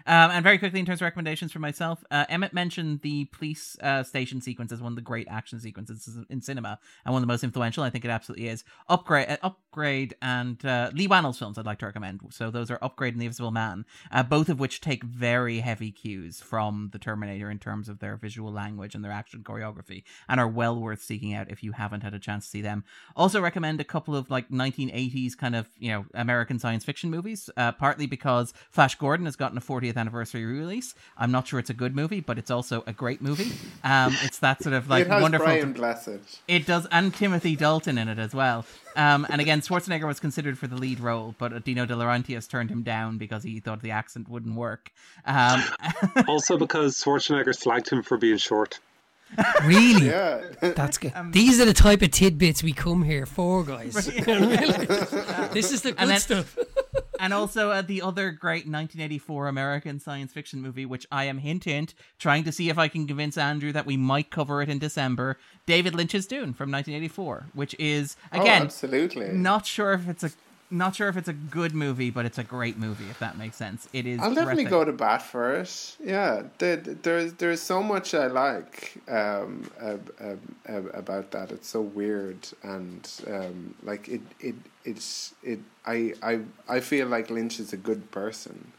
Um, 0.06 0.31
and 0.31 0.42
very 0.42 0.58
quickly, 0.58 0.81
in 0.81 0.86
terms 0.86 1.00
of 1.00 1.06
recommendations 1.06 1.52
for 1.52 1.58
myself, 1.58 2.05
uh, 2.10 2.24
Emmet 2.28 2.52
mentioned 2.52 3.00
the 3.02 3.26
police 3.26 3.76
uh, 3.82 4.02
station 4.02 4.40
sequence 4.40 4.72
as 4.72 4.81
one 4.81 4.92
of 4.92 4.97
the 4.97 5.02
great 5.02 5.28
action 5.28 5.60
sequences 5.60 6.18
in 6.28 6.40
cinema 6.40 6.78
and 7.05 7.12
one 7.12 7.22
of 7.22 7.26
the 7.26 7.32
most 7.32 7.44
influential. 7.44 7.82
I 7.82 7.90
think 7.90 8.05
it 8.05 8.10
absolutely 8.10 8.48
is. 8.48 8.64
Upgrade, 8.89 9.28
uh, 9.28 9.36
Upgrade, 9.42 10.14
and 10.22 10.64
uh, 10.64 10.90
Leigh 10.94 11.08
Whannell's 11.08 11.39
films 11.39 11.58
I'd 11.58 11.66
like 11.66 11.78
to 11.81 11.86
recommend. 11.86 12.20
So 12.31 12.50
those 12.50 12.70
are 12.70 12.78
Upgrade 12.82 13.14
and 13.14 13.20
The 13.20 13.26
Invisible 13.26 13.50
Man, 13.50 13.84
uh, 14.10 14.22
both 14.22 14.48
of 14.48 14.60
which 14.60 14.81
take 14.81 15.05
very 15.05 15.60
heavy 15.60 15.90
cues 15.90 16.40
from 16.40 16.90
the 16.92 16.98
Terminator 16.98 17.50
in 17.50 17.58
terms 17.58 17.89
of 17.89 17.98
their 17.98 18.16
visual 18.16 18.52
language 18.52 18.94
and 18.94 19.05
their 19.05 19.12
action 19.12 19.42
choreography, 19.42 20.05
and 20.28 20.40
are 20.40 20.48
well 20.48 20.81
worth 20.81 21.02
seeking 21.02 21.34
out 21.34 21.50
if 21.50 21.62
you 21.62 21.72
haven't 21.72 22.02
had 22.02 22.14
a 22.14 22.18
chance 22.18 22.44
to 22.44 22.50
see 22.50 22.62
them. 22.62 22.84
Also 23.16 23.40
recommend 23.40 23.81
a 23.81 23.84
couple 23.84 24.16
of 24.16 24.31
like 24.31 24.48
1980s 24.48 25.36
kind 25.36 25.55
of 25.55 25.68
you 25.78 25.90
know 25.90 26.05
American 26.14 26.58
science 26.58 26.84
fiction 26.84 27.10
movies, 27.10 27.48
uh, 27.56 27.72
partly 27.72 28.06
because 28.06 28.52
Flash 28.70 28.94
Gordon 28.97 29.26
has 29.26 29.36
gotten 29.36 29.58
a 29.58 29.60
40th 29.60 29.91
40th 29.92 29.96
anniversary 29.96 30.44
release. 30.44 30.94
I'm 31.16 31.30
not 31.30 31.46
sure 31.46 31.58
it's 31.58 31.70
a 31.70 31.74
good 31.74 31.94
movie, 31.94 32.20
but 32.20 32.38
it's 32.38 32.50
also 32.50 32.82
a 32.86 32.92
great 32.92 33.20
movie. 33.22 33.52
Um, 33.84 34.14
it's 34.22 34.38
that 34.38 34.62
sort 34.62 34.74
of 34.74 34.88
like 34.90 35.06
it 35.06 35.10
has 35.10 35.22
wonderful. 35.22 35.46
Brian 35.46 35.72
Blessed. 35.72 36.40
It 36.48 36.66
does, 36.66 36.86
and 36.90 37.14
Timothy 37.14 37.56
Dalton 37.56 37.98
in 37.98 38.08
it 38.08 38.18
as 38.18 38.34
well. 38.34 38.64
Um, 38.96 39.26
and 39.30 39.40
again, 39.40 39.60
Schwarzenegger 39.60 40.06
was 40.06 40.20
considered 40.20 40.58
for 40.58 40.66
the 40.66 40.76
lead 40.76 41.00
role, 41.00 41.34
but 41.38 41.64
Dino 41.64 41.86
De 41.86 41.94
Laurentiis 41.94 42.48
turned 42.48 42.70
him 42.70 42.82
down 42.82 43.18
because 43.18 43.42
he 43.42 43.60
thought 43.60 43.80
the 43.82 43.90
accent 43.92 44.28
wouldn't 44.28 44.54
work. 44.56 44.90
Um, 45.26 45.62
Also 46.28 46.56
because 46.58 46.96
Schwarzenegger 47.02 47.54
slagged 47.56 47.90
him 47.90 48.02
for 48.02 48.16
being 48.18 48.36
short. 48.36 48.80
Really? 49.64 50.08
Yeah. 50.08 50.42
That's 50.60 50.98
good. 50.98 51.12
Um, 51.14 51.30
These 51.32 51.58
are 51.58 51.64
the 51.64 51.72
type 51.72 52.02
of 52.02 52.10
tidbits 52.10 52.62
we 52.62 52.74
come 52.74 53.02
here 53.02 53.24
for, 53.24 53.64
guys. 53.64 54.14
You 54.14 54.26
know 54.26 54.46
what 54.48 54.58
I 54.60 55.48
this 55.48 55.72
is 55.72 55.80
the 55.80 55.92
good 55.92 56.00
And 56.00 56.10
then- 56.10 56.20
stuff. 56.20 56.58
And 57.23 57.33
also 57.33 57.70
uh, 57.70 57.81
the 57.83 58.02
other 58.02 58.33
great 58.33 58.67
1984 58.67 59.47
American 59.47 60.01
science 60.01 60.33
fiction 60.33 60.60
movie, 60.60 60.84
which 60.84 61.07
I 61.12 61.25
am 61.25 61.39
hint 61.39 61.65
hint 61.65 61.94
trying 62.18 62.42
to 62.42 62.52
see 62.52 62.68
if 62.68 62.78
I 62.78 62.89
can 62.89 63.07
convince 63.07 63.39
Andrew 63.39 63.70
that 63.73 63.86
we 63.86 63.97
might 63.97 64.31
cover 64.31 64.60
it 64.60 64.68
in 64.68 64.81
December. 64.81 65.39
David 65.65 65.94
Lynch's 65.94 66.26
Dune 66.26 66.52
from 66.52 66.73
1984, 66.73 67.47
which 67.55 67.76
is 67.78 68.17
oh, 68.33 68.41
again 68.41 68.62
absolutely. 68.62 69.28
not 69.28 69.65
sure 69.67 69.92
if 69.92 70.09
it's 70.09 70.25
a 70.25 70.33
not 70.73 70.97
sure 70.97 71.09
if 71.09 71.17
it's 71.17 71.28
a 71.28 71.33
good 71.33 71.75
movie, 71.75 72.10
but 72.10 72.25
it's 72.26 72.39
a 72.39 72.42
great 72.44 72.76
movie 72.78 73.09
if 73.10 73.18
that 73.20 73.36
makes 73.39 73.57
sense. 73.57 73.89
It 73.92 74.07
is. 74.07 74.18
I'll 74.20 74.31
definitely 74.34 74.65
breathtaking. 74.65 74.70
go 74.70 74.84
to 74.86 74.92
bat 74.92 75.23
for 75.23 75.55
it. 75.55 75.97
Yeah, 76.02 76.42
there, 76.59 76.76
there's 76.76 77.34
there's 77.34 77.60
so 77.60 77.83
much 77.83 78.15
I 78.15 78.26
like 78.26 78.94
um, 79.09 79.70
ab- 79.81 80.12
ab- 80.20 80.55
ab- 80.67 80.91
about 80.94 81.31
that. 81.33 81.52
It's 81.52 81.68
so 81.68 81.81
weird 81.83 82.49
and 82.62 83.09
um, 83.28 83.75
like 83.83 84.09
it 84.09 84.23
it 84.41 84.55
it's 84.84 85.34
it. 85.42 85.60
I 85.86 86.15
I 86.23 86.41
I 86.68 86.81
feel 86.81 87.07
like 87.07 87.31
Lynch 87.31 87.60
is 87.60 87.73
a 87.73 87.76
good 87.76 88.10
person. 88.10 88.73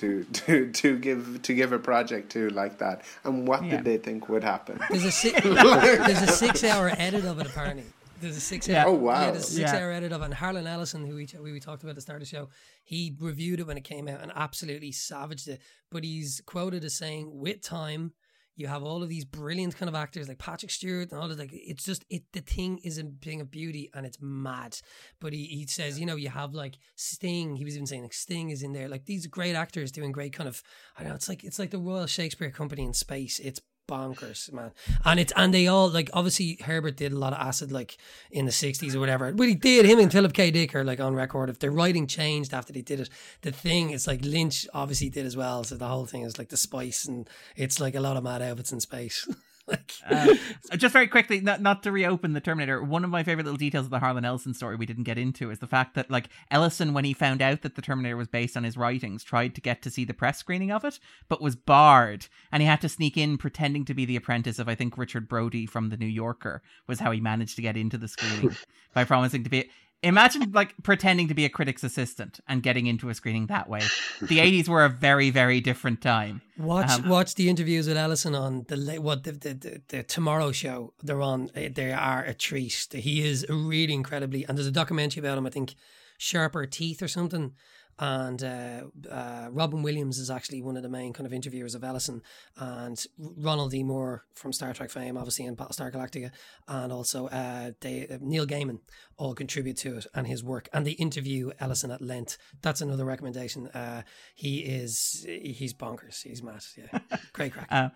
To, 0.00 0.24
to 0.34 0.70
to 0.72 0.98
give 0.98 1.40
to 1.44 1.54
give 1.54 1.72
a 1.72 1.78
project 1.78 2.30
to 2.32 2.50
like 2.50 2.76
that, 2.78 3.00
and 3.24 3.48
what 3.48 3.64
Yeah. 3.64 3.76
did 3.76 3.84
they 3.86 3.96
think 3.96 4.28
would 4.28 4.44
happen? 4.44 4.78
There's 4.90 5.04
a 5.06 5.10
six, 5.10 5.40
there's 5.42 6.20
a 6.20 6.26
six 6.26 6.62
hour 6.64 6.92
edit 6.98 7.24
of 7.24 7.38
it 7.40 7.46
apparently. 7.46 7.84
There's 8.20 8.36
a 8.36 8.40
six 8.40 8.66
Yeah. 8.68 8.84
hour. 8.84 8.90
Oh, 8.90 8.94
wow. 8.94 9.20
Yeah, 9.26 9.30
there's 9.32 9.48
a 9.48 9.52
six 9.52 9.72
Yeah. 9.72 9.78
hour 9.78 9.92
edit 9.92 10.12
of 10.12 10.22
it. 10.22 10.24
And 10.26 10.34
Harlan 10.34 10.66
Ellison, 10.66 11.04
who 11.06 11.14
we, 11.14 11.28
we 11.40 11.52
we 11.52 11.60
talked 11.60 11.82
about 11.82 11.90
at 11.90 11.96
the 11.96 12.02
start 12.02 12.22
of 12.22 12.28
the 12.28 12.34
show, 12.36 12.48
he 12.84 13.14
reviewed 13.18 13.60
it 13.60 13.66
when 13.66 13.76
it 13.76 13.84
came 13.84 14.08
out 14.08 14.22
and 14.22 14.32
absolutely 14.34 14.92
savaged 14.92 15.48
it. 15.48 15.60
But 15.90 16.04
he's 16.04 16.40
quoted 16.46 16.84
as 16.84 16.94
saying, 16.94 17.30
"With 17.38 17.60
time, 17.62 18.12
you 18.58 18.68
have 18.68 18.82
all 18.82 19.02
of 19.02 19.10
these 19.10 19.26
brilliant 19.26 19.76
kind 19.76 19.88
of 19.88 19.94
actors 19.94 20.28
like 20.28 20.38
Patrick 20.38 20.70
Stewart 20.70 21.10
and 21.12 21.20
all 21.20 21.30
of 21.30 21.38
like 21.38 21.50
it's 21.52 21.84
just 21.84 22.06
it 22.08 22.22
the 22.32 22.40
thing 22.40 22.78
is 22.78 22.96
a 22.96 23.04
thing 23.20 23.42
of 23.42 23.50
beauty 23.50 23.90
and 23.92 24.06
it's 24.06 24.16
mad. 24.20 24.78
But 25.20 25.34
he, 25.34 25.44
he 25.44 25.66
says, 25.66 26.00
you 26.00 26.06
know, 26.06 26.16
you 26.16 26.30
have 26.30 26.54
like 26.54 26.78
Sting, 26.94 27.56
he 27.56 27.64
was 27.66 27.74
even 27.74 27.86
saying 27.86 28.02
like 28.02 28.14
Sting 28.14 28.48
is 28.48 28.62
in 28.62 28.72
there. 28.72 28.88
Like 28.88 29.04
these 29.04 29.26
great 29.26 29.54
actors 29.54 29.92
doing 29.92 30.10
great 30.10 30.32
kind 30.32 30.48
of 30.48 30.62
I 30.96 31.02
don't 31.02 31.10
know, 31.10 31.16
it's 31.16 31.28
like 31.28 31.44
it's 31.44 31.58
like 31.58 31.70
the 31.70 31.78
Royal 31.78 32.06
Shakespeare 32.06 32.50
Company 32.50 32.84
in 32.84 32.94
space. 32.94 33.38
It's 33.40 33.60
bonkers, 33.86 34.52
man. 34.52 34.72
And 35.04 35.20
it's 35.20 35.32
and 35.36 35.52
they 35.52 35.66
all 35.66 35.88
like 35.88 36.10
obviously 36.12 36.58
Herbert 36.62 36.96
did 36.96 37.12
a 37.12 37.18
lot 37.18 37.32
of 37.32 37.38
acid 37.38 37.72
like 37.72 37.96
in 38.30 38.46
the 38.46 38.52
sixties 38.52 38.94
or 38.94 39.00
whatever. 39.00 39.32
But 39.32 39.48
he 39.48 39.54
did 39.54 39.86
him 39.86 39.98
and 39.98 40.10
Philip 40.10 40.32
K. 40.32 40.50
Dick 40.50 40.74
are 40.74 40.84
like 40.84 41.00
on 41.00 41.14
record. 41.14 41.50
If 41.50 41.58
their 41.58 41.70
writing 41.70 42.06
changed 42.06 42.52
after 42.52 42.72
they 42.72 42.82
did 42.82 43.00
it, 43.00 43.10
the 43.42 43.52
thing 43.52 43.90
is 43.90 44.06
like 44.06 44.24
Lynch 44.24 44.66
obviously 44.74 45.08
did 45.08 45.26
as 45.26 45.36
well. 45.36 45.64
So 45.64 45.76
the 45.76 45.88
whole 45.88 46.06
thing 46.06 46.22
is 46.22 46.38
like 46.38 46.48
the 46.48 46.56
spice 46.56 47.04
and 47.04 47.28
it's 47.56 47.80
like 47.80 47.94
a 47.94 48.00
lot 48.00 48.16
of 48.16 48.24
mad 48.24 48.42
outfits 48.42 48.72
in 48.72 48.80
space. 48.80 49.28
like 49.68 49.92
Uh, 50.08 50.34
just 50.76 50.92
very 50.92 51.08
quickly, 51.08 51.40
not, 51.40 51.60
not 51.60 51.82
to 51.82 51.92
reopen 51.92 52.32
the 52.32 52.40
Terminator, 52.40 52.82
one 52.82 53.04
of 53.04 53.10
my 53.10 53.22
favorite 53.22 53.44
little 53.44 53.58
details 53.58 53.86
of 53.86 53.90
the 53.90 53.98
Harlan 53.98 54.24
Ellison 54.24 54.54
story 54.54 54.76
we 54.76 54.86
didn't 54.86 55.04
get 55.04 55.18
into 55.18 55.50
is 55.50 55.58
the 55.58 55.66
fact 55.66 55.94
that, 55.94 56.10
like, 56.10 56.28
Ellison, 56.50 56.94
when 56.94 57.04
he 57.04 57.12
found 57.12 57.42
out 57.42 57.62
that 57.62 57.74
the 57.74 57.82
Terminator 57.82 58.16
was 58.16 58.28
based 58.28 58.56
on 58.56 58.64
his 58.64 58.76
writings, 58.76 59.24
tried 59.24 59.54
to 59.54 59.60
get 59.60 59.82
to 59.82 59.90
see 59.90 60.04
the 60.04 60.14
press 60.14 60.38
screening 60.38 60.70
of 60.70 60.84
it, 60.84 60.98
but 61.28 61.42
was 61.42 61.56
barred. 61.56 62.26
And 62.52 62.62
he 62.62 62.68
had 62.68 62.80
to 62.82 62.88
sneak 62.88 63.16
in 63.16 63.38
pretending 63.38 63.84
to 63.86 63.94
be 63.94 64.04
the 64.04 64.16
apprentice 64.16 64.58
of, 64.58 64.68
I 64.68 64.74
think, 64.74 64.96
Richard 64.96 65.28
Brody 65.28 65.66
from 65.66 65.88
The 65.88 65.96
New 65.96 66.06
Yorker, 66.06 66.62
was 66.86 67.00
how 67.00 67.10
he 67.10 67.20
managed 67.20 67.56
to 67.56 67.62
get 67.62 67.76
into 67.76 67.98
the 67.98 68.08
screening 68.08 68.56
by 68.94 69.04
promising 69.04 69.44
to 69.44 69.50
be. 69.50 69.70
Imagine 70.02 70.52
like 70.52 70.74
pretending 70.82 71.26
to 71.28 71.34
be 71.34 71.44
a 71.44 71.48
critic's 71.48 71.82
assistant 71.82 72.38
and 72.46 72.62
getting 72.62 72.86
into 72.86 73.08
a 73.08 73.14
screening 73.14 73.46
that 73.46 73.68
way. 73.68 73.80
The 74.20 74.38
80s 74.38 74.68
were 74.68 74.84
a 74.84 74.88
very, 74.88 75.30
very 75.30 75.60
different 75.60 76.00
time. 76.00 76.42
Watch 76.58 76.90
Um, 76.90 77.08
watch 77.08 77.34
the 77.34 77.48
interviews 77.48 77.88
with 77.88 77.96
Ellison 77.96 78.34
on 78.34 78.64
the 78.68 78.76
what 79.00 79.24
the 79.24 79.32
the, 79.32 79.54
the, 79.54 79.82
the 79.88 80.02
Tomorrow 80.02 80.52
Show. 80.52 80.92
They're 81.02 81.22
on. 81.22 81.50
eh, 81.54 81.70
They 81.74 81.92
are 81.92 82.22
a 82.24 82.34
treat. 82.34 82.88
He 82.92 83.26
is 83.26 83.46
really 83.48 83.94
incredibly. 83.94 84.44
And 84.44 84.56
there's 84.56 84.66
a 84.68 84.72
documentary 84.72 85.20
about 85.20 85.38
him. 85.38 85.46
I 85.46 85.50
think 85.50 85.74
Sharper 86.18 86.66
Teeth 86.66 87.02
or 87.02 87.08
something. 87.08 87.52
And 87.98 88.42
uh, 88.42 88.82
uh, 89.10 89.48
Robin 89.50 89.82
Williams 89.82 90.18
is 90.18 90.30
actually 90.30 90.62
one 90.62 90.76
of 90.76 90.82
the 90.82 90.88
main 90.88 91.12
kind 91.12 91.26
of 91.26 91.32
interviewers 91.32 91.74
of 91.74 91.82
Ellison, 91.82 92.22
and 92.56 93.02
Ronald 93.18 93.70
D. 93.70 93.82
Moore 93.82 94.24
from 94.34 94.52
Star 94.52 94.72
Trek 94.74 94.90
fame, 94.90 95.16
obviously 95.16 95.46
in 95.46 95.56
Battlestar 95.56 95.92
Galactica, 95.92 96.30
and 96.68 96.92
also 96.92 97.28
uh, 97.28 97.72
they, 97.80 98.06
uh, 98.08 98.18
Neil 98.20 98.46
Gaiman 98.46 98.80
all 99.16 99.34
contribute 99.34 99.76
to 99.78 99.96
it 99.96 100.06
and 100.14 100.26
his 100.26 100.44
work. 100.44 100.68
And 100.72 100.86
they 100.86 100.92
interview 100.92 101.50
Ellison 101.58 101.90
at 101.90 102.02
length. 102.02 102.36
That's 102.62 102.80
another 102.80 103.04
recommendation. 103.04 103.68
Uh, 103.68 104.02
he 104.34 104.58
is 104.58 105.24
he's 105.26 105.72
bonkers. 105.72 106.22
He's 106.22 106.42
mad. 106.42 106.62
Yeah, 106.76 106.98
great 107.32 107.52
crack. 107.52 107.68
Uh, 107.70 107.88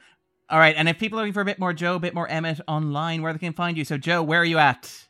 all 0.49 0.59
right, 0.59 0.75
and 0.77 0.89
if 0.89 0.99
people 0.99 1.19
are 1.19 1.23
looking 1.23 1.33
for 1.33 1.43
a 1.43 1.45
bit 1.45 1.61
more 1.61 1.73
Joe, 1.73 1.95
a 1.95 2.01
bit 2.01 2.15
more 2.15 2.27
Emmet 2.27 2.61
online, 2.67 3.23
where 3.23 3.33
they 3.33 3.39
can 3.39 3.53
find 3.53 3.77
you. 3.77 3.85
So, 3.85 3.97
Joe, 3.97 4.23
where 4.23 4.41
are 4.41 4.45
you 4.45 4.59
at? 4.59 5.09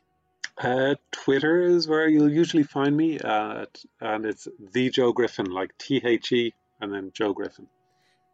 Uh, 0.61 0.95
Twitter 1.11 1.61
is 1.61 1.87
where 1.87 2.07
you'll 2.07 2.31
usually 2.31 2.63
find 2.63 2.95
me, 2.95 3.19
uh, 3.19 3.65
and 3.99 4.25
it's 4.25 4.47
the 4.73 4.89
Joe 4.89 5.11
Griffin, 5.11 5.47
like 5.47 5.75
T 5.77 6.01
H 6.03 6.31
E, 6.31 6.53
and 6.79 6.93
then 6.93 7.11
Joe 7.13 7.33
Griffin. 7.33 7.67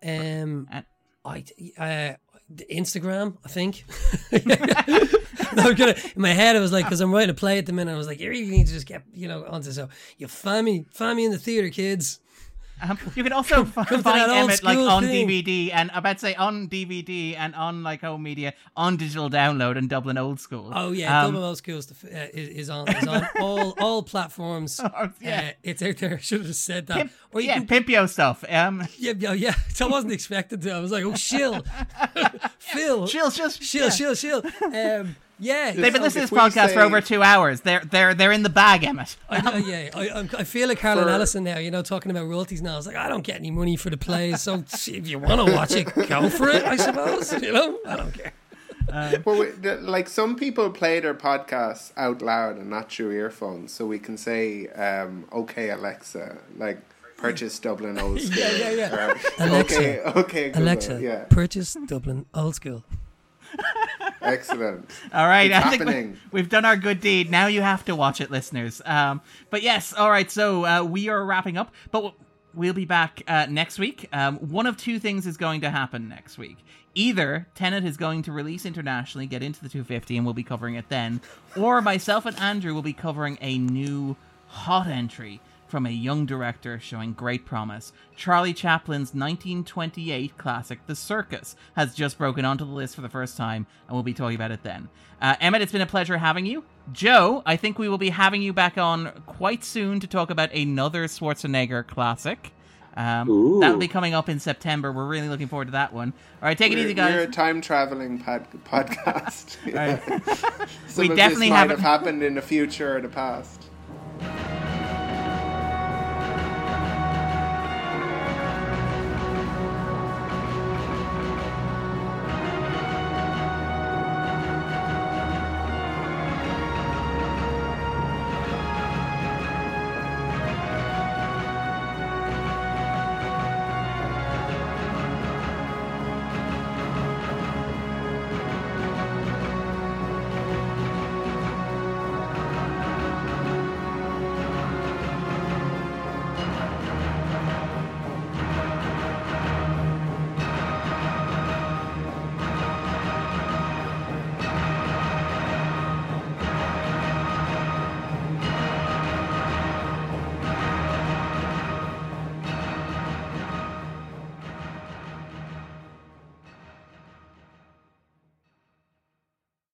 Um, 0.03 0.67
I 1.25 1.43
uh, 1.77 2.13
Instagram, 2.71 3.37
I 3.45 3.49
think. 3.49 3.85
I'm 5.57 5.75
gonna, 5.75 5.95
in 6.15 6.21
my 6.21 6.33
head, 6.33 6.55
I 6.55 6.59
was 6.59 6.71
like, 6.71 6.85
because 6.85 7.01
I'm 7.01 7.11
writing 7.13 7.29
a 7.29 7.33
play 7.33 7.57
at 7.57 7.65
the 7.65 7.73
minute. 7.73 7.93
I 7.93 7.97
was 7.97 8.07
like, 8.07 8.19
you 8.19 8.29
really 8.29 8.49
need 8.49 8.67
to 8.67 8.73
just 8.73 8.85
get, 8.85 9.03
you 9.13 9.27
know, 9.27 9.45
onto 9.45 9.71
so 9.71 9.89
you 10.17 10.27
find 10.27 10.65
me, 10.65 10.85
find 10.93 11.15
me 11.17 11.25
in 11.25 11.31
the 11.31 11.37
theater, 11.37 11.69
kids. 11.69 12.19
Um, 12.81 12.99
you 13.15 13.23
can 13.23 13.33
also 13.33 13.65
find 13.65 14.31
Emmet 14.31 14.63
like 14.63 14.77
on 14.77 15.03
thing. 15.03 15.27
DVD 15.27 15.71
and 15.73 15.89
I 15.91 15.99
bet 15.99 16.19
say 16.19 16.35
on 16.35 16.67
DVD 16.67 17.35
and 17.37 17.55
on 17.55 17.83
like 17.83 18.01
home 18.01 18.23
media 18.23 18.53
on 18.75 18.97
digital 18.97 19.29
download 19.29 19.77
and 19.77 19.89
Dublin 19.89 20.17
Old 20.17 20.39
School. 20.39 20.71
Oh 20.73 20.91
yeah, 20.91 21.23
Um, 21.23 21.33
Double 21.33 21.45
Old 21.45 21.57
Schools 21.57 21.91
uh, 22.03 22.27
is, 22.33 22.49
is 22.49 22.69
on 22.69 22.87
is 22.87 23.07
on 23.07 23.27
all 23.39 23.73
all 23.79 24.03
platforms. 24.03 24.79
Oh, 24.99 25.11
yeah. 25.19 25.49
uh, 25.49 25.51
it's 25.63 25.81
out 25.83 25.97
there. 25.97 26.17
Should 26.17 26.45
have 26.45 26.55
said 26.55 26.87
that. 26.87 26.97
Pimp, 26.97 27.11
or 27.31 27.41
you 27.41 27.47
yeah, 27.47 27.59
can, 27.63 27.67
Pimpio 27.67 28.09
stuff. 28.09 28.43
Um, 28.49 28.87
yeah, 28.97 29.13
yeah, 29.17 29.33
yeah. 29.33 29.53
So 29.73 29.87
I 29.87 29.91
wasn't 29.91 30.13
expecting 30.13 30.59
to. 30.61 30.71
I 30.71 30.79
was 30.79 30.91
like, 30.91 31.03
oh, 31.03 31.13
shill, 31.13 31.63
Phil, 32.57 33.07
Chill's 33.07 33.35
just 33.37 33.61
shill, 33.61 33.85
yeah. 33.85 33.89
shill, 33.89 34.15
shill. 34.15 34.43
Um, 34.63 35.15
yeah, 35.39 35.71
They've 35.71 35.93
been 35.93 36.01
listening 36.01 36.27
to 36.27 36.31
this 36.31 36.31
we 36.31 36.37
podcast 36.39 36.73
for 36.73 36.81
over 36.81 36.99
two 37.01 37.21
hours. 37.21 37.61
They're 37.61 37.81
they're 37.85 38.13
they're 38.13 38.31
in 38.31 38.43
the 38.43 38.49
bag, 38.49 38.83
Emmet. 38.83 39.15
I, 39.29 39.41
know, 39.41 39.55
yeah, 39.57 39.89
I, 39.93 40.07
I'm- 40.09 40.27
feel 40.27 40.67
like 40.67 40.79
Harlan 40.79 41.05
For- 41.05 41.09
Ellison 41.09 41.43
now, 41.43 41.57
you 41.59 41.69
know, 41.71 41.81
talking 41.81 42.09
about 42.11 42.27
royalties 42.27 42.61
now. 42.61 42.73
I 42.73 42.77
was 42.77 42.87
like, 42.87 42.95
I 42.95 43.07
don't 43.07 43.23
get 43.23 43.35
any 43.37 43.51
money 43.51 43.75
for 43.75 43.89
the 43.89 43.97
plays, 43.97 44.41
so 44.41 44.55
if 44.73 45.07
you 45.07 45.19
want 45.19 45.45
to 45.47 45.53
watch 45.53 45.71
it, 45.73 45.93
go 46.07 46.29
for 46.29 46.49
it, 46.49 46.63
I 46.63 46.75
suppose. 46.75 47.31
You 47.33 47.53
know, 47.53 47.79
I 47.85 47.95
don't 47.97 48.13
care. 48.13 48.33
Well, 49.25 49.37
we, 49.39 49.47
the, 49.47 49.75
like 49.81 50.07
some 50.07 50.35
people 50.37 50.69
play 50.69 50.99
their 51.01 51.13
podcasts 51.13 51.91
out 51.97 52.21
loud 52.21 52.55
and 52.57 52.69
not 52.69 52.91
through 52.91 53.11
earphones, 53.11 53.73
so 53.73 53.85
we 53.85 53.99
can 53.99 54.17
say, 54.17 54.67
um, 54.69 55.25
"Okay, 55.33 55.69
Alexa, 55.71 56.37
like 56.57 56.79
purchase 57.17 57.59
Dublin 57.59 57.99
Old 58.03 58.21
School." 58.21 58.37
Yeah, 58.39 58.51
yeah, 58.51 58.71
yeah. 58.71 58.95
Or, 58.95 59.17
Alexa, 59.39 59.77
okay, 59.77 59.99
okay, 60.19 60.45
Google, 60.47 60.63
Alexa, 60.63 60.99
yeah, 61.01 61.23
purchase 61.25 61.75
Dublin 61.85 62.25
Old 62.33 62.55
School. 62.55 62.83
excellent. 64.27 64.89
All 65.13 65.27
right, 65.27 65.51
It's 65.51 65.65
I 65.65 65.69
think 65.69 65.83
happening. 65.83 66.17
we, 66.31 66.39
have 66.39 66.49
done 66.49 66.65
our 66.65 66.77
good 66.77 66.99
deed. 67.01 67.29
Now 67.31 67.47
you 67.47 67.61
have 67.61 67.85
to 67.85 67.95
watch 67.95 68.21
it, 68.21 68.29
listeners. 68.31 68.81
Um, 68.85 69.21
but 69.49 69.61
yes, 69.61 69.93
all 69.93 70.09
right. 70.09 70.29
So 70.29 70.65
uh, 70.65 70.83
we 70.83 71.09
are 71.09 71.23
wrapping 71.25 71.57
up, 71.57 71.73
but 71.91 72.13
we'll 72.53 72.73
be 72.73 72.85
back 72.85 73.21
uh, 73.27 73.47
next 73.49 73.79
week. 73.79 74.07
Um, 74.11 74.37
one 74.37 74.65
of 74.65 74.77
two 74.77 74.99
things 74.99 75.25
is 75.27 75.37
going 75.37 75.61
to 75.61 75.69
happen 75.69 76.07
next 76.09 76.37
week. 76.37 76.57
Either 76.95 77.47
Tenet 77.53 77.85
is 77.85 77.95
going 77.95 78.23
to 78.23 78.31
release 78.31 78.65
internationally, 78.65 79.27
get 79.27 79.43
into 79.43 79.61
the 79.61 79.69
250, 79.69 80.17
and 80.17 80.25
we'll 80.25 80.33
be 80.33 80.43
covering 80.43 80.73
it 80.75 80.89
then, 80.89 81.21
or 81.55 81.79
myself 81.81 82.25
and 82.25 82.37
Andrew 82.39 82.73
will 82.73 82.81
be 82.81 82.93
covering 82.93 83.37
a 83.39 83.59
new 83.59 84.15
hot 84.47 84.87
entry 84.87 85.39
from 85.67 85.85
a 85.85 85.89
young 85.91 86.25
director 86.25 86.79
showing 86.79 87.13
great 87.13 87.45
promise. 87.45 87.91
Charlie 88.15 88.53
Chaplin's 88.53 89.13
1928 89.13 90.37
classic, 90.37 90.79
The 90.87 90.95
Circus, 90.95 91.55
has 91.75 91.93
just 91.93 92.17
broken 92.17 92.45
onto 92.45 92.65
the 92.65 92.71
list 92.71 92.95
for 92.95 93.01
the 93.01 93.09
first 93.09 93.37
time, 93.37 93.67
and 93.87 93.93
we'll 93.95 94.03
be 94.03 94.13
talking 94.13 94.35
about 94.35 94.51
it 94.51 94.63
then. 94.63 94.89
Uh, 95.21 95.35
Emmet, 95.41 95.61
it's 95.61 95.71
been 95.71 95.81
a 95.81 95.85
pleasure 95.87 96.17
having 96.17 96.45
you. 96.45 96.63
Joe, 96.93 97.43
I 97.45 97.55
think 97.57 97.77
we 97.79 97.89
will 97.89 97.97
be 97.97 98.09
having 98.09 98.41
you 98.41 98.53
back 98.53 98.77
on 98.77 99.11
quite 99.25 99.63
soon 99.63 99.99
to 99.99 100.07
talk 100.07 100.29
about 100.29 100.53
another 100.53 101.05
Schwarzenegger 101.05 101.85
classic. 101.85 102.53
Um, 102.95 103.59
that'll 103.59 103.77
be 103.77 103.87
coming 103.87 104.15
up 104.15 104.27
in 104.27 104.39
September. 104.39 104.91
We're 104.91 105.05
really 105.05 105.29
looking 105.29 105.47
forward 105.47 105.65
to 105.65 105.71
that 105.73 105.93
one. 105.93 106.13
All 106.41 106.47
right, 106.47 106.57
take 106.57 106.71
it 106.71 106.75
We're, 106.77 106.85
easy, 106.85 106.93
guys. 106.95 107.13
we're 107.13 107.21
a 107.21 107.27
time 107.27 107.61
traveling 107.61 108.17
pod- 108.17 108.47
podcast. 108.65 109.57
All 109.67 109.73
right. 109.73 110.67
Some 110.87 111.03
We 111.03 111.11
of 111.11 111.15
definitely 111.17 111.47
this 111.49 111.51
might 111.51 111.69
have 111.69 111.79
happened 111.79 112.23
in 112.23 112.33
the 112.33 112.41
future 112.41 112.97
or 112.97 113.01
the 113.01 113.09
past. 113.09 113.65